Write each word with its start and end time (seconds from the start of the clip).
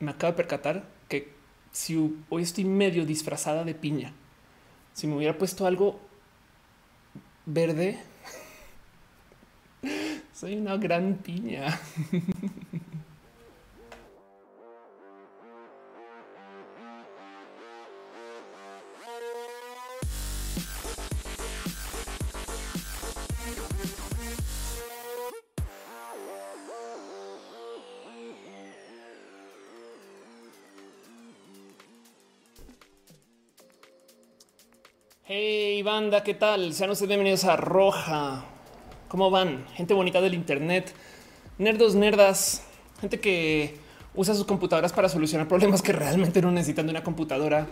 me 0.00 0.10
acabo 0.10 0.32
de 0.32 0.36
percatar 0.36 0.84
que 1.08 1.32
si 1.72 2.16
hoy 2.28 2.42
estoy 2.42 2.64
medio 2.64 3.04
disfrazada 3.04 3.64
de 3.64 3.74
piña, 3.74 4.12
si 4.92 5.06
me 5.06 5.16
hubiera 5.16 5.36
puesto 5.36 5.66
algo 5.66 6.00
verde, 7.46 7.98
soy 10.32 10.56
una 10.56 10.76
gran 10.76 11.16
piña. 11.16 11.78
¿qué 36.22 36.34
tal? 36.34 36.74
Sean 36.74 36.90
ustedes 36.90 37.08
bienvenidos 37.08 37.44
a 37.44 37.56
Roja. 37.56 38.44
¿Cómo 39.08 39.30
van? 39.30 39.66
Gente 39.74 39.94
bonita 39.94 40.20
del 40.20 40.34
Internet, 40.34 40.94
nerdos, 41.56 41.94
nerdas, 41.94 42.62
gente 43.00 43.18
que 43.20 43.78
usa 44.14 44.34
sus 44.34 44.44
computadoras 44.44 44.92
para 44.92 45.08
solucionar 45.08 45.48
problemas 45.48 45.80
que 45.80 45.92
realmente 45.92 46.42
no 46.42 46.50
necesitan 46.50 46.86
de 46.86 46.90
una 46.90 47.02
computadora. 47.02 47.66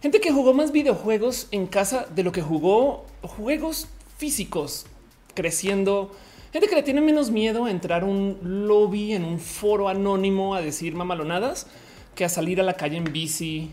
Gente 0.00 0.20
que 0.20 0.30
jugó 0.30 0.54
más 0.54 0.70
videojuegos 0.70 1.48
en 1.50 1.66
casa 1.66 2.06
de 2.14 2.22
lo 2.22 2.30
que 2.30 2.42
jugó 2.42 3.06
juegos 3.22 3.88
físicos 4.18 4.86
creciendo. 5.34 6.12
Gente 6.52 6.68
que 6.68 6.76
le 6.76 6.84
tiene 6.84 7.00
menos 7.00 7.32
miedo 7.32 7.64
a 7.64 7.72
entrar 7.72 8.02
a 8.02 8.06
un 8.06 8.38
lobby 8.68 9.14
en 9.14 9.24
un 9.24 9.40
foro 9.40 9.88
anónimo 9.88 10.54
a 10.54 10.62
decir 10.62 10.94
mamalonadas 10.94 11.66
que 12.14 12.24
a 12.24 12.28
salir 12.28 12.60
a 12.60 12.64
la 12.64 12.74
calle 12.74 12.98
en 12.98 13.04
bici 13.04 13.72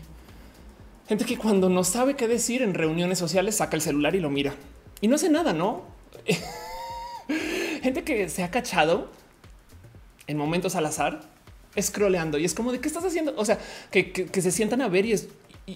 Gente 1.08 1.24
que 1.24 1.36
cuando 1.36 1.68
no 1.68 1.84
sabe 1.84 2.14
qué 2.14 2.28
decir 2.28 2.62
en 2.62 2.74
reuniones 2.74 3.18
sociales 3.18 3.56
saca 3.56 3.76
el 3.76 3.82
celular 3.82 4.14
y 4.14 4.20
lo 4.20 4.30
mira 4.30 4.54
y 5.02 5.08
no 5.08 5.16
hace 5.16 5.28
nada, 5.28 5.52
¿no? 5.52 5.82
Gente 7.82 8.04
que 8.04 8.28
se 8.28 8.44
ha 8.44 8.50
cachado 8.50 9.10
en 10.28 10.38
momentos 10.38 10.76
al 10.76 10.86
azar 10.86 11.20
scrolleando 11.78 12.38
y 12.38 12.44
es 12.44 12.54
como 12.54 12.70
de 12.70 12.80
qué 12.80 12.88
estás 12.88 13.04
haciendo. 13.04 13.34
O 13.36 13.44
sea, 13.44 13.58
que, 13.90 14.28
se 14.32 14.50
sientan 14.52 14.80
a 14.80 14.88
ver 14.88 15.04
y, 15.04 15.12
es, 15.12 15.28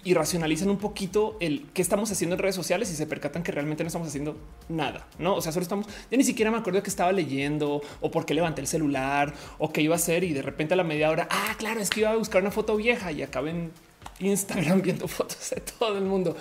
racionalizan 0.07 0.71
un 0.71 0.79
poquito 0.79 1.37
el 1.41 1.67
qué 1.75 1.83
estamos 1.83 2.11
haciendo 2.13 2.37
en 2.37 2.41
redes 2.41 2.55
sociales 2.55 2.89
y 2.93 2.95
se 2.95 3.07
percatan 3.07 3.43
que 3.43 3.51
realmente 3.51 3.83
no 3.83 3.89
estamos 3.89 4.07
haciendo 4.07 4.37
nada. 4.69 5.09
No, 5.19 5.35
o 5.35 5.41
sea, 5.41 5.51
solo 5.51 5.65
estamos. 5.65 5.89
Ya 6.09 6.17
ni 6.17 6.25
siquiera 6.25 6.53
me 6.53 6.59
acuerdo 6.59 6.81
que 6.85 6.91
estaba 6.91 7.11
leyendo 7.11 7.83
o 8.01 8.11
por 8.13 8.27
qué 8.27 8.35
levanté 8.35 8.61
el 8.61 8.69
celular 8.69 9.35
o 9.59 9.73
qué 9.73 9.83
iba 9.83 9.97
a 9.97 9.99
hacer. 9.99 10.23
Y 10.23 10.33
de 10.33 10.43
repente 10.43 10.75
a 10.75 10.77
la 10.77 10.85
media 10.85 11.11
hora, 11.11 11.27
ah, 11.31 11.57
claro, 11.59 11.81
es 11.81 11.91
que 11.91 12.01
iba 12.01 12.11
a 12.11 12.17
buscar 12.17 12.43
una 12.43 12.53
foto 12.53 12.77
vieja 12.77 13.11
y 13.11 13.23
acaben 13.23 13.73
Instagram 14.21 14.83
viendo 14.83 15.09
fotos 15.09 15.51
de 15.51 15.61
todo 15.61 15.99
el 15.99 16.05
mundo. 16.05 16.37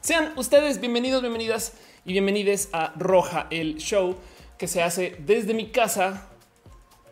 Sean 0.00 0.32
ustedes 0.36 0.80
bienvenidos, 0.80 1.22
bienvenidas 1.22 1.72
y 2.04 2.12
bienvenidos 2.12 2.68
a 2.72 2.92
Roja, 2.96 3.46
el 3.50 3.76
show 3.76 4.16
que 4.58 4.68
se 4.68 4.82
hace 4.82 5.16
desde 5.20 5.54
mi 5.54 5.70
casa 5.70 6.28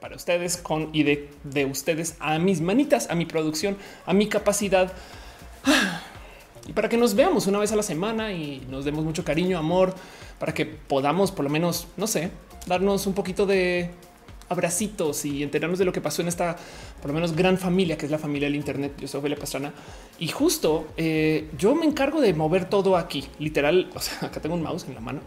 para 0.00 0.17
ustedes 0.17 0.56
con 0.56 0.91
y 0.92 1.05
de, 1.05 1.30
de 1.45 1.64
ustedes 1.64 2.17
a 2.19 2.39
mis 2.39 2.61
manitas, 2.61 3.08
a 3.08 3.14
mi 3.14 3.25
producción, 3.25 3.77
a 4.06 4.12
mi 4.12 4.28
capacidad. 4.28 4.92
Y 6.64 6.75
para 6.75 6.89
que 6.89 6.97
nos 6.97 7.17
veamos 7.17 7.48
una 7.48 7.58
vez 7.58 7.73
a 7.73 7.77
la 7.77 7.83
semana 7.83 8.33
y 8.33 8.64
nos 8.70 8.84
demos 8.84 9.05
mucho 9.05 9.25
cariño, 9.25 9.58
amor, 9.58 9.97
para 10.39 10.55
que 10.55 10.64
podamos 10.64 11.33
por 11.33 11.42
lo 11.42 11.50
menos, 11.50 11.89
no 11.97 12.06
sé, 12.06 12.30
darnos 12.69 13.08
un 13.08 13.14
poquito 13.14 13.47
de 13.47 13.91
abracitos 14.53 15.25
y 15.25 15.42
enterarnos 15.42 15.78
de 15.78 15.84
lo 15.84 15.92
que 15.92 16.00
pasó 16.00 16.22
en 16.22 16.28
esta, 16.28 16.56
por 17.00 17.08
lo 17.08 17.14
menos, 17.14 17.34
gran 17.34 17.58
familia 17.58 17.97
que 17.97 18.06
es 18.06 18.12
la 18.12 18.19
familia 18.19 18.47
del 18.47 18.56
Internet. 18.56 18.92
Yo 19.00 19.08
soy 19.08 19.19
Ophelia 19.19 19.39
Pastrana 19.39 19.72
y 20.19 20.28
justo 20.28 20.86
eh, 20.97 21.50
yo 21.58 21.75
me 21.75 21.86
encargo 21.86 22.20
de 22.20 22.33
mover 22.34 22.69
todo 22.69 22.97
aquí. 22.97 23.25
Literal, 23.39 23.91
o 23.95 24.00
sea, 24.00 24.28
acá 24.28 24.41
tengo 24.41 24.55
un 24.55 24.62
mouse 24.62 24.84
en 24.86 24.95
la 24.95 25.00
mano 25.00 25.20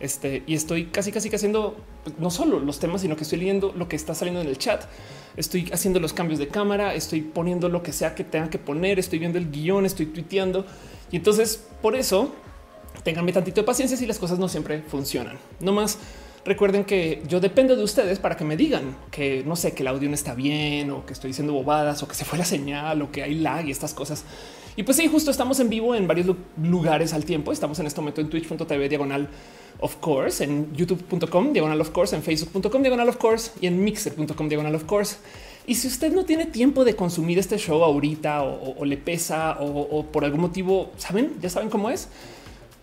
este, 0.00 0.42
y 0.46 0.54
estoy 0.54 0.86
casi, 0.86 1.12
casi 1.12 1.28
que 1.28 1.36
haciendo 1.36 1.76
no 2.18 2.30
solo 2.30 2.58
los 2.58 2.80
temas, 2.80 3.02
sino 3.02 3.16
que 3.16 3.24
estoy 3.24 3.38
leyendo 3.38 3.72
lo 3.76 3.86
que 3.86 3.96
está 3.96 4.14
saliendo 4.14 4.40
en 4.40 4.48
el 4.48 4.56
chat. 4.56 4.84
Estoy 5.36 5.70
haciendo 5.72 6.00
los 6.00 6.14
cambios 6.14 6.38
de 6.38 6.48
cámara, 6.48 6.94
estoy 6.94 7.20
poniendo 7.20 7.68
lo 7.68 7.82
que 7.82 7.92
sea 7.92 8.14
que 8.14 8.24
tenga 8.24 8.48
que 8.48 8.58
poner, 8.58 8.98
estoy 8.98 9.18
viendo 9.18 9.38
el 9.38 9.50
guion, 9.50 9.84
estoy 9.86 10.06
tuiteando 10.06 10.66
y 11.12 11.16
entonces 11.16 11.62
por 11.82 11.94
eso 11.94 12.34
ténganme 13.04 13.32
tantito 13.32 13.60
de 13.60 13.66
paciencia 13.66 13.96
si 13.96 14.06
las 14.06 14.18
cosas 14.18 14.38
no 14.38 14.48
siempre 14.48 14.82
funcionan. 14.82 15.38
No 15.60 15.72
más 15.72 15.98
Recuerden 16.44 16.84
que 16.84 17.22
yo 17.28 17.38
dependo 17.38 17.76
de 17.76 17.82
ustedes 17.82 18.18
para 18.18 18.36
que 18.36 18.44
me 18.44 18.56
digan 18.56 18.96
que 19.10 19.44
no 19.44 19.56
sé, 19.56 19.72
que 19.72 19.82
el 19.82 19.88
audio 19.88 20.08
no 20.08 20.14
está 20.14 20.34
bien 20.34 20.90
o 20.90 21.04
que 21.04 21.12
estoy 21.12 21.28
diciendo 21.28 21.52
bobadas 21.52 22.02
o 22.02 22.08
que 22.08 22.14
se 22.14 22.24
fue 22.24 22.38
la 22.38 22.46
señal 22.46 23.02
o 23.02 23.12
que 23.12 23.22
hay 23.22 23.34
lag 23.34 23.66
y 23.66 23.70
estas 23.70 23.92
cosas. 23.92 24.24
Y 24.74 24.82
pues 24.82 24.96
sí, 24.96 25.06
justo 25.06 25.30
estamos 25.30 25.60
en 25.60 25.68
vivo 25.68 25.94
en 25.94 26.08
varios 26.08 26.34
lugares 26.62 27.12
al 27.12 27.26
tiempo. 27.26 27.52
Estamos 27.52 27.78
en 27.80 27.86
este 27.86 28.00
momento 28.00 28.22
en 28.22 28.30
twitch.tv 28.30 28.88
diagonal 28.88 29.28
of 29.80 29.96
course, 29.96 30.42
en 30.42 30.74
youtube.com 30.74 31.52
diagonal 31.52 31.80
of 31.80 31.90
course, 31.90 32.16
en 32.16 32.22
facebook.com 32.22 32.82
diagonal 32.82 33.08
of 33.08 33.16
course 33.16 33.50
y 33.60 33.66
en 33.66 33.82
mixer.com 33.84 34.48
diagonal 34.48 34.74
of 34.74 34.84
course. 34.84 35.16
Y 35.66 35.74
si 35.74 35.88
usted 35.88 36.10
no 36.12 36.24
tiene 36.24 36.46
tiempo 36.46 36.84
de 36.84 36.96
consumir 36.96 37.38
este 37.38 37.58
show 37.58 37.84
ahorita 37.84 38.42
o, 38.42 38.82
le 38.86 38.96
pesa 38.96 39.58
o, 39.60 39.66
o 39.66 40.06
por 40.06 40.24
algún 40.24 40.40
motivo, 40.40 40.90
saben, 40.96 41.34
ya 41.42 41.50
saben 41.50 41.68
cómo 41.68 41.90
es, 41.90 42.08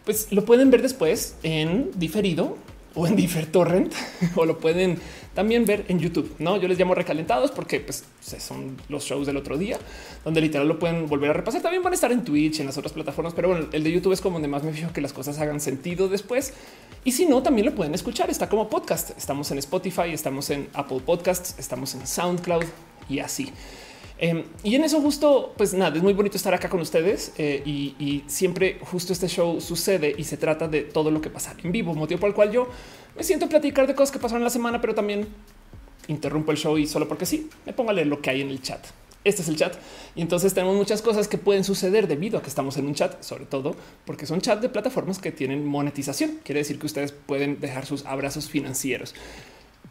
pues 0.06 0.32
lo 0.32 0.46
pueden 0.46 0.70
ver 0.70 0.84
después 0.84 1.36
en 1.42 1.90
diferido 1.96 2.56
o 2.98 3.06
en 3.06 3.46
Torrent 3.52 3.94
o 4.36 4.46
lo 4.46 4.58
pueden 4.58 4.98
también 5.36 5.66
ver 5.66 5.86
en 5.88 6.00
YouTube. 6.00 6.34
No, 6.40 6.58
yo 6.58 6.68
les 6.68 6.80
llamo 6.80 6.96
recalentados 6.96 7.52
porque 7.52 7.80
pues, 7.80 8.04
son 8.40 8.76
los 8.90 9.04
shows 9.04 9.28
del 9.28 9.38
otro 9.38 9.56
día 9.56 9.78
donde 10.26 10.42
literal 10.42 10.68
lo 10.68 10.80
pueden 10.80 11.08
volver 11.08 11.30
a 11.30 11.34
repasar. 11.34 11.62
También 11.62 11.84
van 11.84 11.94
a 11.94 11.96
estar 11.96 12.12
en 12.12 12.24
Twitch, 12.24 12.60
en 12.60 12.66
las 12.66 12.78
otras 12.78 12.94
plataformas, 12.94 13.36
pero 13.36 13.50
bueno, 13.50 13.68
el 13.72 13.84
de 13.84 13.92
YouTube 13.92 14.14
es 14.14 14.22
como 14.22 14.34
donde 14.36 14.48
más 14.48 14.64
me 14.64 14.74
fijo 14.74 14.92
que 14.94 15.02
las 15.02 15.14
cosas 15.14 15.38
hagan 15.38 15.62
sentido 15.62 16.10
después. 16.10 16.54
Y 17.04 17.12
si 17.12 17.28
no, 17.28 17.44
también 17.44 17.68
lo 17.68 17.76
pueden 17.76 17.94
escuchar. 17.94 18.32
Está 18.32 18.50
como 18.50 18.68
podcast. 18.68 19.12
Estamos 19.16 19.52
en 19.52 19.60
Spotify, 19.60 20.12
estamos 20.12 20.50
en 20.50 20.68
Apple 20.74 21.02
Podcasts, 21.06 21.54
estamos 21.60 21.94
en 21.94 22.08
SoundCloud 22.08 22.66
y 23.08 23.20
así. 23.20 23.54
Em, 24.20 24.44
y 24.64 24.76
en 24.76 24.84
eso 24.84 25.00
justo, 25.00 25.54
pues 25.58 25.74
nada, 25.74 25.96
es 25.96 26.02
muy 26.02 26.14
bonito 26.14 26.38
estar 26.38 26.54
acá 26.54 26.70
con 26.70 26.82
ustedes 26.82 27.34
eh, 27.38 27.62
y, 27.66 28.24
siempre 28.28 28.80
justo 28.82 29.14
este 29.14 29.28
show 29.28 29.62
sucede 29.62 30.14
y 30.18 30.24
se 30.24 30.38
trata 30.38 30.68
de 30.68 30.82
todo 30.82 31.12
lo 31.12 31.22
que 31.22 31.30
pasa 31.30 31.56
en 31.64 31.72
vivo, 31.72 31.94
motivo 31.94 32.20
por 32.20 32.30
el 32.30 32.36
cual 32.36 32.52
yo 32.52 32.68
me 33.16 33.24
siento 33.24 33.46
a 33.46 33.50
platicar 33.50 33.86
de 33.86 33.94
cosas 33.94 34.12
que 34.12 34.20
pasaron 34.20 34.44
la 34.44 34.50
semana, 34.50 34.82
pero 34.82 34.96
también 34.96 35.28
interrumpo 36.08 36.52
el 36.52 36.58
show 36.58 36.78
y 36.78 36.88
solo 36.88 37.08
porque 37.08 37.26
sí, 37.26 37.50
me 37.66 37.74
pongo 37.74 37.92
a 37.92 37.94
leer 37.94 38.08
lo 38.08 38.22
que 38.22 38.32
hay 38.32 38.42
en 38.42 38.50
el 38.50 38.62
chat. 38.62 38.84
Este 39.24 39.42
es 39.42 39.50
el 39.50 39.58
chat 39.58 39.76
y 40.16 40.22
entonces 40.22 40.54
tenemos 40.54 40.76
muchas 40.76 41.02
cosas 41.02 41.28
que 41.28 41.38
pueden 41.38 41.64
suceder 41.64 42.08
debido 42.08 42.40
a 42.40 42.42
que 42.42 42.50
estamos 42.50 42.78
en 42.78 42.88
un 42.88 42.96
chat, 42.96 43.22
sobre 43.22 43.46
todo 43.46 43.76
porque 44.06 44.26
son 44.26 44.42
chat 44.42 44.60
de 44.62 44.70
plataformas 44.70 45.20
que 45.20 45.32
tienen 45.32 45.66
monetización. 45.66 46.40
Quiere 46.44 46.60
decir 46.60 46.80
que 46.80 46.86
ustedes 46.88 47.12
pueden 47.12 47.60
dejar 47.60 47.86
sus 47.86 48.06
abrazos 48.06 48.48
financieros 48.48 49.14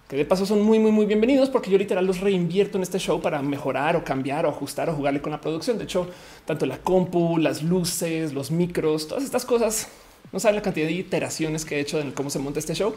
que 0.09 0.17
de 0.17 0.25
paso 0.25 0.47
son 0.47 0.62
muy, 0.62 0.78
muy, 0.78 0.93
muy 0.93 1.05
bienvenidos 1.05 1.50
porque 1.50 1.71
yo 1.71 1.78
literal 1.78 2.06
los 2.06 2.21
reinvierto 2.21 2.78
en 2.78 2.83
este 2.83 2.99
show 2.99 3.21
para 3.21 3.43
mejorar 3.43 3.97
o 3.97 4.05
cambiar 4.05 4.47
o 4.47 4.49
ajustar 4.49 4.89
o 4.89 4.94
jugarle 4.94 5.21
con 5.21 5.33
la 5.33 5.41
producción. 5.41 5.78
De 5.78 5.84
hecho, 5.84 6.09
tanto 6.44 6.65
la 6.65 6.78
compu, 6.78 7.39
las 7.39 7.62
luces, 7.62 8.33
los 8.33 8.53
micros, 8.53 9.09
todas 9.09 9.25
estas 9.25 9.45
cosas, 9.45 9.89
no 10.33 10.39
saben 10.39 10.56
la 10.56 10.62
cantidad 10.62 10.87
de 10.87 10.93
iteraciones 10.93 11.65
que 11.65 11.77
he 11.77 11.81
hecho 11.81 11.99
en 11.99 12.12
cómo 12.12 12.31
se 12.31 12.39
monta 12.39 12.61
este 12.61 12.75
show 12.75 12.95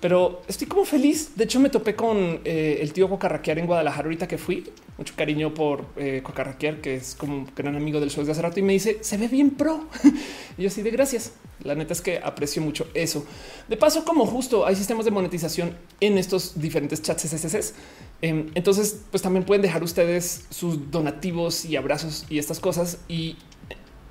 pero 0.00 0.42
estoy 0.46 0.66
como 0.66 0.84
feliz. 0.84 1.30
De 1.36 1.44
hecho, 1.44 1.58
me 1.58 1.70
topé 1.70 1.94
con 1.96 2.40
eh, 2.44 2.78
el 2.80 2.92
tío 2.92 3.08
Cocarraquear 3.08 3.58
en 3.58 3.66
Guadalajara 3.66 4.04
ahorita 4.04 4.28
que 4.28 4.36
fui. 4.36 4.70
Mucho 4.98 5.14
cariño 5.16 5.54
por 5.54 5.86
eh, 5.96 6.20
Cocarraquear, 6.22 6.80
que 6.80 6.96
es 6.96 7.14
como 7.14 7.34
un 7.34 7.50
gran 7.56 7.76
amigo 7.76 7.98
del 7.98 8.10
show 8.10 8.24
de 8.24 8.32
hace 8.32 8.42
rato 8.42 8.60
y 8.60 8.62
me 8.62 8.74
dice 8.74 8.98
se 9.00 9.16
ve 9.16 9.28
bien 9.28 9.50
pro. 9.50 9.88
y 10.58 10.62
yo 10.62 10.68
así 10.68 10.82
de 10.82 10.90
gracias. 10.90 11.32
La 11.64 11.74
neta 11.74 11.94
es 11.94 12.02
que 12.02 12.18
aprecio 12.18 12.60
mucho 12.60 12.86
eso. 12.92 13.24
De 13.68 13.76
paso, 13.76 14.04
como 14.04 14.26
justo 14.26 14.66
hay 14.66 14.76
sistemas 14.76 15.06
de 15.06 15.10
monetización 15.10 15.74
en 16.00 16.18
estos 16.18 16.60
diferentes 16.60 17.00
chats 17.00 17.22
SSS. 17.22 17.74
Em, 18.20 18.50
entonces, 18.54 19.00
pues 19.10 19.22
también 19.22 19.44
pueden 19.44 19.62
dejar 19.62 19.82
ustedes 19.82 20.44
sus 20.50 20.90
donativos 20.90 21.64
y 21.64 21.76
abrazos 21.76 22.26
y 22.28 22.38
estas 22.38 22.60
cosas. 22.60 22.98
Y 23.08 23.36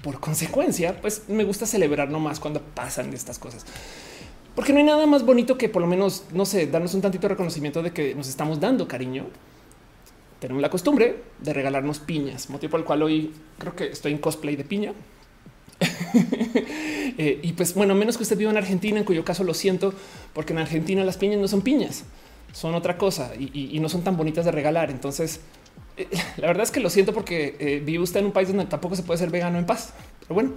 por 0.02 0.20
consecuencia, 0.20 1.00
pues 1.00 1.24
me 1.28 1.44
gusta 1.44 1.68
celebrar 1.68 2.10
nomás 2.10 2.40
cuando 2.40 2.62
pasan 2.62 3.14
estas 3.14 3.38
cosas 3.38 3.66
porque 4.56 4.72
no 4.72 4.80
hay 4.80 4.86
nada 4.86 5.06
más 5.06 5.24
bonito 5.24 5.58
que 5.58 5.68
por 5.70 5.82
lo 5.82 5.88
menos, 5.88 6.24
no 6.32 6.46
sé, 6.46 6.68
darnos 6.68 6.94
un 6.94 7.02
tantito 7.02 7.24
de 7.24 7.30
reconocimiento 7.30 7.84
de 7.84 7.92
que 7.92 8.16
nos 8.16 8.28
estamos 8.30 8.60
dando 8.60 8.88
cariño. 8.88 9.26
Tenemos 10.40 10.62
la 10.62 10.70
costumbre 10.70 11.24
de 11.40 11.54
regalarnos 11.54 12.00
piñas, 12.00 12.50
motivo 12.50 12.72
por 12.72 12.80
el 12.80 12.86
cual 12.86 13.04
hoy 13.04 13.34
creo 13.58 13.76
que 13.76 13.88
estoy 13.88 14.14
en 14.14 14.18
cosplay 14.18 14.56
de 14.56 14.64
piña. 14.64 14.94
Eh, 17.18 17.40
y 17.44 17.54
pues 17.54 17.74
bueno, 17.76 17.96
menos 17.96 18.18
que 18.18 18.24
usted 18.24 18.38
viva 18.38 18.52
en 18.52 18.58
Argentina, 18.58 18.98
en 18.98 19.06
cuyo 19.06 19.24
caso 19.24 19.46
lo 19.46 19.54
siento, 19.54 19.94
porque 20.34 20.52
en 20.52 20.60
Argentina 20.60 21.02
las 21.06 21.16
piñas 21.16 21.40
no 21.40 21.48
son 21.48 21.62
piñas, 21.62 22.04
son 22.52 22.76
otra 22.76 22.98
cosa 22.98 23.32
y, 23.38 23.80
no 23.80 23.88
son 23.88 24.04
tan 24.04 24.18
bonitas 24.18 24.44
de 24.44 24.52
regalar. 24.52 24.92
Entonces, 24.92 25.40
eh, 25.96 26.10
la 26.38 26.48
verdad 26.48 26.64
es 26.64 26.72
que 26.72 26.82
lo 26.82 26.90
siento 26.90 27.14
porque 27.14 27.56
eh, 27.60 27.82
vive 27.86 28.04
usted 28.04 28.20
en 28.20 28.26
un 28.26 28.32
país 28.34 28.50
donde 28.50 28.66
tampoco 28.66 28.98
se 28.98 29.04
puede 29.04 29.18
ser 29.18 29.30
vegano 29.30 29.58
en 29.58 29.66
paz. 29.66 29.94
Pero 30.20 30.36
bueno, 30.36 30.54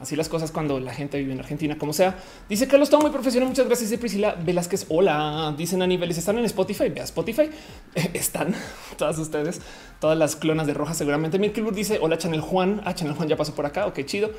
Así 0.00 0.16
las 0.16 0.28
cosas 0.28 0.50
cuando 0.50 0.80
la 0.80 0.92
gente 0.92 1.18
vive 1.18 1.32
en 1.32 1.38
Argentina, 1.38 1.78
como 1.78 1.92
sea. 1.92 2.18
Dice 2.48 2.66
Carlos, 2.66 2.90
todo 2.90 3.00
muy 3.00 3.10
profesional. 3.10 3.48
Muchas 3.48 3.66
gracias. 3.66 3.90
Dice 3.90 4.00
Priscila 4.00 4.34
Velázquez. 4.34 4.86
Hola. 4.88 5.54
Dicen 5.56 5.82
a 5.82 5.86
niveles. 5.86 6.18
Están 6.18 6.36
en 6.38 6.44
Spotify. 6.46 6.88
Vea 6.88 7.04
Spotify. 7.04 7.48
están 8.12 8.54
todas 8.98 9.18
ustedes, 9.18 9.60
todas 10.00 10.18
las 10.18 10.34
clonas 10.34 10.66
de 10.66 10.74
roja. 10.74 10.94
Seguramente 10.94 11.38
Mirkelburg 11.38 11.76
dice 11.76 11.98
hola, 12.02 12.18
Chanel 12.18 12.40
Juan. 12.40 12.82
Ah, 12.84 12.94
Chanel 12.94 13.14
Juan 13.14 13.28
ya 13.28 13.36
pasó 13.36 13.54
por 13.54 13.66
acá. 13.66 13.86
Ok, 13.86 14.04
chido. 14.04 14.32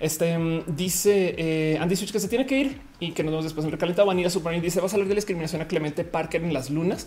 Este 0.00 0.36
mm, 0.36 0.64
dice 0.66 1.34
eh, 1.36 1.78
Andy 1.78 1.94
Switch 1.94 2.10
que 2.10 2.18
se 2.18 2.28
tiene 2.28 2.46
que 2.46 2.58
ir 2.58 2.80
y 2.98 3.12
que 3.12 3.22
nos 3.22 3.32
vemos 3.32 3.44
después 3.44 3.66
en 3.66 3.70
recalentado. 3.70 4.08
Vanilla 4.08 4.30
Super 4.30 4.58
dice 4.62 4.80
vas 4.80 4.92
a 4.92 4.96
hablar 4.96 5.08
de 5.08 5.14
la 5.14 5.18
discriminación 5.18 5.60
a 5.60 5.68
Clemente 5.68 6.04
Parker 6.04 6.42
en 6.42 6.54
las 6.54 6.70
lunas. 6.70 7.06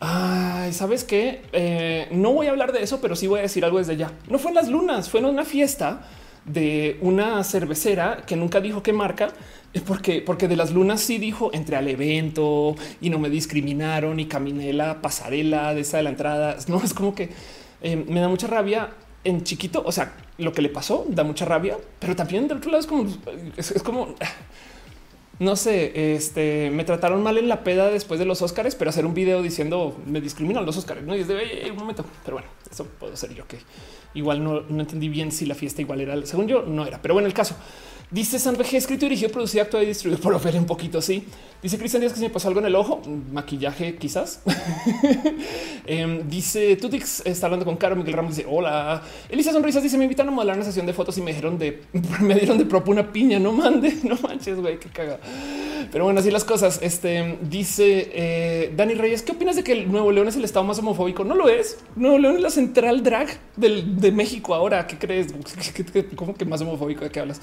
Ay, 0.00 0.72
sabes 0.72 1.04
qué? 1.04 1.42
Eh, 1.52 2.08
no 2.10 2.32
voy 2.32 2.46
a 2.46 2.50
hablar 2.50 2.72
de 2.72 2.82
eso, 2.82 3.00
pero 3.00 3.14
sí 3.16 3.26
voy 3.26 3.40
a 3.40 3.42
decir 3.42 3.64
algo 3.64 3.78
desde 3.78 3.96
ya. 3.96 4.12
No 4.28 4.38
fue 4.38 4.50
en 4.50 4.54
las 4.54 4.68
lunas, 4.68 5.10
fue 5.10 5.20
en 5.20 5.26
una 5.26 5.44
fiesta 5.44 6.08
de 6.48 6.98
una 7.00 7.42
cervecera 7.44 8.24
que 8.26 8.36
nunca 8.36 8.60
dijo 8.60 8.82
qué 8.82 8.92
marca, 8.92 9.28
eh, 9.74 9.80
porque, 9.86 10.22
porque 10.22 10.48
de 10.48 10.56
las 10.56 10.72
lunas 10.72 11.00
sí 11.00 11.18
dijo 11.18 11.50
entre 11.52 11.76
al 11.76 11.88
evento 11.88 12.74
y 13.00 13.10
no 13.10 13.18
me 13.18 13.28
discriminaron 13.28 14.18
y 14.18 14.26
caminé 14.26 14.72
la 14.72 15.02
pasarela 15.02 15.74
de 15.74 15.82
esa 15.82 15.98
de 15.98 16.04
la 16.04 16.10
entrada. 16.10 16.56
No 16.68 16.82
es 16.82 16.94
como 16.94 17.14
que 17.14 17.30
eh, 17.82 17.96
me 17.96 18.20
da 18.20 18.28
mucha 18.28 18.46
rabia 18.46 18.90
en 19.24 19.42
chiquito. 19.44 19.82
O 19.84 19.92
sea, 19.92 20.14
lo 20.38 20.52
que 20.52 20.62
le 20.62 20.68
pasó 20.68 21.04
da 21.08 21.24
mucha 21.24 21.44
rabia, 21.44 21.76
pero 21.98 22.16
también 22.16 22.48
de 22.48 22.54
otro 22.54 22.70
lado 22.70 22.80
es 22.80 22.86
como, 22.86 23.06
es, 23.56 23.82
como 23.82 24.14
no 25.38 25.54
sé, 25.56 26.14
este 26.14 26.70
me 26.70 26.84
trataron 26.84 27.22
mal 27.22 27.38
en 27.38 27.48
la 27.48 27.62
peda 27.62 27.90
después 27.90 28.18
de 28.18 28.26
los 28.26 28.42
Oscars, 28.42 28.74
pero 28.74 28.90
hacer 28.90 29.06
un 29.06 29.14
video 29.14 29.42
diciendo 29.42 29.96
me 30.06 30.20
discriminan 30.20 30.66
los 30.66 30.76
Oscars. 30.76 31.02
No 31.02 31.16
y 31.16 31.20
es 31.20 31.28
de 31.28 31.70
un 31.70 31.76
momento, 31.76 32.04
pero 32.24 32.38
bueno, 32.38 32.48
eso 32.70 32.86
puedo 32.98 33.16
ser 33.16 33.34
yo 33.34 33.46
que 33.46 33.58
igual 34.14 34.42
no, 34.42 34.62
no 34.62 34.80
entendí 34.80 35.08
bien 35.08 35.30
si 35.30 35.46
la 35.46 35.54
fiesta 35.54 35.80
igual 35.80 36.00
era, 36.00 36.26
según 36.26 36.48
yo, 36.48 36.62
no 36.62 36.86
era, 36.86 37.00
pero 37.00 37.14
bueno, 37.14 37.28
el 37.28 37.34
caso. 37.34 37.56
Dice 38.10 38.38
San 38.38 38.56
VG, 38.56 38.76
escrito, 38.76 39.04
dirigido, 39.04 39.30
producido, 39.30 39.62
actuado 39.62 39.84
y 39.84 39.88
distribuido 39.88 40.22
por 40.22 40.32
Opera 40.32 40.58
un 40.58 40.64
poquito 40.64 40.96
así. 40.96 41.24
Dice 41.62 41.76
Cristian 41.76 42.00
Díaz 42.00 42.14
que 42.14 42.20
se 42.20 42.24
me 42.24 42.30
pasó 42.30 42.48
algo 42.48 42.60
en 42.60 42.66
el 42.66 42.74
ojo, 42.74 43.02
maquillaje 43.32 43.96
quizás. 43.96 44.40
eh, 45.86 46.22
dice 46.26 46.76
Tutix 46.76 47.20
está 47.26 47.48
hablando 47.48 47.66
con 47.66 47.76
Caro, 47.76 47.96
Miguel 47.96 48.14
Ramos 48.14 48.34
dice 48.34 48.48
hola. 48.48 49.02
Elisa 49.28 49.52
Sonrisas 49.52 49.82
dice 49.82 49.98
me 49.98 50.04
invitan 50.04 50.26
a 50.26 50.30
modelar 50.30 50.56
una 50.56 50.64
sesión 50.64 50.86
de 50.86 50.94
fotos 50.94 51.18
y 51.18 51.20
me 51.20 51.32
dijeron 51.32 51.58
de 51.58 51.82
me 52.20 52.34
dieron 52.36 52.56
de 52.56 52.64
propo 52.64 52.90
una 52.90 53.12
piña, 53.12 53.38
no 53.38 53.52
mande, 53.52 53.98
no 54.04 54.16
manches, 54.22 54.58
güey, 54.58 54.78
qué 54.78 54.88
caga. 54.88 55.18
Pero 55.92 56.04
bueno, 56.04 56.20
así 56.20 56.30
las 56.30 56.44
cosas. 56.44 56.78
Este 56.80 57.36
dice 57.42 58.10
eh, 58.14 58.72
Dani 58.74 58.94
Reyes, 58.94 59.20
¿qué 59.20 59.32
opinas 59.32 59.56
de 59.56 59.64
que 59.64 59.72
el 59.72 59.92
Nuevo 59.92 60.12
León 60.12 60.28
es 60.28 60.36
el 60.36 60.44
estado 60.44 60.64
más 60.64 60.78
homofóbico? 60.78 61.24
No 61.24 61.34
lo 61.34 61.50
es. 61.50 61.78
Nuevo 61.94 62.18
León 62.18 62.36
es 62.36 62.42
la 62.42 62.50
central 62.50 63.02
drag 63.02 63.28
del, 63.56 64.00
de 64.00 64.12
México 64.12 64.54
ahora. 64.54 64.86
¿Qué 64.86 64.96
crees? 64.96 65.34
¿Cómo 66.14 66.34
que 66.34 66.46
más 66.46 66.62
homofóbico 66.62 67.04
de 67.04 67.10
qué 67.10 67.20
hablas? 67.20 67.40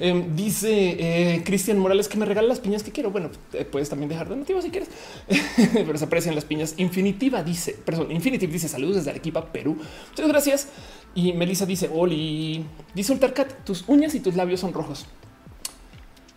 Em, 0.00 0.36
dice 0.36 0.70
eh, 0.70 1.42
Cristian 1.44 1.78
Morales 1.78 2.06
que 2.06 2.16
me 2.16 2.24
regala 2.24 2.48
las 2.48 2.60
piñas 2.60 2.82
que 2.82 2.92
quiero. 2.92 3.10
Bueno, 3.10 3.30
eh, 3.52 3.64
puedes 3.64 3.88
también 3.88 4.08
dejar 4.08 4.28
de 4.28 4.36
motivo 4.36 4.62
si 4.62 4.70
quieres, 4.70 4.88
pero 5.74 5.98
se 5.98 6.04
aprecian 6.04 6.34
las 6.34 6.44
piñas. 6.44 6.74
Infinitiva 6.76 7.42
dice, 7.42 7.76
perdón, 7.84 8.12
Infinitive 8.12 8.52
dice 8.52 8.68
saludos 8.68 8.96
desde 8.96 9.10
Arequipa, 9.10 9.52
Perú. 9.52 9.76
Muchas 10.10 10.28
gracias. 10.28 10.68
Y 11.14 11.32
Melissa 11.32 11.66
dice 11.66 11.90
Oli, 11.92 12.64
dice 12.94 13.12
Ultarcat, 13.12 13.64
tus 13.64 13.84
uñas 13.88 14.14
y 14.14 14.20
tus 14.20 14.36
labios 14.36 14.60
son 14.60 14.72
rojos. 14.72 15.06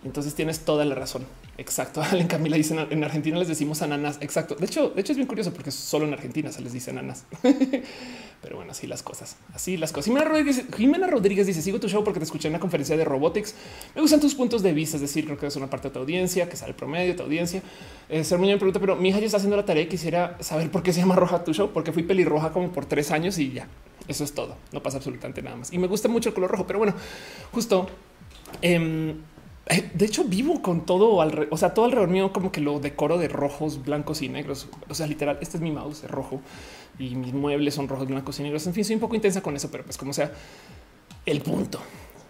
Entonces 0.04 0.34
tienes 0.34 0.62
toda 0.62 0.86
la 0.86 0.96
razón. 0.96 1.26
Exacto. 1.58 2.02
En 2.14 2.28
Camila 2.28 2.58
dicen 2.58 2.80
en 2.90 3.04
Argentina 3.04 3.38
les 3.38 3.48
decimos 3.48 3.82
ananas. 3.82 4.18
Exacto. 4.22 4.56
De 4.56 4.66
hecho, 4.66 4.90
de 4.90 5.02
hecho 5.02 5.14
es 5.14 5.18
bien 5.18 5.28
curioso 5.28 5.54
porque 5.54 5.72
solo 5.72 6.06
en 6.06 6.14
Argentina 6.14 6.52
se 6.52 6.62
les 6.62 6.74
dice 6.74 6.92
ananas. 6.92 7.26
Pero 8.42 8.56
bueno, 8.56 8.72
así 8.72 8.88
las 8.88 9.04
cosas. 9.04 9.38
Así 9.54 9.78
las 9.78 9.92
cosas. 9.92 10.06
Jimena 10.06 10.26
Rodríguez, 10.26 10.66
Jimena 10.76 11.08
Rodríguez 11.08 11.46
dice: 11.46 11.62
Sigo 11.62 11.80
tu 11.80 11.88
show 11.88 12.04
porque 12.04 12.20
te 12.20 12.26
escuché 12.26 12.48
en 12.48 12.54
una 12.54 12.60
conferencia 12.60 12.98
de 12.98 13.06
robotics. 13.06 13.54
Me 13.94 14.02
gustan 14.02 14.20
tus 14.20 14.34
puntos 14.34 14.64
de 14.64 14.74
vista. 14.74 14.98
Es 14.98 15.02
decir, 15.02 15.26
creo 15.26 15.38
que 15.38 15.46
es 15.46 15.56
una 15.56 15.70
parte 15.70 15.90
de 15.90 15.94
tu 15.94 16.00
audiencia, 16.00 16.50
que 16.50 16.58
sale 16.58 16.72
el 16.72 16.76
promedio 16.76 17.10
de 17.10 17.14
tu 17.14 17.24
audiencia. 17.24 17.62
Eh, 18.10 18.24
Ser 18.24 18.40
me 18.40 18.56
pregunta, 18.58 18.80
pero 18.80 18.96
mi 18.96 19.10
hija 19.10 19.20
ya 19.20 19.26
está 19.26 19.38
haciendo 19.38 19.58
la 19.58 19.66
tarea 19.66 19.84
y 19.84 19.88
quisiera 19.88 20.38
saber 20.40 20.72
por 20.72 20.82
qué 20.82 20.92
se 20.92 21.02
llama 21.02 21.16
roja 21.16 21.44
tu 21.44 21.54
show, 21.54 21.70
porque 21.72 21.92
fui 21.92 22.02
pelirroja 22.02 22.52
como 22.52 22.72
por 22.72 22.86
tres 22.86 23.12
años 23.12 23.38
y 23.38 23.52
ya. 23.52 23.68
Eso 24.08 24.24
es 24.24 24.34
todo. 24.34 24.56
No 24.72 24.82
pasa 24.82 24.98
absolutamente 24.98 25.44
nada 25.44 25.58
más. 25.58 25.72
Y 25.72 25.78
me 25.78 25.88
gusta 25.88 26.10
mucho 26.10 26.30
el 26.30 26.36
color 26.36 26.50
rojo, 26.50 26.66
pero 26.66 26.80
bueno, 26.80 26.96
justo. 27.52 27.88
Eh, 28.64 29.16
eh, 29.68 29.92
de 29.94 30.06
hecho, 30.06 30.24
vivo 30.24 30.62
con 30.62 30.86
todo, 30.86 31.22
al 31.22 31.48
o 31.52 31.58
sea, 31.58 31.74
todo 31.74 31.86
alrededor 31.86 32.10
mío 32.10 32.34
como 32.34 32.52
que 32.52 32.60
lo 32.62 32.80
decoro 32.80 33.18
de 33.18 33.28
rojos, 33.28 33.84
blancos 33.84 34.22
y 34.24 34.30
negros. 34.30 34.68
O 34.90 34.96
sea, 34.96 35.06
literal, 35.06 35.38
este 35.40 35.58
es 35.58 35.62
mi 35.62 35.72
mouse, 35.72 36.04
es 36.04 36.10
rojo 36.10 36.42
y 37.00 37.16
mis 37.16 37.34
muebles 37.34 37.74
son 37.74 37.88
rojos, 37.88 38.08
blancos 38.08 38.40
y 38.40 38.44
negros. 38.44 38.66
En 38.68 38.74
fin, 38.74 38.86
soy 38.86 38.96
un 38.96 39.02
poco 39.02 39.16
intensa 39.16 39.42
con 39.42 39.56
eso, 39.56 39.70
pero 39.72 39.84
pues 39.84 39.98
como 39.98 40.14
sea, 40.14 40.32
el 41.26 41.42
punto. 41.42 41.80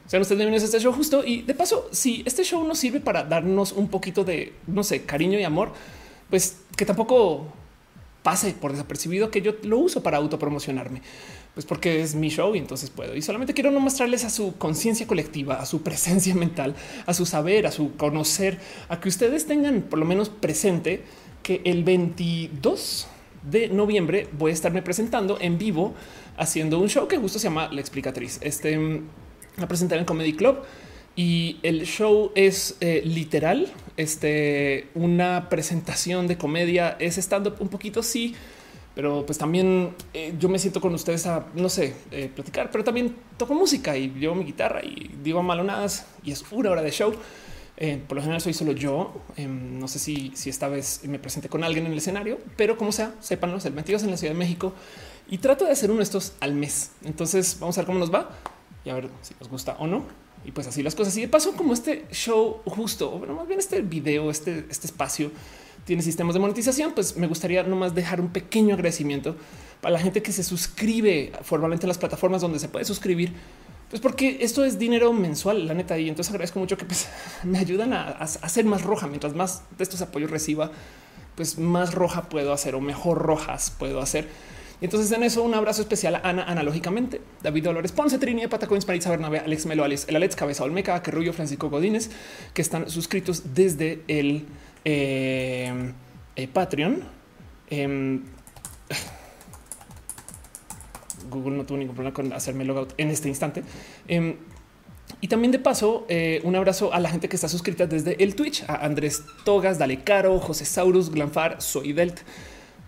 Sean 0.07 0.21
ustedes 0.21 0.37
bienvenidos 0.37 0.63
a 0.63 0.65
este 0.65 0.79
show 0.79 0.93
justo. 0.93 1.23
Y 1.25 1.41
de 1.43 1.53
paso, 1.53 1.87
si 1.91 2.23
este 2.25 2.43
show 2.43 2.65
nos 2.67 2.77
sirve 2.77 2.99
para 2.99 3.23
darnos 3.23 3.71
un 3.71 3.87
poquito 3.87 4.23
de, 4.23 4.53
no 4.67 4.83
sé, 4.83 5.03
cariño 5.05 5.39
y 5.39 5.43
amor, 5.43 5.71
pues 6.29 6.57
que 6.75 6.85
tampoco 6.85 7.47
pase 8.23 8.51
por 8.53 8.71
desapercibido 8.71 9.31
que 9.31 9.41
yo 9.41 9.53
lo 9.63 9.79
uso 9.79 10.03
para 10.03 10.17
autopromocionarme 10.17 11.01
pues 11.53 11.65
porque 11.65 12.01
es 12.01 12.15
mi 12.15 12.29
show 12.29 12.55
y 12.55 12.59
entonces 12.59 12.89
puedo. 12.89 13.15
Y 13.15 13.21
solamente 13.21 13.53
quiero 13.53 13.71
no 13.71 13.79
mostrarles 13.79 14.23
a 14.23 14.29
su 14.29 14.55
conciencia 14.57 15.05
colectiva, 15.05 15.55
a 15.55 15.65
su 15.65 15.81
presencia 15.81 16.33
mental, 16.35 16.75
a 17.05 17.13
su 17.13 17.25
saber, 17.25 17.67
a 17.67 17.71
su 17.71 17.95
conocer, 17.95 18.59
a 18.89 18.99
que 18.99 19.09
ustedes 19.09 19.45
tengan 19.45 19.81
por 19.81 19.99
lo 19.99 20.05
menos 20.05 20.29
presente 20.29 21.03
que 21.43 21.61
el 21.65 21.83
22 21.83 23.07
de 23.43 23.69
noviembre 23.69 24.27
voy 24.37 24.51
a 24.51 24.53
estarme 24.53 24.81
presentando 24.81 25.37
en 25.39 25.57
vivo 25.57 25.93
haciendo 26.37 26.79
un 26.79 26.89
show 26.89 27.07
que 27.07 27.17
justo 27.17 27.39
se 27.39 27.45
llama 27.45 27.69
La 27.71 27.81
Explicatriz. 27.81 28.39
Este 28.41 29.01
a 29.57 29.67
presentar 29.67 29.99
en 29.99 30.05
Comedy 30.05 30.33
Club 30.33 30.59
y 31.15 31.57
el 31.63 31.83
show 31.85 32.31
es 32.35 32.77
eh, 32.79 33.01
literal, 33.03 33.67
este 33.97 34.87
una 34.95 35.49
presentación 35.49 36.27
de 36.27 36.37
comedia, 36.37 36.95
es 36.99 37.17
estando 37.17 37.55
un 37.59 37.67
poquito 37.67 38.01
sí 38.01 38.35
pero 38.93 39.25
pues 39.25 39.37
también 39.37 39.95
eh, 40.13 40.33
yo 40.37 40.49
me 40.49 40.59
siento 40.59 40.81
con 40.81 40.93
ustedes 40.93 41.25
a, 41.25 41.47
no 41.55 41.69
sé, 41.69 41.95
eh, 42.11 42.29
platicar, 42.33 42.69
pero 42.71 42.83
también 42.83 43.15
toco 43.37 43.53
música 43.53 43.97
y 43.97 44.09
llevo 44.09 44.35
mi 44.35 44.43
guitarra 44.43 44.83
y 44.83 45.11
digo 45.23 45.41
malonadas 45.41 46.07
y 46.23 46.31
es 46.31 46.43
una 46.51 46.71
hora 46.71 46.81
de 46.81 46.91
show. 46.91 47.13
Eh, 47.83 47.99
por 48.07 48.15
lo 48.15 48.21
general 48.21 48.39
soy 48.41 48.53
solo 48.53 48.73
yo. 48.73 49.11
Em, 49.37 49.79
no 49.79 49.87
sé 49.87 49.97
si, 49.97 50.31
esta 50.45 50.67
vez 50.67 51.01
me 51.05 51.17
presenté 51.17 51.49
con 51.49 51.63
alguien 51.63 51.87
en 51.87 51.93
el 51.93 51.97
escenario, 51.97 52.37
pero 52.55 52.77
como 52.77 52.91
sea, 52.91 53.15
sépanlo, 53.21 53.57
el 53.57 53.73
22 53.73 54.03
en 54.03 54.11
la 54.11 54.17
Ciudad 54.17 54.33
de 54.33 54.37
México 54.37 54.73
y 55.27 55.39
trato 55.39 55.65
de 55.65 55.71
hacer 55.71 55.89
uno 55.89 55.97
de 55.97 56.03
estos 56.03 56.33
al 56.41 56.53
mes. 56.53 56.91
Entonces 57.03 57.57
vamos 57.59 57.75
a 57.79 57.81
ver 57.81 57.87
cómo 57.87 57.97
nos 57.97 58.13
va 58.13 58.29
y 58.85 58.91
a 58.91 58.93
ver 58.93 59.09
si 59.23 59.33
nos 59.39 59.49
gusta 59.49 59.77
o 59.79 59.87
no. 59.87 60.03
Y 60.45 60.51
pues 60.51 60.67
así 60.67 60.83
las 60.83 60.93
cosas. 60.93 61.17
Y 61.17 61.21
de 61.21 61.27
paso, 61.27 61.53
como 61.53 61.73
este 61.73 62.05
show 62.11 62.61
justo, 62.65 63.17
bueno, 63.17 63.33
más 63.33 63.47
bien 63.47 63.59
este 63.59 63.81
video, 63.81 64.29
este, 64.29 64.63
este 64.69 64.85
espacio 64.85 65.31
tiene 65.83 66.03
sistemas 66.03 66.35
de 66.35 66.39
monetización, 66.39 66.93
pues 66.93 67.17
me 67.17 67.25
gustaría 67.25 67.63
nomás 67.63 67.95
dejar 67.95 68.21
un 68.21 68.29
pequeño 68.29 68.75
agradecimiento 68.75 69.35
para 69.81 69.93
la 69.93 69.99
gente 69.99 70.21
que 70.21 70.31
se 70.31 70.43
suscribe 70.43 71.31
formalmente 71.41 71.87
a 71.87 71.89
las 71.89 71.97
plataformas 71.97 72.43
donde 72.43 72.59
se 72.59 72.69
puede 72.69 72.85
suscribir. 72.85 73.33
Pues 73.91 74.01
porque 74.01 74.37
esto 74.39 74.63
es 74.63 74.79
dinero 74.79 75.11
mensual, 75.11 75.67
la 75.67 75.73
neta, 75.73 75.99
y 75.99 76.07
entonces 76.07 76.31
agradezco 76.31 76.59
mucho 76.59 76.77
que 76.77 76.85
pues, 76.85 77.09
me 77.43 77.59
ayudan 77.59 77.91
a, 77.91 78.07
hacer 78.11 78.63
más 78.63 78.83
roja. 78.83 79.07
Mientras 79.07 79.35
más 79.35 79.63
de 79.77 79.83
estos 79.83 80.01
apoyos 80.01 80.31
reciba, 80.31 80.71
pues 81.35 81.59
más 81.59 81.93
roja 81.93 82.29
puedo 82.29 82.53
hacer 82.53 82.73
o 82.73 82.79
mejor 82.79 83.17
rojas 83.19 83.75
puedo 83.77 83.99
hacer. 83.99 84.29
Y 84.79 84.85
entonces 84.85 85.11
en 85.11 85.23
eso 85.23 85.43
un 85.43 85.53
abrazo 85.53 85.81
especial 85.81 86.15
a 86.15 86.21
Ana 86.23 86.43
analógicamente, 86.43 87.21
David 87.43 87.65
Dolores 87.65 87.91
Ponce, 87.91 88.17
Trini, 88.17 88.47
Patacoins, 88.47 88.87
Maritza 88.87 89.09
Bernabé, 89.09 89.39
Alex 89.39 89.65
Melo, 89.65 89.83
Alex, 89.83 90.05
el 90.07 90.15
Alex 90.15 90.37
Cabeza 90.37 90.63
Olmeca, 90.63 91.03
Querrullo, 91.03 91.33
Francisco 91.33 91.69
Godínez, 91.69 92.09
que 92.53 92.61
están 92.61 92.89
suscritos 92.89 93.53
desde 93.53 94.01
el 94.07 94.45
eh, 94.85 95.91
eh, 96.37 96.47
Patreon. 96.47 97.03
Em, 97.69 98.23
Google 101.31 101.57
no 101.57 101.65
tuvo 101.65 101.79
ningún 101.79 101.95
problema 101.95 102.13
con 102.13 102.31
hacerme 102.33 102.65
logout 102.65 102.93
en 102.97 103.09
este 103.09 103.27
instante. 103.27 103.63
Em, 104.07 104.35
y 105.19 105.27
también 105.27 105.51
de 105.51 105.59
paso, 105.59 106.05
eh, 106.07 106.39
un 106.43 106.55
abrazo 106.55 106.93
a 106.93 106.99
la 106.99 107.09
gente 107.09 107.27
que 107.27 107.35
está 107.35 107.49
suscrita 107.49 107.87
desde 107.87 108.23
el 108.23 108.35
Twitch, 108.35 108.63
a 108.67 108.85
Andrés 108.85 109.23
Togas, 109.43 109.77
Dale 109.79 110.03
Caro, 110.03 110.39
José 110.39 110.65
Saurus, 110.65 111.09
Glanfar, 111.09 111.61
Soy 111.61 111.93
Delt. 111.93 112.19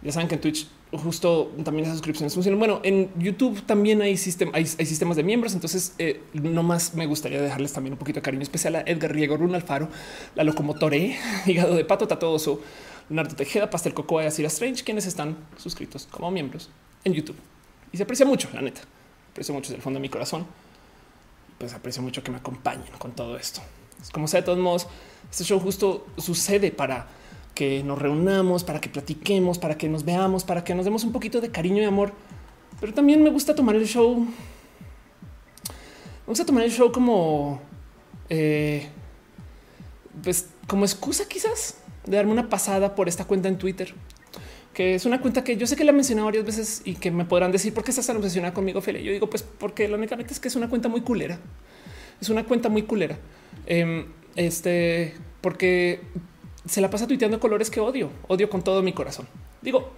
Ya 0.02 0.12
saben 0.12 0.28
que 0.28 0.36
en 0.36 0.42
Twitch 0.42 0.68
justo 0.98 1.52
también 1.64 1.86
esas 1.86 1.98
suscripciones 1.98 2.34
funcionan. 2.34 2.60
Bueno, 2.60 2.80
en 2.84 3.10
YouTube 3.18 3.62
también 3.66 4.02
hay, 4.02 4.12
hay, 4.54 4.66
sistemas 4.66 5.18
de 5.18 5.24
miembros, 5.24 5.54
entonces 5.54 5.96
eh, 5.98 6.22
no 6.34 6.64
más 6.64 6.94
me 6.94 7.06
gustaría 7.06 7.42
dejarles 7.42 7.74
también 7.74 7.94
un 7.94 8.00
poquito 8.00 8.20
de 8.20 8.22
cariño 8.22 8.44
especial 8.44 8.76
a 8.76 8.82
Edgar 8.82 9.12
Riego, 9.12 9.38
Run 9.38 9.56
Alfaro, 9.56 9.90
La 10.36 10.44
Locomotore, 10.44 11.18
Hígado 11.46 11.76
de 11.76 11.86
Pato, 11.86 12.08
Tatoso, 12.08 12.62
Leonardo 13.10 13.36
Tejeda, 13.36 13.70
Pastel 13.70 13.94
Cocoa 13.94 14.24
y 14.24 14.28
Asira 14.28 14.48
Strange, 14.48 14.84
quienes 14.84 15.06
están 15.06 15.38
suscritos 15.58 16.08
como 16.12 16.30
miembros 16.32 16.70
en 17.04 17.14
YouTube. 17.14 17.53
Y 17.94 17.98
se 17.98 18.04
aprecia 18.04 18.26
mucho, 18.26 18.50
la 18.54 18.62
neta. 18.62 18.82
Aprecio 19.32 19.54
mucho 19.54 19.68
desde 19.68 19.78
el 19.78 19.82
fondo 19.82 20.00
de 20.00 20.02
mi 20.02 20.10
corazón. 20.10 20.46
Pues 21.58 21.74
aprecio 21.74 22.04
mucho 22.04 22.22
que 22.22 22.32
me 22.32 22.38
acompañen 22.38 22.92
con 22.98 23.14
todo 23.14 23.38
esto. 23.38 23.62
Es 24.02 24.10
como 24.10 24.28
sea, 24.28 24.42
de 24.42 24.46
todos 24.46 24.60
modos, 24.60 24.88
este 25.32 25.46
show 25.46 25.60
justo 25.62 26.06
sucede 26.18 26.72
para 26.72 27.08
que 27.56 27.84
nos 27.84 27.98
reunamos, 27.98 28.66
para 28.66 28.82
que 28.82 28.90
platiquemos, 28.90 29.60
para 29.60 29.78
que 29.78 29.88
nos 29.88 30.04
veamos, 30.04 30.44
para 30.44 30.66
que 30.66 30.76
nos 30.76 30.84
demos 30.84 31.06
un 31.06 31.14
poquito 31.14 31.40
de 31.40 31.52
cariño 31.52 31.82
y 31.82 31.86
amor. 31.86 32.12
Pero 32.82 32.94
también 32.94 33.24
me 33.24 33.30
gusta 33.30 33.56
tomar 33.56 33.76
el 33.76 33.88
show 33.88 34.28
vamos 36.26 36.40
a 36.40 36.46
tomar 36.46 36.64
el 36.64 36.72
show 36.72 36.92
como, 36.92 37.62
eh, 38.30 38.90
pues 40.24 40.50
como 40.68 40.86
excusa 40.86 41.26
quizás 41.28 41.78
de 42.06 42.16
darme 42.16 42.32
una 42.32 42.50
pasada 42.50 42.96
por 42.96 43.08
esta 43.08 43.26
cuenta 43.26 43.48
en 43.48 43.58
Twitter, 43.58 43.94
que 44.74 44.96
es 44.96 45.06
una 45.06 45.22
cuenta 45.22 45.44
que 45.44 45.56
yo 45.56 45.68
sé 45.68 45.76
que 45.76 45.84
la 45.84 45.92
he 45.92 45.94
mencionado 45.94 46.26
varias 46.26 46.46
veces 46.46 46.82
y 46.84 46.96
que 46.96 47.12
me 47.12 47.26
podrán 47.26 47.52
decir 47.52 47.74
por 47.74 47.84
qué 47.84 47.92
estás 47.92 48.08
tan 48.08 48.18
obsesionada 48.18 48.54
conmigo, 48.54 48.82
Feli. 48.82 49.04
Yo 49.04 49.12
digo, 49.12 49.30
pues 49.30 49.44
porque 49.44 49.88
la 49.88 49.98
única 49.98 50.16
es 50.16 50.40
que 50.40 50.48
es 50.48 50.56
una 50.56 50.68
cuenta 50.68 50.90
muy 50.90 51.02
culera. 51.02 51.40
Es 52.20 52.30
una 52.30 52.44
cuenta 52.44 52.70
muy 52.70 52.84
culera. 52.84 53.18
Em, 53.68 54.06
este, 54.36 55.14
porque 55.42 56.02
se 56.66 56.82
la 56.82 56.90
pasa 56.90 57.08
tuiteando 57.08 57.40
colores 57.40 57.70
que 57.70 57.80
odio, 57.80 58.10
odio 58.28 58.50
con 58.50 58.64
todo 58.64 58.82
mi 58.82 58.94
corazón. 58.94 59.28
Digo, 59.62 59.92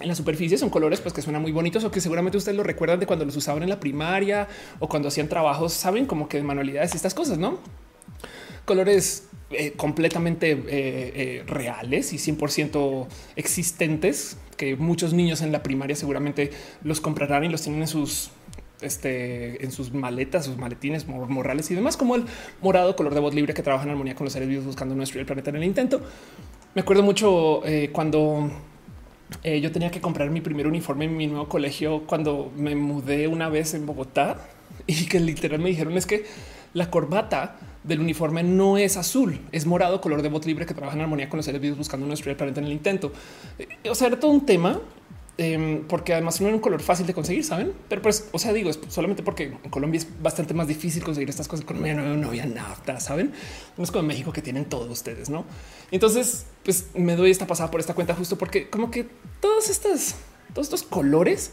en 0.00 0.08
la 0.08 0.14
superficie 0.14 0.58
son 0.58 0.70
colores 0.70 1.00
pues 1.00 1.14
que 1.14 1.22
suenan 1.22 1.42
muy 1.42 1.52
bonitos 1.52 1.84
o 1.84 1.90
que 1.90 2.00
seguramente 2.00 2.38
ustedes 2.38 2.56
lo 2.56 2.64
recuerdan 2.64 2.98
de 2.98 3.06
cuando 3.06 3.24
los 3.24 3.36
usaban 3.36 3.62
en 3.62 3.68
la 3.68 3.80
primaria 3.80 4.48
o 4.78 4.88
cuando 4.88 5.08
hacían 5.08 5.28
trabajos, 5.28 5.72
saben 5.72 6.06
como 6.06 6.28
que 6.28 6.38
de 6.38 6.42
manualidades 6.42 6.92
y 6.92 6.96
estas 6.96 7.14
cosas, 7.14 7.38
¿no? 7.38 7.60
Colores 8.64 9.28
eh, 9.50 9.74
completamente 9.76 10.50
eh, 10.50 10.58
eh, 10.66 11.44
reales 11.46 12.12
y 12.12 12.16
100% 12.16 13.06
existentes 13.36 14.38
que 14.56 14.74
muchos 14.74 15.12
niños 15.12 15.40
en 15.40 15.52
la 15.52 15.62
primaria 15.62 15.94
seguramente 15.94 16.50
los 16.82 17.00
comprarán 17.00 17.44
y 17.44 17.48
los 17.48 17.62
tienen 17.62 17.82
en 17.82 17.86
sus 17.86 18.32
este, 18.80 19.64
en 19.64 19.70
sus 19.70 19.92
maletas, 19.92 20.46
sus 20.46 20.56
maletines 20.56 21.06
morales 21.06 21.70
y 21.70 21.76
demás, 21.76 21.96
como 21.96 22.16
el 22.16 22.24
morado 22.60 22.96
color 22.96 23.14
de 23.14 23.20
voz 23.20 23.34
libre 23.34 23.54
que 23.54 23.62
trabaja 23.62 23.84
en 23.84 23.90
armonía 23.90 24.16
con 24.16 24.24
los 24.24 24.32
seres 24.32 24.48
vivos 24.48 24.66
buscando 24.66 24.96
nuestro 24.96 25.20
el 25.20 25.26
planeta 25.26 25.50
en 25.50 25.56
el 25.56 25.64
intento. 25.64 26.02
Me 26.74 26.80
acuerdo 26.80 27.04
mucho 27.04 27.62
cuando 27.92 28.50
yo 29.44 29.72
tenía 29.72 29.92
que 29.92 30.00
comprar 30.00 30.28
mi 30.28 30.40
primer 30.40 30.66
uniforme 30.66 31.04
en 31.04 31.16
mi 31.16 31.28
nuevo 31.28 31.48
colegio 31.48 32.02
cuando 32.04 32.52
me 32.56 32.74
mudé 32.74 33.28
una 33.28 33.48
vez 33.48 33.74
en 33.74 33.86
Bogotá 33.86 34.40
y 34.88 35.06
que 35.06 35.20
literal 35.20 35.60
me 35.60 35.70
dijeron 35.70 35.96
es 35.96 36.04
que 36.04 36.24
la 36.76 36.90
corbata 36.90 37.56
del 37.84 38.00
uniforme 38.00 38.42
no 38.42 38.78
es 38.78 38.96
azul, 38.96 39.40
es 39.52 39.64
morado, 39.64 40.00
color 40.00 40.22
de 40.22 40.28
bot 40.28 40.44
libre 40.44 40.66
que 40.66 40.74
trabaja 40.74 40.96
en 40.96 41.02
armonía 41.02 41.28
con 41.28 41.38
los 41.38 41.46
seres 41.46 41.60
vivos 41.60 41.78
buscando 41.78 42.06
nuestro 42.06 42.36
planeta 42.36 42.60
en 42.60 42.66
el 42.66 42.72
intento. 42.72 43.12
Eh, 43.58 43.88
o 43.88 43.94
sea, 43.94 44.08
era 44.08 44.20
todo 44.20 44.30
un 44.30 44.44
tema 44.44 44.80
Em, 45.38 45.84
porque 45.86 46.14
además 46.14 46.40
no 46.40 46.46
era 46.46 46.56
un 46.56 46.62
color 46.62 46.80
fácil 46.80 47.06
de 47.06 47.12
conseguir, 47.12 47.44
saben? 47.44 47.74
Pero 47.90 48.00
pues, 48.00 48.28
o 48.32 48.38
sea, 48.38 48.54
digo, 48.54 48.70
es 48.70 48.78
solamente 48.88 49.22
porque 49.22 49.52
en 49.62 49.70
Colombia 49.70 49.98
es 49.98 50.06
bastante 50.22 50.54
más 50.54 50.66
difícil 50.66 51.04
conseguir 51.04 51.28
estas 51.28 51.46
cosas. 51.46 51.66
Con 51.66 51.82
no, 51.82 52.16
no 52.16 52.28
había 52.28 52.46
nada, 52.46 53.00
saben? 53.00 53.32
No 53.76 53.84
es 53.84 53.90
como 53.90 54.00
en 54.00 54.06
México 54.06 54.32
que 54.32 54.40
tienen 54.40 54.64
todos 54.64 54.88
ustedes, 54.90 55.28
no? 55.28 55.44
Entonces, 55.90 56.46
pues 56.64 56.86
me 56.94 57.16
doy 57.16 57.30
esta 57.30 57.46
pasada 57.46 57.70
por 57.70 57.80
esta 57.80 57.92
cuenta 57.92 58.14
justo 58.14 58.38
porque, 58.38 58.70
como 58.70 58.90
que 58.90 59.06
todas 59.40 59.68
estas, 59.68 60.14
todos 60.54 60.68
estos 60.68 60.82
colores, 60.84 61.50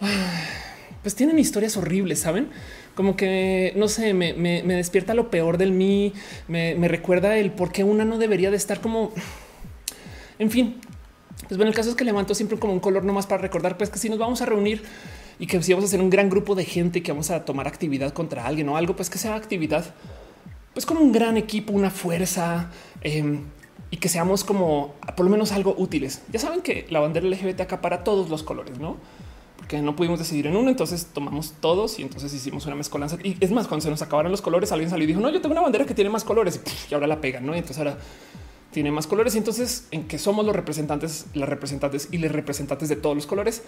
pues 1.02 1.16
tienen 1.16 1.40
historias 1.40 1.76
horribles, 1.76 2.20
saben? 2.20 2.50
Como 2.96 3.16
que 3.16 3.72
no 3.76 3.86
sé, 3.86 4.12
me, 4.14 4.32
despierta 4.62 5.14
lo 5.14 5.30
peor 5.30 5.58
del 5.58 5.70
mí, 5.70 6.12
me, 6.48 6.74
recuerda 6.88 7.38
el 7.38 7.52
por 7.52 7.70
qué 7.70 7.84
una 7.84 8.04
no 8.04 8.18
debería 8.18 8.50
de 8.50 8.56
estar 8.56 8.80
como, 8.80 9.12
en 10.40 10.50
fin, 10.50 10.80
pues 11.46 11.56
bueno, 11.58 11.68
el 11.68 11.76
caso 11.76 11.90
es 11.90 11.94
que 11.94 12.04
levanto 12.04 12.34
siempre 12.34 12.58
como 12.58 12.72
un 12.72 12.80
color 12.80 13.04
nomás 13.04 13.26
para 13.26 13.40
recordar 13.42 13.76
pues 13.76 13.90
que 13.90 13.98
si 13.98 14.08
nos 14.08 14.18
vamos 14.18 14.42
a 14.42 14.46
reunir 14.46 14.82
y 15.38 15.46
que 15.46 15.62
si 15.62 15.72
vamos 15.72 15.84
a 15.84 15.86
hacer 15.88 16.00
un 16.00 16.10
gran 16.10 16.30
grupo 16.30 16.54
de 16.54 16.64
gente 16.64 17.02
que 17.02 17.12
vamos 17.12 17.30
a 17.30 17.44
tomar 17.44 17.68
actividad 17.68 18.12
contra 18.12 18.46
alguien 18.46 18.68
o 18.70 18.76
algo, 18.76 18.96
pues 18.96 19.10
que 19.10 19.18
sea 19.18 19.36
actividad 19.36 19.94
pues 20.72 20.84
con 20.84 20.98
un 20.98 21.10
gran 21.10 21.38
equipo, 21.38 21.72
una 21.72 21.90
fuerza 21.90 22.70
em, 23.00 23.44
y 23.90 23.96
que 23.96 24.10
seamos 24.10 24.44
como 24.44 24.94
por 25.16 25.24
lo 25.24 25.30
menos 25.30 25.52
algo 25.52 25.74
útiles. 25.78 26.22
Ya 26.30 26.38
saben 26.38 26.60
que 26.60 26.86
la 26.90 27.00
bandera 27.00 27.26
LGBT 27.26 27.62
acapara 27.62 28.04
todos 28.04 28.28
los 28.28 28.42
colores, 28.42 28.78
no? 28.78 28.98
Porque 29.66 29.82
no 29.82 29.96
pudimos 29.96 30.20
decidir 30.20 30.46
en 30.46 30.54
uno, 30.54 30.70
entonces 30.70 31.08
tomamos 31.12 31.54
todos 31.60 31.98
y 31.98 32.02
entonces 32.02 32.32
hicimos 32.32 32.66
una 32.66 32.76
mezcolanza. 32.76 33.18
Y 33.24 33.36
es 33.40 33.50
más, 33.50 33.66
cuando 33.66 33.82
se 33.82 33.90
nos 33.90 34.00
acabaron 34.00 34.30
los 34.30 34.40
colores, 34.40 34.70
alguien 34.70 34.90
salió 34.90 35.02
y 35.02 35.08
dijo: 35.08 35.18
No, 35.18 35.28
yo 35.28 35.40
tengo 35.40 35.54
una 35.54 35.62
bandera 35.62 35.84
que 35.84 35.92
tiene 35.92 36.08
más 36.08 36.22
colores 36.22 36.60
y, 36.88 36.94
ahora 36.94 37.08
la 37.08 37.20
pegan, 37.20 37.44
no? 37.44 37.52
Y 37.52 37.58
entonces 37.58 37.78
ahora 37.78 37.98
tiene 38.70 38.92
más 38.92 39.08
colores. 39.08 39.34
Y 39.34 39.38
entonces 39.38 39.88
en 39.90 40.06
que 40.06 40.20
somos 40.20 40.46
los 40.46 40.54
representantes, 40.54 41.26
las 41.34 41.48
representantes 41.48 42.06
y 42.12 42.18
los 42.18 42.30
representantes 42.30 42.88
de 42.88 42.94
todos 42.94 43.16
los 43.16 43.26
colores. 43.26 43.64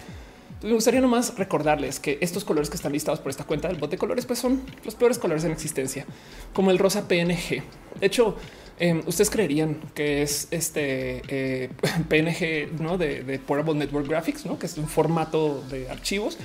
Me 0.61 0.73
gustaría 0.73 0.99
nomás 0.99 1.37
recordarles 1.37 1.99
que 1.99 2.17
estos 2.21 2.43
colores 2.43 2.69
que 2.69 2.75
están 2.75 2.91
listados 2.91 3.19
por 3.19 3.29
esta 3.29 3.45
cuenta 3.45 3.67
del 3.69 3.77
bote 3.77 3.91
de 3.91 3.97
colores, 3.97 4.25
pues 4.25 4.39
son 4.39 4.61
los 4.83 4.95
peores 4.95 5.17
colores 5.17 5.43
en 5.45 5.51
existencia, 5.51 6.05
como 6.53 6.71
el 6.71 6.77
rosa 6.77 7.07
PNG. 7.07 7.63
De 7.99 8.05
hecho, 8.05 8.35
em, 8.77 9.01
ustedes 9.05 9.29
creerían 9.29 9.79
que 9.93 10.21
es 10.21 10.47
este 10.51 11.21
eh, 11.27 11.69
PNG 12.09 12.81
¿no? 12.81 12.97
de, 12.97 13.39
Portable 13.45 13.75
Network 13.75 14.07
Graphics, 14.07 14.45
¿no? 14.45 14.59
que 14.59 14.65
es 14.65 14.77
un 14.77 14.87
formato 14.87 15.63
de 15.69 15.89
archivos, 15.89 16.37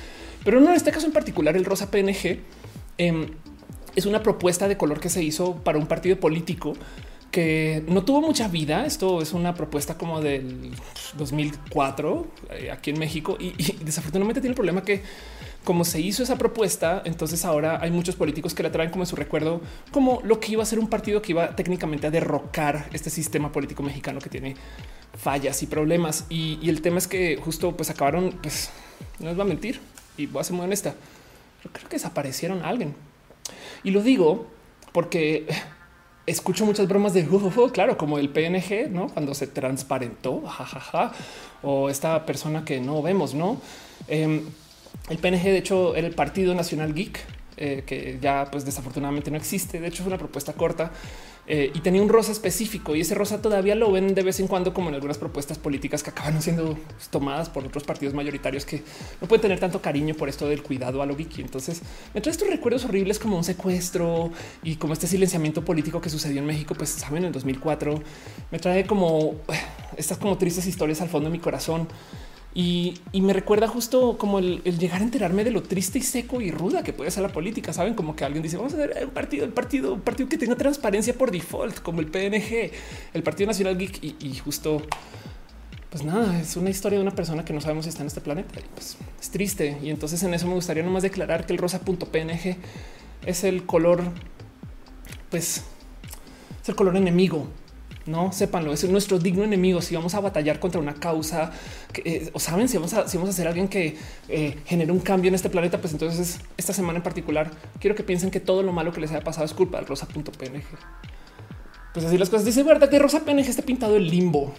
pero 0.44 0.61
no 0.61 0.71
en 0.71 0.76
este 0.76 0.92
caso 0.92 1.06
en 1.06 1.12
particular, 1.12 1.56
el 1.56 1.64
rosa 1.64 1.90
PNG 1.90 2.38
em, 2.99 3.26
es 3.97 4.06
una 4.06 4.23
propuesta 4.23 4.68
de 4.68 4.76
color 4.76 5.00
que 5.00 5.09
se 5.09 5.23
hizo 5.23 5.56
para 5.56 5.78
un 5.78 5.87
partido 5.87 6.18
político 6.21 6.75
que 7.35 7.83
no 7.88 8.05
tuvo 8.05 8.21
mucha 8.21 8.47
vida. 8.47 8.87
Esto 8.87 9.21
es 9.21 9.33
una 9.33 9.57
propuesta 9.57 9.99
como 9.99 10.21
del 10.21 10.71
2004 11.19 12.26
eh, 12.50 12.71
aquí 12.71 12.91
en 12.91 12.99
México 13.00 13.37
y, 13.41 13.50
desafortunadamente 13.83 14.41
tiene 14.41 14.53
el 14.53 14.55
problema 14.55 14.85
que 14.85 15.03
como 15.64 15.85
se 15.85 16.00
hizo 16.00 16.23
esa 16.23 16.38
propuesta, 16.38 17.03
entonces 17.05 17.45
ahora 17.45 17.81
hay 17.83 17.91
muchos 17.91 18.14
políticos 18.14 18.55
que 18.55 18.62
la 18.62 18.71
traen 18.71 18.91
como 18.91 19.05
su 19.05 19.17
recuerdo, 19.17 19.62
como 19.91 20.21
lo 20.23 20.38
que 20.38 20.53
iba 20.53 20.62
a 20.62 20.67
ser 20.67 20.79
un 20.79 20.88
partido 20.88 21.23
que 21.23 21.33
iba 21.33 21.57
técnicamente 21.57 22.07
a 22.07 22.12
derrocar 22.12 22.88
este 22.93 23.11
sistema 23.11 23.50
político 23.50 23.83
mexicano 23.83 24.21
que 24.21 24.29
tiene 24.29 24.55
fallas 25.21 25.61
y 25.64 25.67
problemas. 25.67 26.26
Y, 26.29 26.69
el 26.69 26.83
tema 26.83 26.99
es 26.99 27.09
que 27.09 27.37
justo 27.43 27.76
pues 27.76 27.91
acabaron, 27.91 28.31
pues 28.43 28.71
no 29.19 29.29
les 29.31 29.37
va 29.37 29.43
a 29.43 29.47
mentir 29.47 29.81
y 30.17 30.26
voy 30.26 30.41
a 30.41 30.45
ser 30.45 30.55
muy 30.55 30.67
honesta. 30.67 30.95
Yo 31.64 31.71
creo 31.73 31.88
que 31.88 31.97
desaparecieron 31.97 32.62
a 32.62 32.69
alguien 32.69 32.95
y 33.83 33.91
lo 33.91 34.03
digo 34.03 34.47
porque 34.93 35.47
escucho 36.26 36.64
muchas 36.64 36.88
bromas 36.88 37.14
de 37.14 37.26
claro, 37.73 37.97
como 37.97 38.19
el 38.19 38.31
PNG, 38.31 38.90
no 38.90 39.09
cuando 39.09 39.35
se 39.35 39.47
transparentó, 39.47 40.43
o 41.62 41.88
esta 41.90 42.25
persona 42.26 42.64
que 42.64 42.81
no 42.81 43.02
vemos, 43.02 43.35
no? 43.35 43.61
Em, 44.09 44.43
el 45.09 45.19
PNG, 45.19 45.43
de 45.45 45.59
hecho, 45.59 45.97
era 45.97 46.07
el 46.07 46.14
Partido 46.14 46.54
Nacional 46.54 46.95
Geek, 46.95 47.19
eh, 47.57 47.85
que 47.87 48.19
ya 48.21 48.49
pues 48.50 48.64
desafortunadamente 48.64 49.31
no 49.31 49.37
existe. 49.37 49.81
De 49.81 49.88
hecho, 49.88 50.02
fue 50.02 50.09
una 50.09 50.19
propuesta 50.19 50.52
corta 50.54 50.90
eh, 51.47 51.71
y 51.75 51.81
tenía 51.81 52.01
un 52.01 52.09
rosa 52.09 52.33
específico 52.33 52.97
y 52.97 53.03
ese 53.03 53.15
rosa 53.15 53.43
todavía 53.43 53.75
lo 53.75 53.93
ven 53.93 54.15
de 54.15 54.23
vez 54.23 54.41
en 54.41 54.47
cuando 54.47 54.73
como 54.73 54.89
en 54.89 54.95
algunas 54.95 55.19
propuestas 55.19 55.59
políticas 55.59 56.03
que 56.03 56.09
acaban 56.09 56.41
siendo 56.41 56.79
tomadas 57.11 57.51
por 57.51 57.65
otros 57.65 57.85
partidos 57.85 58.15
mayoritarios 58.15 58.65
que 58.65 58.83
no 59.21 59.29
pueden 59.29 59.43
tener 59.43 59.61
tanto 59.61 59.83
cariño 59.83 60.15
por 60.15 60.31
esto 60.31 60.49
del 60.49 60.63
cuidado 60.63 61.03
a 61.03 61.07
lo 61.07 61.15
geeky. 61.15 61.43
Entonces 61.43 61.83
me 62.15 62.23
trae 62.23 62.33
estos 62.33 62.49
recuerdos 62.49 62.87
horribles 62.87 63.19
como 63.19 63.37
un 63.37 63.45
secuestro 63.45 64.31
y 64.63 64.77
como 64.77 64.95
este 64.95 65.07
silenciamiento 65.07 65.65
político 65.65 66.01
que 66.01 66.09
sucedió 66.09 66.39
en 66.39 66.47
México, 66.47 66.75
pues 66.75 66.91
saben, 66.91 67.19
en 67.19 67.27
el 67.27 67.33
2004 67.33 68.03
me 68.51 68.59
trae 68.59 68.87
como 68.87 69.35
estas 69.97 70.17
como 70.17 70.39
tristes 70.39 70.67
historias 70.67 71.03
al 71.03 71.09
fondo 71.11 71.29
de 71.29 71.33
mi 71.33 71.41
corazón. 71.41 71.89
Y, 72.57 72.95
me 73.15 73.33
recuerda 73.33 73.67
justo 73.67 74.17
como 74.17 74.39
el, 74.39 74.63
llegar 74.63 75.01
a 75.01 75.05
enterarme 75.05 75.43
de 75.43 75.51
lo 75.51 75.65
triste 75.65 75.99
y 75.99 76.03
seco 76.03 76.41
y 76.41 76.53
ruda 76.53 76.85
que 76.85 76.93
puede 76.93 77.11
ser 77.11 77.25
la 77.25 77.31
política. 77.31 77.73
Saben 77.73 77.95
como 77.95 78.15
que 78.15 78.25
alguien 78.25 78.45
dice 78.45 78.57
vamos 78.57 78.75
a 78.75 78.77
hacer 78.77 79.07
un 79.07 79.11
partido, 79.11 79.45
el 79.45 79.53
partido, 79.53 79.95
un 79.95 80.01
partido 80.01 80.29
que 80.29 80.39
tenga 80.39 80.55
transparencia 80.55 81.15
por 81.15 81.33
default, 81.33 81.81
como 81.81 82.01
el 82.01 82.07
PNG, 82.07 82.71
el 83.13 83.23
Partido 83.25 83.49
Nacional 83.49 83.77
Geek. 83.77 84.05
Y, 84.05 84.37
justo, 84.37 84.83
pues 85.91 86.05
nada, 86.05 86.41
es 86.41 86.57
una 86.57 86.71
historia 86.71 86.99
de 86.99 87.03
una 87.03 87.15
persona 87.15 87.45
que 87.45 87.53
no 87.53 87.61
sabemos 87.61 87.87
si 87.87 87.89
está 87.89 88.03
en 88.03 88.07
este 88.07 88.21
planeta. 88.21 88.61
Y 88.61 88.65
pues 88.73 88.97
es 89.21 89.31
triste. 89.31 89.77
Y 89.83 89.91
entonces 89.91 90.23
en 90.23 90.33
eso 90.33 90.47
me 90.47 90.55
gustaría 90.55 90.85
nomás 90.85 91.03
declarar 91.03 91.47
que 91.47 91.55
el 91.55 91.59
rosa.png 91.59 92.57
es 93.27 93.43
el 93.43 93.67
color, 93.67 94.05
pues 95.29 95.65
es 96.63 96.69
el 96.69 96.77
color 96.77 96.97
enemigo 96.97 97.49
no 98.07 98.33
sépanlo, 98.33 98.73
es 98.73 98.89
nuestro 98.89 99.19
digno 99.19 99.45
enemigo. 99.45 99.81
Si 99.81 99.95
vamos 99.95 100.15
a 100.15 100.21
batallar 100.21 100.61
contra 100.61 100.81
una 100.81 100.95
causa 100.95 101.53
eh, 102.05 102.31
o 102.33 102.41
saben, 102.41 102.69
si 102.69 102.77
vamos 102.77 102.93
a, 102.95 103.09
si 103.09 103.17
vamos 103.17 103.31
a 103.31 103.33
hacer 103.33 103.49
alguien 103.49 103.69
que 103.69 103.97
eh, 104.29 104.59
genere 104.67 104.93
un 104.93 105.01
cambio 105.01 105.29
en 105.29 105.35
este 105.35 105.49
planeta, 105.49 105.81
pues 105.81 105.93
entonces 105.93 106.41
esta 106.57 106.73
semana 106.73 106.99
en 106.99 107.03
particular 107.03 107.51
quiero 107.81 107.97
que 107.97 108.03
piensen 108.03 108.31
que 108.31 108.41
todo 108.41 108.63
lo 108.63 108.73
malo 108.73 108.93
que 108.93 109.01
les 109.01 109.11
haya 109.11 109.25
pasado 109.25 109.47
es 109.47 109.55
culpa 109.55 109.79
del 109.79 109.87
rosa.png. 109.87 110.63
Pues 111.93 112.05
así 112.05 112.19
las 112.19 112.29
cosas. 112.29 112.45
Dice 112.45 112.63
verdad 112.63 112.91
que 112.91 112.99
rosa 112.99 113.25
PNG 113.25 113.49
está 113.49 113.63
pintado 113.63 113.97
el 113.97 114.09
limbo. 114.09 114.53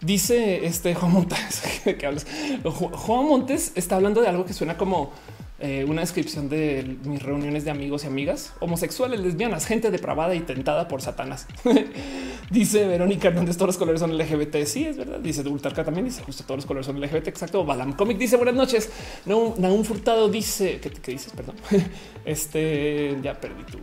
Dice 0.00 0.66
este 0.66 0.94
Juan 0.94 1.12
Montes 1.12 1.62
que 1.98 2.06
hablas. 2.06 2.26
Juan 2.64 3.26
Montes 3.26 3.72
está 3.74 3.96
hablando 3.96 4.20
de 4.20 4.28
algo 4.28 4.44
que 4.44 4.52
suena 4.52 4.76
como 4.76 5.12
eh, 5.58 5.86
una 5.88 6.02
descripción 6.02 6.50
de 6.50 6.98
mis 7.04 7.22
reuniones 7.22 7.64
de 7.64 7.70
amigos 7.70 8.04
y 8.04 8.08
amigas 8.08 8.52
homosexuales, 8.60 9.20
lesbianas, 9.20 9.64
gente 9.64 9.90
depravada 9.90 10.34
y 10.34 10.40
tentada 10.40 10.86
por 10.86 11.00
Satanás. 11.00 11.46
dice 12.50 12.86
Verónica 12.86 13.28
Hernández, 13.28 13.56
todos 13.56 13.68
los 13.68 13.78
colores 13.78 14.00
son 14.00 14.16
LGBT. 14.18 14.64
Sí, 14.66 14.84
es 14.84 14.98
verdad. 14.98 15.18
Dice 15.18 15.42
Dultarca 15.42 15.82
también 15.82 16.04
dice 16.04 16.22
justo 16.22 16.44
todos 16.44 16.58
los 16.58 16.66
colores 16.66 16.86
son 16.86 17.00
LGBT. 17.00 17.28
Exacto. 17.28 17.64
Balam 17.64 17.94
Comic 17.94 18.18
dice 18.18 18.36
buenas 18.36 18.54
noches. 18.54 18.90
No, 19.24 19.54
un 19.56 19.84
Furtado 19.86 20.28
dice 20.28 20.78
¿qué, 20.78 20.90
qué 20.90 21.12
dices? 21.12 21.32
Perdón. 21.34 21.56
este 22.26 23.16
ya 23.22 23.40
perdí 23.40 23.64
tu, 23.64 23.78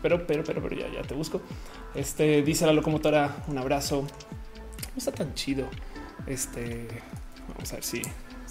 pero, 0.00 0.26
pero, 0.26 0.42
pero, 0.42 0.62
pero 0.62 0.74
ya, 0.74 0.90
ya 0.90 1.02
te 1.02 1.14
busco. 1.14 1.42
Este 1.94 2.40
dice 2.40 2.64
la 2.64 2.72
locomotora. 2.72 3.44
Un 3.48 3.58
abrazo. 3.58 4.02
No 4.02 4.96
está 4.96 5.12
tan 5.12 5.34
chido. 5.34 5.68
Este 6.26 6.88
vamos 7.48 7.70
a 7.72 7.74
ver 7.74 7.84
si 7.84 8.00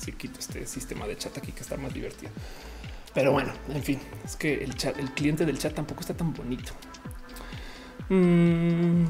si 0.04 0.12
quito 0.14 0.40
este 0.40 0.66
sistema 0.66 1.08
de 1.08 1.18
chat 1.18 1.38
aquí 1.38 1.52
que 1.52 1.62
está 1.62 1.78
más 1.78 1.94
divertido. 1.94 2.32
Pero 3.14 3.32
bueno, 3.32 3.54
en 3.70 3.84
fin, 3.84 4.00
es 4.26 4.36
que 4.36 4.64
el 4.64 5.12
cliente 5.14 5.46
del 5.46 5.58
chat 5.60 5.74
tampoco 5.74 6.02
está 6.02 6.16
tan 6.16 6.34
bonito. 6.34 6.74
Mm. 8.10 9.06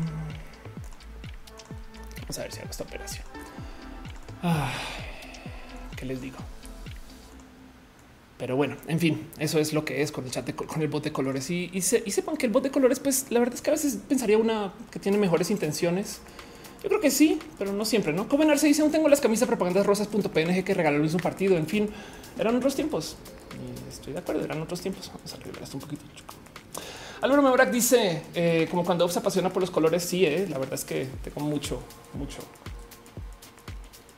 Vamos 2.22 2.40
a 2.40 2.42
ver 2.42 2.52
si 2.52 2.60
hago 2.60 2.70
esta 2.70 2.84
operación. 2.84 3.26
¿Qué 5.96 6.06
les 6.06 6.22
digo? 6.22 6.38
Pero 8.38 8.58
bueno, 8.58 8.76
en 8.88 9.00
fin, 9.00 9.28
eso 9.40 9.60
es 9.60 9.74
lo 9.74 9.86
que 9.86 10.02
es 10.02 10.12
con 10.12 10.26
el 10.26 10.32
chat, 10.32 10.54
con 10.54 10.82
el 10.82 10.90
bot 10.90 11.04
de 11.04 11.12
colores 11.14 11.50
y, 11.50 11.70
sepan 11.82 12.36
que 12.36 12.46
el 12.46 12.52
bot 12.52 12.64
de 12.64 12.72
colores, 12.72 13.00
pues 13.00 13.28
la 13.30 13.40
verdad 13.40 13.56
es 13.56 13.62
que 13.62 13.70
a 13.70 13.74
veces 13.74 13.98
pensaría 14.08 14.38
una 14.38 14.74
que 14.92 15.00
tiene 15.00 15.18
mejores 15.18 15.50
intenciones. 15.50 16.20
Yo 16.84 16.90
creo 16.90 17.00
que 17.00 17.12
sí, 17.12 17.40
pero 17.58 17.72
no 17.72 17.86
siempre, 17.86 18.12
¿no? 18.12 18.28
se 18.58 18.68
dice, 18.68 18.82
aún 18.82 18.92
tengo 18.92 19.08
las 19.08 19.22
camisas 19.22 19.48
propagandas 19.48 19.86
rosas.png 19.86 20.64
que 20.64 20.74
regaló 20.74 21.02
un 21.02 21.20
partido. 21.20 21.56
En 21.56 21.66
fin, 21.66 21.90
eran 22.38 22.56
otros 22.58 22.76
tiempos. 22.76 23.16
Y 23.54 23.90
estoy 23.90 24.12
de 24.12 24.20
acuerdo, 24.20 24.44
eran 24.44 24.62
otros 24.62 24.82
tiempos. 24.82 25.10
Vamos 25.14 25.32
a 25.34 25.38
arreglar 25.38 25.64
esto 25.64 25.78
un 25.78 25.82
poquito. 25.82 26.04
Álvaro 27.22 27.42
Mebrac 27.42 27.72
dice, 27.72 28.24
eh, 28.36 28.68
como 28.70 28.84
cuando 28.84 29.08
se 29.08 29.20
apasiona 29.20 29.50
por 29.50 29.62
los 29.62 29.72
colores, 29.72 30.04
sí, 30.04 30.26
eh, 30.26 30.46
la 30.50 30.58
verdad 30.58 30.74
es 30.74 30.84
que 30.84 31.08
tengo 31.24 31.40
mucho, 31.40 31.82
mucho 32.16 32.40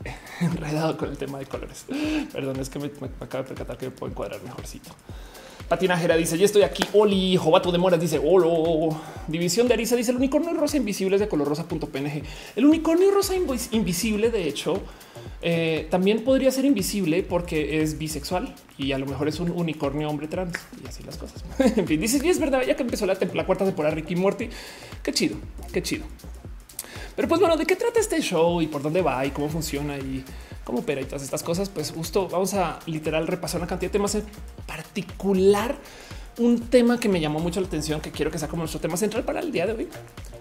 enredado 0.41 0.97
con 0.97 1.09
el 1.09 1.17
tema 1.17 1.37
de 1.37 1.45
colores. 1.45 1.85
Perdón, 2.33 2.59
es 2.59 2.69
que 2.71 2.79
me, 2.79 2.87
acabo 3.19 3.43
de 3.43 3.49
percatar 3.49 3.77
que 3.77 3.85
me 3.85 3.91
puedo 3.91 4.11
encuadrar 4.11 4.41
mejorcito. 4.41 4.89
Patinajera 5.67 6.15
dice: 6.15 6.37
Ya 6.37 6.45
estoy 6.45 6.63
aquí. 6.63 6.83
Oli, 6.93 7.37
Jovato 7.37 7.71
de 7.71 7.77
Moras 7.77 7.99
dice: 7.99 8.19
Olo. 8.23 8.99
División 9.27 9.67
de 9.67 9.73
Arisa 9.73 9.95
dice: 9.95 10.11
El 10.11 10.17
unicornio 10.17 10.53
rosa 10.53 10.77
invisible 10.77 11.15
es 11.15 11.19
de 11.21 11.27
color 11.27 11.47
rosa.png. 11.47 12.23
El 12.55 12.65
unicornio 12.65 13.11
rosa 13.11 13.33
invisible, 13.35 14.29
de 14.29 14.47
hecho, 14.47 14.81
eh, 15.41 15.87
también 15.89 16.23
podría 16.23 16.51
ser 16.51 16.65
invisible 16.65 17.23
porque 17.23 17.81
es 17.81 17.97
bisexual 17.97 18.53
y 18.77 18.91
a 18.91 18.97
lo 18.97 19.05
mejor 19.05 19.27
es 19.27 19.39
un 19.39 19.51
unicornio 19.51 20.09
hombre 20.09 20.27
trans 20.27 20.57
y 20.83 20.87
así 20.87 21.03
las 21.03 21.17
cosas. 21.17 21.43
en 21.77 21.87
fin, 21.87 21.99
dice: 21.99 22.19
Y 22.23 22.29
es 22.29 22.39
verdad, 22.39 22.61
ya 22.65 22.75
que 22.75 22.83
empezó 22.83 23.05
la, 23.05 23.17
la 23.33 23.45
cuarta 23.45 23.65
temporada 23.65 23.95
Ricky 23.95 24.15
Morty. 24.15 24.49
Qué 25.01 25.11
chido, 25.11 25.37
qué 25.73 25.81
chido. 25.81 26.05
Pero 27.15 27.27
pues 27.27 27.39
bueno, 27.39 27.55
¿de 27.55 27.65
qué 27.65 27.75
trata 27.75 27.99
este 27.99 28.21
show 28.21 28.61
y 28.61 28.67
por 28.67 28.81
dónde 28.81 29.01
va 29.01 29.25
y 29.25 29.31
cómo 29.31 29.49
funciona 29.49 29.97
y 29.97 30.23
cómo 30.65 30.79
opera 30.79 30.99
y 30.99 31.05
todas 31.05 31.23
estas 31.23 31.43
cosas? 31.43 31.69
Pues 31.69 31.91
justo 31.91 32.27
vamos 32.27 32.53
a 32.53 32.79
literal 32.87 33.27
repasar 33.27 33.61
una 33.61 33.67
cantidad 33.67 33.89
de 33.89 33.93
temas 33.93 34.15
en 34.15 34.23
particular. 34.67 35.77
Un 36.37 36.59
tema 36.67 36.99
que 36.99 37.07
me 37.07 37.21
llamó 37.21 37.39
mucho 37.39 37.61
la 37.61 37.67
atención, 37.67 38.01
que 38.01 38.11
quiero 38.11 38.29
que 38.29 38.37
sea 38.37 38.49
como 38.49 38.63
nuestro 38.63 38.81
tema 38.81 38.97
central 38.97 39.23
para 39.23 39.39
el 39.39 39.53
día 39.53 39.65
de 39.65 39.71
hoy. 39.71 39.87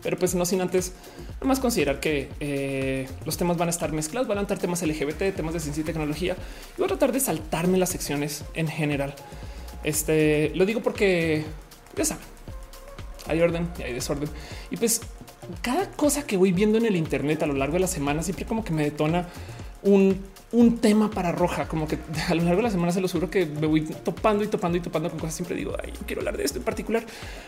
Pero 0.02 0.18
pues 0.18 0.34
no 0.34 0.44
sin 0.44 0.60
antes 0.60 0.92
más 1.40 1.60
considerar 1.60 2.00
que 2.00 2.30
eh, 2.40 3.08
los 3.24 3.36
temas 3.36 3.56
van 3.56 3.68
a 3.68 3.70
estar 3.70 3.92
mezclados, 3.92 4.26
van 4.26 4.38
a 4.38 4.40
estar 4.40 4.58
temas 4.58 4.82
LGBT, 4.82 5.36
temas 5.36 5.54
de 5.54 5.60
ciencia 5.60 5.82
y 5.82 5.84
tecnología. 5.84 6.36
Y 6.76 6.78
voy 6.78 6.86
a 6.86 6.88
tratar 6.88 7.12
de 7.12 7.20
saltarme 7.20 7.78
las 7.78 7.90
secciones 7.90 8.44
en 8.54 8.66
general. 8.66 9.14
Este 9.84 10.50
lo 10.56 10.66
digo 10.66 10.82
porque 10.82 11.44
ya 11.96 12.04
saben, 12.04 12.24
hay 13.28 13.40
orden 13.40 13.68
y 13.78 13.82
hay 13.82 13.92
desorden. 13.92 14.28
Y 14.70 14.76
pues 14.76 15.02
cada 15.62 15.90
cosa 15.90 16.26
que 16.26 16.36
voy 16.36 16.52
viendo 16.52 16.78
en 16.78 16.86
el 16.86 16.96
Internet 16.96 17.42
a 17.42 17.46
lo 17.46 17.54
largo 17.54 17.74
de 17.74 17.80
la 17.80 17.86
semana 17.86 18.22
siempre 18.22 18.46
como 18.46 18.64
que 18.64 18.72
me 18.72 18.82
detona 18.82 19.28
un, 19.84 20.34
tema 20.80 21.10
para 21.10 21.32
roja, 21.32 21.66
como 21.66 21.86
que 21.86 21.98
a 22.28 22.34
lo 22.34 22.42
largo 22.42 22.58
de 22.58 22.62
la 22.64 22.70
semana 22.70 22.92
se 22.92 23.00
lo 23.00 23.08
juro 23.08 23.30
que 23.30 23.46
me 23.46 23.66
voy 23.66 23.82
topando 23.82 24.44
y 24.44 24.48
topando 24.48 24.78
y 24.78 24.80
topando 24.80 25.10
con 25.10 25.18
cosas. 25.18 25.34
Siempre 25.34 25.56
digo, 25.56 25.76
ay, 25.82 25.92
quiero 26.06 26.20
hablar 26.20 26.36
de 26.36 26.44
esto 26.44 26.58
en 26.58 26.64
particular, 26.64 27.04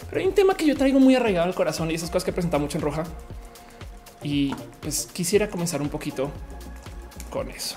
pero 0.08 0.20
hay 0.20 0.26
un 0.26 0.34
tema 0.34 0.54
que 0.56 0.66
yo 0.66 0.76
traigo 0.76 1.00
muy 1.00 1.14
arraigado 1.14 1.46
al 1.46 1.54
corazón 1.54 1.90
y 1.90 1.94
esas 1.94 2.10
cosas 2.10 2.24
que 2.24 2.30
he 2.30 2.34
presentado 2.34 2.62
mucho 2.62 2.78
en 2.78 2.82
roja. 2.82 3.04
Y 4.22 4.54
pues 4.80 5.08
quisiera 5.12 5.48
comenzar 5.48 5.82
un 5.82 5.88
poquito 5.88 6.30
con 7.30 7.50
eso. 7.50 7.76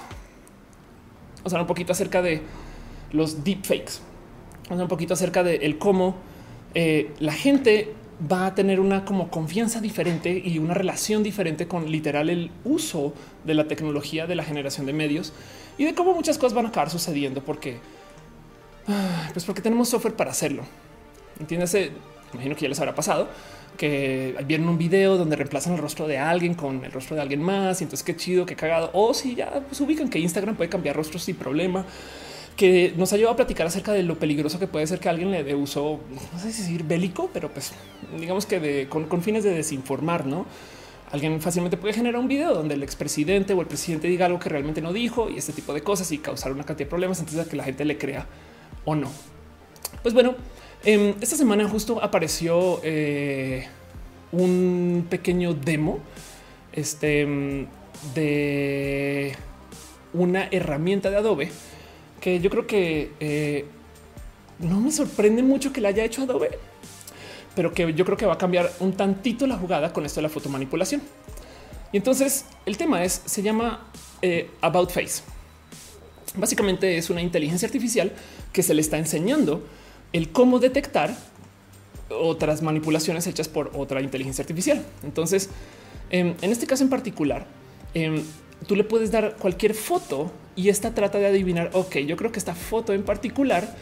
O 1.44 1.50
sea, 1.50 1.62
un 1.62 1.68
poquito 1.68 1.92
acerca 1.92 2.22
de 2.22 2.42
los 3.12 3.44
deepfakes. 3.44 4.02
O 4.70 4.76
un 4.76 4.88
poquito 4.88 5.14
acerca 5.14 5.44
de 5.44 5.58
el 5.58 5.78
cómo 5.78 6.16
eh, 6.74 7.14
la 7.20 7.34
gente 7.34 7.94
va 8.20 8.48
a 8.48 8.56
tener 8.56 8.80
una 8.80 9.06
como 9.06 9.30
confianza 9.30 9.80
diferente 9.80 10.42
y 10.44 10.60
una 10.60 10.74
relación 10.74 11.24
diferente 11.24 11.68
con 11.68 11.90
literal 11.90 12.30
el 12.30 12.52
uso 12.66 13.14
de 13.46 13.54
la 13.54 13.68
tecnología 13.68 14.28
de 14.28 14.36
la 14.36 14.44
generación 14.44 14.86
de 14.86 14.94
medios 14.94 15.34
y 15.78 15.86
de 15.86 15.96
cómo 15.96 16.14
muchas 16.14 16.38
cosas 16.38 16.54
van 16.54 16.66
a 16.66 16.70
acabar 16.70 16.90
sucediendo 16.90 17.44
porque 17.44 17.80
ah, 18.88 19.30
pues 19.32 19.46
porque 19.46 19.62
tenemos 19.62 19.90
software 19.90 20.16
para 20.16 20.32
hacerlo. 20.32 20.64
Entiéndase, 21.40 21.92
imagino 22.34 22.56
que 22.56 22.62
ya 22.64 22.70
les 22.70 22.80
habrá 22.80 22.94
pasado 22.94 23.30
que 23.78 24.36
vieron 24.46 24.68
un 24.68 24.78
video 24.78 25.18
donde 25.18 25.38
reemplazan 25.38 25.74
el 25.74 25.80
rostro 25.80 26.06
de 26.06 26.18
alguien 26.18 26.54
con 26.54 26.84
el 26.84 26.92
rostro 26.92 27.16
de 27.16 27.22
alguien 27.22 27.42
más 27.42 27.80
y 27.80 27.86
entonces 27.86 28.06
qué 28.06 28.16
chido, 28.16 28.46
qué 28.46 28.56
cagado. 28.56 28.90
O 28.94 29.14
si 29.14 29.36
ya 29.36 29.64
pues, 29.68 29.80
ubican 29.80 30.10
que 30.10 30.20
Instagram 30.20 30.56
puede 30.56 30.70
cambiar 30.70 30.98
rostros 30.98 31.24
sin 31.24 31.38
problema 31.38 31.86
que 32.60 32.94
nos 32.98 33.14
ha 33.14 33.16
llevado 33.16 33.36
a 33.36 33.38
platicar 33.38 33.68
acerca 33.68 33.94
de 33.94 34.04
lo 34.04 34.20
peligroso 34.20 34.60
que 34.60 34.68
puede 34.68 34.86
ser 34.86 35.00
que 35.00 35.08
alguien 35.08 35.32
le 35.32 35.46
dé 35.46 35.56
uso, 35.56 36.02
no 36.34 36.40
sé 36.40 36.52
si 36.52 36.64
decir 36.64 36.84
bélico, 36.84 37.30
pero 37.34 37.48
pues 37.50 37.72
digamos 38.20 38.46
que 38.46 38.86
con, 38.90 39.24
fines 39.24 39.46
de 39.46 39.52
desinformar, 39.52 40.26
no? 40.26 40.46
Alguien 41.14 41.40
fácilmente 41.40 41.78
puede 41.78 41.94
generar 41.94 42.20
un 42.20 42.28
video 42.28 42.54
donde 42.54 42.76
el 42.76 42.84
expresidente 42.84 43.54
o 43.54 43.62
el 43.62 43.68
presidente 43.68 44.10
diga 44.10 44.26
algo 44.26 44.40
que 44.40 44.50
realmente 44.50 44.82
no 44.82 44.92
dijo 44.92 45.30
y 45.30 45.38
este 45.38 45.54
tipo 45.54 45.74
de 45.74 45.84
cosas 45.84 46.12
y 46.12 46.18
causar 46.18 46.52
una 46.52 46.66
cantidad 46.66 46.88
de 46.88 46.90
problemas 46.90 47.22
antes 47.22 47.36
de 47.36 47.46
que 47.46 47.56
la 47.56 47.64
gente 47.64 47.86
le 47.86 47.98
crea 47.98 48.28
o 48.84 48.94
no. 48.94 49.10
Pues 50.02 50.14
bueno, 50.14 50.36
em, 50.84 51.14
esta 51.22 51.38
semana 51.38 51.66
justo 51.70 52.04
apareció 52.04 52.82
eh, 52.84 53.70
un 54.34 55.08
pequeño 55.10 55.54
demo 55.54 56.00
este, 56.74 57.26
de 58.14 59.34
una 60.12 60.50
herramienta 60.52 61.10
de 61.10 61.16
Adobe 61.16 61.52
que 62.20 62.40
yo 62.40 62.50
creo 62.50 62.68
que 62.68 63.12
eh, 63.20 63.66
no 64.60 64.80
me 64.80 64.92
sorprende 64.92 65.42
mucho 65.44 65.72
que 65.72 65.82
la 65.82 65.90
haya 65.90 66.04
hecho 66.04 66.24
Adobe, 66.24 66.58
pero 67.56 67.74
que 67.74 67.94
yo 67.94 68.06
creo 68.06 68.18
que 68.18 68.26
va 68.26 68.34
a 68.34 68.38
cambiar 68.38 68.72
un 68.80 68.94
tantito 68.94 69.48
la 69.48 69.58
jugada 69.58 69.94
con 69.94 70.06
esto 70.06 70.20
de 70.20 70.24
la 70.24 70.30
fotomanipulación. 70.30 71.02
Y 71.92 71.98
entonces 71.98 72.46
el 72.66 72.78
tema 72.78 73.04
es, 73.04 73.22
se 73.26 73.42
llama 73.42 73.88
eh, 74.22 74.50
About 74.62 74.92
Face. 74.92 75.24
Básicamente 76.36 76.98
es 76.98 77.10
una 77.10 77.22
inteligencia 77.22 77.66
artificial 77.66 78.12
que 78.54 78.62
se 78.64 78.74
le 78.74 78.82
está 78.82 78.98
enseñando 78.98 79.66
el 80.14 80.32
cómo 80.32 80.60
detectar 80.60 81.16
otras 82.10 82.62
manipulaciones 82.62 83.28
hechas 83.28 83.48
por 83.48 83.72
otra 83.76 84.02
inteligencia 84.02 84.42
artificial. 84.42 84.84
Entonces, 85.04 85.50
em, 86.10 86.36
en 86.42 86.52
este 86.52 86.68
caso 86.68 86.84
en 86.84 86.90
particular, 86.90 87.46
em, 87.94 88.24
tú 88.68 88.76
le 88.76 88.84
puedes 88.84 89.12
dar 89.12 89.36
cualquier 89.38 89.74
foto 89.74 90.32
y 90.56 90.70
esta 90.70 90.94
trata 90.94 91.18
de 91.20 91.28
adivinar, 91.28 91.70
ok, 91.74 91.98
yo 92.00 92.18
creo 92.18 92.32
que 92.32 92.40
esta 92.40 92.56
foto 92.56 92.94
en 92.94 93.04
particular 93.04 93.76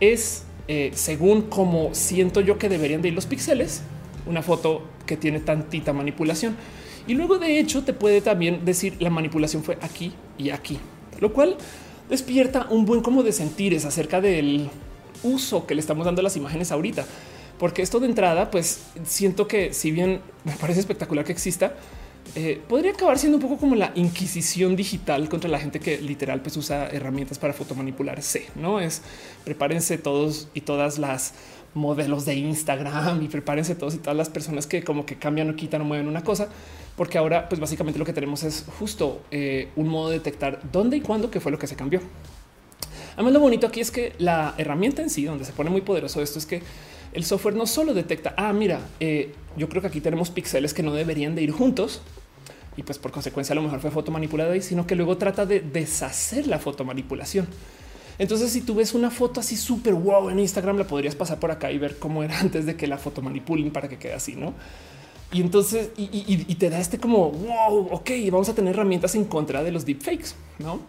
es 0.00 0.44
eh, 0.68 0.90
según 0.94 1.42
cómo 1.42 1.90
siento 1.92 2.40
yo 2.40 2.58
que 2.58 2.68
deberían 2.68 3.02
de 3.02 3.08
ir 3.08 3.14
los 3.14 3.26
píxeles, 3.26 3.82
una 4.26 4.42
foto 4.42 4.82
que 5.06 5.16
tiene 5.16 5.40
tantita 5.40 5.92
manipulación. 5.92 6.56
Y 7.06 7.14
luego 7.14 7.38
de 7.38 7.58
hecho 7.58 7.84
te 7.84 7.92
puede 7.92 8.22
también 8.22 8.64
decir 8.64 8.96
la 9.00 9.10
manipulación 9.10 9.62
fue 9.62 9.76
aquí 9.82 10.14
y 10.38 10.50
aquí, 10.50 10.78
lo 11.20 11.32
cual 11.32 11.56
despierta 12.08 12.66
un 12.70 12.86
buen 12.86 13.02
como 13.02 13.22
de 13.22 13.32
sentires 13.32 13.84
acerca 13.84 14.20
del 14.20 14.70
uso 15.22 15.66
que 15.66 15.74
le 15.74 15.80
estamos 15.80 16.06
dando 16.06 16.20
a 16.20 16.24
las 16.24 16.36
imágenes 16.36 16.72
ahorita. 16.72 17.04
Porque 17.58 17.82
esto 17.82 18.00
de 18.00 18.06
entrada, 18.06 18.50
pues 18.50 18.80
siento 19.04 19.46
que 19.46 19.72
si 19.72 19.90
bien 19.92 20.20
me 20.44 20.52
parece 20.52 20.80
espectacular 20.80 21.24
que 21.24 21.32
exista, 21.32 21.74
eh, 22.34 22.60
podría 22.68 22.92
acabar 22.92 23.18
siendo 23.18 23.38
un 23.38 23.42
poco 23.42 23.58
como 23.58 23.74
la 23.74 23.92
inquisición 23.94 24.76
digital 24.76 25.28
contra 25.28 25.48
la 25.48 25.58
gente 25.58 25.78
que 25.78 25.98
literal 26.00 26.40
pues 26.40 26.56
usa 26.56 26.88
herramientas 26.88 27.38
para 27.38 27.52
fotomanipularse. 27.52 28.46
No 28.56 28.80
es 28.80 29.02
prepárense 29.44 29.98
todos 29.98 30.48
y 30.54 30.62
todas 30.62 30.98
las 30.98 31.34
modelos 31.74 32.24
de 32.24 32.34
Instagram 32.34 33.22
y 33.22 33.28
prepárense 33.28 33.74
todos 33.74 33.94
y 33.94 33.98
todas 33.98 34.16
las 34.16 34.28
personas 34.28 34.66
que 34.66 34.82
como 34.82 35.06
que 35.06 35.16
cambian 35.16 35.50
o 35.50 35.56
quitan 35.56 35.82
o 35.82 35.84
mueven 35.84 36.08
una 36.08 36.22
cosa, 36.22 36.48
porque 36.96 37.18
ahora 37.18 37.48
pues 37.48 37.60
básicamente 37.60 37.98
lo 37.98 38.04
que 38.04 38.12
tenemos 38.12 38.42
es 38.42 38.64
justo 38.78 39.22
eh, 39.30 39.68
un 39.76 39.88
modo 39.88 40.10
de 40.10 40.18
detectar 40.18 40.60
dónde 40.72 40.96
y 40.96 41.00
cuándo 41.00 41.30
que 41.30 41.40
fue 41.40 41.52
lo 41.52 41.58
que 41.58 41.66
se 41.66 41.76
cambió. 41.76 42.00
Además, 43.14 43.32
lo 43.32 43.40
bonito 43.40 43.66
aquí 43.66 43.80
es 43.80 43.90
que 43.90 44.12
la 44.18 44.54
herramienta 44.58 45.02
en 45.02 45.10
sí, 45.10 45.24
donde 45.24 45.44
se 45.44 45.52
pone 45.52 45.70
muy 45.70 45.82
poderoso 45.82 46.20
esto, 46.20 46.38
es 46.38 46.46
que 46.46 46.62
el 47.14 47.24
software 47.24 47.54
no 47.54 47.66
solo 47.66 47.94
detecta, 47.94 48.34
ah, 48.36 48.52
mira, 48.52 48.80
eh, 49.00 49.32
yo 49.56 49.68
creo 49.68 49.80
que 49.80 49.88
aquí 49.88 50.00
tenemos 50.00 50.30
píxeles 50.30 50.74
que 50.74 50.82
no 50.82 50.92
deberían 50.92 51.34
de 51.34 51.42
ir 51.42 51.52
juntos, 51.52 52.02
y 52.76 52.82
pues 52.82 52.98
por 52.98 53.12
consecuencia 53.12 53.52
a 53.52 53.56
lo 53.56 53.62
mejor 53.62 53.80
fue 53.80 53.90
foto 53.90 54.10
manipulada 54.10 54.52
ahí, 54.52 54.60
sino 54.60 54.86
que 54.86 54.96
luego 54.96 55.16
trata 55.16 55.46
de 55.46 55.60
deshacer 55.60 56.46
la 56.46 56.58
fotomanipulación. 56.58 57.46
Entonces, 58.18 58.52
si 58.52 58.60
tú 58.60 58.74
ves 58.76 58.94
una 58.94 59.10
foto 59.10 59.40
así 59.40 59.56
súper 59.56 59.94
wow 59.94 60.30
en 60.30 60.38
Instagram, 60.38 60.78
la 60.78 60.86
podrías 60.86 61.14
pasar 61.14 61.38
por 61.38 61.50
acá 61.50 61.70
y 61.72 61.78
ver 61.78 61.98
cómo 61.98 62.22
era 62.22 62.38
antes 62.40 62.66
de 62.66 62.76
que 62.76 62.86
la 62.86 62.98
foto 62.98 63.22
manipulen 63.22 63.70
para 63.70 63.88
que 63.88 63.98
quede 63.98 64.14
así, 64.14 64.34
no? 64.34 64.54
Y 65.32 65.40
entonces, 65.40 65.90
y, 65.96 66.54
te 66.54 66.70
da 66.70 66.78
este 66.78 66.98
como 66.98 67.30
wow, 67.30 67.88
ok, 67.90 68.10
vamos 68.30 68.48
a 68.48 68.54
tener 68.54 68.74
herramientas 68.74 69.16
en 69.16 69.24
contra 69.24 69.64
de 69.64 69.72
los 69.72 69.84
deepfakes, 69.84 70.34
no? 70.60 70.80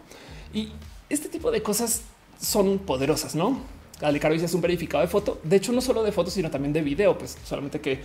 Y 0.54 0.68
este 1.08 1.28
tipo 1.28 1.50
de 1.50 1.62
cosas 1.62 2.02
son 2.40 2.78
poderosas, 2.78 3.34
no? 3.34 3.58
Dice 4.00 4.44
es 4.44 4.54
un 4.54 4.60
verificado 4.60 5.02
de 5.02 5.08
foto. 5.08 5.40
De 5.42 5.56
hecho, 5.56 5.72
no 5.72 5.80
solo 5.80 6.02
de 6.02 6.12
fotos, 6.12 6.34
sino 6.34 6.50
también 6.50 6.72
de 6.72 6.82
video, 6.82 7.16
pues 7.16 7.38
solamente 7.44 7.80
que 7.80 8.00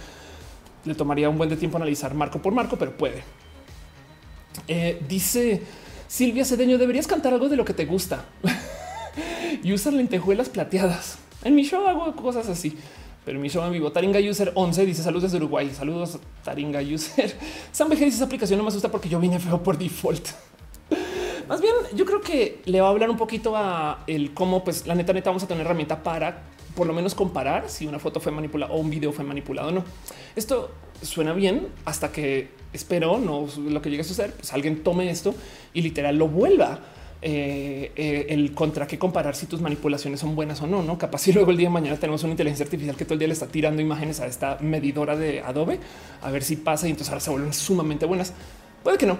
le 0.86 0.96
tomaría 0.96 1.30
un 1.30 1.38
buen 1.38 1.50
de 1.50 1.58
tiempo 1.58 1.78
analizar 1.78 2.14
marco 2.14 2.42
por 2.42 2.54
marco, 2.54 2.78
pero 2.78 2.96
puede. 2.96 3.24
Eh, 4.68 5.02
dice 5.08 5.62
Silvia 6.08 6.46
Cedeño, 6.46 6.78
deberías 6.78 7.08
cantar 7.08 7.34
algo 7.34 7.50
de 7.50 7.58
lo 7.58 7.66
que 7.66 7.74
te 7.74 7.86
gusta. 7.86 8.26
y 9.64 9.74
usan 9.74 9.98
lentejuelas 9.98 10.50
plateadas. 10.50 11.18
En 11.44 11.56
mi 11.56 11.64
show 11.64 11.86
hago 11.88 12.16
cosas 12.16 12.48
así. 12.48 12.78
Pero 13.26 13.40
mi 13.40 13.50
show 13.50 13.64
en 13.64 13.72
vivo, 13.72 13.92
Taringa 13.92 14.20
User 14.20 14.52
11 14.56 14.86
dice 14.86 15.04
saludos 15.04 15.24
desde 15.24 15.38
Uruguay. 15.38 15.72
Saludos, 15.76 16.18
Taringa 16.44 16.82
User. 16.82 17.36
Sam 17.72 17.90
dice 17.90 18.08
esa 18.08 18.26
aplicación 18.26 18.58
no 18.58 18.64
me 18.64 18.70
asusta 18.70 18.90
porque 18.90 19.10
yo 19.10 19.20
vine 19.20 19.40
feo 19.40 19.62
por 19.62 19.78
default. 19.78 20.28
Más 21.48 21.62
bien, 21.62 21.74
yo 21.96 22.06
creo 22.06 22.22
que 22.22 22.62
le 22.66 22.82
va 22.82 22.88
a 22.88 22.92
hablar 22.92 23.10
un 23.10 23.18
poquito 23.18 23.56
a 23.56 24.04
el 24.08 24.34
cómo, 24.34 24.64
pues 24.64 24.88
la 24.88 24.96
neta, 24.96 25.14
neta, 25.14 25.30
vamos 25.30 25.44
a 25.44 25.48
tener 25.48 25.66
herramienta 25.66 26.04
para 26.04 26.44
por 26.76 26.88
lo 26.88 26.94
menos 26.94 27.16
comparar 27.16 27.70
si 27.70 27.86
una 27.86 28.00
foto 28.00 28.20
fue 28.20 28.32
manipulada 28.32 28.72
o 28.74 28.78
un 28.78 28.90
video 28.90 29.12
fue 29.12 29.26
manipulado 29.26 29.70
o 29.70 29.72
no. 29.72 29.84
Esto 30.36 30.72
suena 31.02 31.34
bien 31.34 31.68
hasta 31.86 32.12
que 32.12 32.50
espero 32.74 33.20
no 33.20 33.48
lo 33.70 33.82
que 33.82 33.90
llegue 33.90 34.02
a 34.02 34.06
suceder, 34.06 34.34
pues 34.34 34.54
alguien 34.54 34.84
tome 34.84 35.10
esto 35.10 35.36
y 35.74 35.82
literal 35.82 36.18
lo 36.18 36.28
vuelva. 36.28 36.80
Eh, 37.24 37.92
eh, 37.96 38.26
el 38.30 38.56
contra 38.56 38.88
qué 38.88 38.98
comparar 38.98 39.36
si 39.36 39.46
tus 39.46 39.62
manipulaciones 39.62 40.20
son 40.20 40.36
buenas 40.36 40.60
o 40.64 40.66
no, 40.66 40.82
no 40.82 40.98
capaz 40.98 41.20
si 41.20 41.32
luego 41.32 41.52
el 41.52 41.58
día 41.58 41.68
de 41.68 41.74
mañana 41.74 41.96
tenemos 41.96 42.24
una 42.24 42.32
inteligencia 42.32 42.64
artificial 42.64 42.96
que 42.96 43.06
todo 43.06 43.14
el 43.14 43.20
día 43.20 43.28
le 43.28 43.36
está 43.36 43.46
tirando 43.46 43.80
imágenes 43.80 44.20
a 44.22 44.26
esta 44.26 44.58
medidora 44.60 45.16
de 45.16 45.40
Adobe 45.42 45.80
a 46.24 46.32
ver 46.32 46.42
si 46.42 46.56
pasa 46.56 46.88
y 46.88 46.90
entonces 46.90 47.10
ahora 47.10 47.20
se 47.20 47.30
vuelven 47.30 47.54
sumamente 47.54 48.08
buenas. 48.08 48.34
Puede 48.82 48.98
que 48.98 49.06
no, 49.06 49.20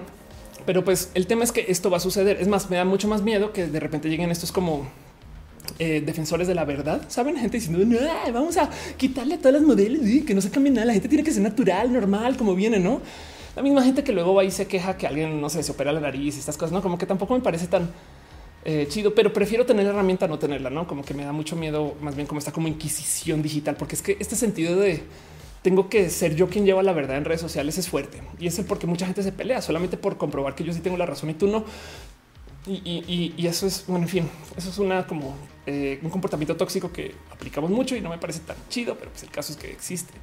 pero 0.66 0.84
pues 0.84 1.10
el 1.14 1.26
tema 1.26 1.44
es 1.44 1.52
que 1.52 1.66
esto 1.68 1.90
va 1.90 1.98
a 1.98 2.00
suceder. 2.00 2.40
Es 2.40 2.48
más, 2.48 2.70
me 2.70 2.76
da 2.76 2.84
mucho 2.84 3.08
más 3.08 3.22
miedo 3.22 3.52
que 3.52 3.66
de 3.66 3.80
repente 3.80 4.08
lleguen 4.08 4.30
estos 4.30 4.52
como 4.52 4.86
eh, 5.78 6.02
defensores 6.04 6.48
de 6.48 6.54
la 6.54 6.64
verdad. 6.64 7.02
Saben, 7.08 7.36
gente 7.36 7.58
diciendo 7.58 7.98
vamos 8.32 8.56
a 8.56 8.70
quitarle 8.96 9.34
a 9.34 9.38
todas 9.38 9.54
las 9.54 9.62
modelos 9.62 10.06
y 10.06 10.22
que 10.22 10.34
no 10.34 10.40
se 10.40 10.50
cambie 10.50 10.72
nada. 10.72 10.86
La 10.86 10.92
gente 10.92 11.08
tiene 11.08 11.24
que 11.24 11.32
ser 11.32 11.42
natural, 11.42 11.92
normal, 11.92 12.36
como 12.36 12.54
viene, 12.54 12.78
no? 12.78 13.00
La 13.56 13.62
misma 13.62 13.82
gente 13.82 14.02
que 14.02 14.12
luego 14.12 14.34
va 14.34 14.44
y 14.44 14.50
se 14.50 14.66
queja 14.66 14.96
que 14.96 15.06
alguien 15.06 15.40
no 15.40 15.50
sé, 15.50 15.62
se 15.62 15.72
opera 15.72 15.92
la 15.92 16.00
nariz 16.00 16.36
y 16.36 16.38
estas 16.38 16.56
cosas, 16.56 16.72
no 16.72 16.80
como 16.80 16.96
que 16.96 17.04
tampoco 17.04 17.34
me 17.34 17.40
parece 17.40 17.66
tan 17.66 17.90
eh, 18.64 18.86
chido, 18.88 19.14
pero 19.14 19.32
prefiero 19.32 19.66
tener 19.66 19.84
la 19.84 19.90
herramienta 19.90 20.28
no 20.28 20.38
tenerla, 20.38 20.70
no 20.70 20.86
como 20.86 21.04
que 21.04 21.14
me 21.14 21.24
da 21.24 21.32
mucho 21.32 21.56
miedo, 21.56 21.96
más 22.00 22.14
bien 22.14 22.26
como 22.26 22.38
está 22.38 22.52
como 22.52 22.68
inquisición 22.68 23.42
digital, 23.42 23.76
porque 23.76 23.96
es 23.96 24.02
que 24.02 24.16
este 24.20 24.36
sentido 24.36 24.78
de 24.78 25.02
tengo 25.62 25.88
que 25.88 26.10
ser 26.10 26.34
yo 26.34 26.48
quien 26.48 26.66
lleva 26.66 26.82
la 26.82 26.92
verdad 26.92 27.16
en 27.16 27.24
redes 27.24 27.40
sociales 27.40 27.78
es 27.78 27.88
fuerte 27.88 28.20
y 28.38 28.48
es 28.48 28.58
el 28.58 28.64
porque 28.64 28.86
mucha 28.86 29.06
gente 29.06 29.22
se 29.22 29.32
pelea 29.32 29.62
solamente 29.62 29.96
por 29.96 30.16
comprobar 30.16 30.54
que 30.54 30.64
yo 30.64 30.72
sí 30.72 30.80
tengo 30.80 30.96
la 30.96 31.06
razón 31.06 31.30
y 31.30 31.34
tú 31.34 31.46
no. 31.46 31.64
Y, 32.64 33.34
eso 33.44 33.66
es, 33.66 33.84
bueno, 33.88 34.04
en 34.04 34.08
fin, 34.08 34.30
eso 34.56 34.70
es 34.70 34.78
una 34.78 35.04
como 35.04 35.34
eh, 35.66 35.98
un 36.00 36.10
comportamiento 36.10 36.56
tóxico 36.56 36.92
que 36.92 37.12
aplicamos 37.32 37.70
mucho 37.70 37.96
y 37.96 38.00
no 38.00 38.08
me 38.08 38.18
parece 38.18 38.38
tan 38.40 38.56
chido, 38.68 38.96
pero 38.96 39.10
pues 39.10 39.24
el 39.24 39.30
caso 39.30 39.52
es 39.52 39.58
que 39.58 39.72
existe. 39.72 40.14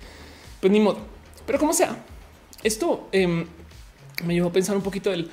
Pues 0.62 0.72
ni 0.72 0.80
modo. 0.80 1.00
Pero 1.46 1.60
como 1.60 1.74
sea, 1.74 1.98
esto 2.64 3.10
em, 3.12 3.46
me 4.24 4.34
llevó 4.34 4.50
a 4.50 4.54
pensar 4.54 4.78
un 4.78 4.84
poquito 4.84 5.10
del 5.10 5.30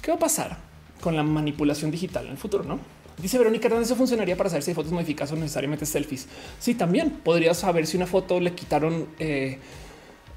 qué 0.00 0.12
va 0.12 0.16
a 0.16 0.20
pasar 0.20 0.58
con 1.02 1.14
la 1.14 1.22
manipulación 1.22 1.90
digital 1.90 2.24
en 2.24 2.32
el 2.32 2.38
futuro, 2.38 2.64
¿no? 2.64 2.78
Dice 3.20 3.38
Verónica 3.38 3.68
eso 3.68 3.96
funcionaría 3.96 4.36
para 4.36 4.50
saber 4.50 4.62
si 4.62 4.74
fotos 4.74 4.92
modificadas 4.92 5.32
o 5.32 5.36
necesariamente 5.36 5.86
selfies. 5.86 6.26
Sí, 6.58 6.74
también 6.74 7.10
podrías 7.10 7.58
saber 7.58 7.86
si 7.86 7.96
una 7.96 8.06
foto 8.06 8.40
le 8.40 8.54
quitaron 8.54 9.06
eh, 9.18 9.58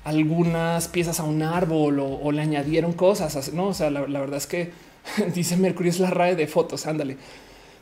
algunas 0.04 0.88
piezas 0.88 1.20
a 1.20 1.24
un 1.24 1.44
árbol 1.44 2.00
o, 2.00 2.32
le 2.32 2.42
añadieron 2.42 2.94
cosas. 2.94 3.54
No, 3.54 3.68
o 3.68 3.74
sea, 3.74 3.90
la 3.90 4.02
verdad 4.02 4.38
es 4.38 4.48
que 4.48 4.72
Dice 5.34 5.58
Mercurio 5.58 5.92
es 5.92 6.00
la 6.00 6.10
RAE 6.10 6.36
de 6.36 6.48
fotos. 6.48 6.88
Ándale. 6.88 7.18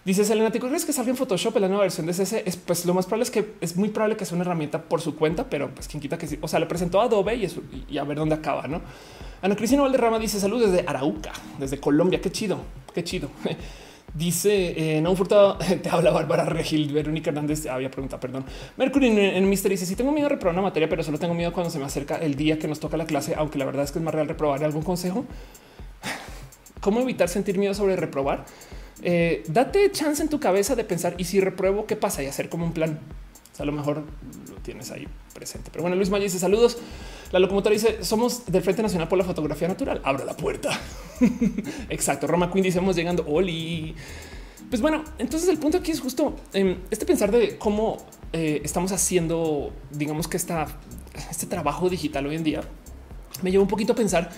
Dice 0.04 0.26
Selena, 0.26 0.50
¿te 0.50 0.60
crees 0.60 0.84
que 0.84 0.94
salga 0.94 1.12
en 1.12 1.16
Photoshop 1.16 1.56
en 1.58 1.62
la 1.62 1.68
nueva 1.68 1.84
versión 1.84 2.08
de 2.08 2.14
CC? 2.14 2.42
Es, 2.48 2.58
pues 2.58 2.86
lo 2.86 2.94
más 2.96 3.06
probable 3.06 3.24
es 3.24 3.30
que 3.30 3.54
es 3.62 3.76
muy 3.76 3.90
probable 3.90 4.18
que 4.18 4.26
sea 4.26 4.36
una 4.36 4.44
herramienta 4.44 4.82
por 4.82 5.00
su 5.00 5.16
cuenta, 5.16 5.48
pero 5.48 5.70
pues 5.70 5.88
quien 5.88 6.02
quita 6.02 6.18
que 6.18 6.26
sí. 6.26 6.40
O 6.42 6.48
sea, 6.48 6.60
le 6.60 6.66
presentó 6.66 7.00
Adobe 7.00 7.36
y, 7.36 7.48
y 7.88 7.98
a 8.00 8.04
ver 8.04 8.18
dónde 8.18 8.34
acaba, 8.34 8.68
¿no? 8.68 8.82
Ana 9.44 9.56
Cristina 9.56 9.84
Valderrama 9.84 10.18
dice 10.18 10.40
salud 10.40 10.66
desde 10.66 10.88
Arauca, 10.88 11.34
desde 11.60 11.80
Colombia. 11.80 12.20
Qué 12.20 12.32
chido, 12.32 12.62
qué 12.96 13.04
chido. 13.04 13.30
Dice 14.14 14.98
eh, 14.98 15.02
no 15.02 15.16
furtado, 15.16 15.58
te 15.82 15.90
habla 15.90 16.12
Bárbara 16.12 16.44
Regil, 16.46 16.92
Verónica 16.92 17.30
Hernández 17.30 17.66
había 17.68 17.90
preguntado, 17.90 18.20
perdón. 18.20 18.44
Mercury 18.78 19.08
en, 19.08 19.18
en 19.20 19.50
Mister 19.50 19.72
dice: 19.72 19.86
Si 19.86 19.96
tengo 19.96 20.12
miedo 20.12 20.28
de 20.28 20.36
reprobar 20.36 20.54
una 20.54 20.64
materia, 20.64 20.90
pero 20.90 21.02
solo 21.04 21.18
tengo 21.18 21.34
miedo 21.34 21.54
cuando 21.54 21.70
se 21.70 21.80
me 21.80 21.86
acerca 21.86 22.18
el 22.18 22.36
día 22.36 22.60
que 22.60 22.68
nos 22.68 22.80
toca 22.80 22.98
la 22.98 23.06
clase, 23.06 23.36
aunque 23.38 23.58
la 23.58 23.66
verdad 23.66 23.84
es 23.84 23.92
que 23.92 24.00
es 24.00 24.06
más 24.06 24.14
real 24.14 24.28
reprobar. 24.28 24.64
¿Algún 24.64 24.84
consejo? 24.84 25.26
cómo 26.82 27.00
evitar 27.00 27.30
sentir 27.30 27.58
miedo 27.58 27.74
sobre 27.74 27.96
reprobar. 27.96 28.46
Eh, 29.04 29.44
date 29.48 29.92
chance 29.92 30.22
en 30.22 30.30
tu 30.30 30.40
cabeza 30.40 30.76
de 30.76 30.84
pensar 30.84 31.16
y 31.18 31.24
si 31.24 31.40
repruebo, 31.40 31.88
qué 31.88 31.96
pasa 31.96 32.22
y 32.22 32.28
hacer 32.28 32.50
como 32.50 32.66
un 32.66 32.74
plan. 32.74 33.00
a 33.58 33.66
lo 33.66 33.72
mejor 33.72 34.04
lo 34.50 34.56
tienes 34.64 34.92
ahí 34.92 35.08
presente. 35.34 35.70
Pero 35.72 35.84
bueno, 35.84 35.96
Luis 35.96 36.10
Maya 36.10 36.24
dice 36.24 36.40
saludos. 36.40 36.78
La 37.32 37.40
locomotora 37.40 37.74
dice 37.74 38.04
somos 38.04 38.46
del 38.46 38.62
Frente 38.62 38.82
Nacional 38.82 39.08
por 39.08 39.18
la 39.18 39.24
Fotografía 39.24 39.68
Natural. 39.68 40.02
Abra 40.04 40.26
la 40.26 40.36
puerta. 40.36 40.70
Exacto. 41.90 42.28
Roma 42.28 42.52
Queen 42.52 42.64
dice 42.64 42.82
llegando. 42.94 43.26
Oli. 43.28 43.96
Pues 44.70 44.82
bueno, 44.82 45.04
entonces 45.18 45.50
el 45.50 45.58
punto 45.58 45.78
aquí 45.78 45.92
es 45.92 46.00
justo 46.00 46.36
em, 46.54 46.78
este 46.90 47.06
pensar 47.06 47.32
de 47.32 47.58
cómo 47.58 47.98
eh, 48.32 48.62
estamos 48.64 48.92
haciendo, 48.94 49.74
digamos 49.92 50.28
que 50.30 50.38
esta, 50.38 50.68
este 51.30 51.46
trabajo 51.46 51.90
digital 51.90 52.26
hoy 52.28 52.36
en 52.36 52.44
día 52.44 52.62
me 53.42 53.52
lleva 53.52 53.64
un 53.64 53.70
poquito 53.70 53.94
a 53.94 53.96
pensar 53.98 54.30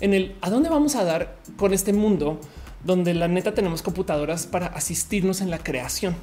en 0.00 0.12
el 0.12 0.36
a 0.42 0.50
dónde 0.50 0.68
vamos 0.68 0.94
a 0.94 1.04
dar 1.04 1.38
con 1.56 1.72
este 1.72 1.92
mundo 1.94 2.38
donde 2.84 3.14
la 3.14 3.28
neta 3.28 3.54
tenemos 3.54 3.82
computadoras 3.82 4.46
para 4.46 4.66
asistirnos 4.66 5.40
en 5.40 5.50
la 5.50 5.58
creación. 5.58 6.14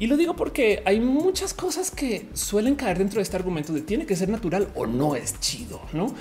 Y 0.00 0.06
lo 0.06 0.16
digo 0.16 0.34
porque 0.34 0.82
hay 0.86 0.98
muchas 0.98 1.52
cosas 1.52 1.90
que 1.90 2.26
suelen 2.32 2.74
caer 2.74 2.96
dentro 2.98 3.18
de 3.18 3.22
este 3.22 3.36
argumento 3.36 3.74
de 3.74 3.82
tiene 3.82 4.06
que 4.06 4.16
ser 4.16 4.30
natural 4.30 4.68
o 4.74 4.86
no 4.86 5.14
es 5.14 5.38
chido, 5.40 5.82
no? 5.92 6.14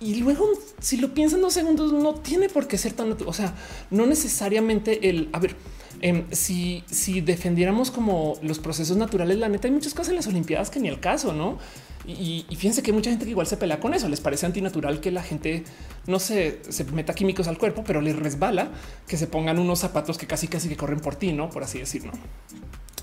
Y 0.00 0.16
luego, 0.16 0.46
si 0.80 0.98
lo 0.98 1.14
piensan 1.14 1.40
dos 1.40 1.54
segundos, 1.54 1.94
no 1.94 2.14
tiene 2.14 2.50
por 2.50 2.68
qué 2.68 2.76
ser 2.76 2.92
tan 2.92 3.08
natural. 3.08 3.30
O 3.30 3.32
sea, 3.32 3.54
no 3.90 4.06
necesariamente 4.06 5.08
el 5.08 5.30
a 5.32 5.38
ver, 5.38 5.56
em, 6.02 6.24
si, 6.30 6.84
si 6.90 7.22
defendiéramos 7.22 7.90
como 7.90 8.34
los 8.42 8.58
procesos 8.58 8.98
naturales, 8.98 9.38
la 9.38 9.48
neta 9.48 9.66
hay 9.66 9.72
muchas 9.72 9.94
cosas 9.94 10.10
en 10.10 10.16
las 10.16 10.26
Olimpiadas 10.26 10.68
que 10.68 10.78
ni 10.78 10.88
el 10.88 11.00
caso, 11.00 11.32
no? 11.32 11.58
Y, 12.06 12.44
fíjense 12.50 12.82
que 12.82 12.92
mucha 12.92 13.10
gente 13.10 13.24
que 13.24 13.30
igual 13.30 13.46
se 13.46 13.56
pelea 13.56 13.80
con 13.80 13.94
eso. 13.94 14.08
Les 14.10 14.20
parece 14.20 14.44
antinatural 14.44 15.00
que 15.00 15.10
la 15.10 15.22
gente 15.22 15.64
no 16.06 16.18
se, 16.18 16.60
se 16.68 16.84
meta 16.84 17.14
químicos 17.14 17.48
al 17.48 17.56
cuerpo, 17.56 17.82
pero 17.86 18.02
les 18.02 18.16
resbala 18.16 18.70
que 19.06 19.16
se 19.16 19.26
pongan 19.26 19.58
unos 19.58 19.78
zapatos 19.78 20.18
que 20.18 20.26
casi 20.26 20.48
casi 20.48 20.68
que 20.68 20.76
corren 20.76 21.00
por 21.00 21.14
ti, 21.16 21.32
no 21.32 21.48
por 21.48 21.62
así 21.62 21.78
decirlo. 21.78 22.12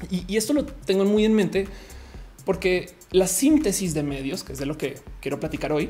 Y, 0.10 0.38
esto 0.38 0.54
lo 0.54 0.66
tengo 0.66 1.06
muy 1.06 1.26
en 1.26 1.34
mente 1.34 1.68
porque 2.46 2.92
la 3.12 3.28
síntesis 3.28 3.94
de 3.94 4.04
medios, 4.04 4.44
que 4.44 4.54
es 4.54 4.60
de 4.60 4.66
lo 4.66 4.78
que 4.78 4.96
quiero 5.22 5.40
platicar 5.40 5.74
hoy, 5.74 5.90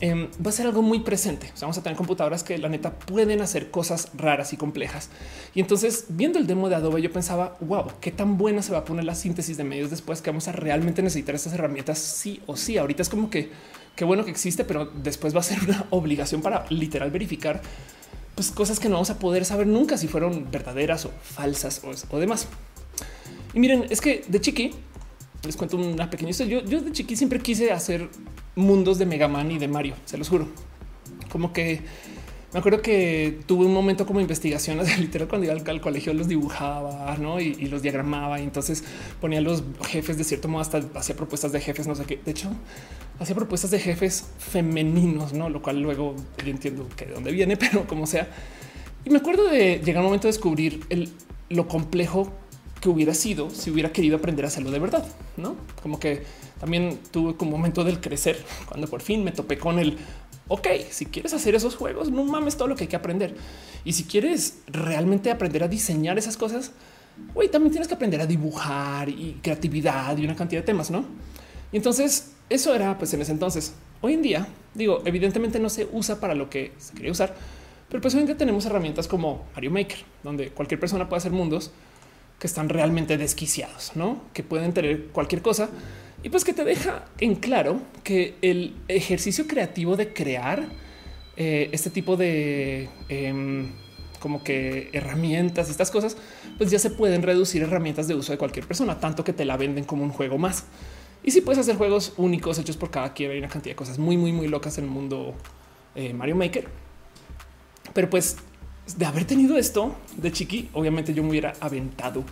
em, 0.00 0.28
va 0.44 0.50
a 0.50 0.52
ser 0.52 0.66
algo 0.66 0.82
muy 0.82 1.00
presente. 1.00 1.52
vamos 1.60 1.78
a 1.78 1.82
tener 1.82 1.96
computadoras 1.96 2.42
que 2.42 2.58
la 2.58 2.68
neta 2.68 2.98
pueden 2.98 3.40
hacer 3.40 3.70
cosas 3.70 4.08
raras 4.14 4.52
y 4.52 4.56
complejas. 4.56 5.10
Y 5.54 5.60
entonces, 5.60 6.06
viendo 6.08 6.38
el 6.40 6.46
demo 6.46 6.68
de 6.68 6.74
Adobe, 6.74 7.02
yo 7.02 7.12
pensaba, 7.12 7.56
wow, 7.60 7.86
qué 8.00 8.10
tan 8.10 8.36
buena 8.36 8.62
se 8.62 8.72
va 8.72 8.78
a 8.78 8.84
poner 8.84 9.04
la 9.04 9.14
síntesis 9.14 9.56
de 9.56 9.64
medios 9.64 9.90
después 9.90 10.22
que 10.22 10.30
vamos 10.30 10.48
a 10.48 10.52
realmente 10.52 11.02
necesitar 11.02 11.34
estas 11.34 11.52
herramientas 11.52 11.98
sí 11.98 12.42
o 12.46 12.56
sí. 12.56 12.78
Ahorita 12.78 13.02
es 13.02 13.08
como 13.08 13.30
que 13.30 13.50
qué 13.94 14.04
bueno 14.04 14.24
que 14.24 14.30
existe, 14.30 14.64
pero 14.64 14.86
después 14.86 15.34
va 15.34 15.40
a 15.40 15.44
ser 15.44 15.62
una 15.62 15.86
obligación 15.90 16.42
para 16.42 16.64
literal 16.70 17.10
verificar 17.10 17.60
pues, 18.34 18.50
cosas 18.50 18.80
que 18.80 18.88
no 18.88 18.94
vamos 18.94 19.10
a 19.10 19.18
poder 19.18 19.44
saber 19.44 19.66
nunca 19.66 19.96
si 19.98 20.08
fueron 20.08 20.50
verdaderas 20.50 21.04
o 21.04 21.12
falsas 21.22 21.82
o, 21.84 22.16
o 22.16 22.18
demás. 22.18 22.48
Y 23.54 23.60
miren, 23.60 23.86
es 23.90 24.00
que 24.00 24.24
de 24.28 24.40
chiqui 24.40 24.72
les 25.44 25.56
cuento 25.56 25.76
una 25.76 26.08
pequeña 26.08 26.30
historia. 26.30 26.62
Yo, 26.64 26.80
de 26.80 26.92
chiqui 26.92 27.16
siempre 27.16 27.40
quise 27.40 27.72
hacer 27.72 28.08
mundos 28.54 28.98
de 28.98 29.06
Mega 29.06 29.28
Man 29.28 29.50
y 29.50 29.58
de 29.58 29.68
Mario, 29.68 29.94
se 30.04 30.16
los 30.16 30.28
juro. 30.28 30.48
Como 31.30 31.52
que 31.52 31.80
me 32.52 32.58
acuerdo 32.58 32.82
que 32.82 33.40
tuve 33.46 33.64
un 33.64 33.72
momento 33.72 34.06
como 34.06 34.20
investigación, 34.20 34.78
literal 35.00 35.26
cuando 35.26 35.46
iba 35.46 35.54
al, 35.54 35.80
colegio 35.80 36.12
los 36.12 36.28
dibujaba 36.28 37.16
¿no? 37.16 37.40
y, 37.40 37.54
los 37.66 37.80
diagramaba 37.80 38.40
y 38.40 38.42
entonces 38.42 38.84
ponía 39.22 39.40
los 39.40 39.64
jefes 39.88 40.18
de 40.18 40.24
cierto 40.24 40.48
modo 40.48 40.60
hasta 40.60 40.82
hacía 40.94 41.16
propuestas 41.16 41.52
de 41.52 41.60
jefes, 41.60 41.86
no 41.86 41.94
sé 41.94 42.04
qué. 42.04 42.20
De 42.22 42.30
hecho, 42.30 42.50
hacía 43.18 43.34
propuestas 43.34 43.70
de 43.70 43.80
jefes 43.80 44.26
femeninos, 44.38 45.32
no 45.32 45.48
lo 45.48 45.62
cual 45.62 45.80
luego 45.80 46.14
yo 46.44 46.50
entiendo 46.50 46.88
que 46.94 47.06
de 47.06 47.14
dónde 47.14 47.32
viene, 47.32 47.56
pero 47.58 47.86
como 47.86 48.06
sea. 48.06 48.28
Y 49.04 49.10
me 49.10 49.18
acuerdo 49.18 49.48
de 49.48 49.80
llegar 49.82 50.00
un 50.00 50.06
momento 50.06 50.28
de 50.28 50.32
descubrir 50.32 50.84
el, 50.90 51.10
lo 51.48 51.66
complejo 51.66 52.32
que 52.82 52.88
hubiera 52.88 53.14
sido 53.14 53.48
si 53.48 53.70
hubiera 53.70 53.92
querido 53.92 54.16
aprender 54.16 54.44
a 54.44 54.48
hacerlo 54.48 54.72
de 54.72 54.80
verdad, 54.80 55.06
no 55.36 55.56
como 55.82 56.00
que 56.00 56.24
también 56.60 56.98
tuve 57.10 57.36
como 57.36 57.52
momento 57.52 57.84
del 57.84 58.00
crecer 58.00 58.44
cuando 58.68 58.88
por 58.88 59.00
fin 59.00 59.24
me 59.24 59.32
topé 59.32 59.56
con 59.56 59.78
el 59.78 59.96
ok, 60.48 60.66
si 60.90 61.06
quieres 61.06 61.32
hacer 61.32 61.54
esos 61.54 61.76
juegos, 61.76 62.10
no 62.10 62.24
mames 62.24 62.56
todo 62.56 62.68
lo 62.68 62.76
que 62.76 62.84
hay 62.84 62.88
que 62.88 62.96
aprender. 62.96 63.34
Y 63.84 63.94
si 63.94 64.04
quieres 64.04 64.58
realmente 64.66 65.30
aprender 65.30 65.62
a 65.62 65.68
diseñar 65.68 66.18
esas 66.18 66.36
cosas, 66.36 66.72
güey, 67.32 67.48
también 67.48 67.70
tienes 67.70 67.88
que 67.88 67.94
aprender 67.94 68.20
a 68.20 68.26
dibujar 68.26 69.08
y 69.08 69.38
creatividad 69.42 70.14
y 70.18 70.24
una 70.24 70.36
cantidad 70.36 70.60
de 70.60 70.66
temas, 70.66 70.90
no? 70.90 71.06
Y 71.70 71.76
entonces 71.76 72.32
eso 72.50 72.74
era 72.74 72.98
pues 72.98 73.14
en 73.14 73.22
ese 73.22 73.32
entonces. 73.32 73.72
Hoy 74.02 74.14
en 74.14 74.22
día, 74.22 74.46
digo, 74.74 75.00
evidentemente 75.06 75.58
no 75.58 75.70
se 75.70 75.88
usa 75.90 76.20
para 76.20 76.34
lo 76.34 76.50
que 76.50 76.72
se 76.76 76.92
quería 76.92 77.12
usar, 77.12 77.34
pero 77.88 78.02
pues 78.02 78.12
hoy 78.14 78.20
en 78.20 78.26
día 78.26 78.36
tenemos 78.36 78.66
herramientas 78.66 79.08
como 79.08 79.46
Mario 79.54 79.70
Maker, 79.70 80.04
donde 80.22 80.50
cualquier 80.50 80.80
persona 80.80 81.08
puede 81.08 81.18
hacer 81.18 81.32
mundos 81.32 81.70
que 82.42 82.48
están 82.48 82.68
realmente 82.68 83.18
desquiciados, 83.18 83.92
¿no? 83.94 84.20
Que 84.32 84.42
pueden 84.42 84.72
tener 84.72 85.10
cualquier 85.12 85.42
cosa 85.42 85.70
y 86.24 86.28
pues 86.28 86.42
que 86.42 86.52
te 86.52 86.64
deja 86.64 87.04
en 87.20 87.36
claro 87.36 87.80
que 88.02 88.34
el 88.42 88.74
ejercicio 88.88 89.46
creativo 89.46 89.94
de 89.94 90.12
crear 90.12 90.66
eh, 91.36 91.68
este 91.70 91.88
tipo 91.90 92.16
de, 92.16 92.88
em, 93.08 93.70
como 94.18 94.42
que 94.42 94.90
herramientas 94.92 95.68
y 95.68 95.70
estas 95.70 95.92
cosas, 95.92 96.16
pues 96.58 96.68
ya 96.68 96.80
se 96.80 96.90
pueden 96.90 97.22
reducir 97.22 97.62
herramientas 97.62 98.08
de 98.08 98.16
uso 98.16 98.32
de 98.32 98.38
cualquier 98.38 98.66
persona, 98.66 98.98
tanto 98.98 99.22
que 99.22 99.32
te 99.32 99.44
la 99.44 99.56
venden 99.56 99.84
como 99.84 100.02
un 100.02 100.10
juego 100.10 100.36
más. 100.36 100.64
Y 101.22 101.30
si 101.30 101.42
puedes 101.42 101.60
hacer 101.60 101.76
juegos 101.76 102.12
únicos 102.16 102.58
hechos 102.58 102.76
por 102.76 102.90
cada 102.90 103.14
quien, 103.14 103.30
hay 103.30 103.38
una 103.38 103.46
cantidad 103.48 103.70
de 103.70 103.76
cosas 103.76 104.00
muy, 104.00 104.16
muy, 104.16 104.32
muy 104.32 104.48
locas 104.48 104.78
en 104.78 104.84
el 104.86 104.90
mundo 104.90 105.36
eh, 105.94 106.12
Mario 106.12 106.34
Maker. 106.34 106.66
Pero 107.94 108.10
pues 108.10 108.38
de 108.96 109.06
haber 109.06 109.24
tenido 109.24 109.56
esto 109.56 109.94
de 110.16 110.32
chiqui, 110.32 110.68
obviamente 110.72 111.14
yo 111.14 111.22
me 111.22 111.30
hubiera 111.30 111.54
aventado 111.60 112.24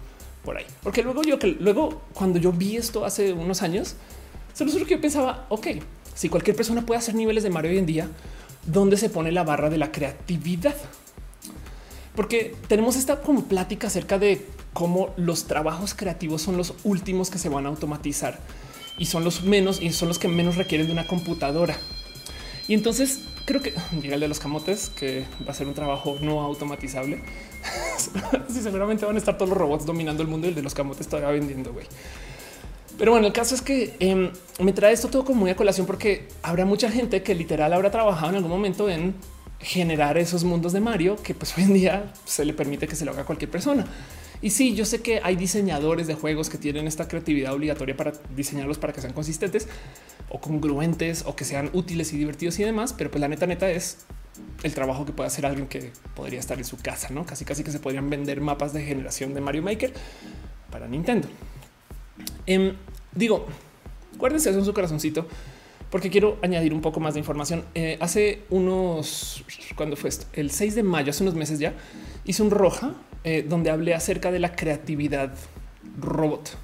por 0.45 0.57
ahí, 0.57 0.65
porque 0.83 1.03
luego 1.03 1.23
yo 1.23 1.39
que 1.39 1.49
luego 1.49 2.03
cuando 2.13 2.39
yo 2.39 2.53
vi 2.53 2.77
esto 2.77 3.05
hace 3.05 3.33
unos 3.33 3.63
años, 3.63 3.95
solo 4.55 4.73
que 4.73 4.95
yo 4.95 5.01
pensaba, 5.01 5.47
ok, 5.49 5.69
si 6.15 6.29
cualquier 6.29 6.57
persona 6.57 6.85
puede 6.85 6.99
hacer 6.99 7.15
niveles 7.15 7.43
de 7.43 7.51
Mario 7.51 7.71
hoy 7.71 7.79
en 7.79 7.87
día, 7.87 8.09
¿dónde 8.67 8.97
se 8.97 9.11
pone 9.11 9.33
la 9.33 9.45
barra 9.45 9.71
de 9.71 9.79
la 9.79 9.93
creatividad? 9.93 10.75
Porque 12.15 12.55
tenemos 12.69 12.97
esta 12.97 13.21
como 13.21 13.45
plática 13.45 13.87
acerca 13.87 14.19
de 14.19 14.47
cómo 14.73 15.15
los 15.17 15.45
trabajos 15.45 15.95
creativos 15.95 16.43
son 16.43 16.57
los 16.57 16.75
últimos 16.85 17.31
que 17.31 17.39
se 17.39 17.49
van 17.49 17.67
a 17.67 17.69
automatizar 17.69 18.39
y 18.99 19.07
son 19.07 19.25
los 19.25 19.43
menos 19.43 19.81
y 19.81 19.93
son 19.93 20.09
los 20.09 20.19
que 20.19 20.29
menos 20.29 20.57
requieren 20.57 20.87
de 20.87 20.93
una 20.93 21.07
computadora. 21.07 21.77
Y 22.69 22.75
entonces 22.75 23.21
creo 23.51 23.63
que 23.63 23.75
llega 24.01 24.15
el 24.15 24.21
de 24.21 24.29
los 24.29 24.39
camotes, 24.39 24.91
que 24.91 25.25
va 25.47 25.53
a 25.53 25.55
ser 25.55 25.67
un 25.67 25.75
trabajo 25.75 26.17
no 26.21 26.41
automatizable. 26.41 27.21
sí, 28.49 28.61
seguramente 28.63 29.05
van 29.05 29.17
a 29.17 29.19
estar 29.19 29.37
todos 29.37 29.49
los 29.49 29.59
robots 29.59 29.85
dominando 29.85 30.23
el 30.23 30.29
mundo 30.29 30.47
y 30.47 30.51
el 30.51 30.55
de 30.55 30.63
los 30.63 30.75
camotes 30.75 31.09
todavía 31.09 31.31
vendiendo, 31.31 31.73
güey. 31.73 31.87
Pero 32.97 33.13
bueno, 33.13 33.27
el 33.27 33.33
caso 33.33 33.55
es 33.55 33.63
que 33.63 33.97
em, 33.99 34.31
me 34.61 34.73
trae 34.73 34.93
esto 34.93 35.09
todo 35.09 35.25
como 35.25 35.41
muy 35.41 35.51
a 35.51 35.57
colación 35.57 35.87
porque 35.87 36.29
habrá 36.43 36.65
mucha 36.65 36.91
gente 36.91 37.23
que 37.23 37.35
literal 37.35 37.73
habrá 37.73 37.91
trabajado 37.91 38.29
en 38.29 38.37
algún 38.37 38.51
momento 38.51 38.91
en 38.91 39.15
generar 39.59 40.19
esos 40.19 40.45
mundos 40.45 40.73
de 40.73 40.81
Mario 40.81 41.17
que 41.17 41.35
pues 41.35 41.53
hoy 41.57 41.65
en 41.65 41.75
día 41.75 42.13
se 42.25 42.45
le 42.45 42.53
permite 42.53 42.87
que 42.87 42.97
se 42.97 43.05
lo 43.05 43.13
haga 43.13 43.25
cualquier 43.25 43.51
persona. 43.51 43.87
Y 44.43 44.51
sí, 44.51 44.75
yo 44.75 44.85
sé 44.87 45.03
que 45.03 45.21
hay 45.23 45.37
diseñadores 45.37 46.07
de 46.07 46.15
juegos 46.15 46.49
que 46.49 46.57
tienen 46.57 46.87
esta 46.87 47.09
creatividad 47.09 47.53
obligatoria 47.53 47.97
para 47.97 48.13
diseñarlos 48.35 48.79
para 48.79 48.93
que 48.93 49.01
sean 49.01 49.13
consistentes 49.13 49.69
o 50.31 50.41
congruentes 50.41 51.25
o 51.27 51.37
que 51.37 51.45
sean 51.45 51.71
útiles 51.75 52.13
y 52.13 52.19
divertidos 52.19 52.59
y 52.59 52.65
demás. 52.65 52.95
Pero 52.95 53.11
pues 53.11 53.21
la 53.21 53.29
neta, 53.29 53.47
neta 53.47 53.71
es 53.71 53.99
el 54.63 54.73
trabajo 54.75 55.05
que 55.05 55.13
puede 55.13 55.27
hacer 55.27 55.45
alguien 55.45 55.67
que 55.67 55.93
podría 56.15 56.41
estar 56.41 56.57
en 56.57 56.65
su 56.65 56.79
casa, 56.79 57.09
no 57.11 57.27
casi, 57.27 57.45
casi 57.45 57.65
que 57.65 57.71
se 57.71 57.81
podrían 57.81 58.09
vender 58.09 58.41
mapas 58.41 58.73
de 58.73 58.83
generación 58.83 59.35
de 59.35 59.43
Mario 59.43 59.63
Maker 59.63 59.93
para 60.71 60.89
Nintendo. 60.89 61.29
Em, 62.47 62.75
digo, 63.13 63.47
guárdense 64.19 64.51
eso 64.51 64.59
en 64.59 64.65
su 64.65 64.73
corazoncito 64.73 65.27
porque 65.91 66.09
quiero 66.09 66.39
añadir 66.41 66.73
un 66.73 66.81
poco 66.81 67.01
más 67.01 67.15
de 67.15 67.21
información. 67.21 67.65
Eh, 67.75 67.99
hace 68.01 68.45
unos, 68.49 69.45
cuando 69.75 69.97
fue 69.97 70.09
esto? 70.09 70.27
El 70.33 70.51
6 70.51 70.77
de 70.77 70.83
mayo, 70.83 71.11
hace 71.11 71.25
unos 71.25 71.35
meses 71.35 71.59
ya, 71.59 71.75
hice 72.25 72.43
un 72.43 72.51
roja 72.51 72.95
eh, 73.25 73.45
donde 73.47 73.71
hablé 73.71 73.95
acerca 73.95 74.31
de 74.31 74.39
la 74.39 74.57
creatividad 74.57 75.35
robot. 75.99 76.57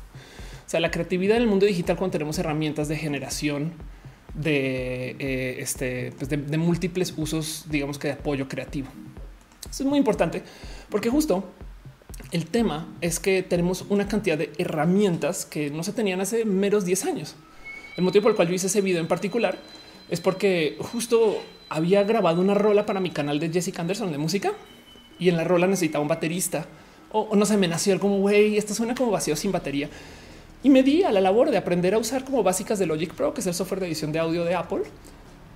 O 0.67 0.69
sea, 0.69 0.81
la 0.81 0.91
creatividad 0.91 1.37
en 1.37 1.43
el 1.43 1.49
mundo 1.49 1.67
digital 1.67 1.97
cuando 1.97 2.13
tenemos 2.13 2.39
herramientas 2.39 2.89
de 2.89 2.97
generación 2.97 3.73
de, 4.35 5.17
eh, 5.19 5.57
este, 5.61 6.13
pues 6.19 6.29
de, 6.29 6.59
múltiples 6.59 7.15
usos, 7.17 7.67
digamos 7.69 7.99
que 7.99 8.09
de 8.09 8.15
apoyo 8.15 8.49
creativo. 8.49 8.89
Eso 9.71 9.83
es 9.83 9.89
muy 9.89 9.99
importante 9.99 10.43
porque 10.91 11.11
justo 11.11 11.45
el 12.33 12.47
tema 12.47 12.89
es 13.01 13.21
que 13.21 13.43
tenemos 13.43 13.83
una 13.89 14.09
cantidad 14.09 14.39
de 14.39 14.53
herramientas 14.59 15.45
que 15.45 15.71
no 15.71 15.83
se 15.83 15.93
tenían 15.93 16.21
hace 16.21 16.45
meros 16.45 16.85
10 16.85 17.05
años. 17.05 17.37
El 17.97 18.05
motivo 18.05 18.25
por 18.25 18.33
el 18.33 18.37
cual 18.37 18.49
yo 18.49 18.55
hice 18.55 18.67
ese 18.67 18.81
video 18.81 19.01
en 19.01 19.09
particular 19.09 19.59
es 20.09 20.21
porque 20.21 20.77
justo 20.81 21.43
había 21.69 22.03
grabado 22.05 22.41
una 22.41 22.55
rola 22.55 22.87
para 22.87 23.01
mi 23.01 23.11
canal 23.11 23.41
de 23.41 23.51
Jessica 23.51 23.83
Anderson 23.83 24.13
de 24.13 24.19
música 24.19 24.53
y 25.19 25.29
en 25.29 25.37
la 25.37 25.45
rola 25.45 25.67
necesitaba 25.67 26.03
un 26.03 26.09
baterista 26.09 26.67
o, 27.13 27.35
no 27.35 27.47
se 27.47 27.57
me 27.57 27.69
nació 27.69 27.99
como 27.99 28.19
güey, 28.19 28.57
esto 28.57 28.75
suena 28.75 28.95
como 28.95 29.11
vacío 29.11 29.37
sin 29.37 29.53
batería. 29.53 29.89
Y 30.63 30.71
me 30.71 30.83
di 30.83 31.03
a 31.05 31.13
la 31.13 31.21
labor 31.21 31.51
de 31.51 31.57
aprender 31.57 31.95
a 31.95 31.99
usar 31.99 32.25
como 32.25 32.43
básicas 32.43 32.79
de 32.79 32.87
Logic 32.87 33.15
Pro, 33.15 33.33
que 33.33 33.41
es 33.41 33.47
el 33.47 33.55
software 33.55 33.81
de 33.81 33.87
edición 33.87 34.13
de 34.13 34.19
audio 34.19 34.45
de 34.45 34.55
Apple, 34.55 34.83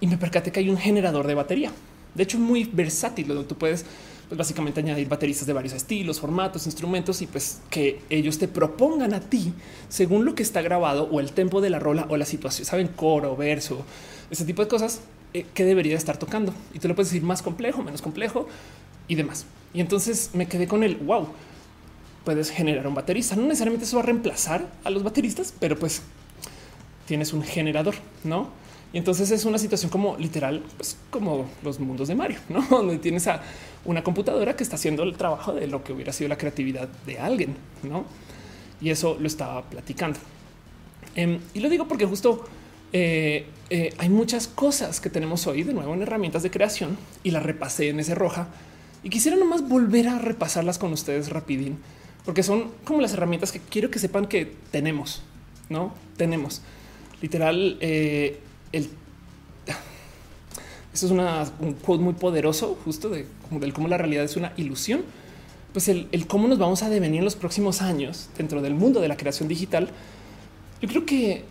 y 0.01 0.07
me 0.07 0.17
percaté 0.17 0.53
que 0.53 0.61
hay 0.61 0.69
un 0.71 0.79
generador 0.79 1.27
de 1.27 1.35
batería. 1.35 1.73
De 2.15 2.23
hecho, 2.23 2.39
muy 2.39 2.65
versátil, 2.65 3.29
donde 3.29 3.45
tú 3.45 3.57
puedes 3.57 3.85
pues, 4.29 4.39
básicamente 4.39 4.81
añadir 4.81 5.09
bateristas 5.09 5.47
de 5.47 5.53
varios 5.53 5.75
estilos, 5.75 6.21
formatos, 6.21 6.67
instrumentos 6.67 7.21
y 7.23 7.27
pues 7.27 7.61
que 7.69 8.01
ellos 8.11 8.39
te 8.39 8.47
propongan 8.49 9.13
a 9.13 9.21
ti 9.21 9.53
según 9.89 10.25
lo 10.25 10.35
que 10.35 10.43
está 10.43 10.63
grabado 10.63 11.09
o 11.11 11.21
el 11.21 11.33
tempo 11.33 11.61
de 11.61 11.71
la 11.71 11.79
rola 11.79 12.07
o 12.09 12.17
la 12.17 12.25
situación, 12.25 12.65
saben, 12.65 12.89
coro, 12.89 13.37
verso, 13.37 13.85
ese 14.31 14.45
tipo 14.45 14.63
de 14.63 14.69
cosas 14.69 15.01
eh, 15.35 15.47
que 15.53 15.65
debería 15.65 15.97
estar 15.97 16.17
tocando. 16.17 16.55
Y 16.73 16.79
tú 16.79 16.89
lo 16.89 16.95
puedes 16.95 17.11
decir 17.11 17.25
más 17.25 17.43
complejo, 17.43 17.83
menos 17.83 18.03
complejo, 18.03 18.49
y 19.11 19.17
demás. 19.17 19.45
Y 19.75 19.81
entonces 19.81 20.31
me 20.35 20.47
quedé 20.47 20.69
con 20.69 20.85
el 20.85 20.97
wow. 20.97 21.27
Puedes 22.25 22.51
generar 22.51 22.87
un 22.87 22.95
baterista. 22.95 23.35
No 23.35 23.43
necesariamente 23.43 23.85
eso 23.85 23.97
va 23.97 24.05
a 24.05 24.07
reemplazar 24.07 24.69
a 24.85 24.91
los 24.91 25.03
bateristas, 25.03 25.53
pero 25.59 25.77
pues 25.77 26.03
tienes 27.07 27.33
un 27.33 27.43
generador, 27.43 27.97
no? 28.23 28.49
Y 28.93 28.99
entonces 28.99 29.33
es 29.33 29.45
una 29.45 29.59
situación 29.59 29.91
como 29.91 30.17
literal, 30.17 30.63
pues 30.77 30.97
como 31.11 31.51
los 31.65 31.81
mundos 31.81 32.07
de 32.07 32.15
Mario, 32.15 32.39
no? 32.49 32.65
Donde 32.71 32.99
tienes 32.99 33.27
a 33.27 33.43
una 33.85 34.05
computadora 34.05 34.55
que 34.55 34.63
está 34.63 34.77
haciendo 34.77 35.03
el 35.03 35.17
trabajo 35.17 35.53
de 35.53 35.67
lo 35.67 35.83
que 35.83 35.93
hubiera 35.93 36.13
sido 36.13 36.29
la 36.29 36.39
creatividad 36.39 36.89
de 37.05 37.19
alguien, 37.19 37.57
no? 37.83 38.05
Y 38.81 38.91
eso 38.91 39.17
lo 39.19 39.27
estaba 39.27 39.63
platicando. 39.63 40.21
Em, 41.17 41.41
y 41.53 41.59
lo 41.59 41.69
digo 41.69 41.89
porque 41.89 42.07
justo 42.07 42.45
eh, 42.93 43.47
eh, 43.71 43.93
hay 43.99 44.09
muchas 44.09 44.47
cosas 44.47 45.01
que 45.01 45.11
tenemos 45.11 45.49
hoy 45.49 45.65
de 45.65 45.75
nuevo 45.75 45.93
en 45.95 46.03
herramientas 46.03 46.45
de 46.45 46.51
creación 46.53 46.97
y 47.25 47.33
la 47.33 47.41
repasé 47.41 47.89
en 47.89 47.99
ese 47.99 48.15
roja 48.15 48.47
y 49.03 49.11
quisiera 49.11 49.37
nomás 49.37 49.67
volver 49.67 50.09
a 50.09 50.19
repasarlas 50.19 50.79
con 50.79 50.93
ustedes 50.93 51.31
rapidín, 51.31 51.79
porque 52.25 52.43
son 52.43 52.71
como 52.85 53.01
las 53.01 53.13
herramientas 53.13 53.53
que 53.53 53.61
quiero 53.61 53.91
que 53.91 53.99
sepan 53.99 54.27
que 54.27 54.53
tenemos, 54.71 55.23
no 55.69 55.95
tenemos 56.17 56.63
literal. 57.21 57.77
Eh, 57.81 58.41
el 58.73 58.89
es 60.95 61.03
un 61.03 61.75
quote 61.83 62.03
muy 62.03 62.15
poderoso, 62.15 62.79
justo 62.85 63.09
de, 63.09 63.27
cómo 63.73 63.89
la 63.89 63.99
realidad 63.99 64.25
es 64.25 64.37
una 64.37 64.53
ilusión. 64.57 65.03
Pues 65.73 65.89
el, 65.89 66.09
el, 66.11 66.27
cómo 66.27 66.49
nos 66.49 66.59
vamos 66.59 66.83
a 66.83 66.91
devenir 66.91 67.21
en 67.21 67.25
los 67.25 67.37
próximos 67.37 67.81
años 67.81 68.29
dentro 68.37 68.61
del 68.61 68.75
mundo 68.75 69.01
de 69.01 69.07
la 69.07 69.17
creación 69.17 69.49
digital. 69.49 69.89
Yo 70.83 70.89
creo 70.89 71.07
que 71.07 71.45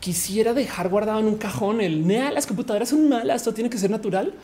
quisiera 0.00 0.52
dejar 0.52 0.90
guardado 0.90 1.20
en 1.20 1.26
un 1.26 1.36
cajón 1.36 1.80
el 1.80 2.06
nea, 2.06 2.30
las 2.30 2.46
computadoras 2.46 2.90
son 2.90 3.08
malas, 3.08 3.36
esto 3.36 3.54
tiene 3.54 3.70
que 3.70 3.78
ser 3.78 3.90
natural 3.90 4.34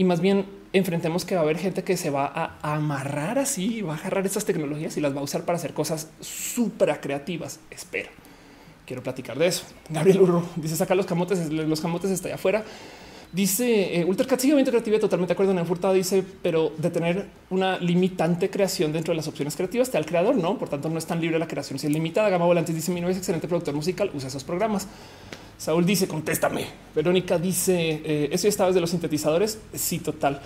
y 0.00 0.04
más 0.04 0.22
bien 0.22 0.46
enfrentemos 0.72 1.26
que 1.26 1.34
va 1.34 1.42
a 1.42 1.44
haber 1.44 1.58
gente 1.58 1.84
que 1.84 1.98
se 1.98 2.08
va 2.08 2.24
a 2.24 2.74
amarrar 2.74 3.38
así, 3.38 3.82
va 3.82 3.96
a 3.96 3.98
agarrar 3.98 4.24
estas 4.24 4.46
tecnologías 4.46 4.96
y 4.96 5.00
las 5.02 5.14
va 5.14 5.20
a 5.20 5.22
usar 5.22 5.42
para 5.42 5.56
hacer 5.56 5.74
cosas 5.74 6.08
súper 6.20 6.98
creativas. 7.02 7.60
Espero. 7.70 8.08
Quiero 8.86 9.02
platicar 9.02 9.38
de 9.38 9.48
eso. 9.48 9.64
Gabriel 9.90 10.22
Urro 10.22 10.42
dice 10.56 10.74
saca 10.74 10.94
los 10.94 11.04
camotes, 11.04 11.52
los 11.52 11.82
camotes 11.82 12.10
está 12.10 12.28
allá 12.28 12.36
afuera. 12.36 12.64
Dice 13.30 14.00
eh, 14.00 14.06
Ultracat 14.06 14.40
sigue 14.40 14.64
creativa, 14.64 14.98
totalmente 14.98 15.32
de 15.32 15.34
acuerdo. 15.34 15.52
En 15.52 15.66
Furtado 15.66 15.92
dice, 15.92 16.24
pero 16.42 16.72
de 16.78 16.88
tener 16.88 17.26
una 17.50 17.76
limitante 17.76 18.48
creación 18.48 18.94
dentro 18.94 19.12
de 19.12 19.16
las 19.16 19.28
opciones 19.28 19.54
creativas 19.54 19.88
está 19.88 19.98
el 19.98 20.06
creador, 20.06 20.34
no? 20.34 20.56
Por 20.56 20.70
tanto, 20.70 20.88
no 20.88 20.96
es 20.96 21.04
tan 21.04 21.20
libre 21.20 21.38
la 21.38 21.46
creación, 21.46 21.78
si 21.78 21.88
es 21.88 21.92
limitada. 21.92 22.30
Gama 22.30 22.46
Volantes 22.46 22.74
dice: 22.74 22.90
Mi 22.90 23.02
novio 23.02 23.12
es 23.12 23.18
excelente 23.18 23.48
productor 23.48 23.74
musical, 23.74 24.10
usa 24.14 24.28
esos 24.28 24.44
programas. 24.44 24.88
Saúl 25.60 25.84
dice: 25.84 26.08
Contéstame. 26.08 26.64
Verónica 26.94 27.38
dice: 27.38 28.00
eh, 28.02 28.30
Eso 28.32 28.44
ya 28.44 28.48
estaba 28.48 28.70
desde 28.70 28.80
los 28.80 28.88
sintetizadores. 28.88 29.58
Sí, 29.74 29.98
total. 29.98 30.40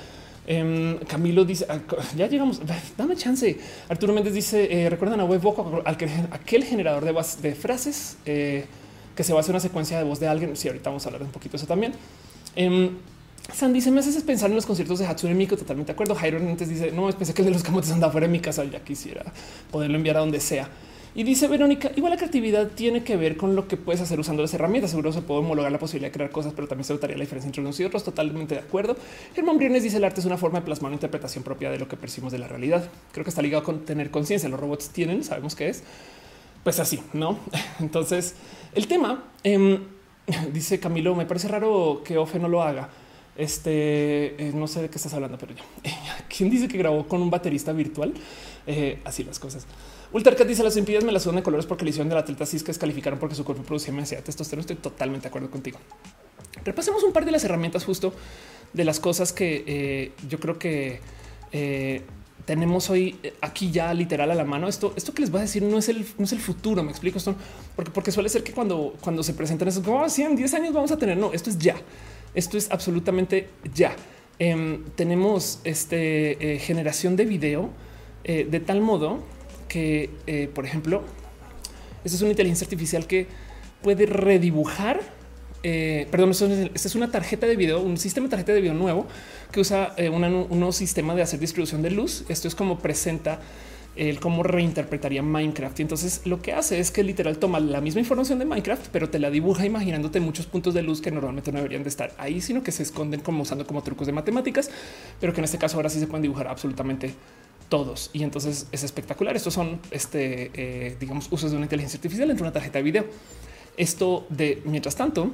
Em, 0.45 0.99
Camilo 1.07 1.45
dice: 1.45 1.67
ah, 1.69 1.79
Ya 2.17 2.27
llegamos. 2.27 2.61
Dame 2.99 3.15
chance. 3.15 3.57
Arturo 3.89 4.13
Méndez 4.13 4.35
dice: 4.35 4.67
eh, 4.69 4.91
Recuerdan 4.91 5.21
a 5.21 5.25
Webvoco, 5.25 5.85
aquel 5.85 6.65
generador 6.65 7.05
de, 7.05 7.15
de 7.43 7.55
frases 7.55 8.17
eh, 8.27 8.67
que 9.15 9.23
se 9.23 9.33
va 9.33 9.39
a 9.39 9.43
hacer 9.43 9.53
una 9.53 9.61
secuencia 9.61 9.97
de 9.99 10.03
voz 10.03 10.19
de 10.19 10.27
alguien. 10.27 10.57
Sí, 10.57 10.67
ahorita 10.67 10.91
vamos 10.91 11.07
a 11.07 11.11
hablar 11.11 11.23
un 11.23 11.31
poquito 11.31 11.53
de 11.53 11.57
eso 11.59 11.67
también. 11.69 11.93
Sandy 13.53 13.83
se 13.83 13.93
me 13.93 14.01
hace 14.01 14.21
pensar 14.23 14.51
en 14.51 14.57
los 14.57 14.67
conciertos 14.67 14.99
de 14.99 15.07
Hatsune 15.07 15.35
Miku. 15.35 15.57
Totalmente 15.57 15.93
de 15.93 15.93
acuerdo. 15.93 16.17
Jairo 16.17 16.39
antes 16.39 16.69
dice 16.69 16.91
no, 16.91 17.09
pensé 17.13 17.33
que 17.33 17.45
de 17.45 17.53
los 17.53 17.63
camotes 17.63 17.93
anda 17.93 18.11
fuera 18.11 18.27
de 18.27 18.33
mi 18.33 18.41
casa. 18.41 18.65
Ya 18.65 18.81
quisiera 18.81 19.23
poderlo 19.71 19.97
enviar 19.97 20.17
a 20.17 20.21
donde 20.21 20.41
sea. 20.41 20.69
Y 21.17 21.23
dice 21.23 21.47
Verónica, 21.47 21.93
igual 21.95 22.11
la 22.11 22.17
creatividad 22.17 22.69
tiene 22.69 23.05
que 23.05 23.17
ver 23.17 23.37
con 23.37 23.55
lo 23.55 23.69
que 23.69 23.77
puedes 23.77 24.01
hacer 24.01 24.19
usando 24.19 24.43
las 24.43 24.53
herramientas. 24.53 24.91
Seguro 24.91 25.13
se 25.13 25.23
puede 25.23 25.41
homologar 25.41 25.71
la 25.71 25.79
posibilidad 25.79 26.09
de 26.09 26.13
crear 26.13 26.31
cosas, 26.31 26.53
pero 26.57 26.67
también 26.67 26.85
se 26.85 26.93
notaría 26.93 27.17
la 27.17 27.23
diferencia 27.23 27.47
entre 27.47 27.63
unos 27.63 27.79
y 27.79 27.85
otros. 27.85 28.03
Totalmente 28.03 28.57
de 28.57 28.61
acuerdo. 28.61 28.97
Germán 29.33 29.57
Briones 29.57 29.85
dice 29.85 29.99
el 29.99 30.05
arte 30.05 30.19
es 30.19 30.27
una 30.27 30.37
forma 30.37 30.59
de 30.59 30.65
plasmar 30.65 30.89
una 30.89 30.97
interpretación 30.97 31.45
propia 31.45 31.71
de 31.71 31.79
lo 31.79 31.87
que 31.87 31.97
percibimos 31.97 32.33
de 32.33 32.39
la 32.39 32.49
realidad. 32.49 32.89
Creo 33.13 33.23
que 33.23 33.31
está 33.31 33.43
ligado 33.43 33.63
con 33.63 33.85
tener 33.85 34.11
conciencia. 34.11 34.49
Los 34.49 34.59
robots 34.59 34.89
tienen, 34.89 35.23
sabemos 35.23 35.55
qué 35.55 35.69
es. 35.69 35.85
Pues 36.65 36.81
así, 36.81 37.01
no? 37.13 37.39
Entonces 37.79 38.35
el 38.75 38.89
tema 38.89 39.23
eh, 39.45 39.79
dice 40.53 40.81
Camilo, 40.81 41.15
me 41.15 41.27
parece 41.27 41.47
raro 41.47 42.03
que 42.05 42.19
Ofe 42.19 42.41
no 42.41 42.49
lo 42.49 42.61
haga. 42.61 42.89
Este 43.37 44.49
eh, 44.49 44.53
no 44.53 44.67
sé 44.67 44.83
de 44.83 44.89
qué 44.89 44.97
estás 44.97 45.15
hablando, 45.15 45.39
pero 45.39 45.55
yo 45.55 45.63
quién 46.37 46.51
dice 46.51 46.67
que 46.67 46.79
grabó 46.79 47.07
con 47.07 47.23
un 47.23 47.31
baterista 47.31 47.73
virtual. 47.73 48.15
Eh, 48.67 48.99
así 49.05 49.23
las 49.23 49.39
cosas. 49.39 49.65
Ultercat 50.15 50.47
dice 50.47 50.63
las 50.63 50.75
Olimpiadas 50.75 51.03
me 51.05 51.11
las 51.11 51.25
suben 51.25 51.37
de 51.37 51.43
colores 51.43 51.67
porque 51.67 51.85
le 51.85 51.91
hicieron 51.91 52.09
de 52.09 52.15
la 52.15 52.21
atleta 52.21 52.47
cis 52.47 52.63
que 52.63 52.69
descalificaron 52.69 53.19
porque 53.19 53.35
su 53.35 53.45
cuerpo 53.45 53.65
producía 53.65 53.93
demasiada 53.93 54.23
testosterona. 54.23 54.61
Estoy 54.61 54.77
totalmente 54.77 55.25
de 55.25 55.29
acuerdo 55.29 55.51
contigo. 55.51 55.81
Repasemos 56.65 57.03
un 57.03 57.13
par 57.13 57.25
de 57.25 57.33
las 57.33 57.43
herramientas 57.43 57.85
justo 57.85 58.15
de 58.73 58.85
las 58.85 59.01
cosas 59.01 59.33
que 59.33 59.65
eh, 59.67 60.13
yo 60.29 60.39
creo 60.39 60.57
que 60.57 61.01
eh, 61.51 62.03
tenemos 62.47 62.91
hoy 62.91 63.19
eh, 63.25 63.35
aquí 63.41 63.73
ya 63.73 63.93
literal 63.93 64.31
a 64.31 64.37
la 64.37 64.45
mano. 64.45 64.69
Esto, 64.69 64.93
esto 64.95 65.13
que 65.13 65.23
les 65.23 65.33
voy 65.33 65.41
a 65.41 65.43
decir 65.43 65.65
no 65.65 65.79
es 65.79 65.89
el, 65.89 66.07
no 66.17 66.27
es 66.27 66.33
el 66.33 66.39
futuro. 66.39 66.85
Me 66.85 66.93
explico 66.93 67.19
esto 67.19 67.35
porque, 67.75 67.91
porque 67.91 68.13
suele 68.13 68.29
ser 68.29 68.45
que 68.45 68.53
cuando, 68.53 68.95
cuando 69.01 69.25
se 69.25 69.35
presentan 69.35 69.67
esos 69.67 69.83
como 69.83 70.09
100, 70.09 70.33
ah, 70.33 70.37
10 70.37 70.55
años 70.55 70.73
vamos 70.73 70.93
a 70.93 70.97
tener. 70.97 71.17
No, 71.17 71.33
esto 71.33 71.51
es 71.51 71.59
ya. 71.59 71.75
Esto 72.37 72.57
es 72.57 72.71
absolutamente 72.71 73.49
ya. 73.75 73.97
Em, 74.39 74.85
tenemos 74.95 75.59
este 75.65 76.61
generación 76.61 77.17
de 77.17 77.25
video 77.25 77.71
de 78.25 78.61
tal 78.61 78.81
modo 78.81 79.19
que, 79.75 80.51
por 80.55 80.65
ejemplo, 80.65 81.03
esta 82.05 82.17
es 82.17 82.23
una 82.23 82.31
inteligencia 82.31 82.67
artificial 82.67 83.07
que 83.07 83.27
puede 83.83 84.07
redibujar. 84.07 85.01
Eh, 85.63 86.07
perdón, 86.11 86.31
esta 86.31 86.89
es 86.89 86.95
una 86.95 87.11
tarjeta 87.11 87.47
de 87.47 87.57
video, 87.57 87.81
un 87.81 87.97
sistema 87.97 88.27
de 88.27 88.31
tarjeta 88.33 88.53
de 88.53 88.61
video 88.61 88.75
nuevo 88.75 89.07
que 89.51 89.61
usa 89.61 89.95
eh, 89.97 90.11
un 90.11 90.21
nuevo 90.21 90.73
sistema 90.73 91.15
de 91.15 91.23
hacer 91.23 91.41
distribución 91.41 91.81
de 91.81 91.91
luz. 91.91 92.25
Esto 92.29 92.47
es 92.47 92.55
como 92.55 92.79
presenta 92.79 93.41
el 93.97 94.21
cómo 94.21 94.43
reinterpretaría 94.43 95.23
Minecraft. 95.23 95.79
Y 95.79 95.83
entonces 95.83 96.23
lo 96.27 96.43
que 96.43 96.53
hace 96.53 96.81
es 96.81 96.91
que 96.91 97.03
literal 97.03 97.39
toma 97.39 97.59
la 97.61 97.81
misma 97.81 98.01
información 98.01 98.39
de 98.39 98.45
Minecraft, 98.45 98.89
pero 98.93 99.09
te 99.09 99.19
la 99.19 99.31
dibuja 99.31 99.65
imaginándote 99.65 100.21
muchos 100.21 100.47
puntos 100.47 100.75
de 100.75 100.83
luz 100.83 101.01
que 101.01 101.11
normalmente 101.11 101.53
no 101.53 101.59
deberían 101.59 101.85
de 101.85 101.89
estar 101.89 102.13
ahí, 102.19 102.43
sino 102.43 102.63
que 102.63 102.73
se 102.73 102.83
esconden 102.83 103.21
como 103.21 103.43
usando 103.43 103.67
como 103.67 103.83
trucos 103.83 104.07
de 104.07 104.13
matemáticas, 104.13 104.71
pero 105.21 105.33
que 105.33 105.41
en 105.41 105.45
este 105.45 105.59
caso 105.59 105.77
ahora 105.77 105.89
sí 105.89 106.01
se 106.01 106.07
pueden 106.07 106.23
dibujar 106.23 106.49
absolutamente 106.49 107.15
todos. 107.69 108.11
Y 108.13 108.23
entonces 108.23 108.67
es 108.73 108.85
espectacular. 108.85 109.37
Estos 109.37 109.55
son, 109.55 109.81
este, 109.91 110.51
eh, 110.55 110.97
digamos, 110.99 111.29
usos 111.31 111.51
de 111.51 111.57
una 111.57 111.67
inteligencia 111.67 111.99
artificial 111.99 112.31
entre 112.31 112.43
una 112.43 112.53
tarjeta 112.53 112.79
de 112.79 112.83
video. 112.83 113.07
Esto 113.77 114.27
de, 114.31 114.63
mientras 114.65 114.97
tanto, 114.97 115.31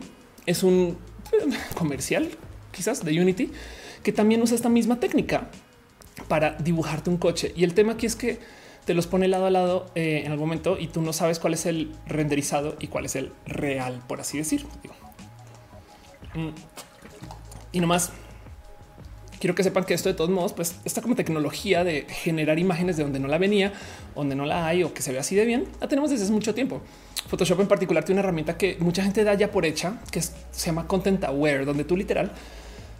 es 0.46 0.62
un 0.62 0.96
eh, 1.32 1.50
comercial, 1.74 2.30
quizás, 2.72 3.04
de 3.04 3.20
Unity, 3.20 3.50
que 4.02 4.12
también 4.12 4.42
usa 4.42 4.54
esta 4.54 4.68
misma 4.68 4.98
técnica 5.00 5.50
para 6.28 6.52
dibujarte 6.52 7.10
un 7.10 7.16
coche. 7.16 7.52
Y 7.56 7.64
el 7.64 7.74
tema 7.74 7.92
aquí 7.92 8.06
es 8.06 8.16
que 8.16 8.38
te 8.84 8.94
los 8.94 9.06
pone 9.06 9.28
lado 9.28 9.46
a 9.46 9.50
lado 9.50 9.86
eh, 9.94 10.22
en 10.24 10.32
algún 10.32 10.48
momento 10.48 10.78
y 10.78 10.88
tú 10.88 11.02
no 11.02 11.12
sabes 11.12 11.38
cuál 11.38 11.54
es 11.54 11.66
el 11.66 11.92
renderizado 12.06 12.76
y 12.80 12.88
cuál 12.88 13.04
es 13.04 13.16
el 13.16 13.32
real, 13.46 14.02
por 14.08 14.20
así 14.20 14.38
decir. 14.38 14.66
Mm. 16.34 16.48
Y 17.72 17.80
nomás 17.80 18.12
quiero 19.40 19.54
que 19.54 19.64
sepan 19.64 19.84
que 19.84 19.94
esto 19.94 20.08
de 20.08 20.14
todos 20.14 20.30
modos, 20.30 20.52
pues 20.52 20.76
esta 20.84 21.02
como 21.02 21.16
tecnología 21.16 21.82
de 21.82 22.06
generar 22.08 22.58
imágenes 22.58 22.96
de 22.96 23.02
donde 23.02 23.18
no 23.18 23.26
la 23.26 23.38
venía, 23.38 23.72
donde 24.14 24.36
no 24.36 24.44
la 24.44 24.66
hay 24.66 24.84
o 24.84 24.94
que 24.94 25.02
se 25.02 25.10
ve 25.10 25.18
así 25.18 25.34
de 25.34 25.46
bien, 25.46 25.66
la 25.80 25.88
tenemos 25.88 26.10
desde 26.10 26.24
hace 26.24 26.32
mucho 26.32 26.54
tiempo. 26.54 26.82
Photoshop 27.28 27.60
en 27.60 27.66
particular 27.66 28.04
tiene 28.04 28.20
una 28.20 28.26
herramienta 28.26 28.56
que 28.56 28.76
mucha 28.80 29.02
gente 29.02 29.24
da 29.24 29.34
ya 29.34 29.50
por 29.50 29.64
hecha, 29.64 29.94
que 30.10 30.20
se 30.20 30.32
llama 30.52 30.86
Content 30.86 31.24
Aware, 31.24 31.64
donde 31.64 31.84
tú 31.84 31.96
literal, 31.96 32.32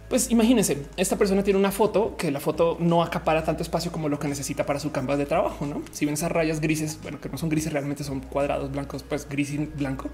pues 0.09 0.29
imagínense, 0.29 0.77
esta 0.97 1.15
persona 1.17 1.43
tiene 1.43 1.57
una 1.57 1.71
foto 1.71 2.17
que 2.17 2.31
la 2.31 2.41
foto 2.41 2.75
no 2.79 3.01
acapara 3.01 3.43
tanto 3.45 3.63
espacio 3.63 3.91
como 3.91 4.09
lo 4.09 4.19
que 4.19 4.27
necesita 4.27 4.65
para 4.65 4.79
su 4.79 4.91
canvas 4.91 5.17
de 5.17 5.25
trabajo, 5.25 5.65
¿no? 5.65 5.83
Si 5.93 6.05
ven 6.05 6.15
esas 6.15 6.31
rayas 6.31 6.59
grises, 6.59 6.99
bueno, 7.01 7.21
que 7.21 7.29
no 7.29 7.37
son 7.37 7.47
grises, 7.47 7.71
realmente 7.71 8.03
son 8.03 8.19
cuadrados 8.19 8.71
blancos, 8.71 9.03
pues 9.03 9.29
gris 9.29 9.51
y 9.51 9.57
blanco. 9.57 10.09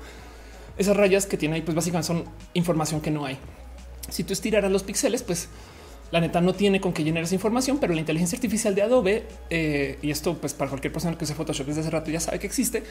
Esas 0.78 0.96
rayas 0.96 1.26
que 1.26 1.38
tiene 1.38 1.56
ahí, 1.56 1.62
pues 1.62 1.74
básicamente 1.74 2.06
son 2.06 2.26
información 2.54 3.02
que 3.02 3.10
no 3.10 3.26
hay. 3.26 3.40
Si 4.10 4.24
tú 4.24 4.34
estiraras 4.34 4.72
los 4.72 4.84
píxeles, 4.84 5.24
pues 5.24 5.50
la 6.12 6.22
neta 6.22 6.42
no 6.42 6.54
tiene 6.54 6.80
con 6.80 6.94
qué 6.94 7.04
llenar 7.04 7.24
esa 7.24 7.36
información, 7.36 7.78
pero 7.80 7.94
la 7.94 8.00
inteligencia 8.00 8.38
artificial 8.38 8.74
de 8.76 8.82
Adobe, 8.82 9.28
eh, 9.50 9.98
y 10.02 10.12
esto 10.12 10.36
pues 10.36 10.54
para 10.54 10.70
cualquier 10.70 10.94
persona 10.94 11.18
que 11.18 11.26
use 11.26 11.34
Photoshop 11.34 11.68
desde 11.68 11.82
hace 11.82 11.90
rato 11.90 12.12
ya 12.12 12.20
sabe 12.20 12.40
que 12.40 12.48
existe, 12.48 12.84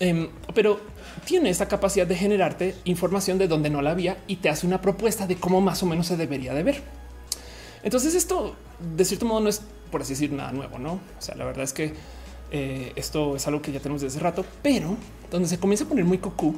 em, 0.00 0.28
pero 0.54 0.80
tiene 1.24 1.50
esta 1.50 1.68
capacidad 1.68 2.06
de 2.06 2.16
generarte 2.16 2.74
información 2.84 3.38
de 3.38 3.48
donde 3.48 3.70
no 3.70 3.82
la 3.82 3.90
había 3.90 4.16
y 4.26 4.36
te 4.36 4.48
hace 4.48 4.66
una 4.66 4.80
propuesta 4.80 5.26
de 5.26 5.36
cómo 5.36 5.60
más 5.60 5.82
o 5.82 5.86
menos 5.86 6.06
se 6.06 6.16
debería 6.16 6.54
de 6.54 6.62
ver. 6.62 6.82
Entonces 7.82 8.14
esto 8.14 8.56
de 8.96 9.04
cierto 9.04 9.26
modo 9.26 9.40
no 9.40 9.48
es, 9.48 9.62
por 9.90 10.02
así 10.02 10.14
decir, 10.14 10.32
nada 10.32 10.52
nuevo, 10.52 10.78
¿no? 10.78 10.92
O 10.92 11.20
sea, 11.20 11.34
la 11.34 11.44
verdad 11.44 11.64
es 11.64 11.72
que 11.72 11.92
eh, 12.50 12.92
esto 12.96 13.36
es 13.36 13.46
algo 13.46 13.60
que 13.60 13.72
ya 13.72 13.80
tenemos 13.80 14.00
desde 14.00 14.16
hace 14.16 14.24
rato, 14.24 14.44
pero 14.62 14.96
donde 15.30 15.48
se 15.48 15.58
comienza 15.58 15.84
a 15.84 15.88
poner 15.88 16.04
muy 16.04 16.18
cocú 16.18 16.54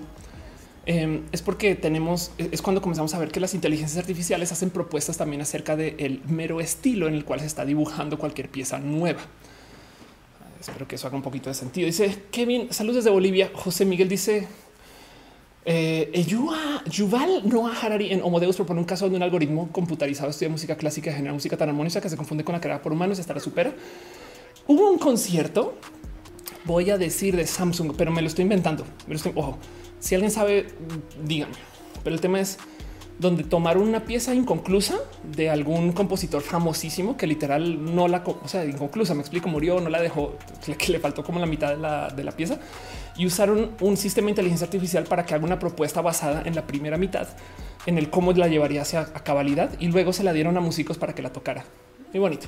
Em, 0.86 1.22
es 1.30 1.42
porque 1.42 1.74
tenemos, 1.74 2.32
e, 2.38 2.48
es 2.52 2.62
cuando 2.62 2.80
comenzamos 2.80 3.14
a 3.14 3.18
ver 3.18 3.30
que 3.30 3.40
las 3.40 3.54
inteligencias 3.54 3.98
artificiales 3.98 4.50
hacen 4.52 4.70
propuestas 4.70 5.18
también 5.18 5.42
acerca 5.42 5.76
del 5.76 6.22
mero 6.26 6.60
estilo 6.60 7.06
en 7.06 7.14
el 7.14 7.24
cual 7.24 7.40
se 7.40 7.46
está 7.46 7.64
dibujando 7.64 8.18
cualquier 8.18 8.48
pieza 8.48 8.78
nueva. 8.78 9.20
Espero 10.60 10.86
que 10.86 10.96
eso 10.96 11.06
haga 11.06 11.16
un 11.16 11.22
poquito 11.22 11.48
de 11.48 11.54
sentido. 11.54 11.86
Dice 11.86 12.24
Kevin, 12.30 12.72
saludos 12.72 12.96
desde 12.96 13.10
Bolivia. 13.10 13.50
José 13.54 13.84
Miguel 13.84 14.08
dice 14.08 14.46
eh, 15.64 16.24
Yuval 16.26 17.48
Noah 17.48 17.74
Harari 17.82 18.12
en 18.12 18.22
Homodeus 18.22 18.56
propone 18.56 18.80
un 18.80 18.86
caso 18.86 19.10
de 19.10 19.16
un 19.16 19.22
algoritmo 19.22 19.70
computarizado 19.70 20.30
estudia 20.30 20.48
música 20.48 20.74
clásica 20.74 21.10
y 21.10 21.14
genera 21.14 21.34
música 21.34 21.56
tan 21.56 21.68
armoniosa 21.68 22.00
que 22.00 22.08
se 22.08 22.16
confunde 22.16 22.44
con 22.44 22.54
la 22.54 22.62
creada 22.62 22.80
por 22.80 22.92
humanos 22.92 23.18
y 23.18 23.20
hasta 23.20 23.34
la 23.34 23.40
supera. 23.40 23.74
Hubo 24.66 24.90
un 24.90 24.98
concierto, 24.98 25.76
voy 26.64 26.90
a 26.90 26.96
decir 26.96 27.36
de 27.36 27.46
Samsung, 27.46 27.92
pero 27.96 28.10
me 28.10 28.22
lo 28.22 28.28
estoy 28.28 28.44
inventando. 28.44 28.84
Ojo, 29.34 29.58
si 30.00 30.14
alguien 30.14 30.30
sabe, 30.30 30.66
dígame. 31.22 31.52
Pero 32.02 32.14
el 32.14 32.20
tema 32.20 32.40
es 32.40 32.58
donde 33.18 33.44
tomaron 33.44 33.86
una 33.86 34.04
pieza 34.06 34.34
inconclusa 34.34 34.98
de 35.22 35.50
algún 35.50 35.92
compositor 35.92 36.40
famosísimo 36.40 37.18
que 37.18 37.26
literal 37.26 37.94
no 37.94 38.08
la, 38.08 38.24
o 38.24 38.48
sea, 38.48 38.64
inconclusa, 38.64 39.14
me 39.14 39.20
explico, 39.20 39.48
murió, 39.48 39.78
no 39.78 39.90
la 39.90 40.00
dejó, 40.00 40.36
que 40.78 40.90
le 40.90 40.98
faltó 40.98 41.22
como 41.22 41.38
la 41.38 41.46
mitad 41.46 41.68
de 41.68 41.76
la, 41.76 42.08
de 42.08 42.24
la 42.24 42.32
pieza 42.32 42.58
y 43.16 43.26
usaron 43.26 43.72
un 43.80 43.98
sistema 43.98 44.26
de 44.26 44.30
inteligencia 44.30 44.64
artificial 44.64 45.04
para 45.04 45.26
que 45.26 45.34
haga 45.34 45.44
una 45.44 45.58
propuesta 45.58 46.00
basada 46.00 46.42
en 46.46 46.54
la 46.54 46.66
primera 46.66 46.96
mitad, 46.96 47.28
en 47.84 47.98
el 47.98 48.08
cómo 48.08 48.32
la 48.32 48.48
llevaría 48.48 48.80
hacia 48.80 49.12
cabalidad 49.12 49.70
y 49.78 49.88
luego 49.88 50.14
se 50.14 50.24
la 50.24 50.32
dieron 50.32 50.56
a 50.56 50.60
músicos 50.60 50.96
para 50.96 51.14
que 51.14 51.20
la 51.20 51.30
tocara. 51.30 51.64
Muy 52.12 52.20
bonito. 52.20 52.46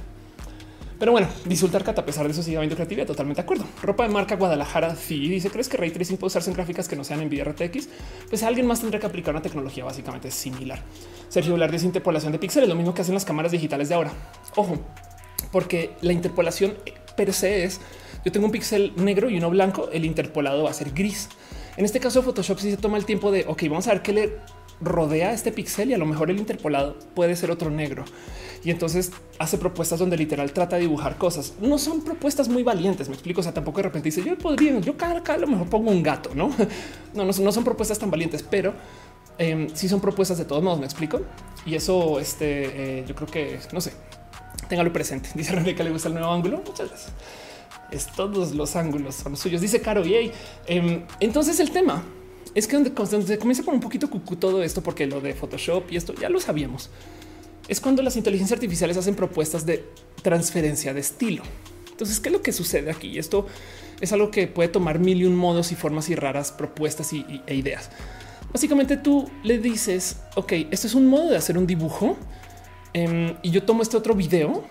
Pero 1.02 1.10
bueno, 1.10 1.26
disfrutar 1.46 1.82
Cata, 1.82 2.02
a 2.02 2.06
pesar 2.06 2.26
de 2.26 2.30
eso 2.30 2.44
sigue 2.44 2.58
habiendo 2.58 2.76
creatividad. 2.76 3.08
Totalmente 3.08 3.42
de 3.42 3.44
acuerdo. 3.44 3.64
Ropa 3.82 4.04
de 4.04 4.10
marca 4.10 4.36
Guadalajara. 4.36 4.94
Sí, 4.94 5.28
dice: 5.28 5.50
¿Crees 5.50 5.68
que 5.68 5.76
Ray 5.76 5.90
Tracing 5.90 6.16
puede 6.16 6.28
usarse 6.28 6.48
en 6.48 6.54
gráficas 6.54 6.86
que 6.86 6.94
no 6.94 7.02
sean 7.02 7.20
en 7.22 7.44
RTX? 7.44 7.88
Pues 8.28 8.44
alguien 8.44 8.68
más 8.68 8.78
tendría 8.78 9.00
que 9.00 9.06
aplicar 9.06 9.34
una 9.34 9.42
tecnología 9.42 9.84
básicamente 9.84 10.30
similar. 10.30 10.80
Sergio 11.28 11.54
hablar 11.54 11.72
de 11.72 11.84
interpolación 11.84 12.30
de 12.30 12.38
píxeles, 12.38 12.68
lo 12.68 12.76
mismo 12.76 12.94
que 12.94 13.02
hacen 13.02 13.14
las 13.14 13.24
cámaras 13.24 13.50
digitales 13.50 13.88
de 13.88 13.96
ahora. 13.96 14.12
Ojo, 14.54 14.78
porque 15.50 15.90
la 16.02 16.12
interpolación 16.12 16.74
per 17.16 17.32
se 17.32 17.64
es: 17.64 17.80
yo 18.24 18.30
tengo 18.30 18.46
un 18.46 18.52
píxel 18.52 18.92
negro 18.94 19.28
y 19.28 19.38
uno 19.38 19.50
blanco, 19.50 19.88
el 19.92 20.04
interpolado 20.04 20.62
va 20.62 20.70
a 20.70 20.72
ser 20.72 20.92
gris. 20.92 21.30
En 21.76 21.84
este 21.84 21.98
caso, 21.98 22.22
Photoshop 22.22 22.60
sí 22.60 22.70
se 22.70 22.76
toma 22.76 22.96
el 22.96 23.06
tiempo 23.06 23.32
de, 23.32 23.44
ok, 23.48 23.64
vamos 23.64 23.88
a 23.88 23.94
ver 23.94 24.02
qué 24.02 24.12
le 24.12 24.36
rodea 24.82 25.32
este 25.32 25.52
píxel 25.52 25.90
y 25.90 25.94
a 25.94 25.98
lo 25.98 26.06
mejor 26.06 26.30
el 26.30 26.38
interpolado 26.38 26.98
puede 27.14 27.36
ser 27.36 27.50
otro 27.50 27.70
negro 27.70 28.04
y 28.64 28.70
entonces 28.70 29.12
hace 29.38 29.58
propuestas 29.58 29.98
donde 29.98 30.16
literal 30.16 30.52
trata 30.52 30.76
de 30.76 30.82
dibujar 30.82 31.16
cosas. 31.18 31.54
No 31.60 31.78
son 31.78 32.02
propuestas 32.02 32.48
muy 32.48 32.62
valientes, 32.62 33.08
me 33.08 33.14
explico. 33.14 33.40
O 33.40 33.42
sea, 33.42 33.52
tampoco 33.52 33.78
de 33.78 33.84
repente 33.84 34.08
dice 34.08 34.22
yo 34.22 34.38
podría, 34.38 34.78
yo 34.78 34.96
cada 34.96 35.18
acá 35.18 35.34
a 35.34 35.38
lo 35.38 35.46
mejor 35.48 35.68
pongo 35.68 35.90
un 35.90 36.02
gato, 36.02 36.30
no? 36.34 36.54
No, 37.14 37.24
no, 37.24 37.52
son 37.52 37.64
propuestas 37.64 37.98
tan 37.98 38.10
valientes, 38.10 38.42
pero 38.42 38.72
eh, 39.38 39.68
sí 39.74 39.88
son 39.88 40.00
propuestas 40.00 40.38
de 40.38 40.44
todos 40.44 40.62
modos, 40.62 40.78
me 40.78 40.86
explico. 40.86 41.22
Y 41.66 41.74
eso, 41.74 42.20
este, 42.20 43.00
eh, 43.00 43.04
yo 43.06 43.14
creo 43.14 43.28
que 43.28 43.58
no 43.72 43.80
sé, 43.80 43.92
téngalo 44.68 44.92
presente. 44.92 45.30
Dice 45.34 45.52
René 45.52 45.74
que 45.74 45.82
le 45.82 45.90
gusta 45.90 46.08
el 46.08 46.14
nuevo 46.14 46.30
ángulo. 46.30 46.62
Muchas 46.64 46.88
gracias. 46.88 47.12
Es 47.90 48.06
todos 48.06 48.54
los 48.54 48.76
ángulos 48.76 49.16
son 49.16 49.36
suyos. 49.36 49.60
Dice 49.60 49.80
Caro 49.80 50.06
y 50.06 50.32
eh, 50.66 51.04
entonces 51.20 51.60
el 51.60 51.72
tema 51.72 52.02
es 52.54 52.66
que 52.66 52.76
donde, 52.76 53.38
comienza 53.38 53.62
con 53.62 53.74
un 53.74 53.80
poquito 53.80 54.10
cucú 54.10 54.36
todo 54.36 54.62
esto, 54.62 54.82
porque 54.82 55.06
lo 55.06 55.20
de 55.20 55.34
Photoshop 55.34 55.90
y 55.90 55.96
esto 55.96 56.14
ya 56.14 56.28
lo 56.28 56.40
sabíamos 56.40 56.90
es 57.68 57.80
cuando 57.80 58.02
las 58.02 58.16
inteligencias 58.16 58.58
artificiales 58.58 58.96
hacen 58.96 59.14
propuestas 59.14 59.64
de 59.64 59.84
transferencia 60.22 60.92
de 60.92 61.00
estilo. 61.00 61.42
Entonces, 61.90 62.20
¿qué 62.20 62.28
es 62.28 62.32
lo 62.32 62.42
que 62.42 62.52
sucede 62.52 62.90
aquí? 62.90 63.18
Esto 63.18 63.46
es 64.00 64.12
algo 64.12 64.30
que 64.30 64.46
puede 64.48 64.68
tomar 64.68 64.98
mil 64.98 65.20
y 65.20 65.24
un 65.24 65.36
modos 65.36 65.72
y 65.72 65.76
formas 65.76 66.08
y 66.10 66.14
raras 66.14 66.52
propuestas 66.52 67.12
y, 67.12 67.24
e 67.46 67.54
ideas. 67.54 67.90
Básicamente 68.52 68.96
tú 68.96 69.30
le 69.44 69.58
dices, 69.58 70.18
ok, 70.34 70.52
esto 70.70 70.86
es 70.86 70.94
un 70.94 71.06
modo 71.06 71.30
de 71.30 71.36
hacer 71.36 71.56
un 71.56 71.66
dibujo 71.66 72.16
em, 72.92 73.36
y 73.42 73.50
yo 73.50 73.62
tomo 73.62 73.82
este 73.82 73.96
otro 73.96 74.14
video 74.14 74.64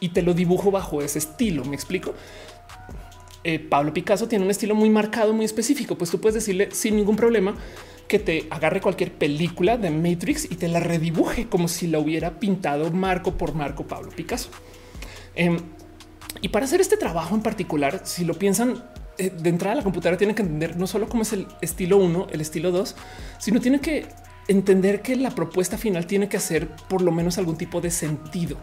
y 0.00 0.10
te 0.10 0.22
lo 0.22 0.34
dibujo 0.34 0.70
bajo 0.70 1.02
ese 1.02 1.18
estilo. 1.18 1.64
Me 1.64 1.76
explico. 1.76 2.14
Eh, 3.48 3.58
Pablo 3.58 3.94
Picasso 3.94 4.28
tiene 4.28 4.44
un 4.44 4.50
estilo 4.50 4.74
muy 4.74 4.90
marcado, 4.90 5.32
muy 5.32 5.46
específico. 5.46 5.96
Pues 5.96 6.10
tú 6.10 6.20
puedes 6.20 6.34
decirle 6.34 6.68
sin 6.72 6.96
ningún 6.96 7.16
problema 7.16 7.56
que 8.06 8.18
te 8.18 8.46
agarre 8.50 8.82
cualquier 8.82 9.10
película 9.10 9.78
de 9.78 9.90
Matrix 9.90 10.44
y 10.44 10.56
te 10.56 10.68
la 10.68 10.80
redibuje 10.80 11.48
como 11.48 11.66
si 11.66 11.86
la 11.86 11.98
hubiera 11.98 12.40
pintado 12.40 12.90
marco 12.90 13.38
por 13.38 13.54
marco 13.54 13.86
Pablo 13.86 14.10
Picasso. 14.14 14.50
Em, 15.34 15.56
y 16.42 16.48
para 16.50 16.66
hacer 16.66 16.82
este 16.82 16.98
trabajo 16.98 17.34
en 17.34 17.40
particular, 17.40 18.02
si 18.04 18.26
lo 18.26 18.34
piensan 18.34 18.84
eh, 19.16 19.30
de 19.30 19.48
entrada, 19.48 19.76
la 19.76 19.82
computadora 19.82 20.18
tiene 20.18 20.34
que 20.34 20.42
entender 20.42 20.76
no 20.76 20.86
solo 20.86 21.08
cómo 21.08 21.22
es 21.22 21.32
el 21.32 21.46
estilo 21.62 21.96
1, 21.96 22.26
el 22.30 22.42
estilo 22.42 22.70
2, 22.70 22.96
sino 23.38 23.62
tiene 23.62 23.80
que 23.80 24.04
entender 24.48 25.00
que 25.00 25.16
la 25.16 25.30
propuesta 25.30 25.78
final 25.78 26.06
tiene 26.06 26.28
que 26.28 26.36
hacer 26.36 26.68
por 26.90 27.00
lo 27.00 27.12
menos 27.12 27.38
algún 27.38 27.56
tipo 27.56 27.80
de 27.80 27.90
sentido. 27.90 28.58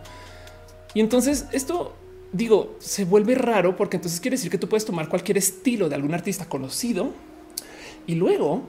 Y 0.94 1.00
entonces 1.00 1.48
esto 1.54 1.96
digo, 2.36 2.76
se 2.80 3.06
vuelve 3.06 3.36
raro 3.36 3.76
porque 3.76 3.98
entonces 3.98 4.20
quiere 4.20 4.36
decir 4.36 4.52
que 4.52 4.58
tú 4.58 4.68
puedes 4.68 4.86
tomar 4.86 5.08
cualquier 5.08 5.38
estilo 5.38 5.88
de 5.88 5.96
algún 5.96 6.14
artista 6.14 6.46
conocido 6.46 7.14
y 8.08 8.16
luego 8.16 8.64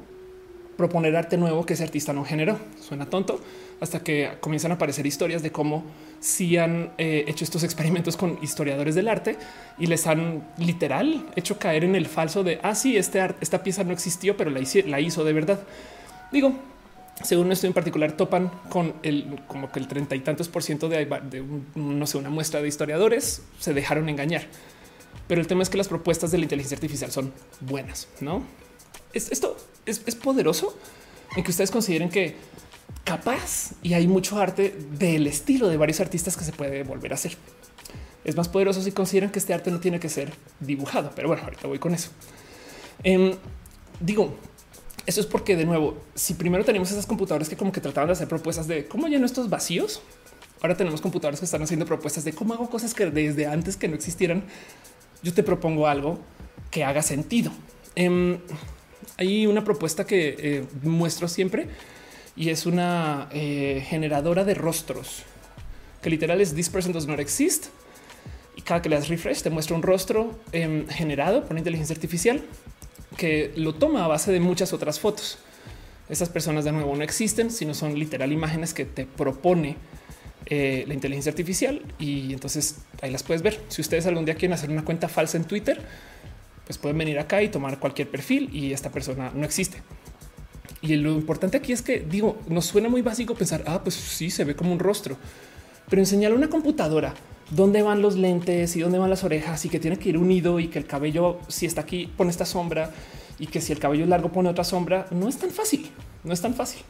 proponer 0.76 1.16
arte 1.16 1.36
nuevo 1.36 1.64
que 1.66 1.72
ese 1.74 1.82
artista 1.82 2.12
no 2.12 2.24
generó. 2.24 2.58
Suena 2.80 3.06
tonto 3.06 3.40
hasta 3.80 4.00
que 4.00 4.32
comienzan 4.40 4.70
a 4.70 4.74
aparecer 4.74 5.06
historias 5.06 5.42
de 5.42 5.50
cómo 5.50 5.84
si 6.20 6.56
han 6.56 6.92
eh, 6.96 7.24
hecho 7.26 7.44
estos 7.44 7.62
experimentos 7.62 8.16
con 8.16 8.38
historiadores 8.40 8.94
del 8.94 9.08
arte 9.08 9.36
y 9.78 9.86
les 9.86 10.06
han 10.06 10.46
literal 10.58 11.26
hecho 11.34 11.58
caer 11.58 11.84
en 11.84 11.94
el 11.94 12.06
falso 12.06 12.42
de 12.42 12.58
así 12.62 12.96
ah, 12.96 13.00
este 13.00 13.34
esta 13.40 13.62
pieza 13.62 13.84
no 13.84 13.92
existió, 13.92 14.36
pero 14.36 14.50
la, 14.50 14.60
la 14.86 15.00
hizo 15.00 15.24
de 15.24 15.32
verdad. 15.32 15.60
Digo, 16.32 16.54
según 17.22 17.50
esto 17.50 17.66
en 17.66 17.72
particular, 17.72 18.12
topan 18.12 18.50
con 18.68 18.94
el 19.02 19.40
como 19.48 19.72
que 19.72 19.78
el 19.78 19.88
treinta 19.88 20.14
y 20.14 20.20
tantos 20.20 20.48
por 20.48 20.62
ciento 20.62 20.88
de, 20.88 21.06
no 21.74 22.06
sé, 22.06 22.18
una 22.18 22.30
muestra 22.30 22.60
de 22.60 22.68
historiadores 22.68 23.42
se 23.58 23.72
dejaron 23.72 24.08
engañar. 24.08 24.46
Pero 25.26 25.40
el 25.40 25.46
tema 25.46 25.62
es 25.62 25.70
que 25.70 25.78
las 25.78 25.88
propuestas 25.88 26.30
de 26.30 26.38
la 26.38 26.44
inteligencia 26.44 26.76
artificial 26.76 27.10
son 27.10 27.32
buenas, 27.60 28.08
no? 28.20 28.42
Esto 29.12 29.56
es, 29.86 29.98
poderoso 30.14 30.76
en 31.36 31.42
que 31.42 31.50
ustedes 31.50 31.70
consideren 31.70 32.10
que 32.10 32.36
capaz 33.04 33.72
y 33.82 33.94
hay 33.94 34.06
mucho 34.06 34.38
arte 34.38 34.76
del 34.92 35.26
estilo 35.26 35.68
de 35.68 35.76
varios 35.76 36.00
artistas 36.00 36.36
que 36.36 36.44
se 36.44 36.52
puede 36.52 36.82
volver 36.82 37.12
a 37.12 37.14
hacer. 37.14 37.36
Es 38.24 38.36
más 38.36 38.48
poderoso 38.48 38.82
si 38.82 38.92
consideran 38.92 39.30
que 39.30 39.38
este 39.38 39.54
arte 39.54 39.70
no 39.70 39.80
tiene 39.80 40.00
que 40.00 40.08
ser 40.08 40.32
dibujado, 40.60 41.12
pero 41.14 41.28
bueno, 41.28 41.44
ahorita 41.44 41.66
voy 41.66 41.78
con 41.78 41.94
eso. 41.94 42.10
Em, 43.02 43.34
digo, 44.00 44.36
eso 45.07 45.20
es 45.20 45.26
porque 45.26 45.57
de 45.57 45.64
nuevo, 45.64 45.96
si 46.14 46.34
primero 46.34 46.64
teníamos 46.64 46.90
esas 46.90 47.07
computadoras 47.07 47.48
que 47.48 47.57
como 47.57 47.72
que 47.72 47.80
trataban 47.80 48.09
de 48.09 48.12
hacer 48.12 48.28
propuestas 48.28 48.66
de 48.66 48.86
cómo 48.86 49.07
lleno 49.09 49.24
estos 49.24 49.48
vacíos, 49.48 50.02
ahora 50.61 50.76
tenemos 50.76 51.00
computadores 51.00 51.40
que 51.40 51.44
están 51.44 51.62
haciendo 51.62 51.86
propuestas 51.86 52.24
de 52.24 52.32
cómo 52.32 52.54
hago 52.54 52.68
cosas 52.68 52.92
que 52.92 53.07
desde 53.07 53.46
antes 53.46 53.76
que 53.76 53.88
no 53.88 53.94
existieran, 53.94 54.44
yo 55.22 55.32
te 55.32 55.42
propongo 55.42 55.86
algo 55.86 56.18
que 56.70 56.84
haga 56.84 57.02
sentido. 57.02 57.52
Em, 57.94 58.38
hay 59.16 59.46
una 59.46 59.64
propuesta 59.64 60.04
que 60.04 60.36
eh, 60.38 60.64
muestro 60.82 61.28
siempre 61.28 61.68
y 62.36 62.50
es 62.50 62.66
una 62.66 63.28
eh, 63.32 63.82
generadora 63.86 64.44
de 64.44 64.54
rostros 64.54 65.24
que 66.07 66.11
literal 66.11 66.40
es 66.40 66.54
this 66.54 66.68
person 66.68 66.92
does 66.92 67.09
not 67.09 67.18
exist. 67.18 67.66
Y 68.54 68.62
cada 68.62 68.80
que 68.80 68.88
le 68.88 68.94
das 68.94 69.09
refresh 69.09 69.42
te 69.42 69.50
muestra 69.50 69.74
un 69.74 69.82
rostro 69.82 70.38
em, 70.52 70.86
generado 70.86 71.42
por 71.42 71.50
una 71.50 71.61
inteligencia 71.61 71.94
artificial 71.94 72.42
que 73.16 73.53
lo 73.57 73.74
toma 73.74 74.05
a 74.05 74.09
base 74.09 74.32
de 74.32 74.40
muchas 74.40 74.72
otras 74.72 75.01
fotos. 75.01 75.38
Estas 76.09 76.28
personas 76.28 76.64
de 76.64 76.72
nuevo 76.72 76.94
no 76.94 77.03
existen, 77.03 77.51
sino 77.51 77.74
son 77.74 77.99
literal 77.99 78.32
imágenes 78.32 78.74
que 78.74 78.84
te 78.84 79.07
propone 79.07 79.76
eh, 80.47 80.84
la 80.86 80.94
inteligencia 80.94 81.30
artificial 81.30 81.82
y 81.99 82.32
entonces 82.32 82.76
ahí 83.03 83.11
las 83.11 83.22
puedes 83.22 83.42
ver. 83.42 83.61
Si 83.68 83.80
ustedes 83.80 84.07
algún 84.07 84.24
día 84.24 84.34
quieren 84.34 84.53
hacer 84.53 84.70
una 84.70 84.84
cuenta 84.84 85.09
falsa 85.09 85.36
en 85.36 85.44
Twitter, 85.44 85.82
pues 86.64 86.78
pueden 86.78 86.99
venir 86.99 87.18
acá 87.18 87.42
y 87.42 87.49
tomar 87.49 87.80
cualquier 87.80 88.09
perfil 88.09 88.51
y 88.53 88.72
esta 88.72 88.90
persona 88.90 89.32
no 89.34 89.44
existe. 89.44 89.82
Y 90.82 90.94
lo 90.97 91.12
importante 91.12 91.57
aquí 91.57 91.72
es 91.72 91.82
que 91.82 91.99
digo, 91.99 92.38
nos 92.49 92.66
suena 92.66 92.88
muy 92.88 93.03
básico 93.03 93.34
pensar, 93.34 93.64
ah, 93.66 93.82
pues 93.82 93.97
sí, 93.97 94.30
se 94.30 94.44
ve 94.44 94.55
como 94.55 94.72
un 94.72 94.78
rostro, 94.78 95.16
pero 95.88 96.01
enseñar 96.01 96.32
una 96.32 96.49
computadora 96.49 97.14
dónde 97.51 97.82
van 97.82 98.03
los 98.03 98.16
lentes 98.16 98.76
y 98.76 98.80
dónde 98.80 98.99
van 98.99 99.11
las 99.11 99.24
orejas 99.24 99.64
y 99.64 99.68
que 99.68 99.78
tiene 99.78 99.99
que 99.99 100.09
ir 100.09 100.18
unido 100.18 100.59
y 100.61 100.68
que 100.68 100.78
el 100.78 100.86
cabello, 100.86 101.38
si 101.49 101.66
está 101.66 101.82
aquí, 101.82 102.11
pone 102.16 102.30
esta 102.30 102.44
sombra 102.44 102.90
y 103.38 103.47
que 103.47 103.61
si 103.61 103.72
el 103.72 103.78
cabello 103.78 104.05
es 104.05 104.09
largo 104.09 104.32
pone 104.32 104.49
otra 104.49 104.64
sombra, 104.64 105.07
no 105.11 105.28
es 105.28 105.36
tan 105.36 105.51
fácil, 105.51 105.90
no 106.24 106.32
es 106.32 106.40
tan 106.40 106.55
fácil. 106.55 106.82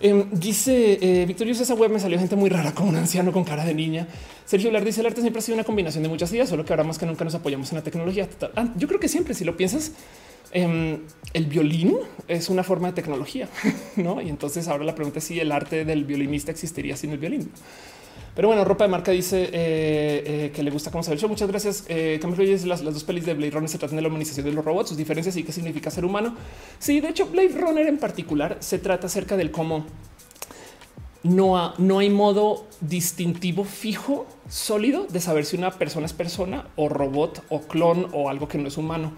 Em, 0.00 0.28
dice 0.32 0.98
eh, 1.00 1.36
esa 1.38 1.74
web 1.74 1.90
me 1.90 2.00
salió 2.00 2.18
gente 2.18 2.36
muy 2.36 2.50
rara 2.50 2.74
como 2.74 2.90
un 2.90 2.96
anciano 2.96 3.32
con 3.32 3.44
cara 3.44 3.64
de 3.64 3.74
niña. 3.74 4.06
Sergio 4.44 4.70
Lar 4.70 4.84
dice 4.84 5.00
el 5.00 5.06
arte 5.06 5.20
siempre 5.20 5.38
ha 5.38 5.42
sido 5.42 5.54
una 5.54 5.64
combinación 5.64 6.02
de 6.02 6.08
muchas 6.08 6.32
ideas, 6.32 6.48
solo 6.48 6.64
que 6.64 6.72
ahora 6.72 6.84
más 6.84 6.98
que 6.98 7.06
nunca 7.06 7.24
nos 7.24 7.34
apoyamos 7.34 7.70
en 7.72 7.78
la 7.78 7.84
tecnología. 7.84 8.28
Ah, 8.56 8.68
yo 8.76 8.86
creo 8.88 9.00
que 9.00 9.08
siempre, 9.08 9.34
si 9.34 9.44
lo 9.44 9.56
piensas, 9.56 9.92
em, 10.54 11.00
el 11.34 11.44
violín 11.46 11.96
es 12.26 12.48
una 12.48 12.62
forma 12.62 12.88
de 12.88 12.94
tecnología, 12.94 13.48
no? 13.96 14.22
Y 14.22 14.30
entonces 14.30 14.68
ahora 14.68 14.84
la 14.84 14.94
pregunta 14.94 15.18
es 15.18 15.24
si 15.26 15.38
el 15.38 15.52
arte 15.52 15.84
del 15.84 16.04
violinista 16.04 16.50
existiría 16.50 16.96
sin 16.96 17.10
el 17.10 17.18
violín. 17.18 17.50
Pero 18.34 18.48
bueno, 18.48 18.64
ropa 18.64 18.84
de 18.84 18.90
marca 18.90 19.12
dice 19.12 19.44
eh, 19.44 19.50
eh, 19.52 20.52
que 20.54 20.62
le 20.62 20.70
gusta 20.70 20.90
cómo 20.90 21.04
se 21.04 21.10
ve 21.10 21.20
el. 21.20 21.28
Muchas 21.28 21.48
gracias. 21.48 21.84
Eh, 21.88 22.18
las, 22.64 22.82
las 22.82 22.94
dos 22.94 23.04
pelis 23.04 23.24
de 23.24 23.34
Blade 23.34 23.52
Runner 23.52 23.68
se 23.68 23.78
tratan 23.78 23.96
de 23.96 24.02
la 24.02 24.08
humanización 24.08 24.46
de 24.46 24.52
los 24.52 24.64
robots, 24.64 24.88
sus 24.88 24.98
diferencias 24.98 25.36
y 25.36 25.44
qué 25.44 25.52
significa 25.52 25.90
ser 25.90 26.04
humano. 26.04 26.34
Sí, 26.78 27.00
de 27.00 27.08
hecho, 27.08 27.26
Blade 27.26 27.54
Runner 27.56 27.86
en 27.86 27.98
particular 27.98 28.56
se 28.60 28.78
trata 28.78 29.06
acerca 29.06 29.36
del 29.36 29.52
cómo 29.52 29.84
no, 31.22 31.74
no 31.78 31.98
hay 32.00 32.10
modo 32.10 32.66
distintivo 32.80 33.64
fijo, 33.64 34.26
sólido 34.48 35.06
de 35.08 35.20
saber 35.20 35.44
si 35.46 35.56
una 35.56 35.70
persona 35.70 36.06
es 36.06 36.12
persona 36.12 36.66
o 36.76 36.88
robot 36.88 37.42
o 37.48 37.62
clon 37.62 38.08
o 38.12 38.28
algo 38.28 38.48
que 38.48 38.58
no 38.58 38.68
es 38.68 38.76
humano. 38.76 39.12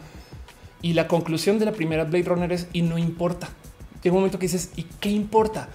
Y 0.86 0.92
la 0.92 1.08
conclusión 1.08 1.58
de 1.58 1.64
la 1.64 1.72
primera 1.72 2.04
Blade 2.04 2.24
Runner 2.24 2.52
es 2.52 2.68
y 2.72 2.82
no 2.82 2.96
importa. 2.96 3.48
Llega 4.02 4.14
un 4.14 4.20
momento 4.20 4.38
que 4.38 4.46
dices 4.46 4.70
y 4.76 4.84
qué 5.00 5.10
importa 5.10 5.68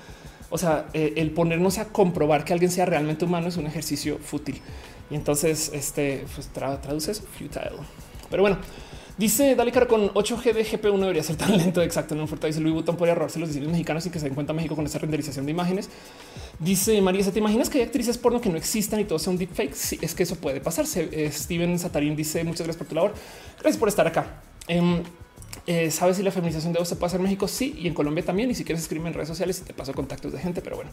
o 0.51 0.57
sea, 0.57 0.87
eh, 0.93 1.13
el 1.15 1.31
ponernos 1.31 1.77
a 1.77 1.85
comprobar 1.85 2.43
que 2.43 2.51
alguien 2.51 2.69
sea 2.69 2.85
realmente 2.85 3.23
humano 3.23 3.47
es 3.47 3.55
un 3.55 3.67
ejercicio 3.67 4.19
fútil. 4.21 4.61
Y 5.09 5.15
entonces, 5.15 5.71
este 5.73 6.25
pues, 6.35 6.49
traduce 6.49 7.11
eso 7.11 7.23
futile. 7.37 7.71
Pero 8.29 8.43
bueno, 8.43 8.57
dice 9.17 9.55
Dale 9.55 9.71
Caro 9.71 9.87
con 9.87 10.09
8G 10.09 10.53
de 10.53 10.63
GPU 10.63 10.97
no 10.97 11.03
debería 11.03 11.23
ser 11.23 11.37
tan 11.37 11.57
lento. 11.57 11.81
Exacto. 11.81 12.15
En 12.15 12.21
un 12.21 12.27
dice 12.27 12.59
Louis 12.59 12.73
Vuitton 12.73 12.97
podría 12.97 13.15
robarse 13.15 13.39
los 13.39 13.47
diseños 13.47 13.71
mexicanos 13.71 14.05
y 14.05 14.09
que 14.09 14.19
se 14.19 14.25
den 14.25 14.35
cuenta 14.35 14.51
México 14.51 14.75
con 14.75 14.85
esa 14.85 14.99
renderización 14.99 15.45
de 15.45 15.53
imágenes. 15.53 15.89
Dice 16.59 17.01
María, 17.01 17.23
¿te 17.31 17.39
imaginas 17.39 17.69
que 17.69 17.77
hay 17.77 17.85
actrices 17.85 18.17
porno 18.17 18.41
que 18.41 18.49
no 18.49 18.57
existan 18.57 18.99
y 18.99 19.05
todo 19.05 19.19
sea 19.19 19.31
un 19.31 19.37
deepfake? 19.37 19.73
Sí, 19.73 19.99
es 20.01 20.13
que 20.13 20.23
eso 20.23 20.35
puede 20.35 20.59
pasarse. 20.59 21.07
Eh, 21.13 21.31
Steven 21.31 21.79
Satarín 21.79 22.17
dice 22.17 22.43
muchas 22.43 22.67
gracias 22.67 22.77
por 22.77 22.87
tu 22.87 22.95
labor. 22.95 23.13
Gracias 23.57 23.77
por 23.77 23.87
estar 23.87 24.05
acá. 24.05 24.41
Em, 24.71 25.03
eh, 25.67 25.91
¿Sabes 25.91 26.15
si 26.15 26.23
la 26.23 26.31
feminización 26.31 26.71
de 26.71 26.79
voz 26.79 26.87
se 26.87 26.95
puede 26.95 27.07
hacer 27.07 27.19
en 27.19 27.25
México? 27.25 27.45
Sí, 27.45 27.75
y 27.77 27.87
en 27.87 27.93
Colombia 27.93 28.23
también. 28.23 28.49
Y 28.49 28.55
si 28.55 28.63
quieres 28.63 28.81
escribirme 28.81 29.09
en 29.09 29.15
redes 29.15 29.27
sociales 29.27 29.59
y 29.59 29.65
te 29.65 29.73
paso 29.73 29.93
contactos 29.93 30.31
de 30.31 30.39
gente, 30.39 30.61
pero 30.61 30.77
bueno. 30.77 30.91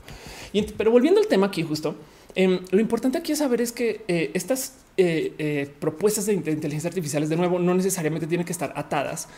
pero 0.77 0.91
volviendo 0.91 1.21
al 1.21 1.29
tema 1.29 1.47
aquí 1.47 1.63
justo, 1.63 1.95
em, 2.35 2.59
lo 2.71 2.81
importante 2.81 3.19
aquí 3.19 3.33
es 3.33 3.39
saber 3.39 3.61
es 3.61 3.71
que 3.71 4.05
eh, 4.09 4.33
estas 4.35 4.79
eh, 4.97 5.73
propuestas 5.79 6.27
de 6.27 6.33
inteligencia 6.33 6.89
artificiales 6.89 7.29
de 7.29 7.37
nuevo 7.37 7.61
no 7.61 7.73
necesariamente 7.73 8.27
tienen 8.27 8.45
que 8.45 8.53
estar 8.53 8.73
atadas 8.75 9.29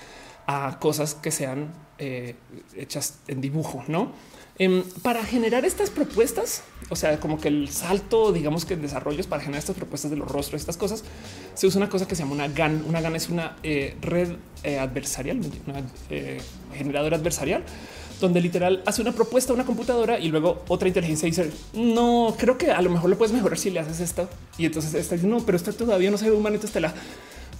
a 0.46 0.78
cosas 0.80 1.14
que 1.14 1.30
sean 1.30 1.74
hechas 2.74 3.18
en 3.28 3.42
dibujo, 3.42 3.84
¿no? 3.88 4.12
Em, 4.60 4.82
para 5.00 5.24
generar 5.24 5.64
estas 5.64 5.88
propuestas, 5.88 6.62
o 6.90 6.96
sea, 6.96 7.18
como 7.18 7.40
que 7.40 7.48
el 7.48 7.70
salto, 7.70 8.30
digamos 8.30 8.66
que 8.66 8.76
desarrollos 8.76 9.26
para 9.26 9.40
generar 9.40 9.60
estas 9.60 9.74
propuestas 9.74 10.10
de 10.10 10.18
los 10.18 10.28
rostros, 10.28 10.60
estas 10.60 10.76
cosas, 10.76 11.02
se 11.54 11.66
usa 11.66 11.78
una 11.78 11.88
cosa 11.88 12.06
que 12.06 12.14
se 12.14 12.24
llama 12.24 12.34
una 12.34 12.48
GAN. 12.48 12.84
Una 12.86 13.00
GAN 13.00 13.16
es 13.16 13.30
una 13.30 13.56
eh, 13.62 13.96
red 14.02 14.32
eh, 14.62 14.78
adversarial, 14.78 15.40
una 15.66 15.80
eh, 16.10 16.42
generadora 16.74 17.16
adversarial, 17.16 17.62
donde 18.20 18.42
literal 18.42 18.82
hace 18.84 19.00
una 19.00 19.12
propuesta 19.12 19.52
a 19.52 19.54
una 19.54 19.64
computadora 19.64 20.18
y 20.18 20.28
luego 20.28 20.62
otra 20.68 20.88
inteligencia 20.88 21.24
dice, 21.24 21.50
no, 21.72 22.36
creo 22.38 22.58
que 22.58 22.70
a 22.70 22.82
lo 22.82 22.90
mejor 22.90 23.08
lo 23.08 23.16
puedes 23.16 23.32
mejorar 23.32 23.56
si 23.56 23.70
le 23.70 23.80
haces 23.80 24.00
esto. 24.00 24.28
Y 24.58 24.66
entonces 24.66 24.92
está 24.92 25.14
diciendo, 25.14 25.38
no, 25.38 25.46
pero 25.46 25.56
esto 25.56 25.72
todavía 25.72 26.10
no 26.10 26.18
se 26.18 26.28
ve 26.28 26.36
humano, 26.36 26.56
entonces 26.56 26.74
te 26.74 26.80
la 26.80 26.92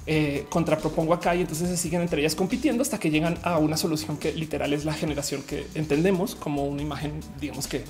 eh, 0.07 0.46
contrapropongo 0.48 1.14
acá 1.14 1.34
y 1.34 1.42
entonces 1.42 1.68
se 1.68 1.76
siguen 1.76 2.01
entre 2.01 2.20
ellas 2.20 2.34
compitiendo 2.34 2.82
hasta 2.82 2.98
que 2.98 3.11
llegan 3.11 3.38
a 3.42 3.59
una 3.59 3.76
solución 3.76 4.16
que 4.16 4.32
literal 4.32 4.72
es 4.72 4.84
la 4.84 4.94
generación 4.94 5.42
que 5.42 5.66
entendemos 5.74 6.34
como 6.34 6.64
una 6.66 6.82
imagen, 6.82 7.20
digamos 7.40 7.66
que, 7.66 7.84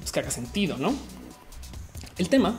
pues, 0.00 0.12
que 0.12 0.20
haga 0.20 0.30
sentido, 0.30 0.76
¿no? 0.78 0.94
El 2.18 2.28
tema 2.28 2.58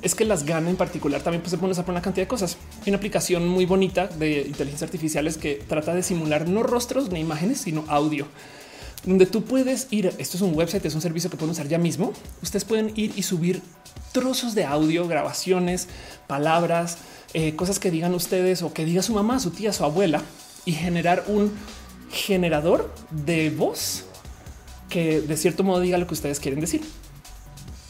es 0.00 0.14
que 0.14 0.24
las 0.24 0.44
GAN 0.44 0.66
en 0.66 0.76
particular 0.76 1.22
también 1.22 1.42
pues, 1.42 1.50
se 1.50 1.64
usar 1.64 1.84
por 1.84 1.92
una 1.92 2.02
cantidad 2.02 2.24
de 2.24 2.28
cosas. 2.28 2.56
Hay 2.82 2.90
una 2.90 2.96
aplicación 2.96 3.46
muy 3.46 3.66
bonita 3.66 4.08
de 4.08 4.42
inteligencia 4.42 4.84
artificiales 4.84 5.38
que 5.38 5.62
trata 5.68 5.94
de 5.94 6.02
simular 6.02 6.48
no 6.48 6.62
rostros 6.62 7.10
ni 7.10 7.20
imágenes, 7.20 7.60
sino 7.60 7.84
audio 7.88 8.26
donde 9.04 9.26
tú 9.26 9.44
puedes 9.44 9.88
ir. 9.90 10.12
Esto 10.18 10.36
es 10.36 10.42
un 10.42 10.54
website, 10.54 10.84
es 10.86 10.94
un 10.94 11.00
servicio 11.00 11.30
que 11.30 11.36
pueden 11.36 11.52
usar 11.52 11.68
ya 11.68 11.78
mismo. 11.78 12.12
Ustedes 12.42 12.64
pueden 12.64 12.92
ir 12.96 13.12
y 13.16 13.22
subir 13.22 13.62
trozos 14.12 14.54
de 14.54 14.64
audio, 14.64 15.08
grabaciones, 15.08 15.88
palabras, 16.26 16.98
eh, 17.34 17.56
cosas 17.56 17.78
que 17.78 17.90
digan 17.90 18.14
ustedes 18.14 18.62
o 18.62 18.72
que 18.72 18.84
diga 18.84 19.02
su 19.02 19.14
mamá, 19.14 19.40
su 19.40 19.50
tía, 19.50 19.72
su 19.72 19.84
abuela 19.84 20.22
y 20.64 20.72
generar 20.72 21.24
un 21.28 21.52
generador 22.10 22.92
de 23.10 23.50
voz 23.50 24.04
que 24.90 25.22
de 25.22 25.36
cierto 25.38 25.64
modo 25.64 25.80
diga 25.80 25.96
lo 25.96 26.06
que 26.06 26.14
ustedes 26.14 26.38
quieren 26.38 26.60
decir. 26.60 26.82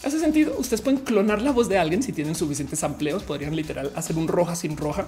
Hace 0.04 0.20
sentido. 0.20 0.54
Ustedes 0.58 0.80
pueden 0.80 1.00
clonar 1.00 1.42
la 1.42 1.50
voz 1.50 1.68
de 1.68 1.78
alguien 1.78 2.02
si 2.02 2.12
tienen 2.12 2.34
suficientes 2.34 2.82
amplios, 2.84 3.24
podrían 3.24 3.54
literal 3.56 3.92
hacer 3.96 4.16
un 4.16 4.28
roja 4.28 4.54
sin 4.54 4.76
roja. 4.76 5.06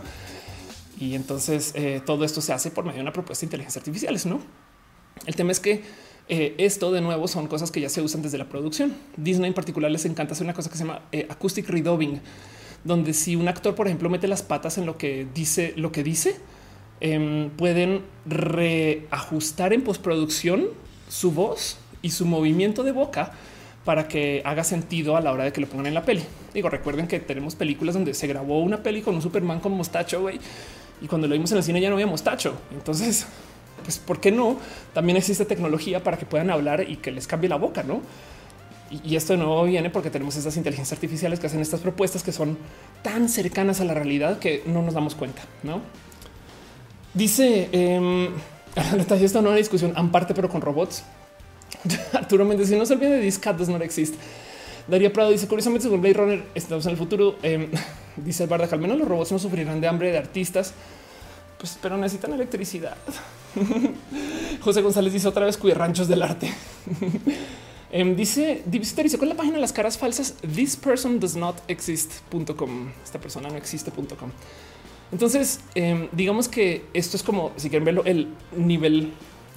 Y 0.98 1.14
entonces 1.14 1.72
eh, 1.74 2.00
todo 2.04 2.24
esto 2.24 2.40
se 2.40 2.52
hace 2.52 2.70
por 2.70 2.84
medio 2.84 2.96
de 2.96 3.02
una 3.02 3.12
propuesta 3.12 3.42
de 3.42 3.46
inteligencia 3.46 3.78
artificiales, 3.78 4.26
no? 4.26 4.40
El 5.26 5.36
tema 5.36 5.52
es 5.52 5.60
que 5.60 5.82
eh, 6.28 6.54
esto 6.58 6.90
de 6.92 7.00
nuevo 7.00 7.28
son 7.28 7.46
cosas 7.46 7.70
que 7.70 7.80
ya 7.80 7.88
se 7.88 8.02
usan 8.02 8.22
desde 8.22 8.38
la 8.38 8.48
producción. 8.48 8.94
Disney 9.16 9.48
en 9.48 9.54
particular 9.54 9.90
les 9.90 10.04
encanta 10.04 10.34
hacer 10.34 10.44
una 10.44 10.54
cosa 10.54 10.70
que 10.70 10.76
se 10.76 10.84
llama 10.84 11.02
acoustic 11.28 11.68
redubbing, 11.68 12.20
donde 12.84 13.14
si 13.14 13.36
un 13.36 13.48
actor, 13.48 13.74
por 13.74 13.86
ejemplo, 13.86 14.10
mete 14.10 14.28
las 14.28 14.42
patas 14.42 14.78
en 14.78 14.86
lo 14.86 14.98
que 14.98 15.26
dice, 15.34 15.72
lo 15.76 15.90
que 15.90 16.02
dice, 16.02 16.36
em, 17.00 17.50
pueden 17.50 18.02
reajustar 18.26 19.72
en 19.72 19.82
postproducción 19.82 20.68
su 21.08 21.32
voz 21.32 21.78
y 22.02 22.10
su 22.10 22.26
movimiento 22.26 22.82
de 22.82 22.92
boca 22.92 23.32
para 23.84 24.08
que 24.08 24.42
haga 24.44 24.64
sentido 24.64 25.16
a 25.16 25.20
la 25.20 25.32
hora 25.32 25.44
de 25.44 25.52
que 25.52 25.60
lo 25.60 25.66
pongan 25.66 25.86
en 25.86 25.94
la 25.94 26.04
peli. 26.04 26.22
Digo, 26.52 26.70
recuerden 26.70 27.06
que 27.06 27.20
tenemos 27.20 27.54
películas 27.54 27.94
donde 27.94 28.14
se 28.14 28.26
grabó 28.26 28.60
una 28.60 28.82
peli 28.82 29.02
con 29.02 29.14
un 29.14 29.22
Superman 29.22 29.60
con 29.60 29.72
mostacho, 29.72 30.22
güey, 30.22 30.38
y 31.00 31.06
cuando 31.06 31.26
lo 31.26 31.34
vimos 31.34 31.50
en 31.52 31.58
el 31.58 31.64
cine 31.64 31.80
ya 31.80 31.88
no 31.88 31.96
había 31.96 32.06
mostacho. 32.06 32.54
Entonces, 32.72 33.26
pues 33.82 33.98
¿por 33.98 34.20
qué 34.20 34.30
no? 34.30 34.58
También 34.94 35.16
existe 35.16 35.44
tecnología 35.44 36.02
para 36.02 36.16
que 36.16 36.24
puedan 36.24 36.50
hablar 36.50 36.88
y 36.88 36.96
que 36.96 37.10
les 37.10 37.26
cambie 37.26 37.48
la 37.48 37.56
boca, 37.56 37.82
¿no? 37.82 38.00
Y, 39.02 39.16
esto 39.16 39.32
de 39.32 39.38
nuevo 39.38 39.64
viene 39.64 39.90
porque 39.90 40.10
tenemos 40.10 40.36
estas 40.36 40.56
inteligencias 40.56 40.96
artificiales 40.96 41.40
que 41.40 41.46
hacen 41.46 41.60
estas 41.60 41.80
propuestas 41.80 42.22
que 42.22 42.32
son 42.32 42.58
tan 43.02 43.28
cercanas 43.28 43.80
a 43.80 43.84
la 43.84 43.94
realidad 43.94 44.38
que 44.38 44.62
no 44.66 44.82
nos 44.82 44.94
damos 44.94 45.14
cuenta, 45.14 45.42
¿no? 45.62 45.80
Dice, 47.12 47.68
eh, 47.72 48.30
esto 48.98 49.14
no 49.16 49.24
es 49.24 49.34
una 49.34 49.56
discusión 49.56 49.92
aparte, 49.96 50.34
pero 50.34 50.48
con 50.48 50.60
robots. 50.60 51.02
Arturo 52.12 52.44
Méndez, 52.44 52.68
si 52.68 52.76
no 52.76 52.86
se 52.86 52.94
olvide 52.94 53.10
de 53.10 53.20
Discat, 53.20 53.58
no 53.58 53.76
existe. 53.78 54.18
Daría 54.86 55.12
Prado 55.12 55.30
dice, 55.30 55.48
curiosamente, 55.48 55.84
según 55.84 56.00
Blade 56.00 56.14
Runner, 56.14 56.44
estamos 56.54 56.84
en 56.86 56.92
el 56.92 56.96
futuro. 56.96 57.36
Em, 57.42 57.70
dice 58.16 58.44
el 58.44 58.48
Barda, 58.48 58.68
al 58.70 58.80
menos 58.80 58.98
los 58.98 59.08
robots 59.08 59.32
no 59.32 59.38
sufrirán 59.38 59.80
de 59.80 59.88
hambre 59.88 60.12
de 60.12 60.18
artistas, 60.18 60.74
pues, 61.58 61.78
pero 61.80 61.96
necesitan 61.96 62.32
electricidad. 62.32 62.96
José 64.60 64.82
González 64.82 65.12
dice 65.12 65.28
otra 65.28 65.46
vez 65.46 65.56
cuida 65.56 65.74
ranchos 65.74 66.08
del 66.08 66.22
arte. 66.22 66.52
Em, 67.96 68.16
dice, 68.16 68.64
dice, 68.66 69.18
con 69.18 69.28
la 69.28 69.36
página 69.36 69.54
de 69.54 69.60
las 69.60 69.72
caras 69.72 69.96
falsas? 69.96 70.34
This 70.52 70.74
person 70.74 71.20
does 71.20 71.36
not 71.36 71.54
exist.com. 71.68 72.90
Esta 73.04 73.20
persona 73.20 73.48
no 73.48 73.56
existe.com. 73.56 74.30
Entonces, 75.12 75.60
em, 75.76 76.08
digamos 76.10 76.48
que 76.48 76.86
esto 76.92 77.16
es 77.16 77.22
como, 77.22 77.52
si 77.56 77.70
quieren 77.70 77.84
verlo, 77.84 78.02
el 78.04 78.26
nivel 78.56 79.12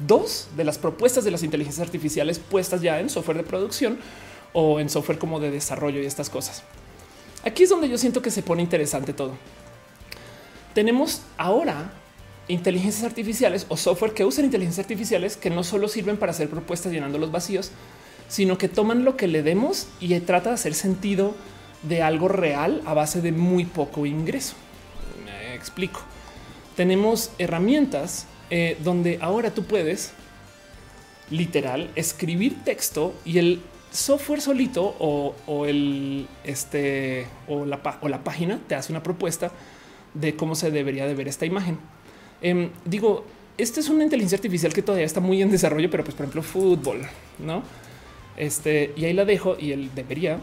2 0.05 0.49
de 0.55 0.63
las 0.63 0.77
propuestas 0.77 1.23
de 1.23 1.31
las 1.31 1.41
inteligencias 1.41 1.83
artificiales 1.83 2.37
puestas 2.37 2.83
ya 2.83 2.99
en 2.99 3.09
software 3.09 3.37
de 3.37 3.43
producción 3.43 3.97
o 4.53 4.79
en 4.79 4.91
software 4.91 5.17
como 5.17 5.39
de 5.39 5.49
desarrollo 5.49 5.99
y 5.99 6.05
estas 6.05 6.29
cosas. 6.29 6.61
Aquí 7.43 7.63
es 7.63 7.69
donde 7.69 7.89
yo 7.89 7.97
siento 7.97 8.21
que 8.21 8.29
se 8.29 8.43
pone 8.43 8.61
interesante 8.61 9.13
todo. 9.13 9.31
Tenemos 10.75 11.23
ahora 11.37 11.91
inteligencias 12.47 13.03
artificiales 13.03 13.65
o 13.67 13.77
software 13.77 14.13
que 14.13 14.25
usan 14.25 14.45
inteligencias 14.45 14.85
artificiales 14.85 15.37
que 15.37 15.49
no 15.49 15.63
solo 15.63 15.87
sirven 15.87 16.17
para 16.17 16.33
hacer 16.33 16.51
propuestas 16.51 16.91
llenando 16.91 17.17
los 17.17 17.31
vacíos, 17.31 17.71
sino 18.27 18.57
que 18.57 18.67
toman 18.67 19.05
lo 19.05 19.15
que 19.15 19.27
le 19.27 19.43
demos 19.43 19.87
y 19.99 20.17
trata 20.19 20.49
de 20.49 20.55
hacer 20.55 20.73
sentido 20.73 21.35
de 21.83 22.01
algo 22.01 22.27
real 22.27 22.81
a 22.85 22.93
base 22.93 23.21
de 23.21 23.31
muy 23.31 23.65
poco 23.65 24.05
ingreso. 24.05 24.55
Me 25.25 25.53
explico. 25.55 26.01
Tenemos 26.75 27.31
herramientas 27.37 28.27
eh, 28.49 28.77
donde 28.83 29.19
ahora 29.21 29.51
tú 29.51 29.63
puedes 29.63 30.13
literal 31.29 31.89
escribir 31.95 32.63
texto 32.63 33.13
y 33.25 33.37
el 33.37 33.61
software 33.91 34.41
solito 34.41 34.95
o, 34.99 35.65
el 35.65 36.27
este 36.43 37.27
o 37.47 37.65
la, 37.65 37.81
o 38.01 38.07
la 38.07 38.23
página 38.23 38.59
te 38.67 38.75
hace 38.75 38.91
una 38.91 39.03
propuesta 39.03 39.51
de 40.13 40.35
cómo 40.35 40.55
se 40.55 40.71
debería 40.71 41.05
de 41.05 41.13
ver 41.13 41.27
esta 41.27 41.45
imagen. 41.45 41.77
Em, 42.41 42.69
digo, 42.85 43.25
esta 43.57 43.79
es 43.79 43.89
una 43.89 44.03
inteligencia 44.03 44.37
artificial 44.37 44.73
que 44.73 44.81
todavía 44.81 45.05
está 45.05 45.19
muy 45.19 45.41
en 45.41 45.49
desarrollo, 45.49 45.89
pero 45.89 46.03
pues 46.03 46.15
por 46.15 46.25
ejemplo 46.25 46.43
fútbol, 46.43 47.01
no? 47.39 47.63
Este 48.37 48.93
y 48.95 49.05
ahí 49.05 49.13
la 49.13 49.25
dejo 49.25 49.57
y 49.59 49.71
él 49.71 49.89
debería 49.95 50.39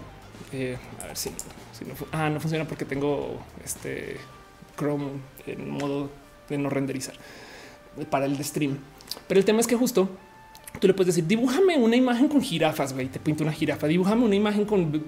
eh, 0.52 0.76
a 1.02 1.06
ver 1.06 1.16
si, 1.16 1.30
no, 1.30 1.94
ah, 2.12 2.28
no 2.28 2.40
funciona 2.40 2.64
porque 2.66 2.84
tengo 2.84 3.40
este 3.64 4.16
Chrome 4.76 5.12
en 5.46 5.70
modo 5.70 6.10
de 6.48 6.58
no 6.58 6.68
renderizar 6.70 7.14
para 8.10 8.26
el 8.26 8.42
stream. 8.44 8.78
Pero 9.28 9.38
el 9.38 9.44
tema 9.44 9.60
es 9.60 9.66
que 9.66 9.76
justo 9.76 10.08
tú 10.80 10.86
le 10.86 10.94
puedes 10.94 11.14
decir, 11.14 11.26
dibújame 11.26 11.76
una 11.76 11.96
imagen 11.96 12.28
con 12.28 12.40
jirafas, 12.40 12.92
güey, 12.92 13.06
te 13.06 13.20
pinta 13.20 13.44
una 13.44 13.52
jirafa, 13.52 13.86
dibújame 13.86 14.24
una 14.24 14.34
imagen 14.34 14.64
con, 14.64 15.04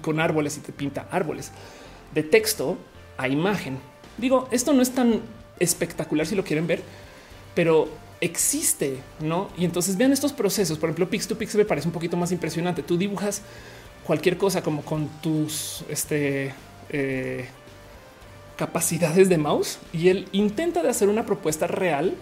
con 0.00 0.20
árboles 0.20 0.56
y 0.56 0.60
te 0.60 0.72
pinta 0.72 1.06
árboles. 1.10 1.52
De 2.14 2.22
texto 2.22 2.78
a 3.16 3.28
imagen. 3.28 3.78
Digo, 4.18 4.48
esto 4.50 4.72
no 4.72 4.82
es 4.82 4.92
tan 4.92 5.20
espectacular 5.58 6.26
si 6.26 6.34
lo 6.34 6.44
quieren 6.44 6.66
ver, 6.66 6.82
pero 7.54 7.88
existe, 8.20 8.98
¿no? 9.20 9.48
Y 9.56 9.64
entonces 9.64 9.96
vean 9.96 10.12
estos 10.12 10.32
procesos. 10.32 10.78
Por 10.78 10.90
ejemplo, 10.90 11.08
Pix 11.08 11.26
to 11.26 11.38
Pix 11.38 11.54
me 11.54 11.64
parece 11.64 11.88
un 11.88 11.92
poquito 11.92 12.16
más 12.16 12.32
impresionante. 12.32 12.82
Tú 12.82 12.96
dibujas 12.96 13.42
cualquier 14.04 14.36
cosa 14.36 14.62
como 14.62 14.82
con 14.82 15.08
tus 15.20 15.84
este, 15.88 16.54
eh, 16.90 17.46
capacidades 18.56 19.28
de 19.28 19.38
mouse 19.38 19.78
y 19.92 20.08
él 20.08 20.28
intenta 20.32 20.82
de 20.82 20.90
hacer 20.90 21.08
una 21.08 21.24
propuesta 21.24 21.66
real 21.66 22.14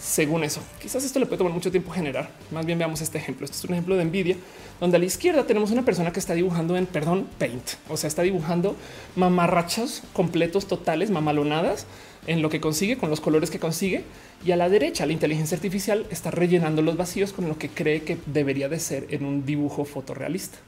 según 0.00 0.44
eso. 0.44 0.62
Quizás 0.80 1.04
esto 1.04 1.18
le 1.18 1.26
puede 1.26 1.38
tomar 1.38 1.52
mucho 1.52 1.70
tiempo 1.70 1.90
generar. 1.90 2.30
Más 2.50 2.64
bien 2.64 2.78
veamos 2.78 3.00
este 3.02 3.18
ejemplo. 3.18 3.44
Este 3.44 3.58
es 3.58 3.64
un 3.64 3.72
ejemplo 3.72 3.96
de 3.96 4.04
Nvidia, 4.06 4.36
donde 4.80 4.96
a 4.96 5.00
la 5.00 5.04
izquierda 5.04 5.44
tenemos 5.44 5.70
una 5.70 5.84
persona 5.84 6.10
que 6.10 6.18
está 6.18 6.32
dibujando 6.34 6.76
en, 6.76 6.86
perdón, 6.86 7.28
Paint. 7.38 7.72
O 7.88 7.96
sea, 7.96 8.08
está 8.08 8.22
dibujando 8.22 8.76
mamarrachos 9.14 10.02
completos, 10.14 10.66
totales, 10.66 11.10
mamalonadas 11.10 11.86
en 12.26 12.42
lo 12.42 12.50
que 12.50 12.60
consigue, 12.60 12.96
con 12.96 13.10
los 13.10 13.20
colores 13.20 13.50
que 13.50 13.58
consigue. 13.58 14.04
Y 14.44 14.52
a 14.52 14.56
la 14.56 14.68
derecha, 14.68 15.06
la 15.06 15.12
inteligencia 15.12 15.56
artificial 15.56 16.06
está 16.10 16.30
rellenando 16.30 16.82
los 16.82 16.96
vacíos 16.96 17.32
con 17.32 17.48
lo 17.48 17.58
que 17.58 17.68
cree 17.68 18.02
que 18.02 18.18
debería 18.26 18.68
de 18.68 18.80
ser 18.80 19.06
en 19.10 19.24
un 19.24 19.44
dibujo 19.44 19.84
fotorrealista. 19.84 20.58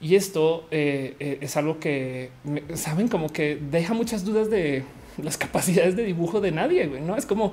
Y 0.00 0.16
esto 0.16 0.66
eh, 0.70 1.14
eh, 1.20 1.38
es 1.40 1.56
algo 1.56 1.78
que 1.78 2.30
saben 2.74 3.08
como 3.08 3.28
que 3.28 3.56
deja 3.56 3.94
muchas 3.94 4.24
dudas 4.24 4.50
de 4.50 4.82
las 5.22 5.36
capacidades 5.38 5.96
de 5.96 6.04
dibujo 6.04 6.40
de 6.40 6.50
nadie. 6.50 6.86
No 6.86 7.16
es 7.16 7.24
como 7.24 7.52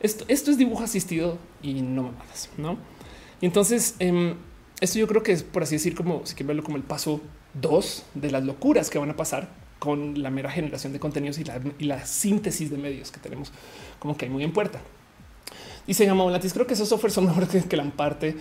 esto, 0.00 0.24
esto 0.28 0.50
es 0.50 0.58
dibujo 0.58 0.84
asistido 0.84 1.38
y 1.60 1.82
no 1.82 2.04
mamadas, 2.04 2.50
no? 2.56 2.78
Y 3.40 3.46
entonces, 3.46 3.96
em, 3.98 4.36
esto 4.80 4.98
yo 4.98 5.08
creo 5.08 5.22
que 5.22 5.32
es 5.32 5.42
por 5.42 5.64
así 5.64 5.74
decir, 5.74 5.96
como 5.96 6.24
si 6.24 6.34
quieren 6.34 6.48
verlo 6.48 6.62
como 6.62 6.76
el 6.76 6.84
paso 6.84 7.20
dos 7.60 8.04
de 8.14 8.30
las 8.30 8.44
locuras 8.44 8.90
que 8.90 8.98
van 8.98 9.10
a 9.10 9.16
pasar 9.16 9.48
con 9.78 10.22
la 10.22 10.30
mera 10.30 10.50
generación 10.50 10.92
de 10.92 11.00
contenidos 11.00 11.38
y 11.38 11.84
la, 11.84 12.04
síntesis 12.04 12.70
de 12.70 12.78
medios 12.78 13.10
que 13.10 13.20
tenemos 13.20 13.52
como 13.98 14.16
que 14.16 14.26
hay 14.26 14.30
muy 14.30 14.44
en 14.44 14.52
puerta. 14.52 14.80
Dice 15.86 16.04
Gama 16.04 16.24
Volantis, 16.24 16.52
creo 16.52 16.66
que 16.66 16.74
esos 16.74 16.88
softwares 16.88 17.14
son 17.14 17.26
mejores 17.26 17.48
que, 17.48 17.62
que 17.62 17.76
la 17.76 17.84
parte 17.84 18.36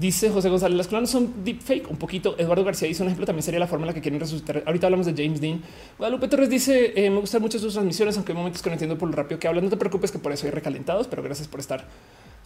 Dice 0.00 0.30
José 0.30 0.48
González, 0.48 0.78
las 0.78 0.88
clones 0.88 1.10
son 1.10 1.44
deepfake 1.44 1.90
un 1.90 1.98
poquito. 1.98 2.34
Eduardo 2.38 2.64
García 2.64 2.88
dice 2.88 3.02
un 3.02 3.08
ejemplo, 3.08 3.26
también 3.26 3.42
sería 3.42 3.60
la 3.60 3.66
forma 3.66 3.84
en 3.84 3.88
la 3.88 3.92
que 3.94 4.00
quieren 4.00 4.18
resucitar. 4.18 4.62
Ahorita 4.64 4.86
hablamos 4.86 5.04
de 5.04 5.12
James 5.12 5.42
Dean. 5.42 5.60
Guadalupe 5.98 6.26
Torres 6.26 6.48
dice, 6.48 6.94
eh, 6.96 7.10
me 7.10 7.20
gustan 7.20 7.42
mucho 7.42 7.58
sus 7.58 7.74
transmisiones, 7.74 8.16
aunque 8.16 8.32
hay 8.32 8.38
momentos 8.38 8.62
que 8.62 8.70
no 8.70 8.74
entiendo 8.74 8.96
por 8.96 9.10
lo 9.10 9.14
rápido 9.14 9.38
que 9.38 9.46
hablan. 9.46 9.64
No 9.64 9.68
te 9.68 9.76
preocupes 9.76 10.10
que 10.10 10.18
por 10.18 10.32
eso 10.32 10.46
hay 10.46 10.52
recalentados, 10.52 11.06
pero 11.06 11.22
gracias 11.22 11.48
por 11.48 11.60
estar 11.60 11.84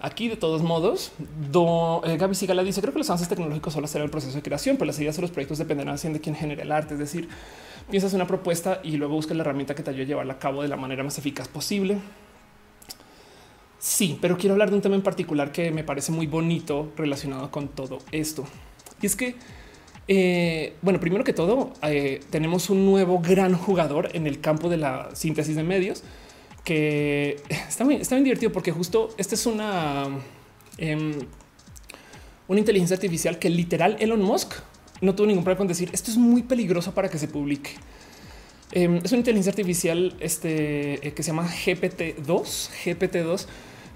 aquí 0.04 0.28
de 0.28 0.36
todos 0.36 0.62
modos. 0.62 1.12
Do, 1.50 2.02
eh, 2.04 2.16
Gaby 2.16 2.34
Sigala 2.34 2.62
dice, 2.62 2.80
creo 2.80 2.92
que 2.92 2.98
los 2.98 3.08
avances 3.08 3.28
tecnológicos 3.28 3.72
solo 3.72 3.86
serán 3.86 4.04
el 4.04 4.10
proceso 4.10 4.36
de 4.36 4.42
creación, 4.42 4.76
pero 4.76 4.86
las 4.86 4.98
ideas 5.00 5.16
de 5.16 5.22
los 5.22 5.30
proyectos 5.30 5.58
dependerán 5.58 5.96
de 5.96 6.20
quién 6.20 6.36
genere 6.36 6.62
el 6.62 6.72
arte. 6.72 6.94
Es 6.94 7.00
decir, 7.00 7.28
piensas 7.90 8.12
una 8.12 8.26
propuesta 8.26 8.80
y 8.82 8.96
luego 8.96 9.14
buscas 9.14 9.36
la 9.36 9.42
herramienta 9.42 9.74
que 9.74 9.82
te 9.82 9.90
ayude 9.90 10.04
a 10.04 10.06
llevarla 10.06 10.34
a 10.34 10.38
cabo 10.38 10.62
de 10.62 10.68
la 10.68 10.76
manera 10.76 11.02
más 11.02 11.18
eficaz 11.18 11.48
posible. 11.48 11.98
Sí, 13.78 14.18
pero 14.20 14.36
quiero 14.36 14.54
hablar 14.54 14.70
de 14.70 14.76
un 14.76 14.82
tema 14.82 14.94
en 14.94 15.02
particular 15.02 15.52
que 15.52 15.70
me 15.70 15.84
parece 15.84 16.12
muy 16.12 16.26
bonito 16.26 16.92
relacionado 16.96 17.50
con 17.50 17.68
todo 17.68 17.98
esto. 18.12 18.44
Y 19.00 19.06
es 19.06 19.16
que, 19.16 19.36
eh, 20.08 20.74
bueno, 20.82 21.00
primero 21.00 21.24
que 21.24 21.32
todo, 21.32 21.72
eh, 21.82 22.20
tenemos 22.30 22.70
un 22.70 22.86
nuevo 22.86 23.20
gran 23.20 23.54
jugador 23.54 24.10
en 24.14 24.26
el 24.26 24.40
campo 24.40 24.68
de 24.68 24.78
la 24.78 25.10
síntesis 25.14 25.56
de 25.56 25.62
medios 25.62 26.02
que 26.64 27.42
está 27.68 27.84
bien, 27.84 28.00
está 28.00 28.14
bien 28.14 28.24
divertido 28.24 28.52
porque 28.52 28.72
justo 28.72 29.10
esta 29.18 29.34
es 29.34 29.46
una, 29.46 30.08
em, 30.78 31.12
una 32.48 32.60
inteligencia 32.60 32.94
artificial 32.94 33.38
que 33.38 33.50
literal 33.50 33.96
Elon 34.00 34.22
Musk 34.22 34.54
no 35.00 35.14
tuvo 35.14 35.26
ningún 35.26 35.44
problema 35.44 35.58
con 35.58 35.68
decir 35.68 35.90
esto 35.92 36.10
es 36.10 36.16
muy 36.16 36.42
peligroso 36.42 36.94
para 36.94 37.08
que 37.08 37.18
se 37.18 37.28
publique. 37.28 37.70
Em, 38.72 38.96
es 38.96 39.12
una 39.12 39.18
inteligencia 39.18 39.50
artificial 39.50 40.16
este, 40.20 41.06
eh, 41.06 41.12
que 41.12 41.22
se 41.22 41.30
llama 41.30 41.48
GPT-2, 41.48 42.70
GPT-2 42.84 43.46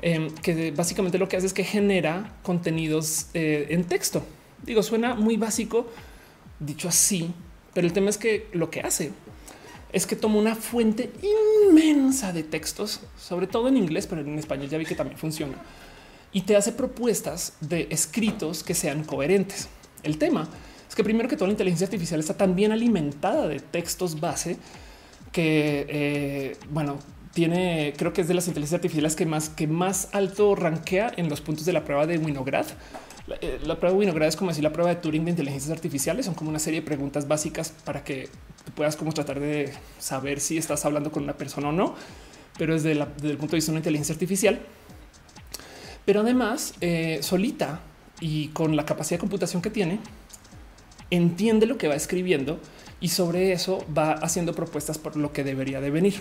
Em, 0.00 0.30
que 0.30 0.70
básicamente 0.70 1.18
lo 1.18 1.28
que 1.28 1.36
hace 1.36 1.46
es 1.46 1.52
que 1.52 1.64
genera 1.64 2.36
contenidos 2.42 3.26
eh, 3.34 3.66
en 3.70 3.84
texto. 3.84 4.22
Digo, 4.62 4.82
suena 4.82 5.14
muy 5.14 5.36
básico 5.36 5.88
dicho 6.60 6.88
así, 6.88 7.32
pero 7.74 7.86
el 7.86 7.92
tema 7.92 8.10
es 8.10 8.18
que 8.18 8.46
lo 8.52 8.70
que 8.70 8.80
hace 8.80 9.10
es 9.92 10.06
que 10.06 10.16
toma 10.16 10.36
una 10.36 10.54
fuente 10.54 11.10
inmensa 11.66 12.32
de 12.32 12.42
textos, 12.42 13.00
sobre 13.18 13.46
todo 13.46 13.68
en 13.68 13.76
inglés, 13.76 14.06
pero 14.06 14.20
en 14.20 14.38
español 14.38 14.68
ya 14.68 14.78
vi 14.78 14.84
que 14.84 14.94
también 14.94 15.18
funciona, 15.18 15.54
y 16.32 16.42
te 16.42 16.56
hace 16.56 16.72
propuestas 16.72 17.54
de 17.60 17.88
escritos 17.90 18.62
que 18.62 18.74
sean 18.74 19.04
coherentes. 19.04 19.68
El 20.02 20.18
tema 20.18 20.48
es 20.88 20.94
que 20.94 21.04
primero 21.04 21.28
que 21.28 21.36
toda 21.36 21.48
la 21.48 21.52
inteligencia 21.52 21.86
artificial 21.86 22.20
está 22.20 22.36
tan 22.36 22.54
bien 22.54 22.72
alimentada 22.72 23.48
de 23.48 23.60
textos 23.60 24.20
base 24.20 24.58
que, 25.32 25.86
eh, 25.88 26.56
bueno, 26.70 26.98
tiene, 27.32 27.94
creo 27.96 28.12
que 28.12 28.22
es 28.22 28.28
de 28.28 28.34
las 28.34 28.48
inteligencias 28.48 28.78
artificiales 28.78 29.14
que 29.14 29.26
más, 29.26 29.48
que 29.48 29.66
más 29.66 30.08
alto 30.12 30.54
rankea 30.54 31.12
en 31.16 31.28
los 31.28 31.40
puntos 31.40 31.64
de 31.66 31.72
la 31.72 31.84
prueba 31.84 32.06
de 32.06 32.18
Winograd. 32.18 32.66
La, 33.28 33.36
eh, 33.42 33.58
prueba 33.62 33.90
de 33.90 33.98
Winograd 33.98 34.26
es 34.26 34.36
como 34.36 34.50
decir 34.50 34.64
la 34.64 34.72
prueba 34.72 34.88
de 34.88 34.96
Turing 34.96 35.26
de 35.26 35.32
inteligencias 35.32 35.70
artificiales. 35.70 36.24
Son 36.24 36.34
como 36.34 36.48
una 36.48 36.58
serie 36.58 36.80
de 36.80 36.86
preguntas 36.86 37.28
básicas 37.28 37.74
para 37.84 38.02
que 38.02 38.30
puedas 38.74 38.96
como 38.96 39.12
tratar 39.12 39.38
de 39.38 39.74
saber 39.98 40.40
si 40.40 40.56
estás 40.56 40.86
hablando 40.86 41.12
con 41.12 41.24
una 41.24 41.34
persona 41.34 41.68
o 41.68 41.72
no, 41.72 41.94
pero 42.56 42.72
desde, 42.72 42.92
el 42.92 43.36
punto 43.36 43.48
de 43.52 43.56
vista 43.56 43.70
de 43.70 43.72
una 43.72 43.80
inteligencia 43.80 44.14
artificial. 44.14 44.60
Pero 46.06 46.20
además, 46.20 46.72
eh, 46.80 47.18
solita 47.20 47.80
y 48.18 48.48
con 48.48 48.76
la 48.76 48.86
capacidad 48.86 49.18
de 49.18 49.20
computación 49.20 49.60
que 49.60 49.68
tiene, 49.68 50.00
entiende 51.10 51.66
lo 51.66 51.76
que 51.76 51.86
va 51.86 51.96
escribiendo 51.96 52.58
y 52.98 53.08
sobre 53.08 53.52
eso 53.52 53.84
va 53.96 54.12
haciendo 54.12 54.54
propuestas 54.54 54.96
por 54.96 55.16
lo 55.16 55.34
que 55.34 55.44
debería 55.44 55.82
de 55.82 55.90
venir. 55.90 56.14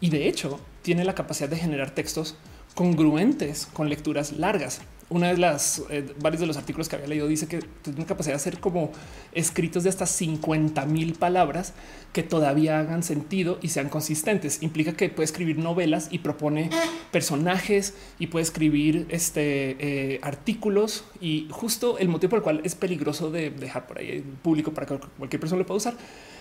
Y 0.00 0.08
de 0.08 0.28
hecho 0.28 0.60
tiene 0.80 1.04
la 1.04 1.14
capacidad 1.14 1.50
de 1.50 1.56
generar 1.56 1.90
textos 1.90 2.36
congruentes 2.74 3.66
con 3.66 3.90
lecturas 3.90 4.32
largas 4.32 4.80
una 5.10 5.28
de 5.28 5.36
las 5.36 5.82
eh, 5.90 6.14
varios 6.20 6.40
de 6.40 6.46
los 6.46 6.56
artículos 6.56 6.88
que 6.88 6.96
había 6.96 7.08
leído 7.08 7.28
dice 7.28 7.46
que 7.46 7.60
tiene 7.82 8.06
capacidad 8.06 8.32
de 8.32 8.36
hacer 8.36 8.58
como 8.58 8.90
escritos 9.32 9.82
de 9.84 9.90
hasta 9.90 10.06
50 10.06 10.86
mil 10.86 11.14
palabras 11.14 11.74
que 12.12 12.22
todavía 12.22 12.78
hagan 12.78 13.02
sentido 13.02 13.58
y 13.60 13.68
sean 13.68 13.88
consistentes. 13.88 14.62
Implica 14.62 14.92
que 14.94 15.08
puede 15.08 15.24
escribir 15.24 15.58
novelas 15.58 16.08
y 16.10 16.20
propone 16.20 16.70
personajes 17.10 17.94
y 18.18 18.28
puede 18.28 18.44
escribir 18.44 19.06
este 19.10 19.76
eh, 19.78 20.20
artículos 20.22 21.04
y 21.20 21.48
justo 21.50 21.98
el 21.98 22.08
motivo 22.08 22.30
por 22.30 22.38
el 22.38 22.42
cual 22.42 22.60
es 22.64 22.74
peligroso 22.74 23.30
de 23.30 23.50
dejar 23.50 23.86
por 23.86 23.98
ahí 23.98 24.24
público 24.42 24.72
para 24.72 24.86
que 24.86 24.98
cualquier 25.18 25.40
persona 25.40 25.60
lo 25.60 25.66
pueda 25.66 25.78
usar 25.78 25.94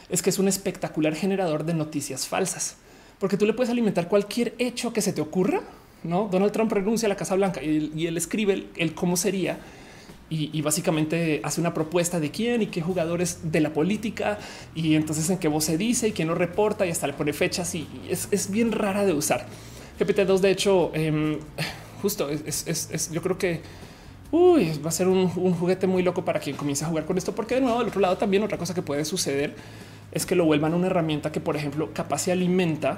es 0.10 0.22
que 0.22 0.30
es 0.30 0.40
un 0.40 0.48
espectacular 0.48 1.16
generador 1.16 1.66
de 1.66 1.74
noticias 1.74 2.28
falsas 2.28 2.78
porque 3.20 3.38
tú 3.38 3.46
le 3.46 3.54
puedes 3.54 3.70
alimentar 3.70 4.08
cualquier 4.08 4.54
hecho 4.60 4.94
que 4.94 5.02
se 5.02 5.14
te 5.14 5.22
ocurra 5.22 5.62
no 6.04 6.28
Donald 6.32 6.52
Trump 6.52 6.72
renuncia 6.72 7.08
a 7.08 7.10
la 7.10 7.16
Casa 7.16 7.36
Blanca 7.36 7.62
y, 7.62 8.08
él 8.08 8.18
escribe 8.18 8.68
el, 8.76 8.94
cómo 8.94 9.18
sería 9.18 9.58
y, 10.30 10.62
básicamente 10.64 11.42
hace 11.44 11.62
una 11.62 11.76
propuesta 11.76 12.20
de 12.20 12.32
quién 12.32 12.64
y 12.64 12.68
qué 12.68 12.82
jugadores 12.82 13.52
de 13.52 13.60
la 13.62 13.72
política 13.72 14.40
y 14.74 14.96
entonces 14.96 15.30
en 15.30 15.38
qué 15.38 15.48
voz 15.48 15.66
se 15.66 15.78
dice 15.78 16.08
y 16.08 16.12
quién 16.12 16.28
lo 16.28 16.34
reporta 16.34 16.88
y 16.88 16.90
hasta 16.90 17.06
le 17.06 17.14
pone 17.14 17.34
fechas 17.34 17.76
y, 17.76 17.88
es, 18.10 18.50
bien 18.50 18.72
rara 18.72 19.06
de 19.06 19.14
usar. 19.14 19.46
GPT-2 20.00 20.40
de 20.40 20.50
hecho 20.50 20.92
em, 20.96 21.38
justo 22.02 22.30
es, 22.30 23.12
yo 23.12 23.22
creo 23.22 23.38
que 23.38 23.62
va 24.34 24.90
a 24.90 24.92
ser 24.92 25.08
un, 25.08 25.32
un, 25.36 25.54
juguete 25.54 25.86
muy 25.86 26.02
loco 26.02 26.26
para 26.26 26.40
quien 26.40 26.56
comience 26.56 26.84
a 26.84 26.88
jugar 26.88 27.06
con 27.06 27.18
esto 27.20 27.36
porque 27.36 27.56
de 27.56 27.62
nuevo 27.62 27.78
del 27.78 27.90
otro 27.90 28.02
lado 28.02 28.18
también 28.18 28.42
otra 28.42 28.58
cosa 28.58 28.74
que 28.74 28.82
puede 28.82 29.06
suceder 29.06 29.56
es 30.12 30.26
que 30.26 30.36
lo 30.36 30.46
vuelvan 30.46 30.74
una 30.74 30.88
herramienta 30.88 31.32
que 31.32 31.40
por 31.40 31.56
ejemplo 31.56 31.92
capaz 31.94 32.20
se 32.20 32.32
alimenta 32.32 32.98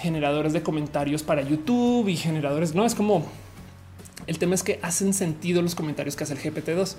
generadores 0.00 0.52
de 0.52 0.62
comentarios 0.62 1.22
para 1.22 1.42
YouTube 1.42 2.08
y 2.08 2.16
generadores. 2.16 2.74
No 2.74 2.84
es 2.84 2.94
como 2.94 3.26
el 4.26 4.38
tema 4.38 4.54
es 4.54 4.62
que 4.62 4.78
hacen 4.82 5.12
sentido 5.12 5.62
los 5.62 5.74
comentarios 5.74 6.16
que 6.16 6.24
hace 6.24 6.34
el 6.34 6.40
GPT-2. 6.40 6.94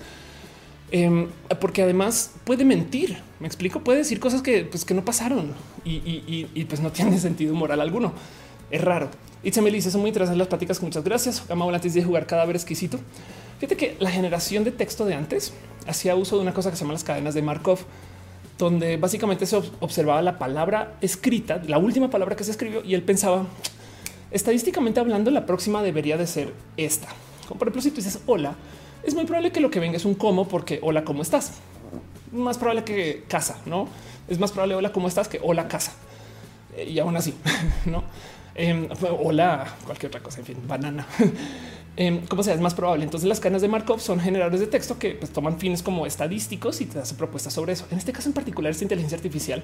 Em, 0.90 1.28
porque 1.60 1.82
además 1.82 2.32
puede 2.44 2.64
mentir. 2.64 3.16
Me 3.40 3.46
explico, 3.46 3.80
puede 3.80 3.98
decir 3.98 4.20
cosas 4.20 4.42
que, 4.42 4.64
pues, 4.64 4.84
que 4.84 4.92
no 4.92 5.04
pasaron 5.04 5.54
y, 5.84 6.64
pues 6.68 6.80
no 6.80 6.92
tiene 6.92 7.18
sentido 7.20 7.54
moral 7.54 7.80
alguno. 7.80 8.12
Es 8.70 8.82
raro. 8.82 9.08
Y 9.42 9.50
se 9.52 9.62
me 9.62 9.70
dice 9.70 9.90
son 9.90 10.02
muy 10.02 10.08
interesantes 10.08 10.38
las 10.38 10.48
pláticas. 10.48 10.82
Muchas 10.82 11.02
gracias. 11.02 11.42
Gama 11.48 11.64
antes 11.74 11.94
de 11.94 12.04
jugar 12.04 12.26
cadáver 12.26 12.56
exquisito. 12.56 12.98
Fíjate 13.58 13.76
que 13.76 13.96
la 13.98 14.10
generación 14.10 14.64
de 14.64 14.72
texto 14.72 15.06
de 15.06 15.14
antes 15.14 15.54
hacía 15.86 16.14
uso 16.14 16.36
de 16.36 16.42
una 16.42 16.52
cosa 16.52 16.70
que 16.70 16.76
se 16.76 16.82
llama 16.82 16.92
las 16.92 17.04
cadenas 17.04 17.34
de 17.34 17.42
Markov 17.42 17.78
donde 18.58 18.96
básicamente 18.96 19.46
se 19.46 19.56
observaba 19.56 20.22
la 20.22 20.38
palabra 20.38 20.96
escrita, 21.00 21.60
la 21.66 21.78
última 21.78 22.10
palabra 22.10 22.36
que 22.36 22.44
se 22.44 22.50
escribió, 22.50 22.84
y 22.84 22.94
él 22.94 23.02
pensaba, 23.02 23.46
estadísticamente 24.30 25.00
hablando, 25.00 25.30
la 25.30 25.46
próxima 25.46 25.82
debería 25.82 26.16
de 26.16 26.26
ser 26.26 26.52
esta. 26.76 27.08
Como 27.48 27.58
por 27.58 27.68
ejemplo, 27.68 27.82
si 27.82 27.90
tú 27.90 27.96
dices 27.96 28.20
hola, 28.26 28.54
es 29.02 29.14
muy 29.14 29.24
probable 29.24 29.50
que 29.50 29.60
lo 29.60 29.70
que 29.70 29.80
venga 29.80 29.96
es 29.96 30.04
un 30.04 30.14
cómo, 30.14 30.46
porque 30.46 30.78
hola, 30.82 31.04
¿cómo 31.04 31.22
estás? 31.22 31.54
Más 32.30 32.56
probable 32.56 32.84
que 32.84 33.24
casa, 33.28 33.58
¿no? 33.66 33.88
Es 34.28 34.38
más 34.38 34.52
probable 34.52 34.76
hola, 34.76 34.92
¿cómo 34.92 35.08
estás? 35.08 35.28
que 35.28 35.40
hola, 35.42 35.68
casa. 35.68 35.92
Eh, 36.76 36.90
y 36.90 36.98
aún 36.98 37.16
así, 37.16 37.34
¿no? 37.86 38.04
Em, 38.54 38.88
hola, 39.18 39.66
cualquier 39.84 40.08
otra 40.08 40.22
cosa, 40.22 40.40
en 40.40 40.46
fin, 40.46 40.56
banana. 40.66 41.06
Em, 41.94 42.26
como 42.26 42.42
sea, 42.42 42.54
es 42.54 42.60
más 42.60 42.74
probable. 42.74 43.04
Entonces 43.04 43.28
las 43.28 43.38
cadenas 43.38 43.60
de 43.60 43.68
Markov 43.68 44.00
son 44.00 44.18
generadores 44.18 44.60
de 44.60 44.66
texto 44.66 44.98
que 44.98 45.10
pues, 45.10 45.30
toman 45.30 45.58
fines 45.58 45.82
como 45.82 46.06
estadísticos 46.06 46.80
y 46.80 46.86
te 46.86 46.98
hacen 46.98 47.18
propuestas 47.18 47.52
sobre 47.52 47.74
eso. 47.74 47.86
En 47.90 47.98
este 47.98 48.12
caso 48.12 48.28
en 48.30 48.32
particular, 48.32 48.70
esta 48.70 48.84
inteligencia 48.84 49.16
artificial 49.16 49.62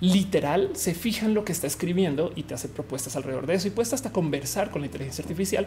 literal 0.00 0.70
se 0.74 0.94
fija 0.94 1.26
en 1.26 1.34
lo 1.34 1.44
que 1.44 1.52
está 1.52 1.66
escribiendo 1.66 2.32
y 2.34 2.44
te 2.44 2.54
hace 2.54 2.68
propuestas 2.68 3.14
alrededor 3.16 3.46
de 3.46 3.54
eso 3.54 3.68
y 3.68 3.72
puedes 3.72 3.92
hasta 3.92 4.10
conversar 4.10 4.70
con 4.70 4.80
la 4.80 4.86
inteligencia 4.86 5.22
artificial 5.22 5.66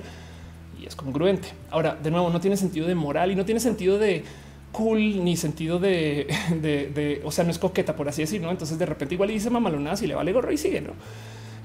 y 0.82 0.88
es 0.88 0.96
congruente. 0.96 1.50
Ahora, 1.70 1.96
de 1.96 2.10
nuevo, 2.10 2.30
no 2.32 2.40
tiene 2.40 2.58
sentido 2.58 2.88
de 2.88 2.96
moral 2.96 3.32
y 3.32 3.36
no 3.36 3.46
tiene 3.46 3.60
sentido 3.60 4.00
de 4.00 4.24
cool 4.72 5.24
ni 5.24 5.38
sentido 5.38 5.78
de, 5.78 7.22
o 7.24 7.32
sea, 7.32 7.44
no 7.44 7.52
es 7.52 7.60
coqueta, 7.60 7.96
por 7.96 8.10
así 8.10 8.24
decirlo. 8.24 8.50
Entonces 8.50 8.80
de 8.80 8.86
repente 8.88 9.14
igual 9.14 9.30
dice 9.30 9.52
mamalonadas 9.52 10.02
y 10.02 10.08
le 10.08 10.16
vale 10.16 10.34
gorro 10.34 10.52
y 10.52 10.58
sigue, 10.58 10.82
¿no? 10.82 10.94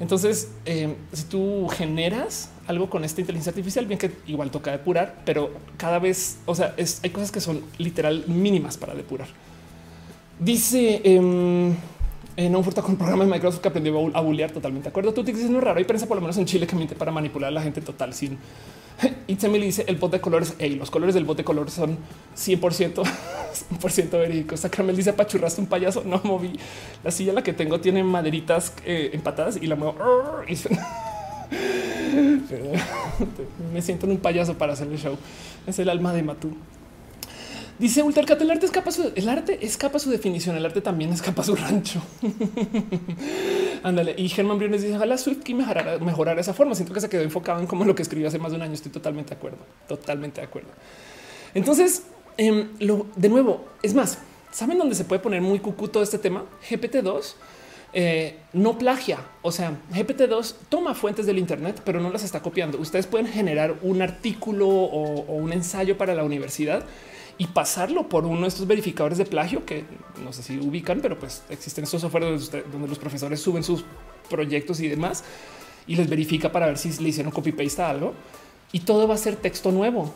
Entonces, 0.01 0.51
eh, 0.66 0.97
si 1.12 1.24
tú 1.24 1.68
generas 1.68 2.51
algo 2.67 2.89
con 2.89 3.05
esta 3.05 3.21
inteligencia 3.21 3.51
artificial, 3.51 3.87
bien 3.87 3.99
que 3.99 4.11
igual 4.27 4.51
toca 4.51 4.71
depurar, 4.71 5.23
pero 5.25 5.51
cada 5.77 5.99
vez, 5.99 6.39
o 6.47 6.55
sea, 6.55 6.75
hay 6.77 7.11
cosas 7.11 7.31
que 7.31 7.41
son 7.41 7.62
literal 7.79 8.25
mínimas 8.27 8.77
para 8.77 8.95
depurar. 8.95 9.29
Dice 10.39 11.01
em, 11.05 11.75
en 12.37 12.57
un 12.57 12.65
furto 12.65 12.83
con 12.83 12.97
programa 12.97 13.25
de 13.25 13.31
Microsoft 13.31 13.61
que 13.61 13.69
aprendió 13.69 14.11
a 14.15 14.21
bullear 14.21 14.51
totalmente. 14.51 14.85
De 14.85 14.91
acuerdo, 14.91 15.12
tú 15.12 15.23
dices 15.23 15.49
no 15.49 15.59
es 15.59 15.65
raro. 15.65 15.79
Hay 15.79 15.85
prensa, 15.85 16.07
por 16.07 16.17
lo 16.17 16.21
menos 16.21 16.37
en 16.39 16.47
Chile, 16.47 16.67
que 16.67 16.75
miente 16.75 16.95
para 16.95 17.12
manipular 17.12 17.49
a 17.49 17.53
la 17.53 17.62
gente 17.62 17.81
total 17.81 18.15
sin 18.15 18.39
me 19.51 19.59
dice 19.59 19.85
el 19.89 19.97
bot 19.97 20.12
de 20.12 20.21
colores. 20.21 20.55
y 20.59 20.71
los 20.71 20.91
colores 20.91 21.15
del 21.15 21.25
bot 21.25 21.37
de 21.37 21.45
colores 21.45 21.75
son 21.75 21.99
100%, 22.37 23.03
100 23.89 24.11
verídicos. 24.12 24.61
Sacramel 24.61 24.97
dice 24.97 25.11
apachurraste 25.11 25.61
un 25.61 25.67
payaso. 25.67 26.03
No 26.15 26.21
moví 26.25 26.59
la 27.03 27.11
silla, 27.11 27.33
la 27.33 27.43
que 27.43 27.53
tengo 27.53 27.81
tiene 27.81 28.05
maderitas 28.05 28.75
eh, 28.85 29.11
empatadas 29.12 29.57
y 29.61 29.67
la 29.67 29.77
muevo. 29.77 29.97
me 33.72 33.82
siento 33.82 34.07
en 34.07 34.12
un 34.12 34.18
payaso 34.18 34.57
para 34.57 34.72
hacer 34.72 34.88
el 34.88 34.98
show. 34.98 35.16
Es 35.66 35.78
el 35.78 35.88
alma 35.88 36.12
de 36.12 36.22
Matú. 36.22 36.52
Dice 37.78 38.05
Ultercat, 38.05 38.40
el 38.40 38.52
arte 38.52 38.66
escapa 38.66 38.92
su, 38.92 39.11
el 39.16 39.28
arte 39.28 39.66
escapa 39.66 39.98
su 39.98 40.09
definición, 40.09 40.57
el 40.57 40.64
arte 40.64 40.80
también 40.80 41.12
escapa 41.12 41.42
su 41.42 41.57
rancho. 41.57 42.00
Ándale. 43.82 44.14
Y 44.16 44.28
Germán 44.28 44.59
Briones 44.59 44.82
dice, 44.82 44.94
ojalá 44.94 45.18
Swift 45.18 45.42
que 45.42 45.55
mejorara, 45.55 45.98
mejorar 45.98 46.38
esa 46.38 46.55
forma. 46.55 46.76
Siento 46.76 46.94
que 46.94 47.00
se 47.00 47.09
quedó 47.09 47.22
enfocado 47.22 47.61
en 47.61 47.66
como 47.66 47.84
lo 47.84 47.96
que 47.96 48.02
escribió 48.02 48.28
hace 48.28 48.38
más 48.38 48.52
de 48.52 48.59
un 48.59 48.62
año. 48.62 48.74
Estoy 48.74 48.92
totalmente 48.92 49.30
de 49.30 49.36
acuerdo, 49.36 49.59
totalmente 49.88 50.40
de 50.40 50.46
acuerdo. 50.46 50.68
Entonces, 51.52 52.05
em, 52.36 52.68
lo, 52.78 53.07
de 53.16 53.28
nuevo, 53.28 53.64
es 53.82 53.92
más, 53.92 54.18
¿saben 54.52 54.78
dónde 54.78 54.94
se 54.94 55.05
puede 55.05 55.20
poner 55.20 55.42
muy 55.42 55.59
cucu 55.59 55.88
todo 55.88 56.05
este 56.05 56.18
tema? 56.18 56.44
GPT-2 56.70 57.34
eh, 57.95 58.38
no 58.53 58.76
plagia. 58.76 59.18
O 59.42 59.53
sea, 59.53 59.78
GPT-2 59.92 60.55
toma 60.68 60.95
fuentes 60.95 61.26
del 61.26 61.38
Internet, 61.38 61.80
pero 61.84 62.01
no 62.01 62.11
las 62.11 62.24
está 62.24 62.42
copiando. 62.42 62.78
Ustedes 62.78 63.07
pueden 63.07 63.26
generar 63.26 63.76
un 63.82 64.03
artículo 64.03 64.68
o 64.68 65.34
un 65.34 65.53
ensayo 65.53 65.97
para 65.97 66.14
la 66.14 66.24
universidad 66.24 66.84
y 67.38 67.47
pasarlo 67.47 68.09
por 68.09 68.24
uno 68.24 68.42
de 68.42 68.49
estos 68.49 68.66
verificadores 68.66 69.18
de 69.18 69.24
plagio 69.24 69.64
que 69.64 69.84
no 70.22 70.32
sé 70.32 70.42
si 70.42 70.59
ubican, 70.59 71.01
pero 71.01 71.18
pues 71.18 71.42
existen 71.51 71.84
estos 71.84 72.01
softwares 72.01 72.51
donde 72.70 72.88
los 72.88 72.99
profesores 72.99 73.40
suben 73.40 73.64
sus 73.64 73.84
proyectos 74.30 74.80
y 74.80 74.88
demás 74.88 75.24
y 75.86 75.97
les 75.97 76.09
verifica 76.09 76.53
para 76.53 76.66
ver 76.66 76.78
si 76.78 76.90
le 77.03 77.09
hicieron 77.09 77.32
copy 77.32 77.53
paste 77.53 77.82
a 77.82 77.90
algo 77.90 78.14
y 78.72 78.80
todo 78.80 79.09
va 79.09 79.14
a 79.14 79.18
ser 79.18 79.36
texto 79.36 79.72
nuevo. 79.72 80.12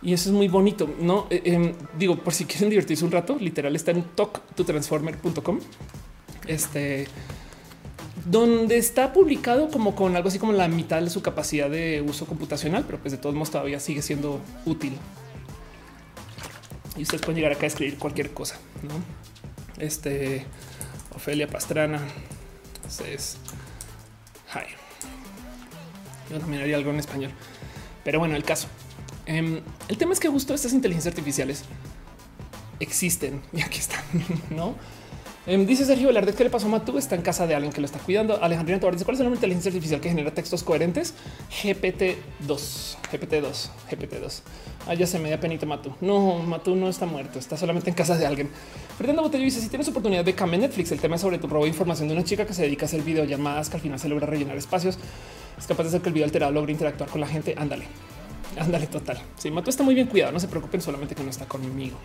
Y 0.00 0.12
eso 0.12 0.30
es 0.30 0.34
muy 0.34 0.48
bonito. 0.48 0.88
No 1.00 1.26
eh, 1.28 1.42
em, 1.44 1.72
digo, 1.98 2.16
por 2.16 2.32
si 2.32 2.44
quieren 2.44 2.70
divertirse 2.70 3.04
un 3.04 3.10
rato, 3.10 3.36
literal 3.38 3.74
está 3.74 3.90
en 3.90 4.02
talktotransformer.com. 4.02 5.58
Este 6.48 7.06
donde 8.24 8.76
está 8.76 9.12
publicado 9.12 9.70
como 9.70 9.94
con 9.94 10.16
algo 10.16 10.28
así 10.28 10.38
como 10.38 10.52
la 10.52 10.68
mitad 10.68 11.00
de 11.00 11.08
su 11.08 11.22
capacidad 11.22 11.70
de 11.70 12.02
uso 12.02 12.26
computacional, 12.26 12.84
pero 12.84 12.98
pues 12.98 13.12
de 13.12 13.18
todos 13.18 13.34
modos 13.34 13.50
todavía 13.50 13.80
sigue 13.80 14.02
siendo 14.02 14.40
útil 14.66 14.92
y 16.98 17.02
ustedes 17.02 17.22
pueden 17.22 17.36
llegar 17.36 17.52
acá 17.52 17.64
a 17.64 17.68
escribir 17.68 17.96
cualquier 17.96 18.32
cosa. 18.32 18.56
¿no? 18.82 19.82
Este 19.82 20.44
Ofelia 21.14 21.46
Pastrana. 21.46 22.00
Entonces, 22.76 23.38
hi. 24.52 24.66
Yo 26.32 26.40
también 26.40 26.62
haría 26.62 26.76
algo 26.76 26.90
en 26.90 26.98
español, 26.98 27.30
pero 28.04 28.18
bueno, 28.18 28.36
el 28.36 28.44
caso. 28.44 28.68
Em, 29.26 29.60
el 29.88 29.98
tema 29.98 30.12
es 30.12 30.20
que 30.20 30.28
justo 30.28 30.54
estas 30.54 30.72
inteligencias 30.72 31.12
artificiales 31.12 31.64
existen 32.80 33.42
y 33.52 33.62
aquí 33.62 33.78
están, 33.78 34.02
no? 34.50 34.74
Em, 35.48 35.64
dice 35.64 35.86
Sergio 35.86 36.08
Velarde 36.08 36.34
que 36.34 36.44
le 36.44 36.50
pasó 36.50 36.66
a 36.66 36.68
Matú. 36.68 36.98
Está 36.98 37.14
en 37.14 37.22
casa 37.22 37.46
de 37.46 37.54
alguien 37.54 37.72
que 37.72 37.80
lo 37.80 37.86
está 37.86 37.98
cuidando. 37.98 38.38
Alejandrina 38.42 38.80
Tavares, 38.80 39.02
¿cuál 39.02 39.16
es 39.16 39.20
la 39.20 39.30
inteligencia 39.30 39.70
artificial 39.70 39.98
que 39.98 40.10
genera 40.10 40.30
textos 40.30 40.62
coherentes? 40.62 41.14
GPT-2, 41.62 42.98
GPT-2, 43.10 43.70
GPT-2. 43.90 44.42
Ah, 44.86 44.92
ya 44.92 45.06
se 45.06 45.18
me 45.18 45.30
da 45.30 45.40
penita 45.40 45.64
Matú. 45.64 45.94
No, 46.02 46.40
Matú 46.40 46.76
no 46.76 46.90
está 46.90 47.06
muerto, 47.06 47.38
está 47.38 47.56
solamente 47.56 47.88
en 47.88 47.96
casa 47.96 48.18
de 48.18 48.26
alguien. 48.26 48.50
Fernando 48.98 49.22
Botello 49.22 49.44
dice: 49.44 49.62
Si 49.62 49.70
tienes 49.70 49.88
oportunidad 49.88 50.22
de 50.22 50.34
cambiar 50.34 50.60
Netflix, 50.60 50.92
el 50.92 51.00
tema 51.00 51.14
es 51.14 51.22
sobre 51.22 51.38
tu 51.38 51.46
robo 51.46 51.64
de 51.64 51.70
información 51.70 52.08
de 52.08 52.14
una 52.14 52.24
chica 52.24 52.44
que 52.44 52.52
se 52.52 52.60
dedica 52.60 52.84
a 52.84 52.88
hacer 52.88 53.00
videollamadas 53.00 53.70
que 53.70 53.76
al 53.76 53.80
final 53.80 53.98
se 53.98 54.10
logra 54.10 54.26
rellenar 54.26 54.58
espacios. 54.58 54.98
Es 55.56 55.66
capaz 55.66 55.84
de 55.84 55.88
hacer 55.88 56.02
que 56.02 56.08
el 56.10 56.12
video 56.12 56.26
alterado 56.26 56.52
logre 56.52 56.72
interactuar 56.72 57.08
con 57.08 57.22
la 57.22 57.26
gente. 57.26 57.54
Ándale, 57.56 57.86
ándale, 58.60 58.86
total. 58.86 59.18
Sí, 59.38 59.50
Matú 59.50 59.70
está 59.70 59.82
muy 59.82 59.94
bien 59.94 60.08
cuidado. 60.08 60.30
No 60.30 60.40
se 60.40 60.48
preocupen 60.48 60.82
solamente 60.82 61.14
que 61.14 61.22
no 61.22 61.30
está 61.30 61.46
conmigo. 61.46 61.96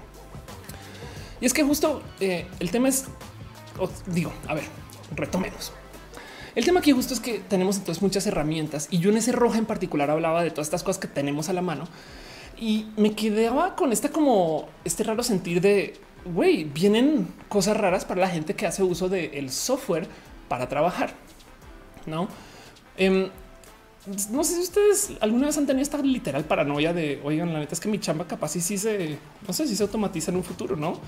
Y 1.42 1.46
es 1.46 1.54
que 1.54 1.62
justo 1.62 2.02
eh, 2.22 2.48
el 2.62 2.72
tema 2.72 2.88
es 2.88 3.04
digo, 4.08 4.32
a 4.48 4.54
ver, 4.54 4.66
retomemos. 5.16 5.74
El 6.56 6.66
tema 6.66 6.80
aquí 6.80 6.92
justo 6.92 7.14
es 7.14 7.20
que 7.20 7.40
tenemos 7.40 7.78
entonces 7.78 8.02
muchas 8.02 8.28
herramientas 8.28 8.88
y 8.92 9.00
yo 9.00 9.10
en 9.10 9.18
ese 9.18 9.32
roja 9.32 9.58
en 9.58 9.66
particular 9.66 10.12
hablaba 10.12 10.44
de 10.44 10.52
todas 10.52 10.68
estas 10.68 10.84
cosas 10.84 11.00
que 11.00 11.08
tenemos 11.08 11.50
a 11.50 11.54
la 11.54 11.62
mano 11.62 11.88
y 12.60 12.88
me 12.96 13.14
quedaba 13.14 13.76
con 13.76 13.92
este 13.92 14.10
como 14.10 14.70
este 14.86 15.04
raro 15.04 15.24
sentir 15.24 15.62
de 15.62 16.00
güey, 16.26 16.64
vienen 16.64 17.28
cosas 17.50 17.76
raras 17.78 18.06
para 18.06 18.22
la 18.22 18.30
gente 18.30 18.56
que 18.56 18.66
hace 18.66 18.84
uso 18.84 19.10
del 19.10 19.50
software 19.50 20.08
para 20.48 20.70
trabajar. 20.70 21.14
No, 22.06 22.28
em, 22.98 23.30
no 24.32 24.44
sé 24.44 24.56
si 24.56 24.62
ustedes 24.62 25.14
alguna 25.22 25.48
vez 25.48 25.58
han 25.58 25.66
tenido 25.66 25.82
esta 25.82 25.98
literal 26.00 26.44
paranoia 26.44 26.94
de 26.94 27.22
oigan, 27.24 27.54
la 27.54 27.60
neta 27.60 27.74
es 27.74 27.80
que 27.80 27.90
mi 27.90 28.00
chamba 28.00 28.28
capaz 28.28 28.56
y 28.56 28.62
sí 28.62 28.78
se, 28.78 29.18
no 29.48 29.54
sé 29.54 29.68
si 29.68 29.76
se 29.76 29.84
automatiza 29.84 30.32
en 30.32 30.38
un 30.38 30.44
futuro, 30.44 30.76
no? 30.76 31.00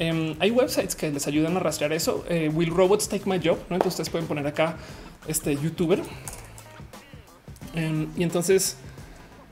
Em, 0.00 0.34
hay 0.40 0.50
websites 0.50 0.96
que 0.96 1.10
les 1.10 1.26
ayudan 1.26 1.58
a 1.58 1.60
rastrear 1.60 1.92
eso. 1.92 2.24
Eh, 2.26 2.48
Will 2.48 2.70
robots 2.70 3.06
take 3.06 3.28
my 3.28 3.36
job? 3.36 3.58
¿no? 3.68 3.76
Entonces 3.76 3.88
ustedes 3.88 4.08
pueden 4.08 4.26
poner 4.26 4.46
acá 4.46 4.78
este 5.28 5.54
youtuber 5.54 6.00
em, 7.74 8.08
y 8.16 8.22
entonces 8.22 8.78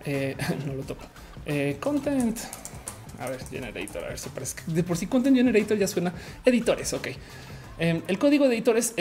eh, 0.06 0.34
no 0.66 0.72
lo 0.72 0.82
toco. 0.84 1.04
Eh, 1.44 1.76
content. 1.78 2.38
A 3.20 3.28
ver, 3.28 3.44
generator. 3.44 4.04
A 4.04 4.08
ver 4.08 4.18
si 4.18 4.30
parece 4.30 4.56
de 4.66 4.82
por 4.82 4.96
sí 4.96 5.06
content 5.06 5.36
generator 5.36 5.76
ya 5.76 5.86
suena 5.86 6.14
editores. 6.46 6.94
Ok. 6.94 7.08
Em, 7.78 8.00
el 8.08 8.18
código 8.18 8.48
de 8.48 8.54
editores 8.54 8.94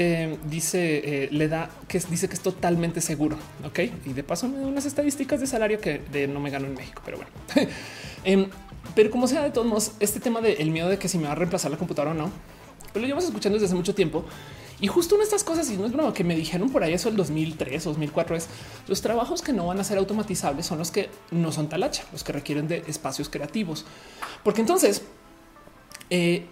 dice, 0.50 1.30
le 1.32 1.48
da 1.48 1.70
que 1.88 2.00
dice 2.10 2.28
que 2.28 2.34
es 2.34 2.42
totalmente 2.42 3.00
seguro. 3.00 3.38
Ok. 3.64 3.80
Y 4.06 4.12
de 4.12 4.24
paso 4.24 4.50
me 4.50 4.58
da 4.58 4.68
unas 4.68 4.86
estadísticas 4.86 5.40
de 5.40 5.48
salario 5.48 5.80
que 5.80 6.28
no 6.28 6.42
me 6.42 6.50
gano 6.50 6.66
en 6.66 6.74
México, 6.74 7.02
pero 7.06 7.20
bueno. 7.20 7.32
Pero 8.96 9.12
como 9.12 9.28
sea, 9.28 9.44
de 9.44 9.52
todos 9.52 9.68
modos, 9.68 9.92
este 10.00 10.20
tema 10.20 10.42
del 10.42 10.72
miedo 10.72 10.90
de 10.90 10.98
que 10.98 11.08
si 11.08 11.18
me 11.18 11.26
va 11.26 11.34
a 11.34 11.36
reemplazar 11.36 11.72
la 11.72 11.78
computadora 11.78 12.12
o 12.12 12.14
no, 12.14 12.32
pero 12.94 13.02
lo 13.02 13.08
llevamos 13.08 13.26
escuchando 13.26 13.56
desde 13.56 13.68
hace 13.68 13.76
mucho 13.76 13.94
tiempo. 13.94 14.26
Y 14.80 14.88
justo 14.88 15.16
en 15.16 15.22
estas 15.22 15.44
cosas, 15.44 15.70
y 15.72 15.78
no 15.78 15.86
es 15.86 15.92
broma, 15.92 16.14
que 16.14 16.24
me 16.24 16.36
dijeron 16.36 16.70
por 16.70 16.84
ahí 16.84 16.94
eso 16.94 17.10
el 17.10 17.16
2003 17.16 17.88
o 17.88 17.90
2004 17.90 18.36
es 18.36 18.48
los 18.88 19.02
trabajos 19.02 19.42
que 19.42 19.52
no 19.52 19.66
van 19.66 19.80
a 19.80 19.84
ser 19.84 19.98
automatizables 19.98 20.68
son 20.68 20.78
los 20.78 20.92
que 20.92 21.10
no 21.32 21.52
son 21.52 21.68
talacha, 21.68 22.04
los 22.12 22.24
que 22.24 22.32
requieren 22.32 22.68
de 22.68 22.84
espacios 22.88 23.28
creativos. 23.30 23.86
Porque 24.44 24.62
entonces, 24.62 25.02
eh, 26.12 26.46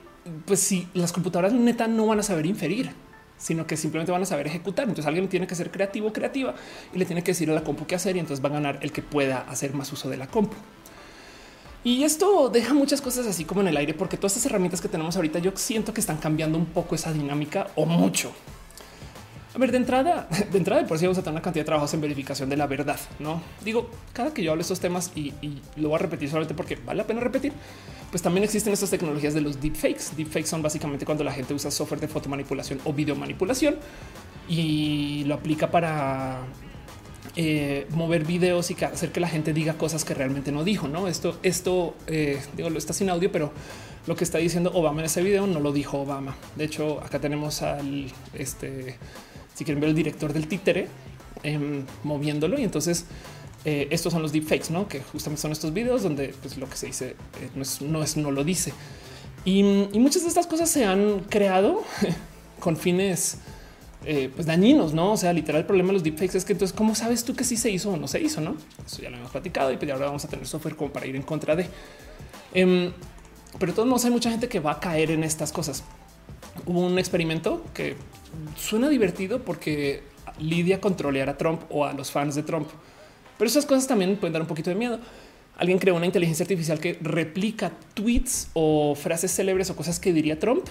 pues 0.45 0.59
si 0.59 0.87
las 0.95 1.13
computadoras 1.13 1.53
neta 1.53 1.87
no 1.87 2.07
van 2.07 2.19
a 2.19 2.23
saber 2.23 2.47
inferir, 2.47 2.91
sino 3.37 3.67
que 3.67 3.77
simplemente 3.77 4.11
van 4.11 4.23
a 4.23 4.25
saber 4.25 4.47
ejecutar. 4.47 4.85
Entonces 4.85 5.05
alguien 5.05 5.27
tiene 5.27 5.45
que 5.45 5.55
ser 5.55 5.69
creativo, 5.69 6.11
creativa 6.11 6.55
y 6.93 6.97
le 6.97 7.05
tiene 7.05 7.23
que 7.23 7.31
decir 7.31 7.49
a 7.51 7.53
la 7.53 7.63
compu 7.63 7.85
qué 7.85 7.95
hacer 7.95 8.15
y 8.15 8.19
entonces 8.19 8.43
va 8.43 8.49
a 8.49 8.53
ganar 8.53 8.79
el 8.81 8.91
que 8.91 9.03
pueda 9.03 9.39
hacer 9.41 9.73
más 9.73 9.91
uso 9.91 10.09
de 10.09 10.17
la 10.17 10.27
compu. 10.27 10.55
Y 11.85 12.03
esto 12.03 12.49
deja 12.49 12.73
muchas 12.73 12.99
cosas 12.99 13.27
así 13.27 13.45
como 13.45 13.61
en 13.61 13.67
el 13.67 13.77
aire, 13.77 13.93
porque 13.93 14.17
todas 14.17 14.35
estas 14.35 14.47
herramientas 14.47 14.81
que 14.81 14.89
tenemos 14.89 15.15
ahorita 15.15 15.37
yo 15.37 15.51
siento 15.53 15.93
que 15.93 16.01
están 16.01 16.17
cambiando 16.17 16.57
un 16.57 16.65
poco 16.65 16.95
esa 16.95 17.13
dinámica 17.13 17.67
o 17.75 17.85
mucho. 17.85 18.31
A 19.53 19.59
ver, 19.59 19.71
de 19.71 19.77
entrada, 19.77 20.27
de 20.51 20.57
entrada, 20.57 20.83
por 20.87 20.97
si 20.97 21.05
vamos 21.05 21.19
a 21.19 21.21
tener 21.21 21.33
una 21.33 21.43
cantidad 21.43 21.61
de 21.61 21.67
trabajos 21.67 21.93
en 21.93 22.01
verificación 22.01 22.49
de 22.49 22.57
la 22.57 22.65
verdad. 22.65 22.99
No 23.19 23.39
digo 23.63 23.91
cada 24.13 24.33
que 24.33 24.41
yo 24.41 24.49
hablo 24.49 24.61
de 24.61 24.63
estos 24.63 24.79
temas 24.79 25.11
y, 25.15 25.31
lo 25.75 25.89
voy 25.89 25.97
a 25.97 25.99
repetir 25.99 26.27
solamente 26.27 26.55
porque 26.55 26.75
vale 26.75 26.97
la 26.97 27.07
pena 27.07 27.21
repetir. 27.21 27.53
Pues 28.09 28.23
también 28.23 28.43
existen 28.43 28.73
estas 28.73 28.89
tecnologías 28.89 29.35
de 29.35 29.41
los 29.41 29.61
deepfakes. 29.61 30.15
Deepfakes 30.17 30.47
son 30.47 30.63
básicamente 30.63 31.05
cuando 31.05 31.23
la 31.23 31.33
gente 31.33 31.53
usa 31.53 31.69
software 31.69 32.01
de 32.01 32.07
fotomanipulación 32.07 32.81
o 32.85 32.93
video 32.93 33.15
manipulación 33.15 33.75
y 34.49 35.23
lo 35.25 35.35
aplica 35.35 35.69
para 35.69 36.39
eh, 37.35 37.87
mover 37.91 38.23
videos 38.25 38.71
y 38.71 38.83
hacer 38.83 39.11
que 39.11 39.19
la 39.19 39.27
gente 39.27 39.53
diga 39.53 39.73
cosas 39.73 40.05
que 40.05 40.13
realmente 40.13 40.51
no 40.51 40.63
dijo. 40.63 40.87
No, 40.87 41.07
esto, 41.07 41.37
esto 41.43 41.95
eh, 42.07 42.41
digo, 42.55 42.69
lo 42.69 42.77
está 42.77 42.93
sin 42.93 43.09
audio, 43.09 43.31
pero 43.31 43.51
lo 44.07 44.15
que 44.15 44.23
está 44.23 44.37
diciendo 44.37 44.71
Obama 44.73 45.01
en 45.01 45.05
ese 45.05 45.21
video 45.21 45.47
no 45.47 45.59
lo 45.59 45.71
dijo 45.71 45.99
Obama. 45.99 46.35
De 46.55 46.65
hecho, 46.65 47.01
acá 47.01 47.19
tenemos 47.19 47.61
al 47.61 48.11
este 48.33 48.97
si 49.55 49.63
quieren 49.63 49.79
ver 49.79 49.89
el 49.89 49.95
director 49.95 50.33
del 50.33 50.47
títere 50.47 50.87
em, 51.43 51.85
moviéndolo. 52.03 52.59
Y 52.59 52.63
entonces 52.63 53.05
eh, 53.63 53.87
estos 53.89 54.13
son 54.13 54.21
los 54.21 54.31
deepfakes, 54.31 54.69
¿no? 54.69 54.87
que 54.87 55.01
justamente 55.01 55.41
son 55.41 55.51
estos 55.51 55.73
videos 55.73 56.03
donde 56.03 56.35
pues, 56.41 56.57
lo 56.57 56.69
que 56.69 56.77
se 56.77 56.85
dice 56.85 57.15
eh, 57.41 57.49
no, 57.55 57.63
es, 57.63 57.81
no, 57.81 58.03
es, 58.03 58.15
no 58.15 58.29
lo 58.29 58.43
dice. 58.43 58.73
Y, 59.43 59.63
muchas 59.63 60.21
de 60.23 60.27
estas 60.27 60.45
cosas 60.45 60.69
se 60.69 60.85
han 60.85 61.21
creado 61.21 61.83
con 62.59 62.77
fines 62.77 63.37
eh, 64.05 64.29
pues 64.33 64.45
dañinos, 64.45 64.93
no? 64.93 65.13
O 65.13 65.17
sea, 65.17 65.33
literal, 65.33 65.61
el 65.61 65.65
problema 65.65 65.87
de 65.87 65.93
los 65.93 66.03
deepfakes 66.03 66.37
es 66.37 66.45
que 66.45 66.53
entonces, 66.53 66.77
¿cómo 66.77 66.93
sabes 66.93 67.23
tú 67.23 67.35
que 67.35 67.43
sí 67.43 67.57
se 67.57 67.71
hizo 67.71 67.91
o 67.91 67.97
no 67.97 68.07
se 68.07 68.21
hizo? 68.21 68.39
No, 68.39 68.55
eso 68.85 69.01
ya 69.01 69.09
lo 69.09 69.17
hemos 69.17 69.31
platicado 69.31 69.71
y 69.71 69.77
pues 69.77 69.89
ahora 69.91 70.05
vamos 70.05 70.23
a 70.25 70.27
tener 70.27 70.45
software 70.45 70.75
como 70.75 70.91
para 70.93 71.07
ir 71.07 71.15
en 71.15 71.23
contra 71.23 71.55
de. 71.55 71.67
Em, 72.53 72.91
pero 73.57 73.71
de 73.71 73.75
todos 73.75 73.87
modos, 73.87 74.05
hay 74.05 74.11
mucha 74.11 74.29
gente 74.29 74.47
que 74.47 74.59
va 74.59 74.73
a 74.73 74.79
caer 74.79 75.09
en 75.09 75.23
estas 75.23 75.51
cosas. 75.51 75.83
Hubo 76.67 76.81
un 76.81 76.99
experimento 76.99 77.63
que 77.73 77.95
suena 78.55 78.89
divertido 78.89 79.43
porque 79.43 80.03
lidia 80.39 80.79
controlear 80.79 81.29
a 81.29 81.37
Trump 81.37 81.61
o 81.69 81.85
a 81.85 81.93
los 81.93 82.11
fans 82.11 82.35
de 82.35 82.43
Trump. 82.43 82.67
Pero 83.37 83.49
esas 83.49 83.65
cosas 83.65 83.87
también 83.87 84.17
pueden 84.17 84.33
dar 84.33 84.41
un 84.41 84.47
poquito 84.47 84.69
de 84.69 84.75
miedo. 84.75 84.99
Alguien 85.57 85.79
creó 85.79 85.95
una 85.95 86.05
inteligencia 86.05 86.43
artificial 86.43 86.79
que 86.79 86.97
replica 87.01 87.71
tweets 87.93 88.49
o 88.53 88.93
frases 88.93 89.33
célebres 89.33 89.69
o 89.69 89.75
cosas 89.75 89.99
que 89.99 90.13
diría 90.13 90.37
Trump 90.37 90.67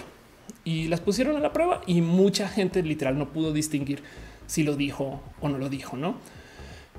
y 0.65 0.89
las 0.89 0.99
pusieron 0.99 1.37
a 1.37 1.39
la 1.39 1.53
prueba 1.53 1.81
y 1.87 2.01
mucha 2.01 2.49
gente 2.49 2.83
literal 2.83 3.17
no 3.17 3.31
pudo 3.31 3.53
distinguir 3.53 4.03
si 4.47 4.63
lo 4.63 4.75
dijo 4.75 5.21
o 5.39 5.47
no 5.47 5.57
lo 5.57 5.69
dijo, 5.69 5.95
¿no? 5.95 6.17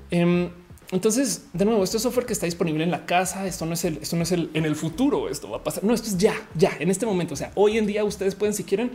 Em, 0.09 0.49
entonces, 0.91 1.47
de 1.53 1.65
nuevo, 1.65 1.83
esto 1.83 1.97
es 1.97 2.03
software 2.03 2.25
que 2.25 2.33
está 2.33 2.45
disponible 2.45 2.83
en 2.83 2.91
la 2.91 3.05
casa. 3.05 3.45
Esto 3.45 3.65
no 3.65 3.73
es 3.73 3.83
el, 3.83 3.97
esto 3.97 4.15
no 4.15 4.23
es 4.23 4.31
el 4.31 4.49
en 4.53 4.65
el 4.65 4.75
futuro. 4.75 5.27
Esto 5.29 5.49
va 5.49 5.57
a 5.57 5.63
pasar. 5.63 5.83
No, 5.83 5.93
esto 5.93 6.07
es 6.07 6.17
ya, 6.17 6.33
ya 6.55 6.71
en 6.79 6.89
este 6.89 7.05
momento. 7.05 7.33
O 7.33 7.37
sea, 7.37 7.51
hoy 7.55 7.77
en 7.77 7.85
día 7.85 8.05
ustedes 8.05 8.35
pueden, 8.35 8.53
si 8.53 8.63
quieren, 8.63 8.91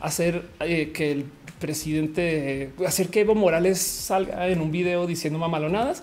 hacer 0.00 0.48
eh, 0.60 0.90
que 0.92 1.12
el 1.12 1.26
presidente, 1.60 2.72
hacer 2.84 3.08
que 3.08 3.20
Evo 3.20 3.34
Morales 3.34 3.78
salga 3.78 4.48
en 4.48 4.60
un 4.60 4.72
video 4.72 5.06
diciendo 5.06 5.38
mamalonadas 5.38 6.02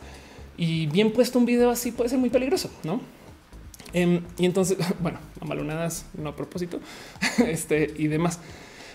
y 0.57 0.88
bien 0.88 1.11
puesto 1.11 1.39
un 1.39 1.45
video 1.45 1.69
así 1.69 1.91
puede 1.91 2.09
ser 2.09 2.19
muy 2.19 2.30
peligroso, 2.30 2.71
¿no? 2.84 3.01
Em, 3.94 4.22
y 4.38 4.46
entonces, 4.46 4.78
bueno, 5.00 5.20
mamalonadas 5.39 6.06
no 6.14 6.30
a 6.30 6.36
propósito, 6.36 6.80
este 7.48 7.94
y 7.98 8.08
demás. 8.08 8.39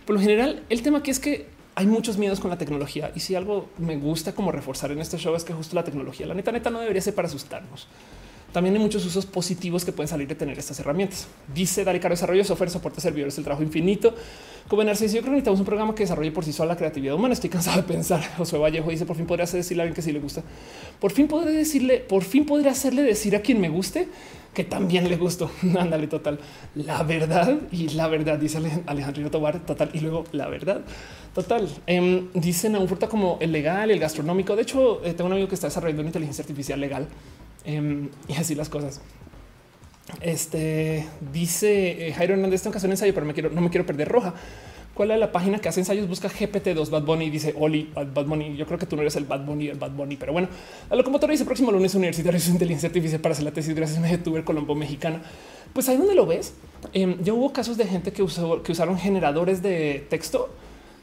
Por 0.05 0.17
lo 0.17 0.21
general, 0.21 0.63
el 0.69 0.83
tema 0.83 0.99
aquí 0.99 1.11
es 1.11 1.21
que 1.21 1.47
hay 1.75 1.87
muchos 1.87 2.19
miedos 2.19 2.41
con 2.41 2.51
la 2.51 2.59
tecnología 2.59 3.13
y 3.15 3.21
si 3.21 3.35
algo 3.35 3.69
me 3.79 3.97
gusta 3.97 4.35
como 4.35 4.51
reforzar 4.51 4.91
en 4.91 4.99
este 4.99 5.17
show 5.17 5.35
es 5.37 5.45
que 5.45 5.53
justo 5.53 5.77
la 5.77 5.85
tecnología, 5.85 6.27
la 6.27 6.35
neta, 6.35 6.51
neta 6.51 6.71
no 6.71 6.81
debería 6.81 7.01
ser 7.01 7.15
para 7.15 7.29
asustarnos 7.29 7.87
también 8.53 8.75
hay 8.75 8.81
muchos 8.81 9.05
usos 9.05 9.27
positivos 9.27 9.85
que 9.85 9.93
pueden 9.93 10.09
salir 10.09 10.27
de 10.27 10.35
tener 10.35 10.59
estas 10.59 10.81
herramientas. 10.81 11.29
Dice 11.55 11.85
Dari 11.85 12.01
Caro, 12.01 12.15
desarrollo 12.15 12.45
software, 12.45 12.71
soporte 12.71 13.01
servidores, 13.01 13.37
el 13.37 13.45
trabajo 13.45 13.63
infinito. 13.63 14.15
Como 14.69 14.83
en 14.83 14.87
Narciso, 14.87 15.17
yo 15.17 15.21
creo 15.21 15.33
que 15.33 15.37
necesitamos 15.37 15.61
un 15.61 15.67
programa 15.67 15.95
que 15.95 16.05
desarrolle 16.05 16.33
por 16.33 16.45
sí 16.45 16.53
sola 16.53 16.73
la 16.73 16.77
creatividad 16.77 17.15
humana. 17.15 17.35
Estoy 17.35 17.51
cansado 17.51 17.77
de 17.77 17.83
pensar. 17.83 18.23
Josué 18.39 18.59
Vallejo 18.59 18.91
dice, 18.91 19.05
por 19.05 19.17
fin 19.17 19.27
podría 19.27 19.45
decirle 19.45 19.83
a 19.83 19.85
alguien 19.85 19.95
que 19.95 20.03
sí 20.03 20.13
le 20.13 20.21
gusta. 20.21 20.43
Por 20.99 21.13
fin 21.13 21.29
podré 21.29 21.53
decirle, 21.53 21.99
por 21.99 22.25
fin 22.25 22.47
podría 22.47 22.73
hacerle 22.73 23.03
decir 23.03 23.37
a 23.37 23.41
quien 23.41 23.61
me 23.61 23.69
guste 23.69 24.09
que 24.55 24.65
también 24.65 25.09
le 25.09 25.17
gustó. 25.17 25.51
Ándale, 25.79 26.07
total. 26.07 26.39
La 26.75 27.03
verdad 27.03 27.57
y 27.71 27.89
la 27.91 28.09
verdad, 28.09 28.39
dice 28.39 28.59
Alejandro 28.87 29.31
Tobar, 29.31 29.61
total. 29.61 29.91
Y 29.93 30.01
luego 30.01 30.25
la 30.33 30.49
verdad, 30.49 30.83
total. 31.35 31.69
Eh, 31.87 32.29
dicen 32.35 32.75
a 32.77 32.79
un 32.79 32.89
fruta 32.89 33.09
como 33.09 33.39
el 33.41 33.53
legal, 33.53 33.91
el 33.91 33.99
gastronómico. 33.99 34.57
De 34.57 34.63
hecho, 34.63 35.05
eh, 35.05 35.15
tengo 35.15 35.27
un 35.27 35.33
amigo 35.33 35.49
que 35.49 35.55
está 35.55 35.69
desarrollando 35.69 36.03
una 36.03 36.09
inteligencia 36.09 36.43
artificial 36.43 36.81
legal 36.81 37.09
Em, 37.69 38.09
y 38.29 38.33
así 38.35 38.55
las 38.55 38.71
cosas. 38.71 39.01
Este 40.23 41.07
dice 41.33 42.09
eh, 42.09 42.13
Jairo 42.15 42.33
Hernández, 42.33 42.63
tengo 42.63 42.73
que 42.73 42.79
hacer 42.79 42.89
un 42.89 42.93
ensayo, 42.93 43.13
pero 43.13 43.27
me 43.27 43.35
quiero, 43.35 43.51
no 43.51 43.61
me 43.61 43.69
quiero 43.69 43.85
perder 43.85 44.09
roja. 44.09 44.33
¿Cuál 44.99 45.13
es 45.13 45.21
la 45.21 45.31
página 45.31 45.61
que 45.61 45.69
hace 45.69 45.79
ensayos? 45.79 46.09
Busca 46.09 46.29
GPT2 46.29 46.91
Bad 46.91 47.05
Bunny 47.05 47.27
y 47.27 47.31
dice 47.31 47.55
Oli 47.57 47.89
Bad 47.95 48.27
Bunny. 48.27 48.57
Yo 48.57 48.67
creo 48.67 48.81
que 48.81 48.87
tú 48.87 48.97
no 48.97 49.03
eres 49.03 49.15
el 49.15 49.27
Bad 49.27 49.45
Bunny, 49.45 49.69
el 49.69 49.79
Bad 49.79 49.93
Bunny, 49.93 50.17
pero 50.17 50.33
bueno, 50.33 50.49
la 50.91 50.97
locomotora 50.97 51.31
dice 51.31 51.45
próximo 51.45 51.71
lunes 51.71 51.95
universitario 51.95 52.41
de 52.41 52.51
inteligencia 52.51 52.89
artificial 52.89 53.21
para 53.21 53.33
hacer 53.33 53.45
la 53.45 53.53
tesis. 53.53 53.77
Gracias 53.77 54.03
a 54.03 54.11
youtuber 54.11 54.43
colombo 54.43 54.75
mexicana. 54.75 55.23
Pues 55.73 55.89
ahí 55.89 55.97
donde 55.99 56.17
lo 56.17 56.27
ves, 56.27 56.53
eh, 56.95 57.17
ya 57.23 57.33
hubo 57.33 57.53
casos 57.53 57.77
de 57.77 57.85
gente 57.85 58.11
que 58.11 58.25
usó, 58.25 58.61
que 58.65 58.73
usaron 58.73 58.99
generadores 58.99 59.63
de 59.63 60.05
texto 60.11 60.53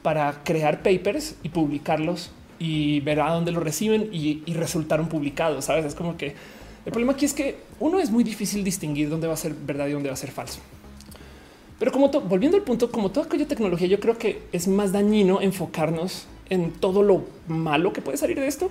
para 0.02 0.43
crear 0.43 0.84
papers 0.84 1.36
y 1.41 1.48
publicarlos 1.48 2.32
y 2.60 3.00
ver 3.00 3.22
a 3.22 3.32
dónde 3.32 3.54
lo 3.54 3.62
reciben 3.62 4.10
y, 4.12 4.43
y 4.46 4.56
resultaron 4.56 5.08
publicados. 5.08 5.64
Sabes, 5.64 5.86
es 5.86 5.96
como 5.96 6.18
que 6.18 6.36
el 6.86 6.91
problema 6.91 7.14
aquí 7.14 7.24
es 7.24 7.34
que 7.34 7.60
uno 7.80 8.02
es 8.02 8.12
muy 8.12 8.26
difícil 8.26 8.62
distinguir 8.62 9.08
dónde 9.08 9.28
va 9.28 9.36
a 9.36 9.38
ser 9.38 9.54
verdad 9.54 9.88
y 9.88 9.91
dónde 9.93 10.10
va 10.10 10.16
a 10.16 10.18
ser 10.18 10.32
falso. 10.32 10.60
Pero 11.80 11.91
como 11.91 12.09
volviendo 12.09 12.57
al 12.57 12.63
punto, 12.63 12.91
como 12.91 13.11
toda 13.11 13.26
aquella 13.26 13.47
tecnología, 13.47 13.88
yo 13.88 13.99
creo 13.99 14.17
que 14.17 14.43
es 14.51 14.67
más 14.67 14.91
dañino 14.91 15.41
enfocarnos 15.41 16.28
en 16.49 16.71
todo 16.71 17.03
lo 17.03 17.26
malo 17.47 17.91
que 17.91 18.01
puede 18.01 18.17
salir 18.17 18.39
de 18.39 18.47
esto. 18.47 18.69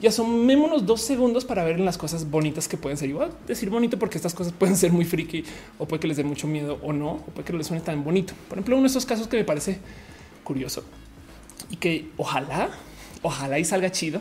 Y 0.00 0.06
asomémonos 0.06 0.86
dos 0.86 1.00
segundos 1.00 1.44
para 1.44 1.64
ver 1.64 1.76
en 1.76 1.84
las 1.84 1.98
cosas 1.98 2.30
bonitas 2.30 2.68
que 2.68 2.76
pueden 2.76 2.96
ser. 2.96 3.08
Igual 3.08 3.32
decir 3.46 3.68
bonito 3.68 3.98
porque 3.98 4.16
estas 4.16 4.32
cosas 4.32 4.52
pueden 4.52 4.76
ser 4.76 4.92
muy 4.92 5.04
friki 5.04 5.44
o 5.78 5.86
puede 5.86 6.00
que 6.00 6.06
les 6.06 6.16
dé 6.16 6.24
mucho 6.24 6.46
miedo 6.46 6.78
o 6.82 6.92
no, 6.92 7.10
o 7.14 7.22
puede 7.34 7.44
que 7.44 7.52
no 7.52 7.58
les 7.58 7.66
suene 7.66 7.82
tan 7.82 8.04
bonito. 8.04 8.32
Por 8.48 8.58
ejemplo, 8.58 8.76
uno 8.76 8.84
de 8.84 8.88
esos 8.88 9.04
casos 9.04 9.26
que 9.26 9.36
me 9.36 9.44
parece 9.44 9.78
curioso 10.44 10.84
y 11.70 11.76
que 11.76 12.10
ojalá, 12.16 12.70
ojalá 13.22 13.58
y 13.58 13.64
salga 13.64 13.90
chido 13.90 14.20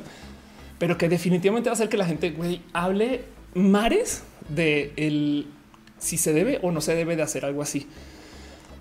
pero 0.79 0.97
que 0.97 1.09
definitivamente 1.09 1.69
va 1.69 1.73
a 1.73 1.75
hacer 1.75 1.89
que 1.89 1.97
la 1.97 2.05
gente 2.05 2.35
hable 2.73 3.21
mares 3.53 4.23
de 4.49 4.93
el 4.95 5.47
si 5.99 6.17
se 6.17 6.33
debe 6.33 6.59
o 6.61 6.71
no 6.71 6.81
se 6.81 6.93
debe 6.93 7.15
de 7.15 7.23
hacer 7.23 7.45
algo 7.45 7.61
así. 7.61 7.87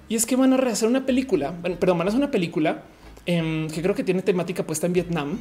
Y 0.08 0.14
es 0.14 0.26
que 0.26 0.36
van 0.36 0.52
a 0.52 0.56
rehacer 0.56 0.88
una 0.88 1.04
película, 1.04 1.52
perdón, 1.62 1.98
van 1.98 2.06
a 2.06 2.10
hacer 2.10 2.20
una 2.20 2.30
película 2.30 2.82
em, 3.26 3.68
que 3.68 3.82
creo 3.82 3.94
que 3.94 4.04
tiene 4.04 4.22
temática 4.22 4.64
puesta 4.64 4.86
en 4.86 4.92
Vietnam, 4.92 5.38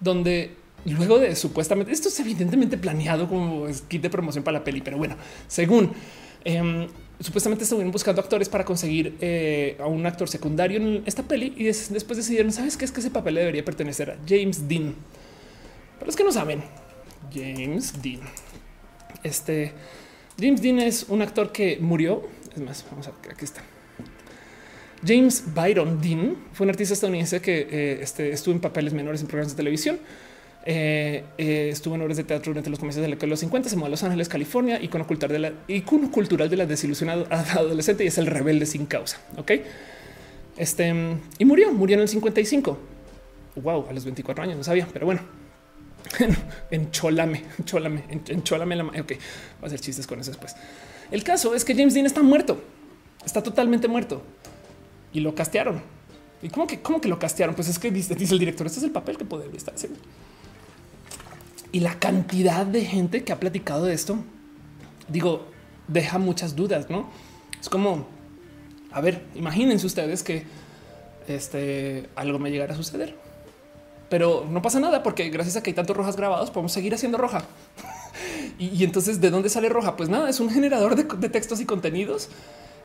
donde 0.00 0.56
luego 0.84 1.18
de 1.18 1.34
supuestamente 1.36 1.92
esto 1.92 2.08
es 2.08 2.20
evidentemente 2.20 2.76
planeado 2.76 3.28
como 3.28 3.66
kit 3.88 4.02
de 4.02 4.10
promoción 4.10 4.42
para 4.44 4.58
la 4.58 4.64
peli, 4.64 4.80
pero 4.80 4.98
bueno, 4.98 5.16
según 5.46 5.92
em, 6.44 6.88
supuestamente 7.20 7.64
estuvieron 7.64 7.92
buscando 7.92 8.20
actores 8.20 8.48
para 8.48 8.64
conseguir 8.64 9.16
eh, 9.20 9.76
a 9.80 9.86
un 9.86 10.04
actor 10.06 10.28
secundario 10.28 10.78
en 10.78 11.02
esta 11.06 11.22
peli 11.22 11.54
y 11.56 11.64
después 11.64 12.16
decidieron, 12.16 12.52
sabes 12.52 12.76
qué 12.76 12.84
es 12.84 12.92
que 12.92 13.00
ese 13.00 13.10
papel 13.10 13.36
debería 13.36 13.64
pertenecer 13.64 14.10
a 14.10 14.16
James 14.26 14.68
Dean. 14.68 14.94
Para 15.94 16.06
los 16.06 16.16
que 16.16 16.24
no 16.24 16.32
saben, 16.32 16.62
James 17.32 18.02
Dean. 18.02 18.20
Este 19.22 19.72
James 20.38 20.60
Dean 20.60 20.80
es 20.80 21.06
un 21.08 21.22
actor 21.22 21.52
que 21.52 21.78
murió. 21.80 22.22
Es 22.54 22.60
más, 22.60 22.84
vamos 22.90 23.06
a 23.06 23.12
ver, 23.22 23.32
aquí 23.32 23.44
está. 23.44 23.62
James 25.06 25.44
Byron 25.54 26.00
Dean 26.00 26.36
fue 26.52 26.64
un 26.64 26.70
artista 26.70 26.94
estadounidense 26.94 27.40
que 27.40 27.68
eh, 27.70 27.98
este, 28.00 28.30
estuvo 28.30 28.54
en 28.54 28.60
papeles 28.60 28.92
menores 28.92 29.20
en 29.20 29.26
programas 29.26 29.52
de 29.52 29.56
televisión. 29.56 29.98
Eh, 30.66 31.24
eh, 31.36 31.68
estuvo 31.70 31.94
en 31.94 32.00
obras 32.02 32.16
de 32.16 32.24
teatro 32.24 32.50
durante 32.50 32.70
los 32.70 32.78
comienzos 32.78 33.02
de 33.02 33.08
la 33.08 33.14
década 33.14 33.26
de 33.26 33.30
los 33.30 33.40
50, 33.40 33.68
se 33.68 33.76
mudó 33.76 33.86
a 33.86 33.90
Los 33.90 34.02
Ángeles, 34.02 34.30
California, 34.30 34.80
icono 34.80 35.06
cultural 35.06 35.30
de 35.30 35.38
la 35.38 35.52
icono 35.68 36.10
cultural 36.10 36.48
de 36.48 36.56
la 36.56 36.64
desilusionada 36.64 37.26
adolescente 37.54 38.04
y 38.04 38.06
es 38.06 38.16
el 38.16 38.26
rebelde 38.26 38.64
sin 38.64 38.86
causa. 38.86 39.20
Ok. 39.36 39.52
Este 40.56 40.94
y 41.38 41.44
murió, 41.44 41.72
murió 41.72 41.96
en 41.96 42.02
el 42.02 42.08
55. 42.08 42.78
Wow, 43.56 43.86
a 43.88 43.92
los 43.92 44.04
24 44.04 44.42
años, 44.42 44.56
no 44.56 44.64
sabía, 44.64 44.88
pero 44.92 45.06
bueno, 45.06 45.20
en 46.70 46.90
Cholame, 46.90 47.44
Cholame, 47.64 48.04
en 48.08 48.42
Cholame. 48.42 48.74
La, 48.74 48.84
ok, 48.84 48.94
voy 48.94 49.16
a 49.62 49.66
hacer 49.66 49.80
chistes 49.80 50.06
con 50.06 50.18
eso 50.18 50.30
después. 50.30 50.56
El 51.10 51.22
caso 51.22 51.54
es 51.54 51.64
que 51.64 51.74
James 51.74 51.94
Dean 51.94 52.06
está 52.06 52.22
muerto, 52.22 52.60
está 53.24 53.42
totalmente 53.42 53.86
muerto 53.86 54.22
y 55.14 55.20
lo 55.20 55.34
castearon. 55.34 55.80
¿Y 56.42 56.50
cómo 56.50 56.66
que, 56.66 56.82
cómo 56.82 57.00
que 57.00 57.08
lo 57.08 57.18
castearon? 57.18 57.54
Pues 57.54 57.68
es 57.68 57.78
que 57.78 57.90
dice, 57.90 58.14
dice 58.14 58.34
el 58.34 58.40
director, 58.40 58.66
este 58.66 58.80
es 58.80 58.84
el 58.84 58.90
papel 58.90 59.16
que 59.16 59.24
podría 59.24 59.56
estar 59.56 59.74
haciendo. 59.74 59.98
Y 61.72 61.80
la 61.80 61.98
cantidad 61.98 62.66
de 62.66 62.84
gente 62.84 63.24
que 63.24 63.32
ha 63.32 63.40
platicado 63.40 63.86
de 63.86 63.94
esto, 63.94 64.18
digo, 65.08 65.46
deja 65.88 66.18
muchas 66.18 66.54
dudas, 66.54 66.90
¿no? 66.90 67.08
Es 67.58 67.68
como, 67.70 68.06
a 68.92 69.00
ver, 69.00 69.22
imagínense 69.34 69.86
ustedes 69.86 70.22
que 70.22 70.44
este, 71.28 72.10
algo 72.14 72.38
me 72.38 72.50
llegara 72.50 72.74
a 72.74 72.76
suceder. 72.76 73.16
Pero 74.10 74.46
no 74.50 74.60
pasa 74.60 74.80
nada 74.80 75.02
porque 75.02 75.30
gracias 75.30 75.56
a 75.56 75.62
que 75.62 75.70
hay 75.70 75.74
tantos 75.74 75.96
rojas 75.96 76.16
grabados 76.16 76.50
podemos 76.50 76.72
seguir 76.72 76.92
haciendo 76.92 77.18
roja. 77.18 77.44
y, 78.58 78.84
entonces, 78.84 79.20
¿de 79.20 79.30
dónde 79.30 79.48
sale 79.48 79.68
roja? 79.68 79.96
Pues 79.96 80.08
nada, 80.08 80.28
es 80.28 80.40
un 80.40 80.50
generador 80.50 80.94
de, 80.94 81.04
de 81.04 81.28
textos 81.28 81.60
y 81.60 81.64
contenidos 81.64 82.28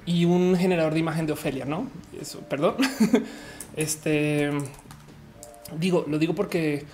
y 0.06 0.26
un 0.26 0.56
generador 0.58 0.93
de 0.93 1.00
imagen 1.00 1.26
de 1.26 1.34
Ofelia, 1.34 1.66
¿no? 1.66 1.88
Eso, 2.20 2.39
perdón. 2.41 2.76
este 3.76 4.52
digo, 5.78 6.06
lo 6.08 6.18
digo 6.18 6.34
porque 6.34 6.86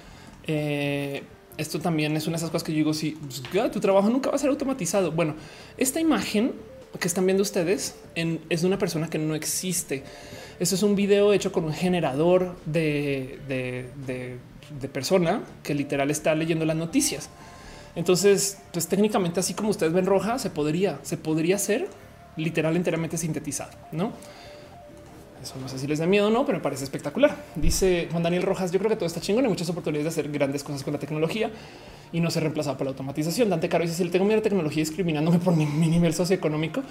eh, 0.48 1.24
esto 1.58 1.80
también 1.80 2.16
es 2.18 2.28
una 2.28 2.36
de 2.36 2.38
esas 2.38 2.50
cosas 2.50 2.64
que 2.64 2.72
yo 2.74 2.78
digo, 2.78 2.94
si 2.94 3.12
pues, 3.12 3.42
tu 3.72 3.80
trabajo 3.80 4.10
nunca 4.10 4.30
va 4.30 4.36
a 4.36 4.40
ser 4.40 4.50
automatizado. 4.50 5.12
Bueno, 5.12 5.36
esta 5.78 6.00
imagen 6.00 6.54
que 7.00 7.08
están 7.08 7.26
viendo 7.26 7.44
ustedes 7.44 7.96
es 8.50 8.64
una 8.64 8.78
persona 8.78 9.10
que 9.10 9.18
no 9.18 9.36
existe. 9.36 10.04
Eso 10.60 10.76
es 10.76 10.84
un 10.84 10.96
video 10.96 11.34
hecho 11.34 11.52
con 11.52 11.66
un 11.66 11.74
generador 11.74 12.56
de, 12.66 13.40
de 13.48 14.88
persona 14.90 15.44
que 15.64 15.74
literal 15.74 16.10
está 16.12 16.36
leyendo 16.36 16.66
las 16.66 16.78
noticias. 16.78 17.30
Entonces, 17.96 18.60
pues 18.74 18.88
técnicamente 18.88 19.40
así 19.40 19.54
como 19.54 19.70
ustedes 19.70 19.94
ven 19.94 20.06
roja, 20.06 20.38
se 20.40 20.50
podría, 20.50 21.00
se 21.04 21.18
podría 21.18 21.56
hacer 21.56 21.88
literal 22.38 22.76
enteramente 22.76 23.18
sintetizado, 23.18 23.72
¿no? 23.92 24.14
Eso 25.46 25.54
no 25.62 25.70
sé 25.70 25.78
si 25.78 25.86
les 25.86 26.00
da 26.00 26.08
miedo 26.08 26.28
o 26.28 26.30
no, 26.32 26.44
pero 26.44 26.58
me 26.58 26.64
parece 26.64 26.84
espectacular. 26.84 27.36
Dice 27.56 28.08
Juan 28.10 28.24
Daniel 28.24 28.42
Rojas, 28.42 28.72
yo 28.72 28.80
creo 28.80 28.90
que 28.90 28.96
todo 28.96 29.06
está 29.06 29.22
chingón, 29.22 29.46
hay 29.46 29.50
muchas 29.50 29.70
oportunidades 29.70 30.16
de 30.16 30.22
hacer 30.22 30.32
grandes 30.32 30.64
cosas 30.64 30.84
con 30.84 30.92
la 30.92 31.00
tecnología 31.00 31.52
y 32.12 32.20
no 32.20 32.32
ser 32.32 32.44
reemplazado 32.44 32.78
por 32.78 32.86
la 32.86 32.92
automatización. 32.92 33.50
Dante 33.50 33.70
Caro 33.70 33.84
dice, 33.84 33.96
si 33.96 34.04
le 34.04 34.10
tengo 34.10 34.26
miedo 34.26 34.40
a 34.40 34.44
tecnología 34.44 34.82
discriminándome 34.82 35.38
por 35.38 35.56
mi, 35.56 35.66
nivel 35.66 36.16
socioeconómico, 36.16 36.82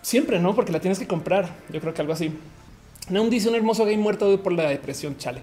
siempre, 0.00 0.38
¿no? 0.38 0.54
Porque 0.54 0.72
la 0.72 0.80
tienes 0.80 0.98
que 0.98 1.06
comprar. 1.06 1.50
Yo 1.70 1.80
creo 1.80 1.92
que 1.92 2.00
algo 2.00 2.14
así. 2.14 2.32
No 3.10 3.28
dice 3.28 3.50
un 3.50 3.54
hermoso 3.54 3.84
gay 3.84 3.98
muerto 3.98 4.42
por 4.42 4.52
la 4.52 4.70
depresión, 4.70 5.18
chale. 5.18 5.42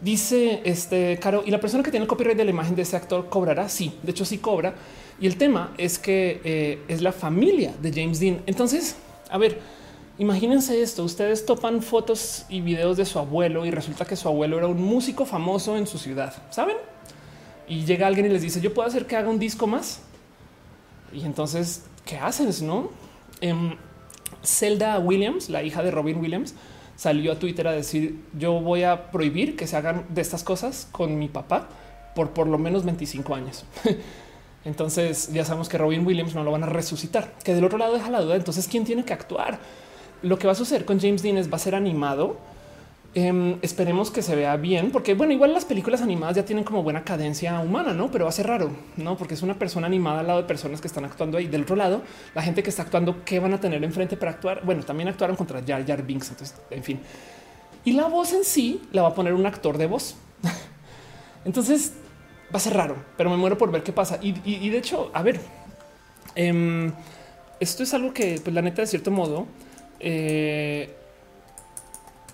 Dice 0.00 0.60
este 0.64 1.18
Caro, 1.20 1.42
y 1.44 1.50
la 1.50 1.58
persona 1.58 1.82
que 1.82 1.90
tiene 1.90 2.04
el 2.04 2.08
copyright 2.08 2.36
de 2.36 2.44
la 2.44 2.50
imagen 2.50 2.76
de 2.76 2.82
ese 2.82 2.96
actor 2.96 3.28
cobrará. 3.28 3.68
Sí, 3.68 3.98
de 4.02 4.12
hecho, 4.12 4.24
sí 4.24 4.38
cobra 4.38 4.74
y 5.20 5.26
el 5.26 5.36
tema 5.36 5.72
es 5.78 5.98
que 5.98 6.40
eh, 6.44 6.82
es 6.88 7.02
la 7.02 7.12
familia 7.12 7.74
de 7.80 7.92
James 7.92 8.18
Dean. 8.18 8.42
Entonces, 8.46 8.96
a 9.30 9.38
ver, 9.38 9.60
imagínense 10.18 10.82
esto. 10.82 11.04
Ustedes 11.04 11.46
topan 11.46 11.82
fotos 11.82 12.46
y 12.48 12.60
videos 12.60 12.96
de 12.96 13.04
su 13.04 13.18
abuelo 13.18 13.64
y 13.64 13.70
resulta 13.70 14.04
que 14.04 14.16
su 14.16 14.28
abuelo 14.28 14.58
era 14.58 14.66
un 14.66 14.82
músico 14.82 15.24
famoso 15.24 15.76
en 15.76 15.86
su 15.86 15.98
ciudad, 15.98 16.34
¿saben? 16.50 16.76
Y 17.68 17.84
llega 17.84 18.06
alguien 18.06 18.26
y 18.26 18.28
les 18.30 18.42
dice, 18.42 18.60
yo 18.60 18.74
puedo 18.74 18.88
hacer 18.88 19.06
que 19.06 19.16
haga 19.16 19.28
un 19.28 19.38
disco 19.38 19.66
más. 19.66 20.00
Y 21.12 21.24
entonces, 21.24 21.84
¿qué 22.04 22.18
haces? 22.18 22.60
No? 22.60 22.90
Em, 23.40 23.76
Zelda 24.44 24.98
Williams, 24.98 25.48
la 25.48 25.62
hija 25.62 25.82
de 25.82 25.90
Robin 25.90 26.20
Williams, 26.20 26.54
salió 26.96 27.32
a 27.32 27.38
Twitter 27.38 27.66
a 27.68 27.72
decir, 27.72 28.20
yo 28.36 28.60
voy 28.60 28.82
a 28.82 29.10
prohibir 29.10 29.56
que 29.56 29.66
se 29.66 29.76
hagan 29.76 30.04
de 30.08 30.20
estas 30.20 30.42
cosas 30.42 30.88
con 30.92 31.18
mi 31.18 31.28
papá 31.28 31.68
por 32.14 32.30
por 32.30 32.46
lo 32.46 32.58
menos 32.58 32.84
25 32.84 33.34
años. 33.34 33.64
Entonces 34.64 35.32
ya 35.32 35.44
sabemos 35.44 35.68
que 35.68 35.78
Robin 35.78 36.06
Williams 36.06 36.34
no 36.34 36.42
lo 36.42 36.50
van 36.50 36.62
a 36.64 36.66
resucitar, 36.66 37.34
que 37.44 37.54
del 37.54 37.64
otro 37.64 37.78
lado 37.78 37.94
deja 37.94 38.10
la 38.10 38.20
duda. 38.20 38.36
Entonces, 38.36 38.66
¿quién 38.68 38.84
tiene 38.84 39.04
que 39.04 39.12
actuar? 39.12 39.58
Lo 40.22 40.38
que 40.38 40.46
va 40.46 40.52
a 40.52 40.56
suceder 40.56 40.84
con 40.84 40.98
James 41.00 41.22
Dean 41.22 41.36
es 41.36 41.52
va 41.52 41.56
a 41.56 41.60
ser 41.60 41.74
animado. 41.74 42.38
Em, 43.16 43.58
esperemos 43.62 44.10
que 44.10 44.22
se 44.22 44.34
vea 44.34 44.56
bien, 44.56 44.90
porque 44.90 45.14
bueno, 45.14 45.32
igual 45.32 45.54
las 45.54 45.64
películas 45.64 46.02
animadas 46.02 46.34
ya 46.34 46.44
tienen 46.44 46.64
como 46.64 46.82
buena 46.82 47.04
cadencia 47.04 47.60
humana, 47.60 47.94
no? 47.94 48.10
Pero 48.10 48.24
va 48.24 48.30
a 48.30 48.32
ser 48.32 48.48
raro, 48.48 48.70
no? 48.96 49.16
Porque 49.16 49.34
es 49.34 49.42
una 49.42 49.56
persona 49.56 49.86
animada 49.86 50.20
al 50.20 50.26
lado 50.26 50.42
de 50.42 50.48
personas 50.48 50.80
que 50.80 50.88
están 50.88 51.04
actuando 51.04 51.38
ahí. 51.38 51.46
Del 51.46 51.62
otro 51.62 51.76
lado, 51.76 52.02
la 52.34 52.42
gente 52.42 52.64
que 52.64 52.70
está 52.70 52.82
actuando, 52.82 53.24
¿qué 53.24 53.38
van 53.38 53.54
a 53.54 53.60
tener 53.60 53.84
enfrente 53.84 54.16
para 54.16 54.32
actuar? 54.32 54.62
Bueno, 54.64 54.82
también 54.82 55.08
actuaron 55.08 55.36
contra 55.36 55.62
Jar 55.64 55.86
Jar 55.86 56.02
Binks. 56.02 56.30
Entonces, 56.30 56.56
en 56.70 56.82
fin, 56.82 57.00
y 57.84 57.92
la 57.92 58.08
voz 58.08 58.32
en 58.32 58.44
sí 58.44 58.82
la 58.92 59.02
va 59.02 59.08
a 59.08 59.14
poner 59.14 59.34
un 59.34 59.46
actor 59.46 59.78
de 59.78 59.86
voz. 59.86 60.16
entonces, 61.44 61.92
va 62.54 62.58
a 62.58 62.60
ser 62.60 62.74
raro, 62.74 62.96
pero 63.16 63.30
me 63.30 63.36
muero 63.36 63.58
por 63.58 63.72
ver 63.72 63.82
qué 63.82 63.92
pasa. 63.92 64.20
Y, 64.22 64.68
de 64.70 64.78
hecho, 64.78 65.10
a 65.12 65.22
ver, 65.22 65.40
em, 66.36 66.92
esto 67.58 67.82
es 67.82 67.92
algo 67.94 68.14
que, 68.14 68.40
pues, 68.42 68.54
la 68.54 68.62
neta, 68.62 68.82
de 68.82 68.86
cierto 68.86 69.10
modo, 69.10 69.46
eh, 69.98 70.94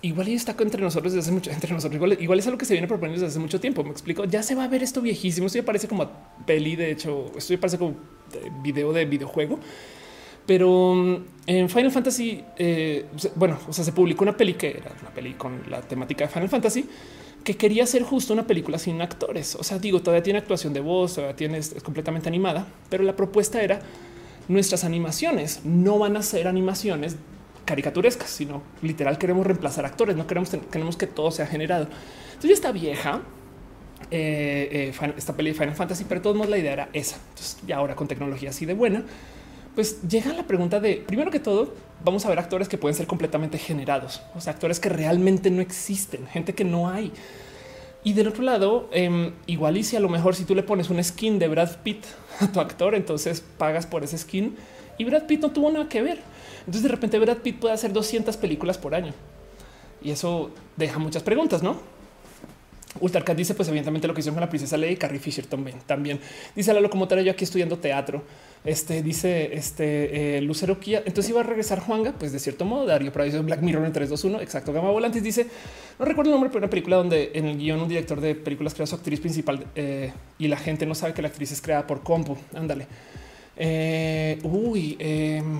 igual 0.03 0.29
y 0.29 0.33
está 0.35 0.55
entre 0.59 0.81
nosotros 0.81 1.13
desde 1.13 1.25
hace 1.25 1.31
mucho, 1.31 1.49
entre 1.57 1.73
nosotros, 1.73 1.99
igual, 2.19 2.39
es 2.39 2.45
algo 2.45 2.59
que 2.59 2.65
se 2.65 2.73
viene 2.73 2.87
proponiendo 2.87 3.19
desde 3.19 3.31
hace 3.33 3.39
mucho 3.39 3.59
tiempo. 3.59 3.83
Me 3.83 3.89
explico. 3.89 4.25
Ya 4.25 4.43
se 4.43 4.53
va 4.53 4.65
a 4.65 4.67
ver 4.67 4.83
esto 4.83 5.01
viejísimo. 5.01 5.47
Esto 5.47 5.57
ya 5.57 5.65
parece 5.65 5.87
como 5.87 6.07
peli. 6.45 6.75
De 6.75 6.91
hecho, 6.91 7.31
esto 7.35 7.53
ya 7.55 7.59
parece 7.59 7.79
como 7.79 7.95
video 8.61 8.93
de 8.93 9.05
videojuego. 9.05 9.59
Pero 10.45 11.23
en 11.47 11.69
Final 11.69 11.91
Fantasy, 11.91 12.43
eh, 12.57 13.05
bueno, 13.35 13.59
o 13.67 13.73
sea, 13.73 13.83
se 13.85 13.91
publicó 13.91 14.23
una 14.23 14.35
peli 14.35 14.53
que 14.53 14.69
era 14.69 14.91
una 15.01 15.11
peli 15.11 15.33
con 15.33 15.63
la 15.69 15.81
temática 15.81 16.25
de 16.25 16.31
Final 16.31 16.49
Fantasy 16.49 16.85
que 17.43 17.57
quería 17.57 17.85
ser 17.85 18.03
justo 18.03 18.33
una 18.33 18.45
película 18.45 18.77
sin 18.77 19.01
actores. 19.01 19.55
O 19.55 19.63
sea, 19.63 19.79
digo, 19.79 20.01
todavía 20.01 20.23
tiene 20.23 20.39
actuación 20.39 20.73
de 20.73 20.79
voz, 20.79 21.15
todavía 21.15 21.57
es 21.57 21.75
completamente 21.83 22.29
animada, 22.29 22.67
pero 22.89 23.03
la 23.03 23.15
propuesta 23.15 23.61
era 23.61 23.81
nuestras 24.47 24.83
animaciones 24.83 25.61
no 25.63 25.97
van 25.97 26.17
a 26.17 26.21
ser 26.23 26.47
animaciones 26.47 27.15
caricaturescas, 27.65 28.29
sino 28.29 28.61
literal 28.81 29.17
queremos 29.17 29.45
reemplazar 29.45 29.85
actores, 29.85 30.15
no 30.15 30.27
queremos, 30.27 30.49
queremos 30.71 30.97
que 30.97 31.07
todo 31.07 31.31
sea 31.31 31.47
generado. 31.47 31.87
Entonces 32.25 32.49
ya 32.49 32.53
está 32.53 32.71
vieja 32.71 33.21
eh, 34.09 34.91
eh, 34.99 35.13
esta 35.15 35.35
peli 35.35 35.51
de 35.51 35.55
Final 35.55 35.75
Fantasy, 35.75 36.05
pero 36.05 36.19
de 36.19 36.23
todos 36.23 36.35
modos 36.35 36.49
la 36.49 36.57
idea 36.57 36.73
era 36.73 36.89
esa. 36.93 37.17
Entonces 37.29 37.57
ya 37.65 37.77
ahora 37.77 37.95
con 37.95 38.07
tecnología 38.07 38.49
así 38.49 38.65
de 38.65 38.73
buena, 38.73 39.03
pues 39.75 40.01
llega 40.07 40.33
la 40.33 40.47
pregunta 40.47 40.79
de 40.79 41.03
primero 41.07 41.31
que 41.31 41.39
todo, 41.39 41.73
vamos 42.03 42.25
a 42.25 42.29
ver 42.29 42.39
actores 42.39 42.67
que 42.67 42.77
pueden 42.77 42.95
ser 42.95 43.07
completamente 43.07 43.57
generados, 43.57 44.21
o 44.35 44.41
sea, 44.41 44.53
actores 44.53 44.79
que 44.79 44.89
realmente 44.89 45.49
no 45.49 45.61
existen, 45.61 46.27
gente 46.27 46.53
que 46.53 46.63
no 46.63 46.89
hay. 46.89 47.11
Y 48.03 48.13
del 48.13 48.27
otro 48.27 48.43
lado, 48.43 48.89
eh, 48.91 49.31
igual 49.45 49.77
y 49.77 49.83
si 49.83 49.95
a 49.95 49.99
lo 49.99 50.09
mejor 50.09 50.35
si 50.35 50.43
tú 50.43 50.55
le 50.55 50.63
pones 50.63 50.89
un 50.89 51.03
skin 51.03 51.37
de 51.37 51.47
Brad 51.47 51.77
Pitt 51.83 52.03
a 52.39 52.51
tu 52.51 52.59
actor, 52.59 52.95
entonces 52.95 53.43
pagas 53.57 53.85
por 53.85 54.03
ese 54.03 54.17
skin 54.17 54.55
y 54.97 55.03
Brad 55.03 55.23
Pitt 55.27 55.41
no 55.41 55.51
tuvo 55.51 55.71
nada 55.71 55.87
que 55.87 56.01
ver. 56.01 56.19
Entonces 56.59 56.83
de 56.83 56.89
repente 56.89 57.19
Brad 57.19 57.37
Pitt 57.37 57.59
puede 57.59 57.73
hacer 57.73 57.93
200 57.93 58.37
películas 58.37 58.77
por 58.77 58.95
año. 58.95 59.13
Y 60.01 60.11
eso 60.11 60.51
deja 60.77 60.97
muchas 60.97 61.21
preguntas, 61.21 61.61
¿no? 61.61 61.79
Ultracat 62.99 63.37
dice, 63.37 63.53
pues 63.55 63.69
evidentemente 63.69 64.07
lo 64.07 64.13
que 64.13 64.19
hicieron 64.19 64.35
con 64.35 64.41
la 64.41 64.49
princesa 64.49 64.77
Leia 64.77 64.93
y 64.93 64.97
Carrie 64.97 65.19
Fisher 65.19 65.45
también. 65.45 65.77
también. 65.85 66.19
Dice 66.55 66.73
la 66.73 66.81
locomotora, 66.81 67.21
yo 67.21 67.31
aquí 67.31 67.43
estudiando 67.43 67.77
teatro. 67.77 68.23
Este 68.63 69.01
dice 69.01 69.55
este 69.55 70.37
eh, 70.37 70.41
Lucero 70.41 70.79
Kia. 70.79 70.99
Entonces 71.05 71.31
iba 71.31 71.39
a 71.39 71.43
regresar 71.43 71.79
Juanga, 71.79 72.11
pues 72.11 72.31
de 72.31 72.39
cierto 72.39 72.63
modo, 72.63 72.85
Dario 72.85 73.11
pero 73.11 73.25
dice 73.25 73.39
Black 73.39 73.61
Mirror 73.61 73.85
en 73.85 73.91
321. 73.91 74.41
Exacto. 74.41 74.71
Gama 74.71 74.91
Volantis 74.91 75.23
dice, 75.23 75.47
no 75.97 76.05
recuerdo 76.05 76.29
el 76.29 76.33
nombre, 76.33 76.49
pero 76.49 76.59
una 76.59 76.69
película 76.69 76.97
donde 76.97 77.31
en 77.33 77.47
el 77.47 77.57
guion 77.57 77.81
un 77.81 77.89
director 77.89 78.21
de 78.21 78.35
películas 78.35 78.75
crea 78.75 78.85
su 78.85 78.95
actriz 78.95 79.19
principal 79.19 79.65
eh, 79.75 80.11
y 80.37 80.47
la 80.47 80.57
gente 80.57 80.85
no 80.85 80.93
sabe 80.93 81.13
que 81.13 81.23
la 81.23 81.29
actriz 81.29 81.51
es 81.51 81.61
creada 81.61 81.87
por 81.87 82.03
compu. 82.03 82.37
Ándale. 82.53 82.85
Eh, 83.57 84.39
uy, 84.43 84.95
em, 84.99 85.59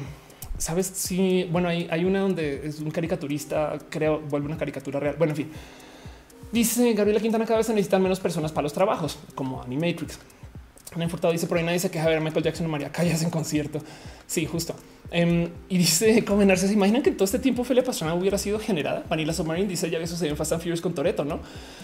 sabes 0.59 0.85
si 0.85 1.45
bueno, 1.51 1.69
hay, 1.69 1.87
hay 1.89 2.05
una 2.05 2.19
donde 2.19 2.67
es 2.67 2.79
un 2.81 2.91
caricaturista, 2.91 3.79
creo, 3.89 4.19
vuelve 4.19 4.45
una 4.45 4.57
caricatura 4.57 4.99
real. 4.99 5.15
Bueno, 5.17 5.31
en 5.31 5.37
fin. 5.37 5.51
Dice 6.51 6.93
Gabriela 6.93 7.19
Quintana, 7.19 7.45
cada 7.45 7.57
vez 7.57 7.65
se 7.65 7.73
necesitan 7.73 8.03
menos 8.03 8.19
personas 8.19 8.51
para 8.51 8.63
los 8.63 8.73
trabajos, 8.73 9.17
como 9.33 9.63
Animatrix. 9.63 10.19
Ana 10.93 11.07
Furtado 11.07 11.31
dice 11.31 11.47
por 11.47 11.57
ahí 11.57 11.63
nadie 11.63 11.79
se 11.79 11.89
queja 11.89 12.05
de 12.05 12.15
ver 12.15 12.21
Michael 12.21 12.43
Jackson 12.43 12.65
o 12.65 12.69
María 12.69 12.91
Callas 12.91 13.23
en 13.23 13.29
concierto. 13.29 13.81
Sí, 14.27 14.45
justo. 14.45 14.75
Em, 15.09 15.49
y 15.69 15.77
dice 15.77 16.23
comenarse. 16.25 16.67
¿Se 16.67 16.73
imaginan 16.73 17.01
que 17.01 17.11
todo 17.11 17.23
este 17.23 17.39
tiempo 17.39 17.63
Felia 17.63 17.83
Pastrana 17.83 18.13
hubiera 18.13 18.37
sido 18.37 18.59
generada? 18.59 19.03
Vanilla 19.09 19.33
Submarine 19.33 19.67
dice 19.67 19.89
ya 19.89 19.97
había 19.97 20.07
sucedido 20.07 20.31
en 20.31 20.37
Fast 20.37 20.51
and 20.51 20.61
Furious 20.61 20.81
con 20.81 20.93
Toreto, 20.93 21.23
no? 21.23 21.39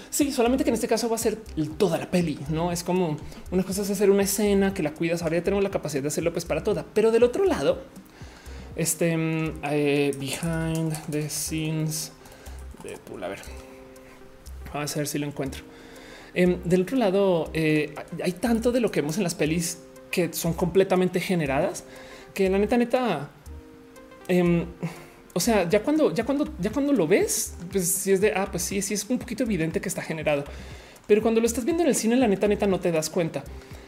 Sí, 0.09 0.31
solamente 0.31 0.65
que 0.65 0.69
en 0.69 0.73
este 0.73 0.87
caso 0.87 1.09
va 1.09 1.15
a 1.15 1.19
ser 1.19 1.37
toda 1.77 1.97
la 1.97 2.11
peli, 2.11 2.37
no 2.49 2.71
es 2.71 2.83
como 2.83 3.17
una 3.51 3.63
cosa 3.63 3.81
es 3.81 3.89
hacer 3.89 4.09
una 4.09 4.23
escena 4.23 4.73
que 4.73 4.83
la 4.83 4.93
cuidas. 4.93 5.23
Ahora 5.23 5.37
ya 5.37 5.43
tenemos 5.43 5.63
la 5.63 5.71
capacidad 5.71 6.01
de 6.01 6.09
hacerlo 6.09 6.33
pues 6.33 6.43
para 6.43 6.63
toda, 6.63 6.85
pero 6.93 7.11
del 7.11 7.23
otro 7.23 7.45
lado, 7.45 7.81
este 8.75 9.11
em, 9.11 9.53
eh, 9.63 10.13
behind 10.19 10.93
the 11.09 11.29
scenes 11.29 12.11
de 12.83 12.93
a 12.93 13.27
ver, 13.27 13.39
vamos 14.73 14.95
a 14.95 14.99
ver 14.99 15.07
si 15.07 15.17
lo 15.17 15.25
encuentro. 15.25 15.63
Em, 16.37 16.61
del 16.65 16.83
otro 16.83 16.97
lado, 16.97 17.49
eh, 17.55 17.95
hay 18.23 18.33
tanto 18.33 18.71
de 18.71 18.79
lo 18.79 18.91
que 18.91 19.01
vemos 19.01 19.17
en 19.17 19.23
las 19.23 19.33
pelis 19.33 19.79
que 20.11 20.31
son 20.31 20.53
completamente 20.53 21.19
generadas 21.19 21.83
que 22.35 22.47
la 22.47 22.59
neta, 22.59 22.77
neta, 22.77 23.31
em, 24.27 24.67
o 25.33 25.39
sea, 25.39 25.67
ya 25.67 25.81
cuando, 25.81 26.13
ya 26.13 26.25
cuando, 26.25 26.47
ya 26.59 26.69
cuando 26.69 26.93
lo 26.93 27.07
ves, 27.07 27.55
pues 27.71 27.87
si 27.87 28.11
es 28.11 28.21
de, 28.21 28.33
ah, 28.35 28.47
pues 28.51 28.61
sí, 28.61 28.83
sí 28.83 28.93
es 28.93 29.09
un 29.09 29.17
poquito 29.17 29.45
evidente 29.45 29.81
que 29.81 29.89
está 29.89 30.03
generado. 30.03 30.43
Pero 31.07 31.23
cuando 31.23 31.41
lo 31.41 31.47
estás 31.47 31.65
viendo 31.65 31.81
en 31.81 31.89
el 31.89 31.95
cine, 31.95 32.15
la 32.17 32.27
neta, 32.27 32.47
neta, 32.47 32.67
no 32.67 32.79
te 32.79 32.91
das 32.91 33.09
cuenta. 33.09 33.43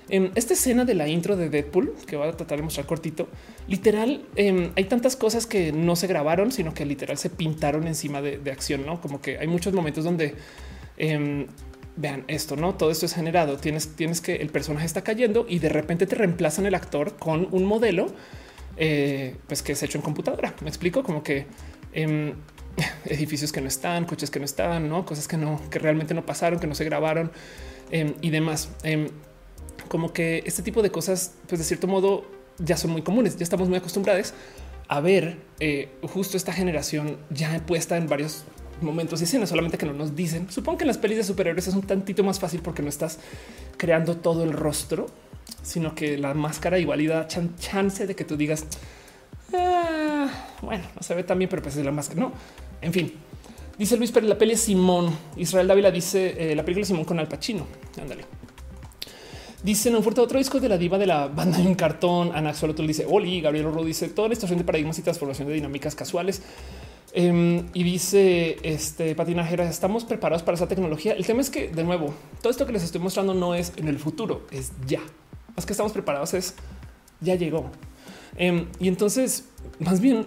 En 0.10 0.26
em, 0.26 0.32
esta 0.34 0.54
escena 0.54 0.86
de 0.86 0.96
la 0.96 1.08
intro 1.08 1.38
de 1.38 1.52
Deadpool, 1.52 1.94
que 2.08 2.16
voy 2.16 2.28
a 2.28 2.32
tratar 2.32 2.58
de 2.58 2.64
mostrar 2.64 2.88
cortito, 2.88 3.28
literal, 3.68 4.26
hay 4.36 4.86
tantas 4.86 5.16
cosas 5.16 5.46
que 5.46 5.72
no 5.72 5.96
se 5.96 6.08
grabaron, 6.08 6.52
sino 6.52 6.74
que 6.74 6.84
literal 6.84 7.20
se 7.20 7.30
pintaron 7.30 7.86
encima 7.86 8.24
de, 8.24 8.40
de 8.40 8.52
acción, 8.52 8.88
¿no? 8.88 9.00
Como 9.02 9.22
que 9.22 9.38
hay 9.38 9.46
muchos 9.46 9.72
momentos 9.72 10.04
donde 10.04 10.34
vean 12.00 12.24
esto, 12.28 12.56
no 12.56 12.76
todo 12.76 12.92
esto 12.92 13.06
es 13.06 13.14
generado. 13.14 13.58
Tienes, 13.58 13.96
tienes 13.96 14.22
que 14.22 14.36
el 14.38 14.50
personaje 14.50 14.86
está 14.86 15.04
cayendo 15.04 15.46
y 15.48 15.60
de 15.60 15.70
repente 15.70 16.08
te 16.08 16.16
reemplazan 16.16 16.66
el 16.66 16.74
actor 16.76 17.18
con 17.18 17.48
un 17.52 17.66
modelo 17.66 18.08
eh, 18.78 19.36
pues 19.48 19.62
que 19.62 19.74
es 19.74 19.84
hecho 19.84 19.98
en 19.98 20.02
computadora. 20.02 20.56
Me 20.62 20.70
explico 20.70 21.04
como 21.04 21.22
que 21.22 21.46
em, 21.94 22.34
edificios 23.06 23.52
que 23.52 23.60
no 23.60 23.68
están, 23.68 24.06
coches 24.06 24.32
que 24.32 24.40
no 24.40 24.46
están, 24.46 24.88
no 24.88 25.06
cosas 25.06 25.28
que 25.28 25.36
no, 25.36 25.62
que 25.70 25.80
realmente 25.80 26.14
no 26.14 26.26
pasaron, 26.26 26.60
que 26.60 26.68
no 26.68 26.76
se 26.76 26.86
grabaron 26.86 27.32
em, 27.92 28.14
y 28.22 28.30
demás. 28.30 28.70
Em, 28.84 29.10
como 29.90 30.14
que 30.14 30.44
este 30.46 30.64
tipo 30.64 30.82
de 30.82 30.92
cosas, 30.92 31.34
pues 31.48 31.60
de 31.60 31.66
cierto 31.66 31.88
modo 31.88 32.26
ya 32.58 32.78
son 32.78 32.92
muy 32.92 33.02
comunes. 33.02 33.36
Ya 33.36 33.44
estamos 33.44 33.68
muy 33.68 33.78
acostumbrados 33.78 34.34
a 34.88 35.02
ver 35.02 35.38
eh, 35.60 35.90
justo 36.02 36.38
esta 36.38 36.54
generación 36.54 37.18
ya 37.30 37.62
puesta 37.66 37.98
en 37.98 38.08
varios 38.08 38.46
momentos 38.82 39.22
y 39.22 39.26
escenas, 39.26 39.50
solamente 39.50 39.78
que 39.78 39.86
no 39.86 39.94
nos 39.94 40.16
dicen. 40.16 40.50
Supongo 40.50 40.80
que 40.80 40.84
en 40.84 40.88
las 40.88 40.98
pelis 40.98 41.18
de 41.18 41.24
superhéroes 41.24 41.68
es 41.68 41.74
un 41.74 41.84
tantito 41.84 42.24
más 42.24 42.40
fácil 42.40 42.62
porque 42.62 42.82
no 42.82 42.90
estás 42.90 43.20
creando 43.78 44.18
todo 44.18 44.44
el 44.44 44.54
rostro, 44.54 45.08
sino 45.62 45.96
que 45.96 46.18
la 46.18 46.34
máscara 46.34 46.80
igual 46.80 47.02
y 47.02 47.08
da 47.08 47.28
chance 47.28 48.08
de 48.08 48.16
que 48.16 48.24
tú 48.24 48.38
digas, 48.38 48.66
ah, 49.54 50.28
bueno, 50.62 50.84
no 50.96 51.02
se 51.02 51.16
ve 51.16 51.24
tan 51.24 51.38
bien, 51.38 51.50
pero 51.50 51.62
pues 51.62 51.76
es 51.78 51.86
la 51.86 51.92
máscara. 51.92 52.22
No, 52.22 52.32
en 52.82 52.94
fin. 52.94 53.14
Dice 53.78 53.96
Luis 53.96 54.12
pero 54.12 54.28
la 54.28 54.38
peli 54.38 54.54
es 54.54 54.62
Simón. 54.62 55.10
Israel 55.38 55.68
Dávila 55.68 55.90
dice 55.90 56.52
eh, 56.52 56.56
la 56.56 56.64
película 56.64 56.86
Simón 56.86 57.06
con 57.06 57.18
Al 57.18 57.30
Pacino. 57.30 57.66
Ándale. 58.00 58.26
Dice 59.64 59.90
un 59.94 60.04
fuerte 60.04 60.22
otro 60.22 60.38
disco 60.38 60.60
de 60.60 60.70
la 60.70 60.78
diva 60.78 60.98
de 60.98 61.06
la 61.06 61.28
banda 61.28 61.60
en 61.60 61.76
cartón. 61.76 62.32
Ana 62.34 62.54
Xolotl 62.54 62.86
dice 62.88 63.06
Oli. 63.10 63.42
Gabriel 63.42 63.68
Oro 63.68 63.84
dice 63.84 64.10
toda 64.10 64.28
la 64.28 64.34
estación 64.34 64.58
de 64.58 64.66
paradigmas 64.66 65.00
y 65.00 65.02
transformación 65.02 65.48
de 65.48 65.54
dinámicas 65.54 65.96
casuales. 65.96 66.42
Em, 67.14 67.66
y 67.74 67.84
dice 67.84 68.58
este 68.64 69.16
patinajera, 69.16 69.68
estamos 69.68 70.06
preparados 70.06 70.44
para 70.44 70.56
esa 70.56 70.68
tecnología. 70.68 71.14
El 71.14 71.26
tema 71.26 71.42
es 71.42 71.50
que, 71.50 71.70
de 71.70 71.84
nuevo, 71.84 72.14
todo 72.42 72.52
esto 72.52 72.66
que 72.66 72.74
les 72.74 72.84
estoy 72.84 73.02
mostrando 73.02 73.34
no 73.34 73.56
es 73.56 73.74
en 73.78 73.88
el 73.88 73.98
futuro, 74.00 74.46
es 74.52 74.72
ya. 74.86 75.02
Más 75.56 75.66
que 75.66 75.74
estamos 75.74 75.92
preparados 75.92 76.34
es 76.34 76.54
ya 77.22 77.36
llegó. 77.36 77.72
Em, 78.38 78.68
y 78.80 78.88
entonces, 78.88 79.46
más 79.80 80.00
bien, 80.00 80.26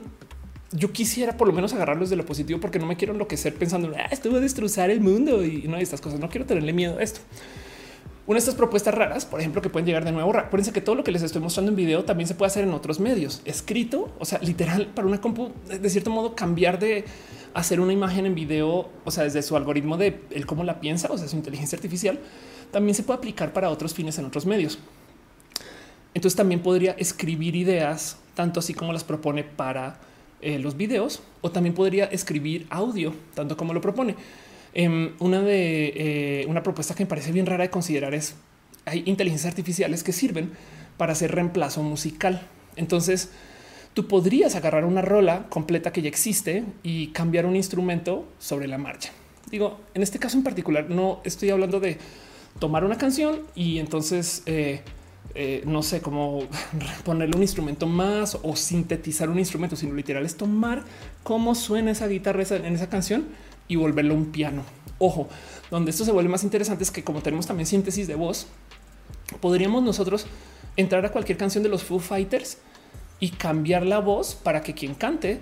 yo 0.73 0.93
quisiera 0.93 1.37
por 1.37 1.47
lo 1.47 1.53
menos 1.53 1.73
agarrarlos 1.73 2.11
de 2.11 2.17
lo 2.17 2.27
positivo 2.27 2.61
porque 2.61 2.79
no 2.79 2.87
me 2.87 2.97
quiero 2.97 3.13
enloquecer 3.13 3.55
pensando, 3.55 3.93
ah, 3.97 4.09
esto 4.11 4.31
va 4.31 4.39
a 4.39 4.41
destrozar 4.41 4.91
el 4.91 5.01
mundo 5.01 5.45
y 5.45 5.69
no 5.69 5.77
hay 5.77 5.83
estas 5.83 6.01
cosas. 6.01 6.19
No 6.19 6.29
quiero 6.29 6.47
tenerle 6.47 6.73
miedo 6.73 6.99
a 6.99 7.03
esto. 7.03 7.21
Una 8.25 8.37
de 8.37 8.39
estas 8.39 8.55
propuestas 8.55 8.95
raras, 8.95 9.27
por 9.27 9.41
ejemplo, 9.41 9.61
que 9.63 9.69
pueden 9.69 9.85
llegar 9.85 10.05
de 10.05 10.13
nuevo. 10.13 10.37
Acuérdense 10.37 10.73
que 10.73 10.81
todo 10.81 10.95
lo 10.95 11.03
que 11.03 11.11
les 11.11 11.23
estoy 11.23 11.43
mostrando 11.43 11.71
en 11.71 11.77
video 11.77 12.05
también 12.05 12.29
se 12.29 12.37
puede 12.37 12.49
hacer 12.49 12.63
en 12.63 12.73
otros 12.73 13.01
medios 13.01 13.43
escrito, 13.45 14.15
o 14.21 14.25
sea, 14.25 14.39
literal 14.41 14.87
para 14.95 15.09
una 15.09 15.21
compu, 15.21 15.51
de 15.67 15.91
cierto 15.91 16.11
modo, 16.11 16.37
cambiar 16.37 16.79
de 16.79 17.05
hacer 17.53 17.81
una 17.81 17.93
imagen 17.93 18.27
en 18.27 18.37
video, 18.37 18.89
o 19.05 19.11
sea, 19.11 19.25
desde 19.25 19.43
su 19.43 19.57
algoritmo 19.57 19.97
de 19.97 20.21
el 20.31 20.47
cómo 20.47 20.63
la 20.63 20.79
piensa, 20.79 21.09
o 21.11 21.19
sea, 21.19 21.27
su 21.27 21.35
inteligencia 21.35 21.77
artificial, 21.77 22.21
también 22.71 22.95
se 22.95 23.03
puede 23.03 23.19
aplicar 23.19 23.53
para 23.53 23.71
otros 23.71 23.93
fines 23.93 24.17
en 24.19 24.27
otros 24.27 24.47
medios. 24.47 24.79
Entonces 26.15 26.37
también 26.37 26.63
podría 26.63 26.93
escribir 26.93 27.57
ideas, 27.57 28.19
tanto 28.35 28.61
así 28.61 28.73
como 28.73 28.93
las 28.93 29.03
propone 29.03 29.43
para 29.43 29.99
eh, 30.41 30.61
los 30.61 30.77
videos, 30.77 31.23
o 31.41 31.51
también 31.51 31.75
podría 31.75 32.05
escribir 32.05 32.67
audio, 32.71 33.15
tanto 33.35 33.57
como 33.57 33.75
lo 33.75 33.81
propone. 33.81 34.15
Em, 34.75 35.13
una 35.19 35.41
de 35.41 35.93
eh, 36.43 36.47
una 36.49 36.63
propuesta 36.63 36.95
que 36.95 37.05
me 37.05 37.09
parece 37.09 37.33
bien 37.33 37.47
rara 37.47 37.65
de 37.65 37.71
considerar 37.71 38.15
es 38.15 38.37
hay 38.85 39.03
inteligencias 39.07 39.51
artificiales 39.51 40.03
que 40.03 40.13
sirven 40.13 40.53
para 40.97 41.13
hacer 41.13 41.33
reemplazo 41.33 41.83
musical. 41.83 42.43
Entonces 42.77 43.31
tú 43.95 44.09
podrías 44.09 44.55
agarrar 44.55 44.85
una 44.85 45.03
rola 45.03 45.47
completa 45.49 45.93
que 45.93 46.03
ya 46.03 46.09
existe 46.09 46.65
y 46.83 47.09
cambiar 47.09 47.47
un 47.47 47.57
instrumento 47.57 48.27
sobre 48.39 48.67
la 48.67 48.79
marcha. 48.79 49.11
Digo, 49.51 49.81
en 49.95 50.03
este 50.03 50.19
caso 50.19 50.39
en 50.39 50.45
particular, 50.45 50.89
no 50.89 51.21
estoy 51.25 51.51
hablando 51.51 51.79
de 51.79 51.99
tomar 52.59 52.85
una 52.85 52.97
canción 52.97 53.43
y 53.55 53.79
entonces 53.79 54.43
eh, 54.47 54.81
eh, 55.35 55.63
no 55.67 55.83
sé 55.83 56.01
cómo 56.01 56.45
ponerle 57.05 57.37
un 57.37 57.43
instrumento 57.43 57.87
más 57.87 58.39
o 58.43 58.57
sintetizar 58.57 59.29
un 59.29 59.39
instrumento, 59.39 59.77
sino 59.77 59.95
literal 59.95 60.25
es 60.25 60.37
tomar 60.37 60.85
cómo 61.23 61.55
suena 61.55 61.91
esa 61.91 62.07
guitarra 62.09 62.43
en 62.51 62.75
esa 62.75 62.89
canción 62.89 63.27
y 63.73 63.77
volverlo 63.77 64.15
un 64.15 64.27
piano. 64.27 64.63
Ojo, 64.99 65.29
donde 65.71 65.91
esto 65.91 66.05
se 66.05 66.13
vuelve 66.13 66.29
más 66.29 66.45
interesante 66.45 66.85
es 66.85 66.91
que 66.91 67.03
como 67.03 67.23
tenemos 67.23 67.47
también 67.47 67.67
síntesis 67.67 68.07
de 68.07 68.15
voz, 68.15 68.47
podríamos 69.41 69.83
nosotros 69.83 70.27
entrar 70.77 71.05
a 71.07 71.11
cualquier 71.11 71.39
canción 71.39 71.63
de 71.63 71.71
los 71.71 71.83
Foo 71.83 71.99
Fighters 71.99 72.59
y 73.19 73.31
cambiar 73.31 73.87
la 73.87 73.99
voz 73.99 74.35
para 74.35 74.63
que 74.63 74.75
quien 74.75 74.95
cante 74.95 75.41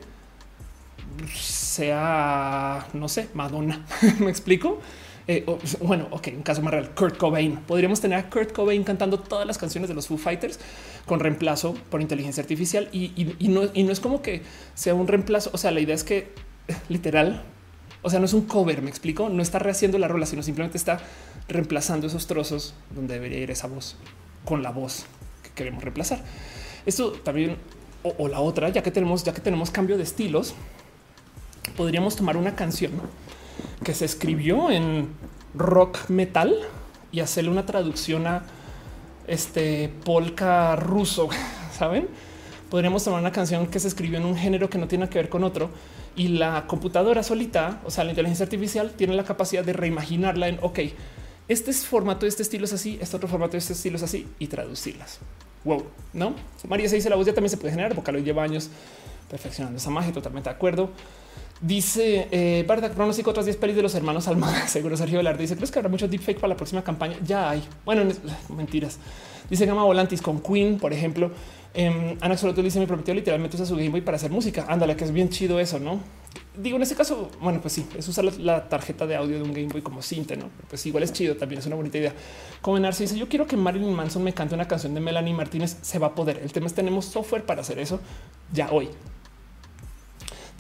sea, 1.35 2.87
no 2.93 3.09
sé, 3.09 3.29
Madonna. 3.35 3.85
¿Me 4.21 4.31
explico? 4.31 4.79
Eh, 5.27 5.45
bueno, 5.81 6.07
ok, 6.13 6.29
un 6.37 6.43
caso 6.43 6.63
más 6.63 6.73
real, 6.73 6.91
Kurt 6.95 7.17
Cobain. 7.17 7.57
Podríamos 7.57 8.01
tener 8.01 8.19
a 8.19 8.31
Kurt 8.31 8.53
Cobain 8.53 8.85
cantando 8.85 9.19
todas 9.19 9.47
las 9.47 9.59
canciones 9.59 9.89
de 9.89 9.95
los 9.95 10.07
Foo 10.07 10.19
Fighters 10.19 10.61
con 11.05 11.19
reemplazo 11.19 11.75
por 11.91 12.01
inteligencia 12.01 12.43
artificial 12.43 12.89
y, 12.93 13.35
no, 13.49 13.63
y 13.75 13.83
no 13.83 13.91
es 13.91 13.99
como 13.99 14.23
que 14.23 14.43
sea 14.75 14.95
un 14.95 15.09
reemplazo. 15.09 15.51
O 15.53 15.59
sea, 15.59 15.73
la 15.73 15.81
idea 15.81 15.97
es 15.97 16.05
que 16.05 16.33
literal 16.89 17.43
o 18.03 18.11
sea, 18.11 18.19
no 18.19 18.25
es 18.25 18.33
un 18.33 18.43
cover, 18.43 18.83
me 18.83 18.91
explico, 18.91 19.29
no 19.29 19.43
está 19.43 19.59
rehaciendo 19.59 19.99
la 19.99 20.09
rola, 20.09 20.27
sino 20.27 20.43
simplemente 20.43 20.79
está 20.79 21.01
reemplazando 21.49 22.07
esos 22.07 22.27
trozos 22.27 22.75
donde 22.95 23.15
debería 23.15 23.39
ir 23.39 23.51
esa 23.51 23.67
voz 23.67 23.97
con 24.45 24.63
la 24.63 24.71
voz 24.71 25.05
que 25.43 25.51
queremos 25.51 25.83
reemplazar. 25.83 26.23
Esto 26.87 27.13
también 27.13 27.57
o, 28.03 28.29
la 28.29 28.41
otra, 28.41 28.71
ya 28.71 28.83
que 28.83 28.91
tenemos, 28.91 29.25
ya 29.25 29.35
que 29.35 29.43
tenemos 29.43 29.71
cambio 29.71 29.99
de 29.99 30.05
estilos, 30.05 30.55
podríamos 31.77 32.17
tomar 32.17 32.37
una 32.39 32.57
canción 32.57 32.93
que 33.85 33.95
se 33.95 34.07
escribió 34.07 34.71
en 34.71 35.09
rock 35.55 36.09
metal 36.09 36.55
y 37.13 37.21
hacerle 37.21 37.51
una 37.51 37.67
traducción 37.67 38.27
a 38.27 38.45
este 39.27 39.93
polka 40.05 40.77
ruso, 40.77 41.29
saben? 41.79 42.09
Podríamos 42.71 43.05
tomar 43.05 43.21
una 43.21 43.33
canción 43.33 43.67
que 43.67 43.81
se 43.81 43.89
escribió 43.89 44.19
en 44.19 44.25
un 44.25 44.37
género 44.37 44.71
que 44.71 44.79
no 44.79 44.89
tiene 44.89 45.09
que 45.09 45.19
ver 45.19 45.29
con 45.29 45.45
otro 45.45 45.71
y 46.21 46.29
la 46.29 46.67
computadora 46.67 47.23
solita, 47.23 47.81
o 47.83 47.91
sea, 47.91 48.05
la 48.05 48.11
inteligencia 48.11 48.45
artificial 48.45 48.93
tiene 48.95 49.15
la 49.15 49.25
capacidad 49.25 49.65
de 49.65 49.73
reimaginarla 49.73 50.49
en, 50.49 50.59
ok, 50.61 50.81
este 51.49 51.71
es 51.71 51.87
formato, 51.87 52.27
este 52.27 52.43
estilo 52.43 52.67
es 52.67 52.75
así, 52.75 52.99
este 53.01 53.17
otro 53.17 53.27
formato, 53.27 53.57
este 53.57 53.73
estilo 53.73 53.97
es 53.97 54.03
así 54.03 54.27
y 54.39 54.47
traducirlas. 54.47 55.19
Wow, 55.65 55.83
no? 56.13 56.35
María 56.69 56.91
se 56.91 56.97
dice 56.97 57.09
la 57.09 57.17
voz 57.17 57.25
ya 57.25 57.33
también 57.33 57.49
se 57.49 57.57
puede 57.57 57.71
generar, 57.71 57.95
Vocaloid 57.95 58.23
lleva 58.23 58.43
años 58.43 58.69
perfeccionando 59.31 59.79
esa 59.79 59.89
magia, 59.89 60.13
totalmente 60.13 60.51
de 60.51 60.57
acuerdo. 60.57 60.91
Dice 61.63 62.29
eh, 62.31 62.67
Barda 62.69 62.91
pronóstico 62.91 63.31
otras 63.31 63.47
10 63.47 63.57
pelis 63.57 63.77
de 63.77 63.83
los 63.83 63.95
hermanos 63.95 64.29
Almada. 64.29 64.67
Seguro 64.69 64.99
Sergio 64.99 65.21
Velarde 65.21 65.41
dice: 65.41 65.57
¿Crees 65.57 65.71
que 65.71 65.79
habrá 65.79 65.89
mucho 65.89 66.07
deepfake 66.07 66.39
para 66.39 66.49
la 66.49 66.57
próxima 66.57 66.85
campaña? 66.85 67.17
Ya 67.25 67.49
hay. 67.49 67.63
Bueno, 67.87 68.11
mentiras. 68.55 68.99
Dice 69.49 69.65
Gama 69.65 69.85
Volantis 69.85 70.21
con 70.21 70.41
Queen, 70.41 70.79
por 70.79 70.93
ejemplo. 70.93 71.31
Eh, 71.75 72.17
Ana 72.21 72.35
dice: 72.35 72.81
Me 72.81 72.87
prometió 72.87 73.15
literalmente 73.15 73.57
usar 73.57 73.67
su 73.67 73.77
Game 73.77 73.91
Boy 73.91 74.01
para 74.01 74.17
hacer 74.17 74.31
música. 74.31 74.67
Ándale, 74.69 74.97
que 74.97 75.05
es 75.05 75.13
bien 75.13 75.29
chido 75.29 75.61
eso, 75.61 75.79
no? 75.79 76.01
Digo, 76.57 76.77
en 76.77 76.83
este 76.83 76.95
caso, 76.95 77.31
bueno, 77.41 77.61
pues 77.61 77.75
sí, 77.75 77.87
es 77.97 78.07
usar 78.09 78.25
la, 78.25 78.69
tarjeta 78.69 79.07
de 79.07 79.17
audio 79.17 79.37
de 79.37 79.43
un 79.43 79.53
Game 79.53 79.69
Boy 79.69 79.83
como 79.83 80.03
cinte, 80.03 80.37
no? 80.37 80.51
Pues 80.69 80.85
igual 80.87 81.05
es 81.05 81.13
chido, 81.13 81.37
también 81.37 81.61
es 81.61 81.67
una 81.67 81.77
bonita 81.77 81.99
idea. 81.99 82.13
Como 82.61 82.79
Narciso 82.79 83.05
dice: 83.05 83.19
Yo 83.19 83.29
quiero 83.29 83.47
que 83.47 83.57
Marilyn 83.57 83.93
Manson 83.93 84.23
me 84.23 84.35
cante 84.35 84.55
una 84.55 84.67
canción 84.67 84.95
de 84.95 85.01
Melanie 85.01 85.35
Martínez. 85.35 85.77
Se 85.83 85.99
va 85.99 86.09
a 86.09 86.15
poder. 86.15 86.41
El 86.43 86.53
tema 86.53 86.67
es: 86.67 86.75
tenemos 86.75 87.05
software 87.05 87.45
para 87.45 87.61
hacer 87.61 87.79
eso 87.79 88.01
ya 88.53 88.71
hoy. 88.71 88.89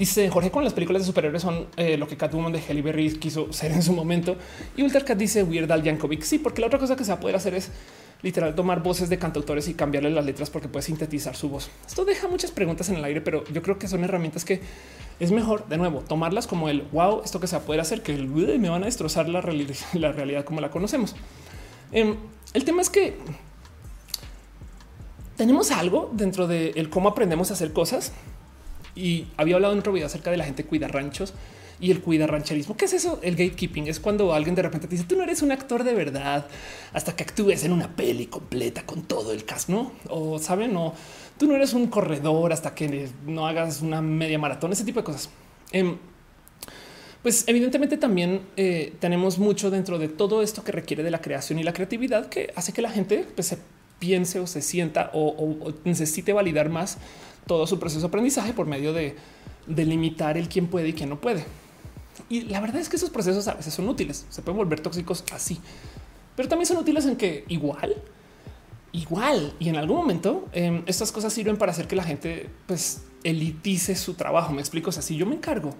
Dice 0.00 0.30
Jorge 0.30 0.50
con 0.50 0.64
las 0.64 0.72
películas 0.72 1.02
de 1.02 1.06
superhéroes 1.06 1.42
son 1.42 1.66
eh, 1.76 1.98
lo 1.98 2.08
que 2.08 2.16
Catwoman 2.16 2.52
de 2.52 2.58
Halle 2.58 2.80
Berry 2.80 3.18
quiso 3.18 3.52
ser 3.52 3.72
en 3.72 3.82
su 3.82 3.92
momento. 3.92 4.34
Y 4.74 4.82
Ultercat 4.82 5.18
dice 5.18 5.42
Weird 5.42 5.70
Al 5.70 5.82
Yankovic. 5.82 6.22
Sí, 6.22 6.38
porque 6.38 6.62
la 6.62 6.68
otra 6.68 6.78
cosa 6.78 6.96
que 6.96 7.04
se 7.04 7.10
va 7.10 7.18
a 7.18 7.20
poder 7.20 7.36
hacer 7.36 7.52
es 7.52 7.70
literal 8.22 8.54
tomar 8.54 8.82
voces 8.82 9.08
de 9.08 9.18
cantautores 9.18 9.68
y 9.68 9.74
cambiarle 9.74 10.10
las 10.10 10.24
letras 10.24 10.50
porque 10.50 10.68
puede 10.68 10.84
sintetizar 10.84 11.36
su 11.36 11.48
voz. 11.48 11.70
Esto 11.86 12.04
deja 12.04 12.28
muchas 12.28 12.50
preguntas 12.50 12.88
en 12.88 12.96
el 12.96 13.04
aire, 13.04 13.20
pero 13.20 13.44
yo 13.52 13.62
creo 13.62 13.78
que 13.78 13.88
son 13.88 14.04
herramientas 14.04 14.44
que 14.44 14.60
es 15.18 15.32
mejor 15.32 15.68
de 15.68 15.76
nuevo 15.76 16.00
tomarlas 16.00 16.46
como 16.46 16.68
el 16.68 16.82
wow, 16.92 17.22
esto 17.24 17.40
que 17.40 17.46
se 17.46 17.56
va 17.56 17.62
a 17.62 17.66
poder 17.66 17.80
hacer, 17.80 18.02
que 18.02 18.14
el 18.14 18.26
me 18.28 18.68
van 18.68 18.82
a 18.82 18.86
destrozar 18.86 19.28
la, 19.28 19.40
realidad, 19.40 19.74
la 19.94 20.12
realidad 20.12 20.44
como 20.44 20.60
la 20.60 20.70
conocemos. 20.70 21.14
Em, 21.92 22.16
el 22.54 22.64
tema 22.64 22.82
es 22.82 22.90
que 22.90 23.16
tenemos 25.36 25.70
algo 25.70 26.10
dentro 26.12 26.46
de 26.46 26.70
el 26.76 26.90
cómo 26.90 27.08
aprendemos 27.08 27.50
a 27.50 27.54
hacer 27.54 27.72
cosas 27.72 28.12
y 28.94 29.28
había 29.36 29.54
hablado 29.54 29.72
en 29.72 29.80
otro 29.80 29.92
video 29.92 30.06
acerca 30.06 30.30
de 30.30 30.36
la 30.36 30.44
gente 30.44 30.64
cuida 30.64 30.88
ranchos 30.88 31.32
y 31.80 31.90
el 31.90 32.00
cuida 32.00 32.26
rancherismo. 32.26 32.76
¿Qué 32.76 32.84
es 32.84 32.92
eso? 32.92 33.18
El 33.22 33.36
gatekeeping 33.36 33.88
es 33.88 33.98
cuando 33.98 34.34
alguien 34.34 34.54
de 34.54 34.62
repente 34.62 34.86
te 34.86 34.94
dice 34.94 35.06
tú 35.06 35.16
no 35.16 35.22
eres 35.22 35.42
un 35.42 35.50
actor 35.50 35.82
de 35.82 35.94
verdad 35.94 36.46
hasta 36.92 37.16
que 37.16 37.22
actúes 37.22 37.64
en 37.64 37.72
una 37.72 37.96
peli 37.96 38.26
completa 38.26 38.84
con 38.84 39.02
todo 39.02 39.32
el 39.32 39.44
cast, 39.44 39.70
no? 39.70 39.92
O 40.08 40.38
saben, 40.38 40.74
no, 40.74 40.94
tú 41.38 41.46
no 41.46 41.56
eres 41.56 41.72
un 41.72 41.86
corredor 41.86 42.52
hasta 42.52 42.74
que 42.74 43.08
no 43.26 43.46
hagas 43.46 43.80
una 43.80 44.02
media 44.02 44.38
maratón, 44.38 44.72
ese 44.72 44.84
tipo 44.84 45.00
de 45.00 45.04
cosas. 45.04 45.30
Em, 45.72 45.96
pues 47.22 47.44
evidentemente 47.48 47.96
también 47.96 48.42
eh, 48.56 48.94
tenemos 48.98 49.38
mucho 49.38 49.70
dentro 49.70 49.98
de 49.98 50.08
todo 50.08 50.42
esto 50.42 50.64
que 50.64 50.72
requiere 50.72 51.02
de 51.02 51.10
la 51.10 51.20
creación 51.20 51.58
y 51.58 51.62
la 51.62 51.72
creatividad 51.72 52.28
que 52.28 52.52
hace 52.56 52.72
que 52.72 52.82
la 52.82 52.90
gente 52.90 53.26
pues, 53.34 53.48
se 53.48 53.58
piense 53.98 54.40
o 54.40 54.46
se 54.46 54.62
sienta 54.62 55.10
o, 55.12 55.72
necesite 55.84 56.32
validar 56.32 56.70
más 56.70 56.98
todo 57.46 57.66
su 57.66 57.78
proceso 57.78 58.00
de 58.00 58.06
aprendizaje 58.06 58.52
por 58.52 58.66
medio 58.66 58.92
de, 58.92 59.16
de 59.66 59.84
limitar 59.84 60.38
el 60.38 60.48
quién 60.48 60.66
puede 60.66 60.88
y 60.88 60.92
quién 60.94 61.10
no 61.10 61.20
puede. 61.20 61.44
Y 62.30 62.42
la 62.42 62.60
verdad 62.60 62.80
es 62.80 62.88
que 62.88 62.96
esos 62.96 63.10
procesos 63.10 63.46
a 63.48 63.54
veces 63.54 63.74
son 63.74 63.88
útiles, 63.88 64.24
se 64.30 64.40
pueden 64.40 64.56
volver 64.56 64.80
tóxicos 64.80 65.24
así, 65.32 65.60
pero 66.36 66.48
también 66.48 66.66
son 66.66 66.78
útiles 66.78 67.04
en 67.04 67.16
que 67.16 67.44
igual, 67.48 67.96
igual 68.92 69.52
y 69.58 69.68
en 69.68 69.76
algún 69.76 69.96
momento 69.96 70.48
em, 70.52 70.82
estas 70.86 71.12
cosas 71.12 71.32
sirven 71.32 71.56
para 71.56 71.72
hacer 71.72 71.86
que 71.86 71.96
la 71.96 72.04
gente 72.04 72.48
pues 72.66 73.02
elitice 73.24 73.96
su 73.96 74.14
trabajo. 74.14 74.52
Me 74.52 74.60
explico. 74.60 74.90
O 74.90 74.92
sea, 74.92 75.02
si 75.02 75.16
yo 75.16 75.26
me 75.26 75.34
encargo 75.34 75.74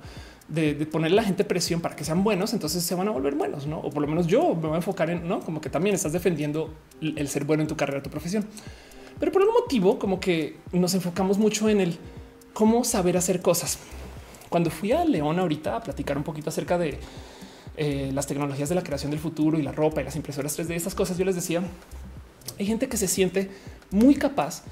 de, 0.48 0.74
ponerle 0.86 1.18
a 1.18 1.22
la 1.22 1.26
gente 1.26 1.44
presión 1.44 1.80
para 1.80 1.96
que 1.96 2.04
sean 2.04 2.24
buenos, 2.24 2.52
entonces 2.52 2.82
se 2.82 2.94
van 2.94 3.08
a 3.08 3.10
volver 3.10 3.34
buenos, 3.34 3.66
no? 3.66 3.78
O 3.78 3.90
por 3.90 4.02
lo 4.02 4.08
menos 4.08 4.26
yo 4.26 4.54
me 4.54 4.68
voy 4.68 4.72
a 4.72 4.76
enfocar 4.76 5.10
en 5.10 5.26
no 5.26 5.40
como 5.40 5.60
que 5.60 5.70
también 5.70 5.94
estás 5.94 6.12
defendiendo 6.12 6.74
el 7.00 7.28
ser 7.28 7.44
bueno 7.44 7.62
en 7.62 7.68
tu 7.68 7.76
carrera, 7.76 8.02
tu 8.02 8.10
profesión. 8.10 8.44
Pero 9.18 9.32
por 9.32 9.42
algún 9.42 9.54
motivo, 9.54 9.98
como 9.98 10.18
que 10.18 10.56
nos 10.72 10.94
enfocamos 10.94 11.38
mucho 11.38 11.68
en 11.68 11.80
el 11.80 11.98
cómo 12.52 12.84
saber 12.84 13.16
hacer 13.16 13.40
cosas. 13.40 13.78
Cuando 14.50 14.68
fui 14.68 14.92
a 14.92 15.04
León 15.04 15.38
ahorita 15.38 15.76
a 15.76 15.82
platicar 15.82 16.18
un 16.18 16.24
poquito 16.24 16.50
acerca 16.50 16.76
de 16.76 16.98
eh, 17.76 18.10
las 18.12 18.26
tecnologías 18.26 18.68
de 18.68 18.74
la 18.74 18.82
creación 18.82 19.10
del 19.10 19.20
futuro 19.20 19.58
y 19.58 19.62
la 19.62 19.72
ropa 19.72 20.02
y 20.02 20.04
las 20.04 20.16
impresoras 20.16 20.58
3D, 20.58 20.72
estas 20.74 20.94
cosas, 20.94 21.16
yo 21.16 21.24
les 21.24 21.36
decía, 21.36 21.62
hay 22.58 22.66
gente 22.66 22.88
que 22.88 22.98
se 22.98 23.08
siente 23.08 23.50
muy 23.90 24.16
capaz 24.16 24.64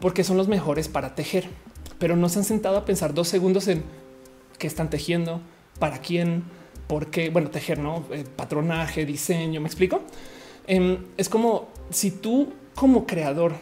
porque 0.00 0.24
son 0.24 0.36
los 0.36 0.48
mejores 0.48 0.88
para 0.88 1.14
tejer, 1.14 1.48
pero 1.98 2.16
no 2.16 2.28
se 2.28 2.38
han 2.38 2.44
sentado 2.44 2.78
a 2.78 2.84
pensar 2.84 3.12
dos 3.12 3.28
segundos 3.28 3.68
en 3.68 3.82
qué 4.58 4.66
están 4.66 4.88
tejiendo, 4.88 5.40
para 5.78 5.98
quién, 5.98 6.44
por 6.86 7.08
qué, 7.08 7.30
bueno, 7.30 7.50
tejer, 7.50 7.78
no 7.78 8.04
eh, 8.12 8.24
patronaje, 8.36 9.04
diseño. 9.04 9.60
Me 9.60 9.66
explico. 9.66 10.02
Em, 10.66 10.98
es 11.16 11.28
como 11.28 11.68
si 11.90 12.10
tú 12.10 12.52
como 12.74 13.06
creador 13.06 13.54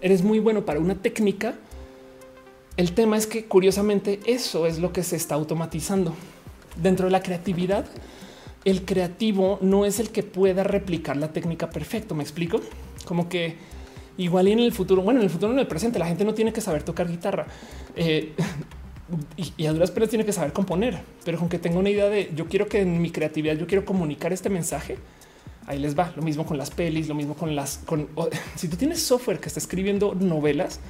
eres 0.00 0.22
muy 0.22 0.38
bueno 0.38 0.64
para 0.64 0.80
una 0.80 0.96
técnica, 0.96 1.54
el 2.80 2.92
tema 2.92 3.18
es 3.18 3.26
que 3.26 3.44
curiosamente 3.44 4.20
eso 4.24 4.66
es 4.66 4.78
lo 4.78 4.90
que 4.90 5.02
se 5.02 5.14
está 5.14 5.34
automatizando. 5.34 6.14
Dentro 6.80 7.04
de 7.04 7.12
la 7.12 7.22
creatividad, 7.22 7.84
el 8.64 8.86
creativo 8.86 9.58
no 9.60 9.84
es 9.84 10.00
el 10.00 10.08
que 10.08 10.22
pueda 10.22 10.64
replicar 10.64 11.18
la 11.18 11.30
técnica 11.30 11.68
perfecto. 11.68 12.14
Me 12.14 12.22
explico 12.22 12.62
como 13.04 13.28
que 13.28 13.56
igual 14.16 14.48
y 14.48 14.52
en 14.52 14.60
el 14.60 14.72
futuro, 14.72 15.02
bueno, 15.02 15.20
en 15.20 15.24
el 15.24 15.30
futuro, 15.30 15.52
en 15.52 15.58
el 15.58 15.66
presente, 15.66 15.98
la 15.98 16.06
gente 16.06 16.24
no 16.24 16.32
tiene 16.32 16.54
que 16.54 16.62
saber 16.62 16.82
tocar 16.82 17.06
guitarra 17.06 17.48
eh, 17.96 18.32
y, 19.58 19.66
a 19.66 19.74
duras 19.74 19.90
penas 19.90 20.08
tiene 20.08 20.24
que 20.24 20.32
saber 20.32 20.54
componer, 20.54 21.02
pero 21.22 21.38
con 21.38 21.50
que 21.50 21.58
tenga 21.58 21.78
una 21.78 21.90
idea 21.90 22.08
de 22.08 22.32
yo 22.34 22.46
quiero 22.46 22.66
que 22.66 22.80
en 22.80 23.02
mi 23.02 23.10
creatividad 23.10 23.58
yo 23.58 23.66
quiero 23.66 23.84
comunicar 23.84 24.32
este 24.32 24.48
mensaje. 24.48 24.96
Ahí 25.66 25.78
les 25.78 25.98
va 25.98 26.14
lo 26.16 26.22
mismo 26.22 26.46
con 26.46 26.56
las 26.56 26.70
pelis, 26.70 27.08
lo 27.08 27.14
mismo 27.14 27.34
con 27.34 27.54
las 27.54 27.76
con 27.84 28.08
si 28.56 28.68
tú 28.68 28.78
tienes 28.78 29.02
software 29.02 29.38
que 29.38 29.48
está 29.48 29.60
escribiendo 29.60 30.14
novelas, 30.14 30.80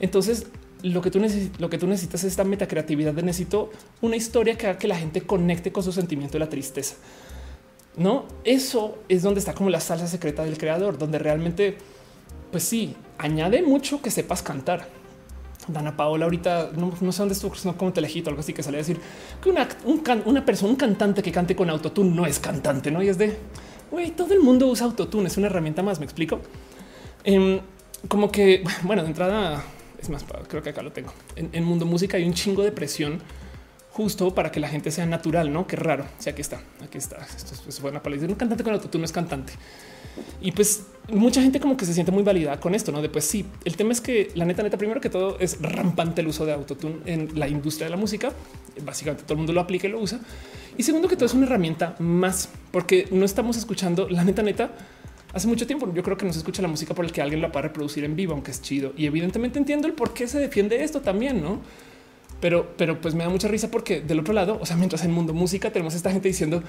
entonces 0.00 0.48
lo 0.82 1.00
que 1.00 1.10
tú 1.10 1.20
lo 1.58 1.70
que 1.70 1.78
tú 1.78 1.86
necesitas 1.86 2.24
es 2.24 2.32
esta 2.32 2.44
metacreatividad 2.44 3.12
de 3.12 3.22
necesito 3.22 3.70
una 4.00 4.16
historia 4.16 4.56
que 4.56 4.66
haga 4.66 4.78
que 4.78 4.88
la 4.88 4.96
gente 4.96 5.22
conecte 5.22 5.72
con 5.72 5.82
su 5.82 5.92
sentimiento 5.92 6.34
de 6.34 6.40
la 6.40 6.48
tristeza. 6.48 6.96
No, 7.96 8.26
eso 8.44 8.98
es 9.08 9.22
donde 9.22 9.40
está 9.40 9.54
como 9.54 9.70
la 9.70 9.80
salsa 9.80 10.06
secreta 10.06 10.44
del 10.44 10.56
creador, 10.56 10.98
donde 10.98 11.18
realmente, 11.18 11.76
pues 12.52 12.62
sí, 12.62 12.94
añade 13.18 13.62
mucho 13.62 14.00
que 14.00 14.10
sepas 14.10 14.42
cantar. 14.42 14.88
Dana 15.66 15.96
Paola 15.96 16.24
ahorita 16.24 16.70
no, 16.76 17.12
sé 17.12 17.18
dónde 17.18 17.34
estuvo, 17.34 17.52
no 17.64 17.76
como 17.76 17.92
telejito, 17.92 18.30
algo 18.30 18.40
así 18.40 18.52
que 18.52 18.62
sale 18.62 18.78
a 18.78 18.80
decir 18.80 18.98
que 19.42 19.50
una, 19.50 19.68
una 20.24 20.44
persona, 20.44 20.70
un 20.70 20.76
cantante 20.76 21.22
que 21.22 21.32
cante 21.32 21.54
con 21.54 21.68
autotune 21.68 22.14
no 22.14 22.24
es 22.24 22.38
cantante, 22.38 22.90
no? 22.90 23.02
Y 23.02 23.08
es 23.08 23.18
de 23.18 23.36
güey, 23.90 24.10
todo 24.10 24.34
el 24.34 24.40
mundo 24.40 24.66
usa 24.66 24.86
autotune, 24.86 25.28
es 25.28 25.36
una 25.36 25.46
herramienta 25.46 25.82
más. 25.82 25.98
Me 25.98 26.04
explico. 26.04 26.40
Em, 27.24 27.60
como 28.08 28.30
que, 28.30 28.64
bueno, 28.82 29.02
de 29.02 29.08
entrada, 29.08 29.62
es 30.00 30.08
más, 30.10 30.24
creo 30.48 30.62
que 30.62 30.70
acá 30.70 30.82
lo 30.82 30.92
tengo. 30.92 31.12
En, 31.36 31.64
mundo 31.64 31.84
música 31.84 32.16
hay 32.16 32.24
un 32.24 32.34
chingo 32.34 32.62
de 32.62 32.72
presión 32.72 33.20
justo 33.90 34.32
para 34.32 34.52
que 34.52 34.60
la 34.60 34.68
gente 34.68 34.90
sea 34.90 35.06
natural, 35.06 35.52
no? 35.52 35.66
Qué 35.66 35.76
raro. 35.76 36.04
O 36.04 36.22
sea, 36.22 36.32
aquí 36.32 36.40
está, 36.40 36.60
aquí 36.82 36.98
está. 36.98 37.16
Esto 37.16 37.54
es 37.68 37.80
buena 37.80 38.02
para 38.02 38.14
decir 38.14 38.28
un 38.28 38.36
cantante 38.36 38.62
con 38.62 38.72
autotune 38.72 39.04
es 39.04 39.12
cantante. 39.12 39.52
Y 40.40 40.52
pues 40.52 40.84
mucha 41.12 41.42
gente 41.42 41.58
como 41.58 41.76
que 41.76 41.84
se 41.84 41.94
siente 41.94 42.12
muy 42.12 42.22
validada 42.22 42.60
con 42.60 42.74
esto, 42.74 42.92
no? 42.92 43.02
De 43.02 43.08
pues 43.08 43.24
sí, 43.24 43.44
el 43.64 43.76
tema 43.76 43.92
es 43.92 44.00
que 44.00 44.30
la 44.34 44.44
neta, 44.44 44.62
neta, 44.62 44.76
primero 44.76 45.00
que 45.00 45.10
todo 45.10 45.36
es 45.40 45.60
rampante 45.60 46.20
el 46.20 46.28
uso 46.28 46.46
de 46.46 46.52
autotune 46.52 46.98
en 47.06 47.38
la 47.38 47.48
industria 47.48 47.86
de 47.86 47.90
la 47.90 47.96
música. 47.96 48.32
Básicamente 48.84 49.24
todo 49.24 49.34
el 49.34 49.38
mundo 49.38 49.52
lo 49.52 49.60
aplica 49.60 49.88
y 49.88 49.90
lo 49.90 50.00
usa. 50.00 50.20
Y 50.76 50.84
segundo 50.84 51.08
que 51.08 51.16
todo 51.16 51.26
es 51.26 51.34
una 51.34 51.46
herramienta 51.46 51.96
más, 51.98 52.50
porque 52.70 53.08
no 53.10 53.24
estamos 53.24 53.56
escuchando 53.56 54.08
la 54.08 54.22
neta, 54.22 54.42
neta 54.42 54.70
hace 55.32 55.46
mucho 55.46 55.66
tiempo. 55.66 55.92
Yo 55.92 56.02
creo 56.02 56.16
que 56.16 56.26
no 56.26 56.32
se 56.32 56.38
escucha 56.38 56.62
la 56.62 56.68
música 56.68 56.94
por 56.94 57.04
el 57.04 57.12
que 57.12 57.22
alguien 57.22 57.40
la 57.40 57.52
pueda 57.52 57.62
reproducir 57.62 58.04
en 58.04 58.16
vivo, 58.16 58.32
aunque 58.32 58.50
es 58.50 58.62
chido. 58.62 58.92
Y 58.96 59.06
evidentemente 59.06 59.58
entiendo 59.58 59.86
el 59.86 59.94
por 59.94 60.14
qué 60.14 60.26
se 60.26 60.38
defiende 60.38 60.82
esto 60.82 61.00
también, 61.00 61.42
no? 61.42 61.60
Pero, 62.40 62.74
pero 62.76 63.00
pues 63.00 63.14
me 63.14 63.24
da 63.24 63.30
mucha 63.30 63.48
risa 63.48 63.70
porque 63.70 64.00
del 64.00 64.20
otro 64.20 64.32
lado, 64.32 64.58
o 64.60 64.66
sea, 64.66 64.76
mientras 64.76 65.04
en 65.04 65.10
mundo 65.10 65.34
música 65.34 65.72
tenemos 65.72 65.94
esta 65.94 66.10
gente 66.12 66.28
diciendo, 66.28 66.62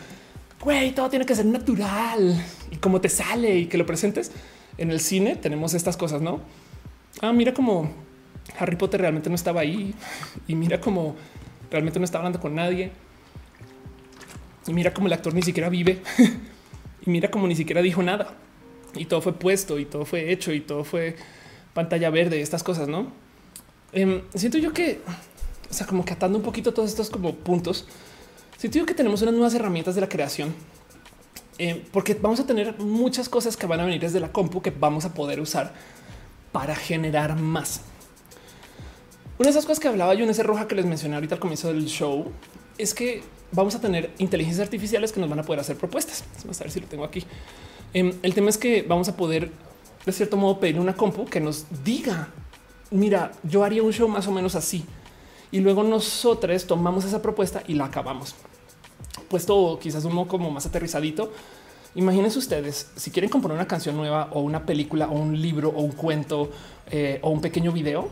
güey, 0.62 0.92
todo 0.94 1.10
tiene 1.10 1.26
que 1.26 1.36
ser 1.36 1.46
natural 1.46 2.44
y 2.72 2.78
cómo 2.78 3.00
te 3.02 3.10
sale 3.10 3.58
y 3.58 3.66
que 3.68 3.78
lo 3.78 3.86
presentes. 3.86 4.32
En 4.78 4.92
el 4.92 5.00
cine 5.00 5.36
tenemos 5.36 5.74
estas 5.74 5.96
cosas, 5.96 6.22
no? 6.22 6.42
Ah, 7.22 7.34
mira 7.34 7.54
cómo 7.54 7.92
Harry 8.58 8.78
Potter 8.78 9.02
realmente 9.02 9.30
no 9.30 9.36
estaba 9.36 9.62
ahí 9.62 9.94
y 10.48 10.56
mira 10.56 10.80
cómo 10.82 11.16
realmente 11.70 12.00
no 12.00 12.06
está 12.06 12.18
hablando 12.18 12.40
con 12.40 12.56
nadie. 12.56 12.92
Y 14.66 14.74
mira 14.74 14.94
cómo 14.94 15.08
el 15.08 15.14
actor 15.14 15.34
ni 15.34 15.42
siquiera 15.42 15.70
vive 15.70 16.02
y 17.06 17.10
mira 17.10 17.30
cómo 17.30 17.48
ni 17.48 17.56
siquiera 17.56 17.82
dijo 17.82 18.02
nada 18.02 18.36
y 18.96 19.06
todo 19.06 19.22
fue 19.22 19.34
puesto 19.34 19.80
y 19.80 19.86
todo 19.86 20.06
fue 20.06 20.32
hecho 20.32 20.54
y 20.54 20.62
todo 20.62 20.84
fue 20.84 21.16
pantalla 21.74 22.10
verde, 22.10 22.42
estas 22.42 22.64
cosas, 22.64 22.88
no? 22.88 23.12
Em, 23.92 24.22
siento 24.34 24.58
yo 24.58 24.74
que, 24.74 25.02
o 25.70 25.74
sea, 25.74 25.88
como 25.88 26.06
que 26.06 26.14
atando 26.14 26.38
un 26.38 26.44
poquito 26.44 26.74
todos 26.74 26.90
estos 26.90 27.10
como 27.10 27.36
puntos, 27.36 27.88
siento 28.58 28.80
yo 28.80 28.86
que 28.86 28.94
tenemos 28.94 29.22
unas 29.22 29.34
nuevas 29.34 29.54
herramientas 29.54 29.96
de 29.96 30.02
la 30.02 30.10
creación, 30.10 30.54
em, 31.58 31.82
porque 31.92 32.14
vamos 32.14 32.40
a 32.40 32.46
tener 32.46 32.78
muchas 32.80 33.30
cosas 33.30 33.58
que 33.58 33.66
van 33.68 33.80
a 33.80 33.86
venir 33.86 34.02
desde 34.02 34.20
la 34.20 34.32
compu 34.32 34.62
que 34.62 34.72
vamos 34.72 35.06
a 35.06 35.14
poder 35.14 35.40
usar 35.40 35.74
para 36.52 36.76
generar 36.76 37.36
más. 37.36 37.82
Una 39.38 39.48
de 39.48 39.52
esas 39.52 39.66
cosas 39.66 39.80
que 39.80 39.88
hablaba 39.88 40.14
yo 40.16 40.26
en 40.26 40.30
ese 40.30 40.44
roja 40.44 40.68
que 40.68 40.76
les 40.76 40.86
mencioné 40.86 41.16
ahorita 41.16 41.36
al 41.36 41.40
comienzo 41.40 41.70
del 41.70 41.86
show 41.86 42.30
es 42.78 42.94
que 42.94 43.24
vamos 43.52 43.74
a 43.76 43.82
tener 43.82 44.12
inteligencias 44.18 44.66
artificiales 44.66 45.12
que 45.12 45.20
nos 45.20 45.30
van 45.30 45.40
a 45.40 45.44
poder 45.44 45.62
hacer 45.62 45.78
propuestas. 45.78 46.24
Vamos 46.42 46.60
a 46.60 46.64
ver 46.66 46.72
si 46.72 46.82
lo 46.82 46.88
tengo 46.88 47.06
aquí. 47.06 47.24
Em, 47.94 48.14
el 48.22 48.34
tema 48.34 48.50
es 48.50 48.58
que 48.58 48.84
vamos 48.84 49.10
a 49.10 49.18
poder, 49.18 49.52
de 50.06 50.12
cierto 50.12 50.38
modo, 50.38 50.60
pedir 50.60 50.80
una 50.80 50.96
compu 50.96 51.26
que 51.26 51.40
nos 51.40 51.66
diga, 51.84 52.30
mira, 52.92 53.32
yo 53.44 53.64
haría 53.64 53.82
un 53.82 53.92
show 53.92 54.08
más 54.08 54.28
o 54.28 54.32
menos 54.32 54.56
así. 54.56 54.86
Y 55.52 55.60
luego 55.60 55.84
nosotros 55.84 56.66
tomamos 56.66 57.06
esa 57.06 57.22
propuesta 57.22 57.64
y 57.68 57.74
la 57.74 57.86
acabamos. 57.86 58.36
Puesto 59.28 59.80
quizás 59.82 60.06
un 60.06 60.14
modo 60.14 60.28
como 60.28 60.52
más 60.52 60.66
aterrizadito. 60.68 61.34
Imagínense 61.96 62.38
ustedes, 62.38 62.92
si 62.96 63.10
quieren 63.10 63.32
componer 63.32 63.56
una 63.56 63.68
canción 63.68 63.98
nueva 63.98 64.30
o 64.32 64.42
una 64.42 64.64
película 64.68 65.08
o 65.08 65.14
un 65.14 65.42
libro 65.42 65.70
o 65.70 65.82
un 65.82 65.92
cuento 65.94 66.52
eh, 66.92 67.20
o 67.24 67.32
un 67.32 67.42
pequeño 67.42 67.72
video, 67.72 68.10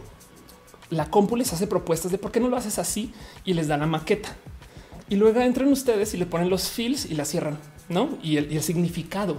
la 0.90 1.12
compu 1.12 1.36
les 1.36 1.54
hace 1.54 1.68
propuestas 1.68 2.12
de 2.12 2.18
por 2.18 2.32
qué 2.32 2.40
no 2.40 2.48
lo 2.48 2.58
haces 2.58 2.80
así 2.80 3.14
y 3.46 3.54
les 3.54 3.68
dan 3.68 3.82
la 3.82 3.86
maqueta. 3.86 4.36
Y 5.10 5.16
luego 5.16 5.40
entran 5.42 5.72
ustedes 5.72 6.16
y 6.16 6.18
le 6.18 6.26
ponen 6.26 6.50
los 6.50 6.70
feels 6.70 7.06
y 7.06 7.14
la 7.14 7.24
cierran, 7.24 7.60
¿no? 7.88 8.18
y 8.24 8.38
el 8.38 8.64
significado 8.64 9.38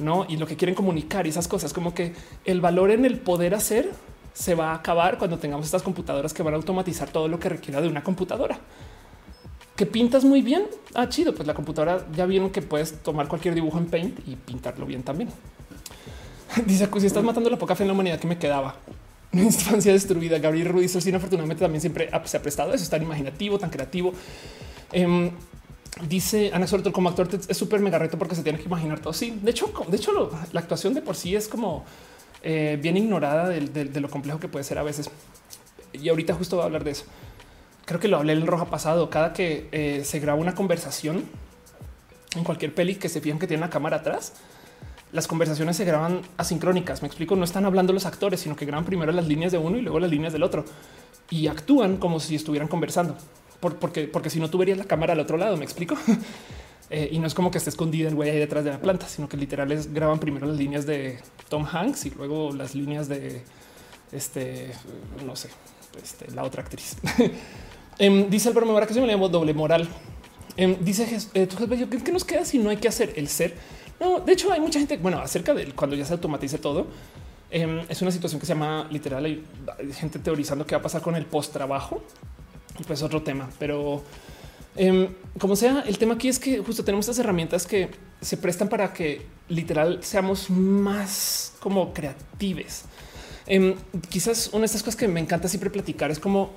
no? 0.00 0.26
Y 0.28 0.36
lo 0.36 0.46
que 0.46 0.56
quieren 0.56 0.74
comunicar 0.74 1.26
y 1.26 1.30
esas 1.30 1.48
cosas, 1.48 1.72
como 1.72 1.94
que 1.94 2.14
el 2.44 2.60
valor 2.60 2.90
en 2.90 3.04
el 3.04 3.18
poder 3.18 3.54
hacer 3.54 3.90
se 4.32 4.54
va 4.54 4.72
a 4.72 4.74
acabar 4.76 5.18
cuando 5.18 5.38
tengamos 5.38 5.66
estas 5.66 5.82
computadoras 5.82 6.32
que 6.32 6.42
van 6.42 6.54
a 6.54 6.56
automatizar 6.56 7.10
todo 7.10 7.28
lo 7.28 7.38
que 7.38 7.48
requiera 7.48 7.80
de 7.80 7.88
una 7.88 8.02
computadora. 8.02 8.58
Que 9.76 9.86
pintas 9.86 10.24
muy 10.24 10.42
bien. 10.42 10.66
Ah, 10.94 11.08
chido. 11.08 11.34
Pues 11.34 11.46
la 11.46 11.54
computadora 11.54 12.06
ya 12.14 12.26
vieron 12.26 12.50
que 12.50 12.62
puedes 12.62 13.02
tomar 13.02 13.28
cualquier 13.28 13.54
dibujo 13.54 13.78
en 13.78 13.86
Paint 13.86 14.28
y 14.28 14.36
pintarlo 14.36 14.86
bien 14.86 15.02
también. 15.02 15.30
Dice 16.66 16.88
si 16.98 17.06
estás 17.06 17.24
matando 17.24 17.48
la 17.48 17.58
poca 17.58 17.74
fe 17.74 17.84
en 17.84 17.88
la 17.88 17.94
humanidad 17.94 18.18
que 18.18 18.26
me 18.26 18.38
quedaba. 18.38 18.76
Una 19.32 19.42
infancia 19.42 19.92
destruida. 19.92 20.38
Gabriel 20.38 20.68
Ruiz 20.68 20.92
Solcina 20.92 21.18
afortunadamente 21.18 21.62
también 21.62 21.80
siempre 21.80 22.10
se 22.24 22.36
ha 22.36 22.42
prestado 22.42 22.74
eso, 22.74 22.82
es 22.82 22.90
tan 22.90 23.02
imaginativo, 23.02 23.58
tan 23.58 23.70
creativo. 23.70 24.12
Em, 24.92 25.30
dice 26.08 26.50
Ana 26.52 26.66
Suerto, 26.66 26.92
como 26.92 27.08
actor 27.08 27.28
es 27.48 27.56
súper 27.56 27.80
mega 27.80 27.98
reto 27.98 28.18
porque 28.18 28.34
se 28.34 28.42
tiene 28.42 28.58
que 28.58 28.64
imaginar 28.64 29.00
todo. 29.00 29.12
Sí, 29.12 29.38
de 29.42 29.50
hecho, 29.50 29.72
de 29.88 29.96
hecho, 29.96 30.30
la 30.52 30.60
actuación 30.60 30.94
de 30.94 31.02
por 31.02 31.16
sí 31.16 31.34
es 31.34 31.48
como 31.48 31.84
eh, 32.42 32.78
bien 32.80 32.96
ignorada 32.96 33.48
de, 33.48 34.00
lo 34.00 34.10
complejo 34.10 34.40
que 34.40 34.48
puede 34.48 34.64
ser 34.64 34.78
a 34.78 34.82
veces. 34.82 35.10
Y 35.92 36.08
ahorita 36.08 36.34
justo 36.34 36.56
voy 36.56 36.62
a 36.62 36.66
hablar 36.66 36.84
de 36.84 36.92
eso. 36.92 37.04
Creo 37.84 38.00
que 38.00 38.08
lo 38.08 38.18
hablé 38.18 38.32
en 38.32 38.40
el 38.40 38.46
roja 38.46 38.66
pasado. 38.66 39.10
Cada 39.10 39.32
que 39.32 39.68
eh, 39.72 40.02
se 40.04 40.20
graba 40.20 40.38
una 40.38 40.54
conversación 40.54 41.24
en 42.36 42.44
cualquier 42.44 42.74
peli 42.74 42.94
que 42.94 43.08
se 43.08 43.20
fijan 43.20 43.38
que 43.38 43.46
tiene 43.46 43.62
una 43.62 43.70
cámara 43.70 43.98
atrás, 43.98 44.34
las 45.12 45.26
conversaciones 45.26 45.76
se 45.76 45.84
graban 45.84 46.22
asincrónicas. 46.36 47.02
Me 47.02 47.08
explico, 47.08 47.34
no 47.34 47.44
están 47.44 47.64
hablando 47.66 47.92
los 47.92 48.06
actores, 48.06 48.40
sino 48.40 48.54
que 48.54 48.64
graban 48.64 48.84
primero 48.84 49.10
las 49.10 49.26
líneas 49.26 49.50
de 49.50 49.58
uno 49.58 49.76
y 49.76 49.82
luego 49.82 49.98
las 49.98 50.10
líneas 50.10 50.32
del 50.32 50.44
otro 50.44 50.64
y 51.30 51.46
actúan 51.46 51.96
como 51.96 52.20
si 52.20 52.34
estuvieran 52.34 52.68
conversando. 52.68 53.16
Porque, 53.60 54.08
porque 54.08 54.30
si 54.30 54.40
no, 54.40 54.50
tú 54.50 54.58
verías 54.58 54.78
la 54.78 54.84
cámara 54.84 55.12
al 55.12 55.20
otro 55.20 55.36
lado. 55.36 55.56
Me 55.56 55.64
explico. 55.64 55.96
Eh, 56.92 57.08
y 57.12 57.20
no 57.20 57.28
es 57.28 57.34
como 57.34 57.52
que 57.52 57.58
esté 57.58 57.70
escondida 57.70 58.08
el 58.08 58.16
güey 58.16 58.30
ahí 58.30 58.38
detrás 58.40 58.64
de 58.64 58.72
la 58.72 58.80
planta, 58.80 59.06
sino 59.06 59.28
que 59.28 59.36
literal 59.36 59.70
es 59.70 59.94
graban 59.94 60.18
primero 60.18 60.48
las 60.48 60.56
líneas 60.56 60.86
de 60.86 61.20
Tom 61.48 61.64
Hanks 61.64 62.06
y 62.06 62.10
luego 62.10 62.50
las 62.52 62.74
líneas 62.74 63.06
de 63.06 63.44
este, 64.10 64.72
no 65.24 65.36
sé, 65.36 65.50
este, 66.02 66.30
la 66.32 66.44
otra 66.44 66.62
actriz. 66.62 66.96
Em, 67.98 68.30
dice 68.30 68.48
el 68.48 68.54
broma 68.54 68.86
que 68.86 68.94
se 68.94 69.00
me 69.00 69.06
llama 69.06 69.28
doble 69.28 69.52
moral. 69.52 69.86
Em, 70.56 70.74
dice 70.80 71.18
eh, 71.34 71.46
¿qué 72.02 72.12
nos 72.12 72.24
queda 72.24 72.46
si 72.46 72.58
no 72.58 72.70
hay 72.70 72.78
que 72.78 72.88
hacer 72.88 73.12
el 73.14 73.28
ser? 73.28 73.54
No, 74.00 74.20
de 74.20 74.32
hecho 74.32 74.50
hay 74.50 74.58
mucha 74.58 74.78
gente, 74.78 74.96
bueno, 74.96 75.18
acerca 75.18 75.52
de 75.52 75.72
cuando 75.72 75.94
ya 75.94 76.06
se 76.06 76.14
automatice 76.14 76.56
todo, 76.56 76.86
em, 77.50 77.80
es 77.90 78.00
una 78.00 78.10
situación 78.10 78.40
que 78.40 78.46
se 78.46 78.54
llama 78.54 78.88
literal, 78.90 79.26
hay 79.26 79.44
gente 79.92 80.18
teorizando 80.18 80.64
qué 80.64 80.74
va 80.74 80.80
a 80.80 80.82
pasar 80.82 81.02
con 81.02 81.14
el 81.14 81.26
post 81.26 81.52
trabajo, 81.52 82.02
pues 82.86 83.02
otro 83.02 83.22
tema, 83.22 83.50
pero 83.58 84.02
em, 84.76 85.08
como 85.38 85.56
sea, 85.56 85.84
el 85.86 85.98
tema 85.98 86.14
aquí 86.14 86.28
es 86.28 86.38
que 86.38 86.58
justo 86.58 86.84
tenemos 86.84 87.04
estas 87.08 87.18
herramientas 87.18 87.66
que 87.66 87.90
se 88.20 88.36
prestan 88.36 88.68
para 88.68 88.92
que 88.92 89.26
literal 89.48 90.00
seamos 90.02 90.50
más 90.50 91.54
como 91.60 91.92
creatives. 91.92 92.84
Em, 93.46 93.74
quizás 94.08 94.50
una 94.52 94.60
de 94.60 94.66
estas 94.66 94.82
cosas 94.82 94.96
que 94.96 95.08
me 95.08 95.20
encanta 95.20 95.48
siempre 95.48 95.70
platicar 95.70 96.10
es 96.10 96.18
como 96.18 96.50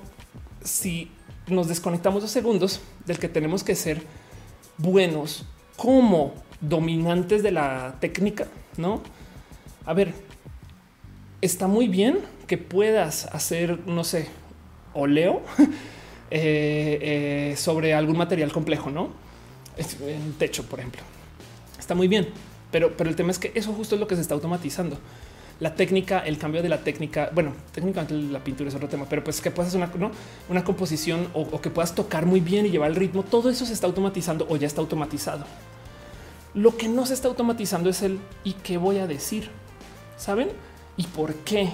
si 0.62 1.10
nos 1.48 1.68
desconectamos 1.68 2.22
dos 2.22 2.30
segundos 2.30 2.80
del 3.06 3.18
que 3.18 3.28
tenemos 3.28 3.64
que 3.64 3.74
ser 3.74 4.02
buenos 4.78 5.44
como 5.76 6.34
dominantes 6.60 7.42
de 7.42 7.50
la 7.50 7.96
técnica, 8.00 8.46
¿no? 8.76 9.02
A 9.84 9.92
ver, 9.92 10.14
está 11.40 11.66
muy 11.66 11.88
bien 11.88 12.20
que 12.46 12.58
puedas 12.58 13.26
hacer, 13.26 13.86
no 13.86 14.04
sé, 14.04 14.28
oleo 14.94 15.42
eh, 16.36 16.98
eh, 17.52 17.56
sobre 17.56 17.94
algún 17.94 18.16
material 18.16 18.50
complejo, 18.50 18.90
¿no? 18.90 19.10
En 19.76 20.32
techo, 20.32 20.64
por 20.64 20.80
ejemplo. 20.80 21.00
Está 21.78 21.94
muy 21.94 22.08
bien, 22.08 22.26
pero, 22.72 22.96
pero 22.96 23.08
el 23.08 23.14
tema 23.14 23.30
es 23.30 23.38
que 23.38 23.52
eso 23.54 23.72
justo 23.72 23.94
es 23.94 24.00
lo 24.00 24.08
que 24.08 24.16
se 24.16 24.22
está 24.22 24.34
automatizando. 24.34 24.98
La 25.60 25.76
técnica, 25.76 26.18
el 26.26 26.36
cambio 26.36 26.60
de 26.60 26.68
la 26.68 26.78
técnica, 26.78 27.30
bueno, 27.32 27.52
técnicamente 27.70 28.14
la 28.14 28.42
pintura 28.42 28.68
es 28.68 28.74
otro 28.74 28.88
tema, 28.88 29.06
pero 29.08 29.22
pues 29.22 29.40
que 29.40 29.52
puedas 29.52 29.72
hacer 29.72 29.88
una, 29.96 30.10
una 30.48 30.64
composición 30.64 31.28
o, 31.34 31.42
o 31.42 31.60
que 31.60 31.70
puedas 31.70 31.94
tocar 31.94 32.26
muy 32.26 32.40
bien 32.40 32.66
y 32.66 32.70
llevar 32.70 32.90
el 32.90 32.96
ritmo, 32.96 33.22
todo 33.22 33.48
eso 33.48 33.64
se 33.64 33.72
está 33.72 33.86
automatizando 33.86 34.44
o 34.50 34.56
ya 34.56 34.66
está 34.66 34.80
automatizado. 34.80 35.44
Lo 36.52 36.76
que 36.76 36.88
no 36.88 37.06
se 37.06 37.14
está 37.14 37.28
automatizando 37.28 37.90
es 37.90 38.02
el 38.02 38.18
y 38.42 38.54
qué 38.54 38.76
voy 38.76 38.98
a 38.98 39.06
decir, 39.06 39.50
saben 40.16 40.48
y 40.96 41.06
por 41.06 41.32
qué. 41.36 41.70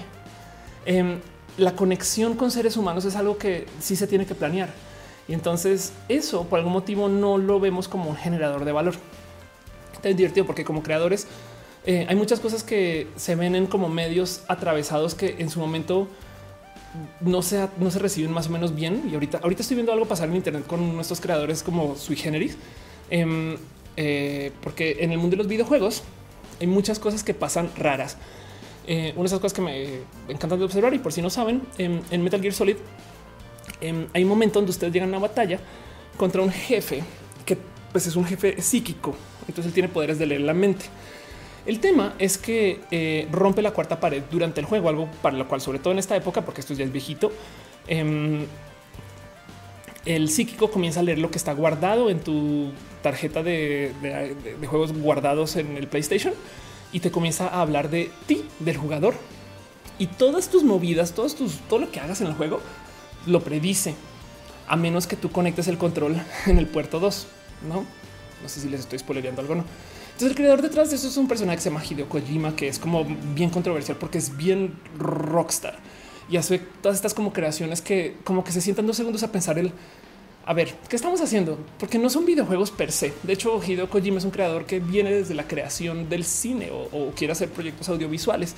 Em, 0.85 1.19
la 1.57 1.75
conexión 1.75 2.35
con 2.35 2.51
seres 2.51 2.77
humanos 2.77 3.05
es 3.05 3.15
algo 3.15 3.37
que 3.37 3.65
sí 3.79 3.95
se 3.95 4.07
tiene 4.07 4.25
que 4.25 4.35
planear. 4.35 4.69
Y 5.27 5.33
entonces 5.33 5.93
eso 6.09 6.45
por 6.45 6.59
algún 6.59 6.73
motivo 6.73 7.07
no 7.09 7.37
lo 7.37 7.59
vemos 7.59 7.87
como 7.87 8.09
un 8.09 8.15
generador 8.15 8.65
de 8.65 8.71
valor. 8.71 8.95
Está 9.93 10.09
divertido 10.09 10.45
porque 10.45 10.65
como 10.65 10.83
creadores 10.83 11.27
eh, 11.85 12.05
hay 12.07 12.15
muchas 12.15 12.39
cosas 12.39 12.63
que 12.63 13.07
se 13.15 13.35
ven 13.35 13.55
en 13.55 13.67
como 13.67 13.89
medios 13.89 14.43
atravesados 14.47 15.15
que 15.15 15.35
en 15.39 15.49
su 15.49 15.59
momento 15.59 16.07
no 17.21 17.41
se, 17.41 17.67
no 17.77 17.89
se 17.89 17.99
reciben 17.99 18.31
más 18.31 18.47
o 18.47 18.49
menos 18.49 18.75
bien. 18.75 19.03
Y 19.09 19.13
ahorita, 19.13 19.39
ahorita 19.41 19.61
estoy 19.61 19.75
viendo 19.75 19.93
algo 19.93 20.05
pasar 20.05 20.29
en 20.29 20.35
Internet 20.35 20.65
con 20.67 20.95
nuestros 20.95 21.21
creadores 21.21 21.63
como 21.63 21.95
sui 21.95 22.15
generis. 22.15 22.57
Em, 23.09 23.57
eh, 23.97 24.51
porque 24.61 24.97
en 25.01 25.11
el 25.11 25.17
mundo 25.17 25.31
de 25.31 25.37
los 25.37 25.47
videojuegos 25.47 26.03
hay 26.59 26.67
muchas 26.67 26.99
cosas 26.99 27.23
que 27.23 27.33
pasan 27.33 27.69
raras. 27.75 28.17
Eh, 28.87 29.13
una 29.15 29.23
de 29.23 29.27
esas 29.27 29.39
cosas 29.39 29.53
que 29.53 29.61
me 29.61 29.99
encantan 30.27 30.57
de 30.57 30.65
observar 30.65 30.93
y 30.93 30.99
por 30.99 31.13
si 31.13 31.21
no 31.21 31.29
saben, 31.29 31.61
en, 31.77 32.23
Metal 32.23 32.41
Gear 32.41 32.53
Solid 32.53 32.77
em, 33.79 34.07
hay 34.13 34.23
un 34.23 34.29
momento 34.29 34.59
donde 34.59 34.71
ustedes 34.71 34.91
llegan 34.91 35.09
a 35.09 35.17
una 35.17 35.27
batalla 35.27 35.59
contra 36.17 36.41
un 36.41 36.51
jefe 36.51 37.03
que 37.45 37.57
pues 37.91 38.07
es 38.07 38.15
un 38.15 38.25
jefe 38.25 38.61
psíquico, 38.61 39.15
entonces 39.47 39.67
él 39.67 39.73
tiene 39.73 39.89
poderes 39.89 40.17
de 40.17 40.25
leer 40.25 40.41
la 40.41 40.53
mente. 40.53 40.85
El 41.65 41.79
tema 41.79 42.15
es 42.17 42.39
que 42.39 42.79
eh, 42.89 43.27
rompe 43.31 43.61
la 43.61 43.71
cuarta 43.71 43.99
pared 43.99 44.23
durante 44.31 44.59
el 44.59 44.65
juego, 44.65 44.89
algo 44.89 45.07
para 45.21 45.37
lo 45.37 45.47
cual, 45.47 45.61
sobre 45.61 45.77
todo 45.77 45.93
en 45.93 45.99
esta 45.99 46.15
época, 46.15 46.41
porque 46.43 46.61
esto 46.61 46.73
ya 46.73 46.83
es 46.83 46.91
viejito, 46.91 47.31
em, 47.87 48.45
el 50.05 50.29
psíquico 50.29 50.71
comienza 50.71 51.01
a 51.01 51.03
leer 51.03 51.19
lo 51.19 51.29
que 51.29 51.37
está 51.37 51.53
guardado 51.53 52.09
en 52.09 52.19
tu 52.19 52.71
tarjeta 53.03 53.43
de, 53.43 53.91
juegos 54.65 54.93
guardados 54.93 55.55
en 55.55 55.77
el 55.77 55.87
PlayStation 55.87 56.33
y 56.91 56.99
te 56.99 57.11
comienza 57.11 57.47
a 57.47 57.61
hablar 57.61 57.89
de 57.89 58.11
ti, 58.27 58.43
del 58.59 58.77
jugador. 58.77 59.13
Y 59.97 60.07
todas 60.07 60.49
tus 60.49 60.63
movidas, 60.63 61.13
todos 61.13 61.35
tus, 61.35 61.59
todo 61.69 61.79
lo 61.79 61.91
que 61.91 61.99
hagas 61.99 62.21
en 62.21 62.27
el 62.27 62.33
juego 62.33 62.59
lo 63.27 63.41
predice, 63.41 63.95
a 64.67 64.75
menos 64.75 65.05
que 65.05 65.15
tú 65.15 65.31
conectes 65.31 65.67
el 65.67 65.77
control 65.77 66.21
en 66.47 66.57
el 66.57 66.67
puerto 66.67 66.99
2. 66.99 67.27
No, 67.69 67.85
no 68.41 68.49
sé 68.49 68.61
si 68.61 68.69
les 68.69 68.81
estoy 68.81 68.99
spoilereando 68.99 69.41
algo. 69.41 69.55
No. 69.55 69.63
Entonces, 70.05 70.29
el 70.29 70.35
creador 70.35 70.61
detrás 70.61 70.89
de 70.89 70.95
eso 70.95 71.07
es 71.07 71.17
un 71.17 71.27
personaje 71.27 71.57
que 71.57 71.63
se 71.63 71.69
llama 71.69 71.83
Hideo 71.83 72.09
Kojima, 72.09 72.55
que 72.55 72.67
es 72.67 72.79
como 72.79 73.05
bien 73.35 73.49
controversial 73.49 73.97
porque 73.97 74.17
es 74.17 74.35
bien 74.35 74.79
rockstar 74.97 75.79
y 76.31 76.37
hace 76.37 76.59
todas 76.59 76.95
estas 76.95 77.13
como 77.13 77.33
creaciones 77.33 77.81
que 77.81 78.17
como 78.23 78.43
que 78.43 78.53
se 78.53 78.61
sientan 78.61 78.87
dos 78.87 78.95
segundos 78.95 79.21
a 79.23 79.31
pensar 79.31 79.59
el 79.59 79.73
a 80.45 80.53
ver, 80.53 80.73
¿qué 80.89 80.95
estamos 80.95 81.21
haciendo? 81.21 81.59
Porque 81.79 81.99
no 81.99 82.09
son 82.09 82.25
videojuegos 82.25 82.71
per 82.71 82.91
se. 82.91 83.13
De 83.23 83.33
hecho, 83.33 83.61
Hideo 83.63 83.89
Kojima 83.89 84.17
es 84.17 84.25
un 84.25 84.31
creador 84.31 84.65
que 84.65 84.79
viene 84.79 85.11
desde 85.11 85.35
la 85.35 85.47
creación 85.47 86.09
del 86.09 86.23
cine 86.23 86.71
o, 86.71 87.11
quiere 87.15 87.33
hacer 87.33 87.49
proyectos 87.49 87.89
audiovisuales. 87.89 88.55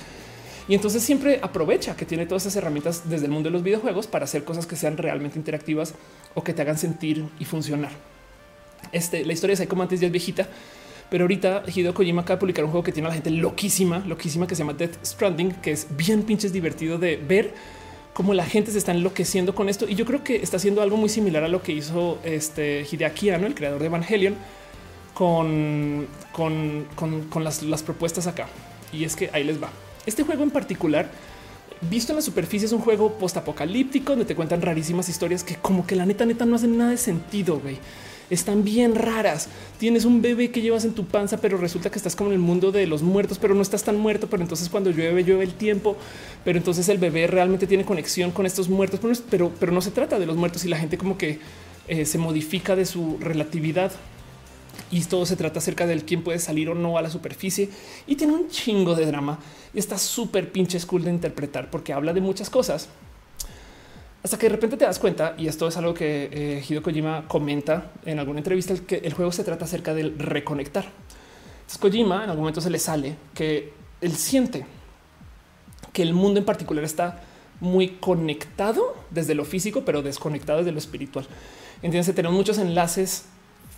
Y 0.66 0.74
entonces 0.74 1.02
siempre 1.02 1.40
aprovecha 1.42 1.94
que 1.94 2.06
tiene 2.06 2.24
todas 2.24 2.44
esas 2.44 2.56
herramientas 2.56 3.02
desde 3.10 3.26
el 3.26 3.32
mundo 3.32 3.48
de 3.48 3.52
los 3.52 3.62
videojuegos 3.62 4.06
para 4.06 4.24
hacer 4.24 4.44
cosas 4.44 4.66
que 4.66 4.76
sean 4.76 4.96
realmente 4.96 5.38
interactivas 5.38 5.94
o 6.34 6.42
que 6.42 6.54
te 6.54 6.62
hagan 6.62 6.78
sentir 6.78 7.26
y 7.38 7.44
funcionar. 7.44 7.90
Este, 8.90 9.26
la 9.26 9.34
historia 9.34 9.54
de 9.54 9.62
Psycho 9.62 9.76
Mantis 9.76 10.00
ya 10.00 10.06
es 10.06 10.12
viejita, 10.12 10.48
pero 11.10 11.24
ahorita 11.24 11.64
Hideo 11.66 11.92
Kojima 11.92 12.22
acaba 12.22 12.36
de 12.36 12.40
publicar 12.40 12.64
un 12.64 12.70
juego 12.70 12.82
que 12.82 12.92
tiene 12.92 13.08
a 13.08 13.10
la 13.10 13.14
gente 13.14 13.30
loquísima, 13.30 13.98
loquísima 14.06 14.46
que 14.46 14.54
se 14.54 14.60
llama 14.60 14.72
Death 14.72 15.04
Stranding, 15.04 15.52
que 15.56 15.72
es 15.72 15.86
bien 15.94 16.22
pinches 16.22 16.50
divertido 16.50 16.96
de 16.96 17.16
ver 17.16 17.52
cómo 18.14 18.32
la 18.32 18.46
gente 18.46 18.72
se 18.72 18.78
está 18.78 18.92
enloqueciendo 18.92 19.54
con 19.54 19.68
esto. 19.68 19.86
Y 19.86 19.96
yo 19.96 20.06
creo 20.06 20.24
que 20.24 20.36
está 20.36 20.56
haciendo 20.56 20.80
algo 20.80 20.96
muy 20.96 21.10
similar 21.10 21.44
a 21.44 21.48
lo 21.48 21.62
que 21.62 21.72
hizo 21.72 22.18
este 22.24 22.86
Hideaki 22.90 23.30
Anno, 23.30 23.46
el 23.46 23.54
creador 23.54 23.80
de 23.80 23.86
Evangelion, 23.86 24.36
con, 25.12 26.06
con, 26.32 26.86
con, 26.96 27.44
las, 27.44 27.62
las 27.62 27.82
propuestas 27.82 28.26
acá. 28.26 28.46
Y 28.92 29.04
es 29.04 29.16
que 29.16 29.28
ahí 29.32 29.44
les 29.44 29.62
va. 29.62 29.70
Este 30.06 30.22
juego 30.22 30.42
en 30.44 30.50
particular, 30.50 31.10
visto 31.82 32.12
en 32.12 32.16
la 32.16 32.22
superficie, 32.22 32.66
es 32.66 32.72
un 32.72 32.80
juego 32.80 33.18
postapocalíptico 33.18 34.12
donde 34.12 34.24
te 34.24 34.34
cuentan 34.34 34.62
rarísimas 34.62 35.08
historias 35.08 35.44
que 35.44 35.56
como 35.56 35.86
que 35.86 35.96
la 35.96 36.06
neta 36.06 36.24
neta 36.24 36.46
no 36.46 36.56
hacen 36.56 36.78
nada 36.78 36.90
de 36.90 36.96
sentido, 36.96 37.58
güey 37.58 37.78
están 38.30 38.64
bien 38.64 38.94
raras. 38.94 39.48
Tienes 39.78 40.04
un 40.04 40.22
bebé 40.22 40.50
que 40.50 40.62
llevas 40.62 40.84
en 40.84 40.92
tu 40.92 41.04
panza, 41.04 41.38
pero 41.38 41.58
resulta 41.58 41.90
que 41.90 41.98
estás 41.98 42.16
como 42.16 42.30
en 42.30 42.34
el 42.34 42.40
mundo 42.40 42.72
de 42.72 42.86
los 42.86 43.02
muertos, 43.02 43.38
pero 43.38 43.54
no 43.54 43.62
estás 43.62 43.84
tan 43.84 43.98
muerto. 43.98 44.28
Pero 44.28 44.42
entonces 44.42 44.68
cuando 44.68 44.90
llueve, 44.90 45.24
llueve 45.24 45.44
el 45.44 45.54
tiempo. 45.54 45.96
Pero 46.44 46.58
entonces 46.58 46.88
el 46.88 46.98
bebé 46.98 47.26
realmente 47.26 47.66
tiene 47.66 47.84
conexión 47.84 48.30
con 48.30 48.46
estos 48.46 48.68
muertos, 48.68 49.00
pero, 49.30 49.52
pero, 49.58 49.72
no 49.72 49.80
se 49.80 49.90
trata 49.90 50.18
de 50.18 50.26
los 50.26 50.36
muertos 50.36 50.64
y 50.64 50.68
la 50.68 50.78
gente 50.78 50.98
como 50.98 51.18
que 51.18 51.38
eh, 51.88 52.04
se 52.04 52.18
modifica 52.18 52.76
de 52.76 52.86
su 52.86 53.18
relatividad. 53.20 53.92
Y 54.90 55.02
todo 55.04 55.24
se 55.24 55.36
trata 55.36 55.60
acerca 55.60 55.86
del 55.86 56.04
quién 56.04 56.22
puede 56.22 56.38
salir 56.38 56.68
o 56.68 56.74
no 56.74 56.98
a 56.98 57.02
la 57.02 57.10
superficie 57.10 57.68
y 58.06 58.16
tiene 58.16 58.32
un 58.32 58.48
chingo 58.48 58.94
de 58.94 59.06
drama 59.06 59.38
y 59.72 59.78
está 59.78 59.98
súper 59.98 60.50
pinche 60.50 60.80
cool 60.86 61.04
de 61.04 61.10
interpretar 61.10 61.70
porque 61.70 61.92
habla 61.92 62.12
de 62.12 62.20
muchas 62.20 62.50
cosas 62.50 62.88
hasta 64.24 64.38
que 64.38 64.46
de 64.46 64.54
repente 64.54 64.78
te 64.78 64.86
das 64.86 64.98
cuenta, 64.98 65.34
y 65.36 65.48
esto 65.48 65.68
es 65.68 65.76
algo 65.76 65.92
que 65.92 66.30
eh, 66.32 66.64
Hideo 66.66 66.82
Kojima 66.82 67.28
comenta 67.28 67.92
en 68.06 68.18
alguna 68.18 68.40
entrevista, 68.40 68.74
que 68.74 68.96
el 68.96 69.12
juego 69.12 69.30
se 69.30 69.44
trata 69.44 69.66
acerca 69.66 69.92
del 69.92 70.18
reconectar. 70.18 70.86
Entonces 71.56 71.78
Kojima 71.78 72.24
en 72.24 72.30
algún 72.30 72.44
momento 72.44 72.62
se 72.62 72.70
le 72.70 72.78
sale 72.78 73.16
que 73.34 73.74
él 74.00 74.12
siente 74.16 74.64
que 75.92 76.00
el 76.02 76.14
mundo 76.14 76.40
en 76.40 76.46
particular 76.46 76.82
está 76.84 77.22
muy 77.60 77.88
conectado 78.00 78.96
desde 79.10 79.34
lo 79.34 79.44
físico, 79.44 79.82
pero 79.84 80.00
desconectado 80.00 80.60
desde 80.60 80.72
lo 80.72 80.78
espiritual. 80.78 81.26
Entiendes, 81.82 82.14
tenemos 82.14 82.34
muchos 82.34 82.56
enlaces 82.56 83.26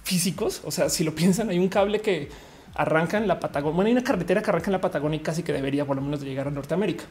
físicos. 0.05 0.62
O 0.64 0.70
sea, 0.70 0.89
si 0.90 1.02
lo 1.02 1.12
piensan, 1.16 1.51
hay 1.51 1.59
un 1.59 1.68
cable 1.68 2.01
que 2.01 2.28
arranca 2.74 3.18
en 3.18 3.27
la 3.27 3.40
Patagonia. 3.40 3.74
Bueno, 3.74 3.89
hay 3.89 3.93
una 3.93 4.05
carretera 4.05 4.43
que 4.43 4.51
arranca 4.51 4.66
en 4.66 4.73
la 4.73 4.81
Patagonia 4.81 5.16
y 5.18 5.23
casi 5.23 5.43
que 5.43 5.52
debería 5.52 5.85
por 5.85 5.97
lo 5.97 6.02
menos 6.02 6.23
llegar 6.23 6.47
a 6.47 6.51
Norteamérica. 6.52 7.05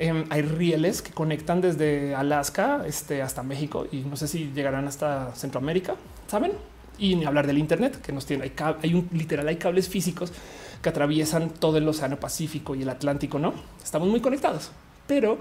Em, 0.00 0.26
hay 0.30 0.42
rieles 0.42 1.02
que 1.02 1.10
conectan 1.10 1.60
desde 1.60 2.14
Alaska 2.14 2.82
este, 2.86 3.20
hasta 3.20 3.42
México 3.42 3.86
y 3.90 3.98
no 3.98 4.16
sé 4.16 4.28
si 4.28 4.52
llegarán 4.54 4.86
hasta 4.86 5.34
Centroamérica, 5.34 5.96
saben? 6.28 6.52
Y 6.98 7.16
ni 7.16 7.24
hablar 7.24 7.48
del 7.48 7.58
Internet 7.58 8.00
que 8.00 8.12
nos 8.12 8.24
tiene. 8.24 8.44
Hay, 8.44 8.52
hay 8.82 8.94
un 8.94 9.08
literal, 9.12 9.48
hay 9.48 9.56
cables 9.56 9.88
físicos 9.88 10.32
que 10.80 10.88
atraviesan 10.88 11.50
todo 11.50 11.78
el 11.78 11.88
Océano 11.88 12.18
Pacífico 12.20 12.76
y 12.76 12.82
el 12.82 12.88
Atlántico. 12.88 13.40
No 13.40 13.54
estamos 13.82 14.08
muy 14.08 14.20
conectados, 14.20 14.70
pero 15.08 15.38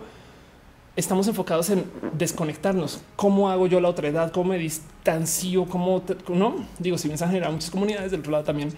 estamos 0.95 1.27
enfocados 1.27 1.69
en 1.69 1.85
desconectarnos. 2.13 3.01
¿Cómo 3.15 3.51
hago 3.51 3.67
yo 3.67 3.79
la 3.79 3.89
otra 3.89 4.07
edad? 4.07 4.31
¿Cómo 4.31 4.51
me 4.51 4.57
distancio? 4.57 5.65
¿Cómo 5.65 6.03
no? 6.29 6.65
Digo, 6.79 6.97
si 6.97 7.07
bien 7.07 7.19
se 7.19 7.25
han 7.25 7.29
generado 7.29 7.53
muchas 7.53 7.69
comunidades 7.69 8.09
del 8.09 8.21
otro 8.21 8.31
lado 8.31 8.43
también, 8.43 8.73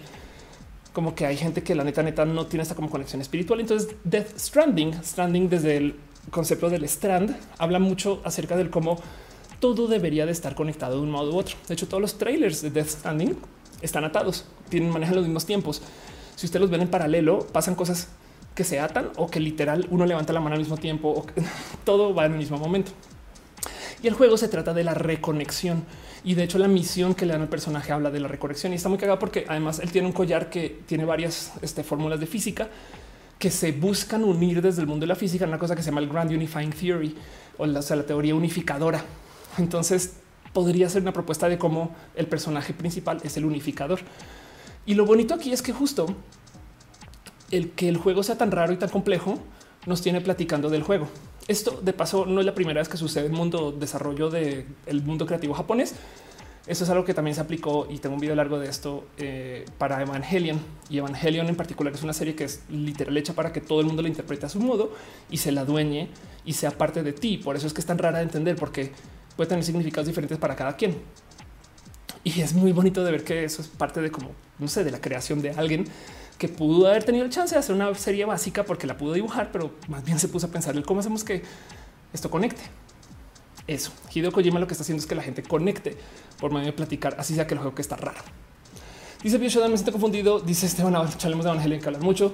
como 0.93 1.15
que 1.15 1.25
hay 1.25 1.37
gente 1.37 1.63
que 1.63 1.75
la 1.75 1.83
neta 1.83 2.03
neta 2.03 2.25
no 2.25 2.47
tiene 2.47 2.63
esta 2.63 2.75
como 2.75 2.89
conexión 2.89 3.21
espiritual. 3.21 3.59
Entonces, 3.59 3.95
Death 4.03 4.37
Stranding, 4.37 5.03
Stranding 5.03 5.49
desde 5.49 5.77
el 5.77 5.95
concepto 6.31 6.69
del 6.69 6.83
strand, 6.85 7.35
habla 7.57 7.79
mucho 7.79 8.21
acerca 8.23 8.55
del 8.55 8.69
cómo 8.69 8.99
todo 9.59 9.87
debería 9.87 10.25
de 10.25 10.31
estar 10.31 10.55
conectado 10.55 10.95
de 10.95 11.01
un 11.01 11.11
modo 11.11 11.33
u 11.33 11.37
otro. 11.37 11.55
De 11.67 11.73
hecho, 11.73 11.87
todos 11.87 12.01
los 12.01 12.17
trailers 12.17 12.61
de 12.61 12.71
Death 12.71 12.89
Stranding 12.89 13.37
están 13.81 14.03
atados, 14.03 14.45
tienen 14.69 14.89
manejan 14.89 15.15
los 15.15 15.25
mismos 15.25 15.45
tiempos. 15.45 15.81
Si 16.35 16.45
ustedes 16.45 16.61
los 16.61 16.69
ven 16.69 16.81
en 16.81 16.87
paralelo, 16.87 17.47
pasan 17.51 17.75
cosas 17.75 18.07
que 18.55 18.63
se 18.63 18.79
atan 18.79 19.09
o 19.17 19.29
que 19.29 19.39
literal 19.39 19.87
uno 19.89 20.05
levanta 20.05 20.33
la 20.33 20.39
mano 20.39 20.55
al 20.55 20.59
mismo 20.59 20.77
tiempo 20.77 21.09
o 21.09 21.25
que 21.25 21.41
todo 21.83 22.13
va 22.13 22.25
en 22.25 22.33
el 22.33 22.39
mismo 22.39 22.57
momento. 22.57 22.91
Y 24.01 24.07
el 24.07 24.13
juego 24.13 24.37
se 24.37 24.47
trata 24.47 24.73
de 24.73 24.83
la 24.83 24.93
reconexión. 24.93 25.83
Y 26.23 26.35
de 26.35 26.43
hecho 26.43 26.57
la 26.57 26.67
misión 26.67 27.15
que 27.15 27.25
le 27.25 27.33
dan 27.33 27.41
al 27.41 27.49
personaje 27.49 27.91
habla 27.91 28.11
de 28.11 28.19
la 28.19 28.27
reconexión 28.27 28.73
y 28.73 28.75
está 28.75 28.89
muy 28.89 28.97
cagado 28.97 29.19
porque 29.19 29.45
además 29.47 29.79
él 29.79 29.91
tiene 29.91 30.07
un 30.07 30.13
collar 30.13 30.49
que 30.49 30.81
tiene 30.85 31.05
varias 31.05 31.53
este, 31.61 31.83
fórmulas 31.83 32.19
de 32.19 32.27
física 32.27 32.67
que 33.37 33.49
se 33.49 33.71
buscan 33.71 34.25
unir 34.25 34.61
desde 34.61 34.81
el 34.81 34.87
mundo 34.87 35.05
de 35.05 35.07
la 35.07 35.15
física 35.15 35.45
en 35.45 35.49
una 35.49 35.59
cosa 35.59 35.75
que 35.75 35.81
se 35.81 35.89
llama 35.89 36.01
el 36.01 36.09
Grand 36.09 36.29
Unifying 36.29 36.71
Theory 36.71 37.15
o 37.57 37.65
la, 37.65 37.79
la 37.79 38.05
teoría 38.05 38.35
unificadora. 38.35 39.03
Entonces 39.57 40.15
podría 40.51 40.89
ser 40.89 41.01
una 41.01 41.13
propuesta 41.13 41.47
de 41.47 41.57
cómo 41.57 41.95
el 42.15 42.27
personaje 42.27 42.73
principal 42.73 43.19
es 43.23 43.37
el 43.37 43.45
unificador. 43.45 43.99
Y 44.85 44.95
lo 44.95 45.05
bonito 45.05 45.33
aquí 45.33 45.53
es 45.53 45.61
que 45.61 45.71
justo 45.71 46.07
el 47.51 47.71
que 47.71 47.87
el 47.87 47.97
juego 47.97 48.23
sea 48.23 48.37
tan 48.37 48.51
raro 48.51 48.73
y 48.73 48.77
tan 48.77 48.89
complejo 48.89 49.39
nos 49.85 50.01
tiene 50.01 50.19
platicando 50.19 50.69
del 50.69 50.83
juego. 50.83 51.07
Esto 51.49 51.79
de 51.81 51.93
paso 51.93 52.27
no 52.27 52.41
es 52.41 52.45
la 52.45 52.53
primera 52.53 52.79
vez 52.79 52.87
que 52.87 52.95
sucede 52.95 53.25
en 53.25 53.31
el 53.31 53.37
mundo 53.37 53.71
desarrollo 53.71 54.29
del 54.29 54.67
mundo 55.03 55.25
creativo 55.25 55.55
japonés. 55.55 55.95
Eso 56.67 56.83
es 56.83 56.89
algo 56.91 57.03
que 57.03 57.15
también 57.15 57.33
se 57.33 57.41
aplicó 57.41 57.87
y 57.89 57.97
tengo 57.97 58.13
un 58.13 58.21
video 58.21 58.35
largo 58.35 58.59
de 58.59 58.69
esto 58.69 59.07
eh, 59.17 59.65
para 59.79 59.99
Evangelion 59.99 60.59
y 60.91 60.99
Evangelion 60.99 61.49
en 61.49 61.55
particular 61.55 61.91
es 61.91 62.03
una 62.03 62.13
serie 62.13 62.35
que 62.35 62.43
es 62.43 62.61
literal 62.69 63.17
hecha 63.17 63.33
para 63.33 63.51
que 63.51 63.61
todo 63.61 63.79
el 63.79 63.87
mundo 63.87 64.03
la 64.03 64.09
interprete 64.09 64.45
a 64.45 64.49
su 64.49 64.59
modo 64.59 64.93
y 65.31 65.37
se 65.37 65.51
la 65.51 65.65
dueñe 65.65 66.09
y 66.45 66.53
sea 66.53 66.69
parte 66.69 67.01
de 67.01 67.13
ti. 67.13 67.39
Por 67.39 67.55
eso 67.55 67.65
es 67.65 67.73
que 67.73 67.81
es 67.81 67.87
tan 67.87 67.97
rara 67.97 68.19
de 68.19 68.25
entender 68.25 68.55
porque 68.55 68.91
puede 69.35 69.49
tener 69.49 69.63
significados 69.63 70.05
diferentes 70.05 70.37
para 70.37 70.55
cada 70.55 70.75
quien. 70.77 70.97
Y 72.23 72.41
es 72.41 72.53
muy 72.53 72.73
bonito 72.73 73.03
de 73.03 73.11
ver 73.11 73.23
que 73.23 73.43
eso 73.43 73.63
es 73.63 73.69
parte 73.69 74.01
de 74.01 74.11
como, 74.11 74.33
no 74.59 74.67
sé, 74.67 74.83
de 74.83 74.91
la 74.91 75.01
creación 75.01 75.41
de 75.41 75.49
alguien 75.49 75.87
que 76.39 76.47
pudo 76.47 76.87
haber 76.87 77.03
tenido 77.03 77.25
el 77.25 77.29
chance 77.29 77.53
de 77.53 77.59
hacer 77.59 77.75
una 77.75 77.93
serie 77.93 78.25
básica 78.25 78.63
porque 78.63 78.87
la 78.87 78.97
pudo 78.97 79.13
dibujar, 79.13 79.51
pero 79.51 79.71
más 79.87 80.03
bien 80.03 80.17
se 80.17 80.29
puso 80.29 80.47
a 80.47 80.49
pensar 80.49 80.75
el 80.75 80.83
cómo 80.83 81.01
hacemos 81.01 81.23
que 81.23 81.43
esto 82.13 82.31
conecte. 82.31 82.61
Eso. 83.67 83.91
Hideo 84.11 84.31
Kojima 84.31 84.59
lo 84.59 84.65
que 84.65 84.73
está 84.73 84.81
haciendo 84.81 85.01
es 85.01 85.05
que 85.05 85.13
la 85.13 85.21
gente 85.21 85.43
conecte 85.43 85.95
por 86.39 86.51
medio 86.51 86.67
de 86.67 86.73
platicar, 86.73 87.15
así 87.19 87.35
sea 87.35 87.45
que 87.45 87.53
el 87.53 87.59
juego 87.59 87.75
que 87.75 87.83
está 87.83 87.97
raro. 87.97 88.19
Dice 89.21 89.37
Bioshodan, 89.37 89.69
me 89.69 89.77
siento 89.77 89.91
confundido. 89.91 90.39
Dice 90.39 90.65
Esteban, 90.65 90.95
chalemos 91.17 91.43
de 91.43 91.51
Evangelio 91.51 91.79
que 91.79 91.85
hablan 91.85 92.01
mucho. 92.01 92.33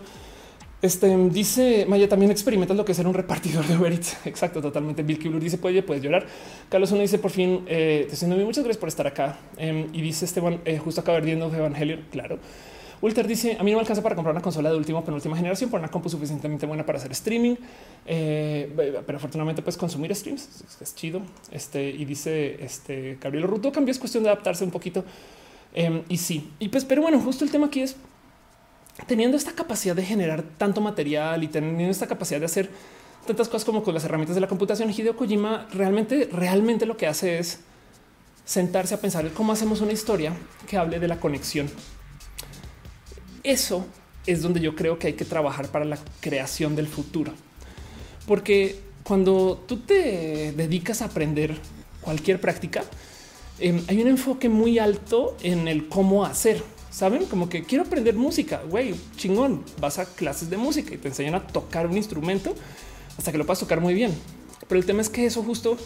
Este 0.83 1.17
dice 1.29 1.87
Maya 1.89 2.07
también 2.07 2.29
experimentas 2.29 2.77
lo 2.77 2.85
que 2.85 2.91
es 2.91 2.95
ser 2.97 3.07
un 3.07 3.15
repartidor 3.15 3.65
de 3.65 3.75
Uber 3.75 3.91
Exacto, 4.25 4.61
totalmente. 4.61 5.01
Bill 5.01 5.17
Kibler 5.17 5.41
dice 5.41 5.57
puede, 5.57 5.81
puedes 5.81 6.03
llorar. 6.03 6.27
Carlos 6.69 6.91
uno 6.91 7.01
dice 7.01 7.17
por 7.17 7.31
fin 7.31 7.63
eh, 7.65 8.05
te 8.07 8.15
siento 8.15 8.37
muchas 8.37 8.63
gracias 8.63 8.77
por 8.77 8.89
estar 8.89 9.07
acá. 9.07 9.39
Em, 9.57 9.87
y 9.93 10.01
dice 10.01 10.25
Esteban, 10.25 10.61
eh, 10.63 10.77
justo 10.77 11.01
acaba 11.01 11.19
viendo 11.21 11.47
Evangelio. 11.51 12.01
Claro. 12.11 12.37
Ulter 13.05 13.27
dice 13.27 13.55
a 13.59 13.63
mí 13.63 13.69
no 13.69 13.77
me 13.77 13.81
alcanza 13.81 14.01
para 14.01 14.15
comprar 14.15 14.33
una 14.33 14.41
consola 14.41 14.71
de 14.71 14.77
última 14.77 15.03
penúltima 15.03 15.37
generación 15.37 15.69
por 15.69 15.79
una 15.79 15.89
compu 15.89 16.09
suficientemente 16.09 16.65
buena 16.65 16.83
para 16.83 16.97
hacer 16.97 17.11
streaming, 17.11 17.55
eh, 18.07 18.73
pero 19.05 19.17
afortunadamente 19.19 19.61
puedes 19.61 19.77
consumir 19.77 20.13
streams. 20.15 20.63
Es, 20.81 20.95
chido. 20.95 21.21
Este 21.51 21.87
y 21.87 22.03
dice 22.03 22.63
este 22.63 23.19
Gabriel 23.21 23.47
Ruto 23.47 23.71
cambió 23.71 23.91
es 23.91 23.99
cuestión 23.99 24.23
de 24.23 24.29
adaptarse 24.29 24.63
un 24.63 24.71
poquito. 24.71 25.05
Em, 25.75 26.01
y 26.09 26.17
sí, 26.17 26.51
y 26.57 26.69
pues, 26.69 26.83
pero 26.83 27.03
bueno, 27.03 27.19
justo 27.19 27.45
el 27.45 27.51
tema 27.51 27.67
aquí 27.67 27.81
es 27.81 27.95
teniendo 29.05 29.37
esta 29.37 29.51
capacidad 29.51 29.95
de 29.95 30.03
generar 30.03 30.41
tanto 30.57 30.81
material 30.81 31.43
y 31.43 31.47
teniendo 31.47 31.91
esta 31.91 32.07
capacidad 32.07 32.39
de 32.39 32.47
hacer 32.47 32.71
tantas 33.27 33.47
cosas 33.49 33.65
como 33.65 33.83
con 33.83 33.93
las 33.93 34.03
herramientas 34.03 34.33
de 34.33 34.41
la 34.41 34.47
computación, 34.47 34.89
Hideo 34.89 35.15
Kojima 35.15 35.67
realmente, 35.71 36.27
realmente 36.31 36.87
lo 36.87 36.97
que 36.97 37.05
hace 37.05 37.37
es 37.37 37.59
sentarse 38.45 38.95
a 38.95 38.99
pensar 38.99 39.29
cómo 39.33 39.51
hacemos 39.51 39.81
una 39.81 39.91
historia 39.91 40.33
que 40.67 40.77
hable 40.77 40.99
de 40.99 41.07
la 41.07 41.19
conexión 41.19 41.69
eso 43.45 43.85
es 44.25 44.41
donde 44.41 44.59
yo 44.59 44.75
creo 44.75 44.97
que 44.97 45.07
hay 45.07 45.13
que 45.13 45.25
trabajar 45.25 45.67
para 45.67 45.85
la 45.85 45.97
creación 46.19 46.75
del 46.75 46.87
futuro. 46.87 47.33
Porque 48.27 48.79
cuando 49.03 49.63
tú 49.67 49.77
te 49.77 50.51
dedicas 50.53 51.01
a 51.01 51.05
aprender 51.05 51.55
cualquier 52.01 52.41
práctica, 52.41 52.83
em, 53.59 53.81
hay 53.87 54.01
un 54.01 54.07
enfoque 54.07 54.49
muy 54.49 54.79
alto 54.79 55.37
en 55.43 55.67
el 55.67 55.87
cómo 55.87 56.25
hacer. 56.25 56.63
Saben 56.89 57.25
como 57.25 57.49
que 57.49 57.63
quiero 57.63 57.83
aprender 57.83 58.15
música, 58.15 58.63
güey, 58.67 58.95
chingón. 59.15 59.63
Vas 59.79 59.99
a 59.99 60.05
clases 60.05 60.49
de 60.49 60.57
música 60.57 60.93
y 60.93 60.97
te 60.97 61.07
enseñan 61.07 61.35
a 61.35 61.45
tocar 61.45 61.87
un 61.87 61.97
instrumento 61.97 62.55
hasta 63.17 63.31
que 63.31 63.37
lo 63.37 63.45
puedas 63.45 63.59
tocar 63.59 63.79
muy 63.79 63.93
bien. 63.93 64.11
Pero 64.67 64.79
el 64.79 64.85
tema 64.85 65.01
es 65.01 65.09
que 65.09 65.25
eso 65.25 65.43
justo, 65.43 65.77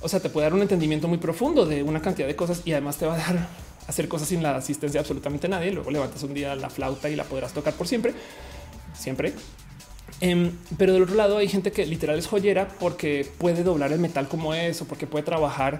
o 0.00 0.08
sea, 0.08 0.20
te 0.20 0.28
puede 0.28 0.44
dar 0.44 0.54
un 0.54 0.62
entendimiento 0.62 1.08
muy 1.08 1.18
profundo 1.18 1.64
de 1.64 1.82
una 1.82 2.02
cantidad 2.02 2.26
de 2.26 2.36
cosas 2.36 2.62
y 2.64 2.72
además 2.72 2.98
te 2.98 3.06
va 3.06 3.14
a 3.14 3.18
dar 3.18 3.65
hacer 3.86 4.08
cosas 4.08 4.28
sin 4.28 4.42
la 4.42 4.56
asistencia 4.56 4.98
de 4.98 5.00
absolutamente 5.00 5.48
nadie. 5.48 5.72
Luego 5.72 5.90
levantas 5.90 6.22
un 6.22 6.34
día 6.34 6.54
la 6.54 6.70
flauta 6.70 7.08
y 7.08 7.16
la 7.16 7.24
podrás 7.24 7.52
tocar 7.52 7.74
por 7.74 7.86
siempre, 7.86 8.14
siempre. 8.98 9.32
Em, 10.20 10.52
pero 10.78 10.94
del 10.94 11.02
otro 11.02 11.14
lado 11.14 11.38
hay 11.38 11.48
gente 11.48 11.72
que 11.72 11.84
literal 11.84 12.18
es 12.18 12.26
joyera 12.26 12.68
porque 12.80 13.30
puede 13.38 13.62
doblar 13.62 13.92
el 13.92 13.98
metal 13.98 14.28
como 14.28 14.54
es 14.54 14.80
o 14.80 14.86
porque 14.86 15.06
puede 15.06 15.24
trabajar 15.24 15.78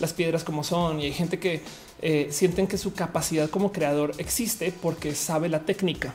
las 0.00 0.12
piedras 0.12 0.44
como 0.44 0.64
son. 0.64 1.00
Y 1.00 1.06
hay 1.06 1.12
gente 1.12 1.38
que 1.38 1.62
eh, 2.02 2.28
sienten 2.30 2.66
que 2.66 2.78
su 2.78 2.92
capacidad 2.92 3.48
como 3.50 3.72
creador 3.72 4.12
existe 4.18 4.72
porque 4.72 5.14
sabe 5.14 5.48
la 5.48 5.60
técnica, 5.60 6.12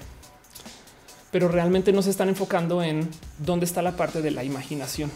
pero 1.32 1.48
realmente 1.48 1.91
no 1.91 2.02
se 2.02 2.10
están 2.10 2.30
enfocando 2.30 2.84
en 2.84 3.10
dónde 3.40 3.65
está 3.65 3.82
la 3.82 3.98
parte 3.98 4.22
de 4.22 4.32
la 4.32 4.44
imaginación. 4.44 5.11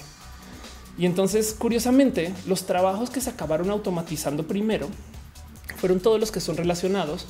Y 0.98 1.06
entonces, 1.06 1.54
curiosamente, 1.54 2.34
los 2.48 2.66
trabajos 2.66 3.12
que 3.12 3.22
se 3.22 3.30
acabaron 3.30 3.70
automatizando 3.70 4.48
primero 4.48 4.90
fueron 5.76 5.99
todos 5.99 6.19
los 6.19 6.31
que 6.31 6.39
son 6.39 6.57
relacionados 6.57 7.26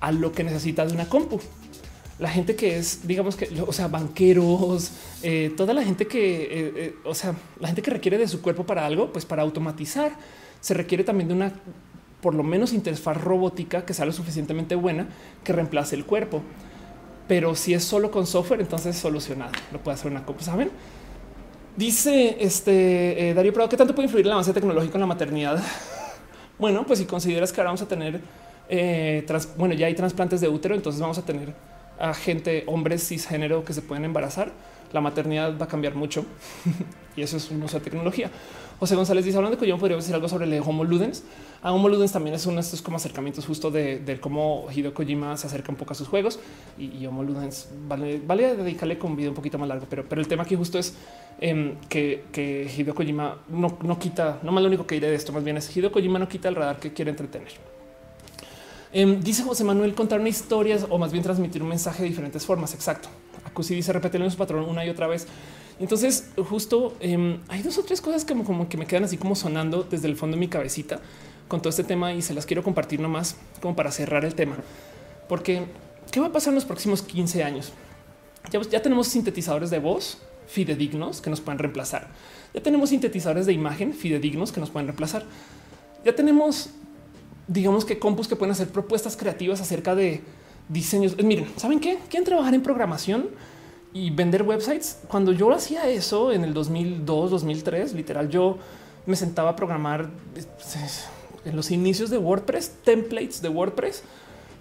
a 0.00 0.12
lo 0.12 0.32
que 0.32 0.44
necesita 0.44 0.84
de 0.86 0.92
una 0.92 1.08
compu. 1.08 1.40
La 2.18 2.28
gente 2.28 2.54
que 2.54 2.78
es, 2.78 3.06
digamos 3.08 3.36
que, 3.36 3.48
o 3.66 3.72
sea, 3.72 3.88
banqueros, 3.88 4.92
eh, 5.22 5.52
toda 5.56 5.74
la 5.74 5.82
gente 5.82 6.06
que, 6.06 6.42
eh, 6.42 6.72
eh, 6.76 6.94
o 7.04 7.14
sea, 7.14 7.34
la 7.58 7.66
gente 7.66 7.82
que 7.82 7.90
requiere 7.90 8.18
de 8.18 8.28
su 8.28 8.40
cuerpo 8.40 8.64
para 8.64 8.86
algo, 8.86 9.12
pues 9.12 9.24
para 9.24 9.42
automatizar, 9.42 10.12
se 10.60 10.74
requiere 10.74 11.02
también 11.02 11.28
de 11.28 11.34
una, 11.34 11.52
por 12.20 12.34
lo 12.34 12.44
menos, 12.44 12.72
interfaz 12.72 13.16
robótica 13.16 13.84
que 13.84 13.94
sea 13.94 14.06
lo 14.06 14.12
suficientemente 14.12 14.76
buena 14.76 15.08
que 15.42 15.52
reemplace 15.52 15.96
el 15.96 16.04
cuerpo. 16.04 16.42
Pero 17.26 17.56
si 17.56 17.74
es 17.74 17.82
solo 17.82 18.10
con 18.10 18.26
software, 18.26 18.60
entonces 18.60 18.96
solucionado. 18.96 19.52
Lo 19.72 19.82
puede 19.82 19.96
hacer 19.96 20.10
una 20.10 20.24
compu, 20.24 20.44
¿saben? 20.44 20.70
Dice 21.76 22.36
este 22.38 23.32
Darío 23.34 23.52
Prado, 23.52 23.68
¿qué 23.68 23.76
tanto 23.76 23.94
puede 23.94 24.06
influir 24.06 24.26
el 24.26 24.32
avance 24.32 24.52
tecnológico 24.52 24.96
en 24.96 25.00
la 25.00 25.06
maternidad? 25.06 25.64
Bueno, 26.64 26.86
pues 26.86 26.98
si 26.98 27.04
consideras 27.04 27.52
que 27.52 27.60
ahora 27.60 27.68
vamos 27.68 27.82
a 27.82 27.88
tener, 27.88 28.22
eh, 28.70 29.22
bueno, 29.58 29.74
ya 29.74 29.86
hay 29.86 29.94
trasplantes 29.94 30.40
de 30.40 30.48
útero, 30.48 30.74
entonces 30.74 30.98
vamos 30.98 31.18
a 31.18 31.22
tener 31.22 31.52
a 31.98 32.14
gente, 32.14 32.64
hombres 32.66 33.06
cisgénero 33.06 33.66
que 33.66 33.74
se 33.74 33.82
pueden 33.82 34.06
embarazar. 34.06 34.50
La 34.90 35.02
maternidad 35.02 35.58
va 35.60 35.66
a 35.66 35.68
cambiar 35.68 35.94
mucho 35.94 36.24
y 37.16 37.20
eso 37.20 37.36
es 37.36 37.50
un 37.50 37.62
uso 37.62 37.80
de 37.80 37.84
tecnología. 37.84 38.30
José 38.80 38.96
González 38.96 39.24
dice 39.24 39.36
hablando 39.36 39.56
de 39.56 39.66
yo 39.66 39.78
podría 39.78 39.96
decir 39.96 40.14
algo 40.14 40.28
sobre 40.28 40.44
el 40.44 40.62
Homo 40.62 40.84
Ludens. 40.84 41.22
A 41.62 41.72
Homo 41.72 41.88
Ludens 41.88 42.12
también 42.12 42.34
es 42.34 42.44
uno 42.46 42.56
de 42.56 42.60
estos 42.62 42.82
acercamientos 42.92 43.46
justo 43.46 43.70
de, 43.70 44.18
cómo 44.20 44.66
Hideo 44.74 44.92
Kojima 44.92 45.36
se 45.36 45.46
acerca 45.46 45.70
un 45.70 45.76
poco 45.76 45.92
a 45.92 45.94
sus 45.94 46.08
juegos 46.08 46.38
y, 46.78 47.06
Homo 47.06 47.22
Ludens 47.22 47.68
vale, 47.86 48.20
dedicarle 48.56 48.98
con 48.98 49.12
un 49.12 49.16
video 49.16 49.30
un 49.30 49.36
poquito 49.36 49.58
más 49.58 49.68
largo, 49.68 49.86
pero, 49.88 50.20
el 50.20 50.28
tema 50.28 50.42
aquí 50.42 50.56
justo 50.56 50.78
es 50.78 50.94
em, 51.40 51.76
que, 51.88 52.70
Hideo 52.76 52.94
Kojima 52.94 53.38
no, 53.48 53.98
quita, 53.98 54.40
no 54.42 54.52
más 54.52 54.62
lo 54.62 54.68
único 54.68 54.86
que 54.86 54.96
diré 54.96 55.08
de 55.08 55.16
esto, 55.16 55.32
más 55.32 55.44
bien 55.44 55.56
es 55.56 55.74
Hideo 55.74 55.92
Kojima 55.92 56.18
no 56.18 56.28
quita 56.28 56.48
el 56.48 56.56
radar 56.56 56.78
que 56.78 56.92
quiere 56.92 57.10
entretener. 57.10 57.52
Em, 58.92 59.20
dice 59.20 59.42
José 59.42 59.64
Manuel 59.64 59.92
contar 59.94 60.20
una 60.20 60.28
historia 60.28 60.78
o 60.88 60.98
más 60.98 61.10
bien 61.10 61.24
transmitir 61.24 61.62
un 61.62 61.68
mensaje 61.68 62.04
de 62.04 62.08
diferentes 62.08 62.46
formas. 62.46 62.74
Exacto. 62.74 63.08
Acusi 63.44 63.74
dice 63.74 63.92
repetirlo 63.92 64.24
en 64.24 64.30
su 64.30 64.38
patrón 64.38 64.64
una 64.68 64.86
y 64.86 64.88
otra 64.88 65.08
vez. 65.08 65.26
Entonces, 65.80 66.30
justo 66.48 66.96
em, 67.00 67.40
hay 67.48 67.62
dos 67.62 67.78
o 67.78 67.82
tres 67.82 68.00
cosas 68.00 68.24
que 68.24 68.34
como 68.34 68.68
que 68.68 68.76
me 68.76 68.86
quedan 68.86 69.04
así 69.04 69.16
como 69.16 69.34
sonando 69.34 69.82
desde 69.82 70.08
el 70.08 70.16
fondo 70.16 70.36
de 70.36 70.40
mi 70.40 70.48
cabecita 70.48 71.00
con 71.48 71.60
todo 71.60 71.70
este 71.70 71.84
tema 71.84 72.12
y 72.12 72.22
se 72.22 72.32
las 72.34 72.46
quiero 72.46 72.62
compartir 72.62 73.00
nomás 73.00 73.36
como 73.60 73.74
para 73.74 73.90
cerrar 73.90 74.24
el 74.24 74.34
tema. 74.34 74.56
Porque 75.28 75.64
¿qué 76.10 76.20
va 76.20 76.28
a 76.28 76.32
pasar 76.32 76.50
en 76.50 76.56
los 76.56 76.64
próximos 76.64 77.02
15 77.02 77.42
años? 77.42 77.72
Ya, 78.70 78.82
tenemos 78.82 79.08
sintetizadores 79.08 79.70
de 79.70 79.78
voz 79.78 80.18
fidedignos 80.46 81.20
que 81.20 81.30
nos 81.30 81.40
pueden 81.40 81.58
reemplazar. 81.58 82.08
Ya 82.52 82.62
tenemos 82.62 82.90
sintetizadores 82.90 83.46
de 83.46 83.52
imagen 83.52 83.94
fidedignos 83.94 84.52
que 84.52 84.60
nos 84.60 84.70
pueden 84.70 84.86
reemplazar. 84.86 85.24
Ya 86.04 86.14
tenemos, 86.14 86.70
digamos 87.48 87.84
que 87.84 87.98
compus 87.98 88.28
que 88.28 88.36
pueden 88.36 88.52
hacer 88.52 88.68
propuestas 88.68 89.16
creativas 89.16 89.60
acerca 89.60 89.94
de 89.94 90.20
diseños. 90.68 91.16
Miren, 91.22 91.48
¿saben 91.56 91.80
qué? 91.80 91.98
¿Quieren 92.08 92.24
trabajar 92.24 92.54
en 92.54 92.62
programación 92.62 93.30
y 93.94 94.10
vender 94.10 94.42
websites? 94.42 94.98
Cuando 95.08 95.32
yo 95.32 95.50
hacía 95.52 95.88
eso 95.88 96.32
en 96.32 96.44
el 96.44 96.52
2002, 96.52 97.30
2003, 97.30 97.94
literal, 97.94 98.28
yo 98.28 98.58
me 99.06 99.16
sentaba 99.16 99.50
a 99.50 99.56
programar 99.56 100.10
en 101.44 101.56
los 101.56 101.70
inicios 101.70 102.10
de 102.10 102.18
WordPress, 102.18 102.72
templates 102.84 103.40
de 103.40 103.48
WordPress. 103.48 104.02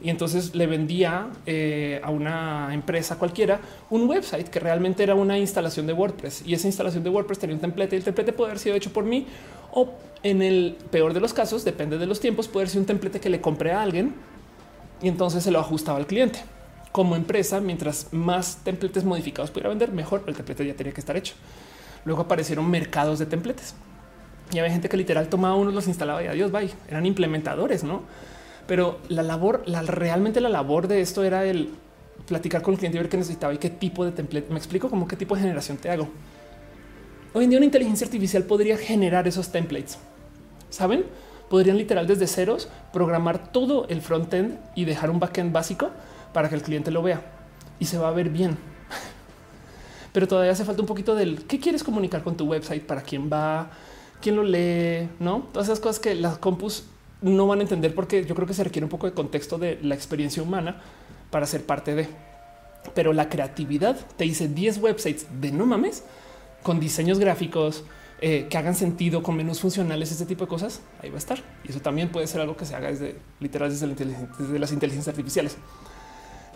Y 0.02 0.10
entonces 0.10 0.54
le 0.54 0.68
vendía 0.68 1.30
eh, 1.46 2.02
a 2.04 2.12
una 2.12 2.74
empresa 2.74 3.18
cualquiera 3.18 3.62
un 3.90 4.08
website 4.10 4.50
que 4.50 4.60
realmente 4.60 5.02
era 5.02 5.16
una 5.16 5.40
instalación 5.40 5.88
de 5.88 5.94
WordPress. 5.94 6.44
Y 6.46 6.54
esa 6.54 6.68
instalación 6.68 7.04
de 7.04 7.10
WordPress 7.10 7.40
tenía 7.40 7.56
un 7.56 7.62
template 7.62 7.96
y 7.96 8.00
el 8.00 8.04
template 8.04 8.34
puede 8.34 8.52
haber 8.52 8.60
sido 8.60 8.76
hecho 8.76 8.92
por 8.92 9.06
mí 9.06 9.28
o 9.72 9.94
en 10.22 10.42
el 10.42 10.78
peor 10.92 11.14
de 11.14 11.22
los 11.22 11.34
casos, 11.34 11.64
depende 11.64 11.98
de 11.98 12.06
los 12.06 12.20
tiempos, 12.20 12.48
puede 12.48 12.68
ser 12.68 12.80
un 12.80 12.86
template 12.86 13.20
que 13.20 13.30
le 13.30 13.42
compré 13.42 13.72
a 13.72 13.82
alguien 13.82 14.14
y 15.02 15.08
entonces 15.08 15.44
se 15.44 15.52
lo 15.52 15.60
ajustaba 15.60 15.98
al 15.98 16.06
cliente. 16.06 16.40
Como 16.94 17.16
empresa, 17.16 17.60
mientras 17.60 18.14
más 18.14 18.60
templates 18.64 19.04
modificados 19.04 19.52
pudiera 19.52 19.70
vender, 19.70 19.92
mejor 19.92 20.24
el 20.28 20.36
template 20.36 20.66
ya 20.66 20.76
tenía 20.76 20.94
que 20.94 21.02
estar 21.02 21.18
hecho. 21.18 21.34
Luego 22.06 22.22
aparecieron 22.22 22.70
mercados 22.70 23.18
de 23.18 23.26
templates 23.26 23.74
y 24.54 24.60
había 24.60 24.72
gente 24.72 24.90
que 24.90 24.96
literal 24.96 25.28
tomaba 25.28 25.56
uno, 25.56 25.72
los 25.72 25.88
instalaba 25.88 26.24
y 26.24 26.28
adiós, 26.28 26.52
bye. 26.52 26.70
Eran 26.88 27.08
implementadores, 27.08 27.84
no? 27.84 28.04
Pero 28.68 29.00
la 29.10 29.24
labor, 29.24 29.64
la, 29.66 29.82
realmente 29.82 30.40
la 30.40 30.50
labor 30.50 30.88
de 30.88 31.02
esto 31.02 31.24
era 31.24 31.46
el 31.46 31.72
platicar 32.28 32.62
con 32.62 32.76
el 32.76 32.78
cliente 32.78 32.98
y 33.00 33.02
ver 33.02 33.10
qué 33.10 33.18
necesitaba 33.18 33.56
y 33.56 33.58
qué 33.58 33.72
tipo 33.72 34.06
de 34.06 34.12
template. 34.12 34.52
Me 34.52 34.58
explico 34.58 34.88
como 34.88 35.08
qué 35.08 35.16
tipo 35.16 35.34
de 35.34 35.42
generación 35.42 35.78
te 35.78 35.90
hago. 35.90 36.08
Hoy 37.34 37.46
en 37.46 37.50
día 37.50 37.58
una 37.58 37.66
inteligencia 37.66 38.06
artificial 38.06 38.44
podría 38.44 38.78
generar 38.78 39.28
esos 39.28 39.50
templates. 39.52 39.98
Saben? 40.70 41.06
Podrían 41.50 41.78
literal 41.78 42.06
desde 42.06 42.28
ceros 42.28 42.70
programar 42.92 43.52
todo 43.52 43.88
el 43.90 44.02
frontend 44.02 44.60
y 44.76 44.86
dejar 44.86 45.10
un 45.10 45.20
backend 45.20 45.52
básico 45.52 45.90
para 46.34 46.50
que 46.50 46.56
el 46.56 46.62
cliente 46.62 46.92
lo 46.92 47.02
vea 47.04 47.22
y 47.80 47.86
se 47.86 47.98
va 47.98 48.10
a 48.10 48.12
ver 48.12 48.30
bien. 48.30 48.58
Pero 50.12 50.28
todavía 50.28 50.52
hace 50.52 50.66
falta 50.66 50.82
un 50.82 50.88
poquito 50.88 51.16
del 51.16 51.46
qué 51.46 51.60
quieres 51.60 51.84
comunicar 51.84 52.24
con 52.24 52.38
tu 52.38 52.46
website, 52.46 52.84
para 52.84 53.02
quién 53.02 53.30
va, 53.32 53.72
quién 54.22 54.36
lo 54.36 54.44
lee, 54.44 55.10
no 55.20 55.48
todas 55.52 55.68
esas 55.68 55.80
cosas 55.80 56.00
que 56.00 56.16
las 56.16 56.38
compus 56.38 56.86
no 57.22 57.48
van 57.48 57.60
a 57.60 57.62
entender 57.64 57.96
porque 57.96 58.26
yo 58.26 58.36
creo 58.36 58.48
que 58.48 58.54
se 58.54 58.64
requiere 58.64 58.86
un 58.86 58.90
poco 58.90 59.08
de 59.08 59.14
contexto 59.14 59.58
de 59.58 59.80
la 59.82 59.96
experiencia 59.96 60.44
humana 60.44 60.82
para 61.32 61.46
ser 61.46 61.66
parte 61.66 61.96
de. 61.96 62.08
Pero 62.94 63.14
la 63.14 63.30
creatividad 63.30 63.98
te 64.18 64.26
dice 64.26 64.48
10 64.48 64.80
websites 64.80 65.28
de 65.40 65.52
no 65.52 65.66
mames 65.66 66.04
con 66.64 66.80
diseños 66.80 67.18
gráficos 67.18 67.84
eh, 68.22 68.48
que 68.50 68.58
hagan 68.58 68.76
sentido 68.76 69.24
con 69.24 69.36
menús 69.36 69.62
funcionales, 69.62 70.12
este 70.12 70.26
tipo 70.26 70.46
de 70.46 70.50
cosas. 70.50 70.82
Ahí 71.02 71.10
va 71.10 71.16
a 71.16 71.20
estar. 71.20 71.40
Y 71.64 71.72
eso 71.72 71.80
también 71.80 72.10
puede 72.10 72.28
ser 72.28 72.42
algo 72.42 72.56
que 72.56 72.66
se 72.66 72.76
haga 72.76 72.90
desde 72.90 73.18
literal 73.40 73.70
desde, 73.70 73.88
desde 73.88 74.60
las 74.60 74.72
inteligencias 74.72 75.10
artificiales. 75.10 75.58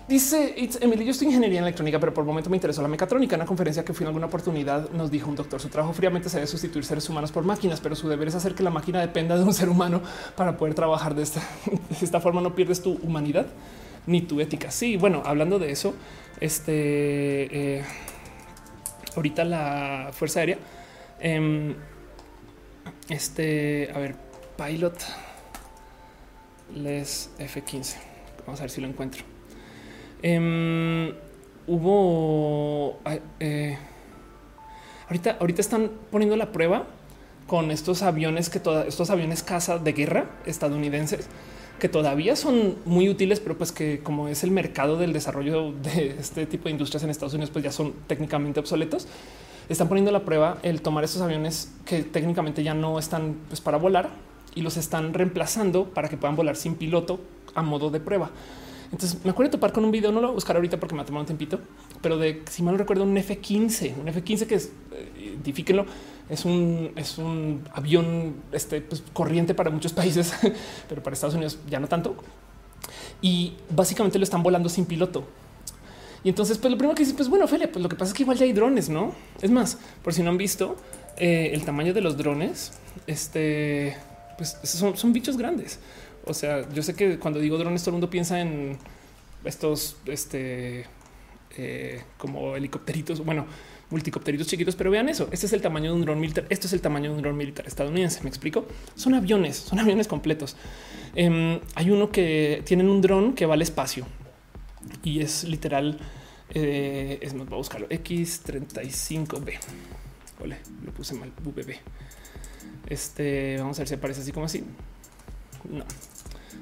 Dice 0.07 0.55
Emily, 0.79 1.03
yo 1.03 1.11
estoy 1.11 1.25
en 1.25 1.34
ingeniería 1.34 1.59
electrónica, 1.59 1.99
pero 1.99 2.13
por 2.13 2.21
el 2.21 2.27
momento 2.27 2.49
me 2.49 2.55
interesó 2.55 2.81
la 2.81 2.88
mecatrónica. 2.88 3.35
En 3.35 3.41
una 3.41 3.45
conferencia 3.45 3.84
que 3.84 3.93
fui 3.93 4.05
en 4.05 4.07
alguna 4.07 4.27
oportunidad 4.27 4.89
nos 4.91 5.11
dijo 5.11 5.29
un 5.29 5.35
doctor, 5.35 5.59
su 5.59 5.67
trabajo 5.67 5.93
fríamente 5.93 6.29
se 6.29 6.38
debe 6.38 6.47
sustituir 6.47 6.85
seres 6.85 7.09
humanos 7.09 7.34
por 7.34 7.43
máquinas, 7.43 7.81
pero 7.81 7.93
su 7.93 8.07
deber 8.07 8.29
es 8.29 8.35
hacer 8.35 8.55
que 8.55 8.63
la 8.63 8.69
máquina 8.69 9.01
dependa 9.01 9.35
de 9.35 9.43
un 9.43 9.53
ser 9.53 9.67
humano 9.67 10.01
para 10.38 10.55
poder 10.55 10.75
trabajar 10.75 11.13
de 11.13 11.23
esta, 11.23 11.41
de 11.65 12.05
esta 12.05 12.21
forma. 12.21 12.39
No 12.39 12.55
pierdes 12.55 12.81
tu 12.81 12.93
humanidad 13.03 13.47
ni 14.05 14.21
tu 14.21 14.39
ética. 14.39 14.71
Sí, 14.71 14.95
bueno, 14.95 15.23
hablando 15.25 15.59
de 15.59 15.71
eso, 15.71 15.93
este 16.39 17.79
eh, 17.79 17.84
ahorita 19.17 19.43
la 19.43 20.11
Fuerza 20.13 20.39
Aérea, 20.39 20.57
eh, 21.19 21.75
este, 23.09 23.91
a 23.93 23.99
ver, 23.99 24.15
Pilot 24.55 24.97
les 26.75 27.29
F15. 27.39 27.95
Vamos 28.45 28.61
a 28.61 28.63
ver 28.63 28.69
si 28.69 28.79
lo 28.79 28.88
encuentro. 28.88 29.36
Eh, 30.23 31.14
hubo 31.68 32.99
ahorita, 35.07 35.38
ahorita 35.39 35.61
están 35.61 35.91
poniendo 36.11 36.35
la 36.35 36.52
prueba 36.52 36.85
con 37.45 37.72
estos 37.72 38.02
aviones 38.02 38.49
que 38.49 38.60
todos 38.60 38.85
estos 38.88 39.10
aviones 39.10 39.44
caza 39.44 39.77
de 39.77 39.94
guerra 39.94 40.26
estadounidenses 40.45 41.30
que 41.80 41.89
todavía 41.89 42.35
son 42.35 42.76
muy 42.85 43.07
útiles, 43.10 43.39
pero 43.39 43.57
pues 43.57 43.72
que 43.72 43.99
como 44.02 44.27
es 44.27 44.44
el 44.44 44.52
mercado 44.52 44.98
del 44.98 45.14
desarrollo 45.14 45.72
de 45.72 46.15
este 46.19 46.45
tipo 46.45 46.65
de 46.65 46.72
industrias 46.72 47.03
en 47.03 47.10
Estados 47.10 47.34
Unidos, 47.34 47.52
pues 47.52 47.64
ya 47.64 47.72
son 47.72 47.94
técnicamente 48.07 48.60
obsoletos. 48.60 49.07
Están 49.69 49.88
poniendo 49.88 50.11
la 50.11 50.22
prueba 50.22 50.57
el 50.64 50.81
tomar 50.81 51.03
estos 51.03 51.22
aviones 51.22 51.72
que 51.85 52.03
técnicamente 52.03 52.64
ya 52.64 52.73
no 52.73 52.98
están 52.99 53.35
pues, 53.49 53.61
para 53.61 53.77
volar 53.77 54.10
y 54.56 54.61
los 54.61 54.77
están 54.77 55.14
reemplazando 55.14 55.85
para 55.85 56.10
que 56.10 56.18
puedan 56.18 56.35
volar 56.35 56.56
sin 56.56 56.76
piloto 56.76 57.19
a 57.53 57.61
modo 57.61 57.89
de 57.89 57.99
prueba. 57.99 58.31
Entonces 58.91 59.23
me 59.23 59.31
acuerdo 59.31 59.51
de 59.51 59.57
topar 59.57 59.73
con 59.73 59.84
un 59.84 59.91
video, 59.91 60.11
no 60.11 60.22
lo 60.22 60.27
voy 60.27 60.31
a 60.31 60.35
buscar 60.35 60.55
ahorita 60.55 60.80
porque 60.80 60.95
me 60.95 61.01
ha 61.01 61.05
tomado 61.05 61.22
un 61.22 61.27
tiempito, 61.27 61.59
pero 62.01 62.18
de 62.18 62.43
si 62.49 62.64
mal 62.64 62.73
no 62.73 62.77
recuerdo, 62.77 63.03
un 63.03 63.18
F-15, 63.18 63.99
un 63.99 64.07
F-15 64.07 64.47
que 64.47 64.55
es, 64.55 64.72
eh, 64.91 65.31
identifíquenlo, 65.34 65.85
es 66.30 66.45
un, 66.45 66.91
es 66.95 67.18
un 67.18 67.64
avión 67.73 68.35
este, 68.51 68.81
pues, 68.81 69.03
corriente 69.14 69.53
para 69.53 69.69
muchos 69.69 69.93
países, 69.93 70.34
pero 70.88 71.03
para 71.03 71.14
Estados 71.14 71.35
Unidos 71.35 71.59
ya 71.69 71.80
no 71.80 71.88
tanto. 71.88 72.15
Y 73.22 73.53
básicamente 73.69 74.18
lo 74.19 74.23
están 74.23 74.43
volando 74.43 74.69
sin 74.69 74.85
piloto. 74.85 75.26
Y 76.23 76.30
entonces, 76.30 76.57
pues 76.57 76.72
lo 76.72 76.77
primero 76.77 76.95
que 76.95 77.03
dice, 77.03 77.15
pues 77.15 77.30
bueno, 77.30 77.45
Ophelia, 77.45 77.72
pues 77.72 77.81
lo 77.81 77.89
que 77.89 77.95
pasa 77.95 78.11
es 78.11 78.14
que 78.15 78.23
igual 78.23 78.38
ya 78.38 78.45
hay 78.45 78.53
drones, 78.53 78.89
no? 78.89 79.14
Es 79.41 79.51
más, 79.51 79.77
por 80.03 80.14
si 80.14 80.23
no 80.23 80.30
han 80.30 80.38
visto 80.38 80.76
eh, 81.18 81.51
el 81.53 81.64
tamaño 81.64 81.93
de 81.93 82.01
los 82.01 82.18
drones, 82.18 82.73
este, 83.05 83.95
pues 84.38 84.57
son, 84.64 84.97
son 84.97 85.14
bichos 85.14 85.38
grandes. 85.38 85.80
O 86.27 86.33
sea, 86.33 86.67
yo 86.69 86.83
sé 86.83 86.95
que 86.95 87.19
cuando 87.19 87.39
digo 87.39 87.57
drones, 87.57 87.81
todo 87.81 87.91
el 87.91 87.93
mundo 87.93 88.09
piensa 88.09 88.39
en 88.41 88.77
estos, 89.43 89.97
este, 90.05 90.85
eh, 91.57 92.03
como 92.17 92.55
helicópteritos, 92.55 93.23
bueno, 93.23 93.45
multicopteritos 93.89 94.47
chiquitos, 94.47 94.75
pero 94.75 94.91
vean 94.91 95.09
eso. 95.09 95.29
Este 95.31 95.45
es 95.45 95.53
el 95.53 95.61
tamaño 95.61 95.91
de 95.91 95.95
un 95.97 96.01
dron 96.01 96.19
militar. 96.19 96.45
Esto 96.49 96.67
es 96.67 96.73
el 96.73 96.81
tamaño 96.81 97.11
de 97.11 97.15
un 97.15 97.21
dron 97.21 97.37
militar 97.37 97.65
estadounidense. 97.67 98.21
Me 98.21 98.29
explico. 98.29 98.67
Son 98.95 99.13
aviones, 99.13 99.57
son 99.57 99.79
aviones 99.79 100.07
completos. 100.07 100.55
Em, 101.15 101.59
hay 101.75 101.89
uno 101.91 102.11
que 102.11 102.61
tienen 102.65 102.89
un 102.89 103.01
dron 103.01 103.33
que 103.33 103.45
va 103.45 103.53
al 103.53 103.61
espacio 103.61 104.05
y 105.03 105.21
es 105.21 105.43
literal. 105.45 105.99
Eh, 106.53 107.19
es 107.21 107.33
más, 107.33 107.47
voy 107.47 107.55
a 107.55 107.57
buscarlo 107.57 107.87
X35B. 107.89 109.59
Ole, 110.43 110.57
lo 110.85 110.91
puse 110.91 111.15
mal. 111.15 111.31
VB. 111.43 111.75
Este 112.87 113.57
vamos 113.59 113.77
a 113.77 113.81
ver 113.81 113.87
si 113.87 113.95
aparece 113.95 114.21
así 114.21 114.31
como 114.31 114.45
así. 114.45 114.63
No, 115.69 115.83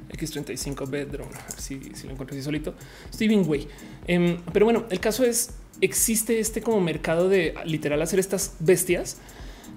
X35B 0.09 1.07
drone. 1.07 1.31
Si, 1.57 1.79
si 1.93 2.07
lo 2.07 2.13
encuentro 2.13 2.35
así 2.35 2.43
solito. 2.43 2.75
Steven 3.13 3.47
Way. 3.47 3.67
Em, 4.07 4.37
pero 4.53 4.65
bueno, 4.65 4.85
el 4.89 4.99
caso 4.99 5.23
es 5.23 5.51
existe 5.81 6.39
este 6.39 6.61
como 6.61 6.79
mercado 6.79 7.29
de 7.29 7.53
literal 7.65 8.01
hacer 8.01 8.19
estas 8.19 8.55
bestias 8.59 9.17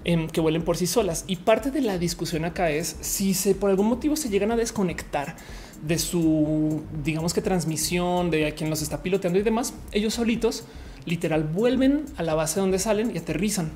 em, 0.05 0.27
que 0.27 0.41
vuelen 0.41 0.63
por 0.63 0.77
sí 0.77 0.87
solas. 0.87 1.25
Y 1.27 1.37
parte 1.37 1.71
de 1.71 1.81
la 1.81 1.97
discusión 1.97 2.45
acá 2.45 2.71
es 2.71 2.95
si 3.01 3.33
se 3.33 3.55
por 3.55 3.69
algún 3.69 3.87
motivo 3.87 4.15
se 4.15 4.29
llegan 4.29 4.51
a 4.51 4.55
desconectar 4.55 5.35
de 5.85 5.97
su, 5.97 6.83
digamos 7.03 7.33
que 7.33 7.41
transmisión 7.41 8.31
de 8.31 8.47
a 8.47 8.55
quien 8.55 8.69
los 8.69 8.81
está 8.81 9.01
piloteando 9.01 9.39
y 9.39 9.43
demás, 9.43 9.73
ellos 9.91 10.13
solitos 10.13 10.65
literal 11.05 11.43
vuelven 11.43 12.05
a 12.17 12.23
la 12.23 12.35
base 12.35 12.59
donde 12.59 12.79
salen 12.79 13.15
y 13.15 13.17
aterrizan. 13.17 13.71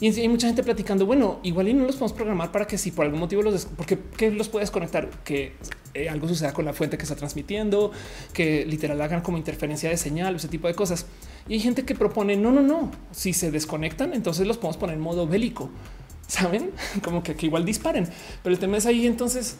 Y 0.00 0.20
hay 0.20 0.28
mucha 0.28 0.46
gente 0.46 0.62
platicando, 0.62 1.06
bueno, 1.06 1.40
igual 1.42 1.68
y 1.68 1.74
no 1.74 1.84
los 1.84 1.96
podemos 1.96 2.12
programar 2.12 2.52
para 2.52 2.66
que 2.68 2.78
si 2.78 2.92
por 2.92 3.04
algún 3.04 3.18
motivo 3.18 3.42
los, 3.42 3.64
porque 3.64 3.98
¿qué 4.16 4.30
los 4.30 4.48
puedes 4.48 4.70
conectar? 4.70 5.10
Que 5.24 5.54
eh, 5.92 6.08
algo 6.08 6.28
suceda 6.28 6.52
con 6.52 6.64
la 6.64 6.72
fuente 6.72 6.96
que 6.96 7.02
está 7.02 7.16
transmitiendo, 7.16 7.90
que 8.32 8.64
literal 8.64 9.00
hagan 9.00 9.22
como 9.22 9.38
interferencia 9.38 9.90
de 9.90 9.96
señal, 9.96 10.36
ese 10.36 10.46
tipo 10.46 10.68
de 10.68 10.74
cosas. 10.74 11.06
Y 11.48 11.54
hay 11.54 11.60
gente 11.60 11.84
que 11.84 11.96
propone, 11.96 12.36
no, 12.36 12.52
no, 12.52 12.62
no, 12.62 12.92
si 13.10 13.32
se 13.32 13.50
desconectan, 13.50 14.14
entonces 14.14 14.46
los 14.46 14.56
podemos 14.56 14.76
poner 14.76 14.94
en 14.94 15.02
modo 15.02 15.26
bélico. 15.26 15.68
Saben 16.28 16.70
como 17.02 17.24
que, 17.24 17.34
que 17.34 17.46
igual 17.46 17.64
disparen, 17.64 18.08
pero 18.44 18.54
el 18.54 18.60
tema 18.60 18.76
es 18.76 18.86
ahí. 18.86 19.04
Entonces, 19.04 19.56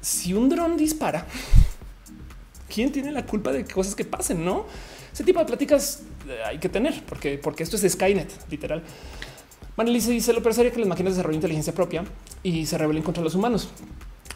si 0.00 0.32
un 0.32 0.48
dron 0.48 0.78
dispara, 0.78 1.26
¿quién 2.74 2.92
tiene 2.92 3.12
la 3.12 3.26
culpa 3.26 3.52
de 3.52 3.66
cosas 3.66 3.94
que 3.94 4.06
pasen? 4.06 4.42
No, 4.42 4.64
ese 5.12 5.22
tipo 5.22 5.38
de 5.38 5.44
pláticas 5.44 6.02
eh, 6.26 6.38
hay 6.46 6.58
que 6.58 6.70
tener 6.70 7.02
porque, 7.04 7.36
porque 7.36 7.62
esto 7.62 7.76
es 7.76 7.92
Skynet, 7.92 8.30
literal. 8.50 8.82
Manelice 9.80 10.10
dice 10.10 10.34
lo 10.34 10.52
sería 10.52 10.70
que 10.70 10.78
las 10.78 10.88
máquinas 10.88 11.14
desarrollen 11.14 11.36
inteligencia 11.36 11.72
propia 11.72 12.04
y 12.42 12.66
se 12.66 12.76
rebelen 12.76 13.02
contra 13.02 13.24
los 13.24 13.34
humanos. 13.34 13.70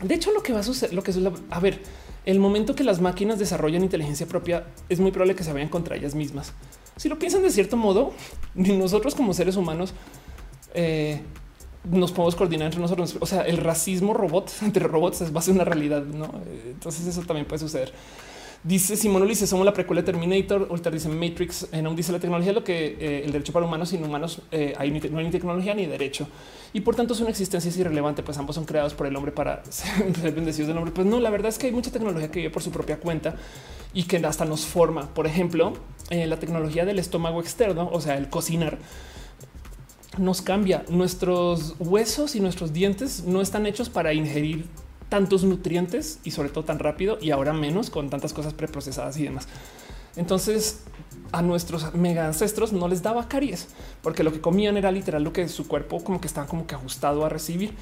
De 0.01 0.15
hecho, 0.15 0.33
lo 0.33 0.43
que 0.43 0.55
va 0.55 0.61
a 0.61 0.63
suceder, 0.63 0.95
lo 0.95 1.03
que 1.03 1.11
es 1.11 1.19
a 1.51 1.61
ver, 1.61 1.83
el 2.25 2.41
momento 2.41 2.75
que 2.75 2.83
las 2.83 3.03
máquinas 3.03 3.39
desarrollan 3.39 3.83
inteligencia 3.83 4.27
propia 4.27 4.65
es 4.89 5.01
muy 5.01 5.11
probable 5.11 5.35
que 5.35 5.45
se 5.45 5.53
vayan 5.53 5.69
contra 5.69 5.97
ellas 5.97 6.15
mismas. 6.15 6.55
Si 6.97 7.11
lo 7.11 7.19
piensan 7.19 7.43
de 7.43 7.51
cierto 7.51 7.77
modo, 7.77 8.15
nosotros 8.55 9.15
como 9.15 9.35
seres 9.35 9.57
humanos 9.57 9.93
eh, 10.73 11.21
nos 11.91 12.11
podemos 12.13 12.37
coordinar 12.37 12.69
entre 12.69 12.81
nosotros. 12.81 13.19
O 13.21 13.27
sea, 13.27 13.43
el 13.43 13.59
racismo 13.59 14.15
robot 14.15 14.51
entre 14.63 14.89
robots 14.89 15.21
es, 15.21 15.37
va 15.37 15.41
a 15.41 15.43
ser 15.43 15.53
una 15.53 15.65
realidad. 15.65 16.05
¿no? 16.05 16.41
Entonces 16.65 17.07
eso 17.07 17.21
también 17.21 17.47
puede 17.47 17.59
suceder. 17.59 17.93
Dice 18.65 18.97
Simón 18.97 19.29
dice 19.29 19.47
somos 19.47 19.67
la 19.67 19.75
precuela 19.75 20.01
de 20.01 20.07
Terminator. 20.07 20.69
Ultra 20.71 20.91
dice 20.91 21.11
Matrix. 21.11 21.69
En 21.71 21.87
un 21.87 21.95
dice 21.95 22.13
la 22.13 22.19
tecnología 22.19 22.51
lo 22.55 22.65
que 22.65 22.97
eh, 22.99 23.23
el 23.23 23.31
derecho 23.31 23.53
para 23.53 23.67
humanos 23.67 23.91
sin 23.91 24.03
humanos 24.03 24.41
eh, 24.51 24.73
no 25.11 25.19
hay 25.19 25.25
ni 25.25 25.31
tecnología 25.31 25.75
ni 25.75 25.85
derecho 25.85 26.27
y 26.73 26.81
por 26.81 26.97
tanto 26.97 27.15
su 27.15 27.27
existencia 27.29 27.69
es 27.69 27.77
irrelevante. 27.77 28.23
Pues 28.23 28.39
ambos 28.39 28.55
son 28.55 28.65
creados 28.65 28.95
por 28.95 29.07
el 29.07 29.15
hombre 29.17 29.33
para 29.33 29.63
ser 29.71 30.33
bendecidos 30.33 30.69
del 30.69 30.79
hombre. 30.79 30.95
Pues 30.95 31.07
no, 31.07 31.21
la 31.21 31.29
verdad 31.29 31.51
es 31.51 31.59
que 31.59 31.67
hay 31.67 31.73
mucha 31.73 31.91
tecnología 31.91 32.31
que 32.31 32.39
vive 32.39 32.51
por 32.51 32.63
su 32.63 32.71
propia 32.71 32.99
cuenta 32.99 33.37
y 33.93 34.05
que 34.05 34.17
hasta 34.17 34.47
nos 34.47 34.65
forma. 34.65 35.13
Por 35.13 35.27
ejemplo, 35.27 35.75
eh, 36.09 36.27
la 36.27 36.39
tecnología 36.39 36.87
del 36.87 36.99
estómago 36.99 37.43
externo, 37.43 37.91
o 37.93 38.01
sea, 38.01 38.17
el 38.17 38.31
cocinar 38.31 38.79
nos 40.17 40.41
cambia. 40.41 40.87
Nuestros 40.89 41.75
huesos 41.79 42.35
y 42.35 42.41
nuestros 42.41 42.73
dientes 42.73 43.25
no 43.25 43.43
están 43.43 43.67
hechos 43.67 43.91
para 43.91 44.15
ingerir 44.15 44.65
tantos 45.15 45.45
nutrientes 45.45 46.19
y 46.25 46.33
sobre 46.33 46.49
todo 46.49 46.65
tan 46.65 46.81
rápido 46.81 47.19
y 47.21 47.31
ahora 47.31 47.53
menos 47.53 47.89
con 47.89 48.11
tantas 48.11 48.33
cosas 48.33 48.53
preprocesadas 48.53 49.17
y 49.17 49.23
demás. 49.23 49.47
Entonces 50.17 50.81
a 51.31 51.41
nuestros 51.41 51.95
mega 51.95 52.27
ancestros 52.27 52.73
no 52.73 52.89
les 52.89 53.01
daba 53.01 53.29
caries 53.29 53.69
porque 54.03 54.25
lo 54.25 54.33
que 54.33 54.41
comían 54.41 54.77
era 54.77 54.91
literal 54.91 55.23
lo 55.23 55.33
que 55.33 55.49
su 55.49 55.69
cuerpo 55.69 56.03
como 56.03 56.21
que 56.21 56.27
estaba 56.27 56.49
como 56.49 56.67
que 56.67 56.75
ajustado 56.75 57.25
a 57.25 57.29
recibir. 57.29 57.75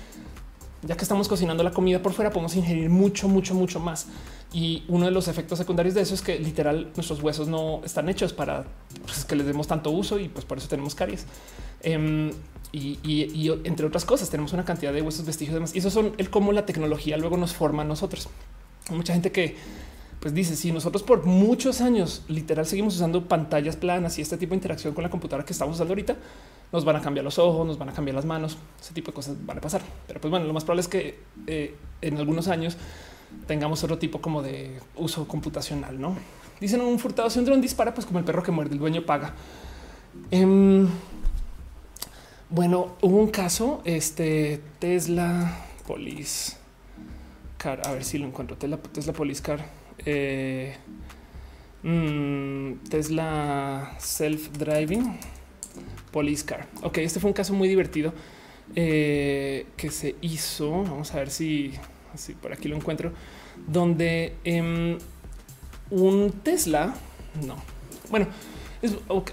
Ya 0.83 0.95
que 0.95 1.05
estamos 1.05 1.27
cocinando 1.27 1.63
la 1.63 1.71
comida 1.71 2.03
por 2.03 2.13
fuera, 2.13 2.31
podemos 2.31 2.55
ingerir 2.55 2.91
mucho, 2.91 3.29
mucho, 3.29 3.55
mucho 3.55 3.81
más. 3.81 4.09
Y 4.53 4.85
uno 4.89 5.07
de 5.07 5.11
los 5.11 5.27
efectos 5.27 5.59
secundarios 5.59 5.95
de 5.95 6.03
eso 6.03 6.13
es 6.13 6.21
que 6.21 6.39
literal 6.39 6.91
nuestros 6.97 7.23
huesos 7.23 7.49
no 7.49 7.81
están 7.83 8.11
hechos 8.11 8.35
para 8.35 8.67
pues, 9.07 9.25
que 9.25 9.37
les 9.37 9.47
demos 9.47 9.67
tanto 9.69 9.91
uso 9.91 10.19
y 10.19 10.29
pues 10.29 10.45
por 10.45 10.59
eso 10.59 10.69
tenemos 10.69 10.95
caries. 10.95 11.25
Em, 11.81 12.31
y, 12.73 13.51
entre 13.65 13.87
otras 13.87 14.05
cosas, 14.05 14.31
tenemos 14.31 14.53
una 14.53 14.65
cantidad 14.65 14.93
de 14.93 15.03
huesos, 15.03 15.27
vestigios 15.27 15.53
y 15.53 15.55
demás. 15.55 15.75
Y 15.75 15.79
eso 15.79 15.91
son 15.91 16.15
el 16.17 16.31
cómo 16.31 16.53
la 16.53 16.65
tecnología 16.65 17.17
luego 17.17 17.37
nos 17.37 17.53
forma 17.53 17.83
a 17.83 17.85
nosotros. 17.85 18.29
Mucha 18.91 19.13
gente 19.13 19.31
que 19.31 19.57
pues 20.21 20.35
dice 20.35 20.55
si 20.55 20.71
nosotros 20.71 21.03
por 21.03 21.27
muchos 21.27 21.81
años 21.81 22.23
literal 22.29 22.65
seguimos 22.65 22.95
usando 22.95 23.27
pantallas 23.27 23.75
planas 23.75 24.19
y 24.19 24.23
este 24.23 24.37
tipo 24.37 24.51
de 24.51 24.57
interacción 24.57 24.95
con 24.95 25.03
la 25.03 25.11
computadora 25.11 25.45
que 25.45 25.53
estamos 25.53 25.75
usando 25.75 25.91
ahorita, 25.93 26.17
nos 26.71 26.85
van 26.85 26.95
a 26.95 27.01
cambiar 27.01 27.25
los 27.25 27.41
ojos, 27.41 27.67
nos 27.67 27.77
van 27.77 27.89
a 27.89 27.93
cambiar 27.93 28.15
las 28.15 28.25
manos, 28.25 28.57
ese 28.81 28.95
tipo 28.95 29.11
de 29.11 29.17
cosas 29.17 29.37
van 29.45 29.59
a 29.59 29.61
pasar. 29.61 29.83
Pero 30.07 30.21
pues 30.21 30.31
bueno, 30.31 30.47
lo 30.47 30.53
más 30.53 30.63
probable 30.65 30.83
es 30.83 30.89
que 30.89 31.19
eh, 31.49 31.75
en 32.01 32.19
algunos 32.19 32.47
años 32.47 32.77
tengamos 33.49 33.83
otro 33.83 33.99
tipo 33.99 34.21
como 34.21 34.43
de 34.43 34.79
uso 34.97 35.27
computacional, 35.27 36.01
¿no? 36.01 36.17
Dicen 36.61 36.81
un 36.81 37.01
furtado 37.01 37.29
si 37.29 37.41
un 37.41 37.45
dron 37.45 37.61
dispara, 37.61 37.93
pues 37.93 38.07
como 38.07 38.21
el 38.21 38.25
perro 38.25 38.45
que 38.45 38.53
muerde, 38.53 38.75
el 38.75 38.79
dueño 38.79 39.03
paga. 39.05 39.35
Em, 40.31 40.89
bueno, 42.53 42.97
hubo 43.01 43.17
un 43.17 43.31
caso, 43.31 43.81
este 43.87 44.61
Tesla 44.79 45.59
Police 45.87 46.55
Car, 47.57 47.81
a 47.87 47.93
ver 47.93 48.05
si 48.05 48.19
lo 48.19 48.27
encuentro. 48.27 48.59
Tesla, 48.59 48.77
Tesla 48.77 49.15
Police 49.15 49.43
Car, 49.43 49.65
eh, 50.05 50.77
mm, 51.83 52.75
Tesla 52.91 53.97
Self 53.99 54.51
Driving 54.51 55.19
Police 56.11 56.45
Car. 56.45 56.67
Ok, 56.83 56.99
este 56.99 57.21
fue 57.21 57.31
un 57.31 57.35
caso 57.35 57.55
muy 57.55 57.69
divertido 57.69 58.13
eh, 58.77 59.65
que 59.79 59.91
se 59.91 60.17
hizo. 60.21 60.71
Vamos 60.71 61.15
a 61.15 61.21
ver 61.21 61.31
si, 61.31 61.73
si 62.17 62.35
por 62.35 62.53
aquí 62.53 62.69
lo 62.69 62.77
encuentro, 62.77 63.15
donde 63.67 64.35
em, 64.45 64.99
un 65.89 66.33
Tesla, 66.43 66.95
no, 67.47 67.57
bueno 68.11 68.27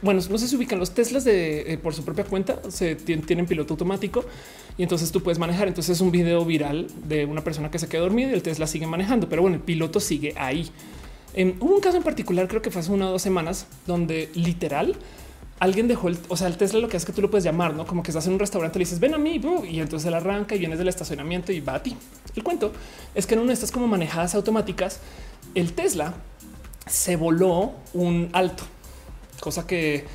bueno, 0.02 0.22
no 0.30 0.38
sé 0.38 0.48
si 0.48 0.56
ubican 0.56 0.80
los 0.80 0.92
Teslas 0.92 1.24
de 1.24 1.74
eh, 1.74 1.78
por 1.78 1.94
su 1.94 2.04
propia 2.04 2.24
cuenta, 2.24 2.60
se 2.70 2.96
tienen, 2.96 3.46
piloto 3.46 3.74
automático 3.74 4.24
y 4.78 4.84
entonces 4.84 5.12
tú 5.12 5.24
puedes 5.24 5.40
manejar. 5.40 5.68
Entonces 5.68 5.98
es 5.98 6.02
un 6.02 6.12
video 6.12 6.46
viral 6.46 6.88
de 7.08 7.26
una 7.26 7.44
persona 7.44 7.72
que 7.72 7.80
se 7.80 7.88
queda 7.88 8.02
dormida 8.02 8.30
y 8.30 8.34
el 8.34 8.44
Tesla 8.44 8.68
sigue 8.68 8.86
manejando, 8.86 9.28
pero 9.28 9.42
bueno, 9.42 9.58
el 9.58 9.64
piloto 9.64 10.00
sigue 10.00 10.34
ahí. 10.38 10.70
En, 11.34 11.56
hubo 11.60 11.76
un 11.76 11.82
caso 11.82 11.98
en 11.98 12.04
particular, 12.04 12.48
creo 12.48 12.62
que 12.62 12.72
fue 12.72 12.82
hace 12.82 12.92
una 12.92 13.08
o 13.08 13.12
dos 13.12 13.22
semanas, 13.22 13.68
donde 13.88 14.30
literal 14.34 14.96
alguien 15.60 15.88
dejó 15.88 16.08
el, 16.08 16.18
o 16.30 16.38
sea, 16.38 16.48
el 16.48 16.58
Tesla 16.58 16.80
lo 16.80 16.88
que 16.88 16.98
hace 16.98 17.04
es 17.04 17.06
que 17.06 17.14
tú 17.14 17.22
lo 17.22 17.30
puedes 17.30 17.44
llamar, 17.44 17.74
no 17.74 17.86
como 17.86 18.02
que 18.02 18.12
estás 18.12 18.26
en 18.28 18.34
un 18.34 18.40
restaurante, 18.40 18.80
le 18.80 18.86
dices 18.86 19.00
ven 19.00 19.14
a 19.14 19.18
mí 19.18 19.42
y 19.70 19.80
entonces 19.80 20.08
él 20.08 20.14
arranca 20.14 20.56
y 20.56 20.60
vienes 20.60 20.80
del 20.80 20.88
estacionamiento 20.88 21.52
y 21.52 21.60
va 21.60 21.76
a 21.76 21.84
ti. 21.84 21.96
El 22.36 22.44
cuento 22.44 22.72
es 23.14 23.28
que 23.28 23.34
en 23.34 23.42
una 23.42 23.50
de 23.50 23.56
estas 23.56 23.72
como 23.72 23.88
manejadas 23.88 24.36
automáticas, 24.36 25.00
el 25.56 25.74
Tesla 25.74 26.14
se 26.88 27.16
voló 27.16 27.74
un 27.94 28.30
alto 28.32 28.64
cosa 29.40 29.66
que 29.66 30.06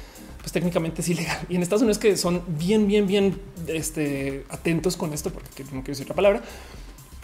pues 0.41 0.53
técnicamente 0.53 1.01
es 1.01 1.09
ilegal. 1.09 1.39
Y 1.49 1.57
en 1.57 1.63
Estados 1.63 1.83
Unidos 1.83 1.99
que 1.99 2.17
son 2.17 2.43
bien, 2.47 2.87
bien, 2.87 3.07
bien 3.07 3.41
este, 3.67 4.45
atentos 4.51 4.97
con 4.97 5.15
esto, 5.15 5.31
porque 5.31 5.65
no 5.65 5.71
quiero 5.71 5.85
decir 5.85 6.09
la 6.09 6.15
palabra, 6.15 6.43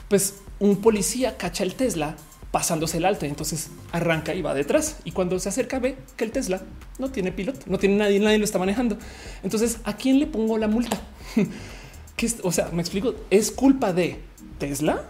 pues 0.09 0.37
un 0.59 0.77
policía 0.77 1.37
cacha 1.37 1.63
el 1.63 1.75
Tesla 1.75 2.17
pasándose 2.51 2.97
el 2.97 3.05
alto. 3.05 3.27
Entonces 3.27 3.69
arranca 3.93 4.35
y 4.35 4.43
va 4.43 4.55
detrás. 4.55 4.97
Y 5.05 5.13
cuando 5.13 5.39
se 5.39 5.49
acerca 5.49 5.79
ve 5.79 5.97
que 6.17 6.25
el 6.25 6.33
Tesla 6.33 6.63
no 6.99 7.11
tiene 7.11 7.31
piloto, 7.33 7.61
no 7.67 7.79
tiene 7.79 7.97
nadie, 7.97 8.19
nadie 8.21 8.39
lo 8.39 8.45
está 8.45 8.59
manejando. 8.59 8.97
Entonces, 9.43 9.79
¿a 9.85 9.97
quién 9.97 10.19
le 10.19 10.27
pongo 10.27 10.59
la 10.59 10.69
multa? 10.69 11.01
o 12.43 12.53
sea, 12.53 12.71
me 12.73 12.81
explico, 12.81 13.15
es 13.31 13.51
culpa 13.51 13.93
de 13.93 14.19
Tesla 14.59 15.05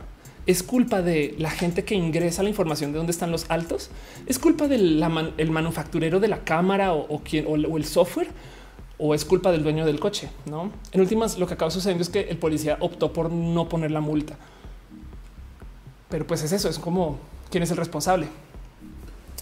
es 0.51 0.65
culpa 0.65 1.01
de 1.01 1.37
la 1.39 1.51
gente 1.51 1.85
que 1.85 1.95
ingresa 1.95 2.43
la 2.43 2.49
información 2.49 2.91
de 2.91 2.99
dónde 2.99 3.13
están 3.13 3.31
los 3.31 3.49
altos, 3.49 3.91
es 4.27 4.39
culpa 4.39 4.67
del 4.67 5.01
manufacturero 5.51 6.19
de 6.19 6.27
la 6.27 6.41
cámara 6.45 6.93
o, 6.93 7.07
o, 7.09 7.77
el 7.77 7.85
software 7.85 8.29
o 8.99 9.15
es 9.15 9.25
culpa 9.25 9.53
del 9.53 9.63
dueño 9.63 9.87
del 9.87 10.01
coche. 10.01 10.29
No, 10.47 10.73
en 10.91 11.01
últimas, 11.01 11.39
lo 11.39 11.47
que 11.47 11.55
acaba 11.55 11.71
sucediendo 11.71 12.03
es 12.03 12.09
que 12.09 12.23
el 12.23 12.37
policía 12.37 12.79
optó 12.81 13.13
por 13.13 13.31
no 13.31 13.69
poner 13.69 13.93
la 13.93 14.01
multa. 14.01 14.37
Pero 16.09 16.27
pues 16.27 16.43
es 16.43 16.51
eso, 16.51 16.69
es 16.69 16.81
como 16.81 17.19
quién 17.51 17.63
es 17.63 17.71
el 17.71 17.77
responsable. 17.77 18.27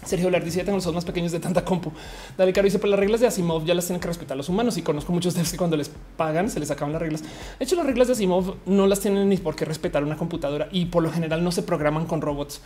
Sergio 0.05 0.31
Lar 0.31 0.45
dice: 0.45 0.65
Tengo 0.65 0.77
los 0.77 0.87
ojos 0.87 0.97
más 0.97 1.05
pequeños 1.05 1.33
de 1.33 1.41
tanta 1.41 1.65
compu. 1.65 1.93
Dale, 2.37 2.53
Caro 2.53 2.65
dice: 2.65 2.79
Pues 2.79 2.91
las 2.91 2.99
reglas 2.99 3.21
de 3.21 3.27
Asimov 3.27 3.65
ya 3.65 3.75
las 3.75 3.87
tienen 3.87 4.01
que 4.01 4.09
respetar 4.09 4.37
los 4.37 4.49
humanos. 4.49 4.77
Y 4.79 4.83
conozco 4.83 5.13
muchos 5.13 5.35
de 5.35 5.43
que 5.43 5.57
cuando 5.57 5.77
les 5.77 5.91
pagan 6.17 6.51
se 6.51 6.61
les 6.61 6.71
acaban 6.71 6.93
las 6.93 7.03
reglas. 7.03 7.23
De 7.23 7.65
hecho, 7.65 7.77
las 7.77 7.87
reglas 7.87 8.09
de 8.09 8.15
Asimov 8.15 8.57
no 8.67 8.87
las 8.87 9.01
tienen 9.01 9.29
ni 9.29 9.37
por 9.37 9.57
qué 9.57 9.65
respetar 9.65 10.05
una 10.05 10.17
computadora 10.17 10.69
y 10.71 10.87
por 10.87 11.03
lo 11.03 11.11
general 11.11 11.43
no 11.43 11.53
se 11.53 11.63
programan 11.63 12.07
con 12.07 12.21
robots. 12.21 12.61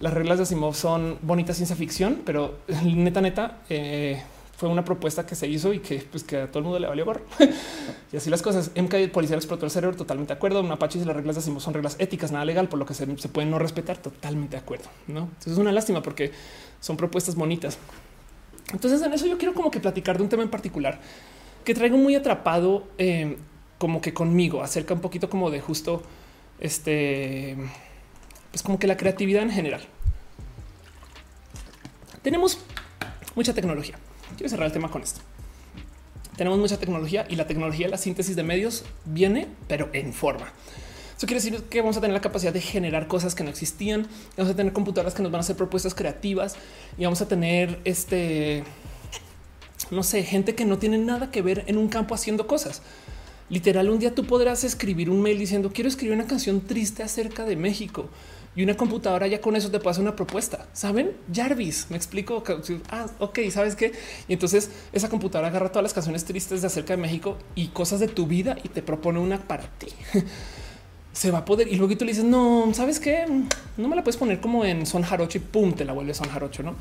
Las 0.00 0.14
reglas 0.14 0.38
de 0.38 0.44
Asimov 0.44 0.74
son 0.74 1.18
bonitas 1.22 1.56
ciencia 1.56 1.76
ficción, 1.76 2.22
pero 2.24 2.58
neta, 2.84 3.20
neta, 3.20 3.58
eh, 3.68 4.22
fue 4.62 4.68
una 4.68 4.84
propuesta 4.84 5.26
que 5.26 5.34
se 5.34 5.48
hizo 5.48 5.72
y 5.72 5.80
que, 5.80 6.06
pues, 6.08 6.22
que 6.22 6.36
a 6.36 6.46
todo 6.46 6.60
el 6.60 6.64
mundo 6.66 6.78
le 6.78 6.86
valió 6.86 7.04
gorro. 7.04 7.22
y 8.12 8.16
así 8.16 8.30
las 8.30 8.42
cosas. 8.42 8.70
MK 8.76 9.10
policía 9.10 9.34
explotó 9.34 9.64
el 9.64 9.72
cerebro, 9.72 9.96
totalmente 9.96 10.32
de 10.32 10.36
acuerdo. 10.36 10.60
Un 10.60 10.70
Apache 10.70 11.00
y 11.00 11.04
las 11.04 11.16
reglas 11.16 11.34
de 11.34 11.40
Asimov 11.40 11.60
son 11.60 11.74
reglas 11.74 11.96
éticas, 11.98 12.30
nada 12.30 12.44
legal, 12.44 12.68
por 12.68 12.78
lo 12.78 12.86
que 12.86 12.94
se, 12.94 13.04
pueden 13.08 13.50
no 13.50 13.58
respetar, 13.58 13.98
totalmente 13.98 14.54
de 14.54 14.62
acuerdo. 14.62 14.84
No 15.08 15.22
Entonces 15.22 15.54
es 15.54 15.58
una 15.58 15.72
lástima 15.72 16.00
porque 16.00 16.30
son 16.78 16.96
propuestas 16.96 17.34
bonitas. 17.34 17.76
Entonces 18.72 19.02
en 19.02 19.12
eso 19.12 19.26
yo 19.26 19.36
quiero 19.36 19.52
como 19.52 19.68
que 19.68 19.80
platicar 19.80 20.16
de 20.16 20.22
un 20.22 20.28
tema 20.28 20.44
en 20.44 20.48
particular 20.48 21.00
que 21.64 21.74
traigo 21.74 21.96
muy 21.96 22.14
atrapado 22.14 22.84
eh, 22.98 23.38
como 23.78 24.00
que 24.00 24.14
conmigo 24.14 24.62
acerca 24.62 24.94
un 24.94 25.00
poquito 25.00 25.28
como 25.28 25.50
de 25.50 25.60
justo 25.60 26.04
este, 26.60 27.56
pues 28.52 28.62
como 28.62 28.78
que 28.78 28.86
la 28.86 28.96
creatividad 28.96 29.42
en 29.42 29.50
general. 29.50 29.80
Tenemos 32.22 32.60
mucha 33.34 33.52
tecnología. 33.52 33.98
Quiero 34.36 34.48
cerrar 34.48 34.66
el 34.66 34.72
tema 34.72 34.90
con 34.90 35.02
esto. 35.02 35.20
Tenemos 36.36 36.58
mucha 36.58 36.78
tecnología 36.78 37.26
y 37.28 37.36
la 37.36 37.46
tecnología, 37.46 37.88
la 37.88 37.98
síntesis 37.98 38.36
de 38.36 38.42
medios 38.42 38.84
viene, 39.04 39.48
pero 39.68 39.90
en 39.92 40.12
forma. 40.12 40.52
Eso 41.16 41.26
quiere 41.26 41.42
decir 41.42 41.62
que 41.64 41.80
vamos 41.80 41.96
a 41.96 42.00
tener 42.00 42.14
la 42.14 42.20
capacidad 42.20 42.52
de 42.52 42.60
generar 42.60 43.06
cosas 43.06 43.34
que 43.34 43.44
no 43.44 43.50
existían. 43.50 44.08
Vamos 44.36 44.52
a 44.52 44.56
tener 44.56 44.72
computadoras 44.72 45.14
que 45.14 45.22
nos 45.22 45.30
van 45.30 45.38
a 45.38 45.42
hacer 45.42 45.56
propuestas 45.56 45.94
creativas 45.94 46.56
y 46.98 47.04
vamos 47.04 47.20
a 47.20 47.28
tener 47.28 47.78
este, 47.84 48.64
no 49.90 50.02
sé, 50.02 50.22
gente 50.24 50.54
que 50.54 50.64
no 50.64 50.78
tiene 50.78 50.98
nada 50.98 51.30
que 51.30 51.42
ver 51.42 51.64
en 51.66 51.76
un 51.76 51.88
campo 51.88 52.14
haciendo 52.14 52.46
cosas. 52.46 52.82
Literal, 53.50 53.90
un 53.90 53.98
día 53.98 54.14
tú 54.14 54.24
podrás 54.24 54.64
escribir 54.64 55.10
un 55.10 55.20
mail 55.20 55.38
diciendo 55.38 55.70
quiero 55.72 55.88
escribir 55.88 56.16
una 56.16 56.26
canción 56.26 56.62
triste 56.62 57.02
acerca 57.02 57.44
de 57.44 57.54
México 57.54 58.08
y 58.54 58.62
una 58.62 58.76
computadora 58.76 59.26
ya 59.26 59.40
con 59.40 59.56
eso 59.56 59.70
te 59.70 59.78
puede 59.78 59.92
hacer 59.92 60.02
una 60.02 60.14
propuesta. 60.14 60.66
Saben, 60.74 61.12
Jarvis, 61.32 61.86
me 61.88 61.96
explico. 61.96 62.42
Ah, 62.90 63.06
ok, 63.18 63.38
sabes 63.50 63.76
qué? 63.76 63.92
Y 64.28 64.34
entonces 64.34 64.70
esa 64.92 65.08
computadora 65.08 65.48
agarra 65.48 65.70
todas 65.70 65.82
las 65.82 65.94
canciones 65.94 66.24
tristes 66.24 66.60
de 66.60 66.66
acerca 66.66 66.94
de 66.94 66.98
México 67.00 67.38
y 67.54 67.68
cosas 67.68 68.00
de 68.00 68.08
tu 68.08 68.26
vida 68.26 68.56
y 68.62 68.68
te 68.68 68.82
propone 68.82 69.20
una 69.20 69.38
para 69.38 69.64
ti. 69.64 69.88
Se 71.12 71.30
va 71.30 71.38
a 71.38 71.44
poder. 71.44 71.68
Y 71.68 71.76
luego 71.76 71.96
tú 71.96 72.04
le 72.04 72.12
dices, 72.12 72.24
no, 72.24 72.70
sabes 72.74 73.00
qué? 73.00 73.26
No 73.76 73.88
me 73.88 73.96
la 73.96 74.04
puedes 74.04 74.18
poner 74.18 74.40
como 74.40 74.64
en 74.64 74.84
son 74.86 75.02
jarocho 75.02 75.38
y 75.38 75.40
pum, 75.40 75.72
te 75.72 75.84
la 75.84 75.92
vuelve 75.92 76.12
son 76.12 76.28
jarocho, 76.28 76.62
no? 76.62 76.74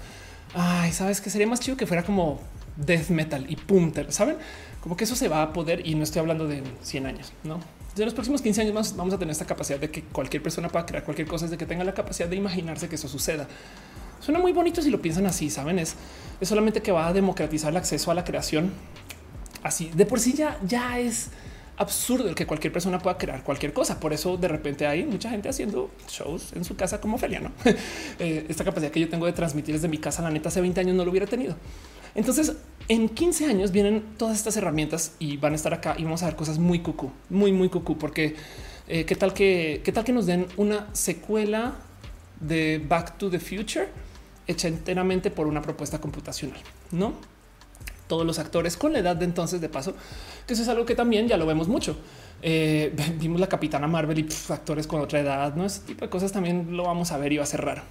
Ay, 0.53 0.91
sabes 0.91 1.21
que 1.21 1.29
sería 1.29 1.47
más 1.47 1.61
chido 1.61 1.77
que 1.77 1.87
fuera 1.87 2.03
como 2.03 2.39
death 2.75 3.09
metal 3.09 3.45
y 3.49 3.55
pum, 3.55 3.91
saben 4.09 4.37
como 4.81 4.97
que 4.97 5.03
eso 5.03 5.15
se 5.15 5.27
va 5.27 5.41
a 5.43 5.53
poder 5.53 5.85
y 5.87 5.95
no 5.95 6.03
estoy 6.03 6.19
hablando 6.19 6.47
de 6.47 6.63
100 6.81 7.05
años, 7.05 7.33
no? 7.43 7.59
De 7.95 8.05
los 8.05 8.13
próximos 8.13 8.41
15 8.41 8.61
años 8.61 8.73
más 8.73 8.95
vamos 8.95 9.13
a 9.13 9.17
tener 9.17 9.31
esta 9.31 9.45
capacidad 9.45 9.79
de 9.79 9.91
que 9.91 10.03
cualquier 10.03 10.41
persona 10.41 10.69
pueda 10.69 10.85
crear 10.85 11.03
cualquier 11.03 11.27
cosa, 11.27 11.45
es 11.45 11.51
de 11.51 11.57
que 11.57 11.65
tenga 11.65 11.83
la 11.83 11.93
capacidad 11.93 12.27
de 12.27 12.35
imaginarse 12.35 12.87
que 12.87 12.95
eso 12.95 13.07
suceda. 13.07 13.47
Suena 14.19 14.39
muy 14.39 14.53
bonito 14.53 14.81
si 14.81 14.89
lo 14.89 15.01
piensan 15.01 15.25
así, 15.25 15.49
saben, 15.49 15.79
es, 15.79 15.95
es 16.39 16.47
solamente 16.47 16.81
que 16.81 16.91
va 16.91 17.07
a 17.07 17.13
democratizar 17.13 17.71
el 17.71 17.77
acceso 17.77 18.11
a 18.11 18.13
la 18.13 18.23
creación. 18.23 18.71
Así 19.63 19.91
de 19.93 20.05
por 20.05 20.19
sí 20.19 20.33
ya, 20.33 20.57
ya 20.65 20.99
es 20.99 21.29
absurdo 21.77 22.29
el 22.29 22.35
que 22.35 22.45
cualquier 22.45 22.71
persona 22.71 22.99
pueda 22.99 23.17
crear 23.17 23.43
cualquier 23.43 23.73
cosa. 23.73 23.99
Por 23.99 24.13
eso 24.13 24.37
de 24.37 24.47
repente 24.47 24.85
hay 24.85 25.03
mucha 25.03 25.29
gente 25.29 25.49
haciendo 25.49 25.89
shows 26.07 26.53
en 26.53 26.63
su 26.63 26.75
casa 26.75 27.01
como 27.01 27.15
Ophelia, 27.15 27.39
¿no? 27.39 27.51
Eh, 28.19 28.45
esta 28.49 28.63
capacidad 28.63 28.91
que 28.91 28.99
yo 28.99 29.09
tengo 29.09 29.25
de 29.25 29.33
transmitir 29.33 29.73
desde 29.73 29.87
mi 29.87 29.97
casa, 29.97 30.21
la 30.21 30.29
neta, 30.29 30.49
hace 30.49 30.61
20 30.61 30.79
años 30.79 30.95
no 30.95 31.03
lo 31.03 31.09
hubiera 31.09 31.25
tenido. 31.25 31.55
Entonces, 32.13 32.53
en 32.87 33.09
15 33.09 33.45
años 33.45 33.71
vienen 33.71 34.03
todas 34.17 34.37
estas 34.37 34.57
herramientas 34.57 35.13
y 35.19 35.37
van 35.37 35.53
a 35.53 35.55
estar 35.55 35.73
acá 35.73 35.95
y 35.97 36.03
vamos 36.03 36.23
a 36.23 36.25
ver 36.25 36.35
cosas 36.35 36.59
muy 36.59 36.79
cucú, 36.79 37.11
muy, 37.29 37.51
muy 37.51 37.69
cucú, 37.69 37.97
porque 37.97 38.35
eh, 38.87 39.05
qué 39.05 39.15
tal 39.15 39.33
que, 39.33 39.81
qué 39.83 39.91
tal 39.91 40.03
que 40.03 40.11
nos 40.11 40.25
den 40.25 40.47
una 40.57 40.87
secuela 40.93 41.75
de 42.39 42.83
Back 42.85 43.17
to 43.17 43.29
the 43.29 43.39
Future 43.39 43.87
hecha 44.47 44.67
enteramente 44.67 45.31
por 45.31 45.47
una 45.47 45.61
propuesta 45.61 45.99
computacional, 45.99 46.59
no? 46.91 47.13
Todos 48.07 48.25
los 48.25 48.39
actores 48.39 48.75
con 48.75 48.91
la 48.91 48.99
edad 48.99 49.15
de 49.15 49.25
entonces, 49.25 49.61
de 49.61 49.69
paso, 49.69 49.95
que 50.45 50.53
eso 50.53 50.63
es 50.63 50.67
algo 50.67 50.85
que 50.85 50.95
también 50.95 51.27
ya 51.27 51.37
lo 51.37 51.45
vemos 51.45 51.67
mucho. 51.67 51.95
Eh, 52.41 52.93
vimos 53.19 53.39
la 53.39 53.47
Capitana 53.47 53.87
Marvel 53.87 54.19
y 54.19 54.27
actores 54.49 54.87
con 54.87 54.99
otra 54.99 55.19
edad, 55.19 55.55
no 55.55 55.65
ese 55.65 55.81
tipo 55.81 56.03
de 56.03 56.09
cosas 56.09 56.31
también 56.31 56.75
lo 56.75 56.83
vamos 56.83 57.11
a 57.11 57.17
ver 57.17 57.31
y 57.31 57.37
va 57.37 57.43
a 57.43 57.47
ser 57.47 57.61
raro. 57.61 57.83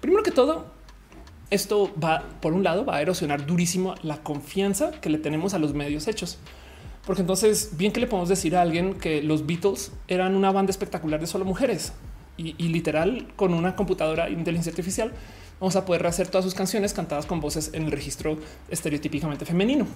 Primero 0.00 0.22
que 0.22 0.30
todo, 0.30 0.75
esto 1.50 1.92
va, 2.02 2.24
por 2.40 2.52
un 2.52 2.64
lado, 2.64 2.84
va 2.84 2.96
a 2.96 3.02
erosionar 3.02 3.46
durísimo 3.46 3.94
la 4.02 4.22
confianza 4.22 4.90
que 4.92 5.10
le 5.10 5.18
tenemos 5.18 5.54
a 5.54 5.58
los 5.58 5.74
medios 5.74 6.08
hechos. 6.08 6.38
Porque 7.06 7.22
entonces, 7.22 7.70
bien 7.76 7.92
que 7.92 8.00
le 8.00 8.08
podemos 8.08 8.28
decir 8.28 8.56
a 8.56 8.62
alguien 8.62 8.94
que 8.94 9.22
los 9.22 9.46
Beatles 9.46 9.92
eran 10.08 10.34
una 10.34 10.50
banda 10.50 10.70
espectacular 10.70 11.20
de 11.20 11.26
solo 11.28 11.44
mujeres 11.44 11.92
y, 12.36 12.52
literal 12.68 13.28
con 13.36 13.54
una 13.54 13.76
computadora 13.76 14.28
inteligencia 14.28 14.70
artificial, 14.70 15.12
vamos 15.60 15.76
a 15.76 15.84
poder 15.84 16.02
rehacer 16.02 16.28
todas 16.28 16.44
sus 16.44 16.54
canciones 16.54 16.92
cantadas 16.92 17.26
con 17.26 17.40
voces 17.40 17.70
en 17.72 17.84
el 17.84 17.92
registro 17.92 18.38
estereotípicamente 18.68 19.46
femenino 19.46 19.86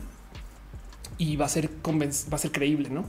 y 1.18 1.36
va 1.36 1.47
a 1.47 1.48
ser 1.48 1.68
va 1.68 2.36
a 2.36 2.39
ser 2.39 2.52
creíble, 2.52 2.89
no? 2.89 3.05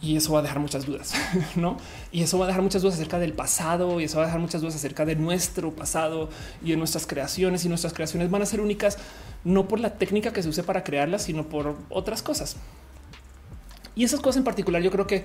Y 0.00 0.16
eso 0.16 0.32
va 0.32 0.40
a 0.40 0.42
dejar 0.42 0.58
muchas 0.58 0.84
dudas, 0.84 1.14
no? 1.56 1.78
Y 2.12 2.22
eso 2.22 2.38
va 2.38 2.44
a 2.44 2.48
dejar 2.48 2.62
muchas 2.62 2.82
dudas 2.82 2.96
acerca 2.96 3.18
del 3.18 3.32
pasado 3.32 4.00
y 4.00 4.04
eso 4.04 4.18
va 4.18 4.24
a 4.24 4.26
dejar 4.26 4.40
muchas 4.40 4.60
dudas 4.60 4.74
acerca 4.74 5.04
de 5.04 5.16
nuestro 5.16 5.74
pasado 5.74 6.28
y 6.62 6.70
de 6.70 6.76
nuestras 6.76 7.06
creaciones 7.06 7.64
y 7.64 7.68
nuestras 7.68 7.92
creaciones 7.92 8.30
van 8.30 8.42
a 8.42 8.46
ser 8.46 8.60
únicas 8.60 8.98
no 9.44 9.68
por 9.68 9.80
la 9.80 9.94
técnica 9.94 10.32
que 10.32 10.42
se 10.42 10.48
use 10.48 10.62
para 10.62 10.84
crearlas, 10.84 11.22
sino 11.22 11.48
por 11.48 11.76
otras 11.88 12.22
cosas. 12.22 12.56
Y 13.94 14.04
esas 14.04 14.20
cosas 14.20 14.38
en 14.38 14.44
particular, 14.44 14.82
yo 14.82 14.90
creo 14.90 15.06
que 15.06 15.24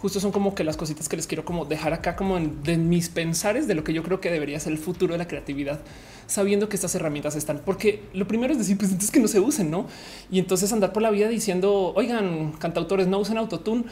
justo 0.00 0.20
son 0.20 0.32
como 0.32 0.54
que 0.54 0.64
las 0.64 0.76
cositas 0.76 1.08
que 1.08 1.16
les 1.16 1.26
quiero 1.26 1.44
como 1.44 1.64
dejar 1.64 1.92
acá 1.92 2.16
como 2.16 2.36
en, 2.36 2.62
de 2.62 2.76
mis 2.76 3.08
pensares 3.08 3.66
de 3.66 3.74
lo 3.74 3.84
que 3.84 3.92
yo 3.92 4.02
creo 4.02 4.20
que 4.20 4.30
debería 4.30 4.58
ser 4.60 4.72
el 4.72 4.78
futuro 4.78 5.12
de 5.12 5.18
la 5.18 5.26
creatividad, 5.26 5.80
sabiendo 6.26 6.68
que 6.68 6.76
estas 6.76 6.94
herramientas 6.94 7.36
están, 7.36 7.62
porque 7.64 8.02
lo 8.12 8.28
primero 8.28 8.52
es 8.52 8.58
decir, 8.58 8.78
pues 8.78 8.90
entonces 8.90 9.10
que 9.10 9.20
no 9.20 9.28
se 9.28 9.40
usen, 9.40 9.70
¿no? 9.70 9.86
Y 10.30 10.38
entonces 10.38 10.72
andar 10.72 10.92
por 10.92 11.02
la 11.02 11.10
vida 11.10 11.28
diciendo, 11.28 11.92
oigan, 11.96 12.52
cantautores, 12.52 13.06
no 13.06 13.18
usen 13.18 13.38
autotune, 13.38 13.84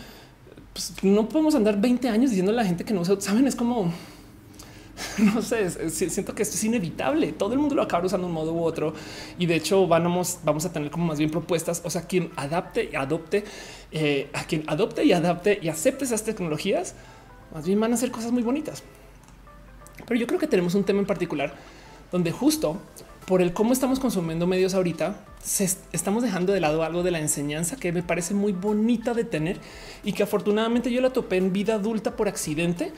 pues 0.72 0.92
no 1.02 1.28
podemos 1.28 1.54
andar 1.54 1.80
20 1.80 2.08
años 2.08 2.30
diciendo 2.30 2.52
a 2.52 2.54
la 2.54 2.64
gente 2.64 2.84
que 2.84 2.94
no 2.94 3.00
usa, 3.00 3.20
saben, 3.20 3.46
es 3.46 3.56
como 3.56 3.92
no 5.18 5.42
sé, 5.42 5.90
siento 5.90 6.34
que 6.34 6.42
esto 6.42 6.56
es 6.56 6.64
inevitable. 6.64 7.32
Todo 7.32 7.52
el 7.52 7.58
mundo 7.58 7.74
lo 7.74 7.82
acaba 7.82 8.04
usando 8.04 8.26
un 8.26 8.32
modo 8.32 8.52
u 8.52 8.62
otro. 8.62 8.94
Y 9.38 9.46
de 9.46 9.56
hecho, 9.56 9.86
vamos, 9.86 10.38
vamos 10.44 10.64
a 10.64 10.72
tener 10.72 10.90
como 10.90 11.06
más 11.06 11.18
bien 11.18 11.30
propuestas. 11.30 11.82
O 11.84 11.90
sea, 11.90 12.02
quien 12.02 12.30
adapte 12.36 12.88
y 12.92 12.96
adopte, 12.96 13.44
eh, 13.92 14.30
a 14.32 14.44
quien 14.44 14.64
adopte 14.66 15.04
y 15.04 15.12
adapte 15.12 15.58
y 15.60 15.68
acepte 15.68 16.04
esas 16.04 16.24
tecnologías, 16.24 16.94
más 17.54 17.66
bien 17.66 17.78
van 17.80 17.92
a 17.92 17.94
hacer 17.94 18.10
cosas 18.10 18.32
muy 18.32 18.42
bonitas. 18.42 18.82
Pero 20.06 20.18
yo 20.20 20.26
creo 20.26 20.38
que 20.38 20.46
tenemos 20.46 20.74
un 20.74 20.84
tema 20.84 21.00
en 21.00 21.06
particular 21.06 21.54
donde 22.12 22.30
justo 22.30 22.78
por 23.26 23.42
el 23.42 23.52
cómo 23.52 23.72
estamos 23.72 23.98
consumiendo 23.98 24.46
medios 24.46 24.74
ahorita, 24.74 25.16
estamos 25.92 26.22
dejando 26.22 26.52
de 26.52 26.60
lado 26.60 26.84
algo 26.84 27.02
de 27.02 27.10
la 27.10 27.18
enseñanza 27.18 27.74
que 27.74 27.90
me 27.90 28.04
parece 28.04 28.34
muy 28.34 28.52
bonita 28.52 29.14
de 29.14 29.24
tener 29.24 29.58
y 30.04 30.12
que 30.12 30.22
afortunadamente 30.22 30.92
yo 30.92 31.00
la 31.00 31.10
topé 31.10 31.36
en 31.36 31.52
vida 31.52 31.74
adulta 31.74 32.14
por 32.14 32.28
accidente 32.28 32.92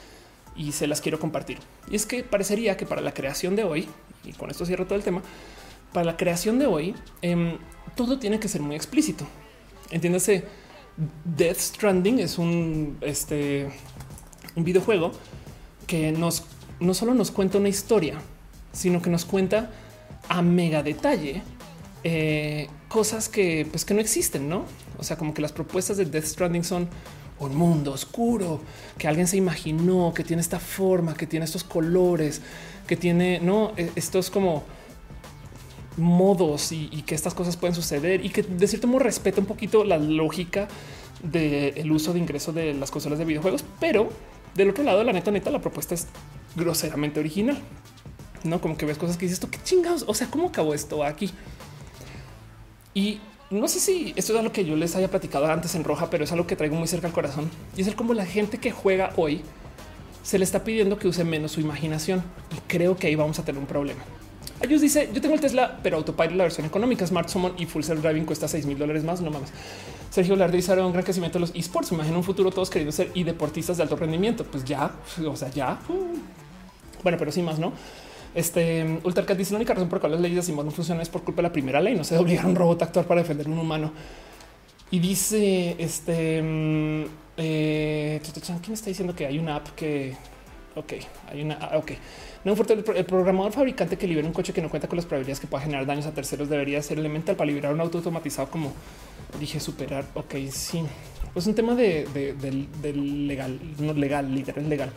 y 0.59 0.73
se 0.73 0.87
las 0.87 1.01
quiero 1.01 1.19
compartir. 1.19 1.59
Y 1.91 1.97
es 1.97 2.05
que 2.05 2.23
parecería 2.23 2.77
que 2.77 2.85
para 2.85 3.01
la 3.01 3.15
creación 3.15 3.57
de 3.57 3.65
hoy, 3.65 3.89
y 4.25 4.33
con 4.33 4.51
esto 4.51 4.67
cierro 4.67 4.85
todo 4.85 4.97
el 4.97 5.05
tema, 5.05 5.23
para 5.93 6.05
la 6.05 6.17
creación 6.17 6.59
de 6.59 6.67
hoy, 6.67 6.95
em, 7.23 7.57
todo 7.95 8.19
tiene 8.19 8.39
que 8.39 8.49
ser 8.49 8.61
muy 8.61 8.77
explícito. 8.77 9.27
Entiéndase, 9.91 10.45
Death 11.25 11.59
Stranding 11.59 12.19
es 12.19 12.37
un, 12.37 12.99
este, 13.01 13.69
un 14.57 14.65
videojuego 14.65 15.13
que 15.87 16.13
nos 16.13 16.45
no 16.81 16.95
solo 16.95 17.15
nos 17.15 17.31
cuenta 17.31 17.59
una 17.59 17.69
historia, 17.69 18.15
sino 18.73 19.03
que 19.03 19.11
nos 19.11 19.25
cuenta 19.25 19.71
a 20.29 20.43
mega 20.43 20.83
detalle 20.83 21.43
eh, 22.05 22.69
cosas 22.89 23.29
que, 23.29 23.67
pues, 23.71 23.85
que 23.85 23.95
no 23.95 24.01
existen, 24.01 24.49
no? 24.49 24.65
O 24.99 25.03
sea, 25.03 25.17
como 25.17 25.35
que 25.35 25.43
las 25.43 25.53
propuestas 25.53 25.97
de 25.97 26.05
Death 26.05 26.27
Stranding 26.27 26.65
son 26.65 26.89
un 27.41 27.57
mundo 27.57 27.93
oscuro 27.93 28.61
que 28.97 29.09
alguien 29.09 29.27
se 29.27 29.37
imaginó, 29.37 30.13
que 30.15 30.25
tiene 30.25 30.43
esta 30.43 30.59
forma, 30.59 31.15
que 31.15 31.27
tiene 31.27 31.45
estos 31.45 31.65
colores, 31.65 32.43
que 32.87 32.97
tiene 32.97 33.41
no 33.41 33.73
e, 33.77 33.91
estos 33.95 34.31
como 34.31 34.65
modos 35.97 36.73
y, 36.73 36.89
que 37.03 37.15
estas 37.15 37.35
cosas 37.35 37.57
pueden 37.57 37.75
suceder 37.75 38.25
y 38.25 38.31
que 38.31 38.43
de 38.43 38.69
cierto 38.69 38.87
modo 38.87 39.01
respeta 39.01 39.41
un 39.41 39.47
poquito 39.47 39.85
la 39.85 39.99
lógica 39.99 40.69
del 41.23 41.91
uso 41.91 42.13
de 42.13 42.21
ingreso 42.21 42.53
de 42.53 42.75
las 42.75 42.91
consolas 42.91 43.19
de 43.19 43.25
videojuegos, 43.25 43.65
pero 43.81 44.09
del 44.55 44.71
otro 44.71 44.85
lado, 44.85 45.03
la 45.05 45.13
neta, 45.13 45.31
neta, 45.31 45.51
la 45.51 45.61
propuesta 45.61 45.95
es 45.95 46.07
groseramente 46.57 47.21
original. 47.21 47.59
No 48.45 48.61
como 48.61 48.77
que 48.77 48.87
ves 48.87 48.99
cosas 48.99 49.17
que 49.17 49.27
dices 49.27 49.39
esto, 49.39 49.51
qué 49.51 49.59
chingados. 49.63 50.05
O 50.07 50.15
sea, 50.15 50.29
cómo 50.31 50.49
acabó 50.49 50.75
esto 50.75 51.03
aquí? 51.03 51.31
Y 52.95 53.21
no 53.51 53.67
sé 53.69 53.81
si 53.81 54.13
esto 54.17 54.33
es 54.33 54.39
algo 54.39 54.53
que 54.53 54.65
yo 54.65 54.77
les 54.77 54.95
haya 54.97 55.09
platicado 55.09 55.47
antes 55.47 55.75
en 55.75 55.85
roja, 55.85 56.11
pero 56.11 56.25
es 56.25 56.33
algo 56.33 56.47
que 56.47 56.57
traigo 56.57 56.77
muy 56.77 56.87
cerca 56.87 57.07
al 57.07 57.13
corazón 57.13 57.51
y 57.77 57.81
es 57.81 57.89
el 57.89 57.95
como 57.95 58.15
la 58.15 58.27
gente 58.27 58.59
que 58.59 58.71
juega 58.71 59.13
hoy 59.17 59.43
se 60.23 60.39
le 60.39 60.45
está 60.45 60.65
pidiendo 60.65 60.99
que 60.99 61.09
use 61.09 61.25
menos 61.25 61.53
su 61.53 61.61
imaginación 61.61 62.23
y 62.55 62.61
creo 62.67 62.97
que 62.97 63.07
ahí 63.07 63.15
vamos 63.15 63.39
a 63.39 63.45
tener 63.45 63.59
un 63.59 63.67
problema. 63.67 64.03
Ellos 64.61 64.81
dice 64.81 65.09
yo 65.13 65.21
tengo 65.21 65.35
el 65.35 65.41
Tesla, 65.41 65.79
pero 65.83 65.97
autopilot 65.97 66.35
la 66.35 66.45
versión 66.45 66.67
económica, 66.67 67.07
Smart 67.07 67.29
Summon 67.29 67.55
y 67.57 67.67
Full 67.67 67.83
Self 67.83 68.03
Driving 68.03 68.25
cuesta 68.25 68.49
6 68.49 68.67
mil 68.67 68.77
dólares 68.77 69.05
más. 69.05 69.21
No 69.21 69.31
mames. 69.31 69.51
Sergio 70.11 70.37
Larde 70.37 70.57
dice 70.57 70.73
un 70.81 70.93
gran 70.93 71.05
crecimiento 71.05 71.39
de 71.39 71.41
los 71.41 71.55
esports. 71.55 71.93
Imagino 71.93 72.17
un 72.19 72.25
futuro 72.25 72.51
todos 72.51 72.69
queriendo 72.69 72.93
ser 72.93 73.11
y 73.15 73.25
deportistas 73.25 73.77
de 73.77 73.85
alto 73.85 73.97
rendimiento. 73.97 74.45
Pues 74.45 74.65
ya, 74.65 74.91
o 75.25 75.37
sea, 75.37 75.49
ya. 75.51 75.79
Bueno, 77.03 77.19
pero 77.19 77.31
sí 77.31 77.41
más, 77.43 77.59
no? 77.59 77.73
Este 78.39 79.01
Ultracat 79.03 79.37
dice 79.37 79.51
la 79.53 79.57
única 79.57 79.75
razón 79.75 79.89
por 79.89 79.97
la 79.97 80.01
cual 80.03 80.13
las 80.13 80.21
leyes 80.21 80.37
de 80.37 80.43
Simón 80.43 80.67
no 80.67 80.71
funcionan 80.71 81.03
es 81.03 81.09
por 81.09 81.25
culpa 81.25 81.39
de 81.43 81.49
la 81.49 81.53
primera 81.53 81.81
ley. 81.81 81.97
No 81.97 82.05
se 82.05 82.15
debe 82.15 82.23
obligar 82.23 82.45
a 82.45 82.49
un 82.49 82.55
robot 82.55 82.83
a 82.83 82.85
actuar 82.85 83.05
para 83.05 83.21
defender 83.21 83.49
un 83.49 83.59
humano. 83.59 83.91
Y 84.93 85.01
dice 85.01 85.75
este 85.77 86.41
mm, 86.41 87.05
eh, 87.37 88.21
quién 88.63 88.75
está 88.75 88.91
diciendo 88.91 89.13
que 89.17 89.27
hay 89.27 89.41
una 89.41 89.57
app 89.57 89.71
que 89.71 90.15
ok, 90.77 90.93
hay 91.33 91.43
una 91.43 91.55
ah, 91.61 91.79
ok. 91.79 91.91
No 92.45 92.55
el 92.55 93.05
programador 93.07 93.51
fabricante 93.51 93.99
que 93.99 94.07
libera 94.07 94.29
un 94.29 94.33
coche 94.33 94.53
que 94.53 94.63
no 94.63 94.71
cuenta 94.71 94.87
con 94.87 94.99
las 94.99 95.05
probabilidades 95.07 95.41
que 95.41 95.49
pueda 95.49 95.65
generar 95.65 95.85
daños 95.85 96.07
a 96.07 96.15
terceros 96.15 96.49
debería 96.49 96.81
ser 96.81 97.01
elemental 97.01 97.35
para 97.35 97.49
liberar 97.49 97.75
un 97.75 97.81
auto 97.81 97.99
automatizado 97.99 98.49
como 98.53 98.73
dije 99.41 99.59
superar. 99.59 100.05
Ok, 100.15 100.37
sí, 100.53 100.85
pues 101.33 101.45
un 101.49 101.57
tema 101.57 101.75
de, 101.75 102.07
legal, 102.95 103.59
no 103.81 103.93
legal, 103.95 104.33
literal 104.33 104.69
legal. 104.69 104.93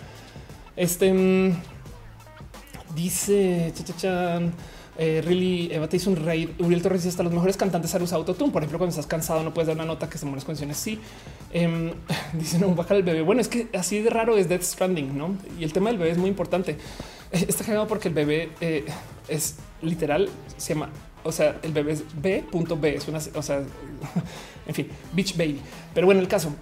Este 0.76 1.12
mm, 1.12 1.81
Dice 2.96 3.72
Chachachan. 3.76 4.54
Eh, 4.98 5.22
really 5.26 5.70
Eva 5.72 5.88
te 5.88 5.98
hizo 5.98 6.10
un 6.10 6.18
raid. 6.18 6.50
Uriel 6.60 6.82
Torres 6.82 7.02
dice 7.02 7.10
hasta 7.10 7.24
los 7.24 7.32
mejores 7.32 7.58
cantantes 7.58 7.94
han 7.96 8.02
usado 8.02 8.22
autotune. 8.22 8.52
Por 8.52 8.62
ejemplo, 8.62 8.78
cuando 8.78 8.92
estás 8.92 9.08
cansado, 9.08 9.42
no 9.44 9.54
puedes 9.54 9.68
dar 9.68 9.76
una 9.76 9.86
nota 9.86 10.10
que 10.10 10.18
se 10.18 10.26
buenas 10.26 10.46
canciones. 10.46 10.78
Sí, 10.78 11.00
eh, 11.54 11.94
dice 12.34 12.60
no 12.60 12.76
baja 12.76 12.96
el 12.96 13.04
bebé. 13.04 13.22
Bueno, 13.22 13.42
es 13.42 13.48
que 13.48 13.68
así 13.74 14.00
de 14.00 14.10
raro 14.10 14.38
es 14.38 14.50
Death 14.50 14.64
Stranding, 14.64 15.18
no? 15.18 15.36
Y 15.60 15.64
el 15.64 15.74
tema 15.74 15.90
del 15.90 15.98
bebé 15.98 16.12
es 16.12 16.18
muy 16.18 16.30
importante. 16.30 16.78
Está 17.32 17.64
cagado 17.64 17.88
porque 17.88 18.10
el 18.10 18.14
bebé 18.14 18.52
eh, 18.60 18.86
es 19.30 19.56
literal, 19.82 20.30
se 20.58 20.74
llama, 20.74 20.90
o 21.24 21.32
sea, 21.32 21.60
el 21.64 21.72
bebé 21.72 21.94
es 21.94 22.04
B.B. 22.22 22.96
Es 22.96 23.08
una, 23.08 23.20
o 23.36 23.42
sea, 23.42 23.64
en 24.68 24.76
fin, 24.76 24.88
Beach 25.14 25.38
Baby. 25.38 25.62
Pero 25.94 26.08
bueno, 26.08 26.22
el 26.22 26.28
caso. 26.28 26.54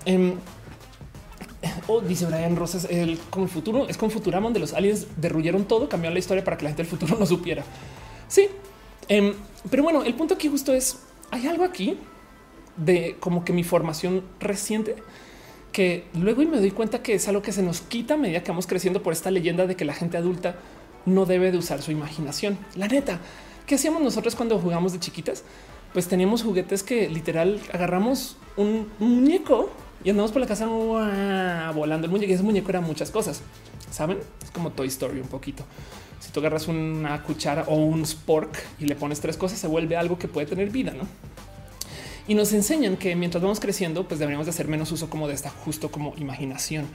Eh, 1.62 1.68
o 1.88 2.02
dice 2.02 2.26
Brian 2.26 2.56
Rosas, 2.56 2.88
el 2.90 3.20
como 3.30 3.46
el 3.46 3.52
futuro 3.52 3.88
es 3.88 3.98
con 3.98 4.12
Futurama, 4.12 4.46
donde 4.46 4.60
los 4.60 4.74
aliens 4.74 5.08
derruyeron 5.18 5.66
todo, 5.66 5.90
cambiaron 5.90 6.14
la 6.14 6.20
historia 6.20 6.44
para 6.44 6.58
que 6.58 6.64
la 6.64 6.70
gente 6.70 6.84
del 6.84 6.90
futuro 6.90 7.16
no 7.20 7.26
supiera. 7.26 7.64
Sí, 8.28 8.48
em, 9.08 9.34
pero 9.70 9.84
bueno, 9.84 10.04
el 10.04 10.14
punto 10.14 10.36
aquí 10.36 10.48
justo 10.48 10.74
es 10.74 11.00
hay 11.32 11.48
algo 11.48 11.64
aquí 11.64 11.98
de 12.78 13.18
como 13.20 13.44
que 13.44 13.54
mi 13.54 13.64
formación 13.64 14.24
reciente 14.40 14.96
que 15.72 16.06
luego 16.14 16.42
y 16.42 16.48
me 16.48 16.58
doy 16.58 16.72
cuenta 16.72 17.04
que 17.04 17.14
es 17.14 17.28
algo 17.28 17.42
que 17.42 17.52
se 17.52 17.62
nos 17.62 17.82
quita 17.82 18.16
a 18.16 18.18
medida 18.18 18.44
que 18.44 18.52
vamos 18.52 18.68
creciendo 18.68 19.04
por 19.04 19.14
esta 19.14 19.30
leyenda 19.32 19.68
de 19.68 19.76
que 19.76 19.86
la 19.86 19.94
gente 19.94 20.18
adulta 20.18 20.56
no 21.06 21.26
debe 21.26 21.52
de 21.52 21.58
usar 21.58 21.82
su 21.82 21.92
imaginación. 21.92 22.58
La 22.76 22.88
neta, 22.88 23.20
¿qué 23.66 23.76
hacíamos 23.76 24.02
nosotros 24.02 24.36
cuando 24.36 24.58
jugamos 24.60 24.94
de 24.94 25.00
chiquitas? 25.00 25.44
Pues 25.94 26.08
teníamos 26.08 26.44
juguetes 26.44 26.84
que 26.84 27.10
literal 27.10 27.60
agarramos 27.72 28.38
un 28.58 28.90
muñeco 29.00 29.70
y 30.04 30.10
andamos 30.10 30.32
por 30.32 30.42
la 30.42 30.48
casa 30.48 30.66
volando 30.68 32.06
el 32.06 32.12
muñeco. 32.12 32.32
Y 32.32 32.34
ese 32.34 32.44
muñeco 32.44 32.70
era 32.70 32.82
muchas 32.82 33.12
cosas. 33.12 33.42
Saben? 33.92 34.20
Es 34.44 34.52
como 34.52 34.72
Toy 34.72 34.88
Story 34.88 35.20
un 35.20 35.28
poquito. 35.28 35.64
Si 36.20 36.32
tú 36.32 36.40
agarras 36.42 36.68
una 36.68 37.24
cuchara 37.24 37.64
o 37.68 37.76
un 37.76 38.06
spork 38.06 38.58
y 38.80 38.86
le 38.86 38.96
pones 38.96 39.20
tres 39.20 39.38
cosas, 39.38 39.60
se 39.60 39.68
vuelve 39.68 39.96
algo 39.98 40.20
que 40.20 40.28
puede 40.28 40.48
tener 40.48 40.70
vida, 40.70 40.92
no? 40.92 41.08
y 42.30 42.36
nos 42.36 42.54
enseñan 42.54 42.96
que 42.96 43.16
mientras 43.16 43.42
vamos 43.42 43.60
creciendo, 43.60 44.08
pues 44.08 44.20
deberíamos 44.20 44.46
de 44.46 44.52
hacer 44.52 44.68
menos 44.68 44.92
uso 44.92 45.10
como 45.10 45.28
de 45.28 45.34
esta 45.34 45.50
justo 45.50 45.90
como 45.90 46.14
imaginación. 46.18 46.86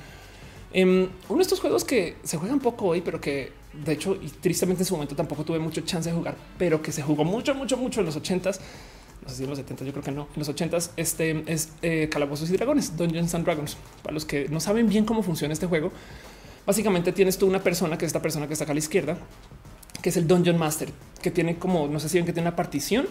Um, 0.73 1.09
uno 1.29 1.39
de 1.39 1.43
estos 1.43 1.59
juegos 1.59 1.85
que 1.85 2.17
se 2.23 2.37
juegan 2.37 2.61
poco 2.61 2.87
hoy, 2.87 3.01
pero 3.01 3.21
que 3.21 3.51
de 3.73 3.95
hecho 3.95 4.15
y 4.15 4.29
tristemente 4.29 4.83
en 4.83 4.87
su 4.87 4.95
momento 4.95 5.17
tampoco 5.17 5.45
tuve 5.45 5.59
mucho 5.59 5.81
chance 5.81 6.09
de 6.09 6.15
jugar, 6.15 6.37
pero 6.57 6.81
que 6.81 6.93
se 6.93 7.03
jugó 7.03 7.25
mucho, 7.25 7.53
mucho, 7.53 7.77
mucho 7.77 7.99
en 7.99 8.07
los 8.07 8.15
ochentas. 8.15 8.61
No 9.25 9.31
sé 9.31 9.37
si 9.37 9.45
en 9.45 9.51
los 9.51 9.59
70, 9.59 9.85
yo 9.85 9.93
creo 9.93 10.05
que 10.05 10.11
no. 10.11 10.29
En 10.35 10.39
los 10.39 10.49
80 10.49 10.77
este 10.97 11.45
es 11.47 11.71
eh, 11.83 12.09
Calabozos 12.11 12.51
y 12.51 12.53
Dragones, 12.53 12.97
Dungeons 12.97 13.35
and 13.35 13.45
Dragons. 13.45 13.77
Para 14.03 14.13
los 14.13 14.25
que 14.25 14.49
no 14.49 14.61
saben 14.61 14.89
bien 14.89 15.05
cómo 15.05 15.23
funciona 15.23 15.55
este 15.55 15.67
juego, 15.67 15.93
básicamente 16.67 17.13
tienes 17.13 17.39
tú 17.39 17.47
una 17.47 17.63
persona 17.63 17.97
que 17.97 18.05
es 18.05 18.11
esta 18.11 18.21
persona 18.21 18.47
que 18.47 18.53
está 18.53 18.65
acá 18.65 18.73
a 18.73 18.75
la 18.75 18.81
izquierda, 18.81 19.17
que 20.03 20.11
es 20.11 20.17
el 20.19 20.27
Dungeon 20.27 20.59
Master, 20.59 20.91
que 21.23 21.31
tiene 21.31 21.59
como, 21.59 21.89
no 21.89 21.99
sé 22.01 22.11
si 22.11 22.19
ven 22.19 22.27
que 22.27 22.35
tiene 22.35 22.49
una 22.49 22.57
partición 22.57 23.07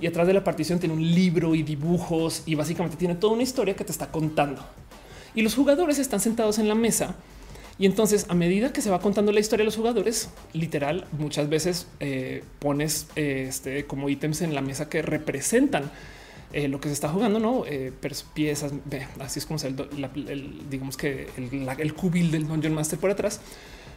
y 0.00 0.06
atrás 0.06 0.26
de 0.26 0.34
la 0.34 0.44
partición 0.44 0.78
tiene 0.78 0.94
un 0.94 1.02
libro 1.02 1.54
y 1.54 1.62
dibujos 1.62 2.42
y 2.44 2.54
básicamente 2.54 2.98
tiene 2.98 3.14
toda 3.14 3.32
una 3.32 3.42
historia 3.42 3.74
que 3.74 3.84
te 3.84 3.92
está 3.92 4.10
contando. 4.10 4.62
Y 5.34 5.42
los 5.42 5.54
jugadores 5.54 5.98
están 5.98 6.20
sentados 6.20 6.58
en 6.58 6.68
la 6.68 6.74
mesa 6.74 7.16
y 7.78 7.86
entonces 7.86 8.26
a 8.28 8.34
medida 8.34 8.72
que 8.72 8.80
se 8.80 8.90
va 8.90 9.00
contando 9.00 9.32
la 9.32 9.40
historia 9.40 9.62
de 9.62 9.66
los 9.66 9.76
jugadores, 9.76 10.30
literal, 10.52 11.06
muchas 11.18 11.48
veces 11.48 11.88
eh, 11.98 12.44
pones 12.60 13.08
eh, 13.16 13.46
este, 13.48 13.84
como 13.86 14.08
ítems 14.08 14.42
en 14.42 14.54
la 14.54 14.60
mesa 14.60 14.88
que 14.88 15.02
representan 15.02 15.90
eh, 16.52 16.68
lo 16.68 16.80
que 16.80 16.88
se 16.88 16.94
está 16.94 17.08
jugando, 17.08 17.40
no 17.40 17.64
piezas. 18.32 18.72
Así 19.18 19.40
es 19.40 19.46
como 19.46 19.58
el, 19.60 20.68
digamos 20.70 20.96
que 20.96 21.28
el, 21.36 21.68
el, 21.78 21.94
cubil 21.94 22.30
del 22.30 22.46
Dungeon 22.46 22.74
Master 22.74 22.98
por 22.98 23.10
atrás. 23.10 23.40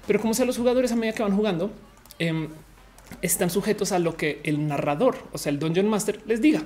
Pero 0.07 0.19
como 0.19 0.33
sea, 0.33 0.45
los 0.45 0.57
jugadores 0.57 0.91
a 0.91 0.95
medida 0.95 1.13
que 1.13 1.21
van 1.21 1.35
jugando 1.35 1.71
em, 2.17 2.47
están 3.21 3.51
sujetos 3.51 3.91
a 3.91 3.99
lo 3.99 4.17
que 4.17 4.41
el 4.43 4.67
narrador, 4.67 5.17
o 5.33 5.37
sea, 5.37 5.51
el 5.51 5.59
Dungeon 5.59 5.87
Master 5.87 6.19
les 6.25 6.41
diga. 6.41 6.63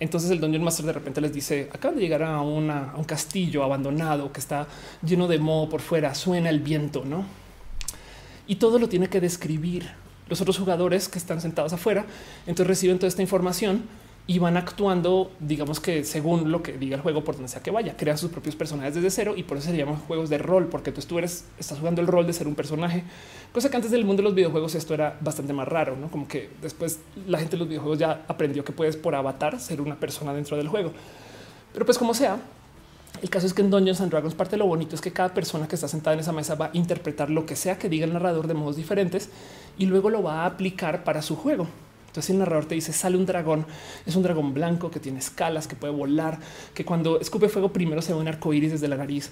Entonces 0.00 0.30
el 0.30 0.40
Dungeon 0.40 0.64
Master 0.64 0.86
de 0.86 0.92
repente 0.94 1.20
les 1.20 1.32
dice, 1.32 1.68
acaban 1.72 1.96
de 1.96 2.02
llegar 2.02 2.22
a, 2.22 2.40
un 2.40 3.04
castillo 3.06 3.62
abandonado 3.62 4.32
que 4.32 4.40
está 4.40 4.66
lleno 5.02 5.28
de 5.28 5.38
moho 5.38 5.68
por 5.68 5.82
fuera, 5.82 6.14
suena 6.14 6.48
el 6.48 6.60
viento, 6.60 7.04
¿no? 7.04 7.24
Y 8.46 8.56
todo 8.56 8.78
lo 8.78 8.88
tiene 8.88 9.08
que 9.08 9.20
describir. 9.20 9.88
Los 10.26 10.40
otros 10.40 10.58
jugadores 10.58 11.08
que 11.08 11.18
están 11.18 11.40
sentados 11.40 11.72
afuera, 11.72 12.06
entonces 12.46 12.66
reciben 12.66 12.98
toda 12.98 13.08
esta 13.08 13.20
información 13.20 13.82
y 14.30 14.38
van 14.38 14.56
actuando, 14.56 15.32
digamos 15.40 15.80
que 15.80 16.04
según 16.04 16.52
lo 16.52 16.62
que 16.62 16.78
diga 16.78 16.94
el 16.94 17.02
juego, 17.02 17.24
por 17.24 17.34
donde 17.34 17.48
sea 17.48 17.64
que 17.64 17.72
vaya, 17.72 17.96
crean 17.96 18.16
sus 18.16 18.30
propios 18.30 18.54
personajes 18.54 18.94
desde 18.94 19.10
cero 19.10 19.34
y 19.36 19.42
por 19.42 19.56
eso 19.56 19.72
se 19.72 19.76
llaman 19.76 19.96
juegos 19.96 20.30
de 20.30 20.38
rol, 20.38 20.68
porque 20.68 20.92
tú, 20.92 21.18
eres, 21.18 21.46
estás 21.58 21.80
jugando 21.80 22.00
el 22.00 22.06
rol 22.06 22.28
de 22.28 22.32
ser 22.32 22.46
un 22.46 22.54
personaje, 22.54 23.02
cosa 23.52 23.70
que 23.70 23.74
antes 23.74 23.90
del 23.90 24.04
mundo 24.04 24.22
de 24.22 24.28
los 24.28 24.36
videojuegos 24.36 24.76
esto 24.76 24.94
era 24.94 25.18
bastante 25.20 25.52
más 25.52 25.66
raro, 25.66 25.96
no 25.96 26.12
como 26.12 26.28
que 26.28 26.48
después 26.62 27.00
la 27.26 27.38
gente 27.38 27.56
de 27.56 27.58
los 27.58 27.66
videojuegos 27.66 27.98
ya 27.98 28.24
aprendió 28.28 28.64
que 28.64 28.70
puedes 28.70 28.96
por 28.96 29.16
avatar 29.16 29.58
ser 29.58 29.80
una 29.80 29.98
persona 29.98 30.32
dentro 30.32 30.56
del 30.56 30.68
juego. 30.68 30.92
Pero 31.72 31.84
pues 31.84 31.98
como 31.98 32.14
sea, 32.14 32.38
el 33.22 33.30
caso 33.30 33.48
es 33.48 33.52
que 33.52 33.62
en 33.62 33.70
Dungeons 33.70 34.00
and 34.00 34.12
Dragons 34.12 34.36
parte 34.36 34.52
de 34.52 34.58
lo 34.58 34.66
bonito 34.66 34.94
es 34.94 35.00
que 35.00 35.12
cada 35.12 35.34
persona 35.34 35.66
que 35.66 35.74
está 35.74 35.88
sentada 35.88 36.14
en 36.14 36.20
esa 36.20 36.30
mesa 36.30 36.54
va 36.54 36.66
a 36.66 36.70
interpretar 36.74 37.30
lo 37.30 37.46
que 37.46 37.56
sea 37.56 37.80
que 37.80 37.88
diga 37.88 38.06
el 38.06 38.12
narrador 38.12 38.46
de 38.46 38.54
modos 38.54 38.76
diferentes 38.76 39.28
y 39.76 39.86
luego 39.86 40.08
lo 40.08 40.22
va 40.22 40.42
a 40.42 40.46
aplicar 40.46 41.02
para 41.02 41.20
su 41.20 41.34
juego. 41.34 41.66
Entonces 42.10 42.30
el 42.30 42.38
narrador 42.38 42.66
te 42.66 42.74
dice 42.74 42.92
sale 42.92 43.16
un 43.16 43.24
dragón, 43.24 43.64
es 44.04 44.16
un 44.16 44.24
dragón 44.24 44.52
blanco 44.52 44.90
que 44.90 44.98
tiene 44.98 45.20
escalas, 45.20 45.68
que 45.68 45.76
puede 45.76 45.92
volar, 45.92 46.40
que 46.74 46.84
cuando 46.84 47.20
escupe 47.20 47.48
fuego 47.48 47.72
primero 47.72 48.02
se 48.02 48.12
ve 48.12 48.18
un 48.18 48.26
arco 48.26 48.52
iris 48.52 48.72
desde 48.72 48.88
la 48.88 48.96
nariz 48.96 49.30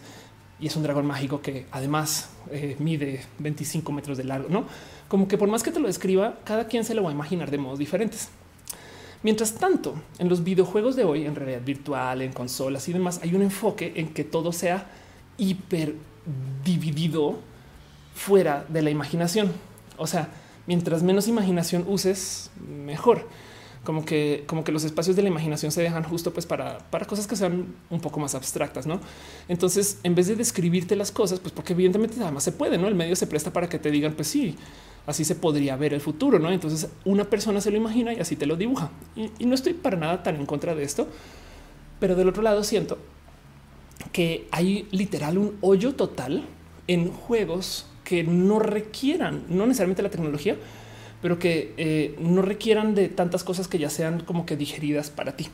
y 0.61 0.69
es 0.69 0.77
un 0.77 0.85
dragón 0.85 1.07
mágico 1.07 1.41
que 1.41 1.67
además 1.73 2.31
eh, 2.51 2.77
mide 2.79 3.25
25 3.39 3.93
metros 3.93 4.17
de 4.17 4.25
largo, 4.25 4.49
no 4.49 4.67
como 5.09 5.27
que 5.27 5.39
por 5.39 5.49
más 5.49 5.63
que 5.63 5.73
te 5.73 5.81
lo 5.81 5.87
describa, 5.87 6.39
cada 6.45 6.69
quien 6.69 6.85
se 6.85 6.95
lo 6.95 7.03
va 7.03 7.11
a 7.11 7.13
imaginar 7.13 7.51
de 7.51 7.59
modos 7.59 7.79
diferentes. 7.79 8.29
Mientras 9.23 9.55
tanto, 9.55 9.95
en 10.19 10.29
los 10.29 10.45
videojuegos 10.45 10.95
de 10.95 11.05
hoy, 11.05 11.25
en 11.27 11.35
realidad 11.35 11.63
virtual, 11.65 12.23
en 12.23 12.33
consolas 12.33 12.89
y 12.89 12.93
demás, 12.93 13.19
hay 13.23 13.35
un 13.35 13.43
enfoque 13.43 13.95
en 13.97 14.11
que 14.11 14.23
todo 14.23 14.53
sea 14.53 14.87
hiper 15.39 15.97
dividido 16.65 17.39
fuera 18.15 18.65
de 18.69 18.83
la 18.83 18.91
imaginación. 18.91 19.51
O 19.97 20.07
sea, 20.07 20.29
mientras 20.69 21.03
menos 21.03 21.27
imaginación 21.27 21.85
uses, 21.89 22.51
mejor. 22.69 23.27
Como 23.85 24.05
que, 24.05 24.45
como 24.47 24.65
que 24.65 24.71
los 24.71 24.85
espacios 24.85 25.17
de 25.17 25.23
la 25.23 25.29
imaginación 25.29 25.73
se 25.73 25.81
dejan 25.81 26.03
justo 26.03 26.33
pues 26.35 26.45
para, 26.45 26.79
para 26.91 27.07
cosas 27.07 27.27
que 27.27 27.37
sean 27.37 27.75
un 27.89 28.01
poco 28.01 28.21
más 28.21 28.35
abstractas, 28.35 28.87
¿no? 28.87 29.01
Entonces, 29.49 29.99
en 30.03 30.15
vez 30.15 30.27
de 30.27 30.37
describirte 30.37 30.95
las 30.95 31.11
cosas, 31.11 31.41
pues 31.41 31.53
porque 31.53 31.73
evidentemente 31.73 32.17
además 32.21 32.45
se 32.45 32.53
puede, 32.53 32.77
¿no? 32.77 32.87
El 32.87 32.95
medio 32.95 33.17
se 33.17 33.27
presta 33.27 33.51
para 33.51 33.69
que 33.69 33.79
te 33.79 33.91
digan, 33.91 34.13
pues 34.13 34.29
sí, 34.29 34.57
así 35.07 35.25
se 35.25 35.37
podría 35.37 35.75
ver 35.77 35.95
el 35.95 36.03
futuro, 36.03 36.39
¿no? 36.39 36.53
Entonces, 36.53 36.91
una 37.07 37.25
persona 37.25 37.63
se 37.63 37.71
lo 37.71 37.79
imagina 37.79 38.13
y 38.13 38.21
así 38.21 38.37
te 38.37 38.45
lo 38.45 38.57
dibuja. 38.57 38.91
Y 39.39 39.47
no 39.47 39.55
estoy 39.55 39.73
para 39.73 39.97
nada 39.97 40.23
tan 40.23 40.37
en 40.37 40.45
contra 40.45 40.75
de 40.75 40.83
esto, 40.83 41.09
pero 41.99 42.15
del 42.15 42.29
otro 42.29 42.43
lado 42.43 42.63
siento 42.63 42.99
que 44.13 44.47
hay 44.51 44.87
literal 44.91 45.39
un 45.39 45.57
hoyo 45.63 45.95
total 45.95 46.45
en 46.89 47.11
juegos 47.11 47.87
que 48.09 48.25
no 48.25 48.59
requieran, 48.59 49.45
no 49.51 49.67
necesariamente 49.67 50.03
la 50.03 50.09
tecnología, 50.09 50.57
pero 51.21 51.39
que 51.39 51.75
eh, 51.77 52.17
no 52.19 52.41
requieran 52.41 52.95
de 52.95 53.11
tantas 53.11 53.45
cosas 53.45 53.69
que 53.69 53.79
ya 53.79 53.91
sean 53.91 54.21
como 54.21 54.47
que 54.47 54.57
digeridas 54.57 55.11
para 55.11 55.37
ti. 55.37 55.49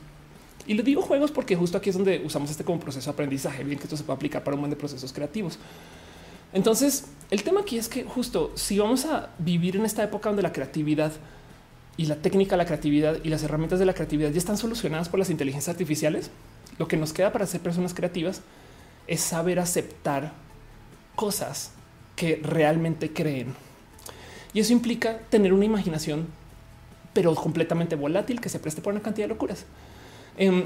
Y 0.65 0.75
le 0.75 0.83
digo 0.83 1.01
juegos 1.01 1.31
porque 1.31 1.57
justo 1.57 1.77
aquí 1.77 1.89
es 1.89 1.97
donde 1.97 2.21
usamos 2.23 2.49
este 2.49 2.63
como 2.63 2.79
proceso 2.79 3.09
de 3.09 3.13
aprendizaje, 3.13 3.65
bien 3.65 3.77
que 3.77 3.83
esto 3.83 3.97
se 3.97 4.05
puede 4.05 4.15
aplicar 4.15 4.41
para 4.45 4.55
un 4.55 4.61
montón 4.61 4.77
de 4.77 4.79
procesos 4.79 5.11
creativos. 5.11 5.59
Entonces, 6.53 7.07
el 7.29 7.43
tema 7.43 7.59
aquí 7.59 7.77
es 7.77 7.89
que 7.89 8.05
justo 8.05 8.53
si 8.55 8.79
vamos 8.79 9.03
a 9.03 9.31
vivir 9.37 9.75
en 9.75 9.83
esta 9.83 10.01
época 10.01 10.29
donde 10.29 10.41
la 10.41 10.53
creatividad 10.53 11.11
y 11.97 12.05
la 12.05 12.15
técnica, 12.15 12.55
la 12.55 12.65
creatividad 12.65 13.17
y 13.21 13.27
las 13.27 13.43
herramientas 13.43 13.79
de 13.79 13.85
la 13.85 13.93
creatividad 13.93 14.31
ya 14.31 14.37
están 14.37 14.57
solucionadas 14.57 15.09
por 15.09 15.19
las 15.19 15.29
inteligencias 15.29 15.73
artificiales, 15.73 16.31
lo 16.79 16.87
que 16.87 16.95
nos 16.95 17.11
queda 17.11 17.33
para 17.33 17.47
ser 17.47 17.59
personas 17.59 17.93
creativas 17.93 18.43
es 19.07 19.19
saber 19.19 19.59
aceptar 19.59 20.31
cosas 21.17 21.74
que 22.15 22.41
realmente 22.43 23.11
creen. 23.11 23.53
Y 24.53 24.59
eso 24.59 24.73
implica 24.73 25.19
tener 25.29 25.53
una 25.53 25.65
imaginación, 25.65 26.27
pero 27.13 27.35
completamente 27.35 27.95
volátil, 27.95 28.39
que 28.39 28.49
se 28.49 28.59
preste 28.59 28.81
por 28.81 28.93
una 28.93 29.01
cantidad 29.01 29.27
de 29.27 29.33
locuras. 29.33 29.65
Eh, 30.37 30.65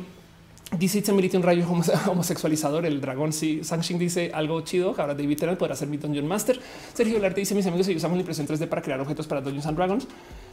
dice 0.78 1.00
Itzemility 1.00 1.38
un 1.38 1.44
rayo 1.44 1.66
homosexualizador. 2.08 2.86
El 2.86 3.02
dragón. 3.02 3.34
Si 3.34 3.58
sí. 3.58 3.64
Sanshin 3.64 3.98
dice 3.98 4.32
algo 4.34 4.62
chido. 4.62 4.96
Ahora 4.98 5.16
David 5.16 5.38
Tennant 5.38 5.58
podrá 5.58 5.76
ser 5.76 5.88
mi 5.88 5.98
Dungeon 5.98 6.28
Master. 6.28 6.60
Sergio 6.94 7.20
Larte 7.20 7.42
dice: 7.42 7.56
Mis 7.56 7.66
amigos 7.66 7.88
y 7.90 7.96
usamos 7.96 8.18
la 8.18 8.22
impresión 8.22 8.48
3D 8.48 8.68
para 8.68 8.82
crear 8.82 9.00
objetos 9.00 9.28
para 9.28 9.42
Dungeons 9.42 9.66
and 9.66 9.78
Dragons. 9.78 10.08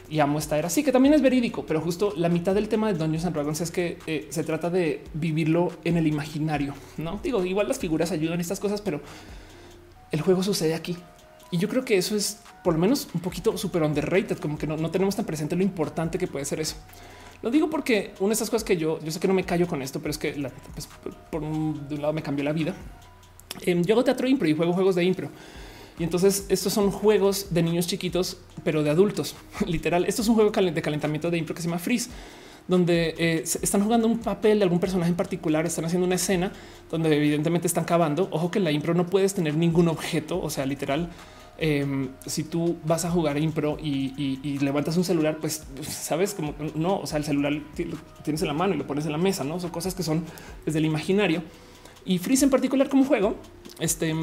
Y 0.08 0.20
amo 0.20 0.38
esta 0.38 0.56
era. 0.56 0.70
Sí, 0.70 0.84
que 0.84 0.92
también 0.92 1.14
es 1.14 1.22
verídico, 1.22 1.66
pero 1.66 1.80
justo 1.80 2.12
la 2.16 2.28
mitad 2.28 2.54
del 2.54 2.68
tema 2.68 2.92
de 2.92 2.98
Dungeons 2.98 3.24
and 3.24 3.34
Dragons 3.34 3.60
es 3.60 3.70
que 3.70 3.98
eh, 4.06 4.28
se 4.30 4.44
trata 4.44 4.70
de 4.70 5.02
vivirlo 5.14 5.72
en 5.84 5.96
el 5.96 6.06
imaginario. 6.06 6.74
No 6.96 7.18
digo, 7.22 7.44
igual 7.44 7.66
las 7.66 7.78
figuras 7.78 8.12
ayudan 8.12 8.40
estas 8.40 8.60
cosas, 8.60 8.80
pero 8.80 9.00
el 10.16 10.22
juego 10.22 10.42
sucede 10.42 10.74
aquí. 10.74 10.96
Y 11.50 11.58
yo 11.58 11.68
creo 11.68 11.84
que 11.84 11.96
eso 11.96 12.16
es 12.16 12.38
por 12.64 12.74
lo 12.74 12.80
menos 12.80 13.08
un 13.14 13.20
poquito 13.20 13.56
super 13.56 13.82
underrated, 13.82 14.38
como 14.38 14.58
que 14.58 14.66
no, 14.66 14.90
tenemos 14.90 15.14
tan 15.14 15.24
presente 15.24 15.54
lo 15.54 15.62
importante 15.62 16.18
que 16.18 16.26
puede 16.26 16.44
ser 16.44 16.58
eso. 16.58 16.74
Lo 17.42 17.50
digo 17.50 17.70
porque 17.70 18.14
una 18.18 18.30
de 18.30 18.32
estas 18.32 18.50
cosas 18.50 18.64
que 18.64 18.76
yo, 18.76 18.98
yo 19.04 19.10
sé 19.12 19.20
que 19.20 19.28
no 19.28 19.34
me 19.34 19.44
callo 19.44 19.68
con 19.68 19.82
esto, 19.82 20.00
pero 20.00 20.10
es 20.10 20.18
que 20.18 20.32
pues, 20.72 20.88
por 21.30 21.42
un, 21.42 21.86
de 21.88 21.94
un 21.94 22.02
lado 22.02 22.12
me 22.12 22.22
cambió 22.22 22.44
la 22.44 22.52
vida. 22.52 22.74
Em, 23.60 23.84
yo 23.84 23.94
hago 23.94 24.02
teatro 24.02 24.26
impro 24.26 24.48
y 24.48 24.54
juego 24.56 24.72
juegos 24.72 24.96
de 24.96 25.04
impro. 25.04 25.30
Y 25.98 26.02
entonces 26.02 26.46
estos 26.48 26.72
son 26.72 26.90
juegos 26.90 27.48
de 27.50 27.62
niños 27.62 27.86
chiquitos, 27.86 28.38
pero 28.64 28.82
de 28.82 28.90
adultos. 28.90 29.36
Literal, 29.66 30.04
esto 30.06 30.22
es 30.22 30.28
un 30.28 30.34
juego 30.34 30.50
de 30.50 30.82
calentamiento 30.82 31.30
de 31.30 31.38
impro 31.38 31.54
que 31.54 31.62
se 31.62 31.68
llama 31.68 31.78
Freeze 31.78 32.10
donde 32.68 33.14
eh, 33.18 33.44
están 33.44 33.82
jugando 33.82 34.08
un 34.08 34.18
papel 34.18 34.58
de 34.58 34.64
algún 34.64 34.80
personaje 34.80 35.10
en 35.10 35.16
particular, 35.16 35.66
están 35.66 35.84
haciendo 35.84 36.06
una 36.06 36.16
escena 36.16 36.52
donde 36.90 37.14
evidentemente 37.16 37.66
están 37.66 37.84
cavando. 37.84 38.28
Ojo 38.30 38.50
que 38.50 38.58
en 38.58 38.64
la 38.64 38.70
impro 38.70 38.94
no 38.94 39.06
puedes 39.06 39.34
tener 39.34 39.56
ningún 39.56 39.88
objeto, 39.88 40.40
o 40.40 40.50
sea, 40.50 40.66
literal. 40.66 41.10
Em, 41.58 42.10
si 42.26 42.44
tú 42.44 42.76
vas 42.84 43.06
a 43.06 43.10
jugar 43.10 43.38
impro 43.38 43.78
y, 43.82 44.58
levantas 44.60 44.96
un 44.96 45.04
celular, 45.04 45.38
pues 45.40 45.64
sabes 45.82 46.34
como 46.34 46.54
no, 46.74 46.98
o 46.98 47.06
sea, 47.06 47.18
el 47.18 47.24
celular 47.24 47.52
tienes 48.22 48.42
en 48.42 48.48
la 48.48 48.54
mano 48.54 48.74
y 48.74 48.78
lo 48.78 48.86
pones 48.86 49.06
en 49.06 49.12
la 49.12 49.18
mesa, 49.18 49.42
no 49.42 49.58
son 49.58 49.70
cosas 49.70 49.94
que 49.94 50.02
son 50.02 50.24
desde 50.66 50.80
el 50.80 50.84
imaginario 50.84 51.42
y 52.04 52.18
Freeze 52.18 52.44
en 52.44 52.50
particular 52.50 52.88
como 52.88 53.04
juego. 53.04 53.36
Este 53.80 54.14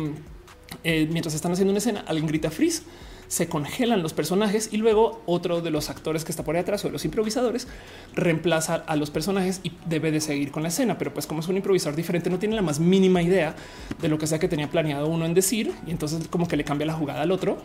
eh, 0.83 1.07
mientras 1.11 1.35
están 1.35 1.51
haciendo 1.51 1.71
una 1.71 1.79
escena, 1.79 2.03
alguien 2.07 2.27
grita 2.27 2.49
Freeze 2.49 2.83
se 3.27 3.47
congelan 3.47 4.03
los 4.03 4.13
personajes 4.13 4.69
y 4.71 4.77
luego 4.77 5.21
otro 5.25 5.61
de 5.61 5.71
los 5.71 5.89
actores 5.89 6.23
que 6.23 6.31
está 6.31 6.43
por 6.43 6.55
ahí 6.55 6.61
atrás 6.61 6.83
o 6.83 6.87
de 6.87 6.93
los 6.93 7.05
improvisadores 7.05 7.67
reemplaza 8.13 8.75
a 8.75 8.95
los 8.95 9.11
personajes 9.11 9.59
y 9.63 9.71
debe 9.87 10.11
de 10.11 10.21
seguir 10.21 10.51
con 10.51 10.63
la 10.63 10.69
escena. 10.69 10.97
Pero 10.97 11.13
pues 11.13 11.27
como 11.27 11.41
es 11.41 11.47
un 11.47 11.57
improvisador 11.57 11.95
diferente, 11.95 12.29
no 12.29 12.39
tiene 12.39 12.55
la 12.55 12.61
más 12.61 12.79
mínima 12.79 13.21
idea 13.21 13.55
de 14.01 14.07
lo 14.07 14.17
que 14.17 14.27
sea 14.27 14.39
que 14.39 14.47
tenía 14.47 14.69
planeado 14.69 15.07
uno 15.07 15.25
en 15.25 15.33
decir 15.33 15.73
y 15.87 15.91
entonces 15.91 16.27
como 16.27 16.47
que 16.47 16.57
le 16.57 16.63
cambia 16.63 16.85
la 16.85 16.93
jugada 16.93 17.21
al 17.21 17.31
otro. 17.31 17.57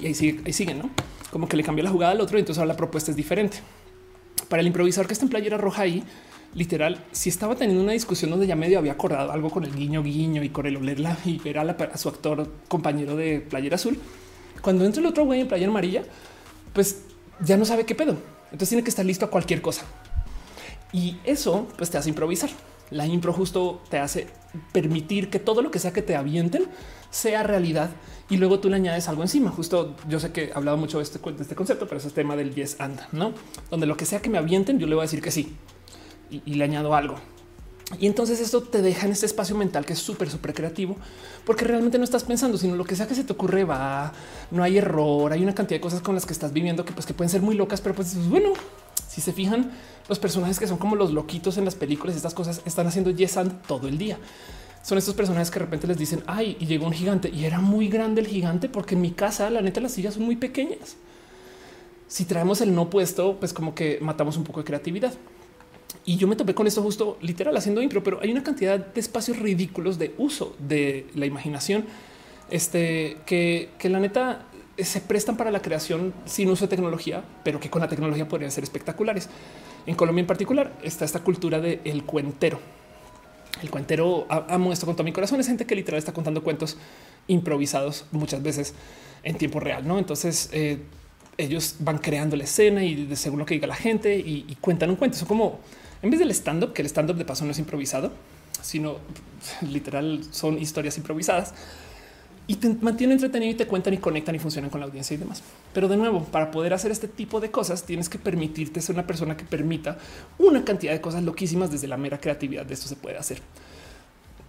Y 0.00 0.06
ahí 0.06 0.14
sigue, 0.14 0.40
ahí 0.46 0.52
siguen, 0.52 0.78
¿no? 0.78 0.90
Como 1.30 1.48
que 1.48 1.56
le 1.56 1.62
cambia 1.62 1.84
la 1.84 1.90
jugada 1.90 2.12
al 2.12 2.20
otro 2.20 2.38
y 2.38 2.40
entonces 2.40 2.58
ahora 2.58 2.72
la 2.72 2.76
propuesta 2.76 3.10
es 3.10 3.16
diferente. 3.16 3.58
Para 4.48 4.60
el 4.60 4.66
improvisador 4.66 5.06
que 5.06 5.12
está 5.12 5.24
en 5.24 5.30
playera 5.30 5.56
roja 5.56 5.82
ahí, 5.82 6.02
literal, 6.54 7.02
si 7.12 7.28
estaba 7.28 7.56
teniendo 7.56 7.82
una 7.82 7.92
discusión 7.92 8.30
donde 8.30 8.46
ya 8.46 8.56
medio 8.56 8.78
había 8.78 8.92
acordado 8.92 9.32
algo 9.32 9.50
con 9.50 9.64
el 9.64 9.74
guiño 9.74 10.02
guiño 10.02 10.42
y 10.42 10.50
con 10.50 10.66
el 10.66 10.76
olerla 10.76 11.16
y 11.24 11.38
ver 11.38 11.58
a, 11.58 11.96
su 11.96 12.08
actor 12.08 12.52
compañero 12.68 13.16
de 13.16 13.40
playera 13.40 13.76
azul, 13.76 13.98
cuando 14.60 14.84
entra 14.84 15.00
el 15.00 15.06
otro 15.06 15.24
güey 15.24 15.40
en 15.40 15.48
playera 15.48 15.70
amarilla, 15.70 16.04
pues 16.72 17.02
ya 17.40 17.56
no 17.56 17.64
sabe 17.64 17.86
qué 17.86 17.94
pedo. 17.94 18.16
Entonces 18.46 18.68
tiene 18.68 18.84
que 18.84 18.90
estar 18.90 19.04
listo 19.04 19.24
a 19.24 19.30
cualquier 19.30 19.62
cosa. 19.62 19.84
Y 20.92 21.16
eso 21.24 21.68
pues 21.76 21.90
te 21.90 21.98
hace 21.98 22.10
improvisar. 22.10 22.50
La 22.90 23.06
impro 23.06 23.32
justo 23.32 23.80
te 23.88 23.98
hace 23.98 24.26
permitir 24.72 25.30
que 25.30 25.38
todo 25.38 25.62
lo 25.62 25.70
que 25.70 25.78
sea 25.78 25.94
que 25.94 26.02
te 26.02 26.14
avienten 26.14 26.66
sea 27.10 27.42
realidad 27.42 27.90
y 28.28 28.36
luego 28.36 28.60
tú 28.60 28.68
le 28.68 28.76
añades 28.76 29.08
algo 29.08 29.22
encima. 29.22 29.50
Justo 29.50 29.96
yo 30.06 30.20
sé 30.20 30.32
que 30.32 30.44
he 30.44 30.52
hablado 30.52 30.76
mucho 30.76 30.98
de 30.98 31.04
este, 31.04 31.18
de 31.18 31.42
este 31.42 31.54
concepto, 31.54 31.86
pero 31.86 31.98
ese 31.98 32.08
es 32.08 32.14
tema 32.14 32.36
del 32.36 32.54
yes 32.54 32.76
and, 32.78 33.00
no? 33.12 33.32
Donde 33.70 33.86
lo 33.86 33.96
que 33.96 34.04
sea 34.04 34.20
que 34.20 34.28
me 34.28 34.36
avienten, 34.36 34.78
yo 34.78 34.86
le 34.86 34.94
voy 34.94 35.02
a 35.02 35.04
decir 35.04 35.22
que 35.22 35.30
sí 35.30 35.56
y, 36.44 36.54
le 36.54 36.64
añado 36.64 36.94
algo. 36.94 37.16
Y 38.00 38.06
entonces 38.06 38.40
esto 38.40 38.62
te 38.62 38.80
deja 38.80 39.06
en 39.06 39.12
este 39.12 39.26
espacio 39.26 39.56
mental 39.56 39.84
que 39.84 39.92
es 39.92 39.98
súper, 39.98 40.30
súper 40.30 40.54
creativo, 40.54 40.96
porque 41.44 41.64
realmente 41.64 41.98
no 41.98 42.04
estás 42.04 42.24
pensando, 42.24 42.56
sino 42.56 42.74
lo 42.74 42.84
que 42.84 42.96
sea 42.96 43.06
que 43.06 43.14
se 43.14 43.24
te 43.24 43.32
ocurre 43.32 43.64
va, 43.64 44.12
no 44.50 44.62
hay 44.62 44.78
error, 44.78 45.32
hay 45.32 45.42
una 45.42 45.54
cantidad 45.54 45.76
de 45.76 45.82
cosas 45.82 46.00
con 46.00 46.14
las 46.14 46.24
que 46.24 46.32
estás 46.32 46.52
viviendo 46.52 46.84
que 46.84 46.92
pues 46.92 47.04
que 47.04 47.12
pueden 47.12 47.28
ser 47.28 47.42
muy 47.42 47.54
locas, 47.54 47.80
pero 47.80 47.94
pues 47.94 48.16
bueno, 48.28 48.54
si 49.08 49.20
se 49.20 49.32
fijan, 49.32 49.72
los 50.08 50.18
personajes 50.18 50.58
que 50.58 50.66
son 50.66 50.78
como 50.78 50.96
los 50.96 51.12
loquitos 51.12 51.58
en 51.58 51.66
las 51.66 51.74
películas, 51.74 52.16
estas 52.16 52.32
cosas 52.32 52.62
están 52.64 52.86
haciendo 52.86 53.10
yes 53.10 53.36
and 53.36 53.60
todo 53.66 53.88
el 53.88 53.98
día. 53.98 54.18
Son 54.82 54.98
estos 54.98 55.14
personajes 55.14 55.50
que 55.50 55.60
de 55.60 55.64
repente 55.66 55.86
les 55.86 55.98
dicen, 55.98 56.24
ay, 56.26 56.56
y 56.58 56.66
llegó 56.66 56.86
un 56.86 56.92
gigante 56.92 57.28
y 57.28 57.44
era 57.44 57.60
muy 57.60 57.88
grande 57.88 58.20
el 58.20 58.26
gigante 58.26 58.68
porque 58.68 58.94
en 58.94 59.00
mi 59.00 59.12
casa, 59.12 59.48
la 59.50 59.60
neta, 59.60 59.80
las 59.80 59.92
sillas 59.92 60.14
son 60.14 60.24
muy 60.24 60.36
pequeñas. 60.36 60.96
Si 62.08 62.24
traemos 62.24 62.60
el 62.60 62.74
no 62.74 62.90
puesto, 62.90 63.38
pues 63.38 63.52
como 63.52 63.74
que 63.74 63.98
matamos 64.00 64.36
un 64.36 64.44
poco 64.44 64.60
de 64.60 64.64
creatividad. 64.64 65.14
Y 66.04 66.16
yo 66.16 66.26
me 66.26 66.36
topé 66.36 66.54
con 66.54 66.66
esto 66.66 66.82
justo 66.82 67.18
literal 67.20 67.56
haciendo 67.56 67.80
intro, 67.80 68.02
pero 68.02 68.20
hay 68.20 68.32
una 68.32 68.42
cantidad 68.42 68.78
de 68.78 69.00
espacios 69.00 69.38
ridículos 69.38 69.98
de 69.98 70.14
uso 70.18 70.56
de 70.58 71.06
la 71.14 71.26
imaginación 71.26 71.84
este, 72.50 73.18
que, 73.24 73.70
que 73.78 73.88
la 73.88 74.00
neta 74.00 74.46
se 74.78 75.00
prestan 75.00 75.36
para 75.36 75.50
la 75.50 75.62
creación 75.62 76.12
sin 76.24 76.50
uso 76.50 76.64
de 76.64 76.68
tecnología, 76.68 77.22
pero 77.44 77.60
que 77.60 77.70
con 77.70 77.82
la 77.82 77.88
tecnología 77.88 78.26
podrían 78.26 78.50
ser 78.50 78.64
espectaculares. 78.64 79.28
En 79.86 79.94
Colombia 79.94 80.20
en 80.22 80.26
particular 80.26 80.72
está 80.82 81.04
esta 81.04 81.20
cultura 81.20 81.60
del 81.60 81.80
el 81.84 82.04
cuentero. 82.04 82.58
El 83.62 83.70
cuentero, 83.70 84.26
amo 84.28 84.72
esto 84.72 84.86
con 84.86 84.96
todo 84.96 85.04
mi 85.04 85.12
corazón, 85.12 85.38
es 85.38 85.46
gente 85.46 85.66
que 85.66 85.74
literal 85.76 85.98
está 85.98 86.12
contando 86.12 86.42
cuentos 86.42 86.78
improvisados 87.28 88.06
muchas 88.10 88.42
veces 88.42 88.74
en 89.22 89.36
tiempo 89.36 89.60
real, 89.60 89.86
¿no? 89.86 89.98
Entonces 89.98 90.48
eh, 90.52 90.78
ellos 91.36 91.76
van 91.78 91.98
creando 91.98 92.34
la 92.34 92.44
escena 92.44 92.82
y 92.82 93.14
según 93.14 93.38
lo 93.38 93.46
que 93.46 93.54
diga 93.54 93.66
la 93.66 93.76
gente 93.76 94.16
y, 94.18 94.46
y 94.48 94.56
cuentan 94.56 94.90
un 94.90 94.96
cuento. 94.96 95.16
Son 95.18 95.28
como 95.28 95.60
en 96.02 96.10
vez 96.10 96.18
del 96.18 96.30
stand 96.30 96.64
up, 96.64 96.72
que 96.72 96.82
el 96.82 96.86
stand 96.86 97.10
up 97.10 97.16
de 97.16 97.24
paso 97.24 97.44
no 97.44 97.52
es 97.52 97.58
improvisado, 97.58 98.12
sino 98.60 98.96
literal 99.70 100.22
son 100.30 100.58
historias 100.58 100.98
improvisadas 100.98 101.54
y 102.46 102.56
te 102.56 102.68
mantienen 102.80 103.14
entretenido 103.14 103.52
y 103.52 103.54
te 103.54 103.66
cuentan 103.66 103.94
y 103.94 103.98
conectan 103.98 104.34
y 104.34 104.38
funcionan 104.38 104.68
con 104.68 104.80
la 104.80 104.86
audiencia 104.86 105.14
y 105.14 105.16
demás. 105.16 105.42
Pero 105.72 105.88
de 105.88 105.96
nuevo, 105.96 106.24
para 106.24 106.50
poder 106.50 106.74
hacer 106.74 106.90
este 106.90 107.06
tipo 107.06 107.40
de 107.40 107.50
cosas, 107.50 107.84
tienes 107.84 108.08
que 108.08 108.18
permitirte 108.18 108.80
ser 108.80 108.96
una 108.96 109.06
persona 109.06 109.36
que 109.36 109.44
permita 109.44 109.96
una 110.38 110.64
cantidad 110.64 110.92
de 110.92 111.00
cosas 111.00 111.22
loquísimas 111.22 111.70
desde 111.70 111.86
la 111.86 111.96
mera 111.96 112.18
creatividad. 112.18 112.66
De 112.66 112.74
esto 112.74 112.88
se 112.88 112.96
puede 112.96 113.16
hacer. 113.16 113.40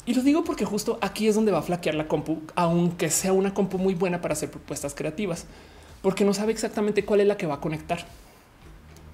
Y 0.05 0.15
lo 0.15 0.23
digo 0.23 0.43
porque 0.43 0.65
justo 0.65 0.97
aquí 1.01 1.27
es 1.27 1.35
donde 1.35 1.51
va 1.51 1.59
a 1.59 1.61
flaquear 1.61 1.95
la 1.95 2.07
compu, 2.07 2.41
aunque 2.55 3.09
sea 3.09 3.31
una 3.31 3.53
compu 3.53 3.77
muy 3.77 3.93
buena 3.93 4.21
para 4.21 4.33
hacer 4.33 4.49
propuestas 4.49 4.95
creativas, 4.95 5.45
porque 6.01 6.25
no 6.25 6.33
sabe 6.33 6.51
exactamente 6.51 7.05
cuál 7.05 7.21
es 7.21 7.27
la 7.27 7.37
que 7.37 7.45
va 7.45 7.55
a 7.55 7.61
conectar 7.61 8.05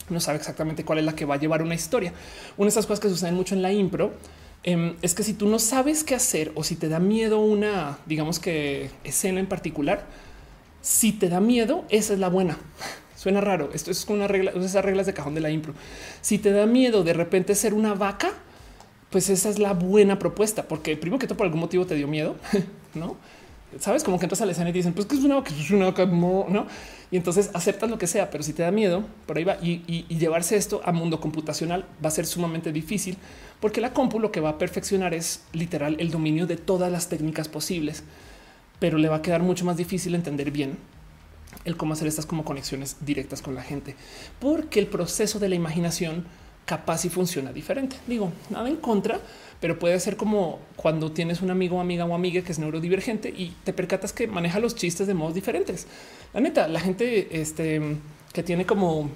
no 0.09 0.19
sabe 0.19 0.37
exactamente 0.37 0.83
cuál 0.83 0.99
es 0.99 1.05
la 1.05 1.15
que 1.15 1.25
va 1.25 1.35
a 1.35 1.39
llevar 1.39 1.61
una 1.61 1.75
historia. 1.75 2.13
Una 2.57 2.65
de 2.65 2.69
esas 2.69 2.85
cosas 2.85 2.99
que 2.99 3.09
suceden 3.09 3.35
mucho 3.35 3.55
en 3.55 3.61
la 3.61 3.71
impro 3.71 4.13
em, 4.63 4.95
es 5.01 5.13
que 5.13 5.23
si 5.23 5.33
tú 5.33 5.47
no 5.47 5.59
sabes 5.59 6.03
qué 6.03 6.15
hacer 6.15 6.51
o 6.55 6.63
si 6.63 6.75
te 6.75 6.89
da 6.89 6.99
miedo 6.99 7.39
una, 7.39 7.99
digamos 8.05 8.39
que 8.39 8.89
escena 9.03 9.39
en 9.39 9.47
particular, 9.47 10.05
si 10.81 11.11
te 11.11 11.29
da 11.29 11.39
miedo, 11.39 11.85
esa 11.89 12.13
es 12.13 12.19
la 12.19 12.29
buena. 12.29 12.57
Suena 13.15 13.41
raro. 13.41 13.69
Esto 13.73 13.91
es 13.91 14.05
una 14.07 14.27
regla, 14.27 14.51
esas 14.51 14.85
reglas 14.85 15.05
de 15.05 15.13
cajón 15.13 15.35
de 15.35 15.41
la 15.41 15.49
impro. 15.49 15.73
Si 16.21 16.37
te 16.37 16.51
da 16.51 16.65
miedo 16.65 17.03
de 17.03 17.13
repente 17.13 17.53
ser 17.53 17.73
una 17.73 17.93
vaca, 17.93 18.31
pues 19.09 19.29
esa 19.29 19.49
es 19.49 19.59
la 19.59 19.73
buena 19.73 20.19
propuesta, 20.19 20.67
porque 20.67 20.95
primero 20.95 21.19
que 21.19 21.27
todo 21.27 21.37
por 21.37 21.45
algún 21.45 21.59
motivo 21.59 21.85
te 21.85 21.95
dio 21.95 22.07
miedo, 22.07 22.35
no? 22.93 23.17
Sabes 23.79 24.03
como 24.03 24.17
que 24.17 24.25
entras 24.25 24.41
a 24.41 24.45
la 24.45 24.53
escena 24.53 24.69
y 24.69 24.73
dicen, 24.73 24.93
pues 24.93 25.05
que 25.05 25.15
es 25.15 25.23
una 25.23 25.35
vaca, 25.35 25.51
es 25.53 25.69
una 25.69 25.91
no? 25.91 26.67
y 27.11 27.17
entonces 27.17 27.51
aceptas 27.53 27.89
lo 27.89 27.97
que 27.97 28.07
sea, 28.07 28.29
pero 28.29 28.43
si 28.43 28.53
te 28.53 28.63
da 28.63 28.71
miedo, 28.71 29.03
por 29.25 29.37
ahí 29.37 29.43
va 29.43 29.57
y, 29.61 30.05
llevarse 30.07 30.55
esto 30.57 30.81
a 30.83 30.91
mundo 30.91 31.19
computacional 31.19 31.85
va 32.03 32.09
a 32.09 32.11
ser 32.11 32.25
sumamente 32.25 32.71
difícil 32.71 33.17
porque 33.59 33.81
la 33.81 33.93
compu 33.93 34.19
lo 34.19 34.31
que 34.31 34.41
va 34.41 34.49
a 34.49 34.57
perfeccionar 34.57 35.13
es 35.13 35.43
literal 35.53 35.97
el 35.99 36.11
dominio 36.11 36.47
de 36.47 36.57
todas 36.57 36.91
las 36.91 37.09
técnicas 37.09 37.47
posibles, 37.47 38.03
pero 38.79 38.97
le 38.97 39.09
va 39.09 39.17
a 39.17 39.21
quedar 39.21 39.41
mucho 39.41 39.65
más 39.65 39.77
difícil 39.77 40.15
entender 40.15 40.51
bien 40.51 40.77
el 41.65 41.75
cómo 41.75 41.93
hacer 41.93 42.07
estas 42.07 42.25
como 42.25 42.45
conexiones 42.45 42.97
directas 43.01 43.41
con 43.41 43.55
la 43.55 43.63
gente, 43.63 43.95
porque 44.39 44.79
el 44.79 44.87
proceso 44.87 45.39
de 45.39 45.49
la 45.49 45.55
imaginación 45.55 46.25
capaz 46.65 47.03
y 47.05 47.09
funciona 47.09 47.51
diferente. 47.51 47.95
Digo, 48.05 48.31
nada 48.51 48.69
en 48.69 48.75
contra, 48.75 49.19
pero 49.59 49.77
puede 49.77 49.99
ser 49.99 50.15
como 50.15 50.59
cuando 50.75 51.11
tienes 51.11 51.41
un 51.41 51.51
amigo, 51.51 51.81
amiga 51.81 52.05
o 52.05 52.15
amiga 52.15 52.41
que 52.41 52.51
es 52.51 52.59
neurodivergente 52.59 53.29
y 53.29 53.53
te 53.63 53.73
percatas 53.73 54.13
que 54.13 54.27
maneja 54.27 54.59
los 54.59 54.75
chistes 54.75 55.07
de 55.07 55.13
modos 55.13 55.33
diferentes. 55.33 55.87
La 56.33 56.39
neta, 56.39 56.67
la 56.67 56.79
gente 56.79 57.41
este, 57.41 57.81
que 58.31 58.43
tiene 58.43 58.65
como 58.65 59.09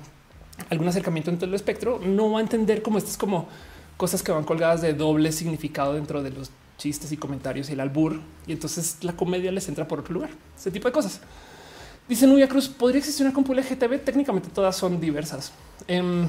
algún 0.70 0.88
acercamiento 0.88 1.32
en 1.32 1.38
todo 1.38 1.48
el 1.48 1.54
espectro 1.54 2.00
no 2.00 2.32
va 2.32 2.40
a 2.40 2.42
entender 2.42 2.82
como 2.82 2.98
estas 2.98 3.18
como 3.18 3.48
cosas 3.98 4.22
que 4.22 4.32
van 4.32 4.44
colgadas 4.44 4.82
de 4.82 4.94
doble 4.94 5.32
significado 5.32 5.94
dentro 5.94 6.22
de 6.22 6.32
los 6.32 6.52
chistes 6.78 7.12
y 7.12 7.18
comentarios 7.18 7.70
y 7.70 7.74
el 7.74 7.80
albur. 7.80 8.20
Y 8.46 8.52
entonces 8.52 8.98
la 9.02 9.14
comedia 9.14 9.52
les 9.52 9.70
entra 9.70 9.88
por 9.88 10.00
otro 10.00 10.14
lugar. 10.14 10.32
Ese 10.58 10.72
tipo 10.72 10.90
de 10.90 10.92
cosas. 10.92 11.22
Dice 12.10 12.28
Nubia 12.28 12.50
Cruz, 12.50 12.68
¿podría 12.68 13.00
existir 13.00 13.26
una 13.26 13.34
compu 13.34 13.54
LGTB? 13.54 14.04
Técnicamente 14.04 14.50
todas 14.50 14.76
son 14.76 15.00
diversas. 15.00 15.54
Eh, 15.88 16.26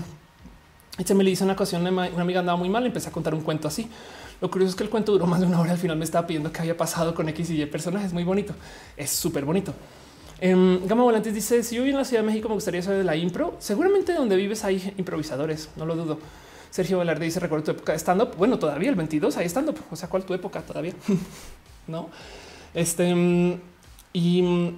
se 1.02 1.14
me 1.14 1.24
le 1.24 1.30
hizo 1.30 1.44
una 1.44 1.54
ocasión, 1.54 1.86
una 1.86 2.22
amiga 2.22 2.40
andaba 2.40 2.56
muy 2.56 2.68
mal, 2.68 2.86
empecé 2.86 3.08
a 3.08 3.12
contar 3.12 3.34
un 3.34 3.40
cuento 3.40 3.66
así. 3.66 3.88
Lo 4.40 4.50
curioso 4.50 4.70
es 4.70 4.76
que 4.76 4.84
el 4.84 4.90
cuento 4.90 5.12
duró 5.12 5.26
más 5.26 5.40
de 5.40 5.46
una 5.46 5.60
hora. 5.60 5.72
Al 5.72 5.78
final 5.78 5.96
me 5.96 6.04
estaba 6.04 6.26
pidiendo 6.26 6.52
que 6.52 6.60
había 6.60 6.76
pasado 6.76 7.14
con 7.14 7.28
X 7.28 7.50
y 7.50 7.62
Y 7.62 7.66
personajes. 7.66 8.12
Muy 8.12 8.24
bonito. 8.24 8.54
Es 8.96 9.10
súper 9.10 9.44
bonito. 9.44 9.74
En 10.40 10.86
Gama 10.86 11.02
Volantes 11.02 11.34
dice: 11.34 11.62
Si 11.62 11.76
yo 11.76 11.82
vivo 11.82 11.94
en 11.94 11.98
la 11.98 12.04
Ciudad 12.04 12.22
de 12.22 12.26
México, 12.28 12.48
me 12.48 12.54
gustaría 12.54 12.82
saber 12.82 12.98
de 12.98 13.04
la 13.04 13.16
impro. 13.16 13.56
Seguramente 13.58 14.12
donde 14.12 14.36
vives 14.36 14.64
hay 14.64 14.94
improvisadores, 14.98 15.70
no 15.76 15.86
lo 15.86 15.96
dudo. 15.96 16.18
Sergio 16.70 16.98
Velarde 16.98 17.24
dice: 17.24 17.40
Recuerdo 17.40 17.64
tu 17.64 17.70
época 17.72 17.92
de 17.92 17.98
stand 17.98 18.22
up. 18.22 18.36
Bueno, 18.36 18.58
todavía 18.58 18.90
el 18.90 18.96
22 18.96 19.36
hay 19.36 19.46
stand 19.46 19.70
up. 19.70 19.78
O 19.90 19.96
sea, 19.96 20.08
¿cuál 20.08 20.24
tu 20.24 20.34
época 20.34 20.62
todavía? 20.62 20.92
no, 21.86 22.10
este 22.74 23.58
y 24.12 24.74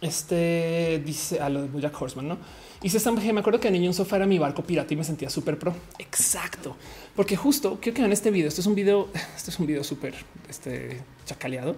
este 0.00 1.02
dice 1.04 1.40
a 1.40 1.48
lo 1.48 1.66
de 1.66 1.80
Jack 1.80 2.00
Horseman, 2.00 2.28
no? 2.28 2.38
Y 2.82 2.88
se 2.88 2.96
están, 2.96 3.14
me 3.14 3.40
acuerdo 3.40 3.60
que 3.60 3.68
a 3.68 3.70
niño 3.70 3.90
un 3.90 3.94
sofá 3.94 4.16
era 4.16 4.26
mi 4.26 4.38
barco 4.38 4.64
pirata 4.64 4.94
y 4.94 4.96
me 4.96 5.04
sentía 5.04 5.28
súper 5.28 5.58
pro. 5.58 5.74
Exacto, 5.98 6.76
porque 7.14 7.36
justo 7.36 7.78
quiero 7.80 7.94
que 7.94 8.02
vean 8.02 8.12
este 8.12 8.30
video. 8.30 8.48
Esto 8.48 8.62
es 8.62 8.66
un 8.66 8.74
video, 8.74 9.08
esto 9.36 9.50
es 9.50 9.58
un 9.58 9.66
video 9.66 9.84
súper 9.84 10.14
este, 10.48 11.02
chacaleado, 11.26 11.76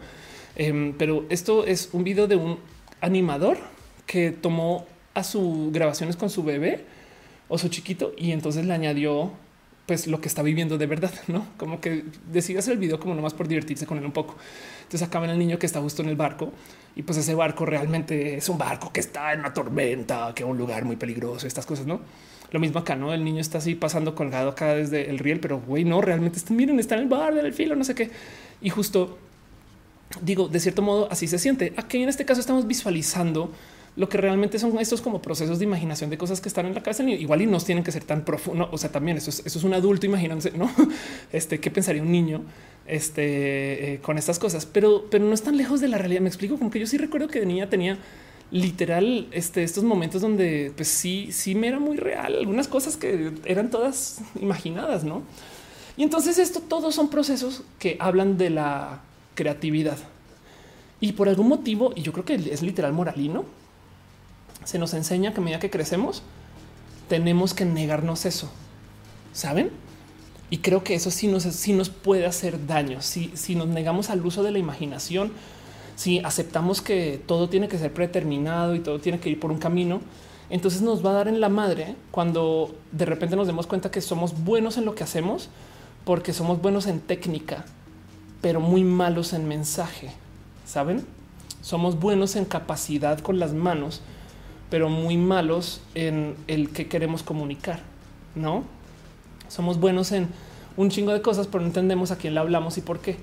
em, 0.55 0.95
pero 0.97 1.25
esto 1.29 1.67
es 1.67 1.89
un 1.93 2.05
video 2.05 2.29
de 2.29 2.37
un 2.37 2.59
animador 3.01 3.59
que 4.07 4.31
tomó 4.31 4.87
a 5.15 5.25
sus 5.25 5.73
grabaciones 5.73 6.17
con 6.17 6.31
su 6.31 6.45
bebé 6.45 6.85
o 7.49 7.59
su 7.59 7.69
chiquito 7.69 8.13
y 8.17 8.31
entonces 8.31 8.65
le 8.65 8.73
añadió 8.73 9.33
pues 9.87 10.07
lo 10.07 10.21
que 10.21 10.29
está 10.29 10.43
viviendo 10.43 10.79
de 10.79 10.87
verdad, 10.87 11.13
no 11.27 11.47
como 11.57 11.81
que 11.81 12.05
decide 12.31 12.61
hacer 12.61 12.75
el 12.75 12.79
video 12.79 13.01
como 13.01 13.15
nomás 13.15 13.35
por 13.35 13.49
divertirse 13.49 13.87
con 13.87 13.99
él 13.99 14.05
un 14.05 14.13
poco. 14.13 14.37
Entonces 14.93 15.09
acaban 15.09 15.31
el 15.31 15.39
niño 15.39 15.59
que 15.59 15.65
está 15.65 15.81
justo 15.81 16.03
en 16.03 16.11
el 16.11 16.17
barco 16.17 16.53
y 16.95 17.03
pues 17.03 17.17
ese 17.17 17.35
barco 17.35 17.65
realmente 17.65 18.37
es 18.37 18.47
un 18.51 18.59
barco 18.59 18.93
que 18.93 19.01
está 19.01 19.33
en 19.33 19.41
una 19.41 19.55
tormenta, 19.55 20.35
que 20.35 20.43
es 20.43 20.49
un 20.49 20.59
lugar 20.59 20.85
muy 20.85 20.97
peligroso, 20.97 21.47
estas 21.47 21.65
cosas, 21.65 21.87
no? 21.87 22.03
Lo 22.51 22.61
mismo 22.61 22.79
acá, 22.79 22.95
no? 22.95 23.15
El 23.15 23.25
niño 23.25 23.41
está 23.41 23.57
así 23.57 23.75
pasando 23.75 24.15
colgado 24.15 24.51
acá 24.51 24.75
desde 24.75 25.09
el 25.09 25.19
riel, 25.19 25.41
pero 25.41 25.59
güey, 25.61 25.85
no 25.85 26.03
realmente 26.03 26.37
está, 26.37 26.53
miren, 26.53 26.79
está 26.79 26.97
en 26.97 27.01
el 27.01 27.09
bar 27.09 27.35
del 27.35 27.55
filo, 27.55 27.75
no 27.75 27.85
sé 27.85 27.95
qué. 27.95 28.11
Y 28.61 28.69
justo 28.69 29.17
digo, 30.21 30.49
de 30.49 30.61
cierto 30.61 30.83
modo, 30.83 31.09
así 31.11 31.27
se 31.27 31.39
siente. 31.39 31.73
Aquí 31.79 32.03
en 32.03 32.11
este 32.11 32.27
caso 32.27 32.43
estamos 32.43 32.67
visualizando 32.67 33.51
lo 33.95 34.09
que 34.09 34.17
realmente 34.17 34.59
son 34.59 34.79
estos 34.79 35.03
como 35.03 35.21
procesos 35.21 35.59
de 35.59 35.65
imaginación 35.65 36.09
de 36.09 36.17
cosas 36.17 36.41
que 36.41 36.49
están 36.49 36.67
en 36.67 36.75
la 36.75 36.83
cabeza. 36.83 37.03
Igual 37.03 37.43
y 37.43 37.47
no 37.47 37.59
tienen 37.61 37.85
que 37.85 37.93
ser 37.93 38.05
tan 38.05 38.25
profundo. 38.25 38.69
O 38.73 38.79
sea, 38.79 38.91
también 38.91 39.19
eso 39.19 39.31
es, 39.31 39.43
eso 39.45 39.59
es 39.59 39.65
un 39.65 39.75
adulto 39.75 40.07
imaginándose, 40.07 40.53
no? 40.53 40.71
Este 41.33 41.61
qué 41.61 41.71
pensaría 41.71 42.03
un 42.03 42.11
niño 42.11 42.43
este, 42.87 43.95
eh, 43.95 44.01
con 44.01 44.19
estas 44.19 44.39
cosas, 44.39 44.67
pero, 44.67 45.07
pero 45.11 45.25
no 45.25 45.35
están 45.35 45.57
lejos 45.57 45.81
de 45.81 45.89
la 45.89 45.99
realidad. 45.99 46.23
Me 46.23 46.29
explico 46.29 46.59
como 46.59 46.71
que 46.71 46.81
yo 46.81 46.87
sí 46.87 46.97
recuerdo 46.97 47.29
que 47.29 47.41
de 47.41 47.47
niña 47.47 47.69
tenía 47.69 47.99
literal 48.51 49.29
este, 49.31 49.63
estos 49.63 49.85
momentos 49.85 50.21
donde 50.23 50.73
pues 50.77 50.89
sí, 50.89 51.29
sí 51.31 51.55
me 51.55 51.69
era 51.69 51.79
muy 51.79 51.99
real. 51.99 52.37
Algunas 52.39 52.69
cosas 52.69 52.97
que 52.97 53.33
eran 53.45 53.71
todas 53.71 54.21
imaginadas, 54.41 55.05
no? 55.05 55.23
Y 55.99 56.03
entonces 56.03 56.39
esto 56.39 56.61
todos 56.61 56.95
son 56.95 57.11
procesos 57.11 57.63
que 57.79 57.99
hablan 58.01 58.39
de 58.39 58.49
la 58.49 59.03
creatividad. 59.35 59.99
Y 61.01 61.13
por 61.13 61.29
algún 61.29 61.49
motivo, 61.49 61.93
y 61.95 62.03
yo 62.03 62.13
creo 62.13 62.25
que 62.25 62.35
es 62.35 62.63
literal 62.63 62.93
moralino, 62.93 63.45
se 64.65 64.79
nos 64.79 64.95
enseña 64.95 65.33
que 65.33 65.41
a 65.41 65.43
medida 65.43 65.61
que 65.61 65.71
crecemos 65.71 66.23
tenemos 67.09 67.55
que 67.55 67.65
negarnos 67.65 68.25
eso. 68.27 68.51
¿Saben? 69.33 69.71
Y 70.51 70.59
creo 70.59 70.85
que 70.85 70.95
eso 70.95 71.11
sí 71.11 71.29
nos, 71.29 71.45
sí 71.45 71.73
nos 71.73 71.89
puede 71.89 72.27
hacer 72.27 72.67
daño. 72.67 73.01
Si, 73.01 73.31
si 73.35 73.55
nos 73.55 73.69
negamos 73.69 74.11
al 74.11 74.25
uso 74.25 74.43
de 74.43 74.51
la 74.51 74.59
imaginación, 74.59 75.33
si 75.97 76.19
aceptamos 76.21 76.81
que 76.83 77.23
todo 77.27 77.49
tiene 77.49 77.69
que 77.69 77.79
ser 77.79 77.93
predeterminado 77.93 78.75
y 78.75 78.81
todo 78.81 78.99
tiene 78.99 79.21
que 79.21 79.31
ir 79.31 79.41
por 79.41 79.51
un 79.51 79.59
camino, 79.59 80.01
Entonces 80.53 80.83
nos 80.83 81.05
va 81.05 81.11
a 81.11 81.15
dar 81.15 81.29
en 81.29 81.41
la 81.41 81.49
madre 81.49 81.97
cuando 82.11 82.75
de 82.93 83.07
repente 83.07 83.37
nos 83.37 83.47
demos 83.47 83.67
cuenta 83.67 83.91
que 83.91 84.03
somos 84.03 84.45
buenos 84.45 84.77
en 84.77 84.85
lo 84.85 84.95
que 84.95 85.03
hacemos 85.03 85.49
porque 86.05 86.35
somos 86.35 86.61
buenos 86.61 86.87
en 86.87 87.01
técnica, 87.01 87.65
pero 88.43 88.61
muy 88.61 88.85
malos 88.85 89.33
en 89.33 89.49
mensaje. 89.49 90.11
Saben? 90.67 91.07
Somos 91.63 91.99
buenos 91.99 92.37
en 92.37 92.45
capacidad 92.45 93.21
con 93.21 93.39
las 93.39 93.55
manos, 93.55 94.03
pero 94.73 94.89
muy 94.89 95.19
malos 95.19 95.83
en 95.95 96.35
el 96.47 96.71
que 96.71 96.89
queremos 96.89 97.23
comunicar. 97.23 97.81
No 98.35 98.65
somos 99.49 99.79
buenos 99.79 100.13
en 100.13 100.29
un 100.79 100.89
chingo 100.89 101.13
de 101.13 101.21
cosas, 101.21 101.47
pero 101.47 101.61
no 101.61 101.67
entendemos 101.67 102.11
a 102.11 102.17
quién 102.17 102.33
le 102.33 102.41
hablamos 102.41 102.79
y 102.79 102.81
por 102.81 103.01
qué. 103.01 103.19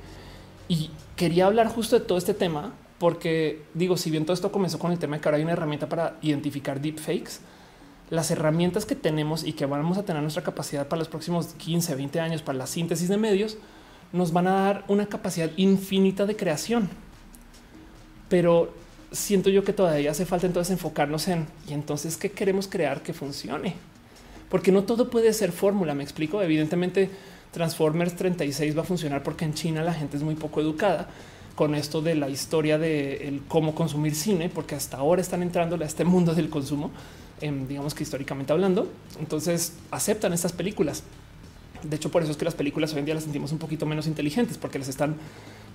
Y 0.67 0.91
quería 1.15 1.47
hablar 1.47 1.67
justo 1.67 1.97
de 1.97 2.05
todo 2.05 2.19
este 2.19 2.35
tema 2.35 2.73
porque 2.99 3.63
digo, 3.73 3.97
si 3.97 4.11
bien 4.11 4.25
todo 4.25 4.35
esto 4.35 4.51
comenzó 4.51 4.77
con 4.77 4.91
el 4.91 4.99
tema 4.99 5.15
de 5.15 5.23
que 5.23 5.27
ahora 5.27 5.37
hay 5.37 5.43
una 5.43 5.53
herramienta 5.53 5.89
para 5.89 6.17
identificar 6.21 6.79
deepfakes, 6.81 7.39
las 8.11 8.29
herramientas 8.29 8.85
que 8.85 8.93
tenemos 8.93 9.43
y 9.43 9.53
que 9.53 9.65
vamos 9.65 9.97
a 9.97 10.05
tener 10.05 10.21
nuestra 10.21 10.43
capacidad 10.43 10.87
para 10.87 10.99
los 10.99 11.07
próximos 11.07 11.55
15, 11.55 11.95
20 11.95 12.19
años 12.19 12.43
para 12.43 12.59
la 12.59 12.67
síntesis 12.67 13.09
de 13.09 13.17
medios, 13.17 13.57
nos 14.13 14.33
van 14.33 14.45
a 14.45 14.51
dar 14.51 14.83
una 14.87 15.07
capacidad 15.07 15.49
infinita 15.57 16.27
de 16.27 16.35
creación. 16.35 16.89
Pero 18.29 18.71
siento 19.11 19.49
yo 19.49 19.63
que 19.63 19.73
todavía 19.73 20.11
hace 20.11 20.25
falta 20.25 20.47
entonces 20.47 20.71
enfocarnos 20.71 21.27
en 21.27 21.47
y 21.67 21.73
entonces 21.73 22.17
qué 22.17 22.31
queremos 22.31 22.67
crear 22.67 23.01
que 23.01 23.13
funcione, 23.13 23.75
porque 24.49 24.71
no 24.71 24.83
todo 24.83 25.09
puede 25.09 25.33
ser 25.33 25.51
fórmula. 25.51 25.93
Me 25.95 26.03
explico. 26.03 26.41
Evidentemente, 26.41 27.09
Transformers 27.51 28.15
36 28.15 28.77
va 28.77 28.81
a 28.81 28.85
funcionar 28.85 29.23
porque 29.23 29.45
en 29.45 29.53
China 29.53 29.83
la 29.83 29.93
gente 29.93 30.17
es 30.17 30.23
muy 30.23 30.35
poco 30.35 30.61
educada 30.61 31.07
con 31.55 31.75
esto 31.75 32.01
de 32.01 32.15
la 32.15 32.29
historia 32.29 32.77
de 32.77 33.41
cómo 33.47 33.75
consumir 33.75 34.15
cine, 34.15 34.49
porque 34.49 34.75
hasta 34.75 34.97
ahora 34.97 35.21
están 35.21 35.43
entrando 35.43 35.75
a 35.75 35.85
este 35.85 36.05
mundo 36.05 36.33
del 36.33 36.49
consumo, 36.49 36.89
em, 37.41 37.67
digamos 37.67 37.93
que 37.93 38.03
históricamente 38.03 38.53
hablando. 38.53 38.87
Entonces 39.19 39.73
aceptan 39.91 40.31
estas 40.31 40.53
películas. 40.53 41.03
De 41.83 41.95
hecho, 41.95 42.11
por 42.11 42.21
eso 42.21 42.31
es 42.31 42.37
que 42.37 42.45
las 42.45 42.55
películas 42.55 42.93
hoy 42.93 42.99
en 42.99 43.05
día 43.05 43.13
las 43.13 43.23
sentimos 43.23 43.51
un 43.51 43.57
poquito 43.57 43.85
menos 43.85 44.07
inteligentes, 44.07 44.57
porque 44.57 44.79
les 44.79 44.87
están 44.87 45.15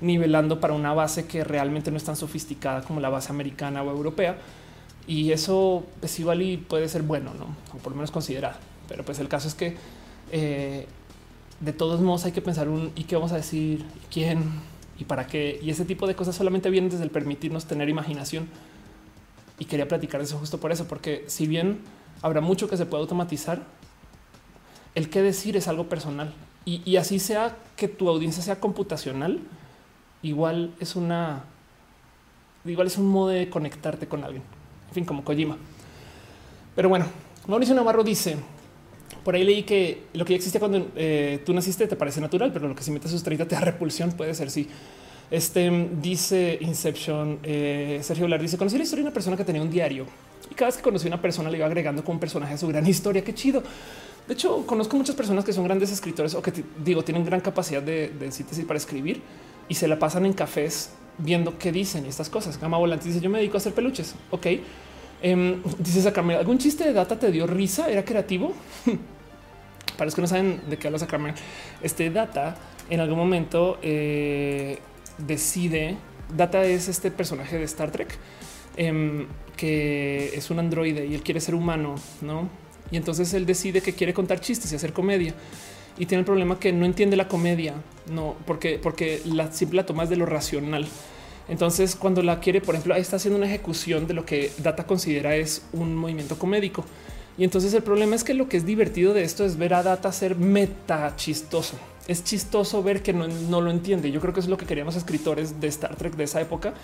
nivelando 0.00 0.60
para 0.60 0.74
una 0.74 0.92
base 0.92 1.26
que 1.26 1.44
realmente 1.44 1.90
no 1.90 1.96
es 1.96 2.04
tan 2.04 2.16
sofisticada 2.16 2.82
como 2.82 3.00
la 3.00 3.08
base 3.08 3.30
americana 3.30 3.82
o 3.82 3.90
europea. 3.90 4.38
Y 5.06 5.32
eso 5.32 5.84
es 6.02 6.18
igual 6.18 6.42
y 6.42 6.56
puede 6.56 6.88
ser 6.88 7.02
bueno, 7.02 7.32
¿no? 7.34 7.46
o 7.74 7.78
por 7.78 7.92
lo 7.92 7.96
menos 7.96 8.10
considerado. 8.10 8.56
Pero 8.88 9.04
pues 9.04 9.18
el 9.18 9.28
caso 9.28 9.48
es 9.48 9.54
que 9.54 9.76
eh, 10.32 10.86
de 11.60 11.72
todos 11.72 12.00
modos 12.00 12.24
hay 12.24 12.32
que 12.32 12.42
pensar 12.42 12.68
un 12.68 12.92
y 12.94 13.04
qué 13.04 13.16
vamos 13.16 13.32
a 13.32 13.36
decir, 13.36 13.84
quién 14.10 14.44
y 14.98 15.04
para 15.04 15.26
qué. 15.26 15.58
Y 15.62 15.70
ese 15.70 15.84
tipo 15.84 16.06
de 16.06 16.14
cosas 16.14 16.36
solamente 16.36 16.70
vienen 16.70 16.90
desde 16.90 17.04
el 17.04 17.10
permitirnos 17.10 17.66
tener 17.66 17.88
imaginación. 17.88 18.48
Y 19.58 19.66
quería 19.66 19.86
platicar 19.86 20.20
eso 20.20 20.38
justo 20.38 20.58
por 20.58 20.72
eso, 20.72 20.86
porque 20.88 21.24
si 21.28 21.46
bien 21.46 21.80
habrá 22.22 22.40
mucho 22.40 22.68
que 22.68 22.76
se 22.76 22.86
puede 22.86 23.02
automatizar, 23.02 23.62
el 24.94 25.10
qué 25.10 25.22
decir 25.22 25.56
es 25.56 25.68
algo 25.68 25.88
personal. 25.88 26.32
Y, 26.66 26.96
así 26.96 27.18
sea 27.18 27.58
que 27.76 27.88
tu 27.88 28.08
audiencia 28.08 28.42
sea 28.42 28.58
computacional, 28.58 29.40
igual 30.24 30.74
es 30.80 30.96
una, 30.96 31.44
igual 32.64 32.88
es 32.88 32.96
un 32.98 33.06
modo 33.06 33.28
de 33.28 33.48
conectarte 33.48 34.08
con 34.08 34.24
alguien. 34.24 34.42
En 34.88 34.94
fin, 34.94 35.04
como 35.04 35.22
Kojima. 35.22 35.56
Pero 36.74 36.88
bueno, 36.88 37.06
Mauricio 37.46 37.74
Navarro 37.74 38.02
dice, 38.02 38.36
por 39.22 39.34
ahí 39.34 39.44
leí 39.44 39.62
que 39.62 40.04
lo 40.14 40.24
que 40.24 40.32
ya 40.32 40.36
existía 40.36 40.58
cuando 40.58 40.88
eh, 40.96 41.42
tú 41.44 41.52
naciste 41.52 41.86
te 41.86 41.94
parece 41.94 42.20
natural, 42.20 42.52
pero 42.52 42.66
lo 42.66 42.74
que 42.74 42.82
si 42.82 42.90
metes 42.90 43.10
sus 43.10 43.22
30 43.22 43.46
te 43.46 43.54
da 43.54 43.60
repulsión, 43.60 44.12
puede 44.12 44.34
ser 44.34 44.50
sí. 44.50 44.66
Este 45.30 45.88
dice 46.00 46.58
Inception. 46.60 47.38
Eh, 47.42 48.00
Sergio 48.02 48.26
Lar 48.28 48.40
dice: 48.40 48.56
Conocí 48.56 48.76
la 48.76 48.84
historia 48.84 49.02
de 49.02 49.08
una 49.08 49.14
persona 49.14 49.36
que 49.36 49.44
tenía 49.44 49.62
un 49.62 49.70
diario 49.70 50.06
y 50.50 50.54
cada 50.54 50.68
vez 50.68 50.76
que 50.76 50.82
conocí 50.82 51.06
a 51.06 51.08
una 51.08 51.20
persona 51.20 51.50
le 51.50 51.56
iba 51.58 51.66
agregando 51.66 52.02
como 52.02 52.14
un 52.14 52.20
personaje 52.20 52.54
a 52.54 52.58
su 52.58 52.68
gran 52.68 52.86
historia. 52.86 53.22
Qué 53.22 53.34
chido. 53.34 53.62
De 54.26 54.34
hecho, 54.34 54.66
conozco 54.66 54.96
muchas 54.96 55.14
personas 55.14 55.44
que 55.44 55.52
son 55.52 55.64
grandes 55.64 55.92
escritores 55.92 56.34
o 56.34 56.40
que 56.40 56.52
digo 56.82 57.02
tienen 57.04 57.24
gran 57.26 57.40
capacidad 57.40 57.82
de 57.82 58.10
síntesis 58.30 58.64
para 58.64 58.78
escribir 58.78 59.20
y 59.68 59.74
se 59.74 59.88
la 59.88 59.98
pasan 59.98 60.26
en 60.26 60.32
cafés 60.32 60.90
viendo 61.18 61.58
qué 61.58 61.72
dicen 61.72 62.06
y 62.06 62.08
estas 62.08 62.28
cosas. 62.28 62.60
Gama 62.60 62.78
Volante 62.78 63.08
dice: 63.08 63.20
Yo 63.20 63.30
me 63.30 63.38
dedico 63.38 63.56
a 63.56 63.58
hacer 63.58 63.74
peluches. 63.74 64.14
Ok. 64.30 64.46
Um, 65.22 65.62
dice 65.78 66.02
Sacramento, 66.02 66.40
¿algún 66.40 66.58
chiste 66.58 66.84
de 66.84 66.92
data 66.92 67.18
te 67.18 67.30
dio 67.30 67.46
risa? 67.46 67.88
¿Era 67.90 68.04
creativo? 68.04 68.52
Para 69.96 70.06
los 70.06 70.14
que 70.14 70.20
no 70.20 70.26
saben 70.26 70.60
de 70.68 70.76
qué 70.76 70.88
habla 70.88 70.98
Sacramento, 70.98 71.40
este 71.82 72.10
data 72.10 72.56
en 72.90 73.00
algún 73.00 73.16
momento 73.16 73.78
eh, 73.80 74.78
decide, 75.18 75.96
data 76.36 76.64
es 76.64 76.88
este 76.88 77.10
personaje 77.10 77.56
de 77.56 77.64
Star 77.64 77.90
Trek 77.90 78.18
em, 78.76 79.26
que 79.56 80.32
es 80.34 80.50
un 80.50 80.58
androide 80.58 81.06
y 81.06 81.14
él 81.14 81.22
quiere 81.22 81.40
ser 81.40 81.54
humano, 81.54 81.94
¿no? 82.20 82.50
Y 82.90 82.96
entonces 82.96 83.32
él 83.34 83.46
decide 83.46 83.80
que 83.80 83.94
quiere 83.94 84.12
contar 84.12 84.40
chistes 84.40 84.72
y 84.72 84.76
hacer 84.76 84.92
comedia 84.92 85.34
y 85.98 86.06
tiene 86.06 86.20
el 86.20 86.26
problema 86.26 86.58
que 86.58 86.72
no 86.72 86.84
entiende 86.84 87.16
la 87.16 87.28
comedia, 87.28 87.74
no, 88.10 88.34
porque, 88.46 88.78
porque 88.82 89.22
la 89.24 89.52
simple 89.52 89.76
la 89.78 89.86
toma 89.86 90.04
es 90.04 90.10
de 90.10 90.16
lo 90.16 90.26
racional. 90.26 90.86
Entonces, 91.48 91.94
cuando 91.94 92.22
la 92.22 92.40
quiere, 92.40 92.60
por 92.60 92.74
ejemplo, 92.74 92.94
está 92.94 93.16
haciendo 93.16 93.36
una 93.36 93.46
ejecución 93.46 94.06
de 94.06 94.14
lo 94.14 94.24
que 94.24 94.50
Data 94.58 94.86
considera 94.86 95.36
es 95.36 95.62
un 95.72 95.94
movimiento 95.94 96.38
comédico. 96.38 96.84
Y 97.36 97.44
entonces 97.44 97.74
el 97.74 97.82
problema 97.82 98.14
es 98.14 98.22
que 98.22 98.32
lo 98.32 98.48
que 98.48 98.56
es 98.56 98.64
divertido 98.64 99.12
de 99.12 99.24
esto 99.24 99.44
es 99.44 99.56
ver 99.56 99.74
a 99.74 99.82
Data 99.82 100.12
ser 100.12 100.36
meta 100.36 101.14
chistoso. 101.16 101.76
Es 102.06 102.22
chistoso 102.22 102.82
ver 102.82 103.02
que 103.02 103.12
no, 103.12 103.60
lo 103.60 103.70
entiende. 103.70 104.10
Yo 104.10 104.20
creo 104.20 104.32
que 104.32 104.40
es 104.40 104.46
lo 104.46 104.56
que 104.56 104.66
querían 104.66 104.86
los 104.86 104.96
escritores 104.96 105.60
de 105.60 105.68
Star 105.68 105.96
Trek 105.96 106.14
de 106.14 106.24
esa 106.24 106.40
época, 106.40 106.74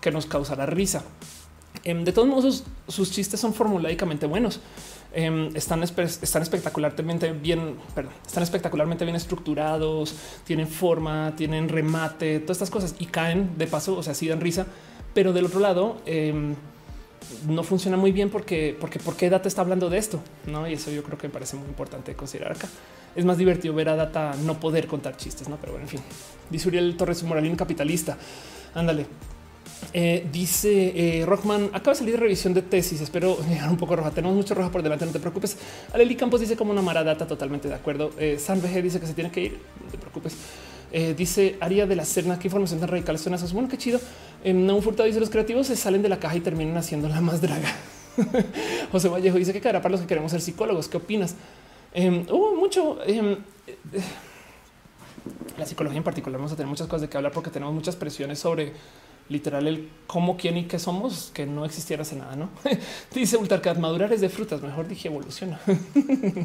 que 0.00 0.10
nos 0.10 0.26
causara 0.26 0.66
risa. 0.66 1.04
Em, 1.84 2.04
de 2.04 2.12
todos 2.12 2.28
modos, 2.28 2.64
sus, 2.88 3.10
chistes 3.12 3.40
son 3.40 3.54
formulaicamente 3.54 4.26
buenos. 4.26 4.60
Em, 5.14 5.54
están, 5.54 5.82
están 5.82 6.42
espectacularmente 6.42 7.32
bien, 7.32 7.76
perdón, 7.94 8.14
están 8.26 8.42
espectacularmente 8.42 9.04
bien 9.04 9.14
estructurados, 9.14 10.14
tienen 10.44 10.66
forma, 10.66 11.34
tienen 11.36 11.68
remate, 11.68 12.40
todas 12.40 12.56
estas 12.56 12.70
cosas 12.70 12.94
y 12.98 13.06
caen 13.06 13.58
de 13.58 13.66
paso, 13.66 13.96
o 13.96 14.02
sea, 14.02 14.14
sí 14.14 14.26
dan 14.26 14.40
risa. 14.40 14.66
Pero 15.12 15.34
del 15.34 15.44
otro 15.44 15.60
lado, 15.60 16.00
em, 16.06 16.54
no 17.46 17.62
funciona 17.62 17.98
muy 17.98 18.12
bien 18.12 18.30
porque, 18.30 18.76
porque, 18.80 18.98
¿por 18.98 19.14
qué 19.16 19.28
Data 19.28 19.48
está 19.48 19.60
hablando 19.60 19.90
de 19.90 19.98
esto? 19.98 20.20
No, 20.46 20.66
y 20.66 20.74
eso 20.74 20.90
yo 20.90 21.02
creo 21.02 21.18
que 21.18 21.28
me 21.28 21.32
parece 21.32 21.56
muy 21.56 21.68
importante 21.68 22.14
considerar 22.14 22.52
acá. 22.52 22.68
Es 23.14 23.26
más 23.26 23.36
divertido 23.36 23.74
ver 23.74 23.90
a 23.90 23.96
Data 23.96 24.34
no 24.44 24.58
poder 24.58 24.86
contar 24.86 25.18
chistes, 25.18 25.48
no? 25.48 25.56
Pero 25.56 25.72
bueno, 25.72 25.84
en 25.84 25.90
fin, 25.90 26.00
dice 26.48 26.68
Uriel 26.68 26.96
Torres 26.96 27.22
Moralín, 27.22 27.56
capitalista. 27.56 28.16
Ándale. 28.74 29.06
Eh, 29.92 30.26
dice 30.32 31.20
eh, 31.20 31.26
Rockman, 31.26 31.66
acaba 31.72 31.92
de 31.92 31.96
salir 31.96 32.14
de 32.14 32.20
revisión 32.20 32.54
de 32.54 32.62
tesis. 32.62 33.00
Espero 33.00 33.38
llegar 33.48 33.68
un 33.68 33.76
poco 33.76 33.96
roja. 33.96 34.10
Tenemos 34.10 34.36
mucho 34.36 34.54
roja 34.54 34.70
por 34.70 34.82
delante. 34.82 35.04
No 35.04 35.12
te 35.12 35.20
preocupes. 35.20 35.56
Aleli 35.92 36.16
Campos 36.16 36.40
dice 36.40 36.56
como 36.56 36.72
una 36.72 36.82
mara 36.82 37.04
data. 37.04 37.26
Totalmente 37.26 37.68
de 37.68 37.74
acuerdo. 37.74 38.10
Eh, 38.18 38.38
San 38.38 38.60
VG 38.60 38.82
dice 38.82 39.00
que 39.00 39.06
se 39.06 39.14
tiene 39.14 39.30
que 39.30 39.40
ir. 39.42 39.58
No 39.84 39.90
te 39.90 39.98
preocupes. 39.98 40.34
Eh, 40.92 41.14
dice 41.16 41.56
Aria 41.60 41.86
de 41.86 41.96
la 41.96 42.04
Serna, 42.04 42.38
qué 42.38 42.48
información 42.48 42.80
tan 42.80 42.88
radical 42.88 43.18
suena 43.18 43.36
eso. 43.36 43.48
Bueno, 43.52 43.68
qué 43.68 43.78
chido. 43.78 44.00
En 44.44 44.70
un 44.70 44.82
Furtado 44.82 45.06
dice 45.06 45.20
los 45.20 45.30
creativos 45.30 45.66
se 45.66 45.76
salen 45.76 46.02
de 46.02 46.08
la 46.08 46.18
caja 46.18 46.36
y 46.36 46.40
terminan 46.40 46.76
haciendo 46.76 47.08
la 47.08 47.20
más 47.20 47.40
draga. 47.40 47.74
José 48.92 49.08
Vallejo 49.08 49.38
dice 49.38 49.52
que 49.52 49.60
cara 49.60 49.80
para 49.80 49.92
los 49.92 50.00
que 50.02 50.06
queremos 50.06 50.30
ser 50.30 50.40
psicólogos. 50.40 50.88
¿Qué 50.88 50.98
opinas? 50.98 51.34
Hubo 51.94 52.54
mucho. 52.56 52.98
La 55.58 55.66
psicología 55.66 55.98
en 55.98 56.04
particular 56.04 56.38
vamos 56.38 56.52
a 56.52 56.56
tener 56.56 56.68
muchas 56.68 56.86
cosas 56.86 57.02
de 57.02 57.08
que 57.08 57.16
hablar 57.16 57.32
porque 57.32 57.50
tenemos 57.50 57.74
muchas 57.74 57.96
presiones 57.96 58.38
sobre 58.38 58.72
literal 59.32 59.66
el 59.66 59.88
cómo, 60.06 60.36
quién 60.36 60.56
y 60.58 60.64
qué 60.64 60.78
somos, 60.78 61.30
que 61.34 61.46
no 61.46 61.64
existiera 61.64 62.02
hace 62.02 62.16
nada, 62.16 62.36
¿no? 62.36 62.50
Dice 63.14 63.36
Ultarcat, 63.36 63.78
madurar 63.78 64.12
es 64.12 64.20
de 64.20 64.28
frutas, 64.28 64.62
mejor 64.62 64.86
dije 64.86 65.08
evoluciona. 65.08 65.60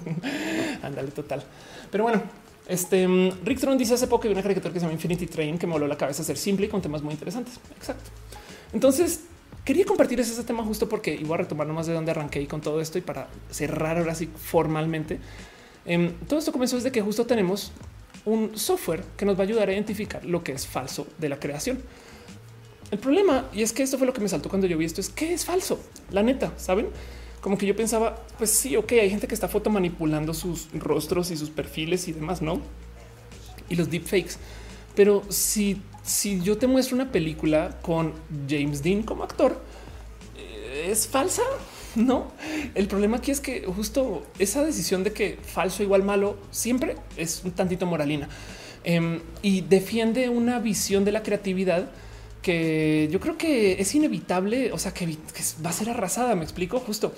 Ándale, 0.81 1.11
total. 1.11 1.43
Pero 1.91 2.05
bueno, 2.05 2.21
este 2.67 3.07
mm, 3.07 3.43
Rick 3.45 3.59
Tron 3.59 3.77
dice 3.77 3.93
hace 3.93 4.07
poco 4.07 4.23
que 4.23 4.29
una 4.29 4.41
caricatura 4.41 4.73
que 4.73 4.79
se 4.79 4.85
llama 4.85 4.93
Infinity 4.93 5.27
Train 5.27 5.57
que 5.57 5.67
me 5.67 5.73
voló 5.73 5.87
la 5.87 5.97
cabeza 5.97 6.23
ser 6.23 6.37
simple 6.37 6.65
y 6.65 6.69
con 6.69 6.81
temas 6.81 7.01
muy 7.01 7.13
interesantes. 7.13 7.59
Exacto. 7.75 8.09
Entonces 8.73 9.21
quería 9.63 9.85
compartir 9.85 10.19
ese 10.19 10.41
tema 10.43 10.63
justo 10.63 10.87
porque 10.87 11.13
iba 11.13 11.35
a 11.35 11.39
retomar 11.39 11.67
nomás 11.67 11.87
de 11.87 11.93
dónde 11.93 12.11
arranqué 12.11 12.41
y 12.41 12.47
con 12.47 12.61
todo 12.61 12.81
esto 12.81 12.97
y 12.97 13.01
para 13.01 13.27
cerrar 13.51 13.97
ahora 13.97 14.15
sí 14.15 14.27
formalmente. 14.27 15.19
Em, 15.85 16.13
todo 16.27 16.39
esto 16.39 16.51
comenzó 16.51 16.75
desde 16.75 16.91
que 16.91 17.01
justo 17.01 17.25
tenemos 17.25 17.71
un 18.25 18.57
software 18.57 19.03
que 19.15 19.25
nos 19.25 19.37
va 19.37 19.41
a 19.41 19.43
ayudar 19.43 19.69
a 19.69 19.73
identificar 19.73 20.25
lo 20.25 20.43
que 20.43 20.51
es 20.51 20.67
falso 20.67 21.07
de 21.17 21.29
la 21.29 21.39
creación. 21.39 21.79
El 22.89 22.99
problema, 22.99 23.49
y 23.53 23.63
es 23.63 23.73
que 23.73 23.83
esto 23.83 23.97
fue 23.97 24.07
lo 24.07 24.13
que 24.13 24.21
me 24.21 24.29
saltó 24.29 24.47
cuando 24.49 24.65
yo 24.65 24.77
vi 24.77 24.85
esto, 24.85 25.01
es 25.01 25.09
que 25.09 25.33
es 25.33 25.43
falso. 25.43 25.79
La 26.09 26.23
neta, 26.23 26.53
saben? 26.57 26.87
Como 27.41 27.57
que 27.57 27.65
yo 27.65 27.75
pensaba, 27.75 28.23
pues 28.37 28.51
sí, 28.51 28.77
ok, 28.77 28.93
hay 28.93 29.09
gente 29.09 29.27
que 29.27 29.33
está 29.33 29.49
foto 29.49 29.69
manipulando 29.69 30.33
sus 30.33 30.69
rostros 30.73 31.29
y 31.31 31.37
sus 31.37 31.49
perfiles 31.49 32.07
y 32.07 32.13
demás, 32.13 32.41
no? 32.41 32.61
Y 33.69 33.75
los 33.75 33.89
deepfakes. 33.89 34.35
Pero 34.95 35.23
si, 35.29 35.81
si 36.03 36.41
yo 36.41 36.57
te 36.57 36.65
muestro 36.65 36.95
una 36.95 37.11
película 37.11 37.77
con 37.81 38.13
James 38.49 38.81
Dean 38.81 39.03
como 39.03 39.23
actor, 39.23 39.61
eh, 40.37 40.87
es 40.89 41.07
falsa. 41.07 41.43
No, 41.95 42.31
el 42.75 42.87
problema 42.87 43.17
aquí 43.17 43.31
es 43.31 43.39
que 43.39 43.63
justo 43.63 44.23
esa 44.37 44.63
decisión 44.63 45.03
de 45.03 45.13
que 45.13 45.39
falso 45.41 45.81
igual 45.81 46.03
malo 46.03 46.37
siempre 46.51 46.95
es 47.15 47.41
un 47.43 47.53
tantito 47.53 47.87
moralina 47.87 48.29
em, 48.83 49.19
y 49.41 49.61
defiende 49.61 50.29
una 50.29 50.59
visión 50.59 51.05
de 51.05 51.11
la 51.11 51.23
creatividad 51.23 51.89
que 52.41 53.09
yo 53.11 53.19
creo 53.19 53.37
que 53.37 53.81
es 53.81 53.95
inevitable, 53.95 54.71
o 54.71 54.77
sea, 54.77 54.93
que, 54.93 55.17
va 55.65 55.69
a 55.69 55.73
ser 55.73 55.89
arrasada. 55.89 56.35
Me 56.35 56.43
explico 56.43 56.79
justo. 56.79 57.13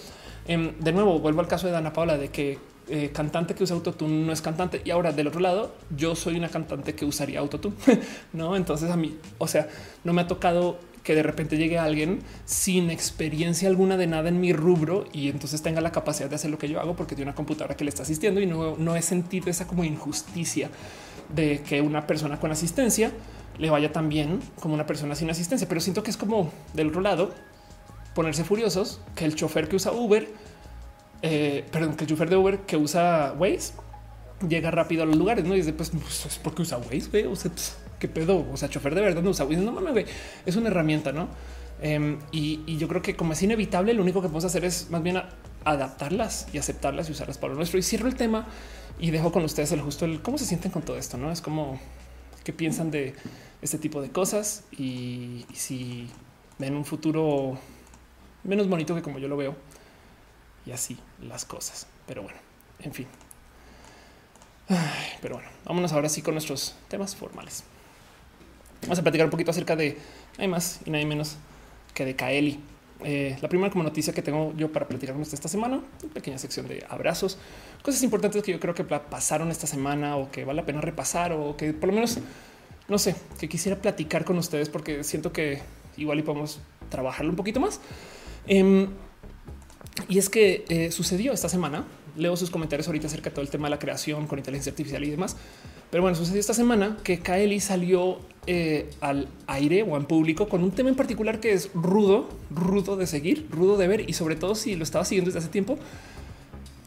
Em, 0.47 0.73
de 0.79 0.91
nuevo, 0.91 1.19
vuelvo 1.19 1.41
al 1.41 1.47
caso 1.47 1.67
de 1.67 1.73
Dana 1.73 1.93
Paula 1.93 2.17
de 2.17 2.29
que 2.29 2.57
eh, 2.87 3.11
cantante 3.13 3.53
que 3.53 3.63
usa 3.63 3.75
autotune 3.75 4.25
no 4.25 4.33
es 4.33 4.41
cantante. 4.41 4.81
Y 4.83 4.89
ahora 4.89 5.11
del 5.11 5.27
otro 5.27 5.39
lado, 5.39 5.75
yo 5.95 6.15
soy 6.15 6.37
una 6.37 6.49
cantante 6.49 6.95
que 6.95 7.05
usaría 7.05 7.39
autotune. 7.39 7.75
no, 8.33 8.55
entonces 8.55 8.89
a 8.89 8.97
mí, 8.97 9.17
o 9.37 9.47
sea, 9.47 9.67
no 10.03 10.13
me 10.13 10.21
ha 10.21 10.27
tocado 10.27 10.79
que 11.03 11.15
de 11.15 11.23
repente 11.23 11.57
llegue 11.57 11.77
alguien 11.77 12.19
sin 12.45 12.89
experiencia 12.89 13.69
alguna 13.69 13.97
de 13.97 14.07
nada 14.07 14.29
en 14.29 14.39
mi 14.39 14.53
rubro 14.53 15.05
y 15.11 15.29
entonces 15.29 15.61
tenga 15.61 15.81
la 15.81 15.91
capacidad 15.91 16.29
de 16.29 16.35
hacer 16.35 16.51
lo 16.51 16.57
que 16.57 16.67
yo 16.67 16.79
hago 16.79 16.95
porque 16.95 17.15
tiene 17.15 17.29
una 17.29 17.35
computadora 17.35 17.75
que 17.75 17.83
le 17.83 17.89
está 17.89 18.03
asistiendo 18.03 18.41
y 18.41 18.45
no, 18.45 18.75
no 18.77 18.95
he 18.95 19.01
sentido 19.01 19.49
esa 19.49 19.65
como 19.65 19.83
injusticia 19.83 20.69
de 21.33 21.61
que 21.61 21.81
una 21.81 22.05
persona 22.05 22.39
con 22.39 22.51
asistencia 22.51 23.11
le 23.59 23.69
vaya 23.69 23.91
tan 23.91 24.09
bien 24.09 24.39
como 24.59 24.73
una 24.73 24.87
persona 24.87 25.13
sin 25.15 25.29
asistencia. 25.29 25.67
Pero 25.67 25.81
siento 25.81 26.01
que 26.01 26.09
es 26.09 26.17
como 26.17 26.51
del 26.73 26.87
otro 26.87 27.01
lado 27.01 27.31
ponerse 28.15 28.43
furiosos 28.43 29.01
que 29.15 29.25
el 29.25 29.35
chofer 29.35 29.69
que 29.69 29.75
usa 29.75 29.91
Uber, 29.91 30.27
eh, 31.21 31.65
perdón, 31.71 31.95
que 31.95 32.05
el 32.05 32.09
chofer 32.09 32.29
de 32.29 32.37
Uber 32.37 32.59
que 32.61 32.77
usa 32.77 33.35
Waze 33.37 33.73
llega 34.47 34.71
rápido 34.71 35.03
a 35.03 35.05
los 35.05 35.17
lugares, 35.17 35.45
¿no? 35.45 35.53
Y 35.53 35.57
dice, 35.57 35.73
pues, 35.73 35.91
pues 35.91 36.25
es 36.25 36.39
porque 36.39 36.63
usa 36.63 36.77
Waze, 36.77 37.27
O 37.27 37.35
sea, 37.35 37.51
pues, 37.51 37.77
qué 37.99 38.07
pedo, 38.07 38.45
o 38.51 38.57
sea, 38.57 38.69
chofer 38.69 38.95
de 38.95 39.01
verdad 39.01 39.21
no 39.21 39.29
usa 39.29 39.45
Waze, 39.45 39.61
no 39.61 39.71
mames, 39.71 39.91
güey, 39.91 40.05
es 40.45 40.55
una 40.55 40.69
herramienta, 40.69 41.11
¿no? 41.11 41.27
Em, 41.81 42.19
y, 42.31 42.77
yo 42.77 42.87
creo 42.87 43.01
que 43.01 43.15
como 43.15 43.33
es 43.33 43.41
inevitable, 43.41 43.93
lo 43.93 44.01
único 44.01 44.21
que 44.21 44.27
podemos 44.27 44.45
hacer 44.45 44.65
es 44.65 44.89
más 44.89 45.01
bien 45.01 45.21
adaptarlas 45.63 46.47
y 46.53 46.57
aceptarlas 46.57 47.09
y 47.09 47.13
usarlas 47.13 47.37
para 47.37 47.53
lo 47.53 47.57
nuestro. 47.57 47.79
Y 47.79 47.83
cierro 47.83 48.07
el 48.07 48.15
tema 48.15 48.47
y 48.99 49.11
dejo 49.11 49.31
con 49.31 49.43
ustedes 49.43 49.71
el 49.71 49.81
justo 49.81 50.05
el 50.05 50.21
cómo 50.21 50.37
se 50.37 50.45
sienten 50.45 50.71
con 50.71 50.81
todo 50.81 50.97
esto, 50.97 51.17
¿no? 51.17 51.31
Es 51.31 51.41
como 51.41 51.79
qué 52.49 52.53
piensan 52.53 52.89
de 52.89 53.13
este 53.61 53.77
tipo 53.77 54.01
de 54.01 54.09
cosas 54.09 54.63
y, 54.71 55.45
si 55.53 56.09
ven 56.57 56.75
un 56.75 56.83
futuro 56.83 57.59
menos 58.43 58.67
bonito 58.67 58.95
que 58.95 59.03
como 59.03 59.19
yo 59.19 59.27
lo 59.27 59.37
veo 59.37 59.55
y 60.65 60.71
así 60.71 60.97
las 61.21 61.45
cosas. 61.45 61.85
Pero 62.07 62.23
bueno, 62.23 62.39
en 62.79 62.91
fin. 62.91 63.05
pero 65.21 65.35
bueno, 65.35 65.49
vámonos 65.63 65.93
ahora 65.93 66.09
sí 66.09 66.23
con 66.23 66.33
nuestros 66.33 66.75
temas 66.87 67.15
formales. 67.15 67.65
Vamos 68.81 68.97
a 68.97 69.03
platicar 69.03 69.27
un 69.27 69.31
poquito 69.31 69.51
acerca 69.51 69.75
de 69.75 69.95
hay 70.39 70.47
más 70.47 70.79
y 70.87 70.89
nadie 70.89 71.05
menos 71.05 71.37
que 71.93 72.03
de 72.03 72.15
Kaeli. 72.15 72.59
Eh, 73.03 73.37
la 73.41 73.47
primera 73.47 73.71
como 73.71 73.83
noticia 73.83 74.13
que 74.13 74.21
tengo 74.21 74.53
yo 74.57 74.71
para 74.71 74.87
platicar 74.87 75.13
con 75.13 75.21
usted 75.21 75.35
esta 75.35 75.47
semana, 75.47 75.81
una 76.03 76.13
pequeña 76.13 76.37
sección 76.37 76.67
de 76.67 76.85
abrazos, 76.89 77.37
cosas 77.81 78.03
importantes 78.03 78.43
que 78.43 78.51
yo 78.51 78.59
creo 78.59 78.73
que 78.73 78.83
pasaron 78.83 79.51
esta 79.51 79.67
semana 79.67 80.17
o 80.17 80.29
que 80.31 80.43
vale 80.43 80.61
la 80.61 80.65
pena 80.65 80.81
repasar 80.81 81.31
o 81.31 81.55
que 81.55 81.73
por 81.73 81.87
lo 81.89 81.95
menos 81.95 82.19
no 82.89 82.97
sé, 82.97 83.15
que 83.39 83.47
quisiera 83.47 83.79
platicar 83.79 84.25
con 84.25 84.37
ustedes 84.37 84.67
porque 84.67 85.03
siento 85.03 85.31
que 85.31 85.61
igual 85.95 86.19
y 86.19 86.23
podemos 86.23 86.59
trabajarlo 86.89 87.29
un 87.29 87.35
poquito 87.35 87.59
más. 87.59 87.79
Em, 88.47 88.89
y 90.07 90.17
es 90.17 90.29
que 90.29 90.65
eh, 90.69 90.91
sucedió 90.91 91.31
esta 91.31 91.49
semana. 91.49 91.85
Leo 92.17 92.35
sus 92.35 92.49
comentarios 92.49 92.87
ahorita 92.87 93.07
acerca 93.07 93.29
de 93.29 93.35
todo 93.35 93.43
el 93.43 93.51
tema 93.51 93.67
de 93.67 93.71
la 93.71 93.79
creación 93.79 94.27
con 94.27 94.39
inteligencia 94.39 94.71
artificial 94.71 95.03
y 95.03 95.11
demás. 95.11 95.37
Pero 95.91 96.03
bueno, 96.03 96.15
sucedió 96.15 96.39
esta 96.39 96.53
semana 96.53 96.97
que 97.03 97.19
Kaeli 97.19 97.59
salió 97.59 98.19
eh, 98.47 98.89
al 99.01 99.27
aire 99.47 99.83
o 99.83 99.97
en 99.97 100.05
público 100.05 100.47
con 100.47 100.63
un 100.63 100.71
tema 100.71 100.89
en 100.89 100.95
particular 100.95 101.39
que 101.39 101.53
es 101.53 101.71
rudo, 101.73 102.29
rudo 102.49 102.95
de 102.95 103.07
seguir, 103.07 103.47
rudo 103.49 103.77
de 103.77 103.87
ver 103.87 104.09
y 104.09 104.13
sobre 104.13 104.35
todo 104.35 104.55
si 104.55 104.75
lo 104.75 104.83
estaba 104.83 105.05
siguiendo 105.05 105.29
desde 105.29 105.39
hace 105.39 105.49
tiempo, 105.49 105.77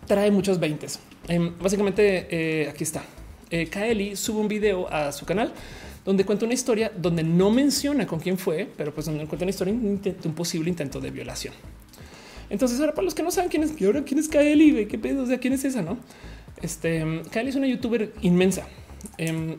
trae 0.06 0.30
muchos 0.30 0.60
veintes. 0.60 1.00
Em, 1.28 1.52
básicamente 1.58 2.26
eh, 2.30 2.68
aquí 2.68 2.84
está. 2.84 3.02
Kaeli 3.70 4.16
sube 4.16 4.40
un 4.40 4.48
video 4.48 4.90
a 4.90 5.12
su 5.12 5.26
canal 5.26 5.52
donde 6.04 6.24
cuenta 6.24 6.44
una 6.44 6.54
historia 6.54 6.90
donde 6.96 7.22
no 7.22 7.50
menciona 7.50 8.06
con 8.06 8.18
quién 8.18 8.38
fue, 8.38 8.68
pero 8.76 8.94
pues 8.94 9.06
donde 9.06 9.26
cuenta 9.26 9.44
una 9.44 9.50
historia 9.50 9.74
de 9.74 10.16
un 10.24 10.34
posible 10.34 10.70
intento 10.70 11.00
de 11.00 11.10
violación. 11.10 11.54
Entonces, 12.50 12.80
ahora 12.80 12.92
para 12.92 13.04
los 13.04 13.14
que 13.14 13.22
no 13.22 13.30
saben 13.30 13.50
quién 13.50 13.62
es, 13.62 13.72
ahora 13.82 14.02
quién 14.04 14.18
es 14.18 14.28
Kaeli, 14.28 14.86
qué 14.86 14.98
pedo, 14.98 15.22
o 15.22 15.26
sea, 15.26 15.38
quién 15.38 15.54
es 15.54 15.64
esa, 15.64 15.82
no? 15.82 15.98
Este 16.60 17.04
es 17.34 17.56
una 17.56 17.66
youtuber 17.66 18.12
inmensa. 18.20 18.66
Em, 19.18 19.56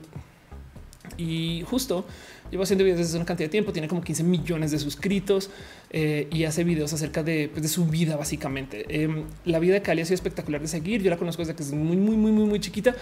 y 1.18 1.64
justo 1.70 2.06
lleva 2.50 2.64
haciendo 2.64 2.84
videos 2.84 3.00
desde 3.00 3.18
una 3.18 3.26
cantidad 3.26 3.48
de 3.48 3.52
tiempo, 3.52 3.74
tiene 3.74 3.88
como 3.88 4.02
15 4.02 4.24
millones 4.24 4.70
de 4.70 4.78
suscritos 4.78 5.50
eh, 5.90 6.28
y 6.32 6.44
hace 6.44 6.64
videos 6.64 6.94
acerca 6.94 7.24
de, 7.24 7.50
pues, 7.50 7.64
de 7.64 7.68
su 7.68 7.86
vida 7.86 8.16
básicamente. 8.16 8.86
Em, 8.90 9.24
la 9.46 9.58
vida 9.58 9.74
de 9.74 9.82
Cali 9.82 10.02
ha 10.02 10.06
sido 10.06 10.16
espectacular 10.16 10.62
de 10.62 10.68
seguir. 10.68 11.02
Yo 11.02 11.10
la 11.10 11.18
conozco 11.18 11.42
desde 11.42 11.56
que 11.56 11.64
es 11.64 11.72
muy, 11.72 11.98
muy, 11.98 12.16
muy, 12.16 12.32
muy, 12.32 12.46
muy 12.46 12.60
chiquita 12.60 12.96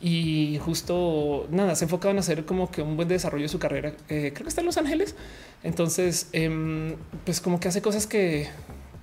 y 0.00 0.58
justo 0.60 1.46
nada, 1.50 1.76
se 1.76 1.84
enfocaba 1.84 2.12
en 2.12 2.18
hacer 2.18 2.44
como 2.44 2.70
que 2.70 2.82
un 2.82 2.96
buen 2.96 3.08
desarrollo 3.08 3.44
de 3.44 3.48
su 3.48 3.60
carrera. 3.60 3.94
Eh, 4.08 4.32
creo 4.34 4.44
que 4.44 4.48
está 4.48 4.60
en 4.60 4.66
Los 4.66 4.76
Ángeles. 4.76 5.14
Entonces, 5.62 6.28
em, 6.32 6.96
pues 7.24 7.40
como 7.40 7.60
que 7.60 7.68
hace 7.68 7.82
cosas 7.82 8.06
que 8.08 8.48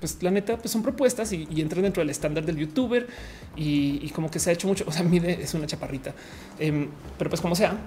pues 0.04 0.22
la 0.22 0.32
neta 0.32 0.58
pues 0.58 0.70
son 0.70 0.84
propuestas 0.84 1.32
y, 1.32 1.48
entran 1.62 1.82
dentro 1.82 2.02
del 2.02 2.10
estándar 2.10 2.44
del 2.44 2.58
youtuber 2.58 3.08
y, 3.56 4.10
como 4.10 4.30
que 4.30 4.38
se 4.38 4.50
ha 4.50 4.54
hecho 4.54 4.68
mucho. 4.68 4.84
O 4.88 4.92
sea, 4.92 5.02
mide 5.04 5.42
es 5.42 5.54
una 5.54 5.66
chaparrita, 5.66 6.14
em, 6.60 6.90
pero 7.18 7.30
pues 7.30 7.40
como 7.40 7.56
sea, 7.56 7.78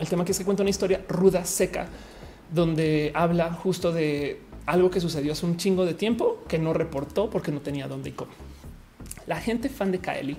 el 0.00 0.08
tema 0.08 0.24
que 0.24 0.32
es 0.32 0.38
que 0.38 0.44
cuenta 0.44 0.64
una 0.64 0.70
historia 0.70 1.04
ruda, 1.08 1.44
seca, 1.44 1.86
donde 2.52 3.12
habla 3.14 3.52
justo 3.52 3.92
de 3.92 4.40
algo 4.66 4.90
que 4.90 5.00
sucedió 5.00 5.30
hace 5.30 5.46
un 5.46 5.58
chingo 5.58 5.86
de 5.86 5.94
tiempo 5.94 6.42
que 6.48 6.58
no 6.58 6.72
reportó 6.72 7.30
porque 7.30 7.52
no 7.52 7.60
tenía 7.60 7.86
dónde 7.86 8.08
y 8.08 8.12
cómo. 8.14 8.32
La 9.28 9.36
gente 9.36 9.68
fan 9.68 9.92
de 9.92 10.00
Kaeli 10.00 10.36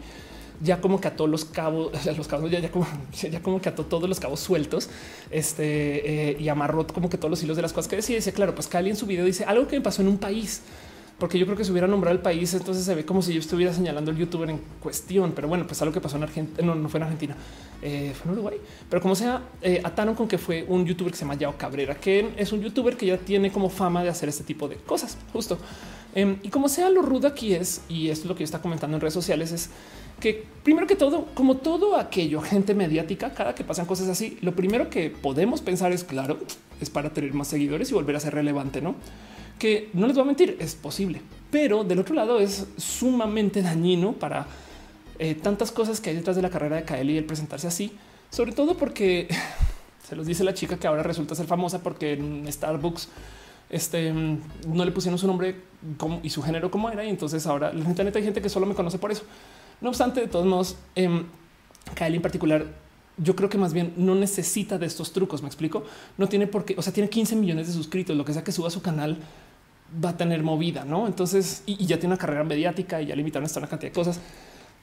ya 0.61 0.81
como 0.81 0.99
que 0.99 1.07
ató 1.07 1.27
los 1.27 1.45
cabos, 1.45 1.93
los 2.17 2.27
cabos 2.27 2.51
ya, 2.51 2.69
como, 2.69 2.85
ya 3.13 3.41
como 3.41 3.61
que 3.61 3.69
ató 3.69 3.85
todos 3.85 4.09
los 4.09 4.19
cabos 4.19 4.41
sueltos 4.41 4.89
este, 5.29 6.31
eh, 6.31 6.37
y 6.37 6.49
amarró 6.49 6.85
como 6.87 7.09
que 7.09 7.17
todos 7.17 7.29
los 7.29 7.41
hilos 7.41 7.55
de 7.55 7.61
las 7.61 7.71
cosas 7.71 7.87
que 7.89 7.95
decía. 7.95 8.17
Dice, 8.17 8.33
claro, 8.33 8.53
pues 8.53 8.67
Kaeli 8.67 8.89
en 8.89 8.97
su 8.97 9.05
video 9.05 9.23
dice 9.23 9.45
algo 9.45 9.65
que 9.65 9.77
me 9.77 9.81
pasó 9.81 10.01
en 10.01 10.09
un 10.09 10.17
país 10.17 10.61
porque 11.21 11.37
yo 11.37 11.45
creo 11.45 11.55
que 11.55 11.63
si 11.63 11.69
hubiera 11.69 11.87
nombrado 11.87 12.15
el 12.15 12.21
país, 12.23 12.51
entonces 12.55 12.83
se 12.83 12.95
ve 12.95 13.05
como 13.05 13.21
si 13.21 13.31
yo 13.31 13.41
estuviera 13.41 13.71
señalando 13.71 14.09
el 14.09 14.17
youtuber 14.17 14.49
en 14.49 14.59
cuestión. 14.81 15.33
Pero 15.35 15.47
bueno, 15.47 15.67
pues 15.67 15.79
algo 15.83 15.93
que 15.93 16.01
pasó 16.01 16.17
en 16.17 16.23
Argentina, 16.23 16.65
no, 16.65 16.73
no 16.73 16.89
fue 16.89 16.97
en 16.97 17.03
Argentina, 17.03 17.35
eh, 17.79 18.11
fue 18.15 18.31
en 18.31 18.39
Uruguay. 18.39 18.57
Pero 18.89 19.03
como 19.03 19.13
sea, 19.13 19.43
eh, 19.61 19.79
ataron 19.83 20.15
con 20.15 20.27
que 20.27 20.39
fue 20.39 20.65
un 20.67 20.83
youtuber 20.83 21.11
que 21.11 21.19
se 21.19 21.23
llama 21.23 21.35
Yao 21.35 21.55
Cabrera, 21.59 21.93
que 21.93 22.33
es 22.37 22.51
un 22.51 22.61
youtuber 22.61 22.97
que 22.97 23.05
ya 23.05 23.19
tiene 23.19 23.51
como 23.51 23.69
fama 23.69 24.01
de 24.01 24.09
hacer 24.09 24.29
este 24.29 24.43
tipo 24.43 24.67
de 24.67 24.77
cosas, 24.77 25.15
justo. 25.31 25.59
Em, 26.15 26.37
y 26.41 26.49
como 26.49 26.67
sea, 26.67 26.89
lo 26.89 27.03
rudo 27.03 27.27
aquí 27.27 27.53
es, 27.53 27.83
y 27.87 28.09
esto 28.09 28.23
es 28.23 28.29
lo 28.29 28.33
que 28.33 28.39
yo 28.39 28.45
está 28.45 28.59
comentando 28.59 28.97
en 28.97 29.01
redes 29.01 29.13
sociales, 29.13 29.51
es 29.51 29.69
que 30.19 30.43
primero 30.63 30.87
que 30.87 30.95
todo, 30.95 31.27
como 31.35 31.57
todo 31.57 31.97
aquello, 31.97 32.41
gente 32.41 32.73
mediática, 32.73 33.31
cada 33.35 33.53
que 33.53 33.63
pasan 33.63 33.85
cosas 33.85 34.09
así, 34.09 34.39
lo 34.41 34.55
primero 34.55 34.89
que 34.89 35.11
podemos 35.11 35.61
pensar 35.61 35.91
es, 35.91 36.03
claro, 36.03 36.39
es 36.79 36.89
para 36.89 37.11
tener 37.11 37.31
más 37.35 37.47
seguidores 37.47 37.91
y 37.91 37.93
volver 37.93 38.15
a 38.15 38.19
ser 38.19 38.33
relevante, 38.33 38.81
¿no? 38.81 38.95
Que 39.61 39.91
no 39.93 40.07
les 40.07 40.15
voy 40.15 40.23
a 40.23 40.25
mentir, 40.25 40.57
es 40.59 40.73
posible, 40.73 41.21
pero 41.51 41.83
del 41.83 41.99
otro 41.99 42.15
lado 42.15 42.39
es 42.39 42.65
sumamente 42.77 43.61
dañino 43.61 44.13
para 44.13 44.47
eh, 45.19 45.35
tantas 45.35 45.71
cosas 45.71 46.01
que 46.01 46.09
hay 46.09 46.15
detrás 46.15 46.35
de 46.35 46.41
la 46.41 46.49
carrera 46.49 46.77
de 46.77 46.83
Kaeli 46.83 47.13
y 47.13 47.17
el 47.17 47.25
presentarse 47.25 47.67
así, 47.67 47.91
sobre 48.31 48.53
todo 48.53 48.75
porque 48.75 49.27
se 50.09 50.15
los 50.15 50.25
dice 50.25 50.43
la 50.43 50.55
chica 50.55 50.77
que 50.77 50.87
ahora 50.87 51.03
resulta 51.03 51.35
ser 51.35 51.45
famosa 51.45 51.83
porque 51.83 52.13
en 52.13 52.51
Starbucks 52.51 53.09
este, 53.69 54.11
no 54.11 54.83
le 54.83 54.91
pusieron 54.91 55.19
su 55.19 55.27
nombre 55.27 55.57
y 56.23 56.31
su 56.31 56.41
género 56.41 56.71
como 56.71 56.89
era. 56.89 57.05
Y 57.05 57.09
entonces 57.09 57.45
ahora 57.45 57.69
en 57.69 57.85
internet 57.85 58.15
hay 58.15 58.23
gente 58.23 58.41
que 58.41 58.49
solo 58.49 58.65
me 58.65 58.73
conoce 58.73 58.97
por 58.97 59.11
eso. 59.11 59.25
No 59.79 59.89
obstante, 59.89 60.21
de 60.21 60.27
todos 60.27 60.47
modos, 60.47 60.75
eh, 60.95 61.23
Kaeli 61.93 62.15
en 62.15 62.21
particular 62.23 62.65
yo 63.17 63.35
creo 63.35 63.49
que 63.49 63.59
más 63.59 63.73
bien 63.73 63.93
no 63.97 64.15
necesita 64.15 64.79
de 64.79 64.87
estos 64.87 65.13
trucos. 65.13 65.43
Me 65.43 65.47
explico. 65.47 65.83
No 66.17 66.27
tiene 66.27 66.47
por 66.47 66.65
qué. 66.65 66.73
O 66.77 66.81
sea, 66.81 66.91
tiene 66.91 67.09
15 67.09 67.35
millones 67.35 67.67
de 67.67 67.73
suscritos. 67.73 68.17
Lo 68.17 68.25
que 68.25 68.33
sea 68.33 68.43
que 68.43 68.51
suba 68.51 68.71
su 68.71 68.81
canal 68.81 69.19
va 70.03 70.09
a 70.09 70.17
tener 70.17 70.43
movida, 70.43 70.85
no? 70.85 71.07
Entonces, 71.07 71.63
y, 71.65 71.85
ya 71.85 71.97
tiene 71.97 72.13
una 72.13 72.17
carrera 72.17 72.43
mediática 72.43 73.01
y 73.01 73.07
ya 73.07 73.15
le 73.15 73.21
invitaron 73.21 73.49
una 73.55 73.67
cantidad 73.67 73.91
de 73.91 73.95
cosas. 73.95 74.19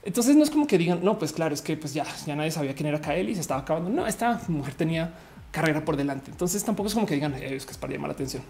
Entonces, 0.03 0.37
no 0.37 0.43
es 0.43 0.51
como 0.51 0.67
que 0.67 0.79
digan, 0.79 1.01
no, 1.03 1.19
pues 1.19 1.33
claro, 1.33 1.55
es 1.55 1.63
que 1.63 1.77
pues 1.77 1.95
ya, 1.95 2.05
ya 2.27 2.37
nadie 2.37 2.51
sabía 2.51 2.75
quién 2.75 2.87
era 2.87 3.01
Kaeli 3.01 3.33
y 3.33 3.35
se 3.35 3.41
estaba 3.41 3.61
acabando. 3.61 3.91
No, 3.91 4.07
esta 4.07 4.41
mujer 4.49 4.75
tenía 4.75 5.15
carrera 5.51 5.85
por 5.85 5.97
delante. 5.97 6.31
Entonces, 6.31 6.63
tampoco 6.65 6.89
es 6.89 6.95
como 6.95 7.07
que 7.07 7.15
digan, 7.15 7.35
que 7.35 7.57
es 7.57 7.67
para 7.79 7.93
llamar 7.93 8.09
la 8.09 8.15
atención. 8.15 8.43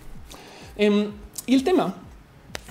Em, 0.76 1.10
y 1.46 1.54
el 1.54 1.64
tema 1.64 1.94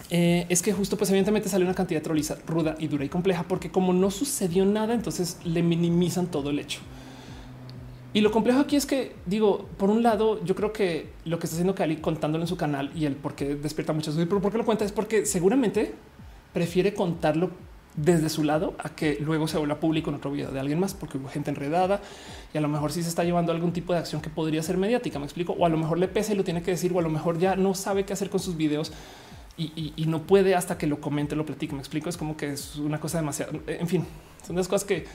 eh, 0.09 0.45
es 0.49 0.61
que 0.61 0.71
justo, 0.73 0.97
pues 0.97 1.09
evidentemente 1.09 1.49
sale 1.49 1.65
una 1.65 1.73
cantidad 1.73 1.99
de 1.99 2.03
troliza 2.03 2.37
ruda 2.45 2.75
y 2.79 2.87
dura 2.87 3.03
y 3.03 3.09
compleja, 3.09 3.43
porque 3.43 3.71
como 3.71 3.93
no 3.93 4.11
sucedió 4.11 4.65
nada, 4.65 4.93
entonces 4.93 5.37
le 5.43 5.63
minimizan 5.63 6.27
todo 6.27 6.49
el 6.49 6.59
hecho. 6.59 6.79
Y 8.17 8.21
lo 8.21 8.31
complejo 8.31 8.59
aquí 8.59 8.75
es 8.75 8.87
que 8.87 9.11
digo, 9.27 9.67
por 9.77 9.91
un 9.91 10.01
lado, 10.01 10.43
yo 10.43 10.55
creo 10.55 10.73
que 10.73 11.11
lo 11.25 11.37
que 11.37 11.45
está 11.45 11.53
haciendo 11.53 11.75
Cali 11.75 11.97
contándolo 11.97 12.43
en 12.45 12.47
su 12.47 12.57
canal 12.57 12.89
y 12.95 13.05
el 13.05 13.15
por 13.15 13.35
qué 13.35 13.53
despierta 13.53 13.93
muchas 13.93 14.15
veces, 14.15 14.27
pero 14.27 14.41
por 14.41 14.51
qué 14.51 14.57
lo 14.57 14.65
cuenta 14.65 14.83
es 14.85 14.91
porque 14.91 15.27
seguramente 15.27 15.93
prefiere 16.51 16.95
contarlo 16.95 17.51
desde 17.95 18.29
su 18.29 18.43
lado 18.43 18.73
a 18.79 18.89
que 18.89 19.19
luego 19.21 19.47
se 19.47 19.59
vuelva 19.59 19.79
público 19.79 20.09
en 20.09 20.15
otro 20.15 20.31
video 20.31 20.49
de 20.49 20.59
alguien 20.59 20.79
más, 20.79 20.95
porque 20.95 21.19
hubo 21.19 21.27
gente 21.27 21.51
enredada 21.51 22.01
y 22.55 22.57
a 22.57 22.61
lo 22.61 22.67
mejor 22.69 22.91
sí 22.91 23.03
se 23.03 23.09
está 23.09 23.23
llevando 23.23 23.51
algún 23.51 23.71
tipo 23.71 23.93
de 23.93 23.99
acción 23.99 24.19
que 24.19 24.31
podría 24.31 24.63
ser 24.63 24.77
mediática. 24.77 25.19
Me 25.19 25.25
explico, 25.25 25.53
o 25.53 25.67
a 25.67 25.69
lo 25.69 25.77
mejor 25.77 25.99
le 25.99 26.07
pesa 26.07 26.33
y 26.33 26.37
lo 26.37 26.43
tiene 26.43 26.63
que 26.63 26.71
decir, 26.71 26.91
o 26.93 26.97
a 26.97 27.03
lo 27.03 27.09
mejor 27.09 27.37
ya 27.37 27.55
no 27.55 27.75
sabe 27.75 28.03
qué 28.03 28.13
hacer 28.13 28.31
con 28.31 28.39
sus 28.39 28.57
videos 28.57 28.93
y, 29.59 29.93
y 29.95 30.05
no 30.07 30.23
puede 30.23 30.55
hasta 30.55 30.79
que 30.79 30.87
lo 30.87 30.99
comente, 30.99 31.35
lo 31.35 31.45
platique. 31.45 31.75
Me 31.75 31.81
explico, 31.81 32.09
es 32.09 32.17
como 32.17 32.35
que 32.35 32.53
es 32.53 32.77
una 32.77 32.99
cosa 32.99 33.19
demasiado. 33.19 33.59
En 33.67 33.87
fin, 33.87 34.07
son 34.43 34.55
las 34.55 34.67
cosas 34.67 34.87
que 34.87 35.05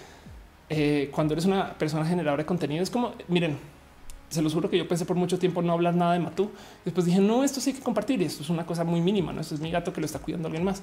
eh, 0.69 1.11
cuando 1.13 1.35
eres 1.35 1.45
una 1.45 1.75
persona 1.75 2.05
generadora 2.05 2.43
de 2.43 2.47
contenido, 2.47 2.83
es 2.83 2.91
como 2.91 3.13
miren, 3.29 3.59
se 4.33 4.41
los 4.41 4.55
juro 4.55 4.71
que 4.71 4.79
yo 4.79 4.89
pensé 4.89 5.05
por 5.05 5.17
mucho 5.17 5.39
tiempo 5.39 5.61
no 5.61 5.73
hablar 5.73 5.95
nada 5.95 6.15
de 6.15 6.19
Matú. 6.19 6.51
Después 6.85 7.07
dije, 7.07 7.21
no, 7.21 7.45
esto 7.45 7.61
sí 7.61 7.71
hay 7.71 7.77
que 7.77 7.83
compartir 7.83 8.23
esto 8.23 8.43
es 8.43 8.51
una 8.51 8.65
cosa 8.65 8.83
muy 8.83 9.01
mínima, 9.01 9.33
no, 9.33 9.41
esto 9.41 9.55
es 9.55 9.61
mi 9.61 9.71
gato 9.71 9.93
que 9.93 10.01
lo 10.01 10.07
está 10.07 10.19
cuidando 10.19 10.49
alguien 10.49 10.65
más. 10.65 10.83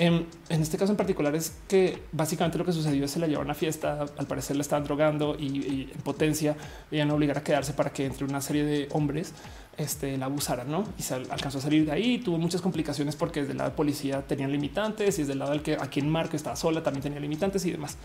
Em, 0.00 0.24
en 0.48 0.62
este 0.62 0.78
caso 0.78 0.92
en 0.92 0.96
particular 0.96 1.34
es 1.34 1.58
que 1.66 2.04
básicamente 2.12 2.56
lo 2.56 2.64
que 2.64 2.72
sucedió 2.72 3.04
es 3.04 3.10
se 3.10 3.18
la 3.18 3.26
llevaron 3.26 3.50
a 3.50 3.54
fiesta, 3.54 4.06
al 4.16 4.26
parecer 4.26 4.54
la 4.54 4.62
estaban 4.62 4.84
drogando 4.84 5.36
y, 5.36 5.90
en 5.92 6.00
potencia 6.02 6.56
iban 6.92 7.10
a 7.10 7.14
obligar 7.14 7.38
a 7.38 7.42
quedarse 7.42 7.72
para 7.72 7.90
que 7.90 8.06
entre 8.06 8.24
una 8.24 8.40
serie 8.40 8.64
de 8.64 8.88
hombres 8.92 9.34
este, 9.76 10.16
la 10.16 10.26
abusaran, 10.26 10.70
¿no? 10.70 10.84
Y 10.98 11.02
se 11.02 11.14
alcanzó 11.14 11.58
a 11.58 11.60
salir 11.60 11.84
de 11.84 11.92
ahí, 11.92 12.18
tuvo 12.18 12.38
muchas 12.38 12.60
complicaciones 12.62 13.16
porque 13.16 13.40
desde 13.40 13.52
el 13.52 13.58
lado 13.58 13.70
de 13.70 13.76
policía 13.76 14.22
tenían 14.22 14.52
limitantes 14.52 15.18
y 15.18 15.22
desde 15.22 15.32
el 15.32 15.40
lado 15.40 15.50
del 15.50 15.62
que 15.62 15.74
a 15.74 15.88
quien 15.88 16.08
Marco 16.08 16.36
estaba 16.36 16.54
sola 16.54 16.82
también 16.82 17.02
tenía 17.02 17.18
limitantes 17.18 17.66
y 17.66 17.72
demás. 17.72 17.98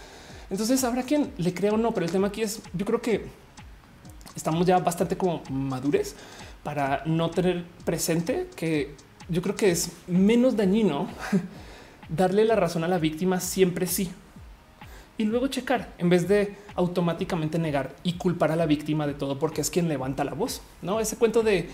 Entonces 0.54 0.84
habrá 0.84 1.02
quien 1.02 1.34
le 1.40 1.52
crea 1.52 1.74
o 1.74 1.78
no, 1.78 1.96
pero 1.96 2.06
el 2.06 2.12
tema 2.12 2.28
aquí 2.28 2.44
es, 2.44 2.62
yo 2.74 2.86
creo 2.86 3.02
que 3.02 3.26
estamos 4.36 4.68
ya 4.68 4.78
bastante 4.78 5.18
como 5.18 5.42
madures 5.50 6.16
para 6.62 7.02
no 7.08 7.32
tener 7.32 7.66
presente 7.84 8.48
que 8.56 8.94
yo 9.30 9.42
creo 9.42 9.56
que 9.56 9.72
es 9.72 9.90
menos 10.06 10.56
dañino 10.56 11.08
darle 12.08 12.46
la 12.46 12.56
razón 12.56 12.84
a 12.84 12.88
la 12.88 13.00
víctima 13.00 13.40
siempre 13.40 13.88
sí. 13.88 14.12
Y 15.18 15.24
luego 15.24 15.48
checar 15.48 15.92
en 15.98 16.10
vez 16.10 16.28
de 16.28 16.56
automáticamente 16.76 17.58
negar 17.58 17.96
y 18.04 18.14
culpar 18.14 18.52
a 18.52 18.56
la 18.56 18.68
víctima 18.68 19.08
de 19.08 19.16
todo 19.16 19.40
porque 19.40 19.62
es 19.62 19.72
quien 19.72 19.90
levanta 19.90 20.24
la 20.24 20.36
voz. 20.36 20.62
No 20.84 21.00
ese 21.00 21.18
cuento 21.18 21.42
de 21.42 21.68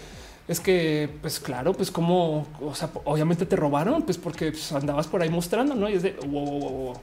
es 0.48 0.62
que, 0.62 1.10
pues 1.22 1.42
claro, 1.42 1.74
pues 1.74 1.92
como, 1.92 2.48
o 2.62 2.74
sea, 2.74 2.90
obviamente 3.04 3.46
te 3.46 3.58
robaron, 3.58 4.04
pues 4.04 4.18
porque 4.18 4.54
pues, 4.54 4.72
andabas 4.72 5.08
por 5.08 5.22
ahí 5.22 5.30
mostrando, 5.30 5.76
no? 5.76 5.90
Y 5.90 5.96
es 5.96 6.04
de 6.04 6.14
wow, 6.28 6.94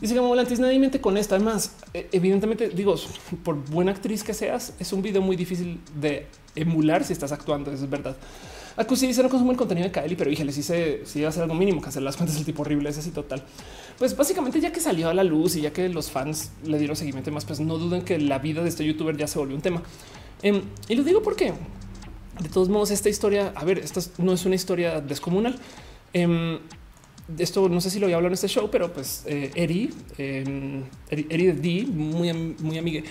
Dice 0.00 0.12
que 0.14 0.20
Volantis 0.20 0.58
nadie 0.58 0.78
miente 0.78 1.00
con 1.00 1.16
esto. 1.16 1.34
Además, 1.34 1.72
e, 1.94 2.08
evidentemente, 2.12 2.68
digo, 2.68 2.96
por 3.42 3.56
buena 3.70 3.92
actriz 3.92 4.22
que 4.22 4.34
seas, 4.34 4.74
es 4.78 4.92
un 4.92 5.02
video 5.02 5.22
muy 5.22 5.36
difícil 5.36 5.80
de 5.98 6.26
emular 6.54 7.04
si 7.04 7.12
estás 7.12 7.32
actuando. 7.32 7.70
Eso 7.70 7.84
es 7.84 7.90
verdad. 7.90 8.16
Acusi 8.76 9.06
dice 9.06 9.22
no 9.22 9.30
consumo 9.30 9.52
el 9.52 9.56
contenido 9.56 9.86
de 9.86 9.92
Kaeli, 9.92 10.16
pero 10.16 10.30
híjole, 10.30 10.52
si 10.52 10.62
se 10.62 11.06
si 11.06 11.20
iba 11.20 11.28
a 11.28 11.30
hacer 11.30 11.42
algo 11.42 11.54
mínimo 11.54 11.80
que 11.80 11.88
hacer 11.88 12.02
las 12.02 12.14
cuentas 12.16 12.36
del 12.36 12.44
tipo 12.44 12.60
horrible, 12.60 12.90
es 12.90 12.98
así 12.98 13.10
total. 13.10 13.42
Pues 13.98 14.14
básicamente 14.14 14.60
ya 14.60 14.70
que 14.70 14.80
salió 14.80 15.08
a 15.08 15.14
la 15.14 15.24
luz 15.24 15.56
y 15.56 15.62
ya 15.62 15.72
que 15.72 15.88
los 15.88 16.10
fans 16.10 16.50
le 16.62 16.78
dieron 16.78 16.94
seguimiento 16.94 17.32
más, 17.32 17.46
pues 17.46 17.58
no 17.60 17.78
duden 17.78 18.02
que 18.02 18.18
la 18.18 18.38
vida 18.38 18.62
de 18.62 18.68
este 18.68 18.84
youtuber 18.84 19.16
ya 19.16 19.26
se 19.28 19.38
volvió 19.38 19.56
un 19.56 19.62
tema. 19.62 19.82
Em, 20.42 20.60
y 20.88 20.94
lo 20.94 21.04
digo 21.04 21.22
porque 21.22 21.54
de 22.38 22.48
todos 22.50 22.68
modos 22.68 22.90
esta 22.90 23.08
historia, 23.08 23.52
a 23.54 23.64
ver, 23.64 23.78
esta 23.78 24.02
no 24.18 24.34
es 24.34 24.44
una 24.44 24.56
historia 24.56 25.00
descomunal. 25.00 25.58
Eh, 26.12 26.58
esto 27.38 27.68
no 27.68 27.80
sé 27.80 27.90
si 27.90 27.98
lo 27.98 28.06
voy 28.06 28.12
a 28.12 28.16
hablar 28.16 28.30
en 28.30 28.34
este 28.34 28.48
show, 28.48 28.68
pero 28.70 28.92
pues 28.92 29.24
eh, 29.26 29.50
Eri, 29.54 29.90
eh, 30.16 30.82
Eri, 31.10 31.46
de 31.46 31.52
D, 31.52 31.86
muy, 31.86 32.32
muy 32.32 32.78
amiga 32.78 33.02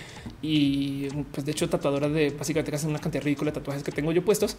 y 0.42 1.08
pues 1.32 1.46
de 1.46 1.52
hecho 1.52 1.68
tatuadora 1.70 2.08
de 2.08 2.30
básicamente 2.30 2.72
casi 2.72 2.88
una 2.88 3.00
cantidad 3.00 3.24
ridícula 3.24 3.52
de 3.52 3.56
tatuajes 3.56 3.84
que 3.84 3.92
tengo 3.92 4.12
yo 4.12 4.24
puestos 4.24 4.58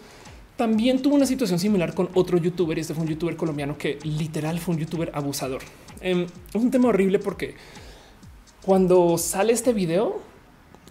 también 0.56 1.02
tuvo 1.02 1.14
una 1.14 1.26
situación 1.26 1.58
similar 1.58 1.94
con 1.94 2.08
otro 2.14 2.38
youtuber 2.38 2.78
y 2.78 2.80
este 2.80 2.94
fue 2.94 3.04
un 3.04 3.10
youtuber 3.10 3.36
colombiano 3.36 3.76
que 3.76 3.98
literal 4.02 4.58
fue 4.58 4.74
un 4.74 4.80
youtuber 4.80 5.10
abusador. 5.14 5.62
Em, 6.00 6.24
es 6.24 6.54
un 6.54 6.70
tema 6.70 6.88
horrible 6.88 7.18
porque 7.18 7.54
cuando 8.62 9.18
sale 9.18 9.52
este 9.52 9.72
video, 9.72 10.20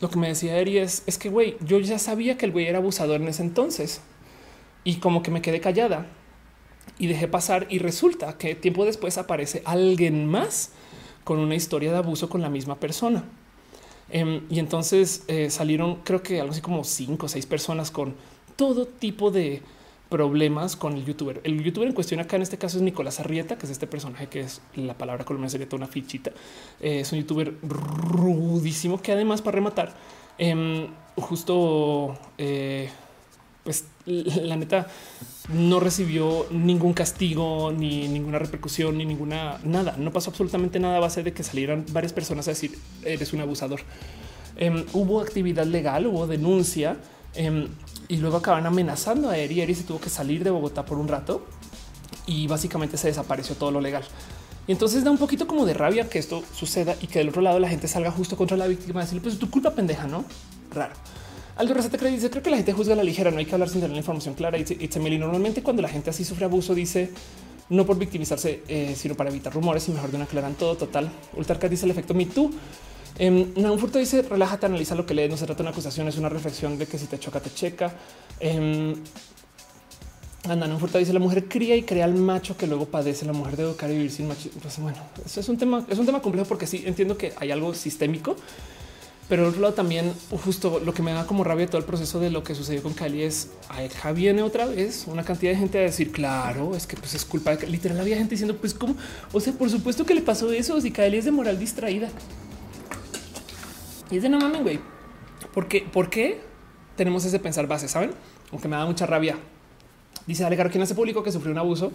lo 0.02 0.10
que 0.10 0.18
me 0.20 0.28
decía 0.28 0.58
Eri 0.58 0.78
es, 0.78 1.04
es 1.08 1.18
que 1.18 1.30
güey, 1.30 1.58
yo 1.62 1.80
ya 1.80 1.98
sabía 1.98 2.38
que 2.38 2.46
el 2.46 2.52
güey 2.52 2.68
era 2.68 2.78
abusador 2.78 3.22
en 3.22 3.28
ese 3.28 3.42
entonces 3.42 4.02
y 4.84 4.98
como 4.98 5.24
que 5.24 5.32
me 5.32 5.42
quedé 5.42 5.60
callada 5.60 6.08
y 6.98 7.08
dejé 7.08 7.28
pasar 7.28 7.68
y 7.70 7.80
resulta 7.80 8.38
que 8.38 8.56
tiempo 8.56 8.86
después 8.86 9.18
aparece 9.18 9.62
alguien 9.66 10.28
más 10.28 10.72
con 11.24 11.40
una 11.40 11.56
historia 11.56 11.92
de 11.92 11.98
abuso 11.98 12.30
con 12.30 12.42
la 12.42 12.50
misma 12.50 12.76
persona. 12.76 13.24
Em, 14.10 14.44
y 14.50 14.60
entonces 14.60 15.24
eh, 15.28 15.50
salieron 15.50 15.96
creo 16.04 16.22
que 16.22 16.40
algo 16.40 16.52
así 16.52 16.62
como 16.62 16.84
cinco 16.84 17.26
o 17.26 17.30
seis 17.30 17.46
personas 17.46 17.90
con 17.90 18.14
todo 18.56 18.86
tipo 18.86 19.32
de 19.32 19.62
problemas 20.10 20.76
con 20.76 20.94
el 20.94 21.06
youtuber. 21.06 21.42
El 21.44 21.64
youtuber 21.64 21.88
en 21.88 21.96
cuestión 21.96 22.20
acá 22.20 22.36
en 22.36 22.44
este 22.44 22.58
caso 22.58 22.78
es 22.78 22.84
Nicolás 22.84 23.20
Arrieta, 23.20 23.58
que 23.58 23.66
es 23.66 23.72
este 23.72 23.88
personaje 23.88 24.28
que 24.28 24.42
es 24.42 24.62
la 24.76 24.94
palabra 24.94 25.26
colombiana 25.26 25.50
sería 25.50 25.68
toda 25.68 25.84
una 25.84 25.92
fichita. 25.92 26.32
Eh, 26.80 27.00
es 27.02 27.12
un 27.12 27.20
youtuber 27.20 27.56
rudísimo 27.64 29.02
que 29.02 29.12
además 29.12 29.42
para 29.42 29.56
rematar 29.56 29.94
em, 30.38 30.88
justo 31.16 32.18
eh, 32.38 32.90
pues 33.64 33.86
la 34.06 34.56
neta 34.56 34.88
no 35.50 35.80
recibió 35.80 36.48
ningún 36.50 36.94
castigo 36.94 37.72
ni 37.72 38.08
ninguna 38.08 38.40
repercusión 38.40 38.98
ni 38.98 39.06
ninguna 39.06 39.60
nada. 39.64 39.96
No 39.98 40.12
pasó 40.12 40.32
absolutamente 40.32 40.80
nada 40.80 40.98
a 40.98 41.00
base 41.00 41.24
de 41.24 41.34
que 41.34 41.44
salieran 41.44 41.86
varias 41.92 42.14
personas 42.14 42.48
a 42.48 42.52
decir 42.52 42.78
eres 43.04 43.34
un 43.34 43.42
abusador. 43.42 43.82
Em, 44.58 44.86
hubo 44.94 45.22
actividad 45.22 45.66
legal, 45.66 46.08
hubo 46.08 46.26
denuncia. 46.28 46.98
Em, 47.36 47.68
y 48.08 48.18
luego 48.18 48.38
acaban 48.38 48.66
amenazando 48.66 49.30
a 49.30 49.38
Eri. 49.38 49.62
Eri 49.62 49.76
se 49.76 49.84
tuvo 49.84 50.00
que 50.00 50.10
salir 50.10 50.44
de 50.44 50.50
Bogotá 50.50 50.86
por 50.86 50.98
un 50.98 51.08
rato 51.08 51.46
y 52.26 52.48
básicamente 52.48 52.98
se 52.98 53.08
desapareció 53.08 53.56
todo 53.56 53.72
lo 53.72 53.82
legal. 53.82 54.04
Y 54.68 54.72
entonces 54.72 55.04
da 55.04 55.12
un 55.12 55.18
poquito 55.18 55.46
como 55.46 55.66
de 55.66 55.76
rabia 55.76 56.10
que 56.10 56.18
esto 56.18 56.44
suceda 56.54 56.96
y 57.02 57.08
que 57.08 57.20
del 57.20 57.30
otro 57.30 57.42
lado 57.42 57.60
la 57.60 57.70
gente 57.70 57.88
salga 57.88 58.10
justo 58.10 58.36
contra 58.36 58.58
la 58.58 58.66
víctima 58.66 59.02
y 59.02 59.04
decirle, 59.04 59.22
pues 59.22 59.38
tu 59.38 59.50
culpa 59.50 59.72
pendeja, 59.76 60.08
no 60.08 60.26
raro. 60.72 60.96
Aldo 61.56 61.74
Receta 61.74 61.98
Cree 61.98 62.12
dice: 62.12 62.30
Creo 62.30 62.44
que 62.44 62.50
la 62.50 62.58
gente 62.58 62.74
juzga 62.74 62.94
a 62.94 62.98
la 62.98 63.04
ligera, 63.04 63.32
no 63.32 63.38
hay 63.38 63.46
que 63.46 63.54
hablar 63.54 63.70
sin 63.70 63.82
tener 63.82 63.94
la 63.94 64.00
información 64.00 64.36
clara. 64.36 64.58
Y 64.58 65.18
normalmente 65.18 65.64
cuando 65.64 65.82
la 65.82 65.90
gente 65.90 66.10
así 66.10 66.24
sufre 66.24 66.46
abuso, 66.46 66.74
dice 66.76 67.12
no 67.70 67.86
por 67.86 67.98
victimizarse, 67.98 68.62
eh, 68.68 68.94
sino 68.96 69.16
para 69.16 69.32
evitar 69.32 69.52
rumores 69.52 69.88
y 69.88 69.92
mejor 69.92 70.12
de 70.12 70.18
una 70.18 70.26
aclaran 70.26 70.54
todo. 70.56 70.76
Total. 70.76 71.10
Ultarca 71.36 71.68
dice 71.68 71.86
el 71.86 71.92
efecto 71.92 72.14
Me 72.14 72.26
Too. 72.26 72.52
Eh, 73.18 73.30
un 73.30 73.80
furto 73.80 73.98
dice 73.98 74.22
relájate, 74.22 74.66
analiza 74.66 74.96
lo 74.96 75.06
que 75.06 75.14
lees. 75.14 75.30
No 75.30 75.38
se 75.38 75.46
trata 75.46 75.60
de 75.60 75.64
una 75.64 75.72
acusación, 75.72 76.08
es 76.08 76.18
una 76.18 76.30
reflexión 76.30 76.78
de 76.78 76.86
que 76.86 76.98
si 76.98 77.08
te 77.08 77.18
choca, 77.20 77.40
te 77.40 77.54
checa. 77.54 77.94
Eh, 78.40 78.96
dice 81.00 81.14
la 81.14 81.20
mujer 81.20 81.48
cría 81.48 81.76
y 81.76 81.84
crea 81.84 82.06
al 82.06 82.14
macho 82.14 82.56
que 82.56 82.68
luego 82.68 82.86
padece. 82.86 83.26
La 83.26 83.34
mujer 83.34 83.58
debe 83.58 83.70
educar 83.70 83.90
y 83.90 83.94
vivir 83.94 84.12
sin 84.12 84.28
macho. 84.28 84.50
Pues 84.62 84.78
bueno, 84.80 84.98
eso 85.26 85.40
es 85.40 85.50
un 85.50 85.58
tema, 85.58 85.86
es 85.90 85.98
un 85.98 86.06
tema 86.06 86.22
complejo 86.22 86.48
porque 86.48 86.68
sí 86.68 86.84
entiendo 86.86 87.18
que 87.18 87.34
hay 87.38 87.52
algo 87.52 87.74
sistémico, 87.74 88.36
pero 89.28 89.48
otro 89.48 89.62
lado 89.62 89.74
también 89.74 90.14
justo 90.44 90.80
lo 90.80 90.94
que 90.94 91.02
me 91.02 91.12
da 91.12 91.26
como 91.26 91.44
rabia 91.44 91.66
todo 91.66 91.80
el 91.80 91.84
proceso 91.86 92.20
de 92.20 92.30
lo 92.30 92.44
que 92.44 92.54
sucedió 92.54 92.84
con 92.84 92.94
Cali 92.94 93.24
es 93.24 93.50
acá 93.70 94.12
viene 94.12 94.44
otra 94.44 94.66
vez 94.66 95.06
una 95.08 95.24
cantidad 95.24 95.52
de 95.52 95.58
gente 95.58 95.80
a 95.80 95.82
decir 95.82 96.12
claro, 96.12 96.76
es 96.76 96.86
que 96.86 96.96
pues 96.96 97.16
es 97.16 97.26
culpa 97.26 97.56
de 97.56 97.68
literal 97.68 98.00
había 98.00 98.18
gente 98.18 98.32
diciendo 98.32 98.56
pues 98.58 98.74
cómo, 98.74 98.96
o 99.32 99.40
sea, 99.40 99.54
por 99.54 99.70
supuesto 99.70 100.06
que 100.06 100.14
le 100.14 100.22
pasó 100.22 100.52
eso 100.52 100.80
si 100.80 100.92
Cali 100.92 101.18
es 101.18 101.26
de 101.26 101.32
moral 101.32 101.58
distraída. 101.60 102.10
Y 104.12 104.18
es 104.18 104.24
de 104.24 104.30
no 104.30 104.40
mames, 104.40 104.62
güey. 104.62 104.80
¿Por 105.54 105.68
qué? 105.68 105.82
¿Por 105.82 106.10
qué 106.10 106.40
tenemos 106.96 107.26
ese 107.26 107.40
pensar 107.40 107.68
base? 107.68 107.88
Saben? 107.88 108.12
Aunque 108.52 108.68
me 108.68 108.76
da 108.76 108.86
mucha 108.86 109.06
rabia. 109.06 109.38
Dice 110.28 110.44
Alegar, 110.46 110.70
quien 110.70 110.84
hace 110.84 110.96
público 110.96 111.24
que 111.24 111.32
sufrió 111.32 111.52
un 111.52 111.58
abuso. 111.58 111.92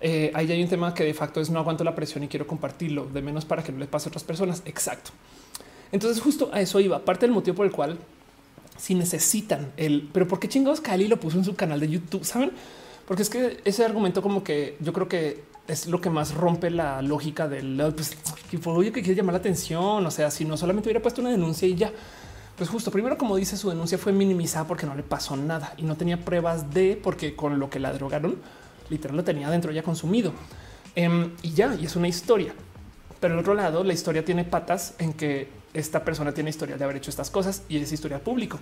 Eh, 0.00 0.32
ahí 0.34 0.50
hay 0.50 0.62
un 0.62 0.68
tema 0.68 0.94
que 0.94 1.04
de 1.04 1.14
facto 1.14 1.40
es 1.40 1.50
no 1.50 1.58
aguanto 1.58 1.84
la 1.84 1.94
presión 1.94 2.24
y 2.24 2.28
quiero 2.28 2.46
compartirlo, 2.46 3.06
de 3.06 3.22
menos 3.22 3.44
para 3.44 3.62
que 3.62 3.70
no 3.70 3.78
le 3.78 3.86
pase 3.86 4.08
a 4.08 4.10
otras 4.10 4.24
personas. 4.24 4.62
Exacto. 4.64 5.12
Entonces, 5.92 6.22
justo 6.22 6.50
a 6.52 6.60
eso 6.60 6.80
iba. 6.80 7.04
Parte 7.04 7.26
del 7.26 7.34
motivo 7.34 7.56
por 7.56 7.66
el 7.66 7.72
cual 7.72 7.98
si 8.76 8.94
necesitan 8.94 9.72
el, 9.76 10.08
pero 10.12 10.26
por 10.26 10.40
qué 10.40 10.48
chingados 10.48 10.80
Cali 10.80 11.06
lo 11.06 11.20
puso 11.20 11.38
en 11.38 11.44
su 11.44 11.54
canal 11.54 11.78
de 11.78 11.88
YouTube, 11.88 12.24
saben? 12.24 12.50
Porque 13.06 13.22
es 13.22 13.30
que 13.30 13.60
ese 13.64 13.84
argumento, 13.84 14.22
como 14.22 14.42
que 14.42 14.76
yo 14.80 14.92
creo 14.92 15.08
que 15.08 15.44
es 15.68 15.86
lo 15.86 16.00
que 16.00 16.10
más 16.10 16.34
rompe 16.34 16.70
la 16.70 17.02
lógica 17.02 17.48
del 17.48 17.80
pues, 17.94 18.16
que 18.50 18.58
fue 18.58 18.84
que 18.86 19.02
quiere 19.02 19.14
llamar 19.14 19.34
la 19.34 19.38
atención. 19.38 20.04
O 20.04 20.10
sea, 20.10 20.30
si 20.30 20.44
no 20.44 20.56
solamente 20.56 20.88
hubiera 20.88 21.02
puesto 21.02 21.20
una 21.20 21.30
denuncia 21.30 21.68
y 21.68 21.74
ya, 21.74 21.92
pues 22.56 22.68
justo 22.68 22.90
primero, 22.90 23.16
como 23.16 23.36
dice, 23.36 23.56
su 23.56 23.70
denuncia 23.70 23.98
fue 23.98 24.12
minimizada 24.12 24.66
porque 24.66 24.86
no 24.86 24.94
le 24.94 25.02
pasó 25.02 25.36
nada 25.36 25.74
y 25.76 25.82
no 25.82 25.96
tenía 25.96 26.22
pruebas 26.24 26.72
de 26.72 26.98
porque 27.00 27.36
con 27.36 27.58
lo 27.58 27.70
que 27.70 27.78
la 27.78 27.92
drogaron, 27.92 28.36
literal 28.90 29.16
lo 29.16 29.24
tenía 29.24 29.48
dentro 29.50 29.72
ya 29.72 29.82
consumido 29.82 30.32
em, 30.94 31.30
y 31.42 31.52
ya, 31.52 31.74
y 31.80 31.86
es 31.86 31.96
una 31.96 32.08
historia. 32.08 32.54
Pero 33.20 33.34
al 33.34 33.40
otro 33.40 33.54
lado, 33.54 33.84
la 33.84 33.92
historia 33.92 34.24
tiene 34.24 34.44
patas 34.44 34.94
en 34.98 35.12
que 35.12 35.48
esta 35.74 36.04
persona 36.04 36.32
tiene 36.32 36.50
historia 36.50 36.76
de 36.76 36.84
haber 36.84 36.96
hecho 36.96 37.10
estas 37.10 37.30
cosas 37.30 37.62
y 37.68 37.78
es 37.78 37.92
historia 37.92 38.18
público. 38.18 38.58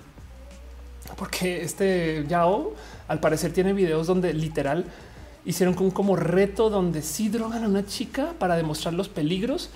Porque 1.16 1.62
este 1.62 2.24
Yao 2.28 2.74
al 3.08 3.20
parecer 3.20 3.52
tiene 3.52 3.72
videos 3.72 4.06
donde 4.06 4.32
literal 4.32 4.84
hicieron 5.44 5.74
como, 5.74 6.16
reto 6.16 6.70
donde 6.70 7.02
sí 7.02 7.28
drogan 7.28 7.64
a 7.64 7.68
una 7.68 7.86
chica 7.86 8.34
para 8.38 8.56
demostrar 8.56 8.94
los 8.94 9.08
peligros 9.08 9.70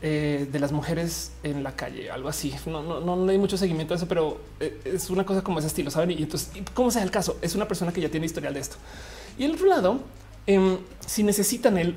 eh, 0.00 0.48
de 0.50 0.58
las 0.58 0.72
mujeres 0.72 1.32
en 1.42 1.62
la 1.62 1.72
calle, 1.74 2.10
algo 2.10 2.28
así. 2.28 2.54
No, 2.66 2.82
no, 2.82 3.00
no, 3.00 3.30
hay 3.30 3.38
mucho 3.38 3.56
seguimiento 3.56 3.94
a 3.94 3.96
eso, 3.96 4.06
pero 4.06 4.40
eh, 4.60 4.80
es 4.84 5.10
una 5.10 5.26
cosa 5.26 5.42
como 5.42 5.58
ese 5.58 5.68
estilo, 5.68 5.90
saben? 5.90 6.12
Y 6.12 6.22
entonces, 6.22 6.50
como 6.72 6.90
sea 6.90 7.02
el 7.02 7.10
caso, 7.10 7.36
es 7.42 7.54
una 7.54 7.66
persona 7.66 7.92
que 7.92 8.00
ya 8.00 8.08
tiene 8.08 8.26
historial 8.26 8.54
de 8.54 8.60
esto. 8.60 8.76
Y 9.38 9.44
el 9.44 9.52
otro 9.52 9.66
lado, 9.66 10.00
em, 10.46 10.78
si 11.04 11.22
necesitan 11.22 11.76
el, 11.78 11.96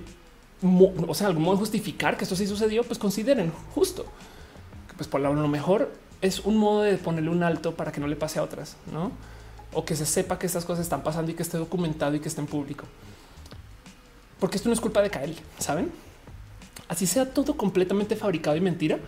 o 1.08 1.14
sea, 1.14 1.28
algún 1.28 1.44
modo 1.44 1.58
justificar 1.58 2.18
que 2.18 2.24
esto 2.24 2.36
sí 2.36 2.48
sucedió, 2.48 2.84
pues 2.84 2.98
consideren 3.00 3.52
justo 3.74 4.06
pues 5.00 5.08
por 5.08 5.22
lo 5.22 5.48
mejor 5.48 5.94
es 6.22 6.42
un 6.42 6.58
modo 6.58 6.82
de 6.82 6.98
ponerle 6.98 7.30
un 7.30 7.42
alto 7.42 7.74
para 7.74 7.94
que 7.94 8.02
no 8.02 8.08
le 8.08 8.18
pase 8.18 8.38
a 8.40 8.44
otras, 8.44 8.76
no? 8.92 9.12
o 9.74 9.86
que 9.86 9.96
se 9.96 10.06
sepa 10.06 10.38
que 10.38 10.46
estas 10.46 10.66
cosas 10.66 10.84
están 10.84 11.04
pasando 11.04 11.32
y 11.32 11.36
que 11.36 11.44
esté 11.44 11.58
documentado 11.58 12.14
y 12.16 12.20
que 12.20 12.28
esté 12.28 12.42
en 12.42 12.48
público. 12.48 12.84
Porque 14.42 14.58
esto 14.58 14.68
no 14.68 14.74
es 14.74 14.82
culpa 14.82 15.02
de 15.02 15.10
Kaeli, 15.10 15.38
saben? 15.58 15.90
Así 16.90 17.08
sea 17.08 17.32
todo 17.32 17.56
completamente 17.56 18.18
fabricado 18.18 18.58
y 18.58 18.62
mentira. 18.62 19.00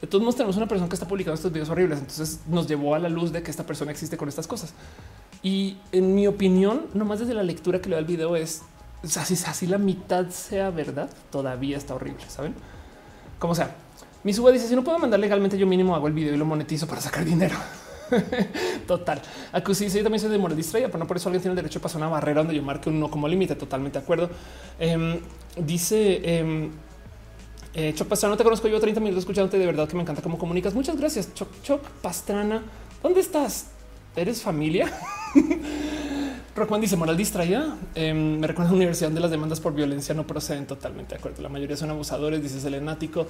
de 0.00 0.06
todos 0.06 0.22
modos 0.22 0.36
tenemos 0.36 0.56
una 0.56 0.68
persona 0.68 0.88
que 0.88 0.94
está 0.94 1.08
publicando 1.08 1.34
estos 1.34 1.52
videos 1.52 1.70
horribles. 1.70 1.98
Entonces 1.98 2.40
nos 2.46 2.68
llevó 2.68 2.94
a 2.94 3.00
la 3.00 3.08
luz 3.08 3.32
de 3.32 3.42
que 3.42 3.50
esta 3.50 3.64
persona 3.64 3.90
existe 3.90 4.16
con 4.16 4.28
estas 4.28 4.46
cosas. 4.46 4.74
Y 5.42 5.78
en 5.90 6.14
mi 6.14 6.28
opinión, 6.28 6.86
nomás 6.94 7.18
desde 7.18 7.34
la 7.34 7.42
lectura 7.42 7.80
que 7.80 7.88
le 7.88 7.96
da 7.96 8.00
el 8.00 8.06
video 8.06 8.36
es 8.36 8.62
así, 9.16 9.34
así 9.46 9.66
la 9.66 9.78
mitad 9.78 10.28
sea 10.28 10.70
verdad, 10.70 11.10
todavía 11.30 11.78
está 11.78 11.94
horrible. 11.94 12.24
Saben? 12.28 12.54
Como 13.38 13.54
sea, 13.54 13.74
mi 14.24 14.32
suba 14.32 14.50
dice: 14.50 14.68
Si 14.68 14.74
no 14.74 14.84
puedo 14.84 14.98
mandar 14.98 15.20
legalmente, 15.20 15.58
yo 15.58 15.66
mínimo 15.66 15.94
hago 15.94 16.06
el 16.06 16.12
video 16.12 16.34
y 16.34 16.36
lo 16.36 16.44
monetizo 16.44 16.86
para 16.86 17.00
sacar 17.00 17.24
dinero. 17.24 17.56
Total. 18.86 19.20
Acusí, 19.52 19.88
yo 19.88 20.02
también 20.02 20.20
soy 20.20 20.30
de 20.30 20.38
moral 20.38 20.56
distraída, 20.56 20.88
pero 20.88 20.98
no 20.98 21.06
por 21.06 21.16
eso 21.16 21.28
alguien 21.28 21.42
tiene 21.42 21.52
el 21.52 21.56
derecho 21.56 21.78
a 21.78 21.82
pasar 21.82 21.98
una 21.98 22.08
barrera 22.08 22.40
donde 22.40 22.54
yo 22.54 22.62
marque 22.62 22.88
un 22.88 23.00
no 23.00 23.10
como 23.10 23.28
límite. 23.28 23.54
Totalmente 23.54 23.98
de 23.98 24.02
acuerdo. 24.02 24.30
Em, 24.78 25.20
dice 25.56 26.20
eh, 26.22 26.70
eh, 27.74 27.92
Choc 27.94 28.08
Pastrana, 28.08 28.34
no 28.34 28.36
te 28.36 28.44
conozco 28.44 28.68
yo 28.68 28.78
30 28.80 29.00
minutos 29.00 29.22
escuchándote. 29.22 29.58
De 29.58 29.66
verdad 29.66 29.88
que 29.88 29.96
me 29.96 30.02
encanta 30.02 30.22
cómo 30.22 30.38
comunicas. 30.38 30.74
Muchas 30.74 30.96
gracias. 30.96 31.32
Choc, 31.34 31.48
Choc 31.62 31.82
Pastrana, 32.02 32.62
¿dónde 33.02 33.20
estás? 33.20 33.68
¿Eres 34.14 34.42
familia? 34.42 34.92
Rockman 36.54 36.82
dice 36.82 36.96
moral 36.96 37.16
distraída. 37.16 37.78
Em, 37.94 38.38
me 38.38 38.46
recuerda 38.46 38.70
a 38.70 38.72
la 38.72 38.76
universidad 38.76 39.08
donde 39.08 39.22
las 39.22 39.30
demandas 39.30 39.60
por 39.60 39.72
violencia 39.72 40.14
no 40.14 40.26
proceden 40.26 40.66
totalmente 40.66 41.14
de 41.14 41.18
acuerdo. 41.18 41.40
La 41.40 41.48
mayoría 41.48 41.76
son 41.76 41.90
abusadores, 41.90 42.42
dice 42.42 42.60
Selenático. 42.60 43.26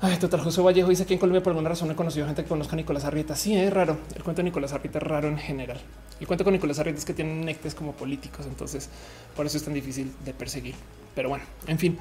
Ay, 0.00 0.16
total, 0.18 0.40
José 0.40 0.60
Vallejo 0.60 0.90
dice 0.90 1.06
que 1.06 1.14
en 1.14 1.18
Colombia 1.18 1.42
por 1.42 1.50
alguna 1.50 1.70
razón 1.70 1.90
he 1.90 1.96
conocido 1.96 2.24
gente 2.24 2.44
que 2.44 2.48
conozca 2.48 2.74
a 2.74 2.76
Nicolás 2.76 3.04
Arrieta. 3.04 3.34
Sí, 3.34 3.56
es 3.56 3.72
raro. 3.72 3.98
El 4.14 4.22
cuento 4.22 4.40
de 4.40 4.44
Nicolás 4.44 4.72
Arrieta 4.72 4.98
es 4.98 5.02
raro 5.02 5.26
en 5.28 5.38
general. 5.38 5.80
El 6.20 6.26
cuento 6.28 6.44
con 6.44 6.52
Nicolás 6.52 6.78
Arrieta 6.78 6.98
es 6.98 7.04
que 7.04 7.14
tienen 7.14 7.44
nectes 7.44 7.74
como 7.74 7.92
políticos, 7.92 8.46
entonces 8.46 8.90
por 9.34 9.46
eso 9.46 9.56
es 9.56 9.64
tan 9.64 9.74
difícil 9.74 10.12
de 10.24 10.32
perseguir. 10.32 10.76
Pero 11.16 11.30
bueno, 11.30 11.44
en 11.66 11.80
fin, 11.80 11.98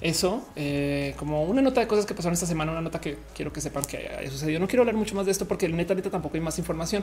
eso 0.00 0.46
eh, 0.54 1.14
como 1.18 1.42
una 1.42 1.60
nota 1.60 1.80
de 1.80 1.88
cosas 1.88 2.06
que 2.06 2.14
pasaron 2.14 2.34
esta 2.34 2.46
semana, 2.46 2.70
una 2.70 2.82
nota 2.82 3.00
que 3.00 3.18
quiero 3.34 3.52
que 3.52 3.60
sepan 3.60 3.84
que 3.84 3.96
haya 3.96 4.30
sucedido. 4.30 4.60
No 4.60 4.68
quiero 4.68 4.82
hablar 4.82 4.94
mucho 4.94 5.16
más 5.16 5.26
de 5.26 5.32
esto 5.32 5.48
porque 5.48 5.68
neta, 5.68 5.96
neta 5.96 6.08
tampoco 6.08 6.36
hay 6.36 6.40
más 6.40 6.56
información. 6.60 7.02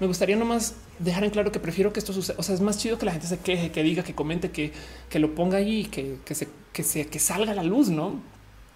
Me 0.00 0.06
gustaría 0.06 0.36
nomás 0.36 0.74
dejar 1.00 1.24
en 1.24 1.30
claro 1.30 1.52
que 1.52 1.60
prefiero 1.60 1.92
que 1.92 2.00
esto 2.00 2.14
suceda. 2.14 2.36
O 2.38 2.42
sea, 2.42 2.54
es 2.54 2.62
más 2.62 2.78
chido 2.78 2.96
que 2.96 3.04
la 3.04 3.12
gente 3.12 3.26
se 3.26 3.38
queje, 3.40 3.70
que 3.70 3.82
diga, 3.82 4.02
que 4.02 4.14
comente, 4.14 4.50
que, 4.50 4.72
que 5.10 5.18
lo 5.18 5.34
ponga 5.34 5.58
ahí, 5.58 5.84
que, 5.84 6.16
que 6.24 6.34
se, 6.34 6.48
que 6.72 6.82
se, 6.82 7.06
que 7.06 7.18
salga 7.18 7.52
la 7.52 7.62
luz, 7.62 7.90
no? 7.90 8.31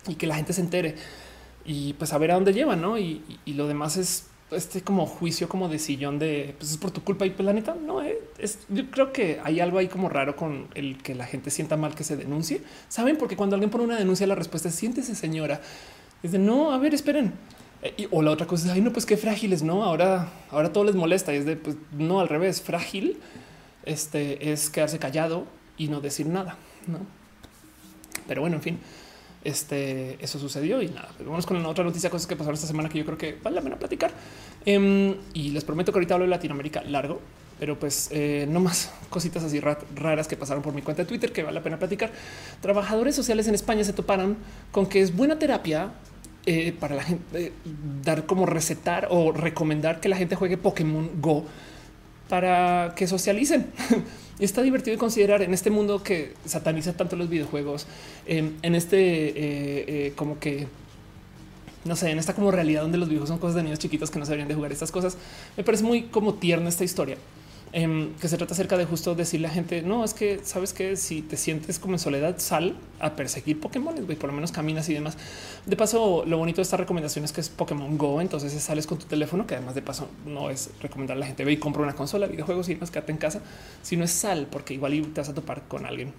Y 0.09 0.15
que 0.15 0.27
la 0.27 0.37
gente 0.37 0.53
se 0.53 0.61
entere. 0.61 0.95
Y 1.65 1.95
pues 1.95 2.13
a 2.13 2.19
ver 2.19 2.31
a 2.31 2.35
dónde 2.35 2.53
lleva, 2.53 2.77
¿no? 2.77 2.99
Y, 2.99 3.23
lo 3.47 3.67
demás 3.67 3.97
es 3.97 4.27
este 4.53 4.81
como 4.81 5.07
juicio 5.07 5.49
como 5.49 5.69
de 5.69 5.81
sillón 5.81 6.21
de 6.21 6.55
pues 6.59 6.71
es 6.71 6.77
por 6.79 6.93
tu 6.93 7.03
culpa. 7.03 7.27
Y 7.27 7.31
pues 7.31 7.45
la 7.45 7.53
neta 7.53 7.75
no 7.75 8.03
eh, 8.03 8.21
es 8.39 8.61
yo 8.69 8.91
creo 8.91 9.13
que 9.13 9.41
hay 9.43 9.61
algo 9.61 9.79
ahí 9.79 9.89
como 9.89 10.09
raro 10.09 10.37
con 10.37 10.69
el 10.75 11.03
que 11.03 11.15
la 11.15 11.27
gente 11.27 11.51
sienta 11.51 11.77
mal 11.77 11.95
que 11.95 12.05
se 12.05 12.17
denuncie. 12.17 12.63
Saben 12.89 13.17
porque 13.19 13.37
cuando 13.37 13.57
alguien 13.57 13.71
pone 13.71 13.85
una 13.85 13.97
denuncia 13.97 14.27
la 14.27 14.37
respuesta 14.37 14.69
es 14.69 14.75
siéntese 14.77 15.15
señora 15.15 15.61
es 16.23 16.33
de 16.33 16.39
no 16.39 16.73
a 16.73 16.79
ver 16.79 16.95
esperen 16.95 17.33
eh, 17.83 18.09
o 18.11 18.23
la 18.23 18.31
otra 18.31 18.47
cosa 18.47 18.67
es 18.67 18.73
ay 18.73 18.81
no 18.81 18.93
pues 18.93 19.07
qué 19.07 19.17
frágiles 19.17 19.63
no 19.63 19.85
ahora 19.85 20.31
ahora 20.51 20.73
todo 20.73 20.85
les 20.85 20.95
molesta 20.95 21.33
y 21.33 21.39
es 21.39 21.47
de 21.47 21.57
pues 21.57 21.77
no 21.93 22.21
al 22.21 22.29
revés 22.29 22.63
frágil 22.63 23.19
este 23.85 24.53
es 24.53 24.71
quedarse 24.71 24.99
callado 24.99 25.47
y 25.77 25.89
no 25.89 26.01
decir 26.01 26.27
nada 26.27 26.57
no 26.87 27.01
pero 28.27 28.41
bueno 28.41 28.57
en 28.57 28.63
fin 28.63 28.79
este, 29.47 30.23
eso 30.23 30.39
sucedió 30.39 30.83
y 30.83 30.89
nada. 30.89 31.09
Vamos 31.25 31.47
con 31.47 31.63
la 31.63 31.69
otra 31.69 31.85
noticia, 31.85 32.11
cosas 32.11 32.27
que 32.27 32.37
pasaron 32.37 32.55
esta 32.55 32.67
semana 32.67 32.89
que 32.89 32.99
yo 32.99 33.05
creo 33.05 33.17
que 33.17 33.39
vale 33.43 33.57
la 33.57 33.63
pena 33.63 33.77
platicar. 33.77 34.11
Em, 34.65 35.15
y 35.35 35.51
les 35.51 35.65
prometo 35.65 35.93
que 35.93 35.99
ahorita 35.99 36.15
hablo 36.15 36.25
de 36.25 36.31
Latinoamérica 36.31 36.83
largo, 36.83 37.21
pero 37.59 37.79
pues 37.79 38.09
eh, 38.11 38.47
no 38.49 38.61
más 38.61 38.91
cositas 39.11 39.45
así 39.45 39.61
raras 39.61 40.29
que 40.29 40.37
pasaron 40.37 40.63
por 40.63 40.75
mi 40.75 40.83
cuenta 40.83 41.03
de 41.03 41.09
Twitter 41.09 41.33
que 41.33 41.43
vale 41.43 41.55
la 41.55 41.63
pena 41.63 41.79
platicar. 41.79 42.11
Trabajadores 42.61 43.15
sociales 43.15 43.47
en 43.49 43.55
España 43.55 43.85
se 43.85 43.93
toparon 43.93 44.37
con 44.73 44.87
que 44.87 45.01
es 45.01 45.15
buena 45.15 45.39
terapia 45.39 45.93
eh, 46.45 46.73
para 46.79 46.95
la 46.95 47.03
gente 47.03 47.47
eh, 47.47 47.53
dar 48.03 48.27
como 48.27 48.47
recetar 48.47 49.09
o 49.11 49.33
recomendar 49.33 50.01
que 50.01 50.09
la 50.09 50.17
gente 50.17 50.37
juegue 50.37 50.57
Pokémon 50.57 51.21
Go 51.21 51.45
para 52.29 52.95
que 52.97 53.07
socialicen. 53.07 53.71
Y 54.39 54.45
está 54.45 54.63
divertido 54.63 54.93
de 54.93 54.99
considerar 54.99 55.43
en 55.43 55.55
este 55.55 55.71
mundo 55.71 56.03
que 56.03 56.35
sataniza 56.45 56.93
tanto 56.93 57.17
los 57.17 57.29
videojuegos, 57.29 57.87
en 58.27 58.75
este 58.75 58.99
eh, 58.99 59.35
eh, 59.89 60.13
como 60.15 60.39
que 60.39 60.67
no 61.87 61.97
sé, 61.97 62.11
en 62.11 62.19
esta 62.19 62.35
como 62.35 62.51
realidad 62.51 62.83
donde 62.83 62.99
los 62.99 63.09
videojuegos 63.09 63.29
son 63.29 63.39
cosas 63.39 63.55
de 63.55 63.63
niños 63.63 63.79
chiquitos 63.79 64.11
que 64.11 64.19
no 64.19 64.27
sabrían 64.27 64.49
de 64.49 64.55
jugar 64.55 64.73
estas 64.73 64.91
cosas. 64.91 65.17
Me 65.57 65.65
parece 65.65 65.85
muy 65.85 66.03
como 66.03 66.35
tierna 66.35 66.69
esta 66.69 66.85
historia. 66.85 67.17
Em, 67.73 68.15
que 68.15 68.29
se 68.29 68.39
trata 68.39 68.55
acerca 68.55 68.79
de 68.79 68.85
justo 68.85 69.15
decirle 69.15 69.49
a 69.49 69.51
gente, 69.51 69.83
no, 69.83 70.05
es 70.05 70.15
que 70.15 70.41
sabes 70.45 70.73
que 70.73 70.97
si 70.97 71.21
te 71.21 71.37
sientes 71.37 71.79
como 71.79 71.95
en 71.95 71.99
soledad, 71.99 72.37
sal 72.39 72.77
a 73.01 73.17
perseguir 73.17 73.61
Pokémon, 73.61 73.95
y 73.99 74.15
por 74.15 74.31
lo 74.31 74.35
menos 74.35 74.53
caminas 74.53 74.89
y 74.89 74.95
demás. 74.95 75.19
De 75.67 75.77
paso, 75.77 76.25
lo 76.27 76.39
bonito 76.39 76.57
de 76.57 76.63
esta 76.63 76.77
recomendación 76.77 77.25
es 77.25 77.33
que 77.33 77.41
es 77.41 77.49
Pokémon 77.49 77.99
Go, 77.99 78.21
entonces 78.21 78.53
sales 78.63 78.87
con 78.87 78.99
tu 78.99 79.07
teléfono, 79.07 79.47
que 79.47 79.57
además 79.57 79.75
de 79.75 79.83
paso 79.83 80.09
no 80.25 80.49
es 80.49 80.71
recomendar 80.81 81.17
a 81.17 81.21
la 81.21 81.27
gente 81.27 81.45
ve 81.45 81.53
y 81.53 81.57
compra 81.57 81.83
una 81.83 81.95
consola, 81.95 82.27
videojuegos 82.27 82.69
y 82.69 82.75
demás, 82.75 82.91
quédate 82.91 83.13
en 83.13 83.19
casa, 83.19 83.41
sino 83.83 84.05
es 84.05 84.13
sal, 84.13 84.47
porque 84.51 84.73
igual 84.73 84.93
te 85.13 85.21
vas 85.21 85.29
a 85.29 85.35
topar 85.35 85.65
con 85.69 85.87
alguien. 85.87 86.13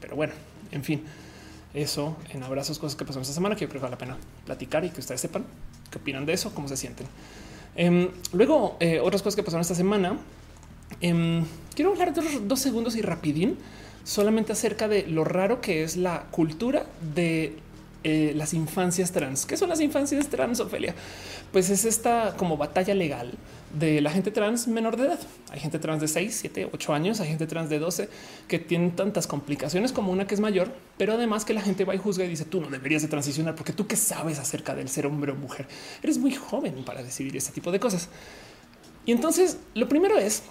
Pero 0.00 0.16
bueno, 0.16 0.34
en 0.70 0.84
fin, 0.84 1.02
eso 1.74 2.16
en 2.32 2.42
abrazos, 2.42 2.78
cosas 2.78 2.96
que 2.96 3.04
pasaron 3.04 3.22
esta 3.22 3.34
semana 3.34 3.56
que 3.56 3.62
yo 3.62 3.68
creo 3.68 3.80
que 3.80 3.84
vale 3.86 3.94
la 3.94 3.98
pena 3.98 4.16
platicar 4.44 4.84
y 4.84 4.90
que 4.90 5.00
ustedes 5.00 5.20
sepan 5.20 5.44
qué 5.90 5.98
opinan 5.98 6.26
de 6.26 6.34
eso, 6.34 6.54
cómo 6.54 6.68
se 6.68 6.76
sienten. 6.76 7.06
Em, 7.74 8.08
luego, 8.32 8.76
eh, 8.80 9.00
otras 9.00 9.22
cosas 9.22 9.36
que 9.36 9.42
pasaron 9.42 9.62
esta 9.62 9.74
semana. 9.74 10.18
Em, 11.00 11.44
quiero 11.74 11.92
hablar 11.92 12.12
de 12.12 12.40
dos 12.40 12.60
segundos 12.60 12.96
y 12.96 13.02
rapidín 13.02 13.56
solamente 14.04 14.52
acerca 14.52 14.88
de 14.88 15.06
lo 15.06 15.24
raro 15.24 15.60
que 15.60 15.82
es 15.82 15.96
la 15.96 16.26
cultura 16.30 16.86
de 17.14 17.56
eh, 18.02 18.32
las 18.34 18.54
infancias 18.54 19.12
trans. 19.12 19.44
¿Qué 19.44 19.58
son 19.58 19.68
las 19.68 19.80
infancias 19.80 20.28
trans, 20.28 20.60
Ofelia? 20.60 20.94
Pues 21.52 21.68
es 21.68 21.84
esta 21.84 22.34
como 22.36 22.56
batalla 22.56 22.94
legal 22.94 23.34
de 23.78 24.00
la 24.00 24.10
gente 24.10 24.30
trans 24.30 24.68
menor 24.68 24.96
de 24.96 25.06
edad. 25.06 25.18
Hay 25.50 25.60
gente 25.60 25.78
trans 25.78 26.00
de 26.00 26.08
6, 26.08 26.34
7, 26.40 26.70
8 26.72 26.94
años, 26.94 27.20
hay 27.20 27.28
gente 27.28 27.46
trans 27.46 27.68
de 27.68 27.78
12 27.78 28.08
que 28.48 28.58
tienen 28.58 28.96
tantas 28.96 29.26
complicaciones 29.26 29.92
como 29.92 30.12
una 30.12 30.26
que 30.26 30.34
es 30.34 30.40
mayor, 30.40 30.72
pero 30.96 31.12
además 31.12 31.44
que 31.44 31.52
la 31.52 31.60
gente 31.60 31.84
va 31.84 31.94
y 31.94 31.98
juzga 31.98 32.24
y 32.24 32.28
dice 32.28 32.46
tú 32.46 32.60
no 32.60 32.70
deberías 32.70 33.02
de 33.02 33.08
transicionar 33.08 33.54
porque 33.54 33.74
tú 33.74 33.86
qué 33.86 33.96
sabes 33.96 34.38
acerca 34.38 34.74
del 34.74 34.88
ser 34.88 35.04
hombre 35.06 35.32
o 35.32 35.34
mujer. 35.34 35.68
Eres 36.02 36.16
muy 36.16 36.34
joven 36.34 36.82
para 36.84 37.02
decidir 37.02 37.36
este 37.36 37.52
tipo 37.52 37.70
de 37.70 37.80
cosas. 37.80 38.08
Y 39.04 39.12
entonces 39.12 39.58
lo 39.74 39.88
primero 39.90 40.18
es 40.18 40.44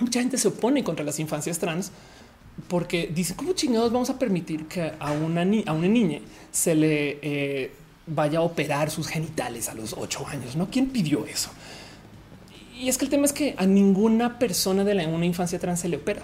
mucha 0.00 0.20
gente 0.20 0.38
se 0.38 0.48
opone 0.48 0.82
contra 0.84 1.04
las 1.04 1.18
infancias 1.18 1.58
trans 1.58 1.92
porque 2.68 3.10
dice 3.14 3.34
cómo 3.34 3.52
chingados 3.52 3.92
vamos 3.92 4.10
a 4.10 4.18
permitir 4.18 4.66
que 4.66 4.92
a 4.98 5.12
una, 5.12 5.44
niña 5.44 6.20
se 6.52 6.74
le 6.74 7.18
eh, 7.22 7.72
vaya 8.06 8.40
a 8.40 8.42
operar 8.42 8.90
sus 8.90 9.06
genitales 9.06 9.68
a 9.68 9.74
los 9.74 9.94
ocho 9.96 10.26
años. 10.26 10.56
No, 10.56 10.68
quién 10.70 10.88
pidió 10.88 11.24
eso? 11.26 11.50
Y 12.78 12.88
es 12.88 12.98
que 12.98 13.04
el 13.04 13.10
tema 13.10 13.26
es 13.26 13.32
que 13.32 13.54
a 13.58 13.66
ninguna 13.66 14.38
persona 14.38 14.84
de 14.84 14.94
la, 14.94 15.06
una 15.06 15.26
infancia 15.26 15.58
trans 15.58 15.80
se 15.80 15.88
le 15.88 15.96
opera. 15.96 16.22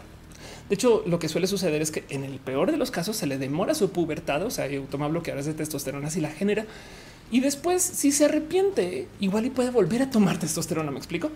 De 0.68 0.74
hecho, 0.74 1.04
lo 1.06 1.18
que 1.18 1.28
suele 1.28 1.46
suceder 1.46 1.80
es 1.80 1.90
que 1.90 2.04
en 2.08 2.24
el 2.24 2.38
peor 2.40 2.72
de 2.72 2.76
los 2.76 2.90
casos 2.90 3.16
se 3.16 3.26
le 3.26 3.38
demora 3.38 3.74
su 3.74 3.90
pubertad, 3.90 4.42
o 4.42 4.50
sea, 4.50 4.66
toma 4.90 5.06
bloqueadores 5.06 5.46
de 5.46 5.54
testosterona 5.54 6.10
si 6.10 6.20
la 6.20 6.30
genera. 6.30 6.66
Y 7.30 7.40
después, 7.40 7.82
si 7.82 8.10
se 8.10 8.24
arrepiente, 8.24 9.06
igual 9.20 9.46
y 9.46 9.50
puede 9.50 9.70
volver 9.70 10.02
a 10.02 10.10
tomar 10.10 10.38
testosterona. 10.38 10.90
Me 10.90 10.98
explico. 10.98 11.30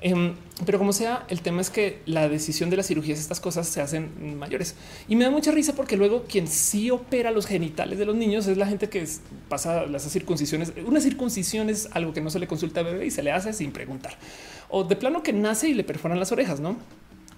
Em, 0.00 0.34
pero 0.64 0.78
como 0.78 0.92
sea, 0.92 1.26
el 1.28 1.40
tema 1.40 1.60
es 1.60 1.70
que 1.70 2.02
la 2.06 2.28
decisión 2.28 2.70
de 2.70 2.76
las 2.76 2.86
cirugías, 2.86 3.18
estas 3.18 3.40
cosas 3.40 3.66
se 3.66 3.80
hacen 3.80 4.38
mayores 4.38 4.76
y 5.08 5.16
me 5.16 5.24
da 5.24 5.30
mucha 5.30 5.50
risa 5.50 5.74
porque 5.74 5.96
luego 5.96 6.24
quien 6.28 6.46
sí 6.46 6.90
opera 6.90 7.32
los 7.32 7.46
genitales 7.46 7.98
de 7.98 8.06
los 8.06 8.14
niños 8.14 8.46
es 8.46 8.56
la 8.56 8.66
gente 8.66 8.88
que 8.88 9.04
pasa 9.48 9.86
las 9.86 10.08
circuncisiones. 10.08 10.72
Una 10.86 11.00
circuncisión 11.00 11.68
es 11.68 11.88
algo 11.92 12.12
que 12.12 12.20
no 12.20 12.30
se 12.30 12.38
le 12.38 12.46
consulta 12.46 12.80
a 12.80 12.82
bebé 12.84 13.06
y 13.06 13.10
se 13.10 13.24
le 13.24 13.32
hace 13.32 13.52
sin 13.52 13.72
preguntar 13.72 14.16
o 14.68 14.84
de 14.84 14.96
plano 14.96 15.22
que 15.22 15.32
nace 15.32 15.68
y 15.68 15.74
le 15.74 15.84
perforan 15.84 16.18
las 16.18 16.32
orejas, 16.32 16.60
no? 16.60 16.76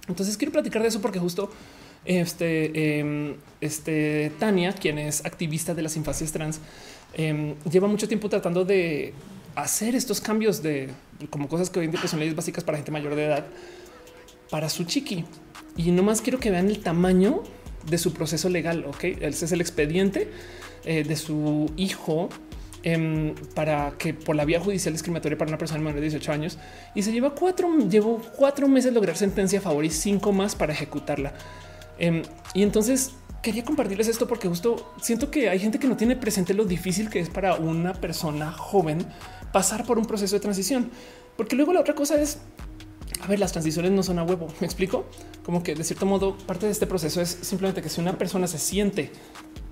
Entonces 0.07 0.37
quiero 0.37 0.51
platicar 0.51 0.81
de 0.81 0.89
eso 0.89 1.01
porque 1.01 1.19
justo 1.19 1.49
este, 2.05 2.99
em, 2.99 3.35
este 3.61 4.31
Tania, 4.39 4.73
quien 4.73 4.97
es 4.97 5.25
activista 5.25 5.73
de 5.73 5.81
las 5.81 5.95
infancias 5.95 6.31
trans, 6.31 6.59
em, 7.13 7.55
lleva 7.69 7.87
mucho 7.87 8.07
tiempo 8.07 8.29
tratando 8.29 8.65
de 8.65 9.13
hacer 9.55 9.95
estos 9.95 10.21
cambios 10.21 10.61
de 10.63 10.89
como 11.29 11.47
cosas 11.47 11.69
que 11.69 11.79
hoy 11.79 11.85
en 11.85 11.91
día 11.91 11.99
pues, 11.99 12.11
son 12.11 12.19
leyes 12.19 12.35
básicas 12.35 12.63
para 12.63 12.77
gente 12.77 12.91
mayor 12.91 13.15
de 13.15 13.25
edad 13.25 13.45
para 14.49 14.69
su 14.69 14.83
chiqui. 14.83 15.25
Y 15.77 15.91
nomás 15.91 16.21
quiero 16.21 16.39
que 16.39 16.51
vean 16.51 16.67
el 16.67 16.79
tamaño 16.79 17.43
de 17.89 17.97
su 17.97 18.13
proceso 18.13 18.49
legal. 18.49 18.85
Ok, 18.87 19.03
ese 19.03 19.45
es 19.45 19.51
el 19.51 19.61
expediente 19.61 20.29
eh, 20.83 21.03
de 21.03 21.15
su 21.15 21.71
hijo 21.77 22.29
em, 22.83 23.33
para 23.55 23.91
que 23.97 24.13
por 24.13 24.35
la 24.35 24.45
vía 24.45 24.59
judicial 24.59 24.93
discriminatoria 24.93 25.37
para 25.37 25.49
una 25.49 25.57
persona 25.57 25.79
menor 25.79 25.95
de 25.95 26.01
18 26.01 26.31
años 26.31 26.57
y 26.95 27.03
se 27.03 27.11
lleva 27.11 27.35
cuatro, 27.35 27.69
llevó 27.87 28.21
cuatro 28.35 28.67
meses 28.67 28.93
lograr 28.93 29.15
sentencia 29.15 29.59
a 29.59 29.61
favor 29.61 29.85
y 29.85 29.89
cinco 29.89 30.31
más 30.31 30.55
para 30.55 30.73
ejecutarla. 30.73 31.33
Em, 31.97 32.23
y 32.53 32.63
entonces 32.63 33.11
quería 33.41 33.63
compartirles 33.63 34.07
esto 34.07 34.27
porque 34.27 34.47
justo 34.47 34.93
siento 35.01 35.31
que 35.31 35.49
hay 35.49 35.59
gente 35.59 35.79
que 35.79 35.87
no 35.87 35.97
tiene 35.97 36.15
presente 36.15 36.53
lo 36.53 36.65
difícil 36.65 37.09
que 37.09 37.19
es 37.19 37.29
para 37.29 37.55
una 37.55 37.93
persona 37.93 38.51
joven 38.51 39.05
pasar 39.51 39.85
por 39.85 39.97
un 39.97 40.05
proceso 40.05 40.35
de 40.35 40.39
transición. 40.39 40.91
Porque 41.37 41.55
luego 41.55 41.73
la 41.73 41.79
otra 41.79 41.95
cosa 41.95 42.19
es, 42.21 42.39
a 43.21 43.27
ver, 43.27 43.39
las 43.39 43.51
transiciones 43.51 43.91
no 43.91 44.03
son 44.03 44.19
a 44.19 44.23
huevo. 44.23 44.47
Me 44.59 44.65
explico 44.65 45.05
como 45.43 45.63
que 45.63 45.75
de 45.75 45.83
cierto 45.83 46.05
modo 46.05 46.37
parte 46.37 46.65
de 46.65 46.71
este 46.71 46.87
proceso 46.87 47.21
es 47.21 47.37
simplemente 47.41 47.81
que 47.81 47.89
si 47.89 48.01
una 48.01 48.17
persona 48.17 48.47
se 48.47 48.59
siente 48.59 49.11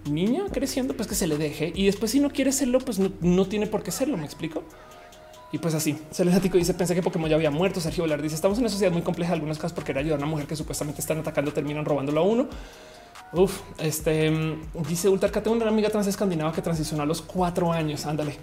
niña 0.09 0.45
creciendo, 0.51 0.95
pues 0.95 1.07
que 1.07 1.15
se 1.15 1.27
le 1.27 1.37
deje 1.37 1.71
y 1.75 1.85
después 1.85 2.11
si 2.11 2.19
no 2.19 2.29
quiere 2.29 2.51
serlo, 2.51 2.79
pues 2.79 2.99
no, 2.99 3.45
tiene 3.47 3.67
por 3.67 3.83
qué 3.83 3.91
serlo. 3.91 4.17
Me 4.17 4.25
explico. 4.25 4.63
Y 5.51 5.57
pues 5.57 5.73
así, 5.73 5.97
Celestático 6.11 6.57
dice, 6.57 6.75
pensé 6.75 6.93
que 6.93 7.01
Pokémon 7.01 7.27
ya 7.27 7.35
había 7.35 7.49
muerto. 7.49 7.81
Sergio 7.81 8.03
Velar 8.03 8.21
dice, 8.21 8.35
estamos 8.35 8.59
en 8.59 8.65
una 8.65 8.69
sociedad 8.69 8.91
muy 8.91 9.01
compleja, 9.01 9.33
algunas 9.33 9.57
cosas 9.57 9.73
porque 9.73 9.91
era 9.91 10.01
ayudar 10.01 10.19
a 10.19 10.23
una 10.23 10.29
mujer 10.29 10.45
que 10.45 10.55
supuestamente 10.55 11.01
están 11.01 11.17
atacando, 11.17 11.51
terminan 11.51 11.85
robándolo 11.85 12.21
a 12.21 12.23
uno. 12.23 12.47
Uf, 13.31 13.61
este 13.79 14.31
dice 14.87 15.07
Ultra 15.07 15.31
tengo 15.31 15.55
una 15.55 15.67
amiga 15.67 15.89
trans 15.89 16.07
escandinava 16.07 16.51
que 16.51 16.61
transicionó 16.61 17.03
a 17.03 17.05
los 17.05 17.21
cuatro 17.21 17.71
años. 17.71 18.05
Ándale. 18.05 18.37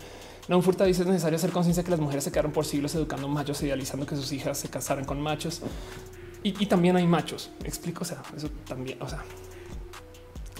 No, 0.48 0.62
Furta 0.62 0.84
dice 0.84 1.02
es 1.02 1.08
necesario 1.08 1.36
hacer 1.36 1.50
conciencia 1.50 1.82
que 1.82 1.90
las 1.90 2.00
mujeres 2.00 2.24
se 2.24 2.30
quedaron 2.30 2.52
por 2.52 2.64
siglos 2.64 2.94
educando 2.94 3.26
machos, 3.28 3.62
idealizando 3.62 4.06
que 4.06 4.16
sus 4.16 4.32
hijas 4.32 4.58
se 4.58 4.68
casaran 4.68 5.04
con 5.04 5.20
machos. 5.20 5.60
Y, 6.42 6.62
y 6.62 6.66
también 6.66 6.96
hay 6.96 7.06
machos. 7.06 7.50
Me 7.60 7.68
explico. 7.68 8.02
O 8.02 8.04
sea, 8.04 8.22
eso 8.36 8.48
también, 8.64 9.02
o 9.02 9.08
sea, 9.08 9.24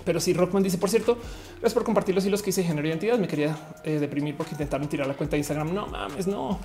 pero 0.06 0.20
si 0.20 0.32
Rockman 0.32 0.62
dice, 0.62 0.78
por 0.78 0.88
cierto, 0.88 1.18
gracias 1.60 1.74
por 1.74 1.82
compartir 1.82 2.14
los 2.14 2.24
hilos 2.24 2.40
que 2.40 2.50
hice 2.50 2.62
género 2.62 2.86
y 2.86 2.90
identidad. 2.90 3.18
Me 3.18 3.26
quería 3.26 3.58
eh, 3.82 3.98
deprimir 3.98 4.36
porque 4.36 4.52
intentaron 4.52 4.88
tirar 4.88 5.06
la 5.08 5.14
cuenta 5.14 5.32
de 5.32 5.38
Instagram. 5.38 5.74
No 5.74 5.88
mames, 5.88 6.28
no. 6.28 6.60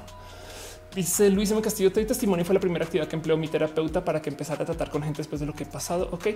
Dice 0.95 1.29
Luis 1.29 1.49
M. 1.51 1.61
Castillo, 1.61 1.89
te 1.89 2.03
testimonio 2.03 2.43
fue 2.43 2.53
la 2.53 2.59
primera 2.59 2.83
actividad 2.83 3.07
que 3.07 3.15
empleó 3.15 3.37
mi 3.37 3.47
terapeuta 3.47 4.03
para 4.03 4.21
que 4.21 4.29
empezara 4.29 4.63
a 4.63 4.65
tratar 4.65 4.89
con 4.89 5.01
gente 5.01 5.19
después 5.19 5.39
de 5.39 5.45
lo 5.45 5.53
que 5.53 5.63
he 5.63 5.65
pasado. 5.65 6.09
Ok. 6.11 6.27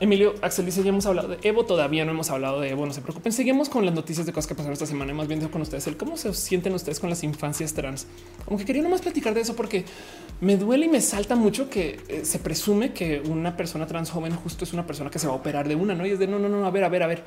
Emilio 0.00 0.34
Axel 0.42 0.66
dice, 0.66 0.82
ya 0.82 0.90
hemos 0.90 1.06
hablado 1.06 1.28
de 1.28 1.38
Evo, 1.42 1.64
todavía 1.64 2.04
no 2.04 2.10
hemos 2.10 2.28
hablado 2.28 2.60
de 2.60 2.68
Evo, 2.68 2.84
no 2.84 2.92
se 2.92 3.00
preocupen. 3.00 3.32
Seguimos 3.32 3.70
con 3.70 3.86
las 3.86 3.94
noticias 3.94 4.26
de 4.26 4.34
cosas 4.34 4.48
que 4.48 4.54
pasaron 4.54 4.74
esta 4.74 4.84
semana 4.84 5.14
más 5.14 5.28
bien 5.28 5.40
con 5.48 5.62
ustedes 5.62 5.86
el 5.86 5.96
cómo 5.96 6.18
se 6.18 6.34
sienten 6.34 6.74
ustedes 6.74 7.00
con 7.00 7.08
las 7.08 7.24
infancias 7.24 7.72
trans. 7.72 8.06
Aunque 8.46 8.66
quería 8.66 8.82
nomás 8.82 9.00
platicar 9.00 9.32
de 9.32 9.40
eso 9.40 9.56
porque 9.56 9.86
me 10.42 10.58
duele 10.58 10.84
y 10.84 10.88
me 10.90 11.00
salta 11.00 11.34
mucho 11.34 11.70
que 11.70 12.00
eh, 12.08 12.26
se 12.26 12.38
presume 12.38 12.92
que 12.92 13.20
una 13.20 13.56
persona 13.56 13.86
trans 13.86 14.10
joven 14.10 14.36
justo 14.36 14.64
es 14.64 14.74
una 14.74 14.86
persona 14.86 15.10
que 15.10 15.18
se 15.18 15.26
va 15.26 15.32
a 15.32 15.36
operar 15.36 15.66
de 15.66 15.74
una, 15.74 15.94
¿no? 15.94 16.04
Y 16.04 16.10
es 16.10 16.18
de 16.18 16.26
no, 16.26 16.38
no, 16.38 16.50
no, 16.50 16.66
a 16.66 16.70
ver, 16.70 16.84
a 16.84 16.90
ver, 16.90 17.02
a 17.02 17.06
ver. 17.06 17.24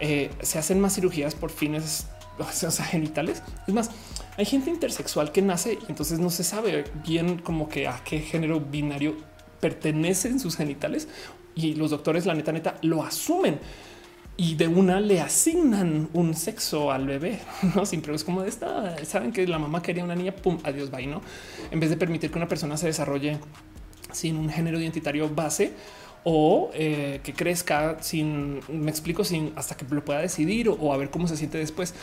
Eh, 0.00 0.30
se 0.40 0.58
hacen 0.58 0.80
más 0.80 0.94
cirugías 0.94 1.34
por 1.34 1.50
fines 1.50 2.06
o 2.40 2.70
sea, 2.70 2.84
genitales. 2.84 3.42
Es 3.66 3.74
más, 3.74 3.90
hay 4.36 4.44
gente 4.44 4.70
intersexual 4.70 5.32
que 5.32 5.42
nace 5.42 5.74
y 5.74 5.90
entonces 5.90 6.18
no 6.18 6.30
se 6.30 6.44
sabe 6.44 6.84
bien 7.06 7.38
como 7.38 7.68
que 7.68 7.88
a 7.88 8.02
qué 8.04 8.20
género 8.20 8.60
binario 8.60 9.16
pertenecen 9.60 10.40
sus 10.40 10.56
genitales 10.56 11.08
y 11.54 11.74
los 11.74 11.90
doctores, 11.90 12.26
la 12.26 12.34
neta, 12.34 12.52
neta, 12.52 12.76
lo 12.82 13.02
asumen 13.02 13.58
y 14.36 14.54
de 14.54 14.68
una 14.68 15.00
le 15.00 15.20
asignan 15.20 16.08
un 16.14 16.34
sexo 16.34 16.90
al 16.90 17.06
bebé, 17.06 17.40
no 17.74 17.84
siempre 17.84 18.14
es 18.14 18.24
como 18.24 18.42
de 18.42 18.48
esta. 18.48 19.04
Saben 19.04 19.32
que 19.32 19.46
la 19.46 19.58
mamá 19.58 19.82
quería 19.82 20.02
una 20.02 20.14
niña, 20.14 20.32
pum, 20.32 20.58
adiós, 20.64 20.90
bye, 20.90 21.06
no? 21.06 21.20
En 21.70 21.78
vez 21.78 21.90
de 21.90 21.98
permitir 21.98 22.30
que 22.30 22.38
una 22.38 22.48
persona 22.48 22.78
se 22.78 22.86
desarrolle 22.86 23.38
sin 24.12 24.36
un 24.36 24.48
género 24.48 24.80
identitario 24.80 25.28
base 25.28 25.72
o 26.24 26.70
eh, 26.74 27.20
que 27.22 27.32
crezca 27.32 27.98
sin, 28.00 28.60
me 28.68 28.90
explico, 28.90 29.24
sin 29.24 29.52
hasta 29.56 29.76
que 29.76 29.84
lo 29.94 30.04
pueda 30.04 30.20
decidir 30.20 30.70
o 30.70 30.92
a 30.92 30.96
ver 30.96 31.10
cómo 31.10 31.28
se 31.28 31.36
siente 31.36 31.58
después. 31.58 31.94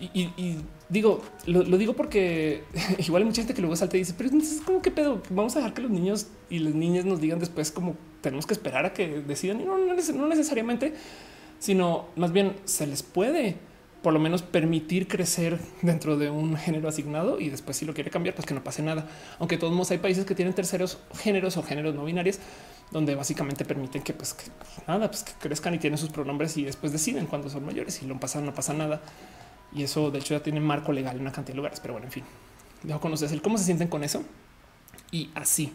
Y, 0.00 0.58
digo, 0.88 1.22
lo, 1.46 1.62
digo 1.78 1.94
porque 1.94 2.64
igual 2.98 3.22
hay 3.22 3.26
mucha 3.26 3.42
gente 3.42 3.54
que 3.54 3.60
luego 3.60 3.76
salta 3.76 3.96
y 3.96 4.00
dice, 4.00 4.14
pero 4.16 4.30
entonces, 4.30 4.60
¿cómo 4.64 4.82
que 4.82 4.90
pedo? 4.90 5.22
Vamos 5.30 5.54
a 5.56 5.60
dejar 5.60 5.74
que 5.74 5.82
los 5.82 5.90
niños 5.90 6.26
y 6.50 6.58
las 6.58 6.74
niñas 6.74 7.04
nos 7.04 7.20
digan 7.20 7.38
después 7.38 7.70
como 7.70 7.96
tenemos 8.20 8.46
que 8.46 8.54
esperar 8.54 8.86
a 8.86 8.92
que 8.92 9.20
decidan. 9.20 9.60
Y 9.60 9.64
no, 9.64 9.78
no, 9.78 10.28
necesariamente, 10.28 10.94
sino 11.58 12.06
más 12.16 12.32
bien 12.32 12.54
se 12.64 12.86
les 12.86 13.02
puede 13.02 13.56
por 14.02 14.12
lo 14.12 14.20
menos 14.20 14.42
permitir 14.42 15.08
crecer 15.08 15.58
dentro 15.80 16.18
de 16.18 16.28
un 16.28 16.58
género 16.58 16.88
asignado 16.88 17.40
y 17.40 17.48
después 17.48 17.78
si 17.78 17.86
lo 17.86 17.94
quiere 17.94 18.10
cambiar, 18.10 18.34
pues 18.34 18.46
que 18.46 18.52
no 18.52 18.62
pase 18.62 18.82
nada. 18.82 19.08
Aunque 19.38 19.56
todos 19.56 19.72
modos 19.72 19.92
hay 19.92 19.98
países 19.98 20.26
que 20.26 20.34
tienen 20.34 20.52
terceros 20.52 20.98
géneros 21.20 21.56
o 21.56 21.62
géneros 21.62 21.94
no 21.94 22.04
binarios 22.04 22.38
donde 22.90 23.14
básicamente 23.14 23.64
permiten 23.64 24.02
que 24.02 24.12
pues 24.12 24.36
nada, 24.86 25.10
pues 25.10 25.24
que 25.24 25.32
crezcan 25.40 25.74
y 25.74 25.78
tienen 25.78 25.98
sus 25.98 26.10
pronombres 26.10 26.56
y 26.56 26.64
después 26.64 26.92
deciden 26.92 27.26
cuando 27.26 27.48
son 27.48 27.64
mayores 27.64 28.02
y 28.02 28.06
lo 28.06 28.20
pasan, 28.20 28.44
no 28.44 28.54
pasa 28.54 28.74
nada. 28.74 29.00
Y 29.74 29.82
eso 29.82 30.10
de 30.10 30.18
hecho 30.18 30.34
ya 30.34 30.42
tiene 30.42 30.60
marco 30.60 30.92
legal 30.92 31.16
en 31.16 31.22
una 31.22 31.32
cantidad 31.32 31.54
de 31.54 31.56
lugares. 31.56 31.80
Pero 31.80 31.94
bueno, 31.94 32.06
en 32.06 32.12
fin, 32.12 32.24
dejo 32.82 33.00
con 33.00 33.12
ustedes 33.12 33.32
el 33.32 33.42
cómo 33.42 33.58
se 33.58 33.64
sienten 33.64 33.88
con 33.88 34.04
eso. 34.04 34.22
Y 35.10 35.30
así. 35.34 35.72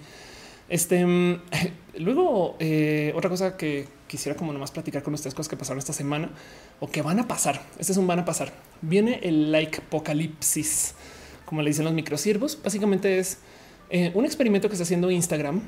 Este 0.69 1.05
luego, 1.97 2.55
eh, 2.59 3.11
otra 3.15 3.30
cosa 3.30 3.57
que 3.57 3.88
quisiera 4.07 4.38
como 4.38 4.53
nomás 4.53 4.71
platicar 4.71 5.03
con 5.03 5.13
ustedes, 5.13 5.34
cosas 5.34 5.49
que 5.49 5.57
pasaron 5.57 5.80
esta 5.80 5.93
semana 5.93 6.30
o 6.80 6.89
que 6.89 7.01
van 7.01 7.19
a 7.19 7.27
pasar. 7.27 7.61
Este 7.77 7.91
es 7.91 7.97
un 7.97 8.07
van 8.07 8.19
a 8.19 8.26
pasar. 8.26 8.53
Viene 8.81 9.19
el 9.23 9.51
like 9.51 9.81
apocalipsis, 9.81 10.93
como 11.45 11.61
le 11.61 11.69
dicen 11.69 11.85
los 11.85 11.93
microsiervos. 11.93 12.59
Básicamente 12.63 13.19
es 13.19 13.39
eh, 13.89 14.11
un 14.13 14.26
experimento 14.26 14.69
que 14.69 14.73
está 14.76 14.84
haciendo 14.84 15.09
Instagram 15.11 15.61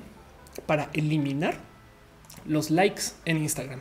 para 0.65 0.89
eliminar 0.93 1.55
los 2.45 2.69
likes 2.69 3.03
en 3.25 3.37
Instagram. 3.37 3.79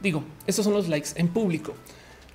Digo, 0.00 0.24
estos 0.46 0.64
son 0.64 0.74
los 0.74 0.88
likes 0.88 1.10
en 1.16 1.28
público. 1.28 1.74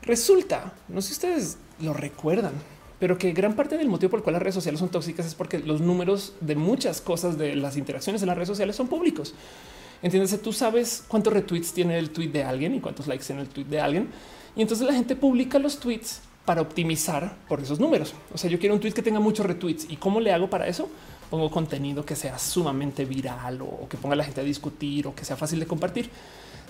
Resulta, 0.03 0.73
no 0.87 1.01
sé 1.01 1.09
si 1.09 1.13
ustedes 1.13 1.57
lo 1.79 1.93
recuerdan, 1.93 2.53
pero 2.99 3.17
que 3.17 3.31
gran 3.31 3.55
parte 3.55 3.77
del 3.77 3.89
motivo 3.89 4.11
por 4.11 4.19
el 4.19 4.23
cual 4.23 4.33
las 4.33 4.41
redes 4.41 4.55
sociales 4.55 4.79
son 4.79 4.89
tóxicas 4.89 5.25
es 5.25 5.35
porque 5.35 5.59
los 5.59 5.81
números 5.81 6.33
de 6.39 6.55
muchas 6.55 7.01
cosas 7.01 7.37
de 7.37 7.55
las 7.55 7.77
interacciones 7.77 8.21
en 8.21 8.27
las 8.27 8.35
redes 8.35 8.49
sociales 8.49 8.75
son 8.75 8.87
públicos. 8.87 9.33
Entiéndase, 10.01 10.39
tú 10.39 10.51
sabes 10.51 11.03
cuántos 11.07 11.33
retweets 11.33 11.73
tiene 11.73 11.97
el 11.97 12.09
tweet 12.09 12.29
de 12.29 12.43
alguien 12.43 12.73
y 12.73 12.79
cuántos 12.79 13.07
likes 13.07 13.25
tiene 13.25 13.41
el 13.41 13.49
tweet 13.49 13.65
de 13.65 13.79
alguien. 13.79 14.09
Y 14.55 14.61
entonces 14.61 14.85
la 14.85 14.93
gente 14.93 15.15
publica 15.15 15.59
los 15.59 15.79
tweets 15.79 16.21
para 16.45 16.61
optimizar 16.61 17.37
por 17.47 17.59
esos 17.59 17.79
números. 17.79 18.13
O 18.33 18.37
sea, 18.37 18.49
yo 18.49 18.59
quiero 18.59 18.73
un 18.73 18.81
tweet 18.81 18.93
que 18.93 19.03
tenga 19.03 19.19
muchos 19.19 19.45
retweets. 19.45 19.85
¿Y 19.89 19.97
cómo 19.97 20.19
le 20.19 20.33
hago 20.33 20.49
para 20.49 20.67
eso? 20.67 20.89
Pongo 21.29 21.49
contenido 21.51 22.03
que 22.03 22.15
sea 22.15 22.37
sumamente 22.39 23.05
viral 23.05 23.61
o, 23.61 23.87
que 23.87 23.97
ponga 23.97 24.13
a 24.13 24.17
la 24.17 24.23
gente 24.23 24.41
a 24.41 24.43
discutir 24.43 25.07
o 25.07 25.15
que 25.15 25.23
sea 25.23 25.37
fácil 25.37 25.59
de 25.59 25.67
compartir 25.67 26.09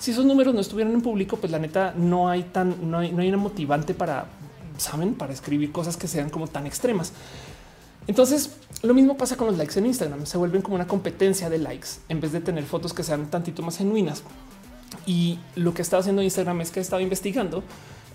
si 0.02 0.10
esos 0.10 0.26
números 0.26 0.56
no 0.56 0.62
estuvieran 0.62 0.96
en 0.96 1.02
público, 1.02 1.38
pues 1.38 1.52
la 1.52 1.60
neta 1.60 1.94
no 1.96 2.28
hay 2.28 2.42
tan, 2.42 2.90
no 2.90 2.98
hay, 2.98 3.12
no 3.12 3.22
hay 3.22 3.28
una 3.28 3.38
motivante 3.38 3.94
para, 3.94 4.26
saben, 4.78 5.14
para 5.14 5.32
escribir 5.32 5.72
cosas 5.72 5.96
que 5.96 6.08
sean 6.08 6.32
como 6.32 6.48
tan 6.48 6.66
extremas. 6.66 7.14
Entonces, 8.08 8.56
lo 8.82 8.96
mismo 8.96 9.16
pasa 9.16 9.38
con 9.38 9.46
los 9.46 9.58
likes 9.60 9.78
en 9.78 9.86
Instagram. 9.86 10.26
Se 10.26 10.40
vuelven 10.40 10.64
como 10.64 10.74
una 10.74 10.88
competencia 10.88 11.52
de 11.52 11.60
likes 11.60 11.88
en 12.10 12.20
vez 12.20 12.32
de 12.32 12.42
tener 12.42 12.64
fotos 12.64 12.96
que 12.96 13.04
sean 13.04 13.30
tantito 13.30 13.62
más 13.62 13.78
genuinas. 13.78 14.24
Y 15.06 15.38
lo 15.56 15.76
que 15.76 15.84
está 15.84 16.00
haciendo 16.00 16.24
Instagram 16.24 16.62
es 16.62 16.72
que 16.72 16.80
he 16.80 16.82
estado 16.82 17.04
investigando 17.04 17.64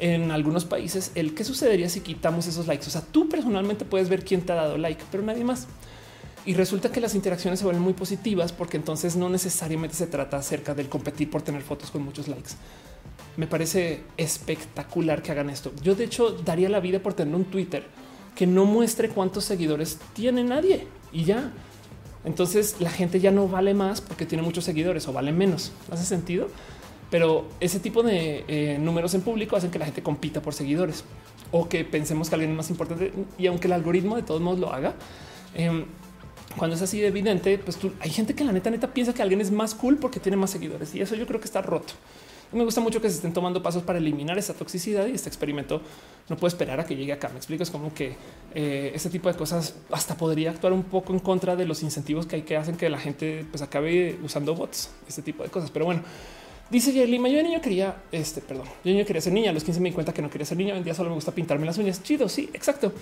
en 0.00 0.32
algunos 0.32 0.64
países 0.64 1.12
el 1.14 1.34
qué 1.34 1.44
sucedería 1.44 1.88
si 1.88 2.00
quitamos 2.00 2.48
esos 2.48 2.66
likes. 2.66 2.88
O 2.88 2.90
sea, 2.90 3.00
tú 3.00 3.28
personalmente 3.28 3.84
puedes 3.84 4.08
ver 4.08 4.24
quién 4.24 4.42
te 4.42 4.50
ha 4.50 4.56
dado 4.56 4.76
like, 4.76 5.04
pero 5.12 5.22
nadie 5.22 5.44
más. 5.44 5.68
Y 6.46 6.54
resulta 6.54 6.92
que 6.92 7.00
las 7.00 7.16
interacciones 7.16 7.58
se 7.58 7.64
vuelven 7.64 7.82
muy 7.82 7.92
positivas 7.92 8.52
porque 8.52 8.76
entonces 8.76 9.16
no 9.16 9.28
necesariamente 9.28 9.96
se 9.96 10.06
trata 10.06 10.36
acerca 10.36 10.74
del 10.74 10.88
competir 10.88 11.28
por 11.28 11.42
tener 11.42 11.62
fotos 11.62 11.90
con 11.90 12.02
muchos 12.02 12.28
likes. 12.28 12.50
Me 13.36 13.48
parece 13.48 14.04
espectacular 14.16 15.22
que 15.22 15.32
hagan 15.32 15.50
esto. 15.50 15.72
Yo 15.82 15.96
de 15.96 16.04
hecho 16.04 16.30
daría 16.30 16.68
la 16.68 16.78
vida 16.78 17.00
por 17.00 17.14
tener 17.14 17.34
un 17.34 17.46
Twitter 17.46 17.84
que 18.36 18.46
no 18.46 18.64
muestre 18.64 19.08
cuántos 19.08 19.44
seguidores 19.44 19.98
tiene 20.14 20.44
nadie 20.44 20.86
y 21.12 21.24
ya. 21.24 21.52
Entonces 22.24 22.76
la 22.80 22.90
gente 22.90 23.18
ya 23.18 23.32
no 23.32 23.48
vale 23.48 23.74
más 23.74 24.00
porque 24.00 24.24
tiene 24.24 24.42
muchos 24.42 24.64
seguidores 24.64 25.08
o 25.08 25.12
vale 25.12 25.32
menos. 25.32 25.72
¿Hace 25.90 26.04
sentido? 26.04 26.48
Pero 27.10 27.48
ese 27.58 27.80
tipo 27.80 28.04
de 28.04 28.44
eh, 28.46 28.78
números 28.78 29.14
en 29.14 29.22
público 29.22 29.56
hacen 29.56 29.72
que 29.72 29.80
la 29.80 29.84
gente 29.84 30.02
compita 30.02 30.40
por 30.42 30.54
seguidores 30.54 31.02
o 31.50 31.68
que 31.68 31.84
pensemos 31.84 32.28
que 32.28 32.36
alguien 32.36 32.52
es 32.52 32.56
más 32.56 32.70
importante. 32.70 33.12
Y 33.36 33.48
aunque 33.48 33.66
el 33.66 33.72
algoritmo 33.72 34.14
de 34.14 34.22
todos 34.22 34.40
modos 34.40 34.60
lo 34.60 34.72
haga, 34.72 34.94
em, 35.54 35.86
cuando 36.56 36.76
es 36.76 36.82
así 36.82 37.00
de 37.00 37.08
evidente, 37.08 37.58
pues 37.58 37.76
tú, 37.76 37.92
hay 38.00 38.10
gente 38.10 38.34
que 38.34 38.44
la 38.44 38.52
neta 38.52 38.70
neta 38.70 38.92
piensa 38.92 39.12
que 39.12 39.22
alguien 39.22 39.40
es 39.40 39.50
más 39.50 39.74
cool 39.74 39.96
porque 39.96 40.20
tiene 40.20 40.36
más 40.36 40.50
seguidores 40.50 40.94
y 40.94 41.00
eso 41.00 41.14
yo 41.14 41.26
creo 41.26 41.40
que 41.40 41.46
está 41.46 41.62
roto. 41.62 41.94
Me 42.52 42.62
gusta 42.62 42.80
mucho 42.80 43.00
que 43.02 43.10
se 43.10 43.16
estén 43.16 43.32
tomando 43.32 43.60
pasos 43.60 43.82
para 43.82 43.98
eliminar 43.98 44.38
esa 44.38 44.54
toxicidad 44.54 45.06
y 45.06 45.12
este 45.12 45.28
experimento 45.28 45.82
no 46.28 46.36
puede 46.36 46.50
esperar 46.50 46.78
a 46.78 46.86
que 46.86 46.94
llegue 46.94 47.12
acá. 47.12 47.28
Me 47.28 47.38
explico, 47.38 47.64
es 47.64 47.70
como 47.70 47.92
que 47.92 48.16
eh, 48.54 48.92
ese 48.94 49.10
tipo 49.10 49.28
de 49.28 49.36
cosas 49.36 49.74
hasta 49.90 50.16
podría 50.16 50.50
actuar 50.50 50.72
un 50.72 50.84
poco 50.84 51.12
en 51.12 51.18
contra 51.18 51.56
de 51.56 51.66
los 51.66 51.82
incentivos 51.82 52.24
que 52.26 52.36
hay 52.36 52.42
que 52.42 52.56
hacen 52.56 52.76
que 52.76 52.88
la 52.88 52.98
gente 52.98 53.44
pues 53.50 53.62
acabe 53.62 54.16
usando 54.22 54.54
bots, 54.54 54.90
este 55.08 55.22
tipo 55.22 55.42
de 55.42 55.50
cosas. 55.50 55.72
Pero 55.72 55.86
bueno, 55.86 56.02
Dice 56.68 57.06
Lima, 57.06 57.28
yo 57.28 57.36
de 57.36 57.44
niño 57.44 57.60
quería, 57.60 58.02
este, 58.10 58.40
perdón, 58.40 58.66
yo 58.84 58.90
niño 58.90 59.06
quería 59.06 59.22
ser 59.22 59.32
niña, 59.32 59.50
a 59.50 59.52
los 59.52 59.62
15 59.62 59.80
me 59.80 59.90
di 59.90 59.94
cuenta 59.94 60.12
que 60.12 60.20
no 60.20 60.28
quería 60.28 60.44
ser 60.44 60.58
niña, 60.58 60.72
hoy 60.72 60.78
en 60.78 60.84
día 60.84 60.94
solo 60.94 61.10
me 61.10 61.14
gusta 61.14 61.30
pintarme 61.30 61.64
las 61.64 61.78
uñas. 61.78 62.02
Chido, 62.02 62.28
sí, 62.28 62.50
exacto. 62.52 62.92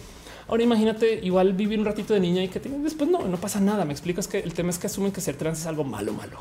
Ahora 0.48 0.62
imagínate 0.62 1.20
igual 1.22 1.54
vivir 1.54 1.78
un 1.78 1.86
ratito 1.86 2.12
de 2.12 2.20
niña 2.20 2.42
y 2.42 2.48
que 2.48 2.60
después 2.60 3.08
no, 3.08 3.26
no 3.26 3.38
pasa 3.38 3.60
nada. 3.60 3.86
Me 3.86 3.92
explico, 3.92 4.20
que 4.30 4.40
el 4.40 4.52
tema 4.52 4.68
es 4.68 4.78
que 4.78 4.88
asumen 4.88 5.12
que 5.12 5.22
ser 5.22 5.36
trans 5.36 5.60
es 5.60 5.66
algo 5.66 5.84
malo, 5.84 6.12
malo. 6.12 6.38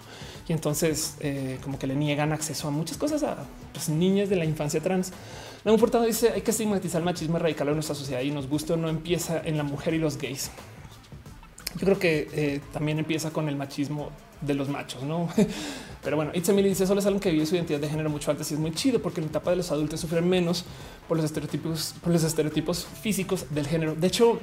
Y 0.50 0.52
entonces 0.52 1.16
eh, 1.22 1.60
como 1.64 1.80
que 1.80 1.88
le 1.88 1.96
niegan 1.96 2.34
acceso 2.34 2.68
a 2.68 2.72
muchas 2.72 2.98
cosas 2.98 3.24
a 3.24 3.38
pues, 3.72 3.88
niñas 3.88 4.28
de 4.30 4.36
la 4.36 4.44
infancia 4.44 4.82
trans. 4.82 5.14
La 5.64 5.76
portado 5.78 6.04
dice 6.04 6.32
hay 6.32 6.42
que 6.42 6.52
estigmatizar 6.52 7.00
el 7.00 7.06
machismo 7.06 7.40
radical 7.40 7.70
en 7.70 7.76
nuestra 7.76 7.96
sociedad 7.96 8.20
y 8.20 8.32
nos 8.32 8.50
gusta 8.50 8.76
no 8.76 8.90
empieza 8.90 9.42
en 9.46 9.56
la 9.56 9.64
mujer 9.64 9.94
y 9.94 10.00
los 10.00 10.18
gays. 10.18 10.52
Yo 11.76 11.86
creo 11.86 12.00
que 12.00 12.28
eh, 12.34 12.62
también 12.74 13.00
empieza 13.00 13.32
con 13.32 13.48
el 13.48 13.56
machismo 13.56 14.10
de 14.42 14.54
los 14.54 14.68
machos, 14.68 15.04
no? 15.04 15.30
Pero 16.04 16.18
bueno, 16.18 16.32
Itzemili 16.34 16.70
dice 16.70 16.86
solo 16.86 17.00
es 17.00 17.06
alguien 17.06 17.22
que 17.22 17.32
vive 17.32 17.46
su 17.46 17.56
identidad 17.56 17.80
de 17.80 17.88
género 17.88 18.10
mucho 18.10 18.30
antes 18.30 18.52
y 18.52 18.56
es 18.56 18.60
muy 18.60 18.72
chido 18.72 19.02
porque 19.02 19.22
en 19.22 19.28
la 19.28 19.30
etapa 19.30 19.52
de 19.52 19.58
los 19.58 19.72
adultos 19.72 20.00
sufren 20.00 20.28
menos 20.28 20.66
por 21.08 21.18
los 21.18 21.26
estereotipos, 21.26 21.96
por 22.02 22.12
los 22.12 22.24
estereotipos 22.24 22.86
físicos 23.02 23.46
del 23.52 23.68
género. 23.68 23.96
De 23.96 24.08
hecho, 24.08 24.40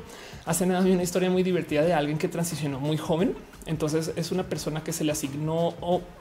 hace 0.47 0.65
nada 0.66 0.81
una 0.81 1.03
historia 1.03 1.28
muy 1.28 1.43
divertida 1.43 1.82
de 1.82 1.93
alguien 1.93 2.19
que 2.19 2.28
transicionó 2.28 2.81
muy 2.81 2.97
joven. 2.97 3.35
Entonces 3.66 4.12
es 4.16 4.32
una 4.32 4.45
persona 4.45 4.82
que 4.82 4.93
se 4.93 5.05
le 5.05 5.12
asignó 5.12 5.74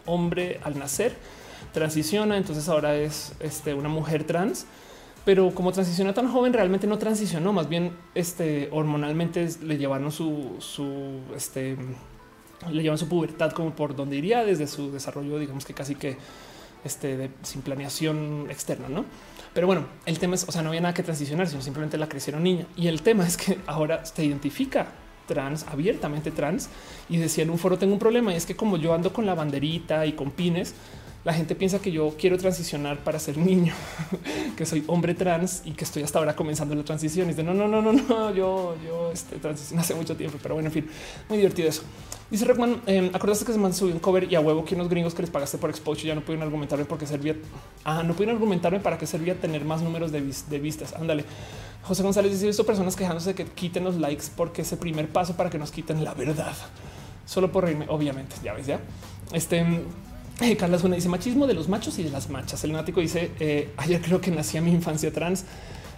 hombre 0.06 0.60
al 0.64 0.78
nacer 0.78 1.16
transiciona, 1.74 2.38
entonces 2.38 2.68
ahora 2.70 2.96
es 2.96 3.34
este, 3.40 3.74
una 3.74 3.90
mujer 3.90 4.24
trans, 4.24 4.66
pero 5.26 5.54
como 5.54 5.72
transicionó 5.72 6.14
tan 6.14 6.32
joven, 6.32 6.54
realmente 6.54 6.88
no 6.88 6.98
transicionó, 6.98 7.54
más 7.54 7.70
bien 7.70 7.96
este, 8.16 8.70
hormonalmente 8.72 9.48
le 9.62 9.78
llevaron 9.78 10.12
su, 10.12 10.56
su 10.60 11.20
este, 11.36 11.78
le 12.72 12.84
llevan 12.84 12.98
su 12.98 13.08
pubertad 13.08 13.52
como 13.52 13.76
por 13.76 13.96
donde 13.96 14.18
iría 14.18 14.44
desde 14.44 14.68
su 14.68 14.92
desarrollo, 14.92 15.40
digamos 15.40 15.66
que 15.66 15.74
casi 15.74 15.96
que 15.96 16.18
este, 16.84 17.30
sin 17.44 17.62
planeación 17.62 18.48
externa, 18.50 18.90
¿no? 18.90 19.06
Pero 19.54 19.68
bueno, 19.68 19.86
el 20.06 20.20
tema 20.20 20.36
es, 20.36 20.48
o 20.48 20.52
sea, 20.52 20.62
no 20.62 20.70
había 20.70 20.82
nada 20.82 20.94
que 20.94 21.04
transicionar, 21.04 21.48
sino 21.48 21.62
simplemente 21.62 21.98
la 21.98 22.08
crecieron 22.08 22.44
niña. 22.44 22.66
Y 22.76 22.88
el 22.88 23.02
tema 23.02 23.26
es 23.26 23.36
que 23.36 23.58
ahora 23.66 24.06
se 24.06 24.24
identifica 24.24 24.88
trans, 25.28 25.66
abiertamente 25.68 26.32
trans, 26.32 26.70
y 27.10 27.18
decía 27.18 27.44
en 27.44 27.50
un 27.50 27.58
foro 27.58 27.78
tengo 27.78 27.94
un 27.94 28.00
problema, 28.00 28.34
y 28.34 28.36
es 28.36 28.46
que 28.46 28.56
como 28.56 28.78
yo 28.78 28.94
ando 28.94 29.12
con 29.12 29.26
la 29.26 29.36
banderita 29.36 30.06
y 30.06 30.14
con 30.14 30.32
pines, 30.32 30.74
la 31.26 31.34
gente 31.34 31.54
piensa 31.54 31.80
que 31.80 31.92
yo 31.92 32.16
quiero 32.18 32.38
transicionar 32.38 33.04
para 33.04 33.20
ser 33.20 33.38
niño, 33.38 33.74
que 34.58 34.66
soy 34.66 34.84
hombre 34.88 35.14
trans 35.14 35.64
y 35.66 35.72
que 35.72 35.84
estoy 35.84 36.04
hasta 36.04 36.20
ahora 36.20 36.36
comenzando 36.36 36.76
la 36.76 36.84
transición. 36.84 37.28
Y 37.28 37.32
dice, 37.32 37.44
no, 37.44 37.54
no, 37.54 37.68
no, 37.68 37.82
no, 37.82 37.92
no, 37.92 38.34
yo, 38.34 38.76
yo 38.86 39.12
este, 39.12 39.36
transicioné 39.38 39.82
hace 39.82 39.96
mucho 39.96 40.16
tiempo, 40.16 40.38
pero 40.42 40.56
bueno, 40.56 40.68
en 40.70 40.74
fin, 40.74 40.90
muy 41.28 41.38
divertido 41.38 41.70
eso. 41.70 41.84
Dice 42.32 42.46
Rockman, 42.46 42.82
eh, 42.86 43.10
acordaste 43.12 43.44
que 43.44 43.54
se 43.54 43.58
me 43.58 43.74
subió 43.74 43.94
un 43.94 44.00
cover 44.00 44.32
y 44.32 44.36
a 44.36 44.40
huevo 44.40 44.64
que 44.64 44.76
unos 44.76 44.88
gringos 44.88 45.16
que 45.16 45.24
les 45.24 45.32
pagaste 45.32 45.58
por 45.58 45.72
exposure 45.72 46.10
ya 46.10 46.16
no 46.16 46.22
pudieron 46.22 46.44
argumentarme 46.44 46.86
porque 46.86 47.08
servía. 47.08 47.36
Ah, 47.84 48.04
no 48.04 48.14
pudieron 48.14 48.36
argumentarme 48.36 48.80
para 48.80 49.00
qué 49.00 49.08
servía 49.08 49.34
tener 49.34 49.66
más 49.66 49.82
números 49.82 50.12
de, 50.12 50.22
de 50.22 50.60
vistas. 50.60 50.94
Ándale. 50.94 51.26
José 51.82 52.04
González 52.04 52.32
dice 52.32 52.50
esto 52.50 52.66
personas 52.66 52.96
quejándose 52.96 53.30
de 53.30 53.36
que 53.36 53.46
quiten 53.46 53.84
los 53.84 53.96
likes 53.96 54.26
porque 54.36 54.62
es 54.62 54.72
el 54.72 54.78
primer 54.78 55.10
paso 55.10 55.36
para 55.36 55.50
que 55.50 55.58
nos 55.58 55.72
quiten 55.72 56.04
la 56.04 56.14
verdad. 56.14 56.54
Solo 57.26 57.52
por 57.52 57.64
reírme, 57.64 57.86
obviamente. 57.90 58.36
Ya 58.44 58.54
ves, 58.54 58.68
ya. 58.68 58.80
Este 59.34 59.66
eh, 60.42 60.56
Carla 60.56 60.78
Zuna 60.78 60.96
dice 60.96 61.10
machismo 61.10 61.48
de 61.48 61.54
los 61.54 61.68
machos 61.68 61.98
y 61.98 62.04
de 62.04 62.12
las 62.12 62.30
machas. 62.30 62.64
El 62.64 62.74
nático 62.74 63.02
dice 63.02 63.32
eh, 63.40 63.74
ayer 63.78 64.02
creo 64.02 64.22
que 64.22 64.30
nací 64.30 64.58
a 64.58 64.62
mi 64.62 64.72
infancia 64.72 65.12
trans. 65.12 65.46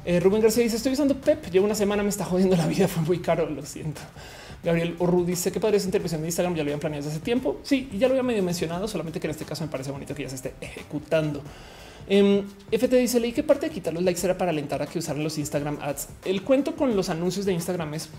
Eh, 0.05 0.19
Rubén 0.19 0.41
García 0.41 0.63
dice 0.63 0.77
estoy 0.77 0.93
usando 0.93 1.15
Pep. 1.15 1.51
Llevo 1.51 1.65
una 1.65 1.75
semana, 1.75 2.03
me 2.03 2.09
está 2.09 2.23
jodiendo 2.23 2.55
la 2.55 2.67
vida. 2.67 2.87
Fue 2.87 3.03
muy 3.03 3.19
caro. 3.19 3.49
Lo 3.49 3.65
siento. 3.65 3.99
Gabriel 4.63 4.95
Orru 4.99 5.25
dice 5.25 5.51
que 5.51 5.59
padre 5.59 5.77
esa 5.77 5.87
intervención 5.87 6.21
de 6.21 6.27
Instagram 6.27 6.55
ya 6.55 6.63
lo 6.63 6.67
habían 6.67 6.79
planeado 6.79 7.03
desde 7.03 7.17
hace 7.17 7.25
tiempo. 7.25 7.59
Sí, 7.63 7.89
ya 7.93 8.07
lo 8.07 8.13
había 8.13 8.23
medio 8.23 8.43
mencionado, 8.43 8.87
solamente 8.87 9.19
que 9.19 9.27
en 9.27 9.31
este 9.31 9.45
caso 9.45 9.63
me 9.63 9.71
parece 9.71 9.91
bonito 9.91 10.13
que 10.13 10.23
ya 10.23 10.29
se 10.29 10.35
esté 10.35 10.53
ejecutando. 10.61 11.39
Um, 11.39 12.15
em, 12.15 12.43
FT 12.71 12.95
dice 12.97 13.19
leí 13.19 13.31
que 13.31 13.43
parte 13.43 13.67
de 13.67 13.73
quitar 13.73 13.93
los 13.93 14.03
likes 14.03 14.23
era 14.23 14.37
para 14.37 14.51
alentar 14.51 14.81
a 14.81 14.87
que 14.87 14.99
usaran 14.99 15.23
los 15.23 15.37
Instagram 15.37 15.79
ads. 15.81 16.09
El 16.25 16.43
cuento 16.43 16.75
con 16.75 16.95
los 16.95 17.09
anuncios 17.09 17.45
de 17.45 17.53
Instagram 17.53 17.93
es 17.93 18.09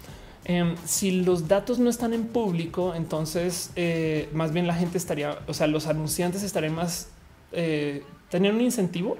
um, 0.49 0.75
si 0.85 1.23
los 1.23 1.47
datos 1.49 1.79
no 1.79 1.91
están 1.91 2.13
en 2.13 2.27
público, 2.27 2.95
entonces 2.95 3.71
eh, 3.77 4.29
más 4.33 4.53
bien 4.53 4.67
la 4.67 4.75
gente 4.75 4.99
estaría, 4.99 5.39
o 5.47 5.55
sea, 5.55 5.67
los 5.67 5.87
anunciantes 5.87 6.43
estarían 6.43 6.75
más 6.75 7.09
eh, 7.53 8.03
tener 8.31 8.53
un 8.53 8.61
incentivo 8.61 9.17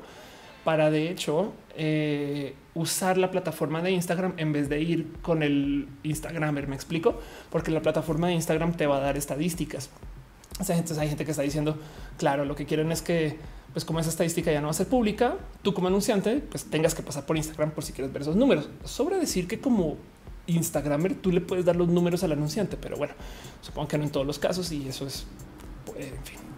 para 0.65 0.91
de 0.91 1.11
hecho 1.11 1.53
eh, 1.77 2.55
usar 2.75 3.19
la 3.19 3.31
plataforma 3.31 3.83
de 3.83 3.91
Instagram 3.91 4.35
en 4.37 4.53
vez 4.53 4.69
de 4.69 4.81
ir 4.81 5.13
con 5.23 5.43
el 5.43 5.89
Instagramer. 6.03 6.69
Me 6.69 6.75
explico, 6.75 7.21
porque 7.51 7.71
la 7.71 7.83
plataforma 7.83 8.29
de 8.29 8.35
Instagram 8.35 8.75
te 8.75 8.87
va 8.87 8.97
a 8.97 9.01
dar 9.01 9.17
estadísticas. 9.17 9.91
Entonces 10.59 10.99
hay 10.99 11.09
gente 11.09 11.25
que 11.25 11.33
está 11.33 11.43
diciendo, 11.43 11.79
claro, 12.19 12.45
lo 12.45 12.55
que 12.55 12.67
quieren 12.67 12.93
es 12.93 13.03
que, 13.03 13.39
pues 13.73 13.85
como 13.85 14.01
esa 14.01 14.11
estadística 14.11 14.53
ya 14.53 14.61
no 14.61 14.69
va 14.69 14.71
a 14.73 14.75
ser 14.75 14.87
pública, 14.87 15.37
tú 15.63 15.75
como 15.75 15.89
anunciante, 15.89 16.37
pues 16.39 16.65
tengas 16.65 16.95
que 16.95 17.03
pasar 17.03 17.27
por 17.27 17.37
Instagram 17.37 17.73
por 17.73 17.85
si 17.85 17.93
quieres 17.93 18.13
ver 18.13 18.23
esos 18.23 18.37
números. 18.37 18.69
Sobra 18.85 19.19
decir 19.19 19.49
que 19.49 19.61
como 19.61 19.97
Instagramer 20.47 21.15
tú 21.15 21.33
le 21.33 21.41
puedes 21.41 21.65
dar 21.65 21.77
los 21.77 21.89
números 21.89 22.23
al 22.23 22.33
anunciante, 22.33 22.77
pero 22.77 22.97
bueno, 22.97 23.15
supongo 23.61 23.89
que 23.89 23.99
no 23.99 24.05
en 24.05 24.11
todos 24.11 24.27
los 24.27 24.39
casos 24.39 24.71
y 24.73 24.89
eso 24.89 25.07
es, 25.07 25.27
pues, 25.87 26.07
en 26.07 26.25
fin. 26.25 26.52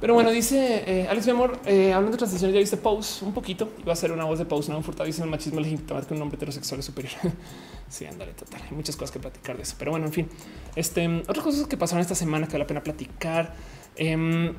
Pero 0.00 0.12
bueno, 0.12 0.30
dice 0.30 0.84
eh, 0.86 1.06
Alex, 1.08 1.24
mi 1.24 1.32
amor, 1.32 1.58
eh, 1.64 1.92
hablando 1.92 2.12
de 2.12 2.18
transiciones, 2.18 2.52
ya 2.52 2.60
viste 2.60 2.76
Pose 2.76 3.24
un 3.24 3.32
poquito. 3.32 3.72
Iba 3.78 3.94
a 3.94 3.96
ser 3.96 4.12
una 4.12 4.24
voz 4.24 4.38
de 4.38 4.44
Pose, 4.44 4.70
no 4.70 4.82
furtado. 4.82 5.06
Dice 5.06 5.22
el 5.22 5.30
machismo 5.30 5.58
legitima 5.58 6.02
que 6.02 6.12
un 6.12 6.20
hombre 6.20 6.36
heterosexual 6.36 6.80
es 6.80 6.86
superior. 6.86 7.14
sí, 7.88 8.04
ándale, 8.04 8.32
total. 8.32 8.60
Hay 8.62 8.76
muchas 8.76 8.94
cosas 8.94 9.10
que 9.10 9.18
platicar 9.18 9.56
de 9.56 9.62
eso. 9.62 9.74
Pero 9.78 9.92
bueno, 9.92 10.06
en 10.06 10.12
fin, 10.12 10.28
este 10.74 11.22
otras 11.26 11.42
cosas 11.42 11.66
que 11.66 11.78
pasaron 11.78 12.02
esta 12.02 12.14
semana 12.14 12.46
que 12.46 12.52
vale 12.52 12.64
la 12.64 12.66
pena 12.66 12.82
platicar. 12.82 13.54
Em, 13.96 14.54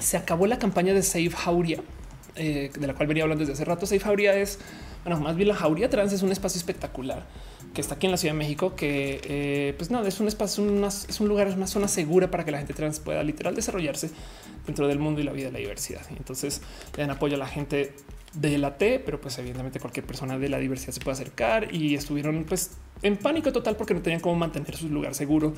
se 0.00 0.16
acabó 0.16 0.46
la 0.46 0.58
campaña 0.58 0.94
de 0.94 1.02
Save 1.02 1.30
Jauria, 1.30 1.82
eh, 2.36 2.70
de 2.78 2.86
la 2.86 2.94
cual 2.94 3.08
venía 3.08 3.24
hablando 3.24 3.40
desde 3.40 3.54
hace 3.54 3.64
rato. 3.64 3.84
Save 3.84 4.00
Jauria 4.00 4.36
es, 4.36 4.60
bueno, 5.04 5.18
más 5.18 5.34
bien 5.34 5.48
la 5.48 5.56
Jauria 5.56 5.90
Trans 5.90 6.12
es 6.12 6.22
un 6.22 6.30
espacio 6.30 6.58
espectacular 6.58 7.26
que 7.76 7.82
está 7.82 7.96
aquí 7.96 8.06
en 8.06 8.12
la 8.12 8.16
Ciudad 8.16 8.32
de 8.32 8.38
México, 8.38 8.74
que 8.74 9.20
eh, 9.24 9.74
pues 9.76 9.90
no, 9.90 10.02
es 10.02 10.18
un 10.18 10.28
espacio, 10.28 10.64
es 10.64 11.20
un 11.20 11.28
lugar, 11.28 11.46
es 11.46 11.56
una 11.56 11.66
zona 11.66 11.88
segura 11.88 12.30
para 12.30 12.42
que 12.42 12.50
la 12.50 12.56
gente 12.56 12.72
trans 12.72 13.00
pueda 13.00 13.22
literal 13.22 13.54
desarrollarse 13.54 14.10
dentro 14.64 14.88
del 14.88 14.98
mundo 14.98 15.20
y 15.20 15.24
la 15.24 15.32
vida 15.32 15.48
de 15.48 15.52
la 15.52 15.58
diversidad. 15.58 16.00
entonces 16.16 16.62
le 16.96 17.02
dan 17.02 17.10
apoyo 17.10 17.36
a 17.36 17.38
la 17.38 17.46
gente 17.46 17.92
de 18.32 18.56
la 18.56 18.78
T, 18.78 18.98
pero 19.00 19.20
pues 19.20 19.36
evidentemente 19.36 19.78
cualquier 19.78 20.06
persona 20.06 20.38
de 20.38 20.48
la 20.48 20.58
diversidad 20.58 20.94
se 20.94 21.00
puede 21.00 21.16
acercar 21.16 21.74
y 21.74 21.94
estuvieron 21.94 22.44
pues 22.44 22.70
en 23.02 23.18
pánico 23.18 23.52
total 23.52 23.76
porque 23.76 23.92
no 23.92 24.00
tenían 24.00 24.22
cómo 24.22 24.36
mantener 24.36 24.74
su 24.74 24.88
lugar 24.88 25.14
seguro 25.14 25.52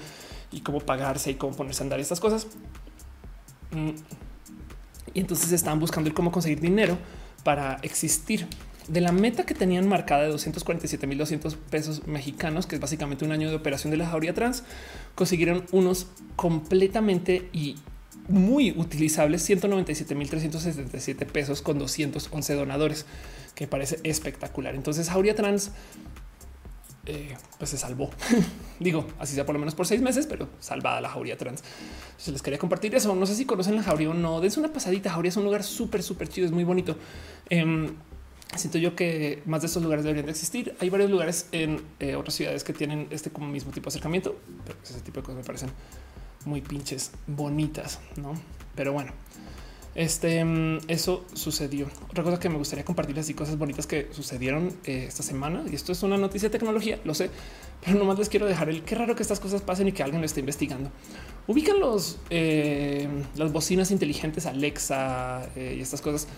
y 0.50 0.62
cómo 0.62 0.80
pagarse 0.80 1.30
y 1.30 1.34
cómo 1.34 1.54
ponerse 1.54 1.82
a 1.82 1.84
andar 1.84 2.00
estas 2.00 2.18
cosas. 2.18 2.48
Mm. 3.70 3.90
Y 5.14 5.20
entonces 5.20 5.52
estaban 5.52 5.78
buscando 5.78 6.08
el 6.08 6.14
cómo 6.14 6.32
conseguir 6.32 6.58
dinero 6.58 6.98
para 7.44 7.78
existir 7.82 8.48
de 8.88 9.00
la 9.00 9.12
meta 9.12 9.44
que 9.44 9.54
tenían 9.54 9.88
marcada 9.88 10.22
de 10.22 10.28
247 10.30 11.06
mil 11.06 11.18
200 11.18 11.56
pesos 11.56 12.06
mexicanos, 12.06 12.66
que 12.66 12.76
es 12.76 12.80
básicamente 12.80 13.24
un 13.24 13.32
año 13.32 13.50
de 13.50 13.56
operación 13.56 13.90
de 13.90 13.98
la 13.98 14.06
jauría 14.06 14.34
trans, 14.34 14.64
consiguieron 15.14 15.64
unos 15.72 16.08
completamente 16.36 17.48
y 17.52 17.76
muy 18.28 18.72
utilizables 18.72 19.42
197 19.42 20.14
mil 20.14 20.28
377 20.28 21.26
pesos 21.26 21.62
con 21.62 21.78
211 21.78 22.54
donadores, 22.54 23.06
que 23.54 23.66
parece 23.66 23.98
espectacular. 24.04 24.74
Entonces, 24.74 25.08
Jauría 25.08 25.34
Trans 25.34 25.72
eh, 27.08 27.34
pues 27.56 27.70
se 27.70 27.78
salvó. 27.78 28.10
Digo, 28.80 29.06
así 29.18 29.34
sea 29.34 29.46
por 29.46 29.54
lo 29.54 29.58
menos 29.58 29.74
por 29.74 29.86
seis 29.86 30.02
meses, 30.02 30.26
pero 30.26 30.46
salvada 30.60 31.00
la 31.00 31.08
jauría 31.08 31.38
trans. 31.38 31.64
Se 32.18 32.30
les 32.30 32.42
quería 32.42 32.58
compartir 32.58 32.94
eso. 32.94 33.14
No 33.14 33.24
sé 33.24 33.34
si 33.34 33.46
conocen 33.46 33.76
la 33.76 33.82
jauría 33.82 34.10
o 34.10 34.14
no. 34.14 34.42
Dense 34.42 34.60
una 34.60 34.72
pasadita. 34.72 35.10
Jauría 35.10 35.30
es 35.30 35.36
un 35.38 35.44
lugar 35.44 35.64
súper, 35.64 36.02
súper 36.02 36.28
chido. 36.28 36.46
Es 36.46 36.52
muy 36.52 36.64
bonito. 36.64 36.98
Em, 37.48 37.94
siento 38.56 38.78
yo 38.78 38.96
que 38.96 39.42
más 39.46 39.60
de 39.60 39.66
estos 39.66 39.82
lugares 39.82 40.04
deberían 40.04 40.26
de 40.26 40.32
existir. 40.32 40.74
Hay 40.80 40.90
varios 40.90 41.10
lugares 41.10 41.48
en 41.52 41.82
eh, 42.00 42.14
otras 42.14 42.34
ciudades 42.34 42.64
que 42.64 42.72
tienen 42.72 43.06
este 43.10 43.30
mismo 43.38 43.72
tipo 43.72 43.84
de 43.84 43.88
acercamiento, 43.88 44.36
pero 44.64 44.78
ese 44.82 45.00
tipo 45.00 45.20
de 45.20 45.22
cosas 45.22 45.38
me 45.38 45.44
parecen 45.44 45.70
muy 46.44 46.60
pinches 46.60 47.12
bonitas, 47.26 48.00
no? 48.16 48.32
Pero 48.74 48.92
bueno, 48.92 49.12
este 49.94 50.44
mm, 50.44 50.78
eso 50.88 51.26
sucedió. 51.34 51.88
Otra 52.10 52.24
cosa 52.24 52.38
que 52.38 52.48
me 52.48 52.56
gustaría 52.56 52.84
compartirles 52.84 53.28
y 53.28 53.34
cosas 53.34 53.58
bonitas 53.58 53.86
que 53.86 54.08
sucedieron 54.12 54.68
eh, 54.84 55.04
esta 55.08 55.22
semana. 55.22 55.64
Y 55.70 55.74
esto 55.74 55.92
es 55.92 56.02
una 56.02 56.16
noticia 56.16 56.48
de 56.48 56.58
tecnología, 56.58 56.98
lo 57.04 57.14
sé, 57.14 57.30
pero 57.84 57.98
nomás 57.98 58.18
les 58.18 58.28
quiero 58.30 58.46
dejar 58.46 58.70
el 58.70 58.82
qué 58.82 58.94
raro 58.94 59.14
que 59.14 59.22
estas 59.22 59.40
cosas 59.40 59.60
pasen 59.60 59.88
y 59.88 59.92
que 59.92 60.02
alguien 60.02 60.22
lo 60.22 60.26
esté 60.26 60.40
investigando. 60.40 60.90
Ubican 61.46 61.80
los 61.80 62.18
eh, 62.30 63.08
las 63.36 63.52
bocinas 63.52 63.90
inteligentes 63.90 64.46
Alexa 64.46 65.48
y 65.54 65.80
estas 65.80 66.00
cosas. 66.00 66.28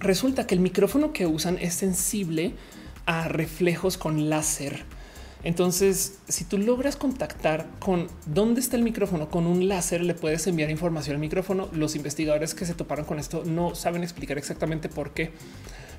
Resulta 0.00 0.46
que 0.46 0.54
el 0.54 0.60
micrófono 0.60 1.12
que 1.12 1.26
usan 1.26 1.58
es 1.58 1.74
sensible 1.74 2.54
a 3.06 3.28
reflejos 3.28 3.96
con 3.96 4.30
láser. 4.30 4.84
Entonces, 5.42 6.18
si 6.28 6.44
tú 6.44 6.58
logras 6.58 6.96
contactar 6.96 7.66
con 7.78 8.08
dónde 8.26 8.60
está 8.60 8.76
el 8.76 8.82
micrófono 8.82 9.30
con 9.30 9.46
un 9.46 9.68
láser, 9.68 10.02
le 10.02 10.14
puedes 10.14 10.46
enviar 10.46 10.70
información 10.70 11.14
al 11.14 11.20
micrófono. 11.20 11.68
Los 11.72 11.96
investigadores 11.96 12.54
que 12.54 12.66
se 12.66 12.74
toparon 12.74 13.06
con 13.06 13.18
esto 13.18 13.42
no 13.46 13.74
saben 13.74 14.02
explicar 14.02 14.36
exactamente 14.36 14.88
por 14.88 15.12
qué, 15.12 15.32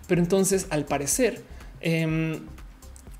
pero 0.07 0.21
entonces, 0.21 0.67
al 0.69 0.85
parecer, 0.85 1.43
em, 1.81 2.41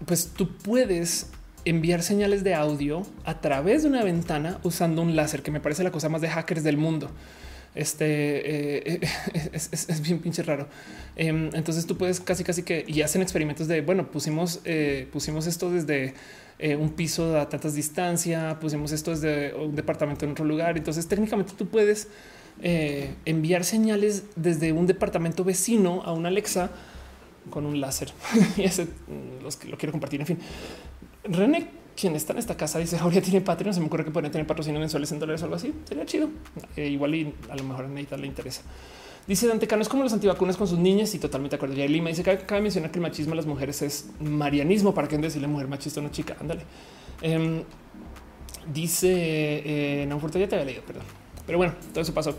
pues 0.06 0.28
tú 0.28 0.56
puedes 0.58 1.28
enviar 1.66 2.04
señales 2.04 2.44
de 2.44 2.54
audio 2.54 3.04
a 3.24 3.40
través 3.40 3.84
de 3.84 3.90
una 3.90 4.04
ventana 4.04 4.60
usando 4.64 5.02
un 5.02 5.16
láser, 5.16 5.42
que 5.42 5.52
me 5.52 5.60
parece 5.60 5.84
la 5.84 5.92
cosa 5.92 6.10
más 6.10 6.22
de 6.22 6.30
hackers 6.30 6.64
del 6.64 6.78
mundo. 6.78 7.10
Este 7.74 8.96
eh, 8.96 9.10
es, 9.54 10.02
bien 10.02 10.20
pinche 10.20 10.44
raro. 10.44 10.68
Em, 11.16 11.50
entonces 11.54 11.86
tú 11.86 11.98
puedes 11.98 12.20
casi, 12.20 12.44
casi 12.44 12.64
que 12.64 12.84
y 12.88 13.02
hacen 13.02 13.22
experimentos 13.22 13.68
de 13.68 13.82
bueno, 13.82 14.12
pusimos, 14.12 14.60
eh, 14.66 15.08
pusimos 15.12 15.48
esto 15.48 15.72
desde 15.72 16.14
eh, 16.60 16.76
un 16.76 16.90
piso 16.90 17.40
a 17.40 17.48
tantas 17.48 17.74
distancia, 17.74 18.60
pusimos 18.60 18.92
esto 18.92 19.12
desde 19.12 19.54
un 19.54 19.76
departamento 19.76 20.26
en 20.26 20.32
otro 20.32 20.46
lugar. 20.46 20.78
Entonces 20.78 21.08
técnicamente 21.08 21.54
tú 21.58 21.68
puedes 21.68 22.08
enviar 22.64 23.64
señales 23.64 24.24
desde 24.36 24.72
un 24.72 24.86
departamento 24.86 25.44
vecino 25.44 26.04
a 26.04 26.12
una 26.12 26.28
Alexa 26.28 26.70
con 27.50 27.66
un 27.66 27.80
láser. 27.82 28.12
y 28.58 28.64
ese 28.64 28.86
mm, 28.86 29.44
los 29.44 29.56
que 29.56 29.68
lo 29.70 29.78
quiero 29.78 29.92
compartir. 29.92 30.20
En 30.20 30.28
fin, 30.28 30.40
René 31.24 31.81
quien 32.02 32.16
está 32.16 32.34
en 32.34 32.40
esta 32.40 32.58
casa 32.58 32.80
dice 32.80 32.98
ahora 32.98 33.22
tiene 33.22 33.42
Patreon. 33.42 33.76
Se 33.76 33.80
me 33.80 33.86
ocurre 33.86 34.04
que 34.04 34.10
podría 34.10 34.32
tener 34.32 34.48
patrocinio 34.48 34.80
mensuales 34.80 35.12
en 35.12 35.20
dólares 35.20 35.42
o 35.44 35.46
algo 35.46 35.56
así. 35.56 35.72
Sería 35.88 36.04
chido. 36.06 36.30
Eh, 36.76 36.88
igual 36.88 37.14
y 37.14 37.34
a 37.48 37.56
lo 37.56 37.64
mejor 37.64 37.86
a 37.86 37.88
Neita 37.88 38.18
le 38.18 38.26
interesa. 38.26 38.64
Dice 39.28 39.48
Dante 39.48 39.68
Cano 39.68 39.84
es 39.84 39.88
como 39.88 40.02
los 40.02 40.12
antivacunas 40.12 40.58
con 40.58 40.68
sus 40.68 40.80
niñas 40.80 41.14
y 41.14 41.20
totalmente 41.20 41.56
de 41.56 41.58
acuerdo. 41.58 41.80
Y 41.80 41.88
Lima 41.88 42.10
dice 42.10 42.24
que 42.24 42.40
cabe 42.40 42.62
mencionar 42.62 42.90
que 42.90 42.98
el 42.98 43.04
machismo 43.04 43.32
de 43.32 43.36
las 43.36 43.46
mujeres 43.46 43.84
es 43.84 44.10
marianismo. 44.20 44.96
Para 44.96 45.08
qué 45.08 45.16
decirle 45.20 45.48
mujer 45.48 45.68
machista 45.68 46.00
a 46.00 46.04
una 46.04 46.12
chica. 46.12 46.36
Ándale. 46.42 46.64
Em, 47.22 47.62
dice 48.74 49.12
eh, 49.14 50.06
no, 50.08 50.20
ya 50.20 50.48
te 50.48 50.56
había 50.56 50.66
leído, 50.66 50.82
perdón. 50.82 51.04
Pero 51.46 51.60
bueno, 51.60 51.76
todo 51.94 52.02
eso 52.02 52.14
pasó. 52.16 52.36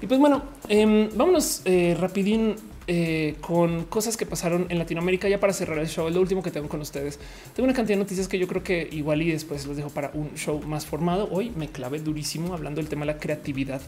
Y 0.00 0.06
pues 0.06 0.20
bueno, 0.20 0.42
eh, 0.68 1.10
vámonos 1.12 1.62
eh, 1.64 1.96
rapidín 1.98 2.54
eh, 2.88 3.34
con 3.40 3.84
cosas 3.86 4.16
que 4.16 4.26
pasaron 4.26 4.66
en 4.68 4.78
Latinoamérica. 4.78 5.28
Ya 5.28 5.40
para 5.40 5.52
cerrar 5.52 5.78
el 5.78 5.88
show, 5.88 6.08
lo 6.08 6.20
último 6.20 6.42
que 6.42 6.50
tengo 6.50 6.68
con 6.68 6.80
ustedes. 6.80 7.18
Tengo 7.54 7.64
una 7.64 7.74
cantidad 7.74 7.96
de 7.96 8.04
noticias 8.04 8.28
que 8.28 8.38
yo 8.38 8.46
creo 8.46 8.62
que 8.62 8.88
igual 8.92 9.22
y 9.22 9.32
después 9.32 9.66
los 9.66 9.76
dejo 9.76 9.90
para 9.90 10.10
un 10.14 10.34
show 10.34 10.62
más 10.62 10.86
formado. 10.86 11.28
Hoy 11.32 11.50
me 11.50 11.68
clavé 11.68 11.98
durísimo 11.98 12.54
hablando 12.54 12.80
del 12.80 12.88
tema 12.88 13.04
de 13.04 13.12
la 13.12 13.18
creatividad 13.18 13.80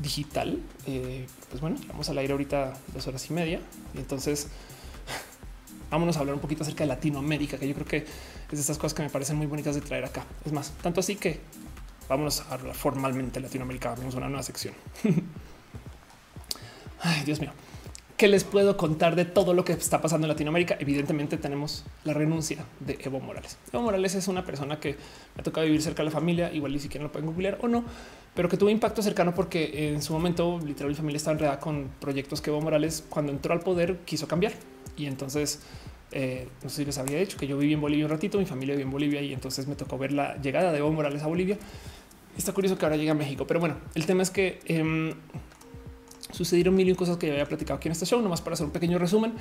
digital. 0.00 0.58
Eh, 0.86 1.26
pues 1.50 1.60
bueno, 1.60 1.76
vamos 1.88 2.08
al 2.08 2.16
aire 2.18 2.32
ahorita 2.32 2.72
dos 2.94 3.06
horas 3.06 3.28
y 3.28 3.34
media. 3.34 3.60
Y 3.94 3.98
entonces 3.98 4.48
vámonos 5.90 6.16
a 6.16 6.20
hablar 6.20 6.34
un 6.34 6.40
poquito 6.40 6.62
acerca 6.62 6.84
de 6.84 6.88
Latinoamérica, 6.88 7.58
que 7.58 7.68
yo 7.68 7.74
creo 7.74 7.86
que 7.86 7.96
es 7.98 8.06
de 8.52 8.60
estas 8.60 8.78
cosas 8.78 8.94
que 8.94 9.02
me 9.02 9.10
parecen 9.10 9.36
muy 9.36 9.46
bonitas 9.46 9.74
de 9.74 9.82
traer 9.82 10.06
acá. 10.06 10.24
Es 10.46 10.52
más, 10.52 10.72
tanto 10.82 11.00
así 11.00 11.16
que 11.16 11.40
vámonos 12.08 12.40
a 12.40 12.54
hablar 12.54 12.74
formalmente 12.74 13.38
de 13.38 13.40
Latinoamérica. 13.46 13.94
Vamos 13.96 14.14
a 14.14 14.16
una 14.18 14.28
nueva 14.28 14.42
sección. 14.42 14.72
Ay, 17.02 17.22
Dios 17.24 17.38
mío. 17.40 17.52
¿Qué 18.20 18.28
les 18.28 18.44
puedo 18.44 18.76
contar 18.76 19.16
de 19.16 19.24
todo 19.24 19.54
lo 19.54 19.64
que 19.64 19.72
está 19.72 20.02
pasando 20.02 20.26
en 20.26 20.28
Latinoamérica? 20.28 20.76
Evidentemente 20.78 21.38
tenemos 21.38 21.86
la 22.04 22.12
renuncia 22.12 22.58
de 22.80 22.98
Evo 23.02 23.18
Morales. 23.18 23.56
Evo 23.72 23.82
Morales 23.82 24.14
es 24.14 24.28
una 24.28 24.44
persona 24.44 24.78
que 24.78 24.90
me 24.90 25.40
ha 25.40 25.42
tocado 25.42 25.64
vivir 25.64 25.80
cerca 25.80 26.02
de 26.02 26.10
la 26.10 26.10
familia, 26.10 26.52
igual 26.52 26.70
ni 26.70 26.80
siquiera 26.80 27.02
lo 27.02 27.10
pueden 27.10 27.30
googlear 27.30 27.56
o 27.62 27.68
no, 27.68 27.82
pero 28.34 28.50
que 28.50 28.58
tuvo 28.58 28.68
impacto 28.68 29.00
cercano 29.00 29.34
porque 29.34 29.88
en 29.88 30.02
su 30.02 30.12
momento 30.12 30.60
literal 30.62 30.90
mi 30.90 30.96
familia 30.96 31.16
estaba 31.16 31.32
enredada 31.32 31.60
con 31.60 31.88
proyectos 31.98 32.42
que 32.42 32.50
Evo 32.50 32.60
Morales 32.60 33.02
cuando 33.08 33.32
entró 33.32 33.54
al 33.54 33.60
poder 33.60 34.00
quiso 34.04 34.28
cambiar. 34.28 34.52
Y 34.98 35.06
entonces 35.06 35.62
eh, 36.12 36.46
no 36.62 36.68
sé 36.68 36.76
si 36.76 36.84
les 36.84 36.98
había 36.98 37.18
dicho 37.20 37.38
que 37.38 37.46
yo 37.46 37.56
viví 37.56 37.72
en 37.72 37.80
Bolivia 37.80 38.04
un 38.04 38.10
ratito, 38.10 38.36
mi 38.36 38.44
familia 38.44 38.74
vive 38.74 38.84
en 38.84 38.90
Bolivia 38.90 39.22
y 39.22 39.32
entonces 39.32 39.66
me 39.66 39.76
tocó 39.76 39.96
ver 39.96 40.12
la 40.12 40.36
llegada 40.42 40.72
de 40.72 40.78
Evo 40.80 40.92
Morales 40.92 41.22
a 41.22 41.26
Bolivia. 41.26 41.56
Está 42.36 42.52
curioso 42.52 42.76
que 42.76 42.84
ahora 42.84 42.98
llega 42.98 43.12
a 43.12 43.14
México, 43.14 43.46
pero 43.46 43.60
bueno, 43.60 43.76
el 43.94 44.04
tema 44.04 44.22
es 44.22 44.28
que 44.28 44.60
eh, 44.66 45.14
sucedieron 46.32 46.74
mil 46.74 46.88
y 46.88 46.94
cosas 46.94 47.16
que 47.16 47.26
ya 47.26 47.32
había 47.34 47.46
platicado 47.46 47.78
aquí 47.78 47.88
en 47.88 47.92
este 47.92 48.06
show, 48.06 48.20
nomás 48.20 48.40
para 48.40 48.54
hacer 48.54 48.66
un 48.66 48.72
pequeño 48.72 48.98
resumen. 48.98 49.32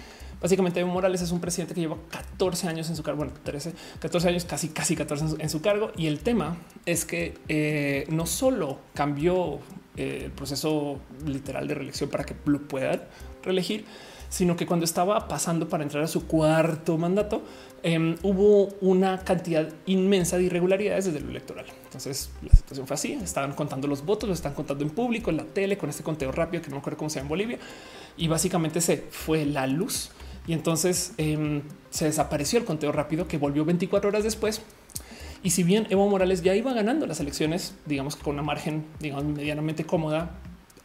Básicamente 0.41 0.79
Evo 0.79 0.91
Morales 0.91 1.21
es 1.21 1.31
un 1.31 1.39
presidente 1.39 1.73
que 1.73 1.81
lleva 1.81 1.97
14 2.09 2.67
años 2.67 2.89
en 2.89 2.95
su 2.95 3.03
cargo, 3.03 3.19
bueno, 3.19 3.33
13, 3.43 3.73
14 3.99 4.29
años, 4.29 4.45
casi, 4.45 4.69
casi 4.69 4.95
14 4.95 5.23
en 5.23 5.29
su, 5.29 5.37
en 5.39 5.49
su 5.49 5.61
cargo. 5.61 5.91
Y 5.97 6.07
el 6.07 6.19
tema 6.19 6.57
es 6.85 7.05
que 7.05 7.37
eh, 7.47 8.05
no 8.09 8.25
solo 8.25 8.79
cambió 8.93 9.59
eh, 9.97 10.21
el 10.25 10.31
proceso 10.31 10.99
literal 11.25 11.67
de 11.67 11.73
reelección 11.75 12.09
para 12.09 12.23
que 12.23 12.35
lo 12.45 12.61
puedan 12.61 13.01
reelegir, 13.43 13.85
sino 14.29 14.55
que 14.55 14.65
cuando 14.65 14.85
estaba 14.85 15.27
pasando 15.27 15.67
para 15.67 15.83
entrar 15.83 16.03
a 16.03 16.07
su 16.07 16.25
cuarto 16.25 16.97
mandato, 16.97 17.41
eh, 17.83 18.15
hubo 18.23 18.69
una 18.81 19.19
cantidad 19.19 19.67
inmensa 19.85 20.37
de 20.37 20.43
irregularidades 20.43 21.05
desde 21.05 21.19
lo 21.19 21.29
electoral. 21.29 21.65
Entonces 21.89 22.29
la 22.43 22.53
situación 22.53 22.85
fue 22.85 22.93
así. 22.93 23.13
Estaban 23.13 23.53
contando 23.53 23.87
los 23.87 24.05
votos, 24.05 24.29
lo 24.29 24.35
están 24.35 24.53
contando 24.53 24.83
en 24.83 24.91
público, 24.91 25.31
en 25.31 25.37
la 25.37 25.43
tele, 25.43 25.75
con 25.75 25.89
este 25.89 26.03
conteo 26.03 26.31
rápido 26.31 26.61
que 26.61 26.69
no 26.69 26.75
me 26.75 26.79
acuerdo 26.81 26.97
cómo 26.97 27.09
sea 27.09 27.23
en 27.23 27.27
Bolivia. 27.27 27.57
Y 28.15 28.27
básicamente 28.27 28.79
se 28.79 28.97
fue 28.97 29.45
la 29.45 29.65
luz. 29.65 30.11
Y 30.45 30.53
entonces 30.53 31.13
eh, 31.17 31.61
se 31.89 32.05
desapareció 32.05 32.59
el 32.59 32.65
conteo 32.65 32.91
rápido 32.91 33.27
que 33.27 33.39
volvió 33.39 33.65
24 33.65 34.07
horas 34.07 34.23
después. 34.23 34.61
Y 35.41 35.49
si 35.49 35.63
bien 35.63 35.87
Evo 35.89 36.07
Morales 36.07 36.43
ya 36.43 36.53
iba 36.53 36.73
ganando 36.73 37.07
las 37.07 37.19
elecciones, 37.19 37.73
digamos 37.87 38.15
que 38.15 38.23
con 38.23 38.33
una 38.33 38.43
margen 38.43 38.85
digamos, 38.99 39.25
medianamente 39.25 39.83
cómoda, 39.83 40.31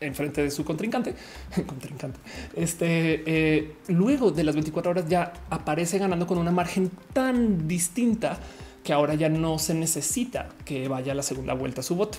en 0.01 0.14
frente 0.14 0.43
de 0.43 0.51
su 0.51 0.64
contrincante, 0.64 1.14
contrincante. 1.66 2.18
Este 2.56 3.22
eh, 3.26 3.76
luego 3.89 4.31
de 4.31 4.44
las 4.44 4.55
24 4.55 4.90
horas 4.90 5.09
ya 5.09 5.32
aparece 5.51 5.98
ganando 5.98 6.26
con 6.26 6.39
una 6.39 6.51
margen 6.51 6.90
tan 7.12 7.68
distinta 7.68 8.39
que 8.85 8.93
ahora 8.93 9.15
ya 9.15 9.28
no 9.28 9.59
se 9.59 9.74
necesita 9.74 10.51
que 10.65 10.86
vaya 10.89 11.12
a 11.12 11.15
la 11.15 11.23
segunda 11.23 11.55
vuelta 11.55 11.81
a 11.81 11.85
su 11.85 11.97
voto. 11.97 12.19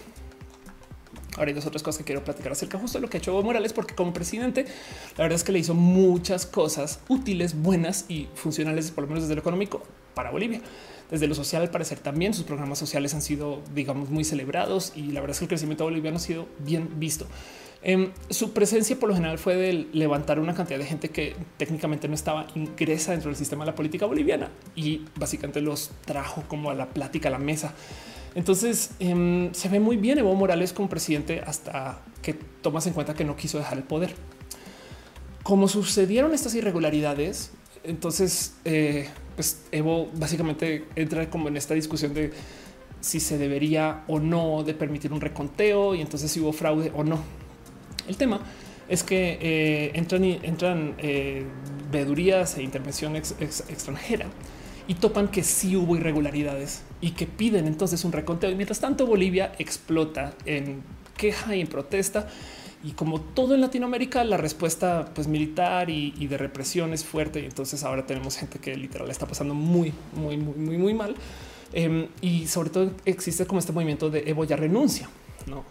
Ahora 1.38 1.50
hay 1.50 1.54
dos 1.54 1.66
otras 1.66 1.84
cosas 1.84 2.00
que 2.00 2.06
quiero 2.06 2.24
platicar 2.24 2.54
acerca 2.54 2.80
justo 2.80 2.98
de 2.98 3.04
lo 3.04 3.10
que 3.10 3.18
ha 3.18 3.20
hecho 3.20 3.32
Evo 3.32 3.44
Morales, 3.44 3.74
porque 3.74 3.94
como 3.94 4.14
presidente, 4.14 4.66
la 5.18 5.24
verdad 5.24 5.36
es 5.36 5.44
que 5.44 5.52
le 5.52 5.60
hizo 5.60 5.74
muchas 5.74 6.46
cosas 6.46 7.02
útiles, 7.08 7.62
buenas 7.62 8.06
y 8.08 8.28
funcionales, 8.36 8.92
por 8.92 9.04
lo 9.04 9.10
menos 9.10 9.24
desde 9.24 9.36
lo 9.36 9.42
económico, 9.42 9.84
para 10.14 10.32
Bolivia. 10.32 10.62
Desde 11.12 11.28
lo 11.28 11.36
social, 11.36 11.62
al 11.62 11.70
parecer 11.70 12.00
también 12.00 12.34
sus 12.34 12.46
programas 12.46 12.80
sociales 12.80 13.14
han 13.14 13.22
sido, 13.22 13.62
digamos, 13.76 14.10
muy 14.10 14.24
celebrados 14.24 14.94
y 14.96 15.12
la 15.12 15.22
verdad 15.22 15.36
es 15.36 15.40
que 15.40 15.46
el 15.46 15.50
crecimiento 15.50 15.84
boliviano 15.84 16.18
ha 16.18 16.22
sido 16.22 16.48
bien 16.60 17.00
visto. 17.00 17.28
Eh, 17.88 18.10
su 18.32 18.52
presencia 18.52 18.99
por 18.99 19.10
lo 19.10 19.16
general 19.16 19.38
fue 19.38 19.56
de 19.56 19.88
levantar 19.94 20.40
una 20.40 20.56
cantidad 20.56 20.80
de 20.80 20.86
gente 20.86 21.10
que 21.10 21.36
técnicamente 21.57 22.07
no 22.07 22.16
estaba 22.16 22.48
ingresa 22.56 23.12
dentro 23.12 23.30
del 23.30 23.38
sistema 23.38 23.64
de 23.64 23.70
la 23.72 23.76
política 23.76 24.07
boliviana 24.07 24.49
y 24.76 25.06
básicamente 25.16 25.62
los 25.62 25.91
trajo 26.03 26.44
como 26.48 26.72
a 26.72 26.74
la 26.74 26.88
plática, 26.88 27.30
a 27.30 27.32
la 27.32 27.38
mesa. 27.38 27.76
Entonces 28.34 28.90
eh, 28.99 29.52
se 29.53 29.70
ve 29.70 29.80
muy 29.80 29.98
bien 29.98 30.18
Evo 30.18 30.34
Morales 30.34 30.74
como 30.74 30.90
presidente 30.90 31.44
hasta 31.45 31.99
que 32.24 32.34
tomas 32.34 32.88
en 32.88 32.94
cuenta 32.94 33.14
que 33.14 33.24
no 33.24 33.36
quiso 33.36 33.60
dejar 33.60 33.78
el 33.78 33.84
poder. 33.84 34.16
Como 35.44 35.68
sucedieron 35.68 36.34
estas 36.34 36.56
irregularidades, 36.56 37.52
entonces 37.84 38.56
eh, 38.66 39.10
pues 39.36 39.62
Evo 39.72 40.10
básicamente 40.16 40.86
entra 40.95 41.30
como 41.30 41.49
en 41.49 41.57
esta 41.57 41.76
discusión 41.76 42.16
de 42.16 42.34
si 42.99 43.20
se 43.20 43.38
debería 43.38 44.03
o 44.07 44.20
no 44.20 44.64
de 44.64 44.74
permitir 44.74 45.14
un 45.14 45.22
reconteo 45.22 45.94
y 45.94 46.02
entonces 46.02 46.32
si 46.32 46.40
hubo 46.40 46.52
fraude 46.52 46.91
o 46.95 47.03
no. 47.03 47.45
El 48.08 48.18
tema 48.18 48.40
es 48.88 49.04
que 49.04 49.38
eh, 49.42 49.92
entran, 49.96 50.24
entran 50.24 50.96
eh, 51.00 51.46
veedurías 51.92 52.58
e 52.58 52.64
intervención 52.64 53.16
ex, 53.16 53.36
ex, 53.40 53.62
extranjera 53.70 54.28
y 54.88 54.96
topan 54.96 55.30
que 55.30 55.44
sí 55.44 55.76
hubo 55.76 55.96
irregularidades 55.96 56.84
y 57.02 57.12
que 57.12 57.26
piden 57.26 57.68
entonces 57.68 58.06
un 58.06 58.12
reconteo. 58.12 58.52
Y 58.52 58.56
mientras 58.56 58.80
tanto, 58.80 59.08
Bolivia 59.08 59.54
explota 59.58 60.34
en 60.46 60.84
queja 61.18 61.56
y 61.56 61.62
en 61.62 61.68
protesta. 61.68 62.28
Y 62.84 62.92
como 62.92 63.20
todo 63.20 63.56
en 63.56 63.62
Latinoamérica, 63.62 64.24
la 64.24 64.38
respuesta 64.38 65.10
pues, 65.16 65.28
militar 65.28 65.90
y, 65.90 66.14
y, 66.20 66.28
de 66.28 66.38
represión 66.38 66.94
es 66.94 67.04
fuerte. 67.04 67.40
Y 67.40 67.46
entonces 67.46 67.84
ahora 67.84 68.06
tenemos 68.06 68.38
gente 68.38 68.60
que 68.60 68.76
literal 68.78 69.10
está 69.10 69.26
pasando 69.26 69.56
muy, 69.56 69.92
muy, 70.14 70.38
muy, 70.38 70.56
muy, 70.56 70.78
muy 70.78 70.94
mal. 70.94 71.16
Eh, 71.74 72.08
y 72.22 72.48
sobre 72.48 72.70
todo 72.70 72.92
existe 73.06 73.46
como 73.46 73.60
este 73.60 73.72
movimiento 73.72 74.10
de 74.12 74.30
Evo 74.30 74.44
ya 74.46 74.56
renuncia. 74.56 75.10
No, 75.48 75.64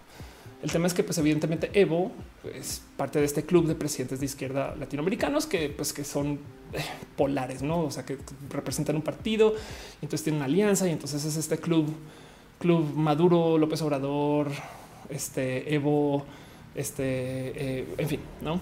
el 0.65 0.73
tema 0.73 0.87
es 0.87 0.95
que, 0.95 1.05
pues, 1.05 1.19
evidentemente, 1.19 1.71
Evo 1.75 2.11
es 2.55 2.81
parte 2.97 3.19
de 3.19 3.27
este 3.27 3.45
club 3.45 3.67
de 3.67 3.75
presidentes 3.75 4.21
de 4.21 4.25
izquierda 4.25 4.75
latinoamericanos 4.77 5.47
que, 5.47 5.69
pues, 5.69 5.93
que 5.93 6.05
son 6.05 6.39
eh, 6.73 6.83
polares, 7.17 7.61
no? 7.61 7.83
O 7.83 7.91
sea, 7.91 8.07
que 8.07 8.17
representan 8.49 8.97
un 8.97 9.03
partido 9.03 9.55
y 10.01 10.07
entonces 10.07 10.25
tienen 10.25 10.39
una 10.39 10.47
alianza 10.47 10.89
y 10.89 10.93
entonces 10.93 11.23
es 11.23 11.37
este 11.37 11.59
club, 11.59 11.95
club 12.59 12.95
Maduro, 12.95 13.59
López 13.59 13.83
Obrador, 13.83 14.49
este 15.11 15.75
Evo, 15.75 16.25
este, 16.75 17.03
eh, 17.05 17.95
en 17.99 18.09
fin, 18.09 18.21
no? 18.41 18.59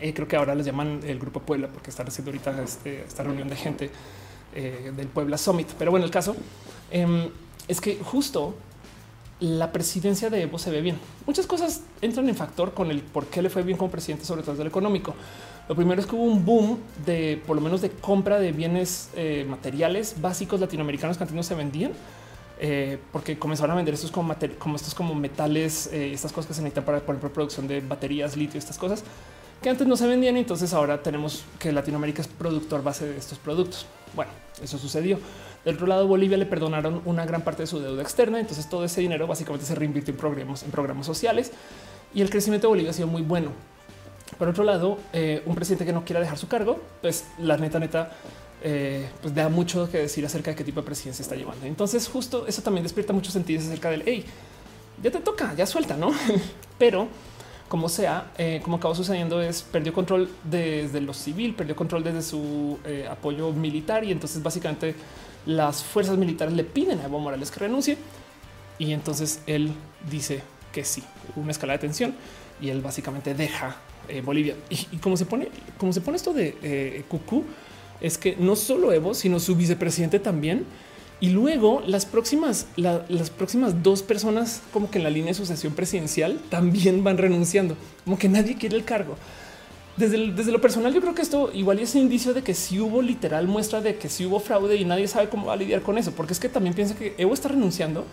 Eh, 0.00 0.14
creo 0.14 0.28
que 0.28 0.36
ahora 0.36 0.54
les 0.54 0.66
llaman 0.66 1.00
el 1.04 1.18
grupo 1.18 1.40
Puebla 1.40 1.66
porque 1.66 1.90
están 1.90 2.06
haciendo 2.06 2.30
ahorita 2.30 2.62
este, 2.62 3.02
esta 3.02 3.24
reunión 3.24 3.48
de 3.48 3.56
gente 3.56 3.90
del 4.54 5.06
Puebla 5.08 5.36
Summit. 5.36 5.68
Pero 5.78 5.90
bueno, 5.90 6.06
el 6.06 6.10
caso 6.10 6.34
eh, 6.90 7.28
es 7.66 7.80
que 7.80 7.96
justo 7.96 8.54
la 9.40 9.70
presidencia 9.70 10.30
de 10.30 10.42
Evo 10.42 10.58
se 10.58 10.70
ve 10.70 10.80
bien. 10.80 10.98
Muchas 11.26 11.46
cosas 11.46 11.82
entran 12.00 12.28
en 12.28 12.34
factor 12.34 12.74
con 12.74 12.90
el 12.90 13.00
por 13.00 13.26
qué 13.26 13.40
le 13.42 13.50
fue 13.50 13.62
bien 13.62 13.78
como 13.78 13.90
presidente, 13.90 14.24
sobre 14.24 14.42
todo 14.42 14.56
del 14.56 14.66
económico. 14.66 15.14
Lo 15.68 15.76
primero 15.76 16.00
es 16.00 16.06
que 16.06 16.16
hubo 16.16 16.24
un 16.24 16.44
boom 16.44 16.78
de 17.04 17.40
por 17.46 17.54
lo 17.54 17.62
menos 17.62 17.80
de 17.80 17.90
compra 17.90 18.40
de 18.40 18.52
bienes 18.52 19.10
eh, 19.14 19.46
materiales 19.48 20.16
básicos 20.20 20.60
latinoamericanos 20.60 21.16
que 21.16 21.24
antes 21.24 21.36
no 21.36 21.42
se 21.42 21.54
vendían. 21.54 21.92
Eh, 22.60 22.98
porque 23.12 23.38
comenzaron 23.38 23.70
a 23.70 23.76
vender 23.76 23.94
estos 23.94 24.10
como, 24.10 24.34
como 24.96 25.14
metales, 25.14 25.88
eh, 25.92 26.12
estas 26.12 26.32
cosas 26.32 26.48
que 26.48 26.54
se 26.54 26.62
necesitan 26.62 26.84
para, 26.84 26.98
por 26.98 27.14
ejemplo, 27.14 27.32
producción 27.32 27.68
de 27.68 27.80
baterías, 27.80 28.36
litio, 28.36 28.58
estas 28.58 28.76
cosas 28.76 29.04
que 29.62 29.70
antes 29.70 29.86
no 29.86 29.96
se 29.96 30.06
vendían. 30.06 30.36
Entonces 30.36 30.72
ahora 30.74 31.02
tenemos 31.02 31.44
que 31.58 31.72
Latinoamérica 31.72 32.22
es 32.22 32.28
productor 32.28 32.82
base 32.82 33.06
de 33.06 33.16
estos 33.16 33.38
productos. 33.38 33.86
Bueno, 34.14 34.32
eso 34.62 34.78
sucedió. 34.78 35.18
Del 35.64 35.74
otro 35.74 35.86
lado, 35.86 36.06
Bolivia 36.06 36.36
le 36.36 36.46
perdonaron 36.46 37.02
una 37.04 37.24
gran 37.26 37.42
parte 37.42 37.62
de 37.62 37.66
su 37.66 37.80
deuda 37.80 38.02
externa. 38.02 38.40
Entonces 38.40 38.68
todo 38.68 38.84
ese 38.84 39.00
dinero 39.00 39.26
básicamente 39.26 39.66
se 39.66 39.74
reinvirtió 39.74 40.12
en 40.12 40.18
programas, 40.18 40.62
en 40.62 40.70
programas 40.70 41.06
sociales 41.06 41.52
y 42.14 42.22
el 42.22 42.30
crecimiento 42.30 42.66
de 42.66 42.70
Bolivia 42.70 42.90
ha 42.90 42.94
sido 42.94 43.08
muy 43.08 43.22
bueno. 43.22 43.52
Por 44.38 44.48
otro 44.48 44.64
lado, 44.64 44.98
eh, 45.12 45.42
un 45.46 45.54
presidente 45.54 45.84
que 45.84 45.92
no 45.92 46.04
quiera 46.04 46.20
dejar 46.20 46.38
su 46.38 46.48
cargo, 46.48 46.80
pues 47.00 47.26
la 47.38 47.56
neta, 47.56 47.78
neta, 47.78 48.12
eh, 48.62 49.08
pues 49.22 49.34
da 49.34 49.48
mucho 49.48 49.90
que 49.90 49.98
decir 49.98 50.24
acerca 50.24 50.50
de 50.50 50.56
qué 50.56 50.64
tipo 50.64 50.80
de 50.80 50.86
presidencia 50.86 51.22
está 51.22 51.34
llevando. 51.34 51.66
Entonces, 51.66 52.08
justo 52.08 52.46
eso 52.46 52.62
también 52.62 52.82
despierta 52.82 53.12
muchos 53.12 53.32
sentidos 53.32 53.64
acerca 53.64 53.90
del 53.90 54.02
hey, 54.04 54.24
ya 55.02 55.10
te 55.10 55.20
toca, 55.20 55.54
ya 55.54 55.66
suelta, 55.66 55.96
no? 55.96 56.12
Pero 56.78 57.08
como 57.68 57.88
sea, 57.88 58.32
eh, 58.38 58.60
como 58.62 58.78
acabó 58.78 58.94
sucediendo 58.94 59.42
es 59.42 59.62
perdió 59.62 59.92
control 59.92 60.28
desde 60.42 61.00
lo 61.00 61.12
civil, 61.12 61.54
perdió 61.54 61.76
control 61.76 62.02
desde 62.02 62.22
su 62.22 62.78
eh, 62.84 63.06
apoyo 63.10 63.52
militar 63.52 64.04
y 64.04 64.10
entonces 64.10 64.42
básicamente 64.42 64.94
las 65.48 65.82
fuerzas 65.82 66.18
militares 66.18 66.52
le 66.52 66.62
piden 66.62 67.00
a 67.00 67.06
Evo 67.06 67.18
Morales 67.18 67.50
que 67.50 67.60
renuncie 67.60 67.96
y 68.78 68.92
entonces 68.92 69.40
él 69.46 69.72
dice 70.10 70.42
que 70.72 70.84
sí, 70.84 71.02
una 71.36 71.52
escala 71.52 71.72
de 71.72 71.78
tensión 71.78 72.14
y 72.60 72.68
él 72.68 72.82
básicamente 72.82 73.32
deja 73.34 73.76
eh, 74.08 74.20
Bolivia. 74.20 74.56
Y, 74.68 74.86
y, 74.92 74.98
como 74.98 75.16
se 75.16 75.24
pone, 75.24 75.48
como 75.78 75.94
se 75.94 76.02
pone 76.02 76.18
esto 76.18 76.34
de 76.34 76.54
eh, 76.62 77.04
Cucú, 77.08 77.44
es 78.02 78.18
que 78.18 78.36
no 78.36 78.56
solo 78.56 78.92
Evo, 78.92 79.14
sino 79.14 79.40
su 79.40 79.56
vicepresidente 79.56 80.20
también 80.20 80.66
Y 81.20 81.30
luego 81.30 81.82
las 81.84 82.06
próximas, 82.06 82.66
las 82.76 83.30
próximas 83.30 83.82
dos 83.82 84.02
personas 84.02 84.62
como 84.72 84.90
que 84.90 84.98
en 84.98 85.04
la 85.04 85.10
línea 85.10 85.28
de 85.28 85.34
sucesión 85.34 85.72
presidencial 85.72 86.38
también 86.50 87.02
van 87.02 87.16
renunciando, 87.18 87.74
como 88.04 88.18
que 88.18 88.28
nadie 88.28 88.56
quiere 88.56 88.76
el 88.76 88.84
cargo. 88.84 89.16
Desde, 89.98 90.32
desde 90.32 90.52
lo 90.52 90.60
personal, 90.60 90.94
yo 90.94 91.00
creo 91.00 91.14
que 91.14 91.22
esto 91.22 91.50
igual 91.52 91.80
es 91.80 91.94
indicio 91.94 92.32
de 92.32 92.42
que 92.42 92.54
si 92.54 92.78
hubo 92.78 93.02
literal 93.02 93.48
muestra 93.48 93.80
de 93.80 93.96
que 93.96 94.08
si 94.08 94.24
hubo 94.26 94.38
fraude 94.38 94.76
y 94.76 94.84
nadie 94.84 95.08
sabe 95.08 95.28
cómo 95.28 95.46
va 95.46 95.54
a 95.54 95.56
lidiar 95.56 95.82
con 95.82 95.98
eso, 95.98 96.12
porque 96.12 96.32
es 96.32 96.38
que 96.38 96.48
también 96.48 96.74
piensa 96.74 96.94
que 96.94 97.14
Evo 97.18 97.34
está 97.34 97.48
renunciando 97.48 98.04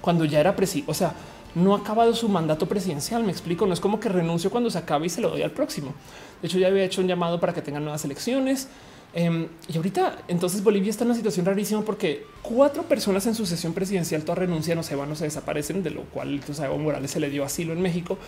cuando 0.00 0.24
ya 0.24 0.40
era 0.40 0.56
presidente. 0.56 0.90
O 0.90 0.94
sea, 0.94 1.14
no 1.56 1.74
ha 1.74 1.78
acabado 1.78 2.14
su 2.14 2.28
mandato 2.28 2.66
presidencial. 2.66 3.24
Me 3.24 3.32
explico. 3.32 3.66
No 3.66 3.72
es 3.72 3.80
como 3.80 3.98
que 3.98 4.08
renuncio 4.08 4.50
cuando 4.50 4.70
se 4.70 4.78
acabe 4.78 5.06
y 5.06 5.08
se 5.08 5.20
lo 5.20 5.30
doy 5.30 5.42
al 5.42 5.50
próximo. 5.50 5.94
De 6.40 6.48
hecho, 6.48 6.58
ya 6.58 6.68
había 6.68 6.84
hecho 6.84 7.00
un 7.00 7.08
llamado 7.08 7.40
para 7.40 7.52
que 7.54 7.62
tengan 7.62 7.82
nuevas 7.82 8.04
elecciones. 8.04 8.68
Em, 9.14 9.48
y 9.66 9.76
ahorita, 9.76 10.18
entonces 10.28 10.62
Bolivia 10.62 10.90
está 10.90 11.04
en 11.04 11.10
una 11.10 11.16
situación 11.16 11.46
rarísima 11.46 11.80
porque 11.82 12.26
cuatro 12.42 12.82
personas 12.82 13.26
en 13.26 13.34
su 13.34 13.46
sesión 13.46 13.72
presidencial 13.72 14.22
todas 14.24 14.38
renuncian 14.38 14.76
o 14.78 14.82
se 14.82 14.94
van 14.94 15.10
o 15.10 15.16
se 15.16 15.24
desaparecen, 15.24 15.82
de 15.82 15.90
lo 15.90 16.02
cual 16.02 16.34
entonces 16.34 16.62
Evo 16.62 16.76
Morales 16.76 17.10
se 17.10 17.20
le 17.20 17.30
dio 17.30 17.42
asilo 17.42 17.72
en 17.72 17.80
México. 17.80 18.18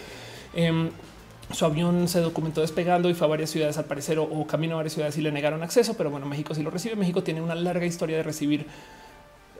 Em, 0.54 0.88
su 1.50 1.64
avión 1.64 2.08
se 2.08 2.20
documentó 2.20 2.60
despegando 2.60 3.08
y 3.08 3.14
fue 3.14 3.26
a 3.26 3.30
varias 3.30 3.50
ciudades 3.50 3.78
al 3.78 3.86
parecer 3.86 4.18
o, 4.18 4.24
o, 4.24 4.46
camino 4.46 4.74
a 4.74 4.76
varias 4.76 4.92
ciudades 4.92 5.16
y 5.18 5.22
le 5.22 5.32
negaron 5.32 5.62
acceso, 5.62 5.94
pero 5.94 6.10
bueno, 6.10 6.26
México 6.26 6.54
sí 6.54 6.62
lo 6.62 6.70
recibe. 6.70 6.96
México 6.96 7.22
tiene 7.22 7.40
una 7.40 7.54
larga 7.54 7.86
historia 7.86 8.18
de 8.18 8.22
recibir 8.22 8.66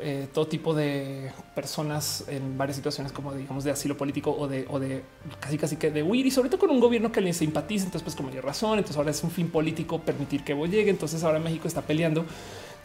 eh, 0.01 0.29
todo 0.33 0.47
tipo 0.47 0.75
de 0.75 1.33
personas 1.57 2.25
en 2.29 2.57
varias 2.57 2.77
situaciones 2.77 3.11
como 3.11 3.35
digamos 3.35 3.65
de 3.65 3.73
asilo 3.73 3.97
político 3.97 4.31
o 4.31 4.47
de, 4.47 5.03
casi 5.41 5.59
casi 5.59 5.75
que 5.75 5.91
de 5.91 6.05
huir 6.05 6.25
y 6.25 6.31
sobre 6.31 6.49
todo 6.49 6.61
con 6.61 6.71
un 6.71 6.79
gobierno 6.79 7.11
que 7.11 7.21
le 7.21 7.33
simpatiza. 7.33 7.87
Entonces, 7.87 8.05
pues 8.05 8.15
como 8.15 8.29
hay 8.29 8.39
razón, 8.39 8.79
entonces 8.79 8.97
ahora 8.97 9.11
es 9.11 9.25
un 9.25 9.33
fin 9.33 9.51
político 9.51 9.99
permitir 9.99 10.45
que 10.45 10.53
Evo 10.53 10.67
llegue. 10.67 10.91
Entonces 10.91 11.25
ahora 11.25 11.41
México 11.41 11.67
está 11.67 11.83
peleando 11.83 12.25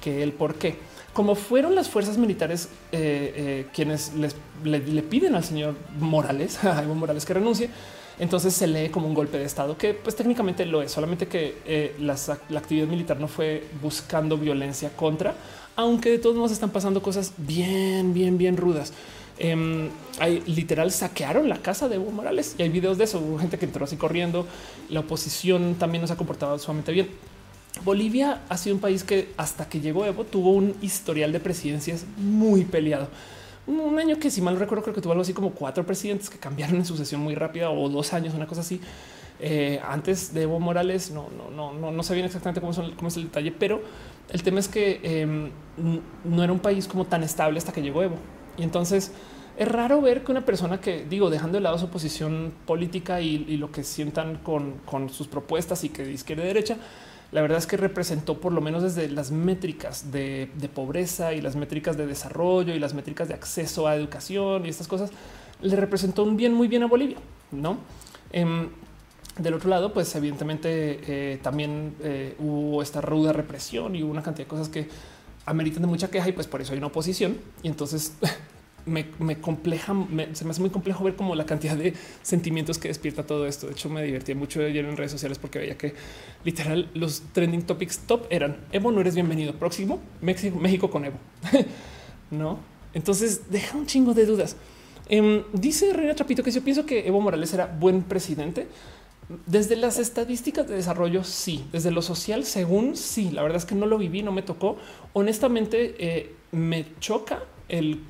que 0.01 0.23
el 0.23 0.31
por 0.31 0.55
qué. 0.55 0.77
Como 1.13 1.35
fueron 1.35 1.75
las 1.75 1.87
fuerzas 1.87 2.17
militares 2.17 2.69
eh, 2.91 3.33
eh, 3.35 3.67
quienes 3.71 4.15
les, 4.15 4.35
le, 4.63 5.03
piden 5.03 5.35
al 5.35 5.43
señor 5.43 5.75
Morales, 5.99 6.63
a 6.63 6.81
Evo 6.81 6.95
Morales 6.95 7.25
que 7.25 7.35
renuncie, 7.35 7.69
entonces 8.19 8.53
se 8.53 8.67
lee 8.67 8.89
como 8.89 9.07
un 9.07 9.13
golpe 9.13 9.37
de 9.37 9.45
Estado, 9.45 9.77
que 9.77 9.93
pues 9.93 10.15
técnicamente 10.15 10.65
lo 10.65 10.81
es, 10.81 10.91
solamente 10.91 11.27
que 11.27 11.93
la 11.99 12.59
actividad 12.59 12.87
militar 12.87 13.19
no 13.19 13.27
fue 13.27 13.63
buscando 13.81 14.37
violencia 14.37 14.89
contra, 14.95 15.35
aunque 15.75 16.11
de 16.11 16.19
todos 16.19 16.35
modos 16.35 16.51
están 16.51 16.69
pasando 16.69 17.01
cosas 17.01 17.33
bien, 17.37 18.13
bien, 18.13 18.37
bien 18.37 18.57
rudas. 18.57 18.93
Eh, 19.39 19.89
hay 20.19 20.41
literal 20.45 20.91
saquearon 20.91 21.49
la 21.49 21.57
casa 21.57 21.89
de 21.89 21.95
Evo 21.95 22.11
Morales 22.11 22.55
y 22.57 22.63
hay 22.63 22.69
videos 22.69 22.97
de 22.97 23.05
eso. 23.05 23.19
Hubo 23.19 23.39
gente 23.39 23.57
que 23.57 23.65
entró 23.65 23.85
así 23.85 23.97
corriendo. 23.97 24.45
La 24.89 25.01
oposición 25.01 25.75
también 25.75 26.01
nos 26.01 26.11
ha 26.11 26.17
comportado 26.17 26.57
sumamente 26.59 26.91
bien. 26.91 27.09
Bolivia 27.83 28.41
ha 28.49 28.57
sido 28.57 28.75
un 28.75 28.81
país 28.81 29.03
que 29.03 29.31
hasta 29.35 29.67
que 29.67 29.81
llegó 29.81 30.05
Evo 30.05 30.25
tuvo 30.25 30.51
un 30.51 30.75
historial 30.81 31.31
de 31.31 31.39
presidencias 31.39 32.05
muy 32.17 32.65
peleado. 32.65 33.07
Un 33.65 33.97
año 33.97 34.19
que 34.19 34.29
si 34.29 34.41
mal 34.41 34.55
no 34.55 34.59
recuerdo 34.59 34.83
creo 34.83 34.95
que 34.95 35.01
tuvo 35.01 35.13
algo 35.13 35.21
así 35.21 35.33
como 35.33 35.51
cuatro 35.51 35.85
presidentes 35.85 36.29
que 36.29 36.37
cambiaron 36.37 36.75
en 36.75 36.85
sucesión 36.85 37.21
muy 37.21 37.35
rápida 37.35 37.69
o 37.69 37.89
dos 37.89 38.13
años, 38.13 38.33
una 38.33 38.47
cosa 38.47 38.61
así. 38.61 38.81
Eh, 39.39 39.79
antes 39.85 40.33
de 40.33 40.43
Evo 40.43 40.59
Morales 40.59 41.11
no, 41.11 41.27
no, 41.37 41.49
no, 41.49 41.73
no, 41.73 41.91
no 41.91 42.03
sabían 42.03 42.25
exactamente 42.25 42.61
cómo, 42.61 42.71
son, 42.71 42.93
es 43.05 43.17
el 43.17 43.23
detalle, 43.23 43.51
pero 43.51 43.81
el 44.29 44.43
tema 44.43 44.59
es 44.59 44.67
que 44.67 44.99
em, 45.03 45.49
no 46.23 46.43
era 46.43 46.53
un 46.53 46.59
país 46.59 46.87
como 46.87 47.05
tan 47.05 47.23
estable 47.23 47.57
hasta 47.57 47.71
que 47.71 47.81
llegó 47.81 48.03
Evo. 48.03 48.15
Y 48.57 48.63
entonces 48.63 49.11
es 49.57 49.67
raro 49.67 50.01
ver 50.01 50.23
que 50.23 50.31
una 50.31 50.45
persona 50.45 50.81
que 50.81 51.05
digo, 51.05 51.29
dejando 51.29 51.57
de 51.57 51.61
lado 51.61 51.77
su 51.77 51.89
posición 51.89 52.53
política 52.65 53.21
y, 53.21 53.57
lo 53.57 53.71
que 53.71 53.83
sientan 53.83 54.37
con, 54.37 55.09
sus 55.09 55.27
propuestas 55.27 55.83
y 55.83 55.89
que 55.89 56.03
de 56.03 56.11
izquierda 56.13 56.43
y 56.43 56.47
derecha, 56.47 56.77
la 57.33 57.41
verdad 57.41 57.57
es 57.57 57.65
que 57.65 57.77
representó 57.77 58.39
por 58.39 58.53
lo 58.53 58.61
menos 58.61 58.83
desde 58.83 59.09
las 59.09 59.31
métricas 59.31 60.11
de, 60.11 60.47
pobreza 60.73 61.33
y 61.33 61.41
las 61.41 61.55
métricas 61.55 61.97
de 61.97 62.05
desarrollo 62.05 62.75
y 62.75 62.79
las 62.79 62.93
métricas 62.93 63.27
de 63.27 63.33
acceso 63.33 63.87
a 63.87 63.95
educación 63.95 64.67
y 64.67 64.69
estas 64.69 64.87
cosas, 64.87 65.09
le 65.61 65.75
representó 65.75 66.23
un 66.23 66.37
bien 66.37 66.53
muy 66.53 66.67
bien 66.67 66.83
a 66.83 66.85
Bolivia, 66.85 67.17
¿no? 67.51 67.79
Em, 68.31 68.69
del 69.39 69.55
otro 69.55 69.67
lado, 69.67 69.93
pues 69.93 70.13
evidentemente 70.15 70.99
eh, 71.07 71.39
también 71.41 71.95
eh, 72.03 72.35
hubo 72.37 72.83
esta 72.83 73.01
ruda 73.01 73.33
represión 73.33 73.95
y 73.95 74.03
hubo 74.03 74.11
una 74.11 74.21
cantidad 74.21 74.45
de 74.45 74.49
cosas 74.49 74.69
que 74.69 74.87
ameritan 75.47 75.81
de 75.81 75.87
mucha 75.87 76.11
queja 76.11 76.29
y 76.29 76.33
pues 76.33 76.45
por 76.45 76.61
eso 76.61 76.73
hay 76.73 76.77
una 76.77 76.87
oposición. 76.87 77.37
Y 77.63 77.67
entonces 77.67 78.13
me, 78.85 79.39
compleja, 79.39 79.93
se 80.33 80.45
me 80.45 80.51
hace 80.51 80.61
muy 80.61 80.69
complejo 80.69 81.03
ver 81.03 81.15
como 81.15 81.35
la 81.35 81.45
cantidad 81.45 81.75
de 81.75 81.93
sentimientos 82.21 82.77
que 82.77 82.87
despierta 82.87 83.23
todo 83.25 83.47
esto. 83.47 83.67
De 83.67 83.73
hecho, 83.73 83.89
me 83.89 84.03
divertí 84.03 84.33
mucho 84.33 84.61
ayer 84.61 84.85
en 84.85 84.97
redes 84.97 85.11
sociales 85.11 85.39
porque 85.39 85.59
veía 85.59 85.77
que 85.77 85.93
literal 86.43 86.89
los 86.93 87.21
trending 87.33 87.63
topics 87.63 87.99
top 87.99 88.25
eran 88.29 88.57
Evo 88.71 88.91
no 88.91 89.01
eres 89.01 89.15
bienvenido. 89.15 89.53
Próximo 89.53 89.99
México, 90.21 90.59
México 90.59 90.89
con 90.89 91.05
Evo. 91.05 91.17
no? 92.31 92.59
Entonces 92.93 93.49
deja 93.49 93.77
un 93.77 93.85
chingo 93.85 94.13
de 94.13 94.25
dudas. 94.25 94.55
Em, 95.07 95.43
dice 95.53 95.93
Reina 95.93 96.15
Trapito 96.15 96.43
que 96.43 96.51
yo 96.51 96.63
pienso 96.63 96.85
que 96.85 97.07
Evo 97.07 97.21
Morales 97.21 97.53
era 97.53 97.65
buen 97.67 98.03
presidente. 98.03 98.67
Desde 99.45 99.77
las 99.77 99.99
estadísticas 99.99 100.67
de 100.67 100.75
desarrollo, 100.75 101.23
sí. 101.23 101.65
Desde 101.71 101.91
lo 101.91 102.01
social, 102.01 102.43
según 102.43 102.97
sí. 102.97 103.31
La 103.31 103.41
verdad 103.41 103.57
es 103.57 103.65
que 103.65 103.75
no 103.75 103.85
lo 103.85 103.97
viví, 103.97 104.21
no 104.21 104.33
me 104.33 104.41
tocó. 104.41 104.77
Honestamente, 105.13 105.95
eh, 105.97 106.35
me 106.51 106.85
choca 106.99 107.43
el 107.69 108.01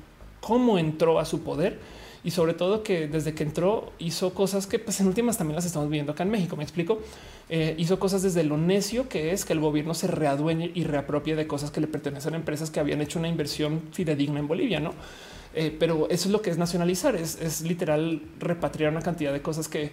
cómo 0.44 0.78
entró 0.78 1.18
a 1.18 1.24
su 1.24 1.42
poder 1.42 1.78
y 2.22 2.30
sobre 2.30 2.52
todo 2.52 2.82
que 2.82 3.08
desde 3.08 3.34
que 3.34 3.44
entró 3.44 3.92
hizo 3.98 4.34
cosas 4.34 4.66
que 4.66 4.78
pues 4.78 5.00
en 5.00 5.06
últimas 5.06 5.38
también 5.38 5.56
las 5.56 5.64
estamos 5.64 5.88
viendo 5.88 6.12
acá 6.12 6.22
en 6.22 6.30
México. 6.30 6.54
Me 6.54 6.62
explico. 6.62 7.00
Eh, 7.48 7.74
hizo 7.78 7.98
cosas 7.98 8.22
desde 8.22 8.44
lo 8.44 8.58
necio 8.58 9.08
que 9.08 9.32
es 9.32 9.46
que 9.46 9.54
el 9.54 9.60
gobierno 9.60 9.94
se 9.94 10.06
readueñe 10.06 10.70
y 10.74 10.84
reapropie 10.84 11.34
de 11.34 11.46
cosas 11.46 11.70
que 11.70 11.80
le 11.80 11.86
pertenecen 11.86 12.34
a 12.34 12.36
empresas 12.36 12.70
que 12.70 12.78
habían 12.78 13.00
hecho 13.00 13.18
una 13.18 13.28
inversión 13.28 13.82
fidedigna 13.92 14.38
en 14.38 14.48
Bolivia, 14.48 14.80
no? 14.80 14.92
Eh, 15.54 15.74
pero 15.78 16.08
eso 16.10 16.28
es 16.28 16.32
lo 16.32 16.42
que 16.42 16.50
es 16.50 16.58
nacionalizar, 16.58 17.14
es, 17.14 17.62
literal 17.62 18.22
repatriar 18.38 18.90
una 18.90 19.02
cantidad 19.02 19.32
de 19.32 19.40
cosas 19.40 19.68
que 19.68 19.92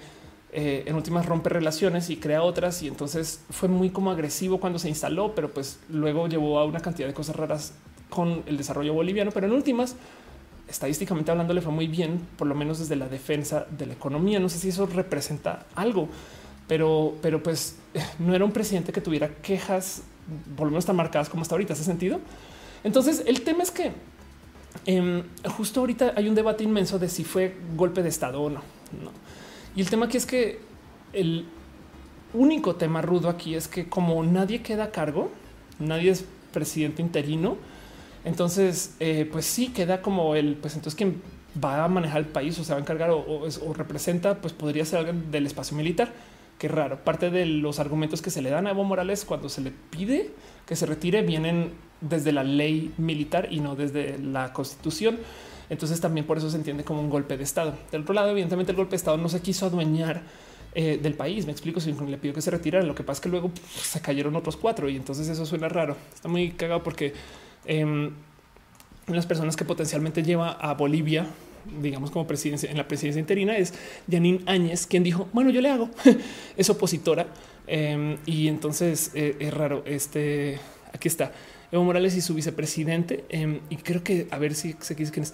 eh, 0.53 0.83
en 0.85 0.95
últimas 0.95 1.25
rompe 1.25 1.49
relaciones 1.49 2.09
y 2.09 2.17
crea 2.17 2.41
otras 2.41 2.81
y 2.81 2.87
entonces 2.87 3.41
fue 3.51 3.69
muy 3.69 3.89
como 3.89 4.11
agresivo 4.11 4.59
cuando 4.59 4.79
se 4.79 4.89
instaló, 4.89 5.33
pero 5.35 5.53
pues 5.53 5.79
luego 5.89 6.27
llevó 6.27 6.59
a 6.59 6.65
una 6.65 6.79
cantidad 6.79 7.07
de 7.07 7.13
cosas 7.13 7.35
raras 7.35 7.73
con 8.09 8.43
el 8.47 8.57
desarrollo 8.57 8.93
boliviano, 8.93 9.31
pero 9.31 9.47
en 9.47 9.53
últimas 9.53 9.95
estadísticamente 10.71 11.29
hablando 11.29 11.53
le 11.53 11.61
fue 11.61 11.71
muy 11.71 11.87
bien, 11.87 12.19
por 12.37 12.47
lo 12.47 12.55
menos 12.55 12.79
desde 12.79 12.95
la 12.95 13.07
defensa 13.07 13.67
de 13.69 13.85
la 13.85 13.93
economía. 13.93 14.39
No 14.39 14.49
sé 14.49 14.57
si 14.57 14.69
eso 14.69 14.85
representa 14.87 15.67
algo, 15.75 16.09
pero, 16.67 17.15
pero 17.21 17.43
pues 17.43 17.77
no 18.19 18.33
era 18.33 18.43
un 18.43 18.51
presidente 18.51 18.91
que 18.91 19.01
tuviera 19.01 19.29
quejas, 19.41 20.03
por 20.55 20.65
lo 20.65 20.71
menos 20.71 20.85
tan 20.85 20.95
marcadas 20.95 21.29
como 21.29 21.43
hasta 21.43 21.55
ahorita. 21.55 21.73
¿Hace 21.73 21.83
sentido? 21.83 22.19
Entonces 22.83 23.23
el 23.27 23.41
tema 23.41 23.63
es 23.63 23.71
que 23.71 23.91
em, 24.85 25.23
justo 25.55 25.81
ahorita 25.81 26.13
hay 26.15 26.27
un 26.27 26.35
debate 26.35 26.63
inmenso 26.63 26.97
de 26.97 27.09
si 27.09 27.23
fue 27.23 27.55
golpe 27.75 28.01
de 28.01 28.09
Estado 28.09 28.41
o 28.41 28.49
no. 28.49 28.61
no. 29.03 29.11
Y 29.75 29.81
el 29.81 29.89
tema 29.89 30.07
aquí 30.07 30.17
es 30.17 30.25
que 30.25 30.59
el 31.13 31.45
único 32.33 32.75
tema 32.75 33.01
rudo 33.01 33.29
aquí 33.29 33.55
es 33.55 33.67
que 33.67 33.87
como 33.87 34.23
nadie 34.23 34.61
queda 34.61 34.85
a 34.85 34.91
cargo, 34.91 35.31
nadie 35.79 36.11
es 36.11 36.25
presidente 36.53 37.01
interino, 37.01 37.57
entonces 38.23 38.95
eh, 38.99 39.27
pues 39.31 39.45
sí 39.45 39.69
queda 39.69 40.01
como 40.01 40.35
el, 40.35 40.55
pues 40.55 40.75
entonces 40.75 40.95
quien 40.95 41.21
va 41.63 41.83
a 41.83 41.87
manejar 41.87 42.19
el 42.19 42.27
país 42.27 42.57
o 42.59 42.63
se 42.63 42.71
va 42.71 42.77
a 42.77 42.81
encargar 42.81 43.09
o, 43.11 43.73
representa, 43.73 44.35
pues 44.35 44.53
podría 44.53 44.85
ser 44.85 44.99
alguien 44.99 45.31
del 45.31 45.45
espacio 45.45 45.75
militar. 45.75 46.11
Qué 46.57 46.67
raro. 46.67 47.03
Parte 47.03 47.31
de 47.31 47.45
los 47.45 47.79
argumentos 47.79 48.21
que 48.21 48.29
se 48.29 48.41
le 48.41 48.51
dan 48.51 48.67
a 48.67 48.71
Evo 48.71 48.83
Morales 48.83 49.25
cuando 49.25 49.49
se 49.49 49.61
le 49.61 49.71
pide 49.71 50.29
que 50.67 50.75
se 50.75 50.85
retire 50.85 51.23
vienen 51.23 51.71
desde 52.01 52.31
la 52.31 52.43
ley 52.43 52.93
militar 52.97 53.47
y 53.51 53.59
no 53.59 53.75
desde 53.75 54.19
la 54.19 54.53
constitución. 54.53 55.17
Entonces 55.69 55.99
también 55.99 56.27
por 56.27 56.37
eso 56.37 56.51
se 56.51 56.57
entiende 56.57 56.83
como 56.83 57.01
un 57.01 57.09
golpe 57.09 57.35
de 57.35 57.43
Estado. 57.43 57.73
Del 57.91 58.01
otro 58.01 58.13
lado, 58.13 58.29
evidentemente 58.29 58.71
el 58.71 58.75
golpe 58.75 58.91
de 58.91 58.97
Estado 58.97 59.17
no 59.17 59.29
se 59.29 59.41
quiso 59.41 59.65
adueñar 59.65 60.21
eh, 60.75 60.99
del 61.01 61.15
país. 61.15 61.45
Me 61.45 61.51
explico, 61.51 61.79
si 61.79 61.91
le 61.93 62.17
pidió 62.17 62.33
que 62.33 62.41
se 62.41 62.51
retirara. 62.51 62.85
Lo 62.85 62.93
que 62.93 63.03
pasa 63.03 63.17
es 63.17 63.21
que 63.21 63.29
luego 63.29 63.51
se 63.81 63.99
cayeron 63.99 64.35
otros 64.35 64.55
cuatro 64.55 64.87
y 64.87 64.95
entonces 64.95 65.27
eso 65.27 65.45
suena 65.45 65.67
raro. 65.67 65.97
Está 66.13 66.29
muy 66.29 66.51
cagado 66.51 66.83
porque 66.83 67.13
eh, 67.65 68.11
las 69.07 69.25
personas 69.25 69.55
que 69.55 69.65
potencialmente 69.65 70.23
lleva 70.23 70.51
a 70.51 70.73
Bolivia 70.73 71.27
digamos 71.79 72.09
como 72.09 72.25
presidencia 72.25 72.71
en 72.71 72.77
la 72.77 72.87
presidencia 72.87 73.19
interina 73.19 73.55
es 73.55 73.73
Janine 74.09 74.41
Áñez 74.47 74.87
quien 74.87 75.03
dijo 75.03 75.29
bueno 75.31 75.51
yo 75.51 75.61
le 75.61 75.69
hago 75.69 75.89
es 76.57 76.69
opositora. 76.69 77.27
Em, 77.67 78.17
y 78.25 78.47
entonces 78.47 79.11
eh, 79.13 79.35
es 79.39 79.53
raro 79.53 79.83
este 79.85 80.59
aquí 80.91 81.07
está 81.07 81.31
Evo 81.71 81.83
Morales 81.83 82.15
y 82.15 82.21
su 82.21 82.33
vicepresidente. 82.33 83.23
Em, 83.29 83.59
y 83.69 83.77
creo 83.77 84.03
que 84.03 84.27
a 84.29 84.37
ver 84.37 84.55
si 84.55 84.75
se 84.79 84.95
quién 84.95 85.23
es. 85.23 85.33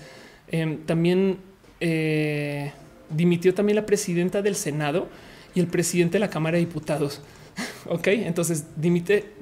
También 0.86 1.38
eh, 1.80 2.72
dimitió 3.10 3.54
también 3.54 3.76
la 3.76 3.86
presidenta 3.86 4.42
del 4.42 4.56
Senado 4.56 5.08
y 5.56 5.60
el 5.60 5.68
presidente 5.68 6.14
de 6.14 6.20
la 6.20 6.30
Cámara 6.30 6.58
de 6.58 6.66
Diputados. 6.66 7.22
ok, 7.86 8.08
entonces 8.08 8.66
dimite, 8.76 9.34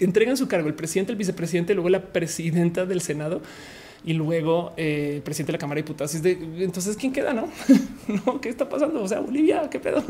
entregan 0.00 0.36
su 0.36 0.48
cargo 0.48 0.68
el 0.68 0.74
presidente, 0.74 1.12
el 1.12 1.18
vicepresidente, 1.18 1.74
luego 1.74 1.88
la 1.88 2.12
presidenta 2.12 2.86
del 2.86 3.00
Senado 3.00 3.40
y 4.04 4.12
luego 4.12 4.72
eh, 4.76 5.14
el 5.16 5.22
presidente 5.22 5.52
de 5.52 5.56
la 5.56 5.60
Cámara 5.60 5.78
de 5.78 5.82
Diputados. 5.82 6.14
entonces, 6.14 6.96
¿quién 6.96 7.12
queda? 7.12 7.32
No, 7.32 7.48
no, 8.26 8.40
¿qué 8.40 8.48
está 8.48 8.68
pasando? 8.68 9.02
O 9.02 9.08
sea, 9.08 9.20
Bolivia, 9.20 9.68
qué 9.70 9.80
pedo. 9.80 10.02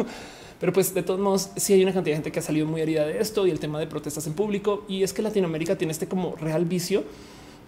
Pero 0.60 0.72
pues 0.72 0.94
de 0.94 1.02
todos 1.02 1.20
modos, 1.20 1.50
sí 1.56 1.74
hay 1.74 1.82
una 1.82 1.92
cantidad 1.92 2.12
de 2.12 2.16
gente 2.16 2.32
que 2.32 2.38
ha 2.38 2.42
salido 2.42 2.66
muy 2.66 2.80
herida 2.80 3.06
de 3.06 3.20
esto 3.20 3.46
y 3.46 3.50
el 3.50 3.60
tema 3.60 3.78
de 3.78 3.86
protestas 3.86 4.26
en 4.26 4.34
público. 4.34 4.84
Y 4.88 5.02
es 5.02 5.12
que 5.12 5.22
Latinoamérica 5.22 5.76
tiene 5.76 5.92
este 5.92 6.08
como 6.08 6.36
real 6.36 6.64
vicio 6.64 7.04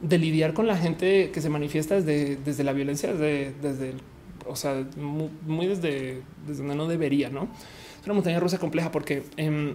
de 0.00 0.18
lidiar 0.18 0.52
con 0.52 0.66
la 0.66 0.76
gente 0.76 1.30
que 1.30 1.40
se 1.40 1.48
manifiesta 1.48 1.96
desde, 1.96 2.36
desde 2.36 2.64
la 2.64 2.72
violencia, 2.72 3.12
desde, 3.12 3.52
desde 3.62 3.94
o 4.46 4.56
sea, 4.56 4.86
muy, 4.96 5.66
desde, 5.66 6.22
desde 6.46 6.62
donde 6.62 6.74
no 6.76 6.86
debería, 6.86 7.30
¿no? 7.30 7.48
Una 8.06 8.14
montaña 8.14 8.40
rusa 8.40 8.58
compleja 8.58 8.90
porque 8.90 9.24
eh, 9.36 9.74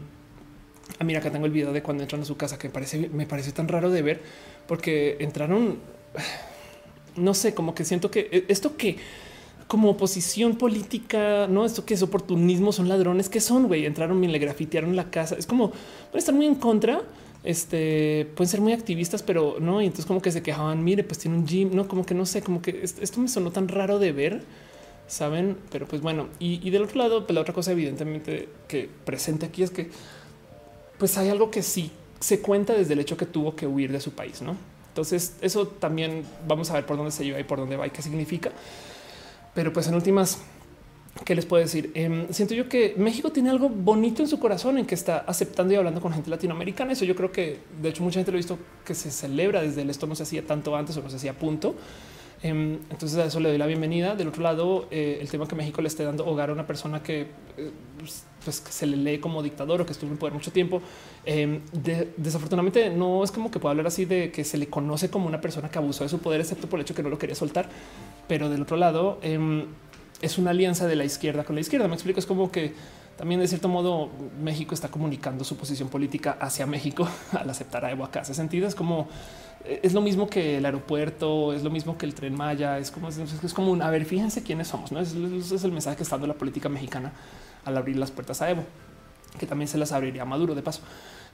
mira, 1.03 1.19
acá 1.19 1.31
tengo 1.31 1.45
el 1.45 1.51
video 1.51 1.73
de 1.73 1.83
cuando 1.83 2.03
entran 2.03 2.21
a 2.21 2.25
su 2.25 2.37
casa 2.37 2.57
que 2.57 2.69
parece, 2.69 3.09
me 3.09 3.25
parece 3.25 3.51
tan 3.51 3.67
raro 3.67 3.89
de 3.91 4.01
ver 4.01 4.21
porque 4.67 5.17
entraron, 5.19 5.77
no 7.15 7.33
sé, 7.33 7.53
como 7.53 7.75
que 7.75 7.85
siento 7.85 8.11
que 8.11 8.29
e, 8.31 8.45
esto 8.47 8.77
que 8.77 8.97
como 9.67 9.89
oposición 9.89 10.57
política, 10.57 11.47
no 11.47 11.65
esto 11.65 11.85
que 11.85 11.93
es 11.93 12.01
oportunismo, 12.01 12.73
son 12.73 12.89
ladrones 12.89 13.29
que 13.29 13.39
son, 13.39 13.67
güey, 13.67 13.85
entraron 13.85 14.21
y 14.21 14.27
le 14.27 14.37
grafitearon 14.37 14.97
la 14.97 15.09
casa. 15.09 15.35
Es 15.39 15.45
como 15.45 15.69
pueden 15.71 16.17
estar 16.17 16.35
muy 16.35 16.45
en 16.45 16.55
contra, 16.55 17.01
este 17.45 18.27
pueden 18.35 18.49
ser 18.49 18.59
muy 18.59 18.73
activistas, 18.73 19.23
pero 19.23 19.57
no. 19.61 19.81
Y 19.81 19.85
entonces, 19.85 20.05
como 20.05 20.21
que 20.21 20.31
se 20.31 20.43
quejaban, 20.43 20.83
mire, 20.83 21.05
pues 21.05 21.19
tiene 21.19 21.37
un 21.37 21.47
gym, 21.47 21.73
no 21.73 21.87
como 21.87 22.05
que 22.05 22.13
no 22.13 22.25
sé, 22.25 22.41
como 22.41 22.61
que 22.61 22.81
esto 22.83 23.21
me 23.21 23.29
sonó 23.29 23.51
tan 23.51 23.69
raro 23.69 23.97
de 23.97 24.11
ver, 24.11 24.43
saben? 25.11 25.57
Pero 25.71 25.85
pues 25.87 26.01
bueno, 26.01 26.29
y, 26.39 26.69
del 26.69 26.83
otro 26.83 26.97
lado, 26.97 27.25
pues 27.25 27.35
la 27.35 27.41
otra 27.41 27.53
cosa, 27.53 27.71
evidentemente, 27.71 28.49
que 28.67 28.89
presente 29.05 29.45
aquí 29.45 29.63
es 29.63 29.71
que 29.71 29.89
pues 30.97 31.17
hay 31.17 31.29
algo 31.29 31.51
que 31.51 31.63
sí 31.63 31.91
se 32.19 32.41
cuenta 32.41 32.73
desde 32.73 32.93
el 32.93 32.99
hecho 32.99 33.17
que 33.17 33.25
tuvo 33.25 33.55
que 33.55 33.67
huir 33.67 33.91
de 33.91 33.99
su 33.99 34.11
país, 34.11 34.41
no? 34.41 34.55
Entonces, 34.89 35.35
eso 35.41 35.67
también 35.67 36.23
vamos 36.47 36.69
a 36.69 36.73
ver 36.75 36.85
por 36.85 36.97
dónde 36.97 37.11
se 37.11 37.25
lleva 37.25 37.39
y 37.39 37.43
por 37.43 37.59
dónde 37.59 37.75
va 37.75 37.87
y 37.87 37.89
qué 37.89 38.01
significa. 38.01 38.51
Pero 39.53 39.73
pues 39.73 39.87
en 39.87 39.95
últimas, 39.95 40.39
¿qué 41.25 41.33
les 41.33 41.45
puedo 41.45 41.63
decir? 41.63 41.91
Em, 41.95 42.27
siento 42.31 42.53
yo 42.53 42.69
que 42.69 42.93
México 42.97 43.31
tiene 43.31 43.49
algo 43.49 43.69
bonito 43.69 44.21
en 44.21 44.27
su 44.27 44.39
corazón 44.39 44.77
en 44.77 44.85
que 44.85 44.95
está 44.95 45.19
aceptando 45.19 45.73
y 45.73 45.77
hablando 45.77 46.01
con 46.01 46.13
gente 46.13 46.29
latinoamericana. 46.29 46.93
Eso 46.93 47.05
yo 47.05 47.15
creo 47.15 47.31
que 47.31 47.59
de 47.81 47.89
hecho 47.89 48.03
mucha 48.03 48.19
gente 48.19 48.31
lo 48.31 48.35
ha 48.35 48.37
visto 48.37 48.59
que 48.85 48.93
se 48.93 49.11
celebra 49.11 49.61
desde 49.61 49.81
el 49.81 49.89
esto 49.89 50.07
no 50.07 50.15
se 50.15 50.23
hacía 50.23 50.45
tanto 50.45 50.75
antes 50.75 50.95
o 50.97 51.01
no 51.01 51.09
se 51.09 51.15
hacía 51.15 51.33
punto. 51.33 51.75
Em, 52.43 52.79
entonces 52.89 53.17
a 53.19 53.25
eso 53.25 53.39
le 53.39 53.49
doy 53.49 53.57
la 53.57 53.67
bienvenida. 53.67 54.15
Del 54.15 54.27
otro 54.27 54.41
lado, 54.41 54.87
eh, 54.89 55.19
el 55.21 55.29
tema 55.29 55.47
que 55.47 55.55
México 55.55 55.81
le 55.81 55.87
esté 55.87 56.03
dando 56.03 56.25
hogar 56.25 56.49
a 56.49 56.53
una 56.53 56.65
persona 56.65 57.03
que, 57.03 57.27
eh, 57.57 57.71
pues, 57.99 58.23
pues, 58.43 58.63
se 58.67 58.87
le 58.87 58.97
lee 58.97 59.19
como 59.19 59.43
dictador 59.43 59.81
o 59.81 59.85
que 59.85 59.91
estuvo 59.91 60.11
en 60.11 60.17
poder 60.17 60.33
mucho 60.33 60.51
tiempo. 60.51 60.81
Em, 61.23 61.61
desafortunadamente 62.17 62.89
no 62.89 63.23
es 63.23 63.31
como 63.31 63.51
que 63.51 63.59
pueda 63.59 63.71
hablar 63.71 63.87
así 63.87 64.05
de 64.05 64.31
que 64.31 64.43
se 64.43 64.57
le 64.57 64.67
conoce 64.67 65.09
como 65.09 65.27
una 65.27 65.39
persona 65.39 65.69
que 65.69 65.77
abusó 65.77 66.03
de 66.03 66.09
su 66.09 66.19
poder, 66.19 66.41
excepto 66.41 66.67
por 66.67 66.79
el 66.79 66.83
hecho 66.83 66.95
que 66.95 67.03
no 67.03 67.09
lo 67.09 67.19
quería 67.19 67.35
soltar. 67.35 67.69
Pero 68.27 68.49
del 68.49 68.63
otro 68.63 68.77
lado, 68.77 69.19
em, 69.21 69.67
es 70.21 70.37
una 70.39 70.49
alianza 70.51 70.87
de 70.87 70.95
la 70.95 71.03
izquierda 71.05 71.43
con 71.43 71.55
la 71.55 71.61
izquierda. 71.61 71.87
Me 71.87 71.93
explico, 71.93 72.19
es 72.19 72.25
como 72.25 72.51
que 72.51 72.73
también 73.17 73.39
de 73.39 73.47
cierto 73.47 73.67
modo 73.67 74.09
México 74.41 74.73
está 74.73 74.87
comunicando 74.87 75.43
su 75.43 75.55
posición 75.55 75.89
política 75.89 76.37
hacia 76.39 76.65
México 76.65 77.07
al 77.33 77.47
aceptar 77.49 77.85
a 77.85 77.91
Evo 77.91 78.03
acá. 78.03 78.21
Ese 78.21 78.33
sentido 78.33 78.67
es 78.67 78.73
como 78.73 79.07
es 79.65 79.93
lo 79.93 80.01
mismo 80.01 80.29
que 80.29 80.57
el 80.57 80.65
aeropuerto, 80.65 81.53
es 81.53 81.63
lo 81.63 81.69
mismo 81.69 81.97
que 81.97 82.05
el 82.05 82.13
tren 82.13 82.35
Maya, 82.35 82.77
es 82.77 82.91
como 82.91 83.09
es, 83.09 83.53
como 83.53 83.71
un 83.71 83.81
a 83.81 83.89
ver, 83.89 84.05
fíjense 84.05 84.43
quiénes 84.43 84.67
somos. 84.67 84.91
¿no? 84.91 84.99
Es, 84.99 85.13
el 85.13 85.71
mensaje 85.71 85.97
que 85.97 86.03
está 86.03 86.15
dando 86.15 86.27
la 86.27 86.33
política 86.33 86.69
mexicana 86.69 87.11
al 87.65 87.77
abrir 87.77 87.97
las 87.97 88.11
puertas 88.11 88.41
a 88.41 88.49
Evo, 88.49 88.63
que 89.39 89.45
también 89.45 89.67
se 89.67 89.77
las 89.77 89.91
abriría 89.91 90.23
a 90.23 90.25
Maduro 90.25 90.55
de 90.55 90.61
paso. 90.61 90.81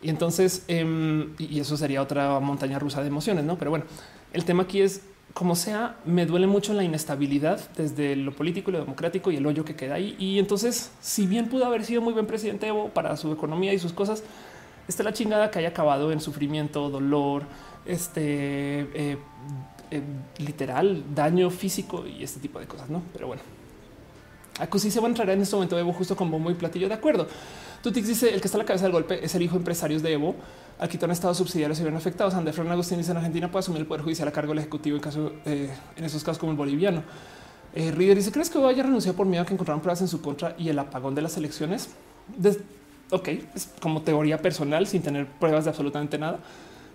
Y 0.02 0.10
entonces, 0.10 0.64
em, 0.68 1.34
y 1.40 1.60
eso 1.60 1.76
sería 1.78 2.02
otra 2.02 2.40
montaña 2.40 2.78
rusa 2.80 3.02
de 3.02 3.08
emociones, 3.08 3.46
no? 3.46 3.58
Pero 3.58 3.72
bueno, 3.72 3.86
el 4.34 4.46
tema 4.46 4.64
aquí 4.64 4.82
es 4.82 5.02
como 5.34 5.56
sea, 5.56 5.98
me 6.04 6.26
duele 6.26 6.48
mucho 6.48 6.74
la 6.74 6.84
inestabilidad 6.84 7.60
desde 7.76 8.16
lo 8.16 8.32
político 8.32 8.72
y 8.72 8.74
lo 8.74 8.80
democrático 8.80 9.32
y 9.32 9.36
el 9.36 9.46
hoyo 9.46 9.64
que 9.64 9.76
queda 9.76 9.96
ahí. 9.96 10.16
Y 10.18 10.40
entonces, 10.40 10.92
si 11.00 11.28
bien 11.28 11.48
pudo 11.48 11.66
haber 11.66 11.86
sido 11.86 12.02
muy 12.02 12.14
buen 12.14 12.26
presidente 12.26 12.68
Evo 12.68 12.90
para 12.90 13.16
su 13.18 13.32
economía 13.32 13.72
y 13.72 13.78
sus 13.78 13.94
cosas, 13.94 14.24
está 14.88 15.04
la 15.04 15.14
chingada 15.14 15.52
que 15.52 15.60
haya 15.60 15.70
acabado 15.70 16.12
en 16.12 16.22
sufrimiento, 16.22 16.90
dolor, 16.90 17.44
este 17.88 18.82
eh, 18.94 19.18
eh, 19.90 20.02
literal, 20.40 21.04
daño 21.16 21.50
físico 21.50 22.06
y 22.06 22.24
este 22.24 22.40
tipo 22.40 22.60
de 22.60 22.68
cosas, 22.68 22.90
no? 22.90 23.02
Pero 23.14 23.28
bueno, 23.28 23.42
sí 24.78 24.92
se 24.92 25.00
va 25.00 25.08
a 25.08 25.10
entrar 25.10 25.30
en 25.30 25.42
este 25.42 25.56
momento 25.56 25.78
Evo 25.78 25.94
justo 25.94 26.16
con 26.16 26.30
bombo 26.30 26.52
y 26.52 26.56
platillo. 26.56 26.88
De 26.88 26.96
acuerdo. 26.96 27.28
Tutix 27.82 28.08
dice 28.08 28.34
el 28.34 28.42
que 28.42 28.48
está 28.48 28.58
a 28.58 28.60
la 28.60 28.66
cabeza 28.66 28.86
del 28.86 28.92
golpe 28.92 29.24
es 29.24 29.34
el 29.36 29.44
hijo 29.44 29.54
de 29.54 29.60
empresarios 29.60 30.02
de 30.02 30.14
Evo. 30.14 30.36
Aquí 30.80 31.00
han 31.02 31.12
estado 31.12 31.34
subsidiarios 31.34 31.80
y 31.80 31.84
bien 31.84 31.96
afectados. 31.96 32.34
Andrés 32.34 32.56
Fran 32.56 32.70
Agustín 32.70 32.98
dice 32.98 33.12
en 33.12 33.18
Argentina 33.18 33.50
puede 33.50 33.62
asumir 33.62 33.82
el 33.82 33.88
poder 33.88 34.04
judicial 34.04 34.28
a 34.28 34.32
cargo 34.32 34.52
del 34.52 34.60
ejecutivo 34.60 34.98
en 34.98 35.02
caso 35.02 35.32
eh, 35.46 35.70
en 35.96 36.04
esos 36.04 36.24
casos 36.24 36.40
como 36.40 36.52
el 36.52 36.58
boliviano. 36.58 37.04
Eh, 37.74 37.92
dice 38.16 38.32
crees 38.32 38.50
que 38.50 38.58
haya 38.58 38.84
renunciado 38.84 39.16
por 39.16 39.28
miedo 39.28 39.44
a 39.44 39.46
que 39.46 39.54
encontraran 39.54 39.82
pruebas 39.82 40.02
en 40.02 40.08
su 40.08 40.22
contra 40.22 40.56
y 40.58 40.70
el 40.70 40.80
apagón 40.80 41.16
de 41.16 41.22
las 41.22 41.38
elecciones. 41.38 41.90
ok, 43.12 43.28
es 43.56 43.70
como 43.80 44.02
teoría 44.02 44.42
personal 44.42 44.88
sin 44.88 45.02
tener 45.02 45.28
pruebas 45.28 45.66
de 45.66 45.70
absolutamente 45.70 46.18
nada 46.18 46.40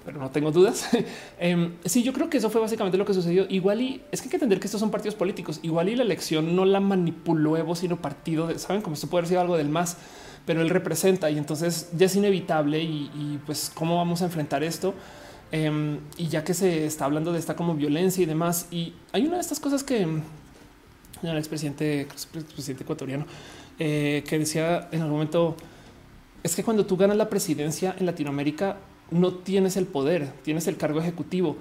pero 0.05 0.19
no 0.19 0.31
tengo 0.31 0.51
dudas. 0.51 0.89
Em, 1.39 1.75
sí, 1.85 2.03
yo 2.03 2.13
creo 2.13 2.31
que 2.31 2.39
eso 2.39 2.51
fue 2.51 2.61
básicamente 2.61 2.97
lo 2.99 3.05
que 3.05 3.15
sucedió. 3.15 3.47
Igual 3.49 3.81
y 3.81 4.03
es 4.13 4.21
que 4.21 4.27
hay 4.27 4.31
que 4.31 4.37
entender 4.37 4.61
que 4.61 4.67
estos 4.67 4.81
son 4.81 4.91
partidos 4.91 5.15
políticos. 5.15 5.61
Igual 5.63 5.89
y 5.89 5.97
la 5.97 6.03
elección 6.03 6.55
no 6.55 6.65
la 6.65 6.81
manipuló 6.81 7.57
Evo, 7.57 7.75
sino 7.75 8.01
partido 8.01 8.47
de, 8.47 8.59
saben, 8.59 8.83
como 8.83 8.95
esto 8.95 9.09
puede 9.09 9.27
ser 9.27 9.39
algo 9.39 9.57
del 9.57 9.69
más, 9.69 9.97
pero 10.47 10.63
él 10.63 10.71
representa 10.71 11.31
y 11.31 11.39
entonces 11.39 11.91
ya 11.97 12.07
es 12.07 12.17
inevitable. 12.17 12.83
Y, 12.83 13.41
pues, 13.45 13.73
cómo 13.75 13.97
vamos 13.97 14.23
a 14.23 14.27
enfrentar 14.27 14.63
esto? 14.63 14.95
Em, 15.51 15.99
y 16.17 16.29
ya 16.29 16.45
que 16.45 16.55
se 16.55 16.87
está 16.87 17.05
hablando 17.05 17.33
de 17.33 17.39
esta 17.39 17.57
como 17.57 17.75
violencia 17.75 18.23
y 18.23 18.27
demás, 18.27 18.69
y 18.71 18.95
hay 19.13 19.27
una 19.27 19.37
de 19.37 19.43
estas 19.43 19.61
cosas 19.61 19.85
que 19.85 20.03
el 20.03 21.39
expresidente, 21.39 22.09
presidente 22.55 22.85
ecuatoriano, 22.85 23.27
eh, 23.79 24.23
que 24.27 24.39
decía 24.39 24.89
en 24.93 25.01
algún 25.01 25.15
momento 25.15 25.57
es 26.43 26.57
que 26.57 26.65
cuando 26.65 26.85
tú 26.87 26.97
ganas 26.97 27.17
la 27.17 27.29
presidencia 27.29 27.95
en 27.99 28.07
Latinoamérica, 28.07 28.77
no 29.13 29.35
tienes 29.35 29.77
el 29.77 29.87
poder, 29.87 30.33
tienes 30.43 30.67
el 30.67 30.77
cargo 30.77 31.01
ejecutivo, 31.01 31.57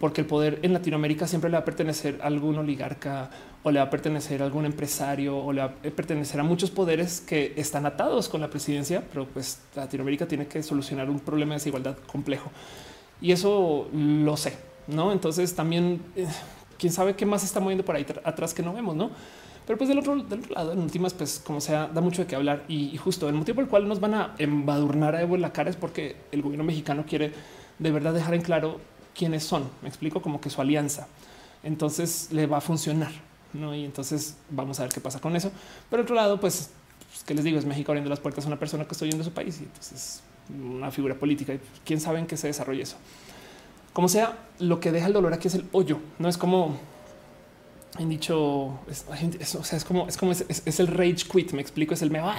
porque 0.00 0.20
el 0.20 0.26
poder 0.26 0.58
en 0.62 0.72
Latinoamérica 0.72 1.26
siempre 1.26 1.50
le 1.50 1.54
va 1.54 1.60
a 1.60 1.64
pertenecer 1.64 2.18
a 2.22 2.26
algún 2.26 2.58
oligarca 2.58 3.30
o 3.62 3.70
le 3.70 3.78
va 3.78 3.86
a 3.86 3.90
pertenecer 3.90 4.42
a 4.42 4.44
algún 4.44 4.66
empresario 4.66 5.38
o 5.38 5.52
le 5.52 5.60
va 5.62 5.66
a 5.66 5.72
pertenecer 5.72 6.40
a 6.40 6.42
muchos 6.42 6.70
poderes 6.70 7.20
que 7.20 7.54
están 7.56 7.86
atados 7.86 8.28
con 8.28 8.40
la 8.40 8.50
presidencia, 8.50 9.02
pero 9.12 9.26
pues 9.26 9.60
Latinoamérica 9.74 10.26
tiene 10.26 10.46
que 10.46 10.62
solucionar 10.62 11.08
un 11.08 11.20
problema 11.20 11.54
de 11.54 11.60
desigualdad 11.60 11.96
complejo. 12.06 12.50
Y 13.20 13.32
eso 13.32 13.88
lo 13.92 14.36
sé, 14.36 14.56
¿no? 14.86 15.12
Entonces 15.12 15.54
también, 15.54 16.02
eh, 16.16 16.26
quién 16.78 16.92
sabe 16.92 17.14
qué 17.14 17.24
más 17.24 17.42
está 17.42 17.60
moviendo 17.60 17.84
por 17.84 17.96
ahí 17.96 18.04
atrás 18.24 18.52
que 18.52 18.62
no 18.62 18.74
vemos, 18.74 18.94
¿no? 18.94 19.10
Pero 19.66 19.78
pues 19.78 19.88
del 19.88 19.98
otro, 19.98 20.16
del 20.16 20.40
otro 20.40 20.54
lado, 20.54 20.72
en 20.72 20.78
últimas, 20.78 21.14
pues 21.14 21.40
como 21.44 21.60
sea, 21.60 21.86
da 21.86 22.00
mucho 22.00 22.22
de 22.22 22.28
qué 22.28 22.36
hablar. 22.36 22.64
Y, 22.68 22.96
justo 22.98 23.28
el 23.28 23.34
motivo 23.34 23.56
por 23.56 23.64
el 23.64 23.70
cual 23.70 23.88
nos 23.88 24.00
van 24.00 24.14
a 24.14 24.34
embadurnar 24.38 25.14
a 25.14 25.22
Evo 25.22 25.36
en 25.36 25.42
la 25.42 25.52
cara 25.52 25.70
es 25.70 25.76
porque 25.76 26.16
el 26.32 26.42
gobierno 26.42 26.64
mexicano 26.64 27.04
quiere 27.08 27.32
de 27.78 27.90
verdad 27.90 28.12
dejar 28.12 28.34
en 28.34 28.42
claro 28.42 28.80
quiénes 29.14 29.44
son. 29.44 29.64
Me 29.82 29.88
explico 29.88 30.20
como 30.20 30.40
que 30.40 30.50
su 30.50 30.60
alianza. 30.60 31.08
Entonces 31.62 32.28
le 32.30 32.46
va 32.46 32.58
a 32.58 32.60
funcionar. 32.60 33.12
¿no? 33.54 33.74
Y 33.74 33.84
entonces 33.84 34.36
vamos 34.50 34.78
a 34.80 34.82
ver 34.82 34.92
qué 34.92 35.00
pasa 35.00 35.20
con 35.20 35.34
eso. 35.36 35.50
Pero 35.88 36.02
otro 36.02 36.14
lado, 36.14 36.38
pues, 36.38 36.70
pues, 37.10 37.24
¿qué 37.24 37.34
les 37.34 37.44
digo? 37.44 37.58
Es 37.58 37.64
México 37.64 37.92
abriendo 37.92 38.10
las 38.10 38.20
puertas 38.20 38.44
a 38.44 38.48
una 38.48 38.58
persona 38.58 38.84
que 38.84 38.92
estoy 38.92 39.10
yendo 39.10 39.24
su 39.24 39.32
país 39.32 39.60
y 39.60 39.64
entonces 39.64 40.22
una 40.50 40.90
figura 40.90 41.14
política 41.14 41.54
y 41.54 41.60
quién 41.86 42.00
sabe 42.00 42.18
en 42.18 42.26
qué 42.26 42.36
se 42.36 42.48
desarrolle 42.48 42.82
eso. 42.82 42.96
Como 43.92 44.08
sea, 44.08 44.36
lo 44.58 44.80
que 44.80 44.92
deja 44.92 45.06
el 45.06 45.12
dolor 45.12 45.32
aquí 45.32 45.48
es 45.48 45.54
el 45.54 45.66
hoyo. 45.72 46.00
No 46.18 46.28
es 46.28 46.36
como 46.36 46.76
han 47.96 48.08
dicho, 48.08 48.78
es, 48.88 49.54
o 49.54 49.64
sea, 49.64 49.78
es 49.78 49.84
como, 49.84 50.08
es 50.08 50.16
como 50.16 50.32
es, 50.32 50.80
el 50.80 50.86
rage 50.88 51.26
quit. 51.30 51.52
Me 51.52 51.62
explico, 51.62 51.94
es 51.94 52.02
el 52.02 52.10
me 52.10 52.20
va, 52.20 52.36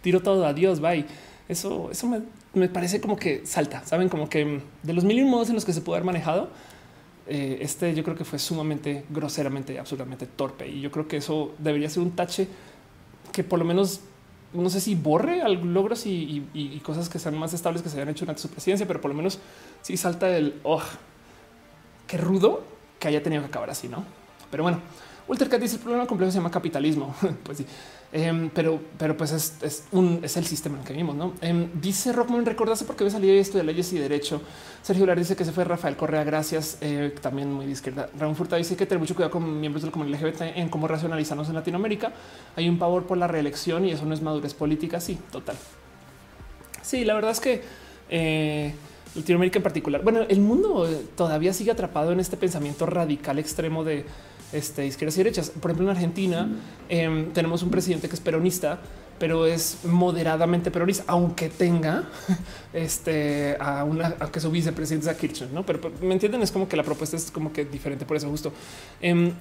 tiro 0.00 0.20
todo, 0.20 0.46
adiós, 0.46 0.80
bye. 0.80 1.04
Eso, 1.48 1.90
eso 1.90 2.08
me, 2.54 2.68
parece 2.68 3.00
como 3.00 3.16
que 3.16 3.44
salta, 3.44 3.84
saben, 3.84 4.08
como 4.08 4.28
que 4.28 4.62
de 4.82 4.92
los 4.92 5.04
mil 5.04 5.24
modos 5.26 5.48
en 5.48 5.56
los 5.56 5.64
que 5.64 5.72
se 5.72 5.80
puede 5.80 5.98
haber 5.98 6.06
manejado, 6.06 6.50
eh, 7.26 7.58
este 7.60 7.94
yo 7.94 8.04
creo 8.04 8.16
que 8.16 8.24
fue 8.24 8.38
sumamente 8.38 9.04
groseramente, 9.10 9.78
absolutamente 9.78 10.26
torpe. 10.26 10.68
Y 10.68 10.80
yo 10.80 10.90
creo 10.90 11.08
que 11.08 11.16
eso 11.16 11.52
debería 11.58 11.90
ser 11.90 12.02
un 12.02 12.12
tache 12.12 12.46
que 13.32 13.42
por 13.42 13.58
lo 13.58 13.64
menos 13.64 14.00
no 14.52 14.68
sé 14.70 14.80
si 14.80 14.94
borre 14.94 15.42
logros 15.48 16.04
y, 16.06 16.80
cosas 16.84 17.08
que 17.08 17.18
sean 17.18 17.36
más 17.38 17.54
estables 17.54 17.82
que 17.82 17.88
se 17.88 17.96
hayan 17.96 18.10
hecho 18.10 18.24
durante 18.24 18.42
su 18.42 18.48
presidencia, 18.48 18.86
pero 18.86 19.00
por 19.00 19.10
lo 19.10 19.16
menos 19.16 19.38
si 19.82 19.96
salta 19.96 20.36
el 20.36 20.60
oh, 20.62 20.82
qué 22.06 22.18
rudo 22.18 22.62
que 22.98 23.08
haya 23.08 23.22
tenido 23.22 23.42
que 23.42 23.48
acabar 23.48 23.70
así, 23.70 23.88
no? 23.88 24.04
Pero 24.52 24.64
bueno, 24.64 24.80
Cat 25.26 25.60
dice 25.60 25.76
el 25.76 25.82
problema 25.82 26.06
complejo 26.06 26.30
se 26.30 26.38
llama 26.38 26.50
capitalismo. 26.50 27.14
pues 27.42 27.58
sí, 27.58 27.66
em, 28.12 28.50
pero, 28.50 28.78
pero 28.98 29.16
pues 29.16 29.32
es, 29.32 29.84
un, 29.92 30.20
es 30.22 30.36
el 30.36 30.44
sistema 30.44 30.78
en 30.78 30.84
que 30.84 30.92
vivimos. 30.92 31.16
¿no? 31.16 31.32
Em, 31.40 31.68
dice 31.80 32.12
Rockman, 32.12 32.44
recordaste 32.44 32.84
por 32.84 32.96
qué 32.96 33.08
salido 33.10 33.34
esto 33.34 33.56
de 33.56 33.64
leyes 33.64 33.92
y 33.94 33.98
derecho. 33.98 34.42
Sergio 34.82 35.06
Lar 35.06 35.18
dice 35.18 35.34
que 35.34 35.46
se 35.46 35.52
fue 35.52 35.64
Rafael 35.64 35.96
Correa. 35.96 36.22
Gracias. 36.22 36.76
Eh, 36.82 37.14
también 37.20 37.50
muy 37.50 37.64
de 37.64 37.72
izquierda. 37.72 38.10
Raúl 38.18 38.36
Furta 38.36 38.56
dice 38.56 38.76
que 38.76 38.84
tener 38.84 39.00
mucho 39.00 39.14
cuidado 39.14 39.30
con 39.30 39.60
miembros 39.60 39.82
del 39.82 39.90
comunidad 39.90 40.20
LGBT 40.20 40.42
en 40.56 40.68
cómo 40.68 40.86
racionalizarnos 40.86 41.48
en 41.48 41.54
Latinoamérica. 41.54 42.12
Hay 42.56 42.68
un 42.68 42.78
pavor 42.78 43.04
por 43.04 43.16
la 43.16 43.26
reelección 43.26 43.86
y 43.86 43.92
eso 43.92 44.04
no 44.04 44.12
es 44.12 44.20
madurez 44.20 44.52
política. 44.52 45.00
Sí, 45.00 45.18
total. 45.30 45.56
Sí, 46.82 47.06
la 47.06 47.14
verdad 47.14 47.30
es 47.30 47.40
que 47.40 47.62
eh, 48.10 48.74
Latinoamérica 49.14 49.58
en 49.58 49.62
particular. 49.62 50.02
Bueno, 50.02 50.20
el 50.28 50.40
mundo 50.40 50.88
todavía 51.16 51.52
sigue 51.52 51.70
atrapado 51.70 52.12
en 52.12 52.20
este 52.20 52.36
pensamiento 52.36 52.86
radical 52.86 53.38
extremo 53.38 53.84
de 53.84 54.04
este, 54.52 54.86
izquierdas 54.86 55.16
y 55.16 55.18
derechas. 55.18 55.50
Por 55.50 55.70
ejemplo, 55.70 55.90
en 55.90 55.96
Argentina 55.96 56.48
em, 56.88 57.32
tenemos 57.32 57.62
un 57.62 57.70
presidente 57.70 58.08
que 58.08 58.14
es 58.14 58.20
peronista, 58.20 58.78
pero 59.18 59.46
es 59.46 59.78
moderadamente 59.84 60.70
peronista, 60.70 61.04
aunque 61.06 61.48
tenga 61.48 62.08
este 62.72 63.56
a 63.60 63.84
una, 63.84 64.16
que 64.16 64.40
su 64.40 64.50
vicepresidente 64.50 65.08
a 65.08 65.16
Kirchner, 65.16 65.50
no? 65.52 65.64
Pero, 65.64 65.92
me 66.00 66.14
entienden, 66.14 66.42
es 66.42 66.50
como 66.50 66.68
que 66.68 66.76
la 66.76 66.82
propuesta 66.82 67.16
es 67.16 67.30
como 67.30 67.52
que 67.52 67.64
diferente 67.64 68.04
por 68.04 68.16
eso 68.16 68.28
justo. 68.28 68.52
Em, 69.00 69.32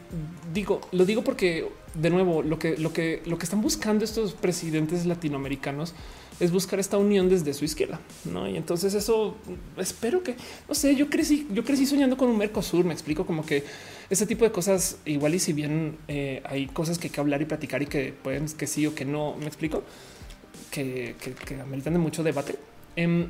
digo, 0.53 0.81
lo 0.91 1.05
digo 1.05 1.23
porque 1.23 1.67
de 1.93 2.09
nuevo 2.09 2.41
lo 2.41 2.57
que 2.57 2.77
lo 2.77 2.93
que 2.93 3.21
lo 3.25 3.37
que 3.37 3.43
están 3.43 3.61
buscando 3.61 4.05
estos 4.05 4.33
presidentes 4.33 5.05
latinoamericanos 5.05 5.93
es 6.41 6.51
buscar 6.51 6.79
esta 6.79 6.97
unión 6.97 7.29
desde 7.29 7.53
su 7.53 7.65
izquierda, 7.65 7.99
¿no? 8.25 8.49
Y 8.49 8.57
entonces 8.57 8.95
eso 8.95 9.35
espero 9.77 10.23
que, 10.23 10.35
no 10.67 10.73
sé, 10.73 10.95
yo 10.95 11.07
crecí, 11.07 11.47
yo 11.51 11.63
crecí 11.63 11.85
soñando 11.85 12.17
con 12.17 12.29
un 12.29 12.37
Mercosur, 12.37 12.83
me 12.83 12.93
explico 12.93 13.27
como 13.27 13.45
que 13.45 13.63
ese 14.11 14.25
tipo 14.25 14.43
de 14.43 14.51
cosas 14.51 14.97
igual 15.05 15.33
y 15.33 15.39
si 15.39 15.53
bien 15.53 15.97
eh, 16.09 16.43
hay 16.43 16.67
cosas 16.67 16.99
que 16.99 17.07
hay 17.07 17.11
que 17.11 17.21
hablar 17.21 17.41
y 17.41 17.45
platicar 17.45 17.81
y 17.81 17.85
que 17.85 18.11
pueden 18.11 18.45
que 18.45 18.67
sí 18.67 18.85
o 18.85 18.93
que 18.93 19.05
no, 19.05 19.37
me 19.37 19.47
explico, 19.47 19.83
que, 20.69 21.15
que, 21.17 21.61
ameritan 21.61 21.93
de 21.93 21.99
mucho 21.99 22.21
debate. 22.21 22.59
Em, 22.97 23.29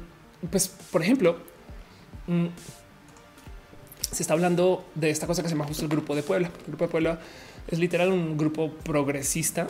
pues, 0.50 0.68
por 0.68 1.04
ejemplo, 1.04 1.38
mm, 2.26 2.48
se 4.12 4.24
está 4.24 4.34
hablando 4.34 4.84
de 4.96 5.12
esta 5.12 5.28
cosa 5.28 5.44
que 5.44 5.50
se 5.50 5.54
llama 5.54 5.68
justo 5.68 5.84
el 5.84 5.90
Grupo 5.90 6.16
de 6.16 6.24
Puebla. 6.24 6.48
El 6.48 6.66
Grupo 6.66 6.86
de 6.86 6.92
Puebla 6.92 7.20
es 7.68 7.78
literal 7.78 8.12
un 8.12 8.36
grupo 8.36 8.74
progresista 8.74 9.68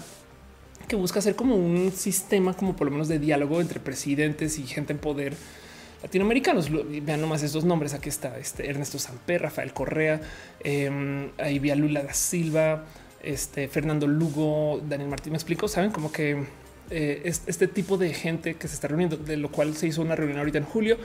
que 0.87 0.95
busca 0.95 1.19
hacer 1.19 1.35
como 1.35 1.57
un 1.57 1.91
sistema, 1.91 2.53
como 2.53 2.77
por 2.77 2.87
lo 2.87 2.91
menos 2.91 3.09
de 3.09 3.19
diálogo 3.19 3.59
entre 3.59 3.81
presidentes 3.81 4.57
y 4.57 4.63
gente 4.65 4.93
en 4.93 4.99
poder 4.99 5.35
latinoamericanos. 6.01 6.69
Vean 6.69 7.21
nomás 7.21 7.43
estos 7.43 7.63
nombres. 7.63 7.93
Aquí 7.93 8.09
está 8.09 8.37
este 8.37 8.69
Ernesto 8.69 8.99
Samper, 8.99 9.41
Rafael 9.43 9.73
Correa, 9.73 10.21
eh, 10.63 11.31
ahí 11.37 11.59
vía 11.59 11.75
Lula 11.75 12.03
da 12.03 12.13
Silva, 12.13 12.85
este 13.21 13.67
Fernando 13.67 14.07
Lugo, 14.07 14.81
Daniel 14.87 15.09
Martín. 15.09 15.31
Me 15.31 15.37
explico. 15.37 15.67
Saben 15.67 15.91
como 15.91 16.11
que 16.11 16.43
eh, 16.89 17.21
este 17.25 17.67
tipo 17.67 17.97
de 17.97 18.13
gente 18.13 18.55
que 18.55 18.67
se 18.67 18.75
está 18.75 18.87
reuniendo, 18.87 19.17
de 19.17 19.37
lo 19.37 19.51
cual 19.51 19.75
se 19.75 19.87
hizo 19.87 20.01
una 20.01 20.15
reunión 20.15 20.39
ahorita 20.39 20.57
en 20.57 20.65
julio 20.65 20.97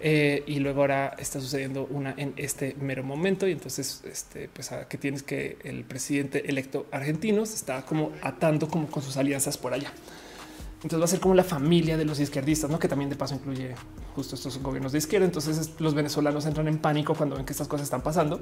eh, 0.00 0.42
y 0.46 0.58
luego 0.60 0.82
ahora 0.82 1.16
está 1.18 1.40
sucediendo 1.40 1.86
una 1.90 2.14
en 2.16 2.34
este 2.36 2.76
mero 2.78 3.02
momento. 3.02 3.48
Y 3.48 3.52
entonces, 3.52 4.02
este, 4.10 4.48
pues 4.52 4.70
a 4.70 4.86
que 4.86 4.98
tienes 4.98 5.22
que 5.22 5.56
el 5.64 5.84
presidente 5.84 6.48
electo 6.48 6.86
argentino 6.90 7.46
se 7.46 7.56
está 7.56 7.82
como 7.82 8.12
atando 8.22 8.68
como 8.68 8.86
con 8.88 9.02
sus 9.02 9.16
alianzas 9.16 9.58
por 9.58 9.72
allá. 9.72 9.92
Entonces 10.84 11.00
va 11.00 11.04
a 11.06 11.08
ser 11.08 11.20
como 11.20 11.34
la 11.34 11.44
familia 11.44 11.96
de 11.96 12.04
los 12.04 12.20
izquierdistas, 12.20 12.70
¿no? 12.70 12.78
que 12.78 12.88
también 12.88 13.08
de 13.08 13.16
paso 13.16 13.34
incluye 13.34 13.74
justo 14.14 14.34
estos 14.34 14.58
gobiernos 14.62 14.92
de 14.92 14.98
izquierda. 14.98 15.24
Entonces 15.24 15.70
los 15.78 15.94
venezolanos 15.94 16.44
entran 16.44 16.68
en 16.68 16.76
pánico 16.76 17.14
cuando 17.14 17.36
ven 17.36 17.46
que 17.46 17.52
estas 17.52 17.68
cosas 17.68 17.84
están 17.84 18.02
pasando. 18.02 18.38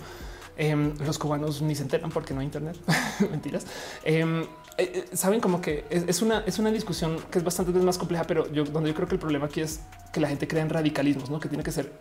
Em, 0.56 0.92
los 1.06 1.20
cubanos 1.20 1.62
ni 1.62 1.76
se 1.76 1.84
enteran 1.84 2.10
porque 2.10 2.34
no 2.34 2.40
hay 2.40 2.46
internet. 2.46 2.76
Mentiras. 3.30 3.64
Em, 4.02 4.40
eh, 4.42 4.46
eh, 4.76 5.04
saben 5.12 5.38
como 5.38 5.60
que 5.60 5.84
es, 5.88 6.20
una, 6.20 6.40
es 6.40 6.58
una 6.58 6.72
discusión 6.72 7.16
que 7.30 7.38
es 7.38 7.44
bastante 7.44 7.70
más 7.78 7.96
compleja, 7.96 8.24
pero 8.24 8.52
yo 8.52 8.64
donde 8.64 8.90
yo 8.90 8.96
creo 8.96 9.06
que 9.06 9.14
el 9.14 9.20
problema 9.20 9.46
aquí 9.46 9.60
es 9.60 9.82
que 10.12 10.18
la 10.18 10.26
gente 10.26 10.48
crea 10.48 10.64
en 10.64 10.70
radicalismos, 10.70 11.30
¿no? 11.30 11.38
que 11.38 11.48
tiene 11.48 11.62
que 11.62 11.70
ser 11.70 11.92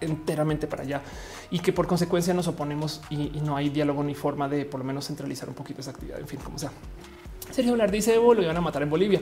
enteramente 0.00 0.68
para 0.68 0.84
allá 0.84 1.02
y 1.50 1.58
que 1.58 1.72
por 1.72 1.88
consecuencia 1.88 2.32
nos 2.34 2.46
oponemos 2.46 3.00
y, 3.10 3.40
no 3.40 3.56
hay 3.56 3.68
diálogo 3.68 4.04
ni 4.04 4.14
forma 4.14 4.48
de 4.48 4.64
por 4.64 4.78
lo 4.78 4.84
menos 4.84 5.08
centralizar 5.08 5.48
un 5.48 5.56
poquito 5.56 5.80
esa 5.80 5.90
actividad. 5.90 6.20
En 6.20 6.28
fin, 6.28 6.38
como 6.38 6.56
sea. 6.56 6.70
Sergio 7.50 7.72
Hablar 7.72 7.90
dice 7.90 8.14
Evo 8.14 8.32
lo 8.32 8.42
iban 8.42 8.56
a 8.56 8.60
matar 8.60 8.82
en 8.82 8.90
Bolivia 8.90 9.20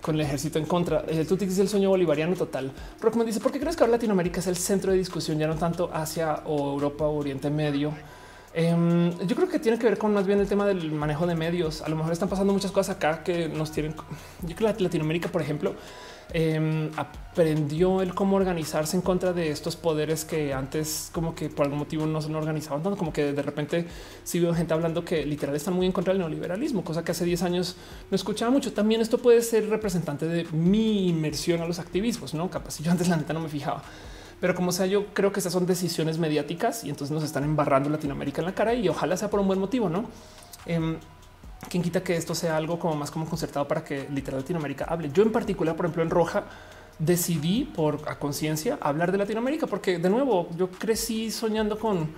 con 0.00 0.14
el 0.14 0.20
ejército 0.22 0.58
en 0.58 0.66
contra. 0.66 1.00
El 1.08 1.20
eh, 1.20 1.36
dice 1.38 1.62
el 1.62 1.68
sueño 1.68 1.90
bolivariano 1.90 2.34
total. 2.34 2.72
Rockman 3.00 3.26
dice, 3.26 3.40
¿por 3.40 3.52
qué 3.52 3.60
crees 3.60 3.76
que 3.76 3.84
ahora 3.84 3.92
Latinoamérica 3.92 4.40
es 4.40 4.46
el 4.46 4.56
centro 4.56 4.92
de 4.92 4.98
discusión, 4.98 5.38
ya 5.38 5.46
no 5.46 5.56
tanto 5.56 5.90
Asia 5.92 6.42
o 6.44 6.72
Europa 6.72 7.04
o 7.04 7.16
Oriente 7.16 7.50
Medio? 7.50 7.92
Em, 8.58 9.10
yo 9.26 9.36
creo 9.36 9.48
que 9.48 9.58
tiene 9.58 9.78
que 9.78 9.86
ver 9.86 9.98
con 9.98 10.14
más 10.14 10.26
bien 10.26 10.40
el 10.40 10.48
tema 10.48 10.64
del 10.66 10.90
manejo 10.90 11.26
de 11.26 11.34
medios. 11.34 11.82
A 11.82 11.88
lo 11.88 11.96
mejor 11.96 12.12
están 12.12 12.28
pasando 12.28 12.54
muchas 12.54 12.72
cosas 12.72 12.96
acá 12.96 13.22
que 13.22 13.48
nos 13.48 13.70
tienen. 13.70 13.94
Yo 14.42 14.56
creo 14.56 14.74
que 14.74 14.82
Latinoamérica, 14.82 15.28
por 15.28 15.42
ejemplo, 15.42 15.74
Em, 16.38 16.90
aprendió 16.98 18.02
el 18.02 18.12
cómo 18.14 18.36
organizarse 18.36 18.94
en 18.94 19.00
contra 19.00 19.32
de 19.32 19.50
estos 19.50 19.74
poderes 19.74 20.26
que 20.26 20.52
antes 20.52 21.08
como 21.10 21.34
que 21.34 21.48
por 21.48 21.64
algún 21.64 21.78
motivo 21.78 22.04
no 22.04 22.20
se 22.20 22.30
organizaban 22.30 22.82
tanto, 22.82 22.98
como 22.98 23.10
que 23.10 23.32
de 23.32 23.40
repente 23.40 23.86
sí 24.22 24.38
veo 24.38 24.54
gente 24.54 24.74
hablando 24.74 25.02
que 25.02 25.24
literal 25.24 25.56
están 25.56 25.72
muy 25.72 25.86
en 25.86 25.92
contra 25.92 26.12
del 26.12 26.20
neoliberalismo, 26.20 26.84
cosa 26.84 27.02
que 27.02 27.12
hace 27.12 27.24
10 27.24 27.42
años 27.42 27.76
no 28.10 28.14
escuchaba 28.14 28.50
mucho. 28.50 28.74
También 28.74 29.00
esto 29.00 29.16
puede 29.16 29.40
ser 29.40 29.70
representante 29.70 30.28
de 30.28 30.44
mi 30.52 31.08
inmersión 31.08 31.62
a 31.62 31.66
los 31.66 31.78
activismos, 31.78 32.34
no 32.34 32.50
capaz. 32.50 32.80
Yo 32.82 32.90
antes 32.90 33.08
la 33.08 33.16
neta 33.16 33.32
no 33.32 33.40
me 33.40 33.48
fijaba. 33.48 33.82
Pero 34.38 34.54
como 34.54 34.72
sea, 34.72 34.84
yo 34.84 35.06
creo 35.14 35.32
que 35.32 35.40
esas 35.40 35.54
son 35.54 35.64
decisiones 35.64 36.18
mediáticas 36.18 36.84
y 36.84 36.90
entonces 36.90 37.14
nos 37.14 37.24
están 37.24 37.44
embarrando 37.44 37.88
Latinoamérica 37.88 38.42
en 38.42 38.44
la 38.44 38.54
cara 38.54 38.74
y 38.74 38.86
ojalá 38.90 39.16
sea 39.16 39.30
por 39.30 39.40
un 39.40 39.46
buen 39.46 39.58
motivo, 39.58 39.88
no? 39.88 40.04
Em, 40.66 40.98
quién 41.68 41.82
quita 41.82 42.02
que 42.02 42.16
esto 42.16 42.34
sea 42.34 42.56
algo 42.56 42.78
como 42.78 42.94
más 42.96 43.10
como 43.10 43.26
concertado 43.26 43.66
para 43.66 43.84
que 43.84 44.08
literal 44.10 44.40
Latinoamérica 44.40 44.84
hable. 44.84 45.10
Yo 45.12 45.22
en 45.22 45.32
particular, 45.32 45.76
por 45.76 45.86
ejemplo, 45.86 46.02
en 46.02 46.10
Roja 46.10 46.44
decidí 46.98 47.64
por 47.64 48.08
a 48.08 48.18
conciencia 48.18 48.78
hablar 48.80 49.12
de 49.12 49.18
Latinoamérica, 49.18 49.66
porque 49.66 49.98
de 49.98 50.10
nuevo 50.10 50.48
yo 50.56 50.70
crecí 50.70 51.30
soñando 51.30 51.78
con 51.78 52.08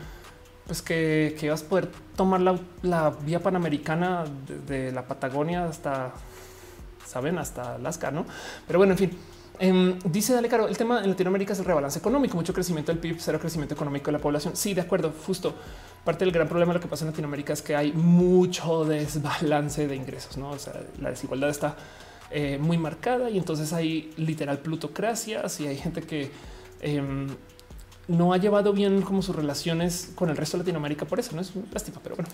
pues 0.67 0.83
que, 0.83 1.34
que 1.39 1.47
ibas 1.47 1.62
a 1.62 1.68
poder 1.68 1.89
tomar 2.15 2.42
la, 2.83 3.10
vía 3.25 3.41
panamericana 3.42 4.25
de, 4.67 4.92
la 4.92 5.02
Patagonia 5.02 5.65
hasta 5.65 6.12
saben 7.07 7.39
hasta 7.39 7.76
Alaska, 7.76 8.10
no? 8.10 8.26
Pero 8.67 8.78
bueno, 8.78 8.92
en 8.92 8.99
fin. 8.99 9.18
Em, 9.61 9.99
dice 10.05 10.33
Dale 10.33 10.49
Caro, 10.49 10.69
el 10.69 10.77
tema 10.77 11.03
en 11.03 11.11
Latinoamérica 11.11 11.53
es 11.53 11.59
el 11.59 11.65
rebalance 11.65 11.99
económico, 11.99 12.37
mucho 12.37 12.55
crecimiento 12.55 12.93
del 12.93 13.01
PIB, 13.01 13.17
cero 13.19 13.41
crecimiento 13.41 13.75
económico 13.75 14.07
de 14.07 14.12
la 14.12 14.19
población. 14.20 14.55
Sí, 14.57 14.73
de 14.73 14.83
acuerdo, 14.83 15.12
justo 15.27 15.55
parte 16.05 16.25
del 16.25 16.33
gran 16.33 16.47
problema 16.47 16.73
de 16.73 16.78
lo 16.78 16.83
que 16.83 16.89
pasa 16.89 17.05
en 17.05 17.11
Latinoamérica 17.11 17.53
es 17.53 17.62
que 17.62 17.75
hay 17.75 17.93
mucho 17.93 18.85
desbalance 18.85 19.89
de 19.89 19.97
ingresos, 19.97 20.37
no? 20.37 20.51
O 20.51 20.59
sea, 20.59 20.75
la 21.01 21.11
desigualdad 21.11 21.51
está 21.51 21.77
eh, 22.31 22.59
muy 22.61 22.78
marcada 22.78 23.31
y 23.31 23.39
entonces 23.39 23.73
hay 23.73 24.12
literal 24.17 24.59
plutocracias 24.59 25.59
y 25.61 25.67
hay 25.67 25.77
gente 25.77 26.03
que 26.03 26.31
em, 26.81 27.27
no 28.07 28.33
ha 28.33 28.37
llevado 28.37 28.73
bien 28.73 29.03
como 29.03 29.23
sus 29.23 29.35
relaciones 29.35 30.12
con 30.15 30.31
el 30.31 30.37
resto 30.37 30.57
de 30.57 30.62
Latinoamérica 30.62 31.05
por 31.05 31.19
eso, 31.19 31.35
no 31.35 31.43
es 31.43 31.53
lástima, 31.73 31.99
pero 32.03 32.15
bueno. 32.15 32.31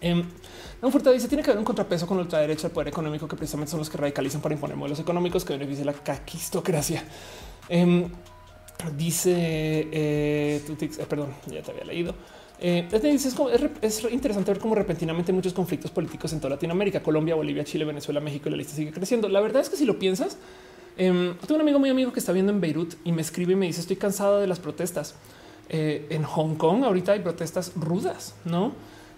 Eh, 0.00 0.24
un 0.82 0.90
fuerte 0.90 1.12
dice 1.12 1.28
tiene 1.28 1.42
que 1.42 1.50
haber 1.50 1.58
un 1.58 1.64
contrapeso 1.64 2.06
con 2.06 2.16
la 2.16 2.22
ultraderecha 2.22 2.62
del 2.62 2.72
poder 2.72 2.88
económico 2.88 3.28
que 3.28 3.36
precisamente 3.36 3.70
son 3.70 3.80
los 3.80 3.90
que 3.90 3.98
radicalizan 3.98 4.40
para 4.40 4.54
imponer 4.54 4.76
modelos 4.76 4.98
económicos 5.00 5.44
que 5.44 5.52
beneficien 5.52 5.86
la 5.86 5.92
caquistocracia. 5.92 7.04
Em, 7.68 8.08
dice 8.96 9.32
eh, 9.36 10.62
eh, 10.66 11.06
perdón, 11.08 11.34
ya 11.46 11.62
te 11.62 11.70
había 11.70 11.84
leído. 11.84 12.14
Eh, 12.62 12.86
es, 13.80 14.04
interesante 14.10 14.52
ver 14.52 14.60
cómo 14.60 14.74
repentinamente 14.74 15.32
muchos 15.32 15.54
conflictos 15.54 15.90
políticos 15.90 16.32
en 16.34 16.40
toda 16.40 16.50
Latinoamérica, 16.50 17.02
Colombia, 17.02 17.34
Bolivia, 17.34 17.64
Chile, 17.64 17.86
Venezuela, 17.86 18.20
México 18.20 18.48
y 18.48 18.52
la 18.52 18.58
lista 18.58 18.74
sigue 18.74 18.92
creciendo. 18.92 19.28
La 19.30 19.40
verdad 19.40 19.62
es 19.62 19.70
que 19.70 19.76
si 19.76 19.86
lo 19.86 19.98
piensas, 19.98 20.36
em, 20.98 21.34
tengo 21.38 21.54
un 21.54 21.62
amigo 21.62 21.78
muy 21.78 21.88
amigo 21.88 22.12
que 22.12 22.20
está 22.20 22.32
viendo 22.32 22.52
en 22.52 22.60
Beirut 22.60 22.94
y 23.02 23.12
me 23.12 23.22
escribe 23.22 23.54
y 23.54 23.56
me 23.56 23.66
dice 23.66 23.80
estoy 23.80 23.96
cansado 23.96 24.40
de 24.40 24.46
las 24.46 24.58
protestas. 24.58 25.14
Eh, 25.70 26.06
en 26.10 26.24
Hong 26.24 26.56
Kong 26.56 26.84
ahorita 26.84 27.12
hay 27.12 27.20
protestas 27.20 27.72
rudas, 27.76 28.34
¿no? 28.44 28.72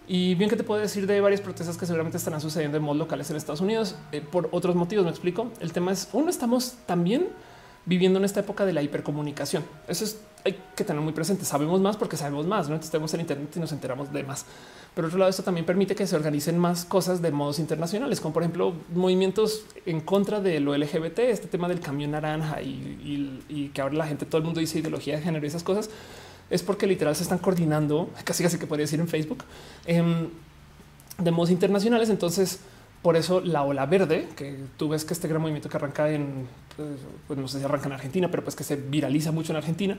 Y 0.08 0.34
bien 0.34 0.50
que 0.50 0.56
te 0.56 0.64
puedo 0.64 0.81
decir 0.81 1.06
de 1.06 1.20
varias 1.20 1.40
protestas 1.40 1.76
que 1.76 1.86
seguramente 1.86 2.18
estarán 2.18 2.40
sucediendo 2.40 2.76
en 2.76 2.82
modos 2.82 2.98
locales 2.98 3.31
en 3.31 3.36
Estados 3.36 3.60
Unidos 3.60 3.97
eh, 4.12 4.20
por 4.20 4.48
otros 4.52 4.74
motivos. 4.74 5.05
Me 5.05 5.10
explico. 5.10 5.50
El 5.60 5.72
tema 5.72 5.92
es 5.92 6.08
uno, 6.12 6.28
estamos 6.28 6.74
también 6.86 7.28
viviendo 7.84 8.18
en 8.18 8.24
esta 8.24 8.40
época 8.40 8.64
de 8.64 8.72
la 8.72 8.82
hipercomunicación. 8.82 9.64
Eso 9.89 10.05
es 10.05 10.18
hay 10.44 10.58
que 10.74 10.84
tener 10.84 11.00
muy 11.02 11.12
presente. 11.12 11.44
Sabemos 11.44 11.81
más 11.81 11.97
porque 11.97 12.16
sabemos 12.16 12.47
más. 12.47 12.68
No 12.68 12.76
estamos 12.76 13.12
en 13.14 13.20
Internet 13.20 13.52
y 13.56 13.60
nos 13.60 13.72
enteramos 13.72 14.12
de 14.12 14.24
más. 14.24 14.44
Pero 14.94 15.06
otro 15.06 15.18
lado, 15.18 15.31
esto 15.31 15.42
también 15.42 15.64
permite 15.64 15.94
que 15.94 16.06
se 16.06 16.16
organicen 16.16 16.58
más 16.58 16.84
cosas 16.84 17.22
de 17.22 17.31
modos 17.31 17.58
internacionales, 17.58 18.20
como 18.20 18.34
por 18.34 18.42
ejemplo 18.42 18.74
movimientos 18.94 19.64
en 19.86 20.00
contra 20.00 20.40
de 20.40 20.60
lo 20.60 20.76
LGBT, 20.76 21.20
este 21.20 21.48
tema 21.48 21.68
del 21.68 21.81
camión 21.81 22.10
naranja 22.10 22.60
y, 22.60 23.70
que 23.72 23.81
ahora 23.81 23.94
la 23.94 24.06
gente, 24.06 24.26
todo 24.26 24.39
el 24.39 24.44
mundo 24.44 24.60
dice 24.60 24.81
ideología 24.81 25.16
de 25.16 25.22
género 25.22 25.44
y 25.44 25.48
esas 25.48 25.62
cosas. 25.62 25.89
Es 26.52 26.62
porque 26.62 26.86
literal 26.86 27.16
se 27.16 27.22
están 27.22 27.39
coordinando, 27.39 28.10
casi 28.24 28.42
casi 28.42 28.58
que 28.58 28.66
podría 28.66 28.84
decir 28.84 29.00
en 29.00 29.08
Facebook, 29.08 29.44
em, 29.86 30.28
de 31.18 31.31
modos 31.31 31.50
internacionales. 31.50 32.10
Entonces, 32.10 32.60
por 33.00 33.16
eso 33.16 33.40
la 33.40 33.62
ola 33.62 33.86
verde, 33.86 34.28
que 34.36 34.56
tú 34.76 34.90
ves 34.90 35.06
que 35.06 35.14
este 35.14 35.28
gran 35.28 35.40
movimiento 35.40 35.70
que 35.70 35.76
arranca 35.78 36.10
en, 36.10 36.47
pues, 36.76 36.89
pues 37.26 37.39
no 37.39 37.48
sé 37.48 37.58
si 37.58 37.64
arranca 37.64 37.86
en 37.86 37.94
Argentina, 37.94 38.31
pero 38.31 38.44
pues 38.44 38.55
que 38.55 38.64
se 38.64 38.76
viraliza 38.76 39.32
mucho 39.32 39.52
en 39.52 39.56
Argentina, 39.56 39.97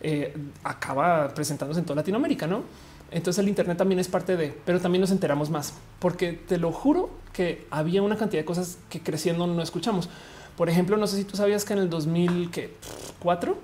eh, 0.00 0.32
acaba 0.62 1.34
presentándose 1.34 1.80
en 1.80 1.86
toda 1.86 1.96
Latinoamérica, 1.96 2.46
¿no? 2.46 2.62
Entonces 3.10 3.42
el 3.42 3.48
Internet 3.48 3.76
también 3.76 3.98
es 3.98 4.08
parte 4.08 4.36
de, 4.36 4.56
pero 4.64 4.80
también 4.80 5.00
nos 5.00 5.10
enteramos 5.10 5.50
más, 5.50 5.74
porque 5.98 6.32
te 6.32 6.56
lo 6.56 6.70
juro 6.70 7.10
que 7.32 7.66
había 7.70 8.02
una 8.02 8.16
cantidad 8.16 8.42
de 8.42 8.46
cosas 8.46 8.78
que 8.88 9.00
creciendo 9.00 9.46
no 9.46 9.60
escuchamos. 9.60 10.08
Por 10.56 10.70
ejemplo, 10.70 10.96
no 10.96 11.06
sé 11.06 11.16
si 11.16 11.24
tú 11.24 11.36
sabías 11.36 11.64
que 11.64 11.74
en 11.74 11.80
el 11.80 11.90
2004 11.90 13.58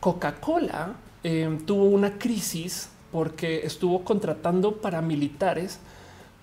Coca-Cola 0.00 0.94
eh, 1.24 1.58
tuvo 1.66 1.84
una 1.84 2.18
crisis 2.18 2.88
porque 3.12 3.64
estuvo 3.64 4.04
contratando 4.04 4.80
paramilitares 4.80 5.78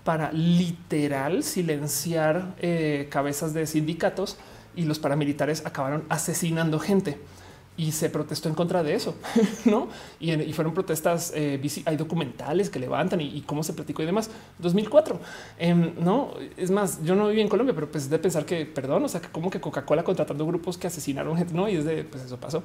para 0.04 0.32
literal 0.32 1.42
silenciar 1.42 2.54
eh, 2.60 3.08
cabezas 3.10 3.52
de 3.52 3.66
sindicatos 3.66 4.38
y 4.74 4.84
los 4.84 4.98
paramilitares 4.98 5.66
acabaron 5.66 6.04
asesinando 6.08 6.78
gente. 6.78 7.18
y 7.76 7.92
se 7.92 8.10
protestó 8.10 8.50
en 8.50 8.54
contra 8.54 8.82
de 8.82 8.94
eso, 8.94 9.14
no? 9.64 9.88
Y, 10.18 10.52
fueron 10.52 10.74
protestas. 10.74 11.32
Eh, 11.34 11.58
hay 11.86 11.96
documentales 11.96 12.68
que 12.68 12.78
levantan 12.78 13.22
y, 13.22 13.40
cómo 13.42 13.62
se 13.62 13.72
platicó 13.72 14.02
y 14.02 14.06
demás. 14.06 14.30
2004, 14.58 15.18
em, 15.58 15.92
no 15.98 16.34
es 16.58 16.70
más. 16.70 17.02
Yo 17.02 17.14
no 17.14 17.28
viví 17.28 17.40
en 17.40 17.48
Colombia, 17.48 17.74
pero 17.74 17.90
pues 17.90 18.10
de 18.10 18.18
pensar 18.18 18.44
que, 18.44 18.66
perdón, 18.66 19.04
o 19.04 19.08
sea, 19.08 19.20
que 19.22 19.28
como 19.28 19.48
que 19.50 19.60
Coca-Cola 19.60 20.02
contratando 20.04 20.44
grupos 20.46 20.76
que 20.76 20.88
asesinaron 20.88 21.38
gente, 21.38 21.54
no? 21.54 21.70
Y 21.70 21.76
desde 21.76 22.04
pues 22.04 22.24
eso 22.24 22.36
pasó. 22.36 22.62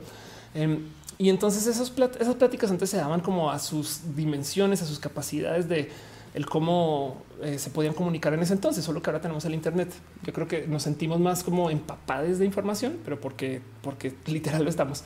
Em, 0.56 0.80
y 1.18 1.30
entonces 1.30 1.68
esos 1.68 1.94
esas 2.20 2.36
pláticas 2.36 2.72
antes 2.72 2.90
se 2.90 2.98
daban 2.98 3.22
como 3.22 3.52
a 3.52 3.60
sus 3.60 4.16
dimensiones, 4.16 4.82
a 4.82 4.86
sus 4.86 5.00
capacidades 5.00 5.70
de 5.70 5.90
el 6.34 6.46
cómo 6.46 7.24
eh, 7.42 7.58
se 7.58 7.70
podían 7.70 7.94
comunicar 7.94 8.34
en 8.34 8.42
ese 8.42 8.54
entonces, 8.54 8.84
solo 8.84 9.02
que 9.02 9.10
ahora 9.10 9.22
tenemos 9.22 9.46
el 9.46 9.54
Internet. 9.54 9.94
Yo 10.24 10.34
creo 10.34 10.48
que 10.48 10.68
nos 10.68 10.84
sentimos 10.84 11.20
más 11.20 11.44
como 11.44 11.70
empapados 11.70 12.40
de 12.40 12.46
información, 12.46 12.98
pero 13.06 13.22
porque, 13.22 13.62
porque 13.82 14.14
literal 14.26 14.64
lo 14.64 14.70
estamos. 14.70 15.04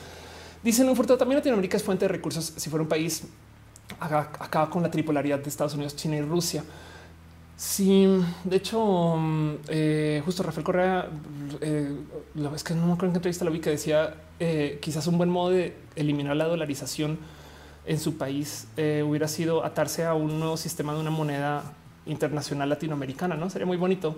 Dicen 0.64 0.90
un 0.90 0.96
furto 0.96 1.18
también 1.18 1.38
Latinoamérica 1.38 1.78
es 1.78 1.84
fuente 1.84 2.06
de 2.06 2.10
recursos. 2.10 2.54
Si 2.56 2.70
fuera 2.70 2.82
un 2.82 2.90
país, 2.90 3.24
acaba 4.00 4.70
con 4.72 4.82
la 4.82 4.90
tripolaridad 4.90 5.40
de 5.40 5.50
Estados 5.50 5.76
Unidos, 5.76 5.96
China 5.96 6.18
y 6.18 6.22
Rusia. 6.22 6.64
Sí, 7.56 8.08
de 8.44 8.56
hecho, 8.56 9.16
mm, 9.18 9.54
eh, 9.68 10.22
justo 10.26 10.42
Rafael 10.42 10.64
Correa, 10.64 11.10
eh, 11.62 11.96
lo 12.36 12.56
es 12.56 12.64
que 12.64 12.74
no 12.74 12.88
me 12.88 12.94
acuerdo 12.94 13.08
en 13.08 13.12
qué 13.12 13.18
entrevista 13.18 13.46
lo 13.46 13.52
vi 13.52 13.60
que 13.60 13.70
decía 13.70 14.16
quizás 14.82 15.06
un 15.08 15.18
buen 15.18 15.30
modo 15.30 15.50
de 15.52 15.76
eliminar 15.96 16.36
la 16.36 16.46
dolarización 16.46 17.20
en 17.90 18.00
su 18.00 18.18
país 18.18 18.68
eh, 18.78 19.04
hubiera 19.06 19.28
sido 19.28 19.66
atarse 19.66 20.06
a 20.06 20.14
un 20.14 20.40
nuevo 20.40 20.58
sistema 20.58 20.94
de 20.94 21.00
una 21.00 21.10
moneda 21.10 21.64
internacional 22.06 22.70
latinoamericana. 22.70 23.36
No 23.36 23.50
sería 23.50 23.66
muy 23.66 23.78
bonito 23.78 24.16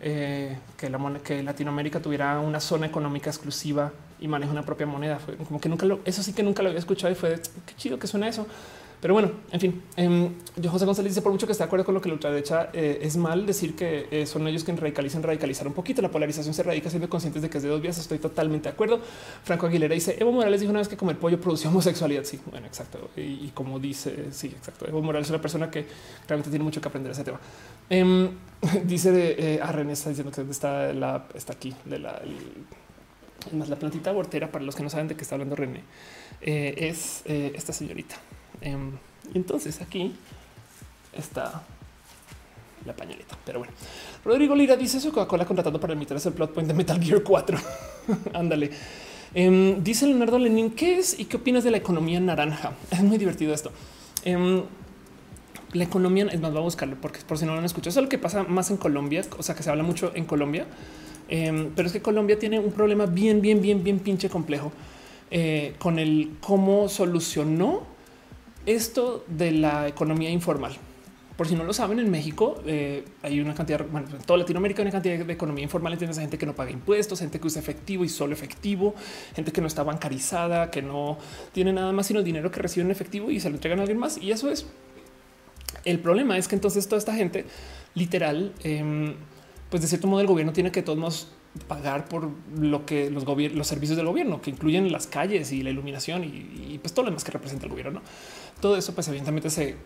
eh, 0.00 0.58
que, 0.76 0.90
la 0.90 0.98
que 1.24 1.42
Latinoamérica 1.42 2.00
tuviera 2.00 2.38
una 2.38 2.60
zona 2.60 2.86
económica 2.86 3.30
exclusiva 3.30 3.92
y 4.20 4.28
maneje 4.28 4.52
una 4.52 4.62
propia 4.62 4.86
moneda. 4.86 5.18
Como 5.46 5.58
que 5.58 5.70
nunca 5.70 5.86
lo, 5.86 6.00
eso 6.04 6.22
sí 6.22 6.34
que 6.34 6.42
nunca 6.42 6.62
lo 6.62 6.68
había 6.68 6.78
escuchado 6.78 7.10
y 7.10 7.16
fue 7.16 7.40
qué 7.66 7.74
chido 7.76 7.98
que 7.98 8.06
suena 8.06 8.28
eso. 8.28 8.46
Pero 9.00 9.14
bueno, 9.14 9.30
en 9.52 9.60
fin, 9.60 9.82
eh, 9.96 10.30
yo 10.56 10.70
José 10.70 10.84
González 10.84 11.12
dice 11.12 11.22
por 11.22 11.30
mucho 11.30 11.46
que 11.46 11.52
está 11.52 11.64
de 11.64 11.66
acuerdo 11.66 11.84
con 11.84 11.94
lo 11.94 12.00
que 12.00 12.08
la 12.08 12.14
ultraderecha 12.14 12.70
eh, 12.72 12.98
es 13.00 13.16
mal 13.16 13.46
decir 13.46 13.76
que 13.76 14.08
eh, 14.10 14.26
son 14.26 14.46
ellos 14.48 14.64
quienes 14.64 14.80
radicalizan, 14.80 15.22
radicalizar 15.22 15.68
un 15.68 15.72
poquito. 15.72 16.02
La 16.02 16.10
polarización 16.10 16.52
se 16.52 16.64
radica 16.64 16.90
siendo 16.90 17.08
conscientes 17.08 17.42
de 17.42 17.48
que 17.48 17.58
es 17.58 17.62
de 17.62 17.70
dos 17.70 17.80
vías. 17.80 17.96
Estoy 17.96 18.18
totalmente 18.18 18.68
de 18.68 18.72
acuerdo. 18.72 19.00
Franco 19.44 19.66
Aguilera 19.66 19.94
dice 19.94 20.16
Evo 20.18 20.32
Morales 20.32 20.60
dijo 20.60 20.70
una 20.70 20.80
vez 20.80 20.88
que 20.88 20.96
comer 20.96 21.16
pollo 21.16 21.40
produce 21.40 21.68
homosexualidad. 21.68 22.24
Sí, 22.24 22.40
bueno, 22.50 22.66
exacto. 22.66 23.10
Y, 23.16 23.48
como 23.54 23.78
dice, 23.78 24.32
sí, 24.32 24.48
exacto. 24.48 24.88
Evo 24.88 25.00
Morales 25.00 25.28
es 25.28 25.30
una 25.30 25.40
persona 25.40 25.70
que 25.70 25.86
realmente 26.26 26.50
tiene 26.50 26.64
mucho 26.64 26.80
que 26.80 26.88
aprender 26.88 27.12
ese 27.12 27.22
tema. 27.22 27.38
Em, 27.88 28.30
dice 28.84 29.12
de 29.12 29.60
a 29.62 29.70
René 29.70 29.92
está 29.92 30.08
diciendo 30.08 30.32
que 30.32 30.40
está 30.50 30.92
la 30.92 31.26
está 31.34 31.52
aquí 31.52 31.72
de 31.84 32.00
la 32.00 32.20
la 33.52 33.76
plantita 33.76 34.10
abortera 34.10 34.50
para 34.50 34.64
los 34.64 34.74
que 34.74 34.82
no 34.82 34.90
saben 34.90 35.06
de 35.06 35.14
qué 35.14 35.22
está 35.22 35.36
hablando 35.36 35.54
René 35.54 35.82
es 36.40 37.22
esta 37.26 37.72
señorita. 37.72 38.16
Em, 38.60 38.92
entonces 39.34 39.80
aquí 39.80 40.14
está 41.16 41.62
la 42.84 42.94
pañaleta. 42.94 43.36
Pero 43.44 43.60
bueno, 43.60 43.72
Rodrigo 44.24 44.54
Lira 44.54 44.76
dice 44.76 44.98
eso 44.98 45.12
Coca-Cola 45.12 45.44
contratando 45.44 45.80
para 45.80 45.92
emitir 45.92 46.16
el 46.16 46.32
plot 46.32 46.52
point 46.52 46.68
de 46.68 46.74
Metal 46.74 47.02
Gear 47.02 47.22
4. 47.22 47.58
Ándale. 48.34 48.70
Em, 49.34 49.82
dice 49.82 50.06
Leonardo 50.06 50.38
Lenin, 50.38 50.70
¿qué 50.70 50.98
es 50.98 51.18
y 51.18 51.26
qué 51.26 51.36
opinas 51.36 51.64
de 51.64 51.70
la 51.70 51.76
economía 51.76 52.18
naranja? 52.20 52.72
Es 52.90 53.02
muy 53.02 53.18
divertido 53.18 53.52
esto. 53.52 53.72
Em, 54.24 54.62
la 55.72 55.84
economía 55.84 56.26
es 56.32 56.40
más, 56.40 56.54
va 56.54 56.60
a 56.60 56.62
buscarlo 56.62 56.96
porque 57.00 57.20
por 57.26 57.36
si 57.36 57.44
no 57.44 57.52
lo 57.52 57.58
han 57.58 57.64
escuchado. 57.64 57.90
Es 57.90 58.02
lo 58.02 58.08
que 58.08 58.18
pasa 58.18 58.44
más 58.44 58.70
en 58.70 58.78
Colombia, 58.78 59.22
o 59.36 59.42
sea, 59.42 59.54
que 59.54 59.62
se 59.62 59.68
habla 59.68 59.82
mucho 59.82 60.12
en 60.14 60.24
Colombia, 60.24 60.66
pero 61.28 61.86
es 61.86 61.92
que 61.92 62.00
Colombia 62.00 62.38
tiene 62.38 62.58
un 62.58 62.72
problema 62.72 63.04
bien, 63.04 63.42
bien, 63.42 63.60
bien, 63.60 63.84
bien 63.84 63.98
pinche 63.98 64.30
complejo 64.30 64.72
eh, 65.30 65.74
con 65.78 65.98
el 65.98 66.36
cómo 66.40 66.88
solucionó 66.88 67.82
esto 68.68 69.24
de 69.26 69.52
la 69.52 69.88
economía 69.88 70.30
informal. 70.30 70.76
Por 71.38 71.46
si 71.46 71.54
no 71.54 71.62
lo 71.62 71.72
saben, 71.72 72.00
en 72.00 72.10
México 72.10 72.60
eh, 72.66 73.04
hay 73.22 73.40
una 73.40 73.54
cantidad, 73.54 73.86
bueno, 73.86 74.08
en 74.10 74.18
toda 74.22 74.40
Latinoamérica 74.40 74.82
una 74.82 74.90
cantidad 74.90 75.24
de 75.24 75.32
economía 75.32 75.62
informal. 75.62 75.96
Tienes 75.96 76.18
a 76.18 76.20
gente 76.20 76.36
que 76.36 76.46
no 76.46 76.54
paga 76.54 76.72
impuestos, 76.72 77.20
gente 77.20 77.38
que 77.38 77.46
usa 77.46 77.62
efectivo 77.62 78.04
y 78.04 78.08
solo 78.08 78.32
efectivo, 78.32 78.94
gente 79.36 79.52
que 79.52 79.60
no 79.60 79.68
está 79.68 79.84
bancarizada, 79.84 80.70
que 80.70 80.82
no 80.82 81.16
tiene 81.52 81.72
nada 81.72 81.92
más 81.92 82.08
sino 82.08 82.22
dinero 82.22 82.50
que 82.50 82.60
recibe 82.60 82.84
en 82.84 82.90
efectivo 82.90 83.30
y 83.30 83.38
se 83.38 83.50
lo 83.50 83.54
entregan 83.54 83.78
a 83.78 83.82
alguien 83.82 83.98
más. 83.98 84.18
Y 84.18 84.32
eso 84.32 84.50
es 84.50 84.66
el 85.84 86.00
problema. 86.00 86.36
Es 86.36 86.48
que 86.48 86.56
entonces 86.56 86.88
toda 86.88 86.98
esta 86.98 87.14
gente 87.14 87.44
literal, 87.94 88.52
em, 88.64 89.14
pues 89.70 89.80
de 89.80 89.88
cierto 89.88 90.08
modo 90.08 90.20
el 90.20 90.26
gobierno 90.26 90.52
tiene 90.52 90.72
que 90.72 90.82
todos 90.82 91.28
pagar 91.66 92.08
por 92.08 92.30
lo 92.56 92.84
que 92.84 93.10
los, 93.10 93.24
los 93.24 93.66
servicios 93.66 93.96
del 93.96 94.06
gobierno, 94.06 94.40
que 94.40 94.50
incluyen 94.50 94.92
las 94.92 95.06
calles 95.06 95.52
y 95.52 95.62
la 95.62 95.70
iluminación 95.70 96.24
y, 96.24 96.72
y 96.74 96.78
pues 96.78 96.92
todo 96.92 97.04
lo 97.04 97.10
demás 97.10 97.24
que 97.24 97.30
representa 97.30 97.66
el 97.66 97.70
gobierno. 97.70 98.00
¿no? 98.00 98.02
Todo 98.60 98.76
eso 98.76 98.94
pues 98.94 99.08
evidentemente 99.08 99.50
se 99.50 99.76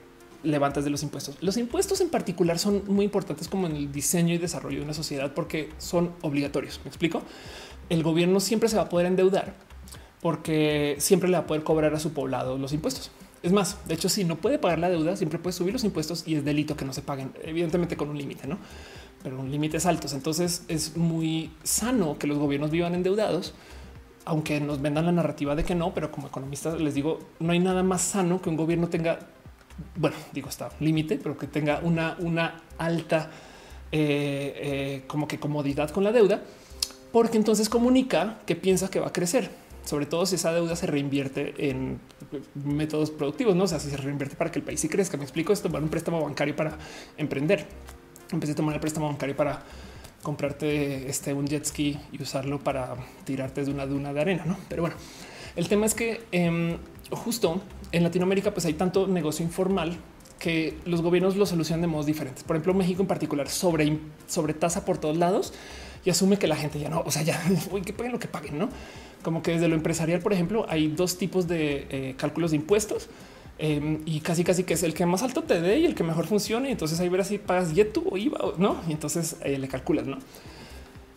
levanta 0.42 0.80
de 0.80 0.90
los 0.90 1.02
impuestos. 1.02 1.36
Los 1.40 1.56
impuestos 1.56 2.00
en 2.00 2.08
particular 2.08 2.58
son 2.58 2.82
muy 2.88 3.04
importantes 3.04 3.48
como 3.48 3.66
en 3.66 3.76
el 3.76 3.92
diseño 3.92 4.34
y 4.34 4.38
desarrollo 4.38 4.78
de 4.78 4.84
una 4.84 4.94
sociedad 4.94 5.32
porque 5.34 5.70
son 5.78 6.12
obligatorios. 6.22 6.80
Me 6.84 6.88
explico. 6.88 7.22
El 7.88 8.02
gobierno 8.02 8.40
siempre 8.40 8.68
se 8.68 8.76
va 8.76 8.82
a 8.82 8.88
poder 8.88 9.06
endeudar 9.06 9.54
porque 10.20 10.96
siempre 10.98 11.28
le 11.28 11.36
va 11.36 11.44
a 11.44 11.46
poder 11.46 11.62
cobrar 11.62 11.94
a 11.94 12.00
su 12.00 12.12
poblado 12.12 12.58
los 12.58 12.72
impuestos. 12.72 13.10
Es 13.42 13.50
más, 13.50 13.76
de 13.88 13.94
hecho, 13.94 14.08
si 14.08 14.22
no 14.22 14.36
puede 14.36 14.58
pagar 14.58 14.78
la 14.78 14.88
deuda, 14.88 15.16
siempre 15.16 15.40
puede 15.40 15.52
subir 15.52 15.72
los 15.72 15.82
impuestos 15.82 16.22
y 16.26 16.36
es 16.36 16.44
delito 16.44 16.76
que 16.76 16.84
no 16.84 16.92
se 16.92 17.02
paguen, 17.02 17.32
evidentemente 17.42 17.96
con 17.96 18.08
un 18.08 18.16
límite, 18.16 18.46
no? 18.46 18.58
Pero 19.24 19.42
límites 19.42 19.84
altos. 19.84 20.12
Entonces 20.12 20.62
es 20.68 20.96
muy 20.96 21.50
sano 21.64 22.18
que 22.18 22.28
los 22.28 22.38
gobiernos 22.38 22.70
vivan 22.70 22.94
endeudados 22.94 23.54
aunque 24.24 24.60
nos 24.60 24.80
vendan 24.80 25.06
la 25.06 25.12
narrativa 25.12 25.54
de 25.54 25.64
que 25.64 25.74
no, 25.74 25.92
pero 25.94 26.10
como 26.10 26.28
economista 26.28 26.74
les 26.76 26.94
digo, 26.94 27.18
no 27.40 27.52
hay 27.52 27.58
nada 27.58 27.82
más 27.82 28.02
sano 28.02 28.40
que 28.40 28.48
un 28.48 28.56
gobierno 28.56 28.88
tenga, 28.88 29.18
bueno, 29.96 30.16
digo, 30.32 30.48
está 30.48 30.70
límite, 30.80 31.18
pero 31.22 31.36
que 31.36 31.46
tenga 31.46 31.80
una, 31.82 32.16
una 32.20 32.62
alta 32.78 33.30
eh, 33.90 34.54
eh, 34.56 35.04
como 35.06 35.26
que 35.26 35.38
comodidad 35.38 35.90
con 35.90 36.04
la 36.04 36.12
deuda, 36.12 36.42
porque 37.12 37.36
entonces 37.36 37.68
comunica 37.68 38.38
que 38.46 38.56
piensa 38.56 38.90
que 38.90 39.00
va 39.00 39.08
a 39.08 39.12
crecer, 39.12 39.50
sobre 39.84 40.06
todo 40.06 40.24
si 40.26 40.36
esa 40.36 40.52
deuda 40.52 40.76
se 40.76 40.86
reinvierte 40.86 41.70
en 41.70 42.00
métodos 42.54 43.10
productivos, 43.10 43.56
no 43.56 43.64
o 43.64 43.66
sea, 43.66 43.80
si 43.80 43.90
se 43.90 43.96
reinvierte 43.96 44.36
para 44.36 44.50
que 44.50 44.60
el 44.60 44.64
país 44.64 44.80
sí 44.80 44.88
crezca. 44.88 45.16
Me 45.16 45.24
explico 45.24 45.52
esto, 45.52 45.68
tomar 45.68 45.82
un 45.82 45.88
préstamo 45.88 46.22
bancario 46.22 46.54
para 46.54 46.78
emprender. 47.18 47.66
Empecé 48.30 48.52
a 48.52 48.54
tomar 48.54 48.74
el 48.74 48.80
préstamo 48.80 49.08
bancario 49.08 49.36
para 49.36 49.62
comprarte 50.22 51.08
este 51.08 51.34
un 51.34 51.46
jet 51.46 51.64
ski 51.64 51.98
y 52.12 52.22
usarlo 52.22 52.58
para 52.58 52.94
tirarte 53.24 53.60
desde 53.60 53.72
una 53.72 53.86
duna 53.86 54.12
de 54.12 54.20
arena, 54.20 54.44
¿no? 54.46 54.56
Pero 54.68 54.82
bueno, 54.82 54.96
el 55.56 55.68
tema 55.68 55.86
es 55.86 55.94
que 55.94 56.22
em, 56.32 56.78
justo 57.10 57.60
en 57.90 58.02
Latinoamérica 58.02 58.52
pues 58.52 58.64
hay 58.66 58.74
tanto 58.74 59.06
negocio 59.06 59.44
informal 59.44 59.96
que 60.38 60.76
los 60.86 61.02
gobiernos 61.02 61.36
lo 61.36 61.46
solucionan 61.46 61.82
de 61.82 61.86
modos 61.86 62.06
diferentes. 62.06 62.42
Por 62.42 62.56
ejemplo, 62.56 62.74
México 62.74 63.02
en 63.02 63.08
particular 63.08 63.48
sobre, 63.48 63.96
tasa 64.58 64.84
por 64.84 64.98
todos 64.98 65.16
lados 65.16 65.52
y 66.04 66.10
asume 66.10 66.36
que 66.36 66.48
la 66.48 66.56
gente 66.56 66.80
ya 66.80 66.88
no, 66.88 67.02
o 67.06 67.10
sea, 67.12 67.22
ya 67.22 67.40
que 67.84 67.92
paguen 67.92 68.12
lo 68.12 68.18
que 68.18 68.28
paguen, 68.28 68.58
no? 68.58 68.68
Como 69.22 69.42
que 69.42 69.52
desde 69.52 69.68
lo 69.68 69.76
empresarial, 69.76 70.20
por 70.20 70.32
ejemplo, 70.32 70.66
hay 70.68 70.88
dos 70.88 71.16
tipos 71.16 71.46
de 71.46 71.86
eh, 71.90 72.14
cálculos 72.16 72.50
de 72.50 72.56
impuestos 72.56 73.08
Em, 73.64 74.00
y 74.06 74.18
casi 74.18 74.42
casi 74.42 74.64
que 74.64 74.74
es 74.74 74.82
el 74.82 74.92
que 74.92 75.06
más 75.06 75.22
alto 75.22 75.44
te 75.44 75.60
dé 75.60 75.78
y 75.78 75.86
el 75.86 75.94
que 75.94 76.02
mejor 76.02 76.26
funcione. 76.26 76.72
Entonces 76.72 76.98
ahí 76.98 77.08
verás 77.08 77.28
si 77.28 77.38
pagas 77.38 77.72
YETU 77.72 78.02
o 78.10 78.16
IVA, 78.16 78.54
¿no? 78.58 78.80
Y 78.88 78.92
entonces 78.92 79.36
eh, 79.44 79.56
le 79.56 79.68
calculas, 79.68 80.04
¿no? 80.04 80.18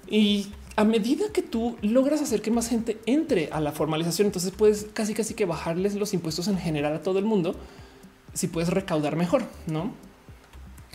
Y 0.07 0.51
a 0.75 0.83
medida 0.83 1.25
que 1.33 1.41
tú 1.41 1.75
logras 1.81 2.21
hacer 2.21 2.43
que 2.43 2.51
más 2.51 2.69
gente 2.69 2.99
entre 3.07 3.49
a 3.51 3.59
la 3.61 3.71
formalización, 3.71 4.27
entonces 4.27 4.51
puedes 4.51 4.85
casi 4.93 5.15
casi 5.15 5.33
que 5.33 5.45
bajarles 5.45 5.95
los 5.95 6.13
impuestos 6.13 6.47
en 6.47 6.59
general 6.59 6.93
a 6.93 7.01
todo 7.01 7.17
el 7.17 7.25
mundo 7.25 7.55
si 8.35 8.45
puedes 8.45 8.69
recaudar 8.69 9.15
mejor, 9.15 9.45
¿no? 9.65 9.91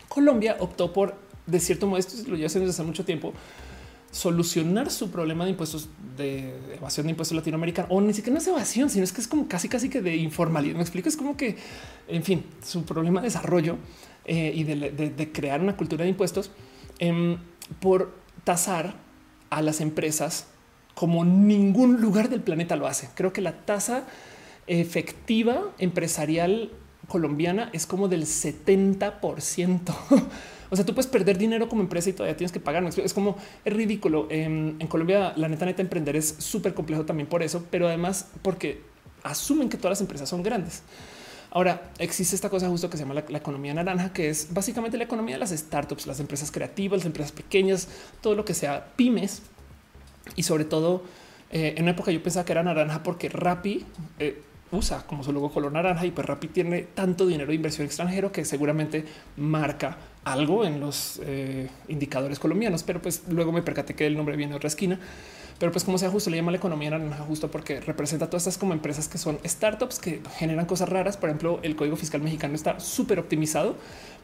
Colombia 0.09 0.57
optó 0.61 0.93
por, 0.93 1.17
de 1.49 1.59
cierto 1.59 1.89
modo, 1.89 1.99
esto 1.99 2.15
lo 2.29 2.37
lleva 2.37 2.47
haciendo 2.47 2.69
desde 2.69 2.81
hace 2.81 2.87
mucho 2.87 3.05
tiempo, 3.05 3.33
solucionar 4.11 4.91
su 4.91 5.11
problema 5.11 5.45
de 5.45 5.51
impuestos 5.51 5.89
de 6.17 6.55
evasión 6.77 7.07
de 7.07 7.11
impuestos 7.11 7.37
latinoamericana 7.37 7.89
o 7.91 8.01
ni 8.01 8.13
siquiera 8.13 8.35
no 8.35 8.41
es 8.41 8.49
evasión, 8.49 8.91
sino 8.91 9.05
es 9.05 9.13
que 9.13 9.21
es 9.21 9.29
como 9.29 9.47
casi 9.47 9.69
casi 9.69 9.89
que 9.89 10.03
de 10.03 10.17
informalidad. 10.17 10.77
Me 10.77 10.83
explico, 10.83 11.09
es 11.09 11.17
como 11.17 11.37
que, 11.37 11.57
en 12.09 12.23
fin, 12.23 12.45
su 12.65 12.85
problema 12.85 13.21
de 13.21 13.29
desarrollo 13.29 13.77
eh, 14.25 14.53
y 14.55 14.65
de, 14.65 15.33
crear 15.33 15.61
una 15.61 15.77
cultura 15.77 16.05
de 16.05 16.11
impuestos 16.11 16.51
em, 16.99 17.39
por 17.81 18.15
tasar 18.45 18.95
a 19.49 19.63
las 19.63 19.81
empresas 19.81 20.47
como 20.95 21.25
ningún 21.25 22.01
lugar 22.01 22.29
del 22.29 22.41
planeta 22.41 22.77
lo 22.77 22.87
hace. 22.87 23.11
Creo 23.15 23.33
que 23.33 23.41
la 23.41 23.65
tasa 23.65 24.05
efectiva 24.67 25.71
empresarial 25.79 26.71
colombiana 27.09 27.71
es 27.73 27.87
como 27.87 28.09
del 28.09 28.27
70 28.27 29.21
por 29.21 29.41
ciento. 29.41 29.97
O 30.71 30.77
sea, 30.77 30.87
tú 30.87 30.95
puedes 30.95 31.11
perder 31.11 31.37
dinero 31.37 31.69
como 31.69 31.83
empresa 31.83 32.11
y 32.11 32.13
todavía 32.13 32.37
tienes 32.37 32.53
que 32.53 32.61
pagar. 32.61 32.85
Es 32.85 33.13
como 33.13 33.37
es 33.65 33.73
ridículo. 33.73 34.29
En, 34.31 34.79
Colombia, 34.89 35.33
la 35.37 35.49
neta, 35.49 35.67
neta, 35.67 35.83
emprender 35.83 36.17
es 36.17 36.37
súper 36.39 36.75
complejo 36.75 37.05
también 37.05 37.29
por 37.29 37.43
eso, 37.43 37.65
pero 37.71 37.89
además 37.89 38.29
porque 38.43 38.81
asumen 39.23 39.69
que 39.69 39.77
todas 39.77 39.93
las 39.93 40.01
empresas 40.01 40.29
son 40.29 40.43
grandes. 40.43 40.83
Ahora 41.51 41.91
existe 41.99 42.37
esta 42.37 42.49
cosa 42.49 42.69
justo 42.69 42.89
que 42.89 42.97
se 42.97 43.03
llama 43.03 43.23
la, 43.29 43.39
economía 43.39 43.75
naranja, 43.75 44.13
que 44.13 44.29
es 44.29 44.55
básicamente 44.55 44.97
la 44.97 45.05
economía 45.05 45.35
de 45.35 45.41
las 45.41 45.51
startups, 45.51 46.07
las 46.07 46.21
empresas 46.21 46.53
creativas, 46.53 47.01
las 47.01 47.07
empresas 47.07 47.33
pequeñas, 47.33 47.89
todo 48.21 48.37
lo 48.37 48.45
que 48.45 48.55
sea 48.55 48.93
pymes 48.97 49.43
y 50.37 50.45
sobre 50.45 50.65
todo 50.65 51.03
Eh, 51.53 51.75
en 51.77 51.83
una 51.83 51.93
época 51.93 52.13
yo 52.13 52.23
pensaba 52.23 52.45
que 52.45 52.53
era 52.53 52.63
naranja 52.63 53.03
porque 53.03 53.29
Rappi 53.29 53.85
eh, 54.21 54.41
usa 54.73 55.07
como 55.07 55.25
su 55.25 55.33
logo 55.33 55.51
color 55.51 55.73
naranja 55.73 56.07
y 56.07 56.11
pues 56.11 56.27
Rappi 56.27 56.49
tiene 56.49 56.83
tanto 56.83 57.27
dinero 57.27 57.49
de 57.49 57.55
inversión 57.55 57.87
extranjero 57.87 58.31
que 58.33 58.45
seguramente 58.45 59.05
marca 59.37 59.97
algo 60.25 60.65
en 60.65 60.81
los 60.81 61.21
eh, 61.25 61.69
indicadores 61.89 62.39
colombianos, 62.39 62.83
pero 62.83 63.01
pues 63.01 63.25
luego 63.29 63.53
me 63.53 63.63
percaté 63.63 63.95
que 63.95 64.07
el 64.07 64.17
nombre 64.17 64.37
viene 64.37 64.53
de 64.53 64.57
otra 64.57 64.69
esquina. 64.69 64.99
Pero 65.59 65.73
pues 65.73 65.85
como 65.85 65.99
sea 65.99 66.09
justo, 66.09 66.31
le 66.31 66.39
llama 66.39 66.53
la 66.53 66.57
economía 66.57 66.89
naranja 66.89 67.23
justo 67.25 67.51
porque 67.51 67.81
representa 67.81 68.29
todas 68.29 68.45
estas 68.45 68.57
como 68.57 68.73
empresas 68.73 69.09
que 69.09 69.19
son 69.19 69.39
startups 69.45 69.99
que 69.99 70.23
generan 70.39 70.65
cosas 70.65 70.89
raras. 70.89 71.19
Por 71.19 71.29
ejemplo, 71.29 71.61
el 71.63 71.77
código 71.77 71.97
fiscal 71.97 72.23
mexicano 72.23 72.55
está 72.55 72.81
súper 72.81 73.19
optimizado 73.19 73.77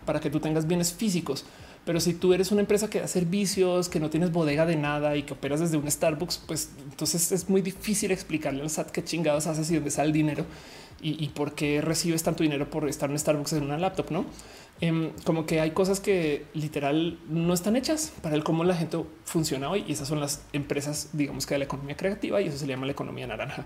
para 0.07 0.19
que 0.19 0.31
tú 0.31 0.41
tengas 0.41 0.67
bienes 0.67 0.95
físicos. 0.95 1.45
Pero 1.87 2.01
si 2.01 2.15
tú 2.15 2.35
eres 2.35 2.51
una 2.51 2.63
empresa 2.63 2.91
que 2.91 3.01
da 3.01 3.07
servicios, 3.07 3.89
que 3.89 4.01
no 4.01 4.11
tienes 4.11 4.33
bodega 4.33 4.67
de 4.67 4.75
nada 4.75 5.17
y 5.17 5.23
que 5.23 5.35
operas 5.35 5.61
desde 5.61 5.77
un 5.77 5.89
Starbucks, 5.89 6.43
pues 6.45 6.71
entonces 6.83 7.31
es 7.31 7.49
muy 7.49 7.63
difícil 7.63 8.11
explicarle 8.11 8.61
al 8.61 8.69
SAT 8.69 8.91
qué 8.91 9.05
chingados 9.05 9.47
haces 9.47 9.71
y 9.71 9.77
dónde 9.77 9.93
sale 9.93 10.09
el 10.09 10.13
dinero 10.13 10.45
y, 11.01 11.29
por 11.29 11.55
qué 11.55 11.81
recibes 11.83 12.25
tanto 12.25 12.43
dinero 12.43 12.69
por 12.69 12.89
estar 12.89 13.09
en 13.09 13.19
Starbucks 13.19 13.53
en 13.53 13.63
una 13.63 13.79
laptop, 13.79 14.11
¿no? 14.11 14.25
Em, 14.81 15.11
como 15.25 15.47
que 15.47 15.61
hay 15.61 15.71
cosas 15.71 16.01
que 16.01 16.47
literal 16.55 17.19
no 17.29 17.55
están 17.55 17.77
hechas 17.77 18.13
para 18.21 18.35
el 18.35 18.43
cómo 18.43 18.65
la 18.65 18.75
gente 18.75 18.99
funciona 19.25 19.71
hoy 19.71 19.85
y 19.87 19.93
esas 19.93 20.09
son 20.09 20.19
las 20.19 20.43
empresas, 20.53 21.11
digamos 21.13 21.47
que 21.47 21.55
de 21.55 21.61
la 21.61 21.65
economía 21.67 21.97
creativa 21.97 22.41
y 22.41 22.49
eso 22.49 22.59
se 22.59 22.67
le 22.67 22.73
llama 22.73 22.87
la 22.87 22.93
economía 22.93 23.29
naranja. 23.29 23.65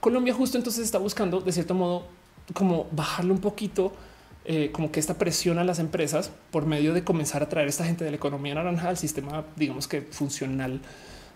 Colombia 0.00 0.34
justo 0.34 0.58
entonces 0.58 0.84
está 0.84 0.98
buscando 0.98 1.40
de 1.40 1.50
cierto 1.52 1.74
modo 1.74 2.06
como 2.52 2.86
bajarle 2.92 3.32
un 3.32 3.40
poquito 3.40 3.92
eh, 4.50 4.70
como 4.72 4.90
que 4.90 4.98
esta 4.98 5.18
presión 5.18 5.58
a 5.58 5.64
las 5.64 5.78
empresas 5.78 6.30
por 6.50 6.64
medio 6.64 6.94
de 6.94 7.04
comenzar 7.04 7.42
a 7.42 7.50
traer 7.50 7.68
esta 7.68 7.84
gente 7.84 8.02
de 8.02 8.10
la 8.10 8.16
economía 8.16 8.54
naranja 8.54 8.88
al 8.88 8.96
sistema, 8.96 9.44
digamos 9.56 9.86
que 9.88 10.00
funcional, 10.00 10.80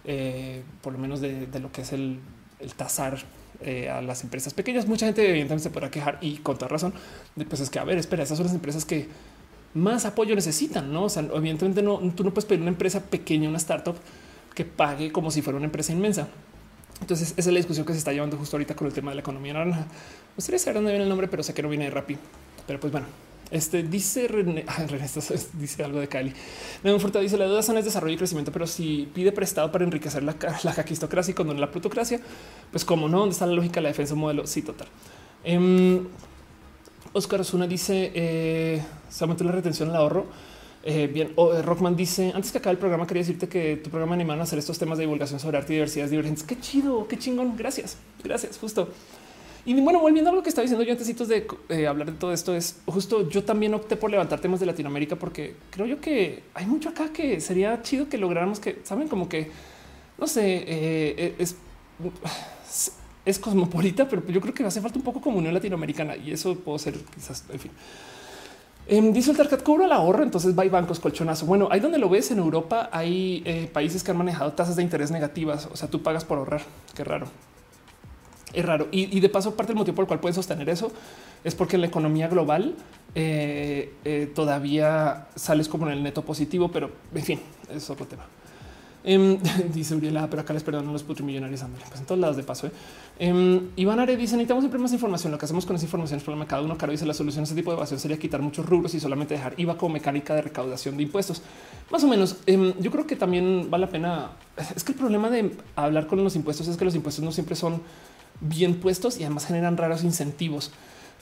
eh, 0.07 0.63
por 0.81 0.95
lo 0.95 0.99
menos 0.99 1.21
de, 1.21 1.47
lo 1.61 1.71
que 1.71 1.83
es 1.83 1.93
el, 1.93 2.21
el 2.59 2.73
tasar 2.73 3.19
eh, 3.61 3.91
a 3.91 4.01
las 4.01 4.25
empresas 4.25 4.55
pequeñas. 4.55 4.87
Mucha 4.87 5.05
gente 5.05 5.29
evidentemente 5.29 5.65
se 5.65 5.69
podrá 5.69 5.91
quejar 5.91 6.17
y 6.23 6.39
con 6.39 6.57
toda 6.57 6.69
razón. 6.69 6.95
Pues 7.51 7.61
es 7.61 7.69
que, 7.69 7.79
a 7.79 7.85
ver, 7.85 7.99
espera, 7.99 8.23
esas 8.23 8.39
son 8.39 8.47
las 8.47 8.55
empresas 8.55 8.87
que 8.87 9.09
más 9.75 10.07
apoyo 10.07 10.35
necesitan, 10.35 10.91
¿no? 10.91 11.05
O 11.05 11.09
sea, 11.11 11.23
evidentemente 11.35 11.83
no, 11.83 11.99
tú 12.17 12.25
no 12.25 12.33
puedes 12.33 12.47
pedir 12.47 12.63
una 12.63 12.71
empresa 12.71 13.03
pequeña, 13.03 13.47
una 13.47 13.59
startup 13.59 13.97
que 14.55 14.65
pague 14.65 15.13
como 15.13 15.31
si 15.31 15.43
fuera 15.43 15.59
una 15.59 15.67
empresa 15.67 15.93
inmensa. 15.93 16.29
Entonces, 17.03 17.35
esa 17.37 17.51
es 17.51 17.53
la 17.53 17.59
discusión 17.59 17.85
que 17.85 17.93
se 17.93 17.99
está 17.99 18.13
llevando 18.13 18.39
justo 18.39 18.57
ahorita 18.57 18.75
con 18.75 18.87
el 18.87 18.95
tema 18.95 19.11
de 19.11 19.17
la 19.17 19.21
economía 19.21 19.53
naranja. 19.53 19.87
Gustaría 20.35 20.59
saber 20.59 20.77
dónde 20.77 20.93
viene 20.93 21.03
el 21.03 21.11
nombre, 21.11 21.29
pero 21.29 21.43
sé 21.43 21.53
que 21.53 21.61
no 21.61 21.69
viene 21.69 21.85
de 21.85 21.91
Rappi. 21.91 22.17
Pero 22.67 22.81
pues 22.81 22.93
bueno, 22.93 23.07
este 23.51 23.83
dice 23.83 24.29
René, 24.29 24.65
dice 25.53 25.85
algo 25.85 26.01
de 26.01 26.09
Cali. 26.09 26.33
Nemo 26.83 26.99
Furta 26.99 27.21
dice 27.21 27.37
la 27.37 27.47
duda 27.47 27.63
sana 27.63 27.81
es 27.81 27.85
desarrollo 27.85 28.15
y 28.15 28.17
crecimiento, 28.17 28.51
pero 28.51 28.67
si 28.67 29.09
pide 29.15 29.31
prestado 29.31 29.71
para 29.71 29.85
enriquecer 29.85 30.23
la, 30.23 30.35
la 30.63 30.73
jaquistocracia 30.73 31.33
y 31.33 31.35
cuando 31.35 31.53
la 31.55 31.71
plutocracia, 31.71 32.21
pues 32.71 32.85
como 32.85 33.09
no, 33.09 33.21
¿dónde 33.21 33.35
está 33.35 33.47
la 33.47 33.53
lógica 33.53 33.75
de 33.75 33.83
la 33.83 33.89
defensa 33.89 34.15
modelo? 34.15 34.47
Sí, 34.47 34.63
total. 34.63 34.89
Um, 35.45 36.07
Oscar 37.13 37.41
Osuna 37.41 37.67
dice 37.67 38.11
eh, 38.15 38.83
se 39.11 39.25
aumentó 39.25 39.45
la 39.45 39.53
retención 39.53 39.91
al 39.91 39.97
ahorro. 39.97 40.27
Eh, 40.85 41.07
bien, 41.07 41.33
eh, 41.37 41.63
Rockman 41.63 41.95
dice 41.95 42.33
antes 42.35 42.51
que 42.51 42.59
acabe 42.59 42.73
el 42.73 42.79
programa, 42.79 43.07
quería 43.07 43.21
decirte 43.21 43.49
que 43.49 43.77
tu 43.77 43.91
programa 43.91 44.15
animan 44.15 44.41
a 44.41 44.45
hacer 44.45 44.59
estos 44.59 44.79
temas 44.79 44.99
de 44.99 45.03
divulgación 45.03 45.39
sobre 45.39 45.59
arte 45.59 45.75
y 45.75 45.77
diversidades 45.77 46.11
divergentes. 46.11 46.43
Qué 46.43 46.59
chido, 46.59 47.07
qué 47.07 47.19
chingón. 47.19 47.57
Gracias, 47.57 47.99
gracias. 48.25 48.59
Justo. 48.59 48.89
Y 49.65 49.81
bueno, 49.81 50.01
volviendo 50.01 50.31
a 50.31 50.35
lo 50.35 50.43
que 50.43 50.49
estaba 50.49 50.63
diciendo 50.63 50.85
yo 50.85 50.93
antes 50.93 51.29
de 51.29 51.47
eh, 51.69 51.87
hablar 51.87 52.11
de 52.11 52.19
todo 52.19 52.33
esto, 52.33 52.55
es 52.55 52.81
justo 52.87 53.29
yo 53.29 53.45
también 53.45 53.75
opté 53.75 53.95
por 53.95 54.11
levantar 54.11 54.41
temas 54.41 54.59
de 54.59 54.67
Latinoamérica 54.67 55.15
porque 55.15 55.55
creo 55.71 55.87
yo 55.87 56.01
que 56.01 56.43
hay 56.55 56.67
mucho 56.67 56.89
acá 56.89 57.13
que 57.13 57.41
sería 57.41 57.81
chido 57.83 58.09
que 58.09 58.19
lográramos 58.19 58.59
que 58.59 58.81
saben 58.83 59.07
como 59.07 59.29
que 59.29 59.51
no 60.19 60.27
sé, 60.27 60.57
eh, 60.57 60.65
eh, 60.67 61.35
es, 61.39 61.55
es 63.25 63.39
cosmopolita, 63.39 64.09
pero 64.09 64.27
yo 64.27 64.41
creo 64.41 64.53
que 64.53 64.65
hace 64.65 64.81
falta 64.81 64.99
un 64.99 65.05
poco 65.05 65.21
comunión 65.21 65.55
latinoamericana 65.55 66.17
y 66.17 66.33
eso 66.33 66.57
puedo 66.57 66.79
ser 66.81 66.95
quizás, 67.15 67.45
en 67.53 67.61
fin. 67.61 67.71
Em, 68.89 69.13
dice 69.13 69.31
el 69.31 69.37
Tarcat 69.37 69.63
cobra 69.63 69.85
el 69.85 69.93
ahorro, 69.93 70.25
entonces 70.25 70.59
va 70.59 70.67
y 70.67 70.71
bancos 70.71 70.99
colchonazo. 70.99 71.47
Bueno, 71.47 71.69
ahí 71.71 71.79
donde 71.79 71.99
lo 71.99 72.09
ves 72.09 72.33
en 72.33 72.39
Europa 72.39 72.91
hay 72.93 73.71
países 73.73 74.03
que 74.03 74.11
han 74.11 74.17
manejado 74.17 74.53
tasas 74.55 74.75
de 74.75 74.83
interés 74.83 75.13
negativas. 75.13 75.69
O 75.73 75.77
sea, 75.77 75.89
tú 75.89 76.03
pagas 76.03 76.25
por 76.25 76.39
ahorrar. 76.39 76.63
Qué 76.97 77.05
raro 77.05 77.29
es 78.53 78.65
raro. 78.65 78.89
Y, 78.91 79.21
de 79.21 79.29
paso, 79.29 79.55
parte 79.55 79.73
del 79.73 79.79
motivo 79.79 79.95
por 79.95 80.05
el 80.05 80.09
cual 80.09 80.21
pueden 80.21 80.35
sostener 80.35 80.69
eso 80.69 80.93
es 81.45 81.55
porque 81.55 81.79
la 81.79 81.87
economía 81.87 82.29
global 82.29 82.75
eh, 83.15 83.95
eh, 84.05 84.31
todavía 84.35 85.29
sales 85.35 85.69
como 85.69 85.87
en 85.87 85.95
el 85.95 86.03
neto 86.03 86.23
positivo, 86.23 86.71
pero 86.71 86.91
en 87.15 87.23
fin, 87.23 87.41
es 87.75 87.91
otro 87.91 88.07
tema. 88.07 88.25
Em, 89.05 89.39
dice 89.75 89.95
Uriela, 89.95 90.29
pero 90.31 90.43
acá 90.43 90.53
les 90.53 90.63
perdonan 90.63 90.93
los 90.93 91.03
putrimillonarios. 91.03 91.61
Pues 91.89 92.01
en 92.01 92.07
todos 92.07 92.21
lados 92.21 92.37
de 92.37 92.43
paso. 92.43 92.69
Eh. 92.69 92.73
Em, 93.19 93.69
Iván 93.77 93.99
Are 94.01 94.17
dice: 94.17 94.37
Necesitamos 94.37 94.63
siempre 94.63 94.81
más 94.81 94.93
información. 94.93 95.33
Lo 95.33 95.39
que 95.39 95.45
hacemos 95.45 95.67
con 95.67 95.77
esa 95.77 95.85
información 95.85 96.19
es 96.19 96.25
problema 96.25 96.47
cada 96.47 96.63
uno. 96.63 96.77
Caro 96.79 96.93
dice: 96.93 97.05
La 97.05 97.15
solución 97.15 97.43
a 97.43 97.45
ese 97.45 97.55
tipo 97.55 97.71
de 97.71 97.77
evasión 97.77 97.99
sería 97.99 98.19
quitar 98.19 98.41
muchos 98.43 98.65
rubros 98.65 98.95
y 98.95 99.01
solamente 99.01 99.35
dejar 99.35 99.55
IVA 99.57 99.77
como 99.77 99.95
mecánica 99.95 100.35
de 100.35 100.43
recaudación 100.43 100.97
de 100.97 101.03
impuestos. 101.03 101.43
Más 101.91 102.05
o 102.05 102.09
menos. 102.09 102.37
Em, 102.47 102.75
yo 102.81 102.91
creo 102.91 103.07
que 103.07 103.17
también 103.17 103.69
vale 103.71 103.87
la 103.87 103.91
pena. 103.91 104.31
Es 104.77 104.85
que 104.85 104.93
el 104.93 104.99
problema 104.99 105.31
de 105.31 105.57
hablar 105.75 106.07
con 106.07 106.23
los 106.23 106.37
impuestos 106.37 106.69
es 106.69 106.77
que 106.77 106.85
los 106.85 106.95
impuestos 106.95 107.25
no 107.25 107.33
siempre 107.33 107.57
son 107.57 107.81
bien 108.43 108.75
puestos 108.81 109.19
y 109.19 109.25
además 109.25 109.47
generan 109.47 109.77
raros 109.77 110.05
incentivos. 110.05 110.71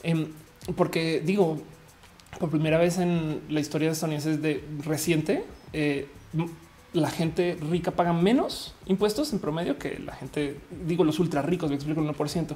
Em, 0.03 0.27
porque 0.75 1.21
digo, 1.25 1.61
por 2.39 2.49
primera 2.49 2.77
vez 2.77 2.97
en 2.97 3.41
la 3.49 3.59
historia 3.59 3.87
de 3.87 3.93
estadounidense 3.93 4.37
de 4.37 4.63
reciente, 4.83 5.45
eh, 5.73 6.07
la 6.93 7.09
gente 7.09 7.57
rica 7.69 7.91
paga 7.91 8.13
menos 8.13 8.75
impuestos 8.85 9.31
en 9.33 9.39
promedio 9.39 9.77
que 9.77 9.99
la 9.99 10.13
gente, 10.13 10.57
digo, 10.85 11.03
los 11.03 11.19
ultra 11.19 11.41
ricos, 11.41 11.69
me 11.69 11.75
explico 11.75 12.01
el 12.01 12.07
1%. 12.07 12.55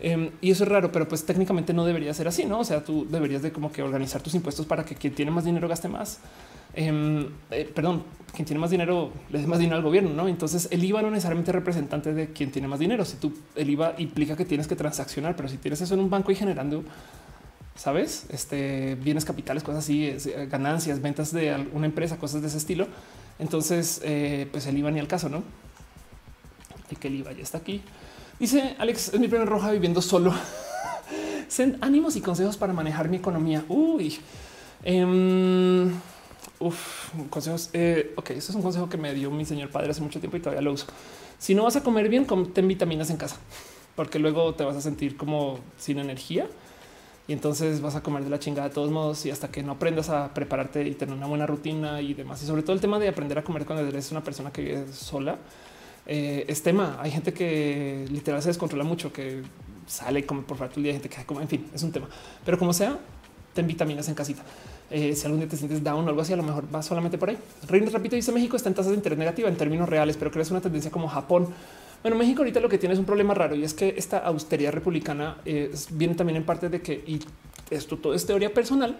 Em, 0.00 0.30
y 0.40 0.52
eso 0.52 0.62
es 0.62 0.70
raro, 0.70 0.92
pero 0.92 1.08
pues 1.08 1.24
técnicamente 1.24 1.72
no 1.72 1.84
debería 1.84 2.14
ser 2.14 2.28
así, 2.28 2.44
¿no? 2.44 2.60
O 2.60 2.64
sea, 2.64 2.84
tú 2.84 3.06
deberías 3.10 3.42
de 3.42 3.50
como 3.50 3.72
que 3.72 3.82
organizar 3.82 4.22
tus 4.22 4.34
impuestos 4.34 4.64
para 4.64 4.84
que 4.84 4.94
quien 4.94 5.14
tiene 5.14 5.32
más 5.32 5.44
dinero 5.44 5.68
gaste 5.68 5.88
más. 5.88 6.20
Em, 6.74 7.28
eh, 7.50 7.70
perdón, 7.74 8.04
quien 8.34 8.46
tiene 8.46 8.60
más 8.60 8.70
dinero 8.70 9.12
le 9.30 9.40
dé 9.40 9.46
más 9.46 9.58
dinero 9.58 9.76
al 9.76 9.82
gobierno, 9.82 10.10
¿no? 10.10 10.28
Entonces 10.28 10.68
el 10.70 10.84
IVA 10.84 11.02
no 11.02 11.10
necesariamente 11.10 11.50
es 11.50 11.54
representante 11.54 12.12
de 12.14 12.32
quien 12.32 12.50
tiene 12.50 12.68
más 12.68 12.78
dinero. 12.78 13.04
Si 13.04 13.16
tú 13.16 13.32
el 13.56 13.70
IVA 13.70 13.94
implica 13.98 14.36
que 14.36 14.44
tienes 14.44 14.66
que 14.66 14.76
transaccionar, 14.76 15.34
pero 15.34 15.48
si 15.48 15.56
tienes 15.56 15.80
eso 15.80 15.94
en 15.94 16.00
un 16.00 16.10
banco 16.10 16.30
y 16.30 16.34
generando, 16.34 16.84
sabes, 17.74 18.26
este 18.30 18.96
bienes 18.96 19.24
capitales, 19.24 19.62
cosas 19.62 19.84
así, 19.84 20.06
eh, 20.06 20.48
ganancias, 20.50 21.00
ventas 21.00 21.32
de 21.32 21.66
una 21.72 21.86
empresa, 21.86 22.18
cosas 22.18 22.42
de 22.42 22.48
ese 22.48 22.58
estilo, 22.58 22.86
entonces 23.38 24.00
eh, 24.04 24.46
pues 24.50 24.66
el 24.66 24.76
IVA 24.78 24.90
ni 24.90 25.00
al 25.00 25.08
caso, 25.08 25.28
¿no? 25.28 25.42
Y 26.90 26.96
que 26.96 27.08
el 27.08 27.16
IVA 27.16 27.32
ya 27.32 27.42
está 27.42 27.58
aquí. 27.58 27.82
Dice 28.38 28.76
Alex, 28.78 29.14
es 29.14 29.20
mi 29.20 29.28
primer 29.28 29.48
roja 29.48 29.72
viviendo 29.72 30.00
solo. 30.00 30.32
Send 31.48 31.78
ánimos 31.80 32.14
y 32.16 32.20
consejos 32.20 32.56
para 32.56 32.72
manejar 32.72 33.08
mi 33.08 33.16
economía. 33.16 33.64
Uy. 33.68 34.18
Em, 34.84 35.90
Uf, 36.60 37.12
consejos. 37.30 37.70
Eh, 37.72 38.12
ok, 38.16 38.30
eso 38.30 38.50
es 38.50 38.56
un 38.56 38.62
consejo 38.62 38.88
que 38.88 38.96
me 38.96 39.14
dio 39.14 39.30
mi 39.30 39.44
señor 39.44 39.70
padre 39.70 39.90
hace 39.90 40.00
mucho 40.00 40.18
tiempo 40.18 40.36
y 40.36 40.40
todavía 40.40 40.62
lo 40.62 40.72
uso. 40.72 40.86
Si 41.38 41.54
no 41.54 41.62
vas 41.64 41.76
a 41.76 41.82
comer 41.82 42.08
bien, 42.08 42.26
ten 42.52 42.66
vitaminas 42.66 43.10
en 43.10 43.16
casa, 43.16 43.36
porque 43.94 44.18
luego 44.18 44.54
te 44.54 44.64
vas 44.64 44.76
a 44.76 44.80
sentir 44.80 45.16
como 45.16 45.60
sin 45.78 45.98
energía 45.98 46.48
y 47.28 47.32
entonces 47.32 47.80
vas 47.80 47.94
a 47.94 48.02
comer 48.02 48.24
de 48.24 48.30
la 48.30 48.38
chingada 48.38 48.68
de 48.68 48.74
todos 48.74 48.90
modos 48.90 49.24
y 49.26 49.30
hasta 49.30 49.48
que 49.48 49.62
no 49.62 49.72
aprendas 49.72 50.08
a 50.08 50.32
prepararte 50.34 50.82
y 50.88 50.94
tener 50.94 51.14
una 51.14 51.26
buena 51.26 51.46
rutina 51.46 52.00
y 52.00 52.14
demás. 52.14 52.42
Y 52.42 52.46
sobre 52.46 52.62
todo 52.62 52.72
el 52.72 52.80
tema 52.80 52.98
de 52.98 53.06
aprender 53.06 53.38
a 53.38 53.44
comer 53.44 53.66
cuando 53.66 53.86
eres 53.86 54.10
una 54.10 54.24
persona 54.24 54.50
que 54.50 54.62
vive 54.62 54.92
sola 54.92 55.38
eh, 56.06 56.46
es 56.48 56.62
tema. 56.62 56.96
Hay 57.00 57.10
gente 57.10 57.34
que 57.34 58.06
literal 58.10 58.42
se 58.42 58.48
descontrola 58.48 58.82
mucho, 58.82 59.12
que 59.12 59.42
sale 59.86 60.24
como 60.24 60.42
por 60.42 60.56
falta 60.56 60.76
el 60.76 60.84
día, 60.84 60.92
gente 60.94 61.10
que 61.10 61.22
como, 61.24 61.42
en 61.42 61.48
fin, 61.48 61.66
es 61.74 61.82
un 61.82 61.92
tema. 61.92 62.08
Pero 62.44 62.58
como 62.58 62.72
sea, 62.72 62.98
ten 63.52 63.66
vitaminas 63.66 64.08
en 64.08 64.14
casita. 64.14 64.42
Eh, 64.90 65.14
si 65.14 65.26
algún 65.26 65.40
día 65.40 65.48
te 65.48 65.56
sientes 65.56 65.84
down 65.84 66.04
o 66.06 66.08
algo 66.08 66.22
así, 66.22 66.32
a 66.32 66.36
lo 66.36 66.42
mejor 66.42 66.64
va 66.74 66.82
solamente 66.82 67.18
por 67.18 67.28
ahí. 67.28 67.38
Reino 67.68 67.90
repito, 67.90 68.16
dice 68.16 68.32
México 68.32 68.56
está 68.56 68.68
en 68.68 68.74
tasas 68.74 68.90
de 68.90 68.96
interés 68.96 69.18
negativa 69.18 69.48
en 69.48 69.56
términos 69.56 69.88
reales, 69.88 70.16
pero 70.16 70.30
crees 70.30 70.50
una 70.50 70.60
tendencia 70.60 70.90
como 70.90 71.08
Japón. 71.08 71.48
Bueno, 72.02 72.16
México 72.16 72.40
ahorita 72.40 72.60
lo 72.60 72.68
que 72.68 72.78
tiene 72.78 72.92
es 72.94 72.98
un 72.98 73.04
problema 73.04 73.34
raro 73.34 73.54
y 73.54 73.64
es 73.64 73.74
que 73.74 73.94
esta 73.96 74.18
austeridad 74.18 74.72
republicana 74.72 75.38
eh, 75.44 75.70
viene 75.90 76.14
también 76.14 76.36
en 76.36 76.44
parte 76.44 76.68
de 76.68 76.80
que, 76.80 76.92
y 77.06 77.20
esto 77.70 77.98
todo 77.98 78.14
es 78.14 78.24
teoría 78.24 78.54
personal, 78.54 78.96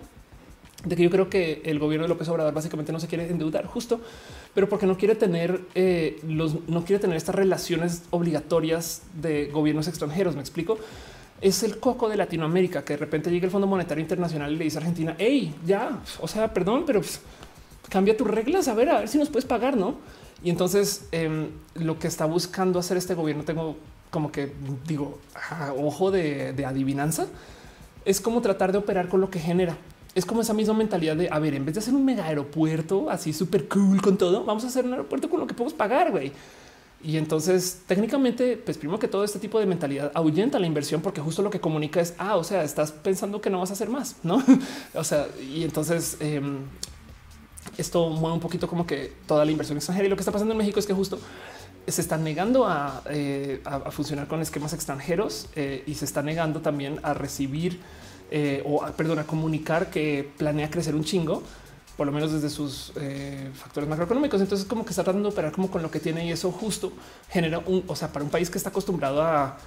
de 0.84 0.94
que 0.94 1.02
yo 1.02 1.10
creo 1.10 1.28
que 1.28 1.62
el 1.65 1.78
gobierno 1.78 2.05
de 2.05 2.08
López 2.08 2.28
Obrador 2.28 2.52
básicamente 2.52 2.92
no 2.92 3.00
se 3.00 3.07
quiere 3.07 3.28
endeudar 3.28 3.67
justo, 3.67 4.00
pero 4.55 4.68
porque 4.68 4.86
no 4.86 4.97
quiere 4.97 5.15
tener 5.15 5.60
eh, 5.75 6.20
los, 6.26 6.68
no 6.68 6.84
quiere 6.84 7.00
tener 7.00 7.17
estas 7.17 7.34
relaciones 7.34 8.02
obligatorias 8.10 9.02
de 9.20 9.47
gobiernos 9.47 9.89
extranjeros. 9.89 10.34
Me 10.34 10.41
explico 10.41 10.78
es 11.41 11.62
el 11.62 11.78
coco 11.78 12.08
de 12.08 12.17
Latinoamérica 12.17 12.84
que 12.84 12.94
de 12.94 12.99
repente 12.99 13.31
llega 13.31 13.47
el 13.47 13.50
Fondo 13.50 13.67
Monetario 13.67 14.02
Internacional 14.02 14.52
y 14.52 14.57
le 14.57 14.65
dice 14.65 14.78
a 14.78 14.81
Argentina, 14.81 15.15
hey, 15.18 15.55
ya, 15.65 16.00
o 16.20 16.28
sea, 16.28 16.52
perdón, 16.52 16.84
pero 16.86 17.00
pues, 17.00 17.20
cambia 17.89 18.17
tus 18.17 18.26
reglas, 18.26 18.68
a 18.68 18.75
ver, 18.75 18.89
a 18.91 18.99
ver 19.00 19.08
si 19.08 19.18
nos 19.18 19.28
puedes 19.28 19.47
pagar, 19.47 19.76
¿no? 19.76 19.97
Y 20.42 20.50
entonces 20.50 21.08
em, 21.12 21.49
lo 21.75 21.99
que 21.99 22.08
está 22.08 22.25
buscando 22.25 22.78
hacer 22.78 22.97
este 22.97 23.15
gobierno, 23.15 23.44
tengo 23.44 23.76
como 24.10 24.33
que 24.33 24.52
digo, 24.86 25.18
ojo 25.76 26.10
de, 26.10 26.65
adivinanza, 26.67 27.26
es 28.05 28.20
como 28.20 28.41
tratar 28.41 28.73
de 28.73 28.78
operar 28.78 29.08
con 29.08 29.20
lo 29.20 29.31
que 29.31 29.39
genera. 29.39 29.76
Es 30.15 30.25
como 30.25 30.41
esa 30.41 30.55
misma 30.55 30.75
mentalidad 30.75 31.17
de, 31.17 31.28
a 31.31 31.39
ver, 31.39 31.55
en 31.55 31.65
vez 31.65 31.75
de 31.75 31.81
hacer 31.81 31.94
un 31.94 32.05
mega 32.05 32.25
aeropuerto 32.25 33.10
así 33.10 33.33
súper 33.33 33.68
cool 33.68 34.00
con 34.00 34.17
todo, 34.17 34.44
vamos 34.44 34.65
a 34.65 34.68
hacer 34.68 34.84
un 34.84 34.92
aeropuerto 34.92 35.28
con 35.28 35.41
lo 35.41 35.47
que 35.47 35.55
podemos 35.55 35.75
pagar, 35.75 36.10
güey. 36.10 36.33
Y 37.02 37.16
entonces 37.16 37.82
técnicamente, 37.86 38.56
pues 38.56 38.76
primero 38.76 38.98
que 38.98 39.06
todo 39.06 39.22
este 39.22 39.38
tipo 39.38 39.60
de 39.60 39.66
mentalidad 39.66 40.10
ahuyenta 40.14 40.58
la 40.58 40.66
inversión 40.66 41.00
porque 41.00 41.20
justo 41.20 41.42
lo 41.42 41.50
que 41.50 41.60
comunica 41.60 42.00
es, 42.00 42.14
ah, 42.18 42.36
o 42.36 42.42
sea, 42.42 42.64
estás 42.64 42.90
pensando 42.90 43.40
que 43.40 43.50
no 43.50 43.60
vas 43.60 43.70
a 43.70 43.74
hacer 43.74 43.88
más, 43.88 44.16
¿no? 44.24 44.42
o 44.94 45.04
sea, 45.04 45.28
y 45.40 45.62
entonces 45.62 46.16
em, 46.20 46.58
esto 47.76 48.10
mueve 48.10 48.34
un 48.34 48.40
poquito 48.40 48.66
como 48.66 48.84
que 48.86 49.12
toda 49.26 49.44
la 49.44 49.50
inversión 49.52 49.78
extranjera 49.78 50.06
y 50.06 50.10
lo 50.10 50.16
que 50.16 50.22
está 50.22 50.32
pasando 50.32 50.52
en 50.52 50.58
México 50.58 50.80
es 50.80 50.86
que 50.86 50.92
justo 50.92 51.20
se 51.86 52.00
está 52.00 52.18
negando 52.18 52.66
a, 52.66 53.02
eh, 53.08 53.62
funcionar 53.90 54.26
con 54.26 54.42
esquemas 54.42 54.72
extranjeros 54.72 55.48
eh, 55.54 55.84
y 55.86 55.94
se 55.94 56.04
está 56.04 56.22
negando 56.22 56.60
también 56.60 56.98
a 57.02 57.14
recibir 57.14 57.80
eh, 58.30 58.62
o, 58.66 58.84
perdón, 58.92 59.20
a 59.20 59.24
comunicar 59.24 59.90
que 59.90 60.28
planea 60.36 60.68
crecer 60.70 60.94
un 60.94 61.04
chingo 61.04 61.42
por 61.98 62.06
lo 62.06 62.12
menos 62.12 62.32
desde 62.32 62.48
sus 62.48 62.92
eh, 62.94 63.50
factores 63.52 63.88
macroeconómicos. 63.88 64.40
Entonces, 64.40 64.64
como 64.68 64.84
que 64.84 64.90
está 64.90 65.02
tratando 65.02 65.28
de 65.28 65.32
operar 65.32 65.50
como 65.50 65.68
con 65.68 65.82
lo 65.82 65.90
que 65.90 65.98
tiene 65.98 66.24
y 66.24 66.30
eso 66.30 66.52
justo 66.52 66.92
genera 67.28 67.58
un, 67.58 67.82
o 67.88 67.96
sea, 67.96 68.12
para 68.12 68.24
un 68.24 68.30
país 68.30 68.48
que 68.50 68.56
está 68.56 68.70
acostumbrado 68.70 69.20
a, 69.20 69.58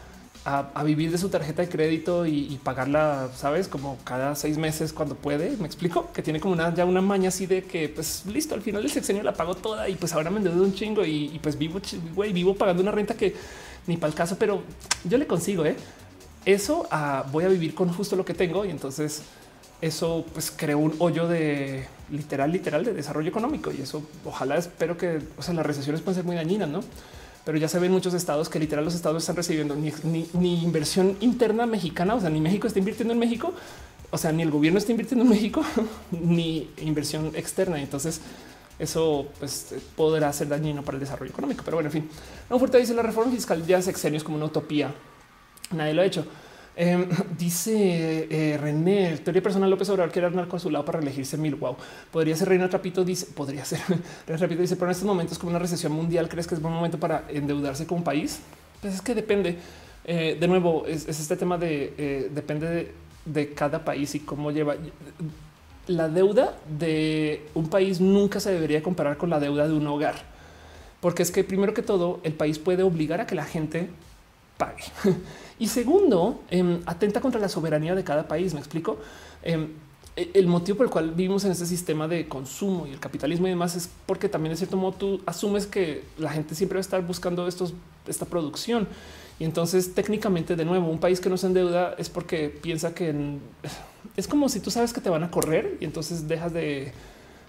vivir 0.85 1.11
de 1.11 1.17
su 1.17 1.29
tarjeta 1.29 1.61
de 1.61 1.67
crédito 1.67 2.25
y, 2.25 2.57
pagarla, 2.63 3.29
sabes, 3.35 3.67
como 3.67 3.97
cada 4.05 4.33
seis 4.35 4.57
meses 4.57 4.93
cuando 4.93 5.15
puede. 5.15 5.57
Me 5.57 5.67
explico 5.67 6.09
que 6.13 6.23
tiene 6.23 6.39
como 6.39 6.53
una 6.53 6.73
ya 6.73 6.85
una 6.85 7.01
maña 7.01 7.27
así 7.27 7.47
de 7.47 7.65
que, 7.65 7.89
pues 7.89 8.23
listo, 8.25 8.55
al 8.55 8.61
final 8.61 8.81
del 8.81 8.91
sexenio 8.91 9.21
la 9.23 9.33
pago 9.33 9.53
toda 9.53 9.89
y 9.89 9.95
pues 9.95 10.13
ahora 10.13 10.31
me 10.31 10.37
endeudo 10.37 10.63
un 10.63 10.73
chingo 10.73 11.05
y, 11.05 11.37
pues 11.43 11.57
vivo, 11.57 11.81
güey, 12.15 12.31
vivo 12.31 12.55
pagando 12.55 12.81
una 12.81 12.91
renta 12.91 13.13
que 13.13 13.35
ni 13.87 13.97
para 13.97 14.09
el 14.09 14.15
caso, 14.15 14.37
pero 14.39 14.63
yo 15.03 15.17
le 15.17 15.27
consigo 15.27 15.65
¿eh? 15.65 15.75
eso. 16.45 16.87
voy 17.31 17.43
a 17.43 17.49
vivir 17.49 17.75
con 17.75 17.93
justo 17.93 18.15
lo 18.15 18.23
que 18.23 18.33
tengo 18.33 18.63
y 18.63 18.69
entonces 18.69 19.23
eso 19.81 20.25
pues 20.33 20.49
creó 20.49 20.79
un 20.79 20.95
hoyo 20.99 21.27
de 21.27 21.85
literal, 22.11 22.51
literal 22.51 22.83
de 22.83 22.93
desarrollo 22.93 23.29
económico 23.29 23.71
y 23.71 23.81
eso 23.81 24.03
ojalá 24.25 24.57
espero 24.57 24.97
que 24.97 25.19
o 25.37 25.41
sea, 25.41 25.53
las 25.53 25.65
recesiones 25.65 26.01
pueden 26.01 26.15
ser 26.15 26.25
muy 26.25 26.35
dañinas, 26.35 26.69
no? 26.69 26.81
Pero 27.43 27.57
ya 27.57 27.67
se 27.67 27.79
ven 27.79 27.91
muchos 27.91 28.13
estados 28.13 28.49
que 28.49 28.59
literal 28.59 28.85
los 28.85 28.93
estados 28.93 29.23
están 29.23 29.35
recibiendo 29.35 29.75
ni, 29.75 30.63
inversión 30.63 31.17
interna 31.21 31.65
mexicana, 31.65 32.13
o 32.15 32.21
sea, 32.21 32.29
ni 32.29 32.39
México 32.39 32.67
está 32.67 32.79
invirtiendo 32.79 33.13
en 33.13 33.19
México, 33.19 33.53
o 34.11 34.17
sea, 34.17 34.31
ni 34.31 34.43
el 34.43 34.51
gobierno 34.51 34.77
está 34.77 34.91
invirtiendo 34.91 35.23
en 35.23 35.29
México, 35.31 35.63
ni 36.11 36.69
inversión 36.81 37.31
externa. 37.35 37.81
Entonces, 37.81 38.21
eso 38.77 39.27
pues, 39.39 39.73
podrá 39.95 40.31
ser 40.33 40.49
dañino 40.49 40.83
para 40.83 40.97
el 40.97 40.99
desarrollo 40.99 41.31
económico. 41.31 41.63
Pero 41.65 41.77
bueno, 41.77 41.87
en 41.87 41.93
fin, 41.93 42.09
no 42.49 42.59
fuerte 42.59 42.77
dice 42.77 42.93
la 42.93 43.01
reforma 43.01 43.31
fiscal 43.31 43.65
ya 43.65 43.81
sexenios 43.81 44.23
como 44.23 44.37
una 44.37 44.45
utopía. 44.45 44.93
Nadie 45.71 45.95
lo 45.95 46.03
ha 46.03 46.05
hecho. 46.05 46.25
Em, 46.75 47.07
dice 47.37 48.27
eh, 48.29 48.57
René, 48.57 49.17
teoría 49.17 49.41
personal 49.41 49.69
López 49.69 49.89
Obrador 49.89 50.11
quiere 50.11 50.27
armar 50.27 50.47
con 50.47 50.59
su 50.59 50.69
lado 50.69 50.85
para 50.85 50.99
elegirse 50.99 51.37
mil. 51.37 51.55
Wow, 51.55 51.75
podría 52.11 52.35
ser 52.35 52.49
Reina 52.49 52.69
Trapito. 52.69 53.03
Dice, 53.03 53.27
podría 53.27 53.65
ser 53.65 53.79
Reina 54.27 54.37
Trapito. 54.37 54.61
Dice, 54.61 54.75
pero 54.75 54.87
en 54.87 54.91
estos 54.91 55.07
momentos, 55.07 55.37
como 55.37 55.49
una 55.49 55.59
recesión 55.59 55.91
mundial, 55.91 56.29
crees 56.29 56.47
que 56.47 56.55
es 56.55 56.61
buen 56.61 56.73
momento 56.73 56.99
para 56.99 57.25
endeudarse 57.29 57.85
como 57.85 58.03
país? 58.03 58.39
Pues 58.81 58.95
es 58.95 59.01
que 59.01 59.13
depende. 59.13 59.57
Eh, 60.03 60.37
de 60.39 60.47
nuevo, 60.47 60.85
es, 60.87 61.07
este 61.07 61.35
tema 61.35 61.57
de 61.57 61.93
eh, 61.97 62.31
depende 62.33 62.93
de, 63.25 63.53
cada 63.53 63.85
país 63.85 64.15
y 64.15 64.21
cómo 64.21 64.51
lleva 64.51 64.75
la 65.87 66.09
deuda 66.09 66.57
de 66.67 67.45
un 67.53 67.69
país. 67.69 68.01
Nunca 68.01 68.39
se 68.39 68.51
debería 68.51 68.81
comparar 68.81 69.17
con 69.17 69.29
la 69.29 69.39
deuda 69.39 69.67
de 69.67 69.73
un 69.73 69.85
hogar, 69.85 70.15
porque 70.99 71.21
es 71.21 71.31
que 71.31 71.43
primero 71.43 71.73
que 71.73 71.83
todo, 71.83 72.19
el 72.23 72.33
país 72.33 72.57
puede 72.57 72.81
obligar 72.81 73.21
a 73.21 73.27
que 73.27 73.35
la 73.35 73.45
gente 73.45 73.89
pague. 74.57 74.83
Y 75.61 75.67
segundo, 75.67 76.41
em, 76.49 76.81
atenta 76.87 77.21
contra 77.21 77.39
la 77.39 77.47
soberanía 77.47 77.93
de 77.93 78.03
cada 78.03 78.27
país. 78.27 78.55
Me 78.55 78.59
explico. 78.59 78.97
Em, 79.43 79.67
e, 80.15 80.31
el 80.33 80.47
motivo 80.47 80.79
por 80.79 80.87
el 80.87 80.91
cual 80.91 81.11
vivimos 81.11 81.45
en 81.45 81.51
este 81.51 81.67
sistema 81.67 82.07
de 82.07 82.27
consumo 82.27 82.87
y 82.87 82.89
el 82.89 82.99
capitalismo 82.99 83.45
y 83.45 83.51
demás 83.51 83.75
es 83.75 83.87
porque 84.07 84.27
también 84.27 84.53
de 84.53 84.57
cierto 84.57 84.75
modo 84.75 84.93
tú 84.97 85.21
asumes 85.27 85.67
que 85.67 86.03
la 86.17 86.31
gente 86.31 86.55
siempre 86.55 86.77
va 86.77 86.79
a 86.79 86.81
estar 86.81 87.05
buscando 87.05 87.47
estos, 87.47 87.75
esta 88.07 88.25
producción. 88.25 88.87
Y 89.37 89.43
entonces 89.43 89.93
técnicamente 89.93 90.55
de 90.55 90.65
nuevo 90.65 90.89
un 90.89 90.99
país 90.99 91.21
que 91.21 91.29
no 91.29 91.37
se 91.37 91.45
endeuda 91.45 91.93
es 91.99 92.09
porque 92.09 92.49
piensa 92.49 92.95
que 92.95 93.13
es 94.17 94.27
como 94.27 94.49
si 94.49 94.61
tú 94.61 94.71
sabes 94.71 94.93
que 94.93 94.99
te 94.99 95.11
van 95.11 95.23
a 95.23 95.29
correr 95.29 95.77
y 95.79 95.85
entonces 95.85 96.27
dejas 96.27 96.53
de 96.53 96.91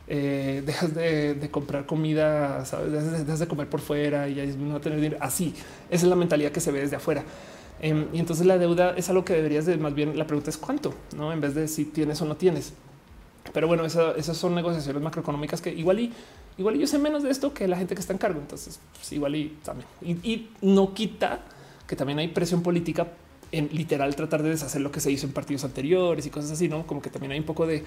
eh, 0.06 0.62
dejas 0.66 0.94
de, 0.94 1.48
comprar 1.50 1.86
comida, 1.86 2.66
¿sabes? 2.66 2.92
Dejas, 2.92 3.38
de, 3.38 3.46
comer 3.46 3.68
por 3.68 3.80
fuera 3.80 4.28
y 4.28 4.34
no 4.58 4.78
tener 4.82 5.00
dinero. 5.00 5.16
Así 5.18 5.54
esa 5.88 6.04
es 6.04 6.10
la 6.10 6.16
mentalidad 6.16 6.52
que 6.52 6.60
se 6.60 6.70
ve 6.70 6.80
desde 6.80 6.96
afuera. 6.96 7.24
Em, 7.80 8.06
y 8.12 8.18
entonces 8.18 8.46
la 8.46 8.58
deuda 8.58 8.94
es 8.96 9.08
algo 9.08 9.24
que 9.24 9.34
deberías 9.34 9.66
de 9.66 9.76
más 9.76 9.94
bien 9.94 10.16
la 10.16 10.26
pregunta 10.26 10.50
es 10.50 10.56
cuánto, 10.56 10.94
no 11.16 11.32
en 11.32 11.40
vez 11.40 11.54
de 11.54 11.66
si 11.68 11.84
tienes 11.84 12.20
o 12.22 12.24
no 12.24 12.36
tienes. 12.36 12.74
Pero 13.52 13.66
bueno, 13.66 13.84
esas 13.84 14.36
son 14.36 14.54
negociaciones 14.54 15.02
macroeconómicas 15.02 15.60
que 15.60 15.72
igual 15.72 16.00
y 16.00 16.12
igual 16.58 16.78
yo 16.78 16.86
sé 16.86 16.98
menos 16.98 17.22
de 17.22 17.30
esto 17.30 17.52
que 17.52 17.66
la 17.66 17.76
gente 17.76 17.94
que 17.94 18.00
está 18.00 18.12
en 18.12 18.18
cargo. 18.18 18.40
Entonces, 18.40 18.78
pues 18.94 19.12
igual 19.12 19.34
y 19.34 19.58
también 19.64 19.86
y, 20.00 20.48
no 20.60 20.94
quita 20.94 21.40
que 21.86 21.96
también 21.96 22.18
hay 22.18 22.28
presión 22.28 22.62
política 22.62 23.08
en 23.50 23.68
literal 23.72 24.14
tratar 24.16 24.42
de 24.42 24.50
deshacer 24.50 24.80
lo 24.80 24.90
que 24.90 25.00
se 25.00 25.10
hizo 25.10 25.26
en 25.26 25.32
partidos 25.32 25.64
anteriores 25.64 26.24
y 26.24 26.30
cosas 26.30 26.52
así, 26.52 26.68
no 26.68 26.86
como 26.86 27.02
que 27.02 27.10
también 27.10 27.32
hay 27.32 27.38
un 27.38 27.44
poco 27.44 27.66
de 27.66 27.84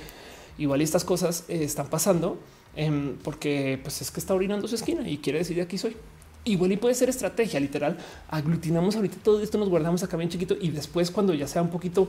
igual 0.58 0.82
y 0.82 0.84
estas 0.84 1.04
cosas 1.04 1.46
eh, 1.48 1.64
están 1.64 1.88
pasando 1.88 2.38
em, 2.76 3.16
porque 3.24 3.80
pues 3.82 4.02
es 4.02 4.12
que 4.12 4.20
está 4.20 4.36
orinando 4.36 4.68
su 4.68 4.76
esquina 4.76 5.08
y 5.10 5.18
quiere 5.18 5.40
decir 5.40 5.56
de 5.56 5.64
aquí 5.64 5.78
soy. 5.78 5.96
Igual 6.46 6.72
y 6.72 6.78
puede 6.78 6.94
ser 6.94 7.10
estrategia 7.10 7.60
literal. 7.60 7.98
Aglutinamos 8.30 8.96
ahorita 8.96 9.18
todo 9.24 9.42
esto, 9.42 9.58
nos 9.58 9.68
guardamos 9.68 10.04
acá 10.04 10.16
bien 10.16 10.30
chiquito 10.30 10.56
y 10.60 10.70
después 10.70 11.10
cuando 11.10 11.34
ya 11.34 11.48
sea 11.48 11.62
un 11.62 11.70
poquito 11.70 12.08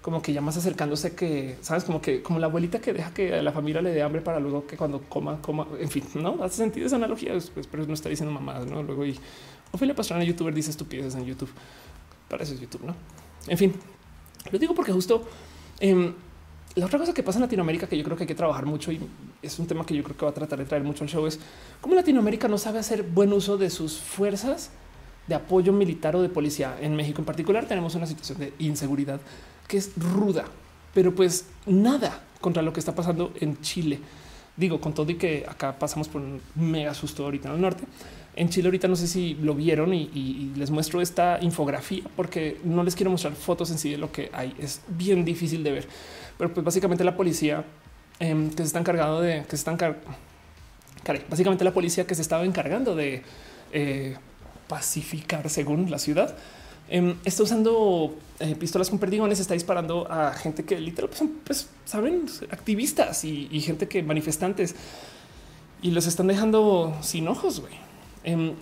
como 0.00 0.20
que 0.20 0.32
ya 0.32 0.40
más 0.40 0.56
acercándose 0.56 1.14
que 1.14 1.56
sabes 1.62 1.84
como 1.84 2.00
que 2.02 2.22
como 2.22 2.38
la 2.38 2.46
abuelita 2.46 2.80
que 2.80 2.92
deja 2.92 3.14
que 3.14 3.40
la 3.40 3.52
familia 3.52 3.82
le 3.82 3.90
dé 3.90 4.02
hambre 4.02 4.20
para 4.20 4.40
luego 4.40 4.66
que 4.66 4.76
cuando 4.76 5.00
coma, 5.02 5.40
coma, 5.40 5.66
en 5.78 5.88
fin, 5.88 6.04
no 6.14 6.42
hace 6.42 6.56
sentido 6.56 6.86
esa 6.86 6.96
analogía, 6.96 7.32
pues, 7.54 7.66
pero 7.68 7.86
no 7.86 7.94
está 7.94 8.08
diciendo 8.08 8.32
mamá, 8.32 8.60
no? 8.60 8.82
Luego 8.82 9.06
y 9.06 9.18
Ophelia 9.72 9.94
Pastrana, 9.94 10.24
youtuber, 10.24 10.52
dice 10.52 10.70
estupideces 10.70 11.14
en 11.14 11.24
YouTube. 11.24 11.50
Para 12.28 12.42
eso 12.42 12.54
es 12.54 12.60
YouTube, 12.60 12.84
no? 12.84 12.94
En 13.46 13.58
fin, 13.58 13.74
lo 14.50 14.58
digo 14.58 14.74
porque 14.74 14.92
justo 14.92 15.24
eh, 15.80 16.12
la 16.74 16.86
otra 16.86 16.98
cosa 16.98 17.12
que 17.12 17.22
pasa 17.22 17.38
en 17.38 17.42
Latinoamérica 17.42 17.86
que 17.86 17.96
yo 17.98 18.04
creo 18.04 18.16
que 18.16 18.24
hay 18.24 18.28
que 18.28 18.34
trabajar 18.34 18.64
mucho 18.66 18.92
y 18.92 19.00
es 19.42 19.58
un 19.58 19.66
tema 19.66 19.84
que 19.84 19.94
yo 19.94 20.02
creo 20.02 20.16
que 20.16 20.24
va 20.24 20.30
a 20.30 20.34
tratar 20.34 20.58
de 20.58 20.64
traer 20.64 20.84
mucho 20.84 21.04
al 21.04 21.10
show 21.10 21.26
es 21.26 21.38
cómo 21.80 21.94
Latinoamérica 21.94 22.48
no 22.48 22.56
sabe 22.56 22.78
hacer 22.78 23.02
buen 23.02 23.32
uso 23.32 23.58
de 23.58 23.68
sus 23.68 23.98
fuerzas 23.98 24.70
de 25.26 25.34
apoyo 25.34 25.72
militar 25.72 26.16
o 26.16 26.22
de 26.22 26.28
policía. 26.28 26.76
En 26.80 26.96
México 26.96 27.20
en 27.20 27.24
particular 27.24 27.66
tenemos 27.66 27.94
una 27.94 28.06
situación 28.06 28.38
de 28.38 28.52
inseguridad 28.58 29.20
que 29.68 29.76
es 29.76 29.92
ruda, 29.96 30.44
pero 30.94 31.14
pues 31.14 31.46
nada 31.66 32.22
contra 32.40 32.62
lo 32.62 32.72
que 32.72 32.80
está 32.80 32.94
pasando 32.94 33.32
en 33.40 33.60
Chile. 33.60 34.00
Digo, 34.56 34.80
con 34.80 34.92
todo 34.92 35.10
y 35.10 35.14
que 35.14 35.46
acá 35.48 35.78
pasamos 35.78 36.08
por 36.08 36.20
un 36.20 36.40
mega 36.54 36.92
susto 36.92 37.24
ahorita 37.24 37.48
en 37.48 37.54
el 37.54 37.60
norte. 37.60 37.84
En 38.34 38.48
Chile 38.48 38.68
ahorita 38.68 38.88
no 38.88 38.96
sé 38.96 39.06
si 39.06 39.34
lo 39.34 39.54
vieron 39.54 39.94
y, 39.94 40.52
les 40.56 40.70
muestro 40.70 41.00
esta 41.00 41.38
infografía 41.40 42.02
porque 42.16 42.60
no 42.64 42.82
les 42.82 42.94
quiero 42.94 43.10
mostrar 43.10 43.34
fotos 43.34 43.70
en 43.70 43.78
sí 43.78 43.90
de 43.90 43.98
lo 43.98 44.12
que 44.12 44.30
hay. 44.32 44.54
Es 44.58 44.82
bien 44.88 45.24
difícil 45.24 45.62
de 45.62 45.72
ver 45.72 45.88
pero 46.38 46.52
pues 46.52 46.64
básicamente 46.64 47.04
la 47.04 47.16
policía 47.16 47.64
em, 48.18 48.50
que 48.50 48.58
se 48.58 48.64
está 48.64 48.78
encargado 48.78 49.20
de 49.20 49.42
que 49.42 49.50
se 49.50 49.56
están 49.56 49.76
básicamente 51.28 51.64
la 51.64 51.72
policía 51.72 52.06
que 52.06 52.14
se 52.14 52.22
estaba 52.22 52.44
encargando 52.44 52.94
de 52.94 53.22
eh, 53.72 54.16
pacificar 54.68 55.48
según 55.50 55.90
la 55.90 55.98
ciudad 55.98 56.36
em, 56.88 57.16
está 57.24 57.42
usando 57.42 58.16
eh, 58.40 58.54
pistolas 58.54 58.90
con 58.90 58.98
perdigones, 58.98 59.40
está 59.40 59.54
disparando 59.54 60.10
a 60.10 60.32
gente 60.32 60.64
que 60.64 60.80
literalmente 60.80 61.18
son, 61.18 61.28
pues, 61.44 61.68
saben, 61.84 62.26
activistas 62.50 63.24
y, 63.24 63.60
gente 63.60 63.88
que 63.88 64.02
manifestantes 64.02 64.74
y 65.80 65.90
los 65.90 66.06
están 66.06 66.26
dejando 66.26 66.96
sin 67.02 67.28
ojos. 67.28 67.60
güey. 67.60 67.74
Em, 68.24 68.54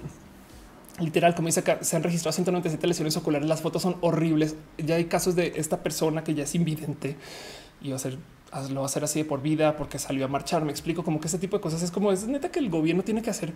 literal, 1.01 1.35
como 1.35 1.47
dice 1.47 1.61
acá, 1.61 1.79
se 1.83 1.97
han 1.97 2.03
registrado 2.03 2.33
197 2.33 2.87
lesiones 2.87 3.17
oculares. 3.17 3.49
Las 3.49 3.61
fotos 3.61 3.83
son 3.83 3.97
horribles. 4.01 4.55
Ya 4.79 4.97
hay 4.97 5.07
casos 5.07 5.35
de 5.35 5.55
esta 5.57 5.83
persona 5.83 6.23
que 6.25 6.35
ya 6.35 6.45
es 6.45 6.55
invidente 6.55 7.17
y 7.81 7.91
va 7.91 7.97
a 7.97 7.99
ser 7.99 8.19
lo 8.71 8.77
va 8.77 8.83
a 8.83 8.87
hacer 8.87 9.05
así 9.05 9.21
de 9.21 9.25
por 9.25 9.43
vida 9.43 9.77
porque 9.77 9.99
salió 9.99 10.25
a 10.25 10.29
marchar. 10.29 10.65
Me 10.65 10.73
explico 10.73 11.05
como 11.05 11.21
que 11.21 11.29
este 11.29 11.39
tipo 11.39 11.57
de 11.57 11.63
cosas 11.63 11.83
es 11.83 11.91
como 11.91 12.13
es 12.13 12.27
neta 12.27 12.51
que 12.51 12.59
el 12.59 12.69
gobierno 12.69 13.03
tiene 13.03 13.23
que 13.23 13.31
hacer, 13.31 13.53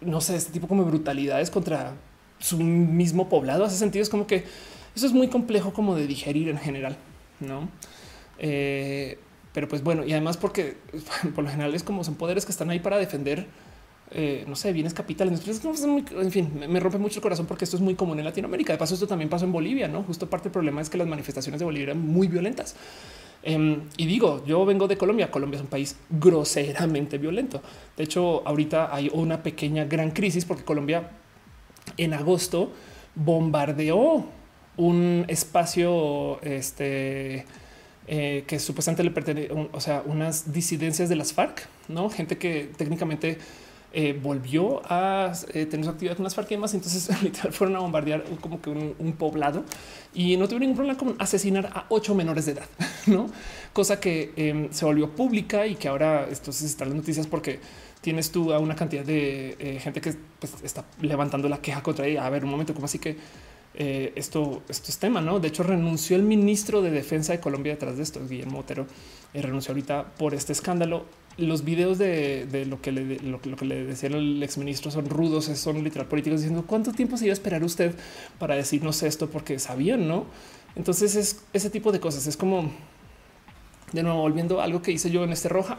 no 0.00 0.20
sé, 0.20 0.36
este 0.36 0.52
tipo 0.52 0.66
como 0.66 0.84
brutalidades 0.84 1.50
contra 1.50 1.94
su 2.38 2.58
mismo 2.58 3.28
poblado. 3.28 3.64
Hace 3.64 3.76
sentido, 3.76 4.02
es 4.02 4.08
como 4.08 4.26
que 4.26 4.44
eso 4.96 5.06
es 5.06 5.12
muy 5.12 5.28
complejo 5.28 5.72
como 5.72 5.94
de 5.94 6.06
digerir 6.06 6.48
en 6.48 6.58
general, 6.58 6.96
no? 7.40 7.68
Eh, 8.38 9.18
pero 9.52 9.68
pues 9.68 9.82
bueno, 9.82 10.04
y 10.04 10.12
además 10.12 10.36
porque 10.36 10.78
por 11.34 11.44
lo 11.44 11.50
general 11.50 11.74
es 11.74 11.82
como 11.82 12.02
son 12.04 12.14
poderes 12.14 12.46
que 12.46 12.52
están 12.52 12.70
ahí 12.70 12.80
para 12.80 12.96
defender 12.96 13.46
eh, 14.12 14.44
no 14.48 14.56
sé, 14.56 14.72
bienes 14.72 14.92
capitales. 14.92 15.40
En 15.46 16.30
fin, 16.32 16.50
me 16.68 16.80
rompe 16.80 16.98
mucho 16.98 17.18
el 17.18 17.22
corazón 17.22 17.46
porque 17.46 17.64
esto 17.64 17.76
es 17.76 17.82
muy 17.82 17.94
común 17.94 18.18
en 18.18 18.24
Latinoamérica. 18.24 18.72
De 18.72 18.78
paso, 18.78 18.94
esto 18.94 19.06
también 19.06 19.30
pasó 19.30 19.44
en 19.44 19.52
Bolivia, 19.52 19.86
no? 19.86 20.02
Justo 20.02 20.28
parte 20.28 20.44
del 20.44 20.52
problema 20.52 20.80
es 20.80 20.90
que 20.90 20.98
las 20.98 21.06
manifestaciones 21.06 21.60
de 21.60 21.64
Bolivia 21.64 21.84
eran 21.90 22.00
muy 22.04 22.26
violentas. 22.26 22.74
Em, 23.42 23.82
y 23.96 24.06
digo, 24.06 24.44
yo 24.44 24.64
vengo 24.64 24.88
de 24.88 24.96
Colombia. 24.96 25.30
Colombia 25.30 25.58
es 25.58 25.62
un 25.62 25.68
país 25.68 25.96
groseramente 26.10 27.18
violento. 27.18 27.62
De 27.96 28.04
hecho, 28.04 28.46
ahorita 28.46 28.94
hay 28.94 29.10
una 29.12 29.42
pequeña 29.42 29.84
gran 29.84 30.10
crisis 30.10 30.44
porque 30.44 30.64
Colombia 30.64 31.10
en 31.96 32.12
agosto 32.12 32.72
bombardeó 33.14 34.26
un 34.76 35.24
espacio 35.28 36.40
este, 36.42 37.44
eh, 38.08 38.44
que 38.46 38.58
supuestamente 38.58 39.04
le 39.04 39.10
pertenece, 39.10 39.52
o 39.72 39.80
sea, 39.80 40.02
unas 40.04 40.52
disidencias 40.52 41.08
de 41.08 41.16
las 41.16 41.32
FARC, 41.32 41.68
no 41.88 42.08
gente 42.10 42.38
que 42.38 42.70
técnicamente 42.76 43.38
eh, 43.92 44.18
volvió 44.22 44.82
a 44.84 45.32
eh, 45.52 45.66
tener 45.66 45.84
su 45.84 45.90
actividad 45.90 46.16
con 46.16 46.22
las 46.22 46.36
demás. 46.48 46.74
Entonces, 46.74 47.22
literal, 47.22 47.52
fueron 47.52 47.76
a 47.76 47.80
bombardear 47.80 48.22
como 48.40 48.62
que 48.62 48.70
un, 48.70 49.12
poblado 49.18 49.64
y 50.14 50.36
no 50.36 50.46
tuvieron 50.46 50.60
ningún 50.60 50.76
problema 50.76 50.98
con 50.98 51.16
asesinar 51.18 51.66
a 51.74 51.86
ocho 51.88 52.14
menores 52.14 52.46
de 52.46 52.52
edad, 52.52 52.66
no 53.06 53.28
cosa 53.72 54.00
que 54.00 54.32
em, 54.36 54.72
se 54.72 54.84
volvió 54.84 55.10
pública 55.10 55.66
y 55.66 55.74
que 55.74 55.88
ahora 55.88 56.26
entonces 56.28 56.62
están 56.62 56.88
las 56.88 56.96
noticias 56.96 57.26
porque 57.26 57.60
tienes 58.00 58.30
tú 58.30 58.52
a 58.52 58.58
una 58.58 58.74
cantidad 58.74 59.04
de 59.04 59.56
eh, 59.58 59.80
gente 59.80 60.00
que 60.00 60.14
pues, 60.38 60.54
está 60.62 60.84
levantando 61.00 61.48
la 61.48 61.60
queja 61.60 61.82
contra 61.82 62.06
ella. 62.06 62.24
A 62.24 62.30
ver, 62.30 62.44
un 62.44 62.50
momento, 62.50 62.72
como 62.72 62.86
así 62.86 62.98
que 62.98 63.16
esto, 63.72 64.62
esto 64.68 64.90
es 64.90 64.98
tema, 64.98 65.20
no? 65.20 65.38
De 65.38 65.48
hecho, 65.48 65.62
renunció 65.62 66.16
el 66.16 66.22
ministro 66.22 66.82
de 66.82 66.90
Defensa 66.90 67.32
de 67.32 67.40
Colombia 67.40 67.72
detrás 67.72 67.96
de 67.96 68.02
esto, 68.02 68.20
Guillermo 68.28 68.58
Otero, 68.58 68.86
renunció 69.32 69.72
ahorita 69.72 70.12
por 70.18 70.34
este 70.34 70.52
escándalo 70.52 71.06
los 71.40 71.64
videos 71.64 71.98
de, 71.98 72.66
lo 72.68 72.80
que 72.80 72.92
le, 72.92 73.18
lo, 73.20 73.40
que 73.40 73.64
le 73.64 73.84
decía 73.84 74.08
el 74.08 74.42
exministro 74.42 74.90
son 74.90 75.06
rudos, 75.08 75.46
son 75.46 75.82
literal 75.82 76.08
políticos 76.08 76.40
diciendo 76.40 76.64
cuánto 76.66 76.92
tiempo 76.92 77.16
se 77.16 77.24
iba 77.26 77.32
a 77.32 77.34
esperar 77.34 77.64
usted 77.64 77.94
para 78.38 78.54
decirnos 78.54 79.02
esto 79.02 79.30
porque 79.30 79.58
sabían, 79.58 80.06
no? 80.06 80.26
Entonces 80.76 81.16
es 81.16 81.42
ese 81.52 81.70
tipo 81.70 81.92
de 81.92 82.00
cosas. 82.00 82.26
Es 82.26 82.36
como 82.36 82.70
de 83.92 84.02
nuevo 84.02 84.20
volviendo 84.20 84.60
a 84.60 84.64
algo 84.64 84.82
que 84.82 84.92
hice 84.92 85.10
yo 85.10 85.24
en 85.24 85.32
este 85.32 85.48
roja. 85.48 85.78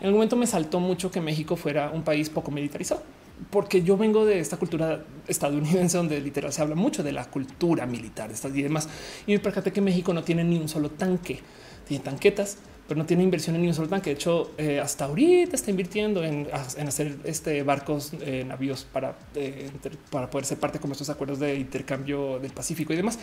En 0.00 0.06
algún 0.06 0.18
momento 0.18 0.36
me 0.36 0.46
saltó 0.46 0.80
mucho 0.80 1.10
que 1.10 1.20
México 1.20 1.56
fuera 1.56 1.90
un 1.90 2.02
país 2.02 2.30
poco 2.30 2.52
militarizado, 2.52 3.02
porque 3.50 3.82
yo 3.82 3.96
vengo 3.96 4.24
de 4.24 4.38
esta 4.38 4.56
cultura 4.56 5.04
estadounidense 5.26 5.96
donde 5.96 6.20
literal 6.20 6.52
se 6.52 6.62
habla 6.62 6.76
mucho 6.76 7.02
de 7.02 7.12
la 7.12 7.24
cultura 7.24 7.84
militar 7.86 8.30
y 8.54 8.62
demás. 8.62 8.88
Y 9.26 9.32
me 9.32 9.40
percaté 9.40 9.72
que 9.72 9.80
México 9.80 10.14
no 10.14 10.22
tiene 10.22 10.44
ni 10.44 10.56
un 10.56 10.68
solo 10.68 10.90
tanque, 10.90 11.40
tiene 11.86 12.04
tanquetas 12.04 12.58
pero 12.88 12.98
no 12.98 13.06
tiene 13.06 13.22
inversión 13.22 13.54
en 13.54 13.74
solo 13.74 13.86
tanque. 13.86 14.10
De 14.10 14.14
hecho, 14.14 14.52
eh, 14.56 14.80
hasta 14.80 15.04
ahorita 15.04 15.54
está 15.54 15.70
invirtiendo 15.70 16.24
en, 16.24 16.48
hacer 16.52 17.18
este 17.24 17.62
barcos, 17.62 18.12
eh, 18.22 18.44
navíos 18.48 18.86
para, 18.90 19.14
eh, 19.34 19.70
para 20.10 20.30
poder 20.30 20.46
ser 20.46 20.58
parte 20.58 20.78
como 20.78 20.92
estos 20.92 21.10
acuerdos 21.10 21.38
de 21.38 21.54
intercambio 21.56 22.38
del 22.38 22.50
Pacífico 22.50 22.94
y 22.94 22.96
demás. 22.96 23.18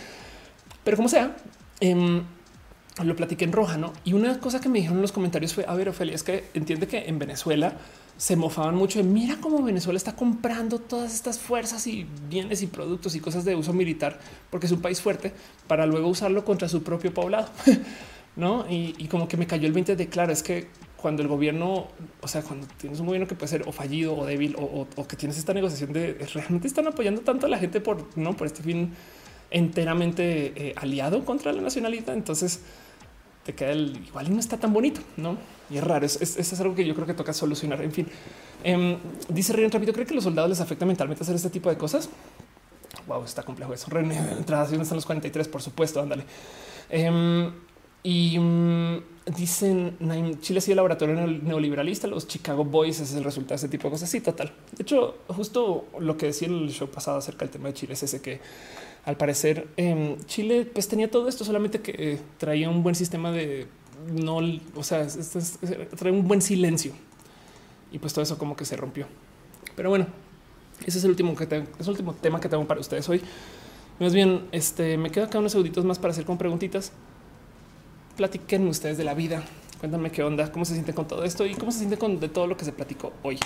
Pero 0.83 0.97
como 0.97 1.09
sea, 1.09 1.35
em, 1.79 2.21
lo 3.03 3.15
platiqué 3.15 3.43
en 3.43 3.53
roja, 3.53 3.77
¿no? 3.77 3.91
Y 4.03 4.13
una 4.13 4.39
cosa 4.39 4.61
que 4.61 4.69
me 4.69 4.77
dijeron 4.77 4.97
en 4.97 5.01
los 5.01 5.11
comentarios 5.11 5.55
fue, 5.55 5.65
a 5.67 5.73
ver, 5.73 5.89
Ofelia, 5.89 6.13
es 6.13 6.21
que 6.21 6.45
entiende 6.53 6.87
que 6.87 6.99
en 6.99 7.17
Venezuela 7.17 7.75
se 8.17 8.35
mofaban 8.35 8.75
mucho 8.75 8.99
de 8.99 9.03
mira 9.03 9.37
cómo 9.41 9.61
Venezuela 9.63 9.97
está 9.97 10.15
comprando 10.15 10.79
todas 10.79 11.13
estas 11.13 11.39
fuerzas 11.39 11.85
y 11.87 12.07
bienes 12.29 12.61
y 12.61 12.67
productos 12.67 13.15
y 13.15 13.19
cosas 13.19 13.43
de 13.43 13.55
uso 13.55 13.73
militar 13.73 14.19
porque 14.49 14.67
es 14.67 14.71
un 14.71 14.81
país 14.81 15.01
fuerte 15.01 15.33
para 15.67 15.85
luego 15.85 16.07
usarlo 16.07 16.45
contra 16.45 16.69
su 16.69 16.83
propio 16.83 17.13
poblado. 17.13 17.49
no? 18.35 18.65
Y, 18.69 19.07
como 19.07 19.27
que 19.27 19.37
me 19.37 19.47
cayó 19.47 19.67
el 19.67 19.73
20 19.73 19.95
de 19.95 20.07
claro, 20.07 20.31
es 20.31 20.43
que 20.43 20.67
cuando 20.97 21.21
el 21.21 21.27
gobierno, 21.27 21.87
o 22.21 22.27
sea, 22.27 22.41
cuando 22.41 22.67
tienes 22.77 22.99
un 22.99 23.05
gobierno 23.05 23.27
que 23.27 23.35
puede 23.35 23.47
ser 23.47 23.63
o 23.67 23.71
fallido 23.71 24.17
o 24.17 24.25
débil 24.25 24.55
o, 24.57 24.87
que 25.07 25.15
tienes 25.15 25.37
esta 25.37 25.53
negociación 25.53 25.93
de 25.93 26.13
realmente 26.33 26.67
están 26.67 26.87
apoyando 26.87 27.21
tanto 27.21 27.45
a 27.45 27.49
la 27.49 27.59
gente 27.59 27.79
por 27.79 28.17
no 28.17 28.35
por 28.35 28.47
este 28.47 28.63
fin 28.63 28.93
enteramente 29.51 30.53
eh, 30.55 30.73
aliado 30.77 31.23
contra 31.23 31.53
la 31.53 31.61
nacionalidad. 31.61 32.15
Entonces 32.15 32.61
te 33.45 33.53
queda 33.53 33.71
el 33.71 33.97
igual 34.07 34.27
y 34.27 34.31
no 34.31 34.39
está 34.39 34.57
tan 34.57 34.73
bonito, 34.73 35.01
no? 35.17 35.37
Y 35.69 35.77
es 35.77 35.83
raro. 35.83 36.05
Eso 36.05 36.19
es, 36.21 36.59
algo 36.59 36.73
que 36.73 36.85
yo 36.85 36.95
creo 36.95 37.05
que 37.05 37.13
toca 37.13 37.31
solucionar. 37.31 37.81
En 37.81 37.91
fin, 37.91 38.07
em, 38.63 38.97
dice 39.29 39.53
Rion 39.53 39.69
Trapito, 39.69 39.93
cree 39.93 40.05
que 40.05 40.15
los 40.15 40.23
soldados 40.23 40.49
les 40.49 40.61
afecta 40.61 40.85
mentalmente 40.85 41.23
hacer 41.23 41.35
este 41.35 41.51
tipo 41.51 41.69
de 41.69 41.77
cosas. 41.77 42.09
Wow, 43.05 43.23
está 43.23 43.43
complejo 43.43 43.73
eso. 43.73 43.87
René, 43.89 44.17
entradas 44.37 44.71
están 44.71 44.95
los 44.95 45.05
43, 45.05 45.47
por 45.47 45.61
supuesto. 45.61 46.01
Ándale. 46.01 46.25
Em, 46.89 47.51
y 48.05 48.37
mm, 48.37 49.01
dicen 49.35 49.97
Chile 50.39 50.59
ha 50.59 50.61
sido 50.61 50.75
laboratorio 50.75 51.15
neoliberalista. 51.15 52.05
Los 52.05 52.27
Chicago 52.27 52.63
Boys 52.63 52.99
es 52.99 53.15
el 53.15 53.23
resultado 53.23 53.55
de 53.55 53.65
ese 53.65 53.67
tipo 53.67 53.85
de 53.85 53.93
cosas. 53.93 54.07
Sí, 54.11 54.21
total. 54.21 54.53
De 54.77 54.83
hecho, 54.83 55.15
justo 55.29 55.87
lo 55.99 56.15
que 56.15 56.27
decía 56.27 56.47
el 56.47 56.69
show 56.69 56.87
pasado 56.87 57.17
acerca 57.17 57.39
del 57.39 57.49
tema 57.49 57.69
de 57.69 57.73
Chile 57.73 57.93
es 57.93 58.03
ese 58.03 58.21
que 58.21 58.39
al 59.05 59.17
parecer 59.17 59.69
em, 59.75 60.17
Chile 60.25 60.69
pues 60.71 60.87
tenía 60.87 61.09
todo 61.09 61.27
esto, 61.27 61.43
solamente 61.43 61.81
que 61.81 61.95
eh, 61.97 62.19
traía 62.37 62.69
un 62.69 62.83
buen 62.83 62.93
sistema 62.93 63.31
de 63.31 63.65
no, 64.13 64.37
o 64.75 64.83
sea, 64.83 65.07
trae 65.97 66.11
un 66.11 66.27
buen 66.27 66.43
silencio 66.43 66.93
y 67.91 67.97
pues 67.97 68.13
todo 68.13 68.21
eso 68.21 68.37
como 68.37 68.55
que 68.55 68.65
se 68.65 68.77
rompió. 68.77 69.07
Pero 69.75 69.89
bueno, 69.89 70.05
ese 70.85 70.99
es 70.99 71.03
el 71.05 71.09
último 71.09 71.35
que 71.35 71.47
tengo, 71.47 71.65
es 71.79 71.87
el 71.87 71.91
último 71.91 72.13
tema 72.13 72.39
que 72.39 72.49
tengo 72.49 72.67
para 72.67 72.81
ustedes 72.81 73.09
hoy. 73.09 73.19
Más 73.99 74.13
bien, 74.13 74.47
este 74.51 74.95
me 74.95 75.09
quedo 75.09 75.25
acá 75.25 75.39
unos 75.39 75.53
segunditos 75.53 75.83
más 75.85 75.97
para 75.97 76.11
hacer 76.11 76.25
con 76.25 76.37
preguntitas 76.37 76.91
platiquen 78.15 78.67
ustedes 78.67 78.97
de 78.97 79.03
la 79.03 79.13
vida. 79.13 79.43
Cuéntame 79.79 80.11
qué 80.11 80.23
onda, 80.23 80.51
cómo 80.51 80.65
se 80.65 80.73
siente 80.73 80.93
con 80.93 81.07
todo 81.07 81.23
esto 81.23 81.45
y 81.45 81.53
cómo 81.55 81.71
se 81.71 81.79
siente 81.79 81.97
con 81.97 82.19
de 82.19 82.29
todo 82.29 82.47
lo 82.47 82.57
que 82.57 82.65
se 82.65 82.71
platicó 82.71 83.13
hoy. 83.23 83.37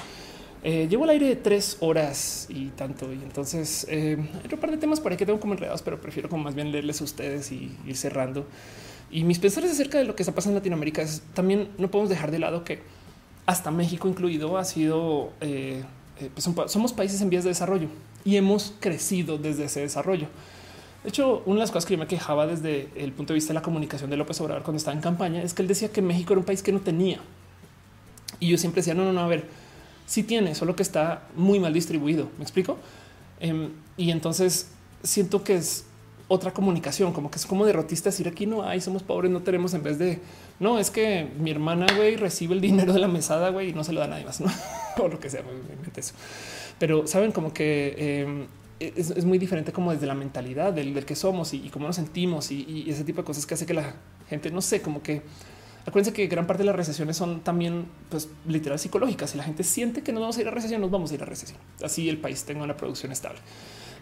Eh, 0.61 0.87
llevo 0.89 1.05
al 1.05 1.11
aire 1.11 1.35
tres 1.37 1.77
horas 1.79 2.47
y 2.49 2.67
tanto. 2.69 3.11
Y 3.11 3.21
entonces 3.23 3.87
eh, 3.89 4.17
hay 4.33 4.45
otro 4.45 4.59
par 4.59 4.71
de 4.71 4.77
temas 4.77 4.99
por 4.99 5.11
ahí 5.11 5.17
que 5.17 5.25
tengo 5.25 5.39
como 5.39 5.53
enredados, 5.53 5.81
pero 5.81 6.01
prefiero 6.01 6.29
como 6.29 6.43
más 6.43 6.55
bien 6.55 6.71
leerles 6.71 7.01
a 7.01 7.03
ustedes 7.03 7.51
y 7.51 7.75
ir 7.85 7.95
cerrando. 7.95 8.45
Y 9.11 9.23
mis 9.23 9.39
pensares 9.39 9.71
acerca 9.71 9.97
de 9.97 10.03
lo 10.03 10.15
que 10.15 10.23
está 10.23 10.35
pasando 10.35 10.57
en 10.57 10.61
Latinoamérica 10.61 11.01
es 11.01 11.23
también 11.33 11.69
no 11.77 11.89
podemos 11.89 12.09
dejar 12.09 12.31
de 12.31 12.39
lado 12.39 12.63
que 12.63 12.81
hasta 13.45 13.71
México 13.71 14.07
incluido 14.07 14.57
ha 14.57 14.65
sido, 14.65 15.31
eh, 15.41 15.83
eh 16.19 16.29
pues 16.33 16.47
somos 16.71 16.93
países 16.93 17.19
en 17.21 17.29
vías 17.29 17.43
de 17.43 17.49
desarrollo 17.49 17.87
y 18.23 18.35
hemos 18.35 18.75
crecido 18.79 19.37
desde 19.37 19.65
ese 19.65 19.79
desarrollo. 19.79 20.27
De 21.03 21.09
hecho, 21.09 21.43
una 21.45 21.55
de 21.55 21.61
las 21.61 21.71
cosas 21.71 21.85
que 21.85 21.93
yo 21.93 21.99
me 21.99 22.07
quejaba 22.07 22.45
desde 22.45 22.89
el 22.95 23.13
punto 23.13 23.33
de 23.33 23.35
vista 23.35 23.53
de 23.53 23.55
la 23.55 23.61
comunicación 23.61 24.09
de 24.09 24.17
López 24.17 24.39
Obrador 24.41 24.63
cuando 24.63 24.77
estaba 24.77 24.95
en 24.95 25.01
campaña 25.01 25.41
es 25.41 25.53
que 25.53 25.61
él 25.61 25.67
decía 25.67 25.89
que 25.89 26.01
México 26.01 26.33
era 26.33 26.39
un 26.39 26.45
país 26.45 26.61
que 26.61 26.71
no 26.71 26.81
tenía. 26.81 27.19
Y 28.39 28.49
yo 28.49 28.57
siempre 28.57 28.81
decía, 28.81 28.93
no, 28.93 29.05
no, 29.05 29.13
no, 29.13 29.21
a 29.21 29.27
ver, 29.27 29.45
sí 30.05 30.23
tiene, 30.23 30.55
solo 30.55 30.75
que 30.75 30.83
está 30.83 31.23
muy 31.35 31.59
mal 31.59 31.73
distribuido. 31.73 32.29
¿Me 32.37 32.43
explico? 32.43 32.77
Em, 33.39 33.69
y 33.95 34.11
entonces 34.11 34.71
siento 35.03 35.43
que 35.43 35.55
es 35.55 35.85
otra 36.27 36.53
comunicación, 36.53 37.11
como 37.13 37.31
que 37.31 37.37
es 37.37 37.45
como 37.45 37.65
derrotista 37.65 38.09
decir 38.09 38.27
aquí 38.27 38.45
no 38.45 38.63
hay, 38.63 38.81
somos 38.81 39.01
pobres, 39.01 39.31
no 39.31 39.41
tenemos 39.41 39.73
en 39.73 39.81
vez 39.81 39.97
de 39.97 40.19
no 40.59 40.77
es 40.77 40.91
que 40.91 41.27
mi 41.39 41.49
hermana 41.49 41.87
güey 41.95 42.17
recibe 42.17 42.53
el 42.53 42.61
dinero 42.61 42.93
de 42.93 42.99
la 42.99 43.07
mesada 43.07 43.49
güey 43.49 43.69
y 43.69 43.73
no 43.73 43.83
se 43.83 43.93
lo 43.93 43.99
da 43.99 44.05
a 44.05 44.09
nadie 44.09 44.25
más, 44.25 44.39
no 44.39 44.51
o 45.03 45.07
lo 45.07 45.19
que 45.19 45.29
sea. 45.29 45.41
Eso. 45.95 46.13
Pero 46.77 47.07
saben 47.07 47.31
como 47.31 47.51
que 47.51 48.21
em, 48.21 48.45
es, 48.79 49.25
muy 49.25 49.37
diferente 49.37 49.71
como 49.71 49.91
desde 49.91 50.07
la 50.07 50.15
mentalidad 50.15 50.73
del, 50.73 51.05
que 51.05 51.15
somos 51.15 51.53
y, 51.53 51.69
cómo 51.69 51.87
nos 51.87 51.95
sentimos 51.95 52.51
y, 52.51 52.85
ese 52.89 53.03
tipo 53.03 53.21
de 53.21 53.25
cosas 53.25 53.45
que 53.45 53.53
hace 53.53 53.65
que 53.65 53.73
la 53.73 53.95
gente, 54.29 54.51
no 54.51 54.61
sé, 54.61 54.81
como 54.81 55.01
que 55.01 55.21
acuérdense 55.85 56.13
que 56.13 56.27
gran 56.27 56.45
parte 56.45 56.61
de 56.63 56.67
las 56.67 56.75
recesiones 56.75 57.17
son 57.17 57.41
también 57.41 57.85
pues 58.09 58.29
literal 58.47 58.79
psicológicas. 58.79 59.31
Si 59.31 59.37
la 59.37 59.43
gente 59.43 59.63
siente 59.63 60.01
que 60.03 60.11
no 60.11 60.19
vamos 60.19 60.37
a 60.37 60.41
ir 60.41 60.47
a 60.47 60.51
recesión, 60.51 60.81
nos 60.81 60.91
vamos 60.91 61.11
a 61.11 61.15
ir 61.15 61.21
a 61.23 61.25
recesión. 61.25 61.59
Así 61.83 62.07
el 62.09 62.17
país 62.17 62.43
tenga 62.43 62.63
una 62.63 62.77
producción 62.77 63.11
estable. 63.11 63.39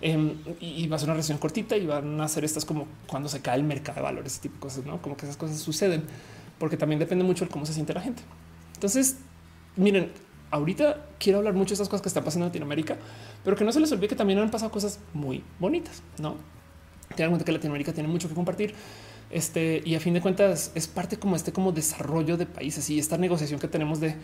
Em, 0.02 0.36
y, 0.60 0.88
va 0.88 0.98
a 0.98 1.00
ser 1.00 1.08
una 1.10 1.16
recesión 1.16 1.40
cortita 1.40 1.76
y 1.76 1.88
van 1.88 2.22
a 2.22 2.26
hacer 2.26 2.46
estas 2.46 2.66
como 2.66 2.88
cuando 3.08 3.30
se 3.30 3.42
cae 3.42 3.56
el 3.56 3.64
mercado 3.64 3.96
de 3.96 4.02
valores, 4.04 4.34
ese 4.34 4.42
tipo 4.42 4.56
de 4.56 4.62
cosas, 4.62 4.86
no 4.86 5.02
como 5.02 5.18
que 5.18 5.26
esas 5.26 5.38
cosas 5.38 5.58
suceden, 5.58 6.04
porque 6.60 6.78
también 6.78 7.00
depende 7.00 7.24
mucho 7.24 7.46
de 7.46 7.52
cómo 7.52 7.66
se 7.66 7.74
siente 7.74 7.94
la 7.94 8.02
gente. 8.02 8.22
Entonces, 8.76 9.18
miren, 9.76 10.12
ahorita 10.52 11.08
quiero 11.20 11.40
hablar 11.40 11.54
mucho 11.54 11.70
de 11.70 11.74
estas 11.76 11.90
cosas 11.90 12.02
que 12.02 12.10
están 12.10 12.24
pasando 12.24 12.46
en 12.46 12.50
Latinoamérica, 12.50 12.98
pero 13.48 13.56
que 13.56 13.64
no 13.64 13.72
se 13.72 13.80
les 13.80 13.90
olvide 13.94 14.10
que 14.10 14.16
también 14.18 14.40
han 14.40 14.52
pasado 14.52 14.70
cosas 14.70 15.00
muy 15.14 15.42
bonitas, 15.58 16.04
no? 16.20 16.36
Tengan 17.16 17.28
en 17.28 17.30
cuenta 17.30 17.46
que 17.46 17.54
Latinoamérica 17.54 17.94
tiene 17.94 18.10
mucho 18.10 18.28
que 18.28 18.36
compartir. 18.36 18.76
Este 19.32 19.82
y 19.86 19.96
a 19.96 20.02
fin 20.02 20.14
de 20.14 20.20
cuentas 20.20 20.74
es 20.76 20.86
parte 20.90 21.16
como 21.16 21.34
este 21.38 21.54
como 21.54 21.72
desarrollo 21.72 22.36
de 22.36 22.46
países 22.46 22.90
y 22.90 23.00
esta 23.00 23.18
negociación 23.18 23.58
que 23.62 23.70
tenemos 23.70 24.02
de 24.02 24.16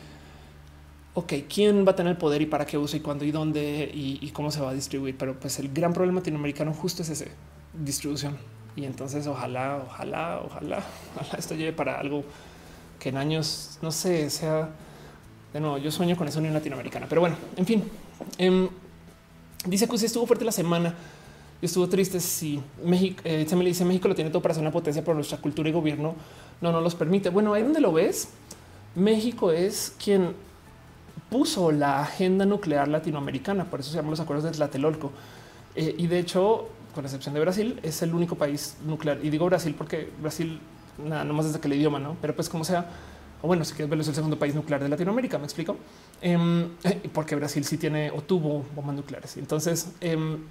ok, 1.13 1.33
quién 1.47 1.87
va 1.87 1.91
a 1.91 1.95
tener 1.95 2.11
el 2.11 2.17
poder 2.17 2.41
y 2.41 2.47
para 2.47 2.65
qué 2.65 2.77
uso 2.77 2.97
y 2.97 2.99
cuándo 2.99 3.23
y 3.23 3.31
dónde 3.31 3.89
y, 3.93 4.29
cómo 4.31 4.51
se 4.51 4.59
va 4.59 4.71
a 4.71 4.73
distribuir. 4.73 5.17
Pero 5.17 5.39
pues 5.39 5.57
el 5.57 5.71
gran 5.71 5.93
problema 5.93 6.19
latinoamericano 6.19 6.73
justo 6.73 7.03
es 7.03 7.09
ese 7.09 7.31
distribución. 7.73 8.35
Y 8.75 8.83
entonces 8.83 9.25
ojalá, 9.25 9.81
ojalá, 9.87 10.41
ojalá, 10.45 10.83
ojalá 11.15 11.39
esto 11.39 11.55
lleve 11.55 11.71
para 11.71 11.97
algo 11.97 12.25
que 12.99 13.07
en 13.07 13.15
años, 13.15 13.79
no 13.81 13.89
sé, 13.89 14.29
sea 14.29 14.69
de 15.53 15.61
nuevo, 15.61 15.77
yo 15.77 15.91
sueño 15.91 16.17
con 16.17 16.27
esa 16.27 16.39
unión 16.39 16.53
latinoamericana, 16.53 17.05
pero 17.07 17.21
bueno, 17.21 17.37
en 17.55 17.65
fin. 17.65 17.83
Em, 18.37 18.67
dice 19.65 19.87
que 19.87 19.95
usted 19.95 20.07
estuvo 20.07 20.25
fuerte 20.25 20.45
la 20.45 20.51
semana. 20.51 20.89
Yo 21.61 21.65
estuvo 21.65 21.87
triste. 21.87 22.19
Si 22.19 22.61
México 22.83 23.21
eh, 23.23 23.45
se 23.47 23.55
me 23.55 23.63
dice 23.63 23.85
México 23.85 24.07
lo 24.07 24.15
tiene 24.15 24.29
todo 24.29 24.41
para 24.41 24.53
ser 24.53 24.61
una 24.61 24.71
potencia, 24.71 25.01
pero 25.03 25.15
nuestra 25.15 25.37
cultura 25.37 25.69
y 25.69 25.71
gobierno 25.71 26.15
no 26.61 26.71
nos 26.71 26.83
los 26.83 26.95
permite. 26.95 27.29
Bueno, 27.29 27.53
ahí 27.53 27.63
donde 27.63 27.79
lo 27.79 27.93
ves, 27.93 28.29
México 28.95 29.51
es 29.51 29.95
quien 30.03 30.33
puso 31.29 31.71
la 31.71 32.01
agenda 32.01 32.45
nuclear 32.45 32.87
latinoamericana. 32.87 33.65
Por 33.65 33.79
eso 33.79 33.89
se 33.89 33.95
llaman 33.95 34.11
los 34.11 34.19
acuerdos 34.19 34.43
de 34.43 34.51
Tlatelolco. 34.51 35.11
Eh, 35.75 35.95
y 35.97 36.07
de 36.07 36.19
hecho, 36.19 36.67
con 36.93 37.05
excepción 37.05 37.33
de 37.33 37.39
Brasil, 37.39 37.79
es 37.81 38.01
el 38.01 38.13
único 38.13 38.35
país 38.35 38.77
nuclear. 38.85 39.19
Y 39.23 39.29
digo 39.29 39.45
Brasil 39.45 39.73
porque 39.77 40.09
Brasil, 40.21 40.59
nada, 41.03 41.23
no 41.23 41.33
más 41.33 41.45
desde 41.45 41.59
que 41.59 41.67
el 41.67 41.75
idioma, 41.75 41.99
no, 41.99 42.15
pero 42.21 42.35
pues 42.35 42.49
como 42.49 42.63
sea, 42.63 42.89
o 43.43 43.47
bueno, 43.47 43.65
si 43.65 43.73
quieres 43.73 43.89
verlo, 43.89 44.03
es 44.03 44.07
el 44.07 44.15
segundo 44.15 44.39
país 44.39 44.55
nuclear 44.55 44.81
de 44.81 44.87
Latinoamérica. 44.87 45.37
Me 45.37 45.43
explico 45.43 45.75
em, 46.21 46.69
porque 47.11 47.35
Brasil 47.35 47.65
sí 47.65 47.77
tiene 47.77 48.09
o 48.09 48.21
tuvo 48.21 48.63
bombas 48.73 48.95
nucleares. 48.95 49.35
Entonces, 49.35 49.89
em, 49.99 50.45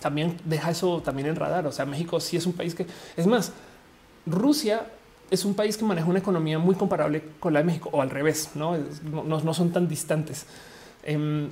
también 0.00 0.38
deja 0.46 0.70
eso 0.70 1.02
también 1.02 1.28
en 1.28 1.36
radar. 1.36 1.66
O 1.66 1.72
sea, 1.72 1.84
México 1.84 2.18
sí 2.18 2.38
es 2.38 2.46
un 2.46 2.54
país 2.54 2.74
que 2.74 2.86
es 3.14 3.26
más, 3.26 3.52
Rusia 4.24 4.86
es 5.30 5.44
un 5.44 5.52
país 5.52 5.76
que 5.76 5.84
maneja 5.84 6.06
una 6.08 6.20
economía 6.20 6.58
muy 6.58 6.74
comparable 6.76 7.24
con 7.38 7.52
la 7.52 7.58
de 7.58 7.66
México 7.66 7.90
o 7.92 8.00
al 8.00 8.08
revés, 8.08 8.52
no, 8.54 8.74
no, 9.04 9.52
son 9.52 9.70
tan 9.70 9.86
distantes. 9.86 10.46
Em, 11.02 11.50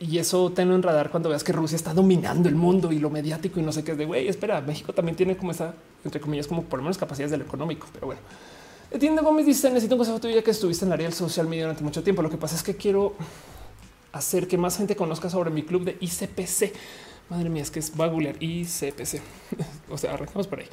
y 0.00 0.18
eso 0.18 0.50
tenlo 0.50 0.74
en 0.74 0.82
radar 0.82 1.08
cuando 1.08 1.28
veas 1.28 1.44
que 1.44 1.52
Rusia 1.52 1.76
está 1.76 1.94
dominando 1.94 2.48
el 2.48 2.56
mundo 2.56 2.90
y 2.90 2.98
lo 2.98 3.10
mediático 3.10 3.60
y 3.60 3.62
no 3.62 3.70
sé 3.70 3.84
qué 3.84 3.92
es 3.92 3.98
de 3.98 4.06
güey. 4.06 4.26
Espera, 4.26 4.60
México 4.60 4.92
también 4.92 5.14
tiene 5.14 5.36
como 5.36 5.52
esa, 5.52 5.72
entre 6.04 6.20
comillas, 6.20 6.48
como 6.48 6.64
por 6.64 6.80
lo 6.80 6.82
menos 6.82 6.98
capacidades 6.98 7.30
del 7.30 7.42
económico, 7.42 7.86
pero 7.92 8.06
bueno. 8.06 8.20
Etienne 8.90 9.20
Gómez 9.20 9.46
dice: 9.46 9.68
Necesito 9.68 9.94
un 9.94 9.98
consejo 9.98 10.20
tuyo 10.20 10.42
que 10.42 10.50
estuviste 10.50 10.84
en 10.84 10.90
el 10.90 10.94
área 10.94 11.06
del 11.08 11.14
social 11.14 11.46
media 11.46 11.64
durante 11.64 11.84
mucho 11.84 12.02
tiempo. 12.02 12.22
Lo 12.22 12.30
que 12.30 12.38
pasa 12.38 12.56
es 12.56 12.62
que 12.62 12.76
quiero 12.76 13.14
hacer 14.12 14.48
que 14.48 14.56
más 14.56 14.76
gente 14.78 14.96
conozca 14.96 15.28
sobre 15.28 15.50
mi 15.50 15.62
club 15.62 15.84
de 15.84 15.96
ICPC. 16.00 16.72
Madre 17.28 17.50
mía, 17.50 17.62
es 17.62 17.70
que 17.70 17.80
es 17.80 17.92
va 17.98 18.06
a 18.06 18.08
googlear 18.08 18.36
ICPC. 18.40 19.20
o 19.90 19.98
sea, 19.98 20.14
arrancamos 20.14 20.46
por 20.46 20.60
ahí. 20.60 20.66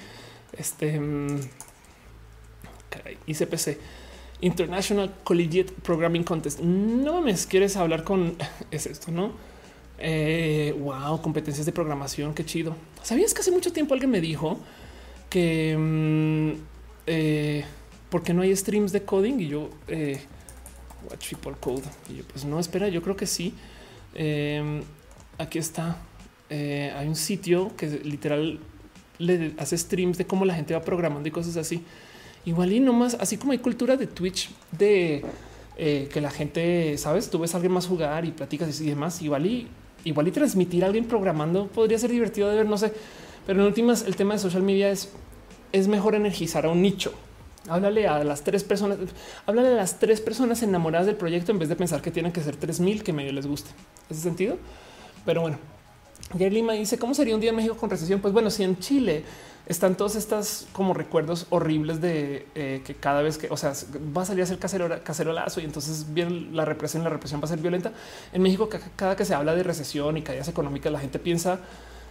Este 0.58 1.00
mm, 1.00 1.40
ICPC 3.28 3.78
International 4.42 5.14
Collegiate 5.24 5.74
Programming 5.84 6.24
Contest. 6.24 6.62
No 6.62 7.22
me 7.22 7.36
quieres 7.36 7.76
hablar 7.76 8.04
con 8.04 8.38
es 8.72 8.86
esto, 8.86 9.12
no? 9.12 9.34
Eh, 9.98 10.76
wow, 10.80 11.22
competencias 11.22 11.66
de 11.66 11.72
programación. 11.74 12.34
Qué 12.34 12.46
chido. 12.46 12.76
Sabías 13.04 13.34
que 13.34 13.42
hace 13.42 13.52
mucho 13.52 13.74
tiempo 13.74 13.94
alguien 13.94 14.12
me 14.12 14.22
dijo 14.22 14.60
que 15.30 15.76
mm, 15.78 16.52
eh, 17.08 17.66
porque 18.10 18.34
no 18.34 18.42
hay 18.42 18.56
streams 18.56 18.92
de 18.92 19.04
coding 19.04 19.40
y 19.40 19.48
yo 19.48 19.70
eh, 19.88 20.20
watch 21.10 21.34
people 21.34 21.54
code 21.60 21.84
y 22.10 22.18
yo 22.18 22.24
pues 22.26 22.46
no 22.46 22.60
espera. 22.60 22.88
Yo 22.88 23.02
creo 23.02 23.16
que 23.16 23.26
sí. 23.26 23.54
Em, 24.14 24.82
aquí 25.38 25.60
está. 25.60 25.98
Eh, 26.50 26.94
hay 26.96 27.08
un 27.08 27.16
sitio 27.16 27.76
que 27.76 27.88
literal 27.88 28.60
le 29.18 29.54
hace 29.58 29.78
streams 29.78 30.18
de 30.18 30.26
cómo 30.26 30.46
la 30.46 30.54
gente 30.54 30.74
va 30.74 30.82
programando 30.82 31.28
y 31.28 31.32
cosas 31.32 31.58
así. 31.58 31.84
Igual 32.46 32.74
y 32.74 32.80
nomás, 32.80 33.18
así 33.20 33.38
como 33.38 33.54
hay 33.54 33.58
cultura 33.58 33.98
de 33.98 34.08
Twitch 34.08 34.52
de 34.72 35.24
eh, 35.78 36.10
que 36.14 36.22
la 36.22 36.30
gente, 36.30 36.98
sabes, 36.98 37.30
tú 37.30 37.40
ves 37.40 37.54
a 37.54 37.58
alguien 37.58 37.74
más 37.74 37.88
jugar 37.88 38.26
y 38.26 38.32
platicas 38.32 38.80
y 38.82 38.90
demás. 38.90 39.22
Igual 39.22 39.46
y 39.46 39.68
igual 40.04 40.28
y 40.28 40.32
transmitir 40.32 40.84
a 40.84 40.88
alguien 40.88 41.06
programando 41.06 41.68
podría 41.68 41.98
ser 41.98 42.12
divertido 42.12 42.50
de 42.50 42.58
ver, 42.58 42.68
no 42.68 42.78
sé. 42.78 42.94
Pero 43.48 43.62
en 43.62 43.68
últimas, 43.68 44.04
el 44.04 44.16
tema 44.16 44.34
de 44.34 44.40
social 44.40 44.64
media 44.64 44.90
es 44.90 45.10
es 45.76 45.88
mejor 45.90 46.16
energizar 46.16 46.66
a 46.66 46.70
un 46.70 46.82
nicho. 46.82 47.14
Háblale 47.68 48.08
a 48.08 48.24
las 48.24 48.44
tres 48.44 48.64
personas, 48.64 48.98
háblale 49.46 49.70
a 49.70 49.76
las 49.76 50.00
tres 50.00 50.22
personas 50.22 50.62
enamoradas 50.62 51.08
del 51.08 51.16
proyecto 51.16 51.52
en 51.52 51.60
vez 51.60 51.70
de 51.70 51.76
pensar 51.76 52.02
que 52.02 52.12
tienen 52.12 52.32
que 52.32 52.42
ser 52.42 52.56
tres 52.56 52.80
mil 52.80 53.04
que 53.04 53.12
medio 53.12 53.32
les 53.32 53.48
guste. 53.48 53.72
¿Ese 54.10 54.22
sentido? 54.22 54.58
Pero 55.26 55.42
bueno, 55.42 55.58
Jair 56.38 56.54
Lima 56.54 56.74
dice 56.74 57.00
cómo 57.00 57.14
sería 57.14 57.34
un 57.34 57.42
día 57.42 57.50
en 57.50 57.56
México 57.56 57.76
con 57.76 57.90
recesión. 57.90 58.20
Pues 58.22 58.34
bueno, 58.34 58.50
si 58.50 58.64
en 58.64 58.78
Chile 58.80 59.24
están 59.68 59.96
todos 59.96 60.16
estas 60.16 60.68
como 60.74 60.94
recuerdos 60.94 61.48
horribles 61.50 62.00
de 62.02 62.46
eh, 62.54 62.84
que 62.86 62.94
cada 62.94 63.24
vez 63.24 63.40
que, 63.40 63.48
o 63.50 63.58
sea, 63.58 63.74
va 64.16 64.22
a 64.22 64.26
salir 64.26 64.44
a 64.44 64.46
ser 64.46 64.60
casero, 64.60 64.88
cacerolazo 65.04 65.60
y 65.60 65.64
entonces 65.64 66.06
viene 66.14 66.50
la 66.52 66.66
represión, 66.66 67.04
la 67.04 67.10
represión 67.10 67.42
va 67.42 67.46
a 67.46 67.48
ser 67.48 67.60
violenta. 67.60 67.92
En 68.32 68.44
México, 68.44 68.70
cada 68.96 69.16
que 69.16 69.26
se 69.26 69.34
habla 69.34 69.56
de 69.56 69.64
recesión 69.64 70.18
y 70.18 70.22
caídas 70.22 70.48
económicas, 70.48 70.92
la 70.92 71.00
gente 71.00 71.18
piensa 71.18 71.60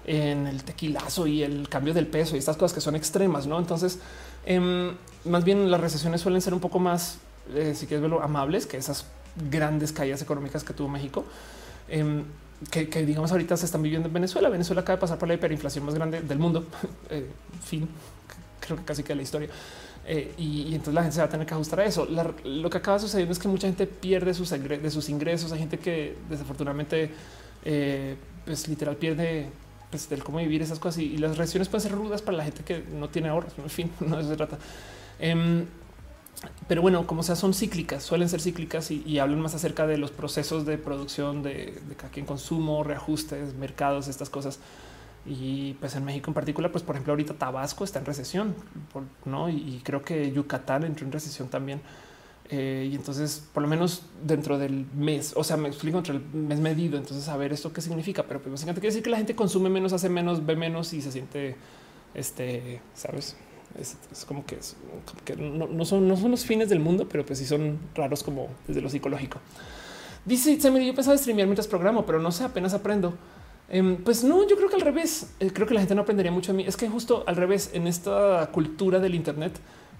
en 0.07 0.47
el 0.47 0.65
tequilazo 0.65 1.26
y 1.26 1.42
el 1.42 1.68
cambio 1.68 1.94
del 1.94 2.07
peso 2.07 2.36
y 2.36 2.39
estas 2.39 2.57
cosas 2.57 2.74
que 2.74 2.81
son 2.81 2.97
extremas, 2.97 3.47
¿no? 3.47 3.58
Entonces, 3.58 3.99
em, 4.47 4.95
más 5.25 5.45
bien 5.45 5.71
las 5.71 5.81
recesiones 5.81 6.21
suelen 6.21 6.41
ser 6.41 6.55
un 6.55 6.61
poco 6.61 6.79
más, 6.79 7.19
eh, 7.55 7.75
si 7.75 7.87
quieres 7.87 8.03
verlo, 8.03 8.23
amables 8.23 8.67
que 8.67 8.77
esas 8.77 9.07
grandes 9.51 9.93
caídas 9.93 10.23
económicas 10.23 10.65
que 10.65 10.73
tuvo 10.73 10.89
México. 10.89 11.25
Em, 11.89 12.25
que, 12.71 12.87
digamos 13.05 13.31
ahorita 13.33 13.57
se 13.57 13.67
están 13.67 13.83
viviendo 13.83 14.09
en 14.09 14.15
Venezuela. 14.15 14.49
Venezuela 14.49 14.83
acaba 14.83 14.97
de 14.97 15.01
pasar 15.01 15.19
por 15.19 15.29
la 15.29 15.35
hiperinflación 15.35 15.85
más 15.85 15.95
grande 15.95 16.21
del 16.23 16.39
mundo. 16.39 16.67
eh, 17.11 17.27
fin, 17.63 17.89
creo 18.61 18.79
que 18.79 18.85
casi 18.85 19.03
que 19.03 19.15
la 19.15 19.23
historia. 19.23 19.49
Eh, 20.07 20.35
y, 20.37 20.75
entonces 20.75 20.95
la 20.95 21.03
gente 21.03 21.15
se 21.15 21.21
va 21.21 21.27
a 21.27 21.31
tener 21.31 21.47
que 21.47 21.55
ajustar 21.55 21.81
a 21.81 21.85
eso. 21.85 22.07
lo 22.45 22.71
que 22.71 22.79
acaba 22.79 22.99
sucediendo 22.99 23.33
es 23.33 23.39
que 23.39 23.49
mucha 23.49 23.67
gente 23.67 23.87
pierde 23.87 24.35
sus, 24.35 24.51
de 24.51 24.91
sus 24.91 25.09
ingresos. 25.09 25.53
Hay 25.53 25.59
gente 25.59 25.79
que 25.79 26.17
desafortunadamente, 26.29 27.11
eh, 27.65 28.17
pues 28.45 28.69
literal 28.69 28.97
pierde 28.97 29.49
pues, 29.95 30.09
del 30.09 30.25
cómo 30.25 30.39
vivir 30.39 30.61
esas 30.61 30.81
cosas 30.81 31.03
y, 31.03 31.17
las 31.19 31.39
reacciones 31.39 31.69
pueden 31.69 31.89
ser 31.89 31.93
rudas 31.93 32.21
para 32.21 32.37
la 32.37 32.43
gente 32.43 32.65
que 32.65 32.83
no 32.93 33.09
tiene 33.09 33.29
ahorros. 33.29 33.53
En 33.63 33.71
fin, 33.71 33.93
no 34.01 34.21
se 34.21 34.35
trata. 34.35 34.59
Em, 35.21 35.67
pero 36.67 36.83
bueno, 36.83 37.07
como 37.07 37.23
sea, 37.23 37.37
son 37.37 37.55
cíclicas, 37.55 38.03
suelen 38.03 38.29
ser 38.29 38.41
cíclicas 38.41 38.91
y, 38.91 39.21
hablan 39.21 39.41
más 39.41 39.55
acerca 39.55 39.87
de 39.87 39.97
los 39.97 40.11
procesos 40.11 40.67
de 40.67 40.79
producción 40.79 41.45
de, 41.45 41.81
de 41.89 41.95
cada 41.95 42.11
quien 42.11 42.27
consumo, 42.27 42.83
reajustes, 42.83 43.55
mercados, 43.55 44.09
estas 44.09 44.31
cosas. 44.31 44.59
Y 45.27 45.75
pues 45.75 45.95
en 45.95 46.05
México 46.05 46.29
en 46.29 46.35
particular, 46.35 46.73
pues 46.73 46.83
por 46.83 46.97
ejemplo, 46.97 47.13
ahorita 47.13 47.35
Tabasco 47.35 47.85
está 47.85 48.01
en 48.01 48.05
recesión, 48.05 48.55
no? 49.25 49.49
Y, 49.49 49.81
creo 49.85 50.03
que 50.03 50.33
Yucatán 50.33 50.83
entró 50.83 51.07
en 51.07 51.13
recesión 51.13 51.49
también. 51.49 51.81
Eh, 52.51 52.89
y 52.93 52.95
entonces, 52.95 53.43
por 53.53 53.63
lo 53.63 53.69
menos 53.69 54.03
dentro 54.23 54.59
del 54.59 54.87
mes, 54.95 55.33
o 55.35 55.43
sea, 55.43 55.57
me 55.57 55.69
explico 55.69 55.99
entre 55.99 56.15
el 56.15 56.21
mes 56.21 56.61
medido. 56.61 56.99
Entonces, 56.99 57.29
a 57.29 57.37
ver 57.37 57.53
esto 57.53 57.73
qué 57.73 57.81
significa, 57.81 58.25
pero 58.25 58.41
pues 58.41 58.53
básicamente 58.53 58.81
quiere 58.81 58.93
decir 58.93 59.03
que 59.03 59.11
la 59.11 59.17
gente 59.17 59.35
consume 59.35 59.71
menos, 59.71 59.93
hace 59.93 60.09
menos, 60.09 60.45
ve 60.45 60.57
menos 60.57 60.93
y 60.93 61.01
se 61.01 61.11
siente, 61.11 61.57
este, 62.15 62.81
sabes, 62.95 63.37
es, 63.81 64.25
como 64.25 64.45
que, 64.47 64.59
que 65.25 65.37
no, 65.37 65.85
son, 65.85 66.07
no 66.07 66.17
son 66.17 66.31
los 66.31 66.45
fines 66.45 66.69
del 66.69 66.81
mundo, 66.81 67.09
pero 67.09 67.25
pues 67.27 67.39
sí 67.39 67.47
son 67.47 67.79
raros 67.95 68.23
como 68.23 68.49
desde 68.69 68.81
lo 68.81 68.89
psicológico. 68.89 69.41
Dice, 70.25 70.57
yo 70.57 70.95
pensaba 70.95 71.19
streamear 71.19 71.47
mientras 71.47 71.67
programo, 71.67 72.07
pero 72.07 72.21
no 72.21 72.31
sé, 72.31 72.45
apenas 72.45 72.73
aprendo. 72.73 73.15
Em, 73.69 73.97
pues 73.97 74.25
no, 74.25 74.47
yo 74.47 74.57
creo 74.57 74.69
que 74.69 74.77
al 74.77 74.83
revés. 74.83 75.35
Eh, 75.41 75.51
creo 75.53 75.67
que 75.67 75.75
la 75.75 75.81
gente 75.81 75.95
no 75.95 76.03
aprendería 76.03 76.33
mucho 76.33 76.53
a 76.53 76.55
mí. 76.55 76.65
Es 76.67 76.77
que 76.77 76.89
justo 76.89 77.25
al 77.27 77.37
revés, 77.37 77.71
en 77.73 77.87
esta 77.87 78.49
cultura 78.53 79.01
del 79.01 79.15
Internet, 79.15 79.53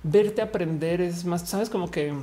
verte 0.05 0.43
aprender 0.43 1.01
es 1.01 1.25
más, 1.25 1.49
sabes, 1.49 1.69
como 1.69 1.91
que 1.91 2.15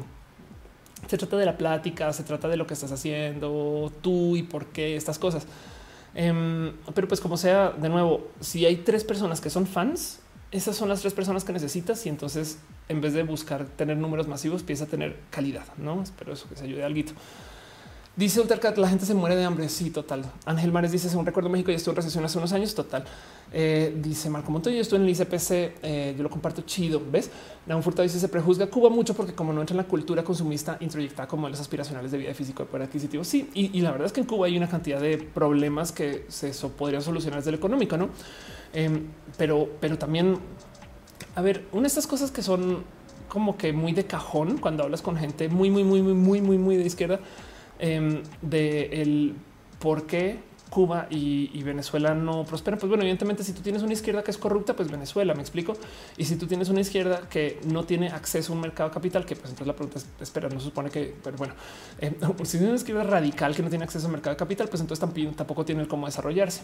se 1.07 1.17
trata 1.17 1.35
de 1.35 1.45
la 1.45 1.57
plática, 1.57 2.13
se 2.13 2.23
trata 2.23 2.47
de 2.47 2.55
lo 2.55 2.65
que 2.65 2.73
estás 2.73 2.91
haciendo, 2.91 3.91
tú 4.01 4.37
y 4.37 4.43
por 4.43 4.67
qué 4.67 4.95
estas 4.95 5.19
cosas. 5.19 5.45
Em, 6.15 6.73
pero 6.93 7.07
pues 7.07 7.19
como 7.19 7.35
sea, 7.35 7.71
de 7.71 7.89
nuevo, 7.89 8.29
si 8.39 8.65
hay 8.65 8.77
tres 8.77 9.03
personas 9.03 9.41
que 9.41 9.49
son 9.49 9.67
fans, 9.67 10.19
esas 10.51 10.75
son 10.75 10.89
las 10.89 11.01
tres 11.01 11.13
personas 11.13 11.43
que 11.43 11.53
necesitas 11.53 12.05
y 12.05 12.09
entonces 12.09 12.59
en 12.89 13.01
vez 13.01 13.13
de 13.13 13.23
buscar 13.23 13.65
tener 13.65 13.97
números 13.97 14.27
masivos, 14.27 14.61
empieza 14.61 14.83
a 14.83 14.87
tener 14.87 15.17
calidad. 15.29 15.65
No 15.77 16.03
espero 16.03 16.33
eso 16.33 16.47
que 16.49 16.55
se 16.55 16.65
ayude 16.65 16.83
algo. 16.83 17.11
Dice 18.13 18.41
Ultercat, 18.41 18.77
la 18.77 18.89
gente 18.89 19.05
se 19.05 19.13
muere 19.13 19.37
de 19.37 19.45
hambre. 19.45 19.69
Sí, 19.69 19.89
total. 19.89 20.25
Ángel 20.45 20.71
Mares 20.71 20.91
dice, 20.91 21.07
según 21.09 21.25
recuerdo 21.25 21.49
México, 21.49 21.71
ya 21.71 21.77
estuvo 21.77 21.93
en 21.93 21.95
recesión 21.95 22.25
hace 22.25 22.37
unos 22.37 22.51
años. 22.51 22.75
Total. 22.75 23.05
Eh, 23.53 23.97
dice 24.01 24.29
Marco 24.29 24.51
Montoya, 24.51 24.75
yo 24.75 24.81
estuve 24.81 24.99
en 24.99 25.05
el 25.05 25.09
ICPC, 25.11 25.51
eh, 25.81 26.13
yo 26.17 26.23
lo 26.23 26.29
comparto 26.29 26.61
chido. 26.63 27.01
Ves? 27.09 27.29
un 27.67 27.81
Furtado 27.81 28.03
dice, 28.03 28.19
se 28.19 28.27
prejuzga 28.27 28.67
Cuba 28.67 28.89
mucho 28.89 29.13
porque 29.13 29.33
como 29.33 29.53
no 29.53 29.61
entra 29.61 29.73
en 29.73 29.77
la 29.77 29.85
cultura 29.85 30.23
consumista 30.23 30.77
introyectada 30.81 31.27
como 31.27 31.47
los 31.47 31.59
aspiracionales 31.61 32.11
de 32.11 32.17
vida 32.17 32.33
físico 32.33 32.63
de 32.63 32.69
poder 32.69 32.87
adquisitivo. 32.87 33.23
Sí, 33.23 33.49
y, 33.53 33.79
la 33.79 33.91
verdad 33.91 34.07
es 34.07 34.13
que 34.13 34.19
en 34.19 34.27
Cuba 34.27 34.47
hay 34.47 34.57
una 34.57 34.67
cantidad 34.67 34.99
de 34.99 35.17
problemas 35.17 35.93
que 35.93 36.25
se 36.27 36.51
podrían 36.69 37.01
solucionar 37.01 37.39
desde 37.39 37.51
el 37.51 37.55
económico, 37.55 37.95
¿no? 37.95 38.09
Em, 38.73 39.07
pero, 39.37 39.69
pero 39.79 39.97
también, 39.97 40.37
a 41.35 41.41
ver, 41.41 41.65
una 41.71 41.83
de 41.83 41.87
estas 41.87 42.07
cosas 42.07 42.29
que 42.29 42.41
son 42.41 42.83
como 43.29 43.57
que 43.57 43.71
muy 43.71 43.93
de 43.93 44.05
cajón 44.05 44.57
cuando 44.57 44.83
hablas 44.83 45.01
con 45.01 45.15
gente 45.15 45.47
muy, 45.47 45.69
muy, 45.69 45.85
muy, 45.85 46.01
muy, 46.01 46.13
muy, 46.13 46.41
muy, 46.41 46.57
muy 46.57 46.75
de 46.75 46.85
izquierda, 46.85 47.19
em, 47.81 48.23
de 48.41 49.01
el 49.01 49.35
por 49.79 50.07
qué 50.07 50.39
Cuba 50.71 51.07
y, 51.09 51.61
Venezuela 51.63 52.15
no 52.15 52.45
prosperan. 52.45 52.79
Pues 52.79 52.87
bueno, 52.87 53.03
evidentemente, 53.03 53.43
si 53.43 53.51
tú 53.51 53.61
tienes 53.61 53.83
una 53.83 53.91
izquierda 53.91 54.23
que 54.23 54.31
es 54.31 54.37
corrupta, 54.37 54.73
pues 54.73 54.89
Venezuela, 54.89 55.33
me 55.33 55.41
explico. 55.41 55.73
Y 56.15 56.23
si 56.23 56.37
tú 56.37 56.47
tienes 56.47 56.69
una 56.69 56.79
izquierda 56.79 57.27
que 57.29 57.59
no 57.65 57.83
tiene 57.83 58.07
acceso 58.07 58.53
a 58.53 58.55
un 58.55 58.61
mercado 58.61 58.89
capital, 58.89 59.25
que 59.25 59.35
pues 59.35 59.49
entonces 59.49 59.67
la 59.67 59.75
pregunta 59.75 59.99
es: 59.99 60.07
espera, 60.21 60.47
no 60.47 60.61
se 60.61 60.67
supone 60.67 60.89
que, 60.89 61.13
pero 61.21 61.35
bueno, 61.35 61.55
eh, 61.99 62.15
si 62.43 62.51
tienes 62.51 62.69
una 62.69 62.75
izquierda 62.75 63.03
radical 63.03 63.53
que 63.53 63.61
no 63.61 63.69
tiene 63.69 63.83
acceso 63.83 64.05
al 64.05 64.13
mercado 64.13 64.37
capital, 64.37 64.69
pues 64.69 64.79
entonces 64.79 65.05
tampoco 65.35 65.65
tiene 65.65 65.85
cómo 65.89 66.05
desarrollarse. 66.05 66.61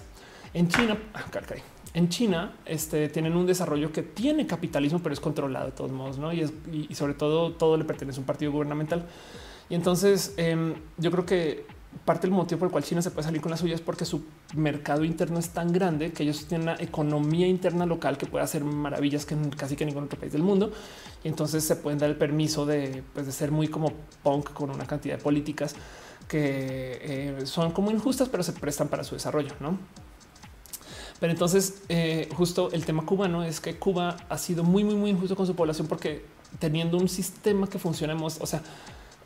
En 0.53 0.69
China, 0.69 0.97
ah, 1.13 1.25
en 1.93 2.07
China 2.07 2.53
este, 2.65 3.09
tienen 3.09 3.35
un 3.35 3.45
desarrollo 3.45 3.91
que 3.91 4.03
tiene 4.03 4.47
capitalismo, 4.47 4.99
pero 5.03 5.11
es 5.11 5.19
controlado 5.19 5.65
de 5.65 5.71
todos 5.73 5.91
modos, 5.91 6.17
¿no? 6.17 6.31
Y, 6.31 6.41
es, 6.41 6.53
y, 6.71 6.95
sobre 6.95 7.13
todo 7.13 7.51
todo 7.51 7.75
le 7.75 7.83
pertenece 7.83 8.19
a 8.19 8.21
un 8.21 8.25
partido 8.25 8.53
gubernamental. 8.53 9.05
Y 9.69 9.75
entonces 9.75 10.33
em, 10.37 10.75
yo 10.97 11.11
creo 11.11 11.25
que 11.25 11.65
parte 12.05 12.27
del 12.27 12.31
motivo 12.31 12.59
por 12.59 12.67
el 12.67 12.71
cual 12.71 12.83
China 12.83 13.01
se 13.01 13.11
puede 13.11 13.25
salir 13.25 13.41
con 13.41 13.51
las 13.51 13.59
suyas 13.59 13.79
es 13.79 13.85
porque 13.85 14.05
su 14.05 14.23
mercado 14.55 15.03
interno 15.03 15.39
es 15.39 15.49
tan 15.49 15.73
grande 15.73 16.11
que 16.11 16.23
ellos 16.23 16.45
tienen 16.45 16.69
una 16.69 16.77
economía 16.81 17.47
interna 17.47 17.85
local 17.85 18.17
que 18.17 18.25
puede 18.25 18.43
hacer 18.43 18.63
maravillas 18.63 19.25
que 19.25 19.33
en 19.33 19.49
casi 19.49 19.75
que 19.75 19.85
ningún 19.85 20.05
otro 20.05 20.19
país 20.19 20.31
del 20.31 20.43
mundo. 20.43 20.71
Y 21.23 21.27
entonces 21.27 21.63
se 21.63 21.75
pueden 21.75 21.99
dar 21.99 22.09
el 22.09 22.15
permiso 22.15 22.65
de, 22.65 23.03
pues, 23.13 23.25
de 23.25 23.31
ser 23.31 23.51
muy 23.51 23.67
como 23.67 23.93
punk 24.23 24.53
con 24.53 24.69
una 24.69 24.85
cantidad 24.85 25.17
de 25.17 25.23
políticas 25.23 25.75
que 26.27 26.99
eh, 27.01 27.45
son 27.45 27.71
como 27.71 27.91
injustas, 27.91 28.29
pero 28.29 28.43
se 28.43 28.53
prestan 28.53 28.89
para 28.89 29.03
su 29.03 29.15
desarrollo, 29.15 29.53
¿no? 29.59 29.77
Pero 31.19 31.31
entonces, 31.31 31.81
eh, 31.89 32.29
justo 32.35 32.69
el 32.71 32.85
tema 32.85 33.05
cubano 33.05 33.43
es 33.43 33.59
que 33.59 33.75
Cuba 33.77 34.17
ha 34.29 34.37
sido 34.37 34.63
muy, 34.63 34.83
muy, 34.83 34.95
muy 34.95 35.09
injusto 35.09 35.35
con 35.35 35.47
su 35.47 35.55
población 35.55 35.87
porque 35.87 36.23
teniendo 36.59 36.97
un 36.97 37.09
sistema 37.09 37.67
que 37.67 37.79
funciona, 37.79 38.15
o 38.15 38.29
sea, 38.29 38.61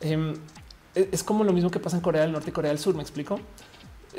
em, 0.02 0.34
e-, 0.94 1.08
es 1.12 1.22
como 1.22 1.44
lo 1.44 1.52
mismo 1.52 1.70
que 1.70 1.78
pasa 1.78 1.96
en 1.96 2.02
Corea 2.02 2.22
del 2.22 2.32
Norte 2.32 2.50
y 2.50 2.52
Corea 2.52 2.70
del 2.70 2.78
Sur. 2.78 2.94
Me 2.94 3.02
explico. 3.02 3.40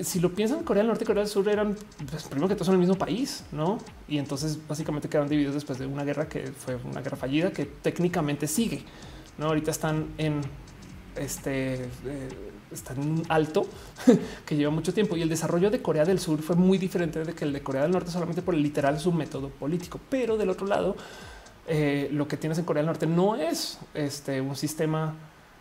Si 0.02 0.20
lo 0.20 0.34
piensan, 0.34 0.64
Corea 0.64 0.82
del 0.82 0.88
Norte 0.88 1.04
y 1.04 1.08
Corea 1.08 1.24
del 1.24 1.32
Sur 1.32 1.48
eran 1.48 1.78
pues, 2.10 2.24
primero 2.24 2.48
que 2.48 2.56
todos 2.56 2.66
son 2.66 2.76
el 2.76 2.80
mismo 2.80 2.96
país, 2.96 3.44
no? 3.52 3.78
Y 4.08 4.18
entonces 4.18 4.58
básicamente 4.68 5.08
quedaron 5.08 5.30
divididos 5.30 5.54
después 5.54 5.78
de 5.78 5.86
una 5.86 6.04
guerra 6.04 6.28
que 6.28 6.48
fue 6.52 6.76
una 6.76 7.02
guerra 7.02 7.16
fallida 7.16 7.52
que 7.52 7.66
técnicamente 7.66 8.48
sigue. 8.48 8.84
No, 9.38 9.48
ahorita 9.48 9.70
están 9.70 10.08
en 10.18 10.42
este 11.16 11.76
eh, 11.76 12.54
en 12.96 13.24
alto 13.30 13.68
que 14.46 14.56
lleva 14.56 14.72
mucho 14.72 14.94
tiempo 14.96 15.16
y 15.16 15.22
el 15.22 15.30
desarrollo 15.30 15.70
de 15.70 15.82
Corea 15.82 16.06
del 16.06 16.20
Sur 16.20 16.42
fue 16.42 16.56
muy 16.56 16.80
diferente 16.80 17.24
de 17.24 17.34
que 17.34 17.46
el 17.46 17.54
de 17.54 17.62
Corea 17.62 17.84
del 17.84 17.92
Norte 17.92 18.10
solamente 18.10 18.42
por 18.42 18.56
el 18.56 18.64
literal 18.64 19.00
su 19.00 19.12
método 19.12 19.50
político. 19.50 20.00
Pero 20.10 20.38
del 20.38 20.50
otro 20.50 20.66
lado, 20.66 20.96
eh, 21.68 22.10
lo 22.12 22.28
que 22.28 22.38
tienes 22.38 22.58
en 22.58 22.66
Corea 22.66 22.82
del 22.82 22.88
Norte 22.88 23.06
no 23.06 23.36
es 23.36 23.78
este 23.94 24.42
un 24.42 24.56
sistema 24.56 25.14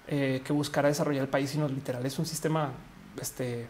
eh, 0.09 0.43
que 0.45 0.53
buscara 0.53 0.89
desarrollar 0.89 1.23
el 1.23 1.29
país, 1.29 1.51
sino 1.51 1.69
literal 1.69 2.05
es 2.05 2.19
un 2.19 2.27
sistema 2.27 2.73
este 3.21 3.67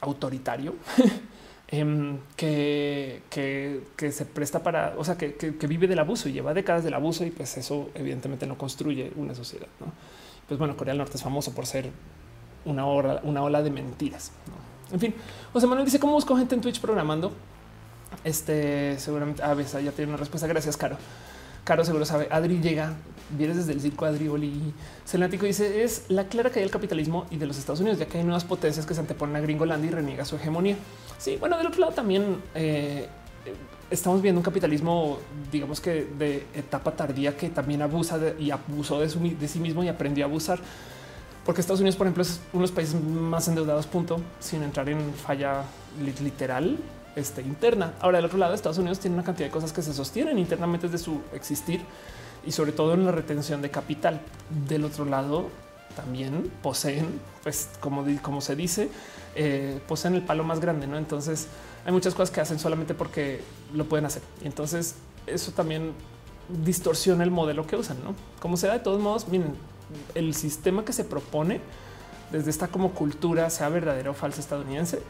autoritario 0.00 0.74
em, 1.68 2.18
que, 2.36 3.22
que, 3.30 4.12
se 4.12 4.24
presta 4.26 4.62
para, 4.62 4.94
o 4.96 5.04
sea, 5.04 5.16
que, 5.16 5.34
que, 5.34 5.66
vive 5.66 5.86
del 5.86 5.98
abuso 5.98 6.28
y 6.28 6.32
lleva 6.32 6.54
décadas 6.54 6.84
del 6.84 6.94
abuso 6.94 7.24
y 7.24 7.30
pues 7.30 7.56
eso 7.56 7.90
evidentemente 7.94 8.46
no 8.46 8.56
construye 8.56 9.12
una 9.16 9.34
sociedad. 9.34 9.68
¿no? 9.80 9.92
Pues 10.48 10.58
bueno, 10.58 10.76
Corea 10.76 10.92
del 10.92 10.98
Norte 10.98 11.16
es 11.16 11.22
famoso 11.22 11.52
por 11.54 11.66
ser 11.66 11.90
una, 12.64 12.86
hora, 12.86 13.20
una 13.24 13.42
ola 13.42 13.62
de 13.62 13.70
mentiras. 13.70 14.32
En 14.92 15.00
fin, 15.00 15.14
José 15.52 15.66
Manuel 15.66 15.84
dice 15.84 15.98
cómo 15.98 16.12
busco 16.12 16.36
gente 16.36 16.54
en 16.54 16.60
Twitch 16.60 16.80
programando. 16.80 17.32
Este 18.22 18.98
seguramente 18.98 19.42
a 19.42 19.50
ah, 19.50 19.80
ya 19.80 19.92
tiene 19.92 20.10
una 20.10 20.16
respuesta. 20.16 20.46
Gracias, 20.46 20.76
Caro. 20.76 20.96
Caro 21.64 21.84
seguro 21.84 22.04
sabe. 22.04 22.28
Adri 22.30 22.60
llega, 22.60 22.94
vienes 23.30 23.56
desde 23.56 23.72
el 23.72 23.80
circo 23.80 24.04
Adri 24.04 24.28
Oli. 24.28 24.74
Celático 25.04 25.46
dice 25.46 25.84
es 25.84 26.04
la 26.08 26.24
clara 26.24 26.50
caída 26.50 26.62
del 26.62 26.70
capitalismo 26.70 27.26
y 27.30 27.36
de 27.36 27.46
los 27.46 27.58
Estados 27.58 27.80
Unidos, 27.80 27.98
ya 27.98 28.06
que 28.06 28.18
hay 28.18 28.24
nuevas 28.24 28.44
potencias 28.44 28.86
que 28.86 28.94
se 28.94 29.00
anteponen 29.00 29.36
a 29.36 29.40
Gringolandia 29.40 29.90
y 29.90 29.94
reniega 29.94 30.24
su 30.24 30.36
hegemonía. 30.36 30.76
Sí, 31.18 31.36
bueno, 31.38 31.56
del 31.58 31.66
otro 31.66 31.80
lado 31.80 31.92
también 31.92 32.42
eh, 32.54 33.08
estamos 33.90 34.22
viendo 34.22 34.38
un 34.38 34.44
capitalismo, 34.44 35.18
digamos 35.50 35.80
que 35.80 36.06
de 36.18 36.46
etapa 36.54 36.92
tardía 36.92 37.36
que 37.36 37.50
también 37.50 37.82
abusa 37.82 38.18
y 38.38 38.50
abusó 38.50 39.00
de, 39.00 39.08
de 39.08 39.48
sí 39.48 39.58
mismo 39.58 39.82
y 39.84 39.88
aprendió 39.88 40.24
a 40.24 40.28
abusar. 40.28 40.58
Porque 41.44 41.60
Estados 41.60 41.80
Unidos, 41.80 41.94
por 41.94 42.08
ejemplo, 42.08 42.24
es 42.24 42.40
uno 42.52 42.62
de 42.62 42.68
los 42.68 42.72
países 42.72 43.00
más 43.00 43.46
endeudados, 43.46 43.86
punto, 43.86 44.20
sin 44.40 44.64
entrar 44.64 44.88
en 44.88 45.14
falla 45.14 45.62
literal 46.20 46.76
este, 47.14 47.40
interna. 47.42 47.94
Ahora, 48.00 48.18
del 48.18 48.24
otro 48.24 48.36
lado, 48.36 48.52
Estados 48.52 48.78
Unidos 48.78 48.98
tiene 48.98 49.14
una 49.14 49.22
cantidad 49.22 49.46
de 49.46 49.52
cosas 49.52 49.72
que 49.72 49.80
se 49.80 49.94
sostienen 49.94 50.38
internamente 50.38 50.88
desde 50.88 51.04
su 51.04 51.20
existir 51.32 51.82
y 52.46 52.52
sobre 52.52 52.72
todo 52.72 52.94
en 52.94 53.04
la 53.04 53.12
retención 53.12 53.62
de 53.62 53.70
capital. 53.70 54.20
Del 54.68 54.84
otro 54.84 55.04
lado, 55.04 55.48
también 55.96 56.50
poseen, 56.62 57.20
pues 57.42 57.70
como, 57.80 58.04
como 58.22 58.40
se 58.40 58.54
dice, 58.54 58.88
eh, 59.34 59.80
poseen 59.88 60.14
el 60.14 60.22
palo 60.22 60.44
más 60.44 60.60
grande, 60.60 60.86
¿no? 60.86 60.98
Entonces 60.98 61.48
hay 61.84 61.92
muchas 61.92 62.14
cosas 62.14 62.30
que 62.30 62.40
hacen 62.40 62.58
solamente 62.58 62.94
porque 62.94 63.40
lo 63.74 63.86
pueden 63.86 64.06
hacer. 64.06 64.22
Y 64.42 64.46
entonces 64.46 64.96
eso 65.26 65.52
también 65.52 65.92
distorsiona 66.64 67.24
el 67.24 67.30
modelo 67.30 67.66
que 67.66 67.76
usan, 67.76 67.96
¿no? 68.04 68.14
Como 68.40 68.56
sea, 68.56 68.72
de 68.72 68.80
todos 68.80 69.00
modos, 69.00 69.26
miren, 69.28 69.54
el 70.14 70.34
sistema 70.34 70.84
que 70.84 70.92
se 70.92 71.04
propone 71.04 71.60
desde 72.30 72.50
esta 72.50 72.68
como 72.68 72.92
cultura, 72.92 73.50
sea 73.50 73.68
verdadero 73.68 74.12
o 74.12 74.14
falsa 74.14 74.40
estadounidense, 74.40 75.00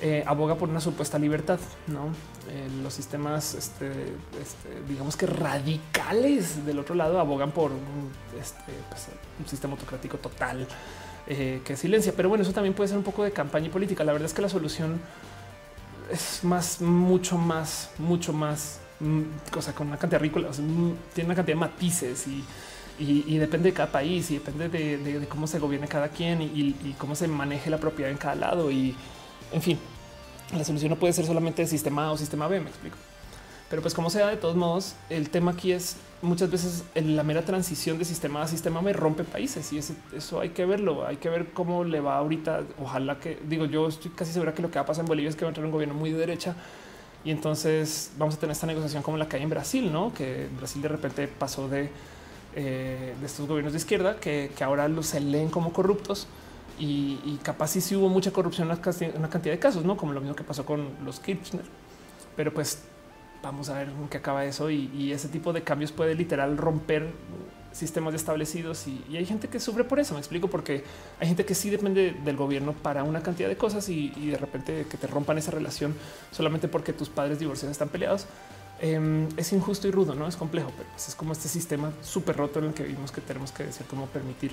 eh, 0.00 0.22
aboga 0.26 0.54
por 0.54 0.68
una 0.68 0.80
supuesta 0.80 1.18
libertad. 1.18 1.58
No 1.88 2.12
eh, 2.50 2.68
los 2.82 2.94
sistemas, 2.94 3.54
este, 3.54 3.90
este, 4.40 4.82
digamos 4.88 5.16
que 5.16 5.26
radicales 5.26 6.64
del 6.64 6.78
otro 6.78 6.94
lado 6.94 7.18
abogan 7.18 7.50
por 7.50 7.72
un, 7.72 8.10
este, 8.40 8.72
pues, 8.88 9.08
sistema 9.48 9.74
autocrático 9.74 10.18
total 10.18 10.66
eh, 11.26 11.60
que 11.64 11.76
silencia. 11.76 12.12
Pero 12.16 12.28
bueno, 12.28 12.42
eso 12.42 12.52
también 12.52 12.74
puede 12.74 12.88
ser 12.88 12.96
un 12.96 13.04
poco 13.04 13.24
de 13.24 13.32
campaña 13.32 13.70
política. 13.70 14.04
La 14.04 14.12
verdad 14.12 14.26
es 14.26 14.34
que 14.34 14.42
la 14.42 14.48
solución 14.48 15.00
es 16.12 16.44
más, 16.44 16.80
mucho 16.80 17.36
más, 17.36 17.90
mucho 17.98 18.32
más 18.32 18.78
cosa 19.50 19.72
mm, 19.72 19.74
con 19.74 19.88
una 19.88 19.98
cantidad 19.98 20.20
ridícula. 20.20 20.48
Mm, 20.48 20.92
tiene 21.12 21.26
una 21.26 21.34
cantidad 21.34 21.56
de 21.56 21.60
matices 21.60 22.26
y, 22.28 22.44
depende 23.38 23.70
de 23.70 23.74
cada 23.74 23.92
país 23.92 24.30
y 24.30 24.34
depende 24.34 24.68
de, 24.68 25.26
cómo 25.28 25.46
se 25.46 25.58
gobierne 25.58 25.86
cada 25.86 26.08
quien 26.08 26.40
y, 26.40 26.46
y, 26.46 26.94
cómo 26.98 27.14
se 27.14 27.28
maneje 27.28 27.68
la 27.68 27.78
propiedad 27.78 28.10
en 28.10 28.16
cada 28.16 28.36
lado. 28.36 28.70
Y 28.70 28.96
en 29.52 29.62
fin, 29.62 29.78
la 30.56 30.64
solución 30.64 30.90
no 30.90 30.96
puede 30.96 31.12
ser 31.12 31.26
solamente 31.26 31.66
sistema 31.66 32.06
A 32.06 32.12
o 32.12 32.18
sistema 32.18 32.48
B, 32.48 32.60
me 32.60 32.70
explico. 32.70 32.96
Pero 33.70 33.82
pues 33.82 33.92
como 33.94 34.08
sea, 34.08 34.28
de 34.28 34.36
todos 34.36 34.56
modos, 34.56 34.94
el 35.10 35.28
tema 35.28 35.52
aquí 35.52 35.72
es 35.72 35.96
muchas 36.22 36.50
veces 36.50 36.84
la 36.94 37.22
mera 37.22 37.42
transición 37.42 37.98
de 37.98 38.04
sistema 38.04 38.42
a 38.42 38.48
sistema 38.48 38.80
me 38.82 38.92
rompe 38.92 39.24
países 39.24 39.72
y 39.72 39.78
eso 39.78 40.40
hay 40.40 40.50
que 40.50 40.64
verlo. 40.64 41.06
Hay 41.06 41.16
que 41.16 41.28
ver 41.28 41.52
cómo 41.52 41.84
le 41.84 42.00
va 42.00 42.16
ahorita. 42.16 42.62
Ojalá 42.82 43.20
que 43.20 43.38
digo, 43.46 43.66
yo 43.66 43.88
estoy 43.88 44.10
casi 44.12 44.32
segura 44.32 44.54
que 44.54 44.62
lo 44.62 44.70
que 44.70 44.78
va 44.78 44.82
a 44.82 44.86
pasar 44.86 45.04
en 45.04 45.08
Bolivia 45.08 45.28
es 45.28 45.36
que 45.36 45.44
va 45.44 45.48
a 45.48 45.50
entrar 45.50 45.66
un 45.66 45.72
gobierno 45.72 45.94
muy 45.94 46.10
de 46.10 46.18
derecha 46.18 46.56
y 47.24 47.30
entonces 47.30 48.12
vamos 48.16 48.36
a 48.36 48.38
tener 48.38 48.52
esta 48.52 48.66
negociación 48.66 49.02
como 49.02 49.18
la 49.18 49.28
que 49.28 49.36
hay 49.36 49.42
en 49.42 49.50
Brasil, 49.50 49.92
no? 49.92 50.14
Que 50.14 50.48
Brasil 50.56 50.80
de 50.80 50.88
repente 50.88 51.28
pasó 51.28 51.68
de, 51.68 51.90
eh, 52.54 53.14
de 53.20 53.26
estos 53.26 53.46
gobiernos 53.46 53.74
de 53.74 53.78
izquierda 53.78 54.16
que, 54.16 54.50
que 54.56 54.64
ahora 54.64 54.88
los 54.88 55.06
se 55.06 55.20
leen 55.20 55.50
como 55.50 55.72
corruptos 55.72 56.26
y, 56.78 57.38
capaz 57.42 57.68
sí, 57.68 57.96
hubo 57.96 58.08
mucha 58.08 58.30
corrupción 58.30 58.70
en 58.70 59.16
una 59.16 59.28
cantidad 59.30 59.54
de 59.54 59.58
casos, 59.58 59.84
no 59.84 59.96
como 59.96 60.12
lo 60.12 60.20
mismo 60.20 60.36
que 60.36 60.44
pasó 60.44 60.64
con 60.64 60.88
los 61.04 61.20
Kirchner. 61.20 61.64
Pero 62.36 62.54
pues 62.54 62.82
vamos 63.42 63.68
a 63.68 63.74
ver 63.74 63.88
qué 64.10 64.18
acaba 64.18 64.44
eso 64.44 64.70
y, 64.70 65.12
ese 65.12 65.28
tipo 65.28 65.52
de 65.52 65.62
cambios 65.62 65.92
puede 65.92 66.14
literal 66.14 66.56
romper 66.56 67.10
sistemas 67.72 68.14
establecidos 68.14 68.86
y, 68.86 69.16
hay 69.16 69.26
gente 69.26 69.48
que 69.48 69.60
sufre 69.60 69.84
por 69.84 69.98
eso. 69.98 70.14
Me 70.14 70.20
explico 70.20 70.48
porque 70.48 70.84
hay 71.20 71.26
gente 71.26 71.44
que 71.44 71.54
sí 71.54 71.70
depende 71.70 72.16
del 72.24 72.36
gobierno 72.36 72.72
para 72.72 73.02
una 73.04 73.22
cantidad 73.22 73.48
de 73.48 73.56
cosas 73.56 73.88
y, 73.88 74.10
de 74.10 74.36
repente 74.36 74.86
que 74.88 74.96
te 74.96 75.06
rompan 75.06 75.38
esa 75.38 75.50
relación 75.50 75.94
solamente 76.30 76.68
porque 76.68 76.92
tus 76.92 77.08
padres 77.08 77.38
divorciados 77.38 77.72
están 77.72 77.88
peleados. 77.88 78.26
Em, 78.80 79.26
es 79.36 79.52
injusto 79.52 79.88
y 79.88 79.90
rudo, 79.90 80.14
no 80.14 80.28
es 80.28 80.36
complejo, 80.36 80.72
pero 80.76 80.88
pues 80.90 81.08
es 81.08 81.16
como 81.16 81.32
este 81.32 81.48
sistema 81.48 81.92
súper 82.00 82.36
roto 82.36 82.60
en 82.60 82.66
el 82.66 82.74
que 82.74 82.84
vimos 82.84 83.10
que 83.10 83.20
tenemos 83.20 83.50
que 83.50 83.64
decir 83.64 83.84
cómo 83.90 84.06
permitir 84.06 84.52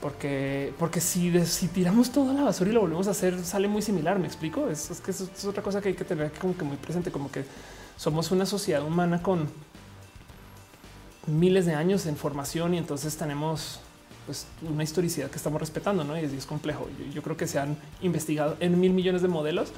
porque, 0.00 0.74
porque 0.78 1.00
si, 1.00 1.44
si 1.46 1.68
tiramos 1.68 2.10
toda 2.10 2.34
la 2.34 2.42
basura 2.42 2.70
y 2.70 2.72
lo 2.74 2.82
volvemos 2.82 3.08
a 3.08 3.12
hacer, 3.12 3.42
sale 3.44 3.66
muy 3.68 3.82
similar. 3.82 4.18
Me 4.18 4.26
explico. 4.26 4.68
Es, 4.68 5.00
que 5.04 5.10
eso 5.10 5.28
es 5.34 5.44
otra 5.44 5.62
cosa 5.62 5.80
que 5.80 5.88
hay 5.88 5.94
que 5.94 6.04
tener 6.04 6.32
como 6.32 6.56
que 6.56 6.64
muy 6.64 6.76
presente, 6.76 7.10
como 7.10 7.30
que 7.30 7.44
somos 7.96 8.30
una 8.30 8.44
sociedad 8.44 8.84
humana 8.84 9.22
con 9.22 9.48
miles 11.26 11.66
de 11.66 11.74
años 11.74 12.06
en 12.06 12.16
formación 12.16 12.74
y 12.74 12.78
entonces 12.78 13.16
tenemos 13.16 13.80
pues, 14.26 14.46
una 14.62 14.84
historicidad 14.84 15.30
que 15.30 15.36
estamos 15.36 15.60
respetando, 15.60 16.04
¿no? 16.04 16.18
Y 16.18 16.24
es, 16.24 16.46
complejo. 16.46 16.88
Yo, 17.12 17.22
creo 17.22 17.36
que 17.36 17.46
se 17.46 17.58
han 17.58 17.76
investigado 18.02 18.56
en 18.60 18.78
mil 18.78 18.92
millones 18.92 19.22
de 19.22 19.28
modelos, 19.28 19.72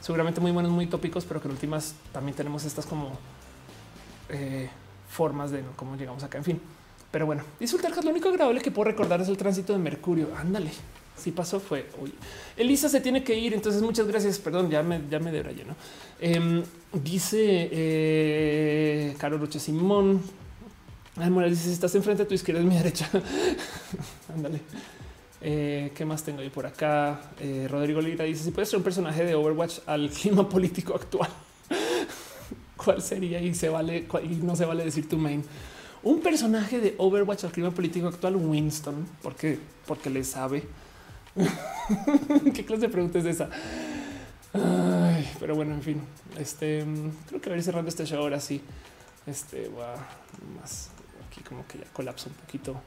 seguramente 0.00 0.40
muy 0.40 0.52
buenos, 0.52 0.70
muy 0.70 0.86
tópicos, 0.86 1.24
pero 1.24 1.40
que 1.40 1.48
en 1.48 1.52
últimas 1.52 1.94
también 2.12 2.36
tenemos 2.36 2.64
estas 2.64 2.84
como 2.84 3.10
eh, 4.28 4.68
formas 5.08 5.50
de 5.50 5.64
cómo 5.76 5.96
llegamos 5.96 6.22
acá. 6.22 6.38
En 6.38 6.44
fin. 6.44 6.60
Pero 7.12 7.26
bueno, 7.26 7.44
disfrutar 7.60 7.92
lo 8.02 8.10
único 8.10 8.30
agradable 8.30 8.60
que 8.62 8.70
puedo 8.70 8.90
recordar 8.90 9.20
es 9.20 9.28
el 9.28 9.36
tránsito 9.36 9.74
de 9.74 9.78
Mercurio. 9.78 10.28
Ándale. 10.34 10.70
Si 11.14 11.30
pasó 11.30 11.60
fue 11.60 11.86
hoy. 12.00 12.12
Elisa 12.56 12.88
se 12.88 13.00
tiene 13.00 13.22
que 13.22 13.38
ir. 13.38 13.52
Entonces, 13.52 13.82
muchas 13.82 14.08
gracias. 14.08 14.38
Perdón, 14.38 14.70
ya 14.70 14.82
me, 14.82 15.02
ya 15.10 15.20
me 15.20 15.30
debrayé, 15.30 15.64
¿no? 15.64 15.76
Em, 16.18 16.64
dice 16.92 17.68
eh, 17.70 19.14
Caro 19.18 19.36
Roche 19.36 19.60
Simón. 19.60 20.22
Ay, 21.16 21.30
dice: 21.50 21.70
estás 21.70 21.94
enfrente 21.94 22.22
a 22.22 22.26
tu 22.26 22.32
izquierda, 22.32 22.62
es 22.62 22.66
mi 22.66 22.76
derecha. 22.76 23.08
Ándale. 24.34 24.60
Eh, 25.42 25.92
¿Qué 25.94 26.06
más 26.06 26.24
tengo 26.24 26.40
ahí 26.40 26.48
por 26.48 26.64
acá? 26.64 27.20
Eh, 27.38 27.68
Rodrigo 27.70 28.00
Lira 28.00 28.24
dice: 28.24 28.42
si 28.42 28.50
puedes 28.52 28.70
ser 28.70 28.78
un 28.78 28.84
personaje 28.84 29.22
de 29.22 29.34
Overwatch 29.34 29.80
al 29.84 30.08
clima 30.08 30.48
político 30.48 30.94
actual, 30.94 31.28
¿cuál 32.76 33.02
sería? 33.02 33.38
Y 33.38 33.54
se 33.54 33.68
vale 33.68 34.08
y 34.24 34.28
no 34.36 34.56
se 34.56 34.64
vale 34.64 34.82
decir 34.82 35.06
tu 35.08 35.18
main 35.18 35.44
un 36.02 36.20
personaje 36.20 36.80
de 36.80 36.94
Overwatch 36.98 37.44
al 37.44 37.52
crimen 37.52 37.72
político 37.72 38.08
actual, 38.08 38.36
Winston, 38.36 39.06
porque, 39.22 39.58
porque 39.86 40.10
le 40.10 40.24
sabe. 40.24 40.64
¿Qué 42.54 42.64
clase 42.64 42.82
de 42.82 42.88
pregunta 42.88 43.18
es 43.18 43.24
esa? 43.26 43.48
pero 45.40 45.54
bueno, 45.54 45.74
en 45.74 45.82
fin, 45.82 46.00
este 46.38 46.84
creo 47.26 47.40
que 47.40 47.48
voy 47.48 47.54
a 47.54 47.58
ir 47.58 47.64
cerrando 47.64 47.88
este 47.88 48.04
show 48.04 48.20
ahora 48.20 48.38
sí. 48.38 48.60
Este 49.26 49.68
va 49.68 49.94
más 50.60 50.90
aquí, 51.26 51.40
como 51.42 51.66
que 51.66 51.78
ya 51.78 51.84
colapsa 51.92 52.28
un 52.28 52.34
poquito 52.34 52.80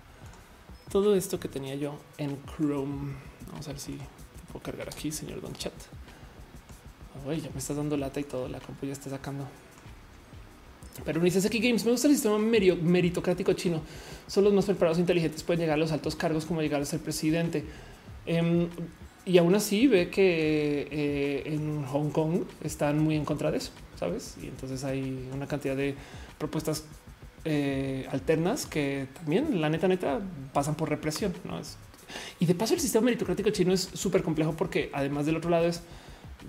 todo 0.91 1.15
esto 1.15 1.39
que 1.39 1.47
tenía 1.47 1.75
yo 1.75 1.97
en 2.17 2.37
Chrome. 2.45 3.15
Vamos 3.51 3.67
a 3.67 3.71
ver 3.71 3.79
si 3.79 3.97
puedo 4.51 4.63
cargar 4.63 4.89
aquí, 4.89 5.11
señor 5.11 5.41
Don 5.41 5.53
Chat. 5.53 5.73
ya 7.25 7.49
me 7.49 7.57
estás 7.57 7.75
dando 7.75 7.97
lata 7.97 8.19
y 8.19 8.23
todo. 8.23 8.47
La 8.47 8.59
compu 8.59 8.85
ya 8.85 8.93
está 8.93 9.09
sacando. 9.09 9.47
Pero 11.03 11.19
no 11.19 11.25
dices 11.25 11.45
aquí 11.45 11.59
Games. 11.59 11.83
Me 11.85 11.91
gusta 11.91 12.07
el 12.07 12.13
sistema 12.13 12.37
meritocrático 12.37 13.53
chino. 13.53 13.81
Son 14.27 14.43
los 14.43 14.53
más 14.53 14.65
preparados 14.65 14.97
e 14.97 15.01
inteligentes. 15.01 15.43
Pueden 15.43 15.61
llegar 15.61 15.75
a 15.75 15.77
los 15.77 15.91
altos 15.91 16.15
cargos 16.15 16.45
como 16.45 16.61
llegar 16.61 16.81
a 16.81 16.85
ser 16.85 16.99
presidente. 16.99 17.65
Em, 18.25 18.69
y 19.25 19.37
aún 19.37 19.55
así 19.55 19.87
ve 19.87 20.09
que 20.09 20.87
eh, 20.91 21.43
en 21.53 21.83
Hong 21.85 22.11
Kong 22.11 22.43
están 22.63 22.99
muy 22.99 23.15
en 23.15 23.25
contra 23.25 23.51
de 23.51 23.57
eso, 23.57 23.71
sabes? 23.99 24.37
Y 24.41 24.47
entonces 24.47 24.83
hay 24.83 25.27
una 25.33 25.47
cantidad 25.47 25.75
de 25.75 25.95
propuestas 26.37 26.85
eh, 27.43 28.07
alternas 28.11 28.65
que 28.65 29.07
también, 29.13 29.61
la 29.61 29.69
neta, 29.69 29.87
neta, 29.87 30.21
pasan 30.53 30.75
por 30.75 30.89
represión. 30.89 31.33
¿no? 31.43 31.59
y 32.39 32.45
de 32.45 32.55
paso, 32.55 32.75
el 32.75 32.79
sistema 32.79 33.05
meritocrático 33.05 33.49
chino 33.49 33.73
es 33.73 33.89
súper 33.93 34.21
complejo 34.23 34.53
porque 34.55 34.89
además 34.93 35.25
del 35.25 35.37
otro 35.37 35.49
lado 35.49 35.65
es 35.65 35.81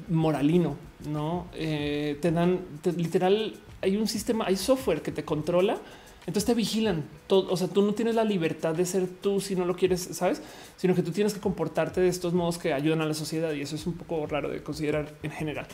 moralino, 0.08 0.76
no 1.08 1.46
eh, 1.54 2.18
te 2.20 2.30
dan 2.30 2.60
literal 2.96 3.58
hay 3.82 3.96
un 3.96 4.08
sistema, 4.08 4.46
hay 4.46 4.56
software 4.56 5.02
que 5.02 5.12
te 5.12 5.24
controla 5.24 5.78
Entonces 6.26 6.44
te 6.44 6.54
vigilan 6.54 7.04
todo. 7.26 7.52
O 7.52 7.56
sea, 7.56 7.68
tú 7.68 7.82
no 7.82 7.94
tienes 7.94 8.14
la 8.14 8.24
libertad 8.24 8.74
de 8.74 8.84
ser 8.84 9.06
tú 9.06 9.40
si 9.40 9.54
no 9.54 9.64
lo 9.64 9.76
quieres, 9.76 10.08
sabes, 10.12 10.42
sino 10.76 10.94
que 10.94 11.02
tú 11.02 11.12
tienes 11.12 11.34
que 11.34 11.40
comportarte 11.40 12.00
de 12.00 12.08
estos 12.08 12.32
modos 12.32 12.58
que 12.58 12.72
ayudan 12.72 13.00
a 13.00 13.06
la 13.06 13.14
sociedad 13.14 13.52
y 13.52 13.60
eso 13.60 13.76
es 13.76 13.86
un 13.86 13.94
poco 13.94 14.26
raro 14.26 14.48
de 14.48 14.62
considerar 14.62 15.14
en 15.22 15.30
general. 15.30 15.66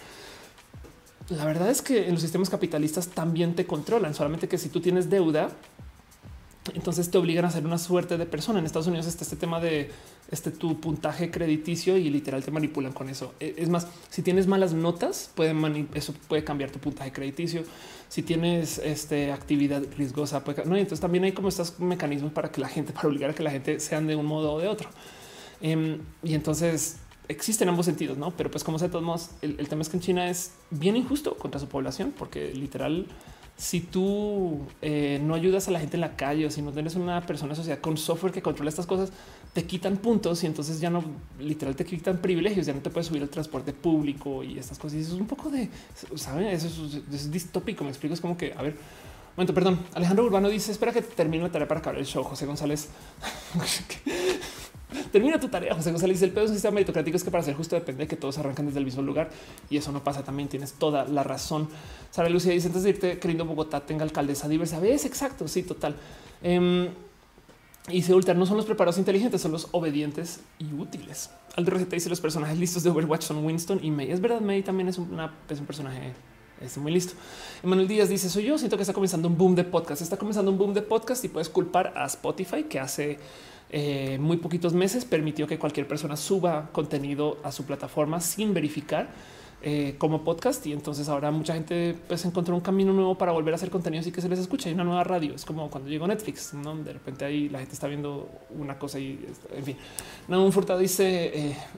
La 1.30 1.44
verdad 1.44 1.70
es 1.70 1.80
que 1.80 2.06
en 2.06 2.12
los 2.12 2.20
sistemas 2.20 2.50
capitalistas 2.50 3.08
también 3.08 3.54
te 3.54 3.64
controlan, 3.64 4.14
solamente 4.14 4.48
que 4.48 4.58
si 4.58 4.68
tú 4.68 4.80
tienes 4.80 5.08
deuda, 5.08 5.50
entonces 6.74 7.10
te 7.10 7.18
obligan 7.18 7.44
a 7.44 7.50
ser 7.50 7.66
una 7.66 7.78
suerte 7.78 8.16
de 8.16 8.26
persona. 8.26 8.60
En 8.60 8.66
Estados 8.66 8.86
Unidos 8.86 9.06
está 9.06 9.24
este 9.24 9.36
tema 9.36 9.60
de 9.60 9.90
este 10.30 10.50
tu 10.52 10.80
puntaje 10.80 11.30
crediticio 11.30 11.96
y 11.96 12.08
literal 12.08 12.44
te 12.44 12.50
manipulan 12.50 12.92
con 12.92 13.08
eso. 13.08 13.34
E, 13.40 13.54
es 13.58 13.68
más, 13.68 13.88
si 14.10 14.22
tienes 14.22 14.46
malas 14.46 14.72
notas, 14.72 15.30
eso 15.94 16.14
puede 16.28 16.44
cambiar 16.44 16.70
tu 16.70 16.78
puntaje 16.78 17.12
crediticio. 17.12 17.64
Si 18.08 18.22
tienes 18.22 18.78
este 18.78 19.32
actividad 19.32 19.82
riesgosa, 19.96 20.44
puede, 20.44 20.64
no. 20.64 20.76
Entonces 20.76 21.00
también 21.00 21.24
hay 21.24 21.32
como 21.32 21.48
estos 21.48 21.80
mecanismos 21.80 22.32
para 22.32 22.52
que 22.52 22.60
la 22.60 22.68
gente, 22.68 22.92
para 22.92 23.08
obligar 23.08 23.30
a 23.30 23.34
que 23.34 23.42
la 23.42 23.50
gente 23.50 23.80
sean 23.80 24.06
de 24.06 24.14
un 24.14 24.26
modo 24.26 24.52
o 24.52 24.60
de 24.60 24.68
otro. 24.68 24.88
Em, 25.60 25.98
y 26.22 26.34
entonces 26.34 26.98
existen 27.28 27.68
ambos 27.68 27.86
sentidos, 27.86 28.18
no? 28.18 28.30
Pero 28.36 28.50
pues 28.50 28.62
como 28.62 28.78
sea, 28.78 28.88
de 28.88 28.92
todos 28.92 29.04
modos, 29.04 29.30
el, 29.42 29.58
el 29.58 29.68
tema 29.68 29.82
es 29.82 29.88
que 29.88 29.96
en 29.96 30.02
China 30.02 30.30
es 30.30 30.52
bien 30.70 30.96
injusto 30.96 31.36
contra 31.36 31.60
su 31.60 31.68
población, 31.68 32.12
porque 32.16 32.52
literal 32.54 33.06
si 33.56 33.80
tú 33.80 34.60
eh, 34.80 35.20
no 35.22 35.34
ayudas 35.34 35.68
a 35.68 35.70
la 35.70 35.78
gente 35.78 35.96
en 35.96 36.00
la 36.00 36.16
calle 36.16 36.46
o 36.46 36.50
si 36.50 36.62
no 36.62 36.72
tienes 36.72 36.96
una 36.96 37.24
persona 37.24 37.54
sociedad 37.54 37.78
con 37.80 37.96
software 37.96 38.32
que 38.32 38.42
controla 38.42 38.70
estas 38.70 38.86
cosas, 38.86 39.12
te 39.52 39.64
quitan 39.64 39.98
puntos 39.98 40.42
y 40.42 40.46
entonces 40.46 40.80
ya 40.80 40.90
no 40.90 41.04
literal 41.38 41.76
te 41.76 41.84
quitan 41.84 42.18
privilegios, 42.18 42.66
ya 42.66 42.72
no 42.72 42.80
te 42.80 42.90
puedes 42.90 43.06
subir 43.06 43.22
al 43.22 43.28
transporte 43.28 43.72
público 43.72 44.42
y 44.42 44.58
estas 44.58 44.78
cosas. 44.78 44.98
Y 44.98 45.02
eso 45.02 45.14
es 45.14 45.20
un 45.20 45.26
poco 45.26 45.50
de, 45.50 45.68
saben, 46.16 46.46
eso 46.46 46.66
es, 47.12 47.30
distópico. 47.30 47.84
Me 47.84 47.90
explico. 47.90 48.14
Es 48.14 48.20
como 48.20 48.36
que, 48.36 48.52
a 48.56 48.62
ver, 48.62 48.76
momento, 49.36 49.54
perdón. 49.54 49.78
Alejandro 49.94 50.24
Urbano 50.24 50.48
dice: 50.48 50.72
Espera 50.72 50.92
que 50.92 51.02
termine 51.02 51.44
la 51.44 51.52
tarea 51.52 51.68
para 51.68 51.80
acabar 51.80 51.98
el 51.98 52.06
show. 52.06 52.24
José 52.24 52.46
González. 52.46 52.88
Termina 55.10 55.38
tu 55.38 55.48
tarea, 55.48 55.74
José 55.74 55.90
González. 55.90 56.22
El 56.22 56.30
pedo 56.30 56.44
de 56.44 56.50
un 56.50 56.54
sistema 56.54 56.74
meritocrático 56.74 57.16
es 57.16 57.24
que 57.24 57.30
para 57.30 57.42
ser 57.42 57.54
justo 57.54 57.76
depende 57.76 58.04
de 58.04 58.08
que 58.08 58.16
todos 58.16 58.38
arrancan 58.38 58.66
desde 58.66 58.78
el 58.78 58.84
mismo 58.84 59.02
lugar 59.02 59.30
y 59.70 59.76
eso 59.76 59.92
no 59.92 60.02
pasa. 60.02 60.22
También 60.22 60.48
tienes 60.48 60.74
toda 60.74 61.04
la 61.04 61.22
razón. 61.22 61.68
Sara 62.10 62.28
Lucía 62.28 62.52
dice 62.52 62.68
antes 62.68 62.82
de 62.82 62.90
irte 62.90 63.18
queriendo 63.18 63.44
Bogotá 63.44 63.80
tenga 63.80 64.04
alcaldesa 64.04 64.48
diversa. 64.48 64.80
¿Ves? 64.80 65.04
Exacto. 65.04 65.48
Sí, 65.48 65.62
total. 65.62 65.96
Um, 66.42 66.88
y 67.88 68.02
se 68.02 68.14
ultra 68.14 68.34
no 68.34 68.46
son 68.46 68.56
los 68.56 68.66
preparados 68.66 68.98
inteligentes, 68.98 69.40
son 69.40 69.52
los 69.52 69.68
obedientes 69.72 70.40
y 70.58 70.72
útiles. 70.72 71.30
Al 71.56 71.66
receta 71.66 71.96
dice 71.96 72.08
los 72.08 72.20
personajes 72.20 72.58
listos 72.58 72.82
de 72.84 72.90
Overwatch 72.90 73.22
son 73.22 73.44
Winston 73.44 73.80
y 73.82 73.90
May. 73.90 74.10
Es 74.10 74.20
verdad, 74.20 74.40
May 74.40 74.62
también 74.62 74.88
es, 74.88 74.98
una, 74.98 75.34
es 75.48 75.58
un 75.58 75.66
personaje 75.66 76.12
es 76.64 76.78
muy 76.78 76.92
listo. 76.92 77.14
Emanuel 77.62 77.88
Díaz 77.88 78.08
dice: 78.08 78.28
Soy 78.28 78.44
yo. 78.44 78.58
Siento 78.58 78.76
que 78.76 78.82
está 78.82 78.92
comenzando 78.92 79.28
un 79.28 79.36
boom 79.36 79.54
de 79.54 79.64
podcast. 79.64 80.02
Está 80.02 80.16
comenzando 80.16 80.50
un 80.50 80.58
boom 80.58 80.74
de 80.74 80.82
podcast 80.82 81.24
y 81.24 81.28
puedes 81.28 81.48
culpar 81.48 81.92
a 81.96 82.06
Spotify 82.06 82.64
que 82.64 82.78
hace 82.78 83.18
eh, 83.72 84.18
muy 84.20 84.36
poquitos 84.36 84.74
meses 84.74 85.06
permitió 85.06 85.46
que 85.46 85.58
cualquier 85.58 85.88
persona 85.88 86.16
suba 86.16 86.68
contenido 86.72 87.38
a 87.42 87.50
su 87.50 87.64
plataforma 87.64 88.20
sin 88.20 88.52
verificar 88.52 89.08
eh, 89.64 89.94
como 89.96 90.24
podcast. 90.24 90.66
Y 90.66 90.72
entonces 90.72 91.08
ahora 91.08 91.30
mucha 91.30 91.54
gente 91.54 91.96
pues 92.08 92.24
encontró 92.24 92.54
un 92.54 92.60
camino 92.60 92.92
nuevo 92.92 93.16
para 93.16 93.30
volver 93.30 93.54
a 93.54 93.56
hacer 93.56 93.70
contenido 93.70 94.06
y 94.06 94.10
que 94.10 94.20
se 94.20 94.28
les 94.28 94.40
escucha. 94.40 94.68
Hay 94.68 94.74
una 94.74 94.82
nueva 94.82 95.04
radio. 95.04 95.36
Es 95.36 95.44
como 95.44 95.70
cuando 95.70 95.88
llegó 95.88 96.06
Netflix, 96.08 96.52
¿no? 96.52 96.76
De 96.76 96.92
repente 96.92 97.24
ahí 97.24 97.48
la 97.48 97.60
gente 97.60 97.72
está 97.72 97.86
viendo 97.86 98.28
una 98.50 98.76
cosa 98.76 98.98
y 98.98 99.24
en 99.54 99.64
fin. 99.64 99.76
un 100.28 100.52
Furtado 100.52 100.80
dice 100.80 101.30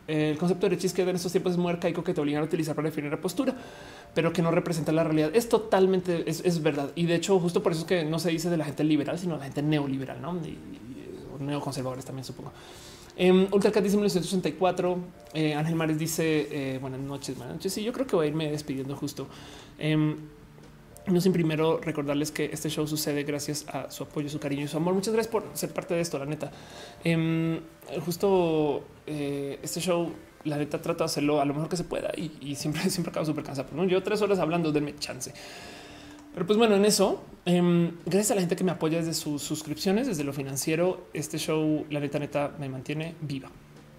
eh, 0.08 0.30
el 0.32 0.38
concepto 0.38 0.66
de 0.66 0.76
izquierda 0.76 1.10
en 1.10 1.16
estos 1.16 1.30
tiempos 1.30 1.52
es 1.52 1.58
muy 1.58 1.70
arcaico 1.70 2.02
que 2.02 2.14
te 2.14 2.22
obligan 2.22 2.42
a 2.42 2.46
utilizar 2.46 2.74
para 2.74 2.88
definir 2.88 3.10
la 3.10 3.20
postura, 3.20 3.54
pero 4.14 4.32
que 4.32 4.40
no 4.40 4.50
representa 4.50 4.90
la 4.90 5.04
realidad. 5.04 5.30
Es 5.34 5.50
totalmente, 5.50 6.24
es, 6.26 6.62
verdad. 6.62 6.90
Y 6.94 7.04
de 7.04 7.16
hecho, 7.16 7.38
justo 7.38 7.62
por 7.62 7.72
eso 7.72 7.82
es 7.82 7.86
que 7.86 8.04
no 8.04 8.18
se 8.18 8.30
dice 8.30 8.48
de 8.48 8.56
la 8.56 8.64
gente 8.64 8.82
liberal, 8.82 9.18
sino 9.18 9.34
de 9.34 9.40
la 9.40 9.44
gente 9.44 9.62
neoliberal, 9.62 10.22
¿no? 10.22 10.40
Neoconservadores 11.40 12.04
también 12.04 12.24
supongo. 12.24 12.52
Eh, 13.16 13.48
Ultracat 13.52 13.82
dice 13.82 13.96
1984. 13.96 14.98
Eh, 15.34 15.54
Ángel 15.54 15.74
Mares 15.74 15.98
dice 15.98 16.48
eh, 16.50 16.78
buenas 16.78 17.00
noches, 17.00 17.36
buenas 17.36 17.56
noches. 17.56 17.72
Sí, 17.72 17.82
yo 17.82 17.92
creo 17.92 18.06
que 18.06 18.16
voy 18.16 18.26
a 18.26 18.28
irme 18.28 18.50
despidiendo 18.50 18.96
justo. 18.96 19.28
Em, 19.78 20.16
no 21.06 21.20
sin 21.20 21.32
primero 21.32 21.80
recordarles 21.80 22.30
que 22.30 22.46
este 22.46 22.70
show 22.70 22.86
sucede 22.86 23.24
gracias 23.24 23.66
a 23.68 23.90
su 23.90 24.04
apoyo, 24.04 24.28
su 24.28 24.40
cariño 24.40 24.64
y 24.64 24.68
su 24.68 24.76
amor. 24.78 24.94
Muchas 24.94 25.12
gracias 25.12 25.30
por 25.30 25.44
ser 25.52 25.70
parte 25.70 25.94
de 25.94 26.00
esto, 26.00 26.18
la 26.18 26.24
neta. 26.24 26.50
Em, 27.02 27.60
justo 28.04 28.84
eh, 29.06 29.58
este 29.62 29.80
show, 29.80 30.10
la 30.44 30.56
neta, 30.56 30.80
trato 30.80 31.00
de 31.00 31.06
hacerlo 31.06 31.40
a 31.40 31.44
lo 31.44 31.52
mejor 31.52 31.68
que 31.68 31.76
se 31.76 31.84
pueda 31.84 32.10
y, 32.16 32.54
siempre, 32.54 32.82
siempre 32.90 33.10
acabo 33.10 33.26
súper 33.26 33.44
cansado. 33.44 33.68
¿no? 33.74 33.84
Yo 33.84 34.02
tres 34.02 34.22
horas 34.22 34.38
hablando, 34.38 34.72
denme 34.72 34.96
chance. 34.96 35.32
Pero 36.34 36.46
pues 36.46 36.58
bueno, 36.58 36.74
en 36.74 36.84
eso, 36.84 37.22
em, 37.44 37.92
gracias 38.04 38.32
a 38.32 38.34
la 38.34 38.40
gente 38.40 38.56
que 38.56 38.64
me 38.64 38.72
apoya 38.72 38.98
desde 38.98 39.14
sus 39.14 39.40
suscripciones, 39.40 40.08
desde 40.08 40.24
lo 40.24 40.32
financiero, 40.32 41.06
este 41.14 41.38
show, 41.38 41.86
la 41.90 42.00
neta, 42.00 42.18
neta, 42.18 42.52
me 42.58 42.68
mantiene 42.68 43.14
viva. 43.20 43.48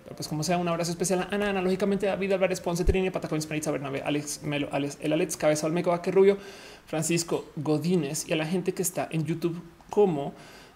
Pero 0.03 0.17
pues 0.17 0.27
como 0.27 0.43
sea, 0.43 0.57
un 0.57 0.67
abrazo 0.67 0.91
especial 0.91 1.21
a 1.21 1.33
Ana, 1.33 1.49
analógicamente 1.49 2.09
a 2.09 2.15
Vida 2.17 2.35
Álvarez, 2.35 2.59
Ponce, 2.59 2.83
Trini, 2.83 3.09
Patacón, 3.09 3.39
Hispanitza, 3.39 3.71
Bernabe, 3.71 4.01
Alex 4.03 4.43
Melo, 4.43 4.67
Alex, 4.71 4.97
el 5.01 5.13
Alex, 5.13 5.37
Cabeza, 5.37 5.65
Olmeco, 5.65 5.97
Rubio, 6.07 6.37
Francisco 6.85 7.45
Godínez 7.55 8.27
y 8.27 8.33
a 8.33 8.35
la 8.35 8.45
gente 8.45 8.73
que 8.73 8.83
está 8.83 9.07
en 9.09 9.25
YouTube 9.25 9.59
como 9.89 10.33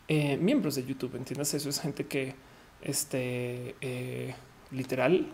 eh, 0.07 0.38
miembros 0.38 0.75
de 0.75 0.85
YouTube. 0.85 1.15
Entiendes? 1.15 1.53
Eso 1.53 1.69
es 1.69 1.79
gente 1.79 2.07
que 2.07 2.33
este 2.81 3.75
eh, 3.81 4.33
literal 4.71 5.27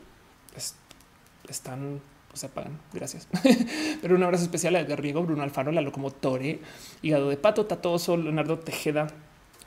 están 1.47 2.01
se 2.35 2.47
apagan. 2.47 2.79
Gracias. 2.93 3.27
Pero 4.01 4.15
un 4.15 4.23
abrazo 4.23 4.43
especial 4.43 4.75
a 4.75 4.79
Edgar 4.79 5.01
Riego, 5.01 5.23
Bruno 5.23 5.43
Alfaro, 5.43 5.71
la 5.71 5.81
locomotore, 5.81 6.59
Hígado 7.01 7.29
de 7.29 7.37
Pato, 7.37 7.65
Tatoso, 7.65 8.17
Leonardo 8.17 8.59
Tejeda. 8.59 9.07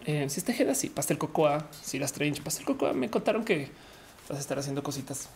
Eh, 0.05 0.27
si 0.29 0.41
es 0.41 0.45
Tejeda, 0.45 0.75
sí, 0.75 0.89
Pastel 0.89 1.19
Cocoa, 1.19 1.69
si 1.83 1.99
las 1.99 2.13
Strange, 2.13 2.43
Pastel 2.43 2.65
Cocoa. 2.65 2.93
Me 2.93 3.11
contaron 3.11 3.45
que 3.45 3.69
vas 4.29 4.39
a 4.39 4.41
estar 4.41 4.59
haciendo 4.59 4.83
cositas 4.83 5.29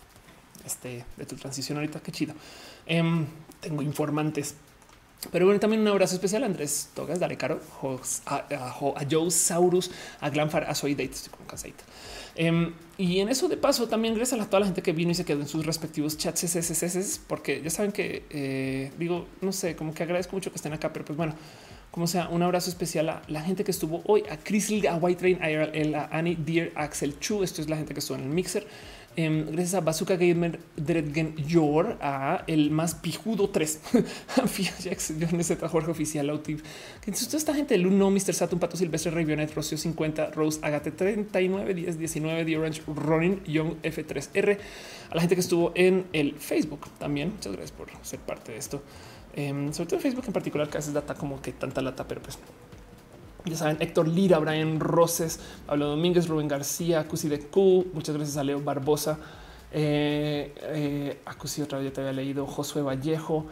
este, 0.64 1.04
de 1.16 1.26
tu 1.26 1.36
transición 1.36 1.78
ahorita. 1.78 2.00
Qué 2.00 2.12
chido. 2.12 2.34
Em, 2.86 3.26
tengo 3.60 3.82
informantes. 3.82 4.56
Pero 5.30 5.46
bueno, 5.46 5.60
también 5.60 5.82
un 5.82 5.88
abrazo 5.88 6.14
especial 6.14 6.42
a 6.42 6.46
Andrés 6.46 6.90
Togas, 6.94 7.20
Dale 7.20 7.36
Caro, 7.36 7.60
a, 8.26 8.36
a, 8.36 9.06
Joe 9.08 9.30
Saurus, 9.30 9.90
a 10.20 10.30
Glanfar, 10.30 10.64
a 10.64 10.74
Soy 10.74 10.94
Date, 10.94 11.12
estoy 11.12 11.32
con 11.32 11.46
cansadita. 11.46 11.84
Em, 12.34 12.72
y 12.98 13.20
en 13.20 13.28
eso 13.28 13.48
de 13.48 13.56
paso 13.56 13.88
también 13.88 14.14
gracias 14.14 14.40
a 14.40 14.46
toda 14.46 14.60
la 14.60 14.66
gente 14.66 14.82
que 14.82 14.92
vino 14.92 15.10
y 15.10 15.14
se 15.14 15.24
quedó 15.24 15.40
en 15.40 15.48
sus 15.48 15.64
respectivos 15.64 16.16
chats 16.16 16.40
SSS, 16.40 17.20
porque 17.26 17.62
ya 17.62 17.70
saben 17.70 17.92
que 17.92 18.24
eh, 18.30 18.90
digo, 18.98 19.26
no 19.40 19.52
sé, 19.52 19.76
como 19.76 19.94
que 19.94 20.02
agradezco 20.02 20.34
mucho 20.34 20.50
que 20.50 20.56
estén 20.56 20.72
acá, 20.72 20.92
pero 20.92 21.04
pues 21.04 21.16
bueno, 21.16 21.34
como 21.92 22.06
sea, 22.06 22.28
un 22.28 22.42
abrazo 22.42 22.70
especial 22.70 23.10
a 23.10 23.22
la 23.28 23.42
gente 23.42 23.64
que 23.64 23.70
estuvo 23.70 24.02
hoy, 24.06 24.24
a 24.30 24.38
Chris 24.38 24.72
a 24.86 24.96
White 24.96 25.36
Train, 25.36 25.94
a, 25.94 26.08
Annie 26.10 26.36
Dear, 26.36 26.70
Axel 26.74 27.18
Chu, 27.20 27.42
esto 27.42 27.60
es 27.60 27.68
la 27.68 27.76
gente 27.76 27.92
que 27.92 28.00
estuvo 28.00 28.16
en 28.16 28.24
el 28.24 28.30
mixer. 28.30 28.66
Em, 29.14 29.44
gracias 29.44 29.74
a 29.74 29.80
Bazooka 29.80 30.16
Gamer 30.16 30.58
Dredgen 30.76 31.36
Yor, 31.36 31.98
a 32.00 32.44
el 32.46 32.70
más 32.70 32.94
pijudo 32.94 33.50
3, 33.50 33.80
a 34.42 34.46
Fia 34.46 34.72
Jorge 35.68 35.90
Oficial, 35.90 36.30
Autiv. 36.30 36.62
Entonces, 37.00 37.34
esta 37.34 37.54
gente, 37.54 37.76
Luno, 37.76 38.10
Mr. 38.10 38.32
Saturn, 38.32 38.58
Pato 38.58 38.76
Silvestre, 38.78 39.10
Revionet, 39.10 39.54
Rocio 39.54 39.76
50, 39.76 40.30
Rose, 40.30 40.60
Agate 40.62 40.92
39, 40.92 41.74
10, 41.74 41.98
19, 41.98 42.44
The 42.46 42.56
Orange, 42.56 42.82
Ronin, 42.86 43.42
Young 43.44 43.74
F3R, 43.82 44.58
a 45.10 45.14
la 45.14 45.20
gente 45.20 45.34
que 45.34 45.42
estuvo 45.42 45.72
en 45.74 46.06
el 46.14 46.34
Facebook 46.36 46.88
también. 46.98 47.32
Muchas 47.32 47.52
gracias 47.52 47.72
por 47.72 47.88
ser 48.02 48.20
parte 48.20 48.52
de 48.52 48.58
esto. 48.58 48.82
Em, 49.34 49.72
sobre 49.74 49.88
todo 49.88 49.96
en 49.96 50.02
Facebook 50.02 50.24
en 50.26 50.32
particular, 50.32 50.68
que 50.68 50.78
a 50.78 50.80
veces 50.80 50.94
data 50.94 51.14
como 51.14 51.40
que 51.42 51.52
tanta 51.52 51.82
lata, 51.82 52.08
pero 52.08 52.22
pues 52.22 52.38
ya 53.44 53.56
saben, 53.56 53.76
Héctor 53.80 54.08
Lira, 54.08 54.38
Brian 54.38 54.78
Roses, 54.78 55.40
Pablo 55.66 55.88
Domínguez, 55.88 56.28
Rubén 56.28 56.48
García, 56.48 57.06
Cusi 57.08 57.28
de 57.28 57.40
Q. 57.40 57.86
Muchas 57.92 58.16
gracias 58.16 58.36
a 58.36 58.44
Leo 58.44 58.60
Barbosa. 58.60 59.18
Eh, 59.72 60.54
eh, 60.60 61.20
a 61.24 61.34
Cusi 61.34 61.62
otra 61.62 61.78
vez 61.78 61.88
ya 61.88 61.94
te 61.94 62.00
había 62.02 62.12
leído. 62.12 62.46
Josué 62.46 62.82
Vallejo, 62.82 63.46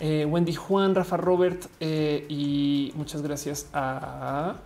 eh, 0.00 0.26
Wendy 0.28 0.54
Juan, 0.54 0.94
Rafa 0.94 1.16
Robert 1.16 1.66
y 1.80 2.92
muchas 2.96 3.22
gracias 3.22 3.68
a 3.72 4.56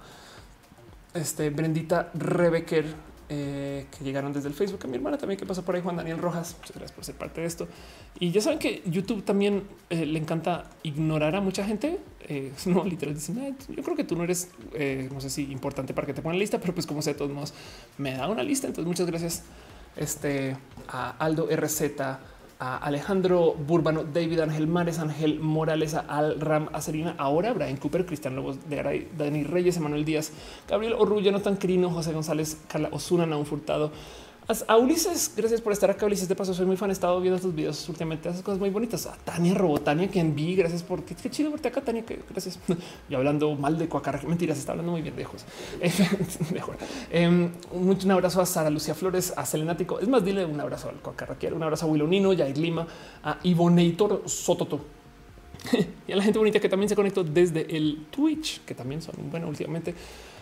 este 1.14 1.50
Brendita 1.50 2.10
Rebecker 2.14 3.09
eh, 3.32 3.86
que 3.96 4.02
llegaron 4.02 4.32
desde 4.32 4.48
el 4.48 4.54
Facebook, 4.54 4.80
a 4.82 4.88
mi 4.88 4.96
hermana 4.96 5.16
también 5.16 5.38
que 5.38 5.46
pasó 5.46 5.64
por 5.64 5.76
ahí, 5.76 5.80
Juan 5.80 5.94
Daniel 5.94 6.18
Rojas. 6.18 6.56
Muchas 6.58 6.76
gracias 6.76 6.92
por 6.92 7.04
ser 7.04 7.14
parte 7.14 7.40
de 7.40 7.46
esto. 7.46 7.68
Y 8.18 8.32
ya 8.32 8.40
saben 8.40 8.58
que 8.58 8.82
YouTube 8.86 9.22
también 9.22 9.62
eh, 9.88 10.04
le 10.04 10.18
encanta 10.18 10.68
ignorar 10.82 11.36
a 11.36 11.40
mucha 11.40 11.64
gente. 11.64 12.00
Eh, 12.28 12.52
no 12.66 12.84
literal 12.84 13.14
dicen, 13.14 13.56
yo 13.68 13.82
creo 13.84 13.96
que 13.96 14.02
tú 14.02 14.16
no 14.16 14.24
eres, 14.24 14.50
no 15.12 15.20
sé 15.20 15.30
si 15.30 15.50
importante 15.52 15.94
para 15.94 16.08
que 16.08 16.12
te 16.12 16.22
pongan 16.22 16.40
lista, 16.40 16.58
pero 16.58 16.74
pues 16.74 16.86
como 16.86 17.02
sé, 17.02 17.12
de 17.12 17.18
todos 17.18 17.30
modos 17.30 17.54
me 17.98 18.14
da 18.14 18.26
una 18.26 18.42
lista. 18.42 18.66
Entonces 18.66 18.88
muchas 18.88 19.06
gracias 19.06 19.44
este, 19.96 20.56
a 20.88 21.10
Aldo 21.10 21.48
RZ, 21.50 21.82
a 22.60 22.76
Alejandro 22.76 23.54
Burbano, 23.54 24.04
David 24.04 24.40
Ángel 24.40 24.66
Mares, 24.66 24.98
Ángel 24.98 25.40
Morales, 25.40 25.94
Al 25.94 26.38
Ram 26.38 26.68
Acerina, 26.74 27.14
ahora 27.16 27.54
Brian 27.54 27.78
Cooper, 27.78 28.04
Cristian 28.04 28.36
Lobos 28.36 28.68
de 28.68 28.76
Garay, 28.76 29.08
Dani 29.16 29.44
Reyes, 29.44 29.78
Emanuel 29.78 30.04
Díaz, 30.04 30.30
Gabriel 30.68 30.92
Orrullo, 30.92 31.32
Notan 31.32 31.56
Crino, 31.56 31.88
José 31.88 32.12
González, 32.12 32.58
Carla 32.68 32.90
Osuna, 32.92 33.24
Naun 33.24 33.46
Furtado, 33.46 33.90
A 34.66 34.76
Ulises, 34.76 35.32
gracias 35.36 35.60
por 35.60 35.72
estar 35.72 35.88
acá. 35.90 36.06
Ulises, 36.06 36.28
de 36.28 36.34
paso, 36.34 36.52
soy 36.52 36.66
muy 36.66 36.76
fan. 36.76 36.90
He 36.90 36.92
estado 36.92 37.20
viendo 37.20 37.38
tus 37.38 37.54
videos 37.54 37.88
últimamente. 37.88 38.28
Haces 38.28 38.42
cosas 38.42 38.58
muy 38.58 38.70
bonitas. 38.70 39.06
A 39.06 39.12
Tania 39.12 39.54
Robotania, 39.54 40.08
quien 40.08 40.34
vi. 40.34 40.56
Gracias 40.56 40.82
por 40.82 41.04
qué, 41.04 41.14
chido 41.30 41.52
verte 41.52 41.68
acá, 41.68 41.80
Tania. 41.82 42.04
Que, 42.04 42.18
gracias. 42.28 42.58
Y 43.08 43.14
hablando 43.14 43.54
mal 43.54 43.78
de 43.78 43.88
Cuacarra. 43.88 44.20
Mentiras, 44.26 44.58
está 44.58 44.72
hablando 44.72 44.90
muy 44.90 45.02
bien 45.02 45.14
de. 45.14 45.24
Mejor. 46.52 46.76
Eh, 47.12 47.50
un 47.70 48.10
abrazo 48.10 48.40
a 48.40 48.46
Sara 48.46 48.70
Lucía 48.70 48.94
Flores, 48.94 49.32
a 49.36 49.46
Selenático. 49.46 50.00
Es 50.00 50.08
más, 50.08 50.24
dile 50.24 50.44
un 50.44 50.60
abrazo 50.60 50.88
al 50.88 50.96
Cuacarra. 50.96 51.36
Quiero 51.36 51.54
un 51.54 51.62
abrazo 51.62 51.86
a 51.86 51.88
Willonino, 51.88 52.36
Jair 52.36 52.58
Lima, 52.58 52.88
a 53.22 53.38
Ivoneator 53.44 54.24
Sototo. 54.26 54.80
y 56.08 56.12
a 56.12 56.16
la 56.16 56.24
gente 56.24 56.40
bonita 56.40 56.58
que 56.58 56.68
también 56.68 56.88
se 56.88 56.96
conectó 56.96 57.22
desde 57.22 57.76
el 57.76 58.06
Twitch, 58.10 58.64
que 58.64 58.74
también 58.74 59.00
son 59.00 59.14
bueno 59.30 59.46
últimamente. 59.46 59.94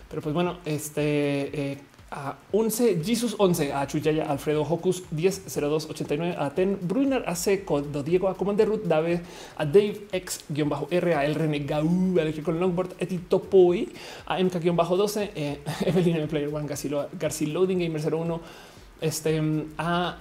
Pero 0.08 0.22
pues 0.22 0.34
bueno, 0.34 0.60
este 0.64 1.72
eh, 1.72 1.78
a 2.10 2.36
11 2.52 3.04
Jesus 3.04 3.36
11 3.38 3.72
a 3.72 3.86
Chuyaya 3.86 4.24
Alfredo 4.24 4.64
Hocus 4.64 5.02
100289 5.10 6.36
a 6.38 6.50
Ten 6.50 6.78
Bruiner 6.80 7.22
a 7.26 7.34
Seco 7.34 7.82
Diego 7.82 8.28
a 8.28 8.34
Commander 8.34 8.66
Ruth 8.66 8.86
Dave 8.88 9.20
a 9.56 9.64
Dave 9.64 10.08
X 10.12 10.44
guion 10.48 10.68
bajo 10.68 10.88
R 10.90 11.14
a 11.14 11.24
El 11.24 11.34
René 11.34 11.60
Gau 11.60 12.16
a 12.18 12.42
con 12.42 12.58
Longboard 12.60 12.96
Eti 12.98 13.18
Topoi 13.18 13.92
a 14.26 14.42
MK 14.42 14.60
guion 14.60 14.76
bajo 14.76 14.96
12 14.96 15.32
eh, 15.34 15.60
Evelyn 15.86 16.28
Player 16.28 16.48
One 16.48 16.66
García 16.68 17.48
Loading 17.48 17.78
Gamer 17.78 18.00
01 18.00 18.40
este 19.00 19.40
a 19.76 20.16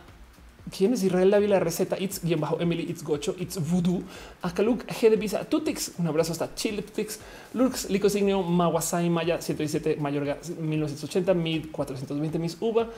¿Quién 0.76 0.94
es 0.94 1.04
Israel 1.04 1.32
Dávila 1.32 1.60
Receta? 1.60 1.98
It's 2.00 2.22
guion 2.24 2.42
bajo 2.42 2.60
Emily, 2.60 2.84
It's 2.90 3.04
Gocho, 3.04 3.36
It's 3.40 3.58
Voodoo, 3.60 4.02
Akaluk, 4.42 4.86
G 4.86 5.10
de 5.10 5.16
Visa, 5.16 5.46
Tutix, 5.46 5.94
un 5.98 6.08
abrazo 6.08 6.32
hasta 6.32 6.54
Chile, 6.56 6.82
Tutix, 6.82 7.20
Lurks, 7.54 7.90
Licosignio, 7.90 8.42
Mawasai, 8.44 9.10
Maya 9.10 9.42
117, 9.42 9.98
Mayorga 9.98 10.38
1980, 10.60 11.34
1420, 11.34 12.40
Miss 12.40 12.58
Uva. 12.60 12.90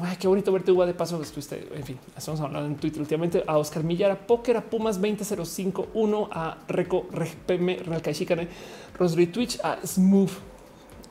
Ay, 0.00 0.16
qué 0.20 0.28
bonito 0.28 0.52
verte, 0.52 0.70
Uva. 0.70 0.86
De 0.86 0.94
paso, 0.94 1.20
estuviste, 1.22 1.66
en 1.74 1.84
fin, 1.84 1.98
estamos 2.16 2.40
hablando 2.40 2.68
en 2.68 2.76
Twitter 2.76 3.00
últimamente. 3.00 3.42
A 3.46 3.58
Oscar 3.58 3.82
Millara, 3.82 4.26
Poker, 4.26 4.56
a 4.58 4.62
Pumas 4.62 5.00
20051, 5.00 6.28
a 6.30 6.58
Reco, 6.68 7.08
Repeme, 7.10 7.78
Chicane, 8.12 8.48
Rosary 8.98 9.26
Twitch, 9.28 9.58
a 9.62 9.78
Smooth, 9.84 10.30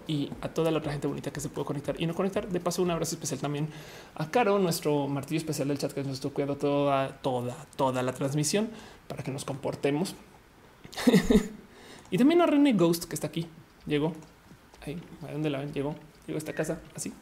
y 0.10 0.32
a 0.42 0.50
toda 0.50 0.72
la 0.72 0.80
otra 0.80 0.92
gente 0.92 1.06
bonita 1.06 1.32
que 1.32 1.40
se 1.40 1.50
puede 1.50 1.68
conectar 1.68 1.96
y 2.02 2.08
no 2.08 2.16
conectar. 2.16 2.50
De 2.50 2.60
paso, 2.60 2.82
un 2.82 2.90
abrazo 2.90 3.14
especial 3.14 3.40
también 3.40 3.70
a 4.16 4.32
Caro, 4.32 4.58
nuestro 4.58 5.08
martillo 5.08 5.38
especial 5.38 5.68
del 5.68 5.78
chat, 5.78 5.92
que 5.94 6.04
nos 6.04 6.14
estuvo 6.14 6.34
cuidando 6.34 6.58
toda, 6.58 7.10
toda, 7.22 7.56
toda 7.76 8.02
la 8.02 8.12
transmisión 8.12 8.70
para 9.08 9.22
que 9.22 9.30
nos 9.30 9.46
comportemos. 9.46 10.16
y 12.10 12.18
también 12.18 12.42
a 12.42 12.48
René 12.48 12.74
Ghost, 12.74 13.04
que 13.04 13.14
está 13.14 13.28
aquí. 13.28 13.46
Llegó 13.86 14.14
ahí, 14.82 15.00
a 15.28 15.32
dónde 15.32 15.52
la 15.52 15.60
ven? 15.60 15.74
Llegó, 15.74 15.94
llegó 16.26 16.38
a 16.38 16.40
esta 16.40 16.54
casa 16.54 16.82
así, 16.96 17.14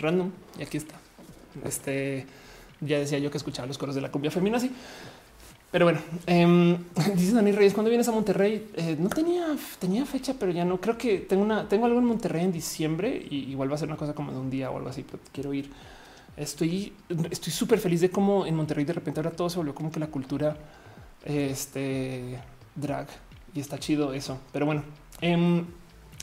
random, 0.00 0.32
y 0.58 0.62
aquí 0.64 0.76
está. 0.76 0.96
Este 1.64 2.26
ya 2.80 2.98
decía 2.98 3.18
yo 3.18 3.30
que 3.30 3.38
escuchaba 3.38 3.66
los 3.68 3.78
coros 3.78 3.94
de 3.94 4.00
la 4.00 4.10
cumbia 4.10 4.32
femenina 4.32 4.56
así. 4.56 4.72
Pero 5.70 5.84
bueno, 5.84 6.00
eh, 6.26 6.78
dice 7.14 7.32
Dani 7.32 7.52
Reyes, 7.52 7.74
cuando 7.74 7.90
vienes 7.90 8.08
a 8.08 8.12
Monterrey, 8.12 8.70
eh, 8.74 8.96
no 8.98 9.08
tenía, 9.08 9.54
tenía 9.78 10.06
fecha, 10.06 10.34
pero 10.38 10.50
ya 10.50 10.64
no 10.64 10.80
creo 10.80 10.96
que 10.96 11.18
tengo 11.18 11.42
una, 11.42 11.68
tengo 11.68 11.86
algo 11.86 11.98
en 11.98 12.06
Monterrey 12.06 12.44
en 12.44 12.52
diciembre 12.52 13.26
y 13.30 13.50
igual 13.50 13.70
va 13.70 13.74
a 13.74 13.78
ser 13.78 13.88
una 13.88 13.96
cosa 13.96 14.14
como 14.14 14.32
de 14.32 14.38
un 14.38 14.48
día 14.50 14.70
o 14.70 14.78
algo 14.78 14.88
así, 14.88 15.04
pero 15.04 15.22
quiero 15.32 15.52
ir. 15.52 15.70
Estoy, 16.36 16.92
estoy 17.30 17.52
súper 17.52 17.80
feliz 17.80 18.00
de 18.00 18.10
cómo 18.10 18.46
en 18.46 18.54
Monterrey 18.54 18.84
de 18.84 18.92
repente 18.92 19.20
ahora 19.20 19.32
todo 19.32 19.50
se 19.50 19.58
volvió 19.58 19.74
como 19.74 19.90
que 19.90 19.98
la 19.98 20.06
cultura 20.06 20.56
este 21.24 22.38
drag 22.76 23.08
y 23.54 23.60
está 23.60 23.78
chido 23.78 24.14
eso. 24.14 24.38
Pero 24.52 24.64
bueno, 24.64 24.84
eh, 25.20 25.64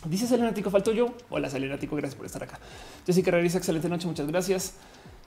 dice 0.05 0.25
Selenático, 0.25 0.71
falto 0.71 0.91
yo. 0.93 1.13
Hola 1.29 1.49
Selenático, 1.49 1.95
gracias 1.95 2.15
por 2.15 2.25
estar 2.25 2.41
acá. 2.41 2.59
Jessica 3.05 3.29
Reyes, 3.29 3.55
excelente 3.55 3.89
noche, 3.89 4.07
muchas 4.07 4.25
gracias. 4.25 4.75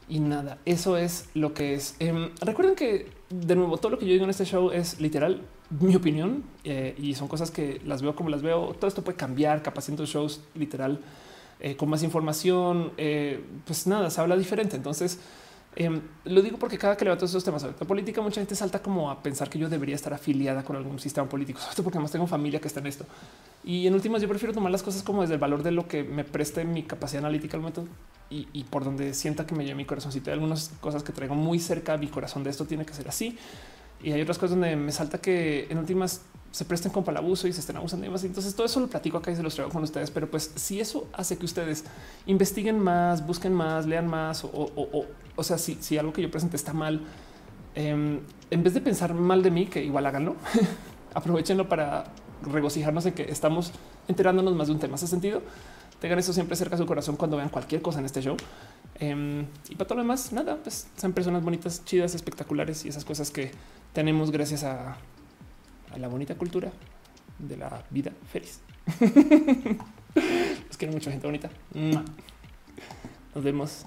Y 0.09 0.21
nada, 0.21 0.59
eso 0.65 0.97
es 0.97 1.29
lo 1.35 1.53
que 1.55 1.75
es. 1.75 1.97
Eh, 2.01 2.31
recuerden 2.41 2.75
que 2.75 3.07
de 3.31 3.55
nuevo, 3.55 3.77
todo 3.77 3.91
lo 3.91 3.99
que 3.99 4.07
yo 4.07 4.13
digo 4.13 4.25
en 4.25 4.31
este 4.31 4.45
show 4.45 4.71
es 4.71 5.01
literal 5.01 5.43
mi 5.71 5.95
opinión 5.95 6.45
eh, 6.65 6.95
y 6.99 7.15
son 7.15 7.29
cosas 7.29 7.51
que 7.51 7.81
las 7.85 8.01
veo 8.01 8.15
como 8.17 8.31
las 8.31 8.43
veo. 8.43 8.75
Todo 8.75 8.89
esto 8.89 9.03
puede 9.03 9.17
cambiar, 9.17 9.63
capaz 9.63 9.89
en 9.89 9.97
shows 9.97 10.41
literal 10.55 11.01
eh, 11.61 11.77
con 11.77 11.91
más 11.91 12.03
información. 12.03 12.93
Eh, 12.97 13.45
pues 13.67 13.87
nada, 13.87 14.11
se 14.11 14.21
habla 14.21 14.37
diferente. 14.37 14.77
Entonces, 14.77 15.21
em, 15.77 16.01
lo 16.25 16.43
digo 16.43 16.59
porque 16.59 16.79
cada 16.79 16.97
que 16.97 17.05
levanto 17.05 17.25
estos 17.25 17.45
temas 17.45 17.63
de 17.63 17.71
política, 17.73 18.21
mucha 18.21 18.41
gente 18.41 18.55
salta 18.55 18.81
como 18.81 19.11
a 19.11 19.23
pensar 19.23 19.49
que 19.49 19.59
yo 19.59 19.69
debería 19.69 19.95
estar 19.95 20.13
afiliada 20.13 20.65
con 20.65 20.77
algún 20.77 20.99
sistema 20.99 21.29
político, 21.29 21.61
esto 21.69 21.83
porque 21.83 21.99
además 21.99 22.13
tengo 22.13 22.27
familia 22.27 22.61
que 22.61 22.69
está 22.69 22.81
en 22.81 22.87
esto. 22.87 23.07
Y 23.65 23.87
en 23.87 23.95
últimas, 23.95 24.23
yo 24.23 24.29
prefiero 24.29 24.55
tomar 24.55 24.73
las 24.73 24.83
cosas 24.83 25.03
como 25.03 25.23
desde 25.23 25.35
el 25.35 25.41
valor 25.41 25.63
de 25.63 25.73
lo 25.73 25.89
que 25.89 26.05
me 26.05 26.25
preste 26.25 26.65
mi 26.65 26.85
capacidad 26.85 27.25
analítica 27.25 27.57
al 27.57 27.63
momento 27.63 27.87
y, 28.31 28.65
por 28.65 28.85
donde 28.85 29.15
sienta 29.15 29.47
que 29.47 29.55
me 29.55 29.65
lleve 29.65 29.77
mi 29.77 29.85
corazoncito. 29.85 30.31
Hay 30.31 30.35
algunas 30.35 30.71
cosas 30.81 31.03
que 31.03 31.13
traigo 31.13 31.35
muy 31.35 31.59
cerca 31.59 31.97
mi 31.97 32.09
corazón 32.09 32.45
de 32.45 32.51
esto 32.51 32.67
tiene 32.67 32.85
que 32.85 32.93
ser 32.93 33.09
así. 33.09 33.39
Y 34.03 34.13
hay 34.13 34.21
otras 34.21 34.39
cosas 34.39 34.51
donde 34.51 34.77
me 34.77 34.93
salta 34.93 35.19
que 35.19 35.67
en 35.71 35.79
últimas 35.79 36.23
se 36.51 36.65
presten 36.65 36.93
como 36.93 37.05
para 37.05 37.19
el 37.19 37.25
abuso 37.25 37.47
y 37.49 37.53
se 37.53 37.61
estén 37.61 37.77
abusando 37.77 38.05
y 38.05 38.09
demás. 38.09 38.25
Entonces 38.25 38.55
todo 38.55 38.67
eso 38.67 38.81
lo 38.81 38.87
platico 38.87 39.19
acá 39.19 39.31
y 39.31 39.37
se 39.37 39.43
los 39.43 39.55
traigo 39.55 39.73
con 39.73 39.83
ustedes. 39.83 40.11
Pero 40.11 40.31
pues 40.31 40.53
si 40.55 40.81
eso 40.81 41.09
hace 41.13 41.37
que 41.37 41.47
ustedes 41.47 41.85
investiguen 42.27 42.79
más, 42.79 43.27
busquen 43.27 43.53
más, 43.53 43.87
lean 43.87 44.07
más 44.07 44.45
o, 44.45 44.49
o, 44.49 44.89
o, 44.93 45.07
sea, 45.43 45.59
si, 45.59 45.99
algo 45.99 46.13
que 46.13 46.23
yo 46.23 46.31
presente 46.31 46.57
está 46.57 46.73
mal, 46.73 47.03
em, 47.75 48.21
en 48.51 48.63
vez 48.63 48.75
de 48.75 48.81
pensar 48.81 49.15
mal 49.15 49.43
de 49.43 49.51
mí, 49.51 49.67
que 49.67 49.83
igual 49.85 50.07
háganlo, 50.07 50.37
aprovechenlo 51.15 51.69
para 51.69 52.05
regocijarnos 52.43 53.07
en 53.07 53.15
que 53.15 53.31
estamos 53.31 53.73
enterándonos 54.07 54.55
más 54.55 54.69
de 54.69 54.75
un 54.75 54.79
tema. 54.79 54.95
¿Hace 54.95 55.07
sentido? 55.07 55.43
Tengan 56.01 56.19
eso 56.19 56.33
siempre 56.33 56.57
cerca 56.57 56.77
de 56.77 56.83
su 56.83 56.87
corazón 56.87 57.17
cuando 57.17 57.37
vean 57.37 57.49
cualquier 57.49 57.83
cosa 57.83 57.99
en 57.99 58.07
este 58.07 58.23
show. 58.23 58.37
Em, 59.01 59.47
y 59.69 59.75
para 59.75 59.89
todo 59.89 59.97
lo 59.97 60.03
demás, 60.03 60.33
nada, 60.33 60.57
pues 60.57 60.87
sean 60.97 61.13
personas 61.13 61.43
bonitas, 61.43 61.85
chidas, 61.85 62.15
espectaculares 62.15 62.85
y 62.85 62.89
esas 62.89 63.05
cosas 63.05 63.31
que 63.31 63.51
tenemos 63.93 64.31
gracias 64.31 64.65
a, 64.65 64.97
a 65.93 65.99
la 65.99 66.09
bonita 66.09 66.37
cultura 66.37 66.71
de 67.39 67.57
la 67.57 67.83
vida 67.91 68.13
feliz. 68.31 68.61
Los 70.69 70.77
quiero 70.77 70.93
mucho, 70.93 71.11
gente 71.11 71.27
bonita. 71.27 71.51
Nos 73.35 73.45
vemos. 73.45 73.87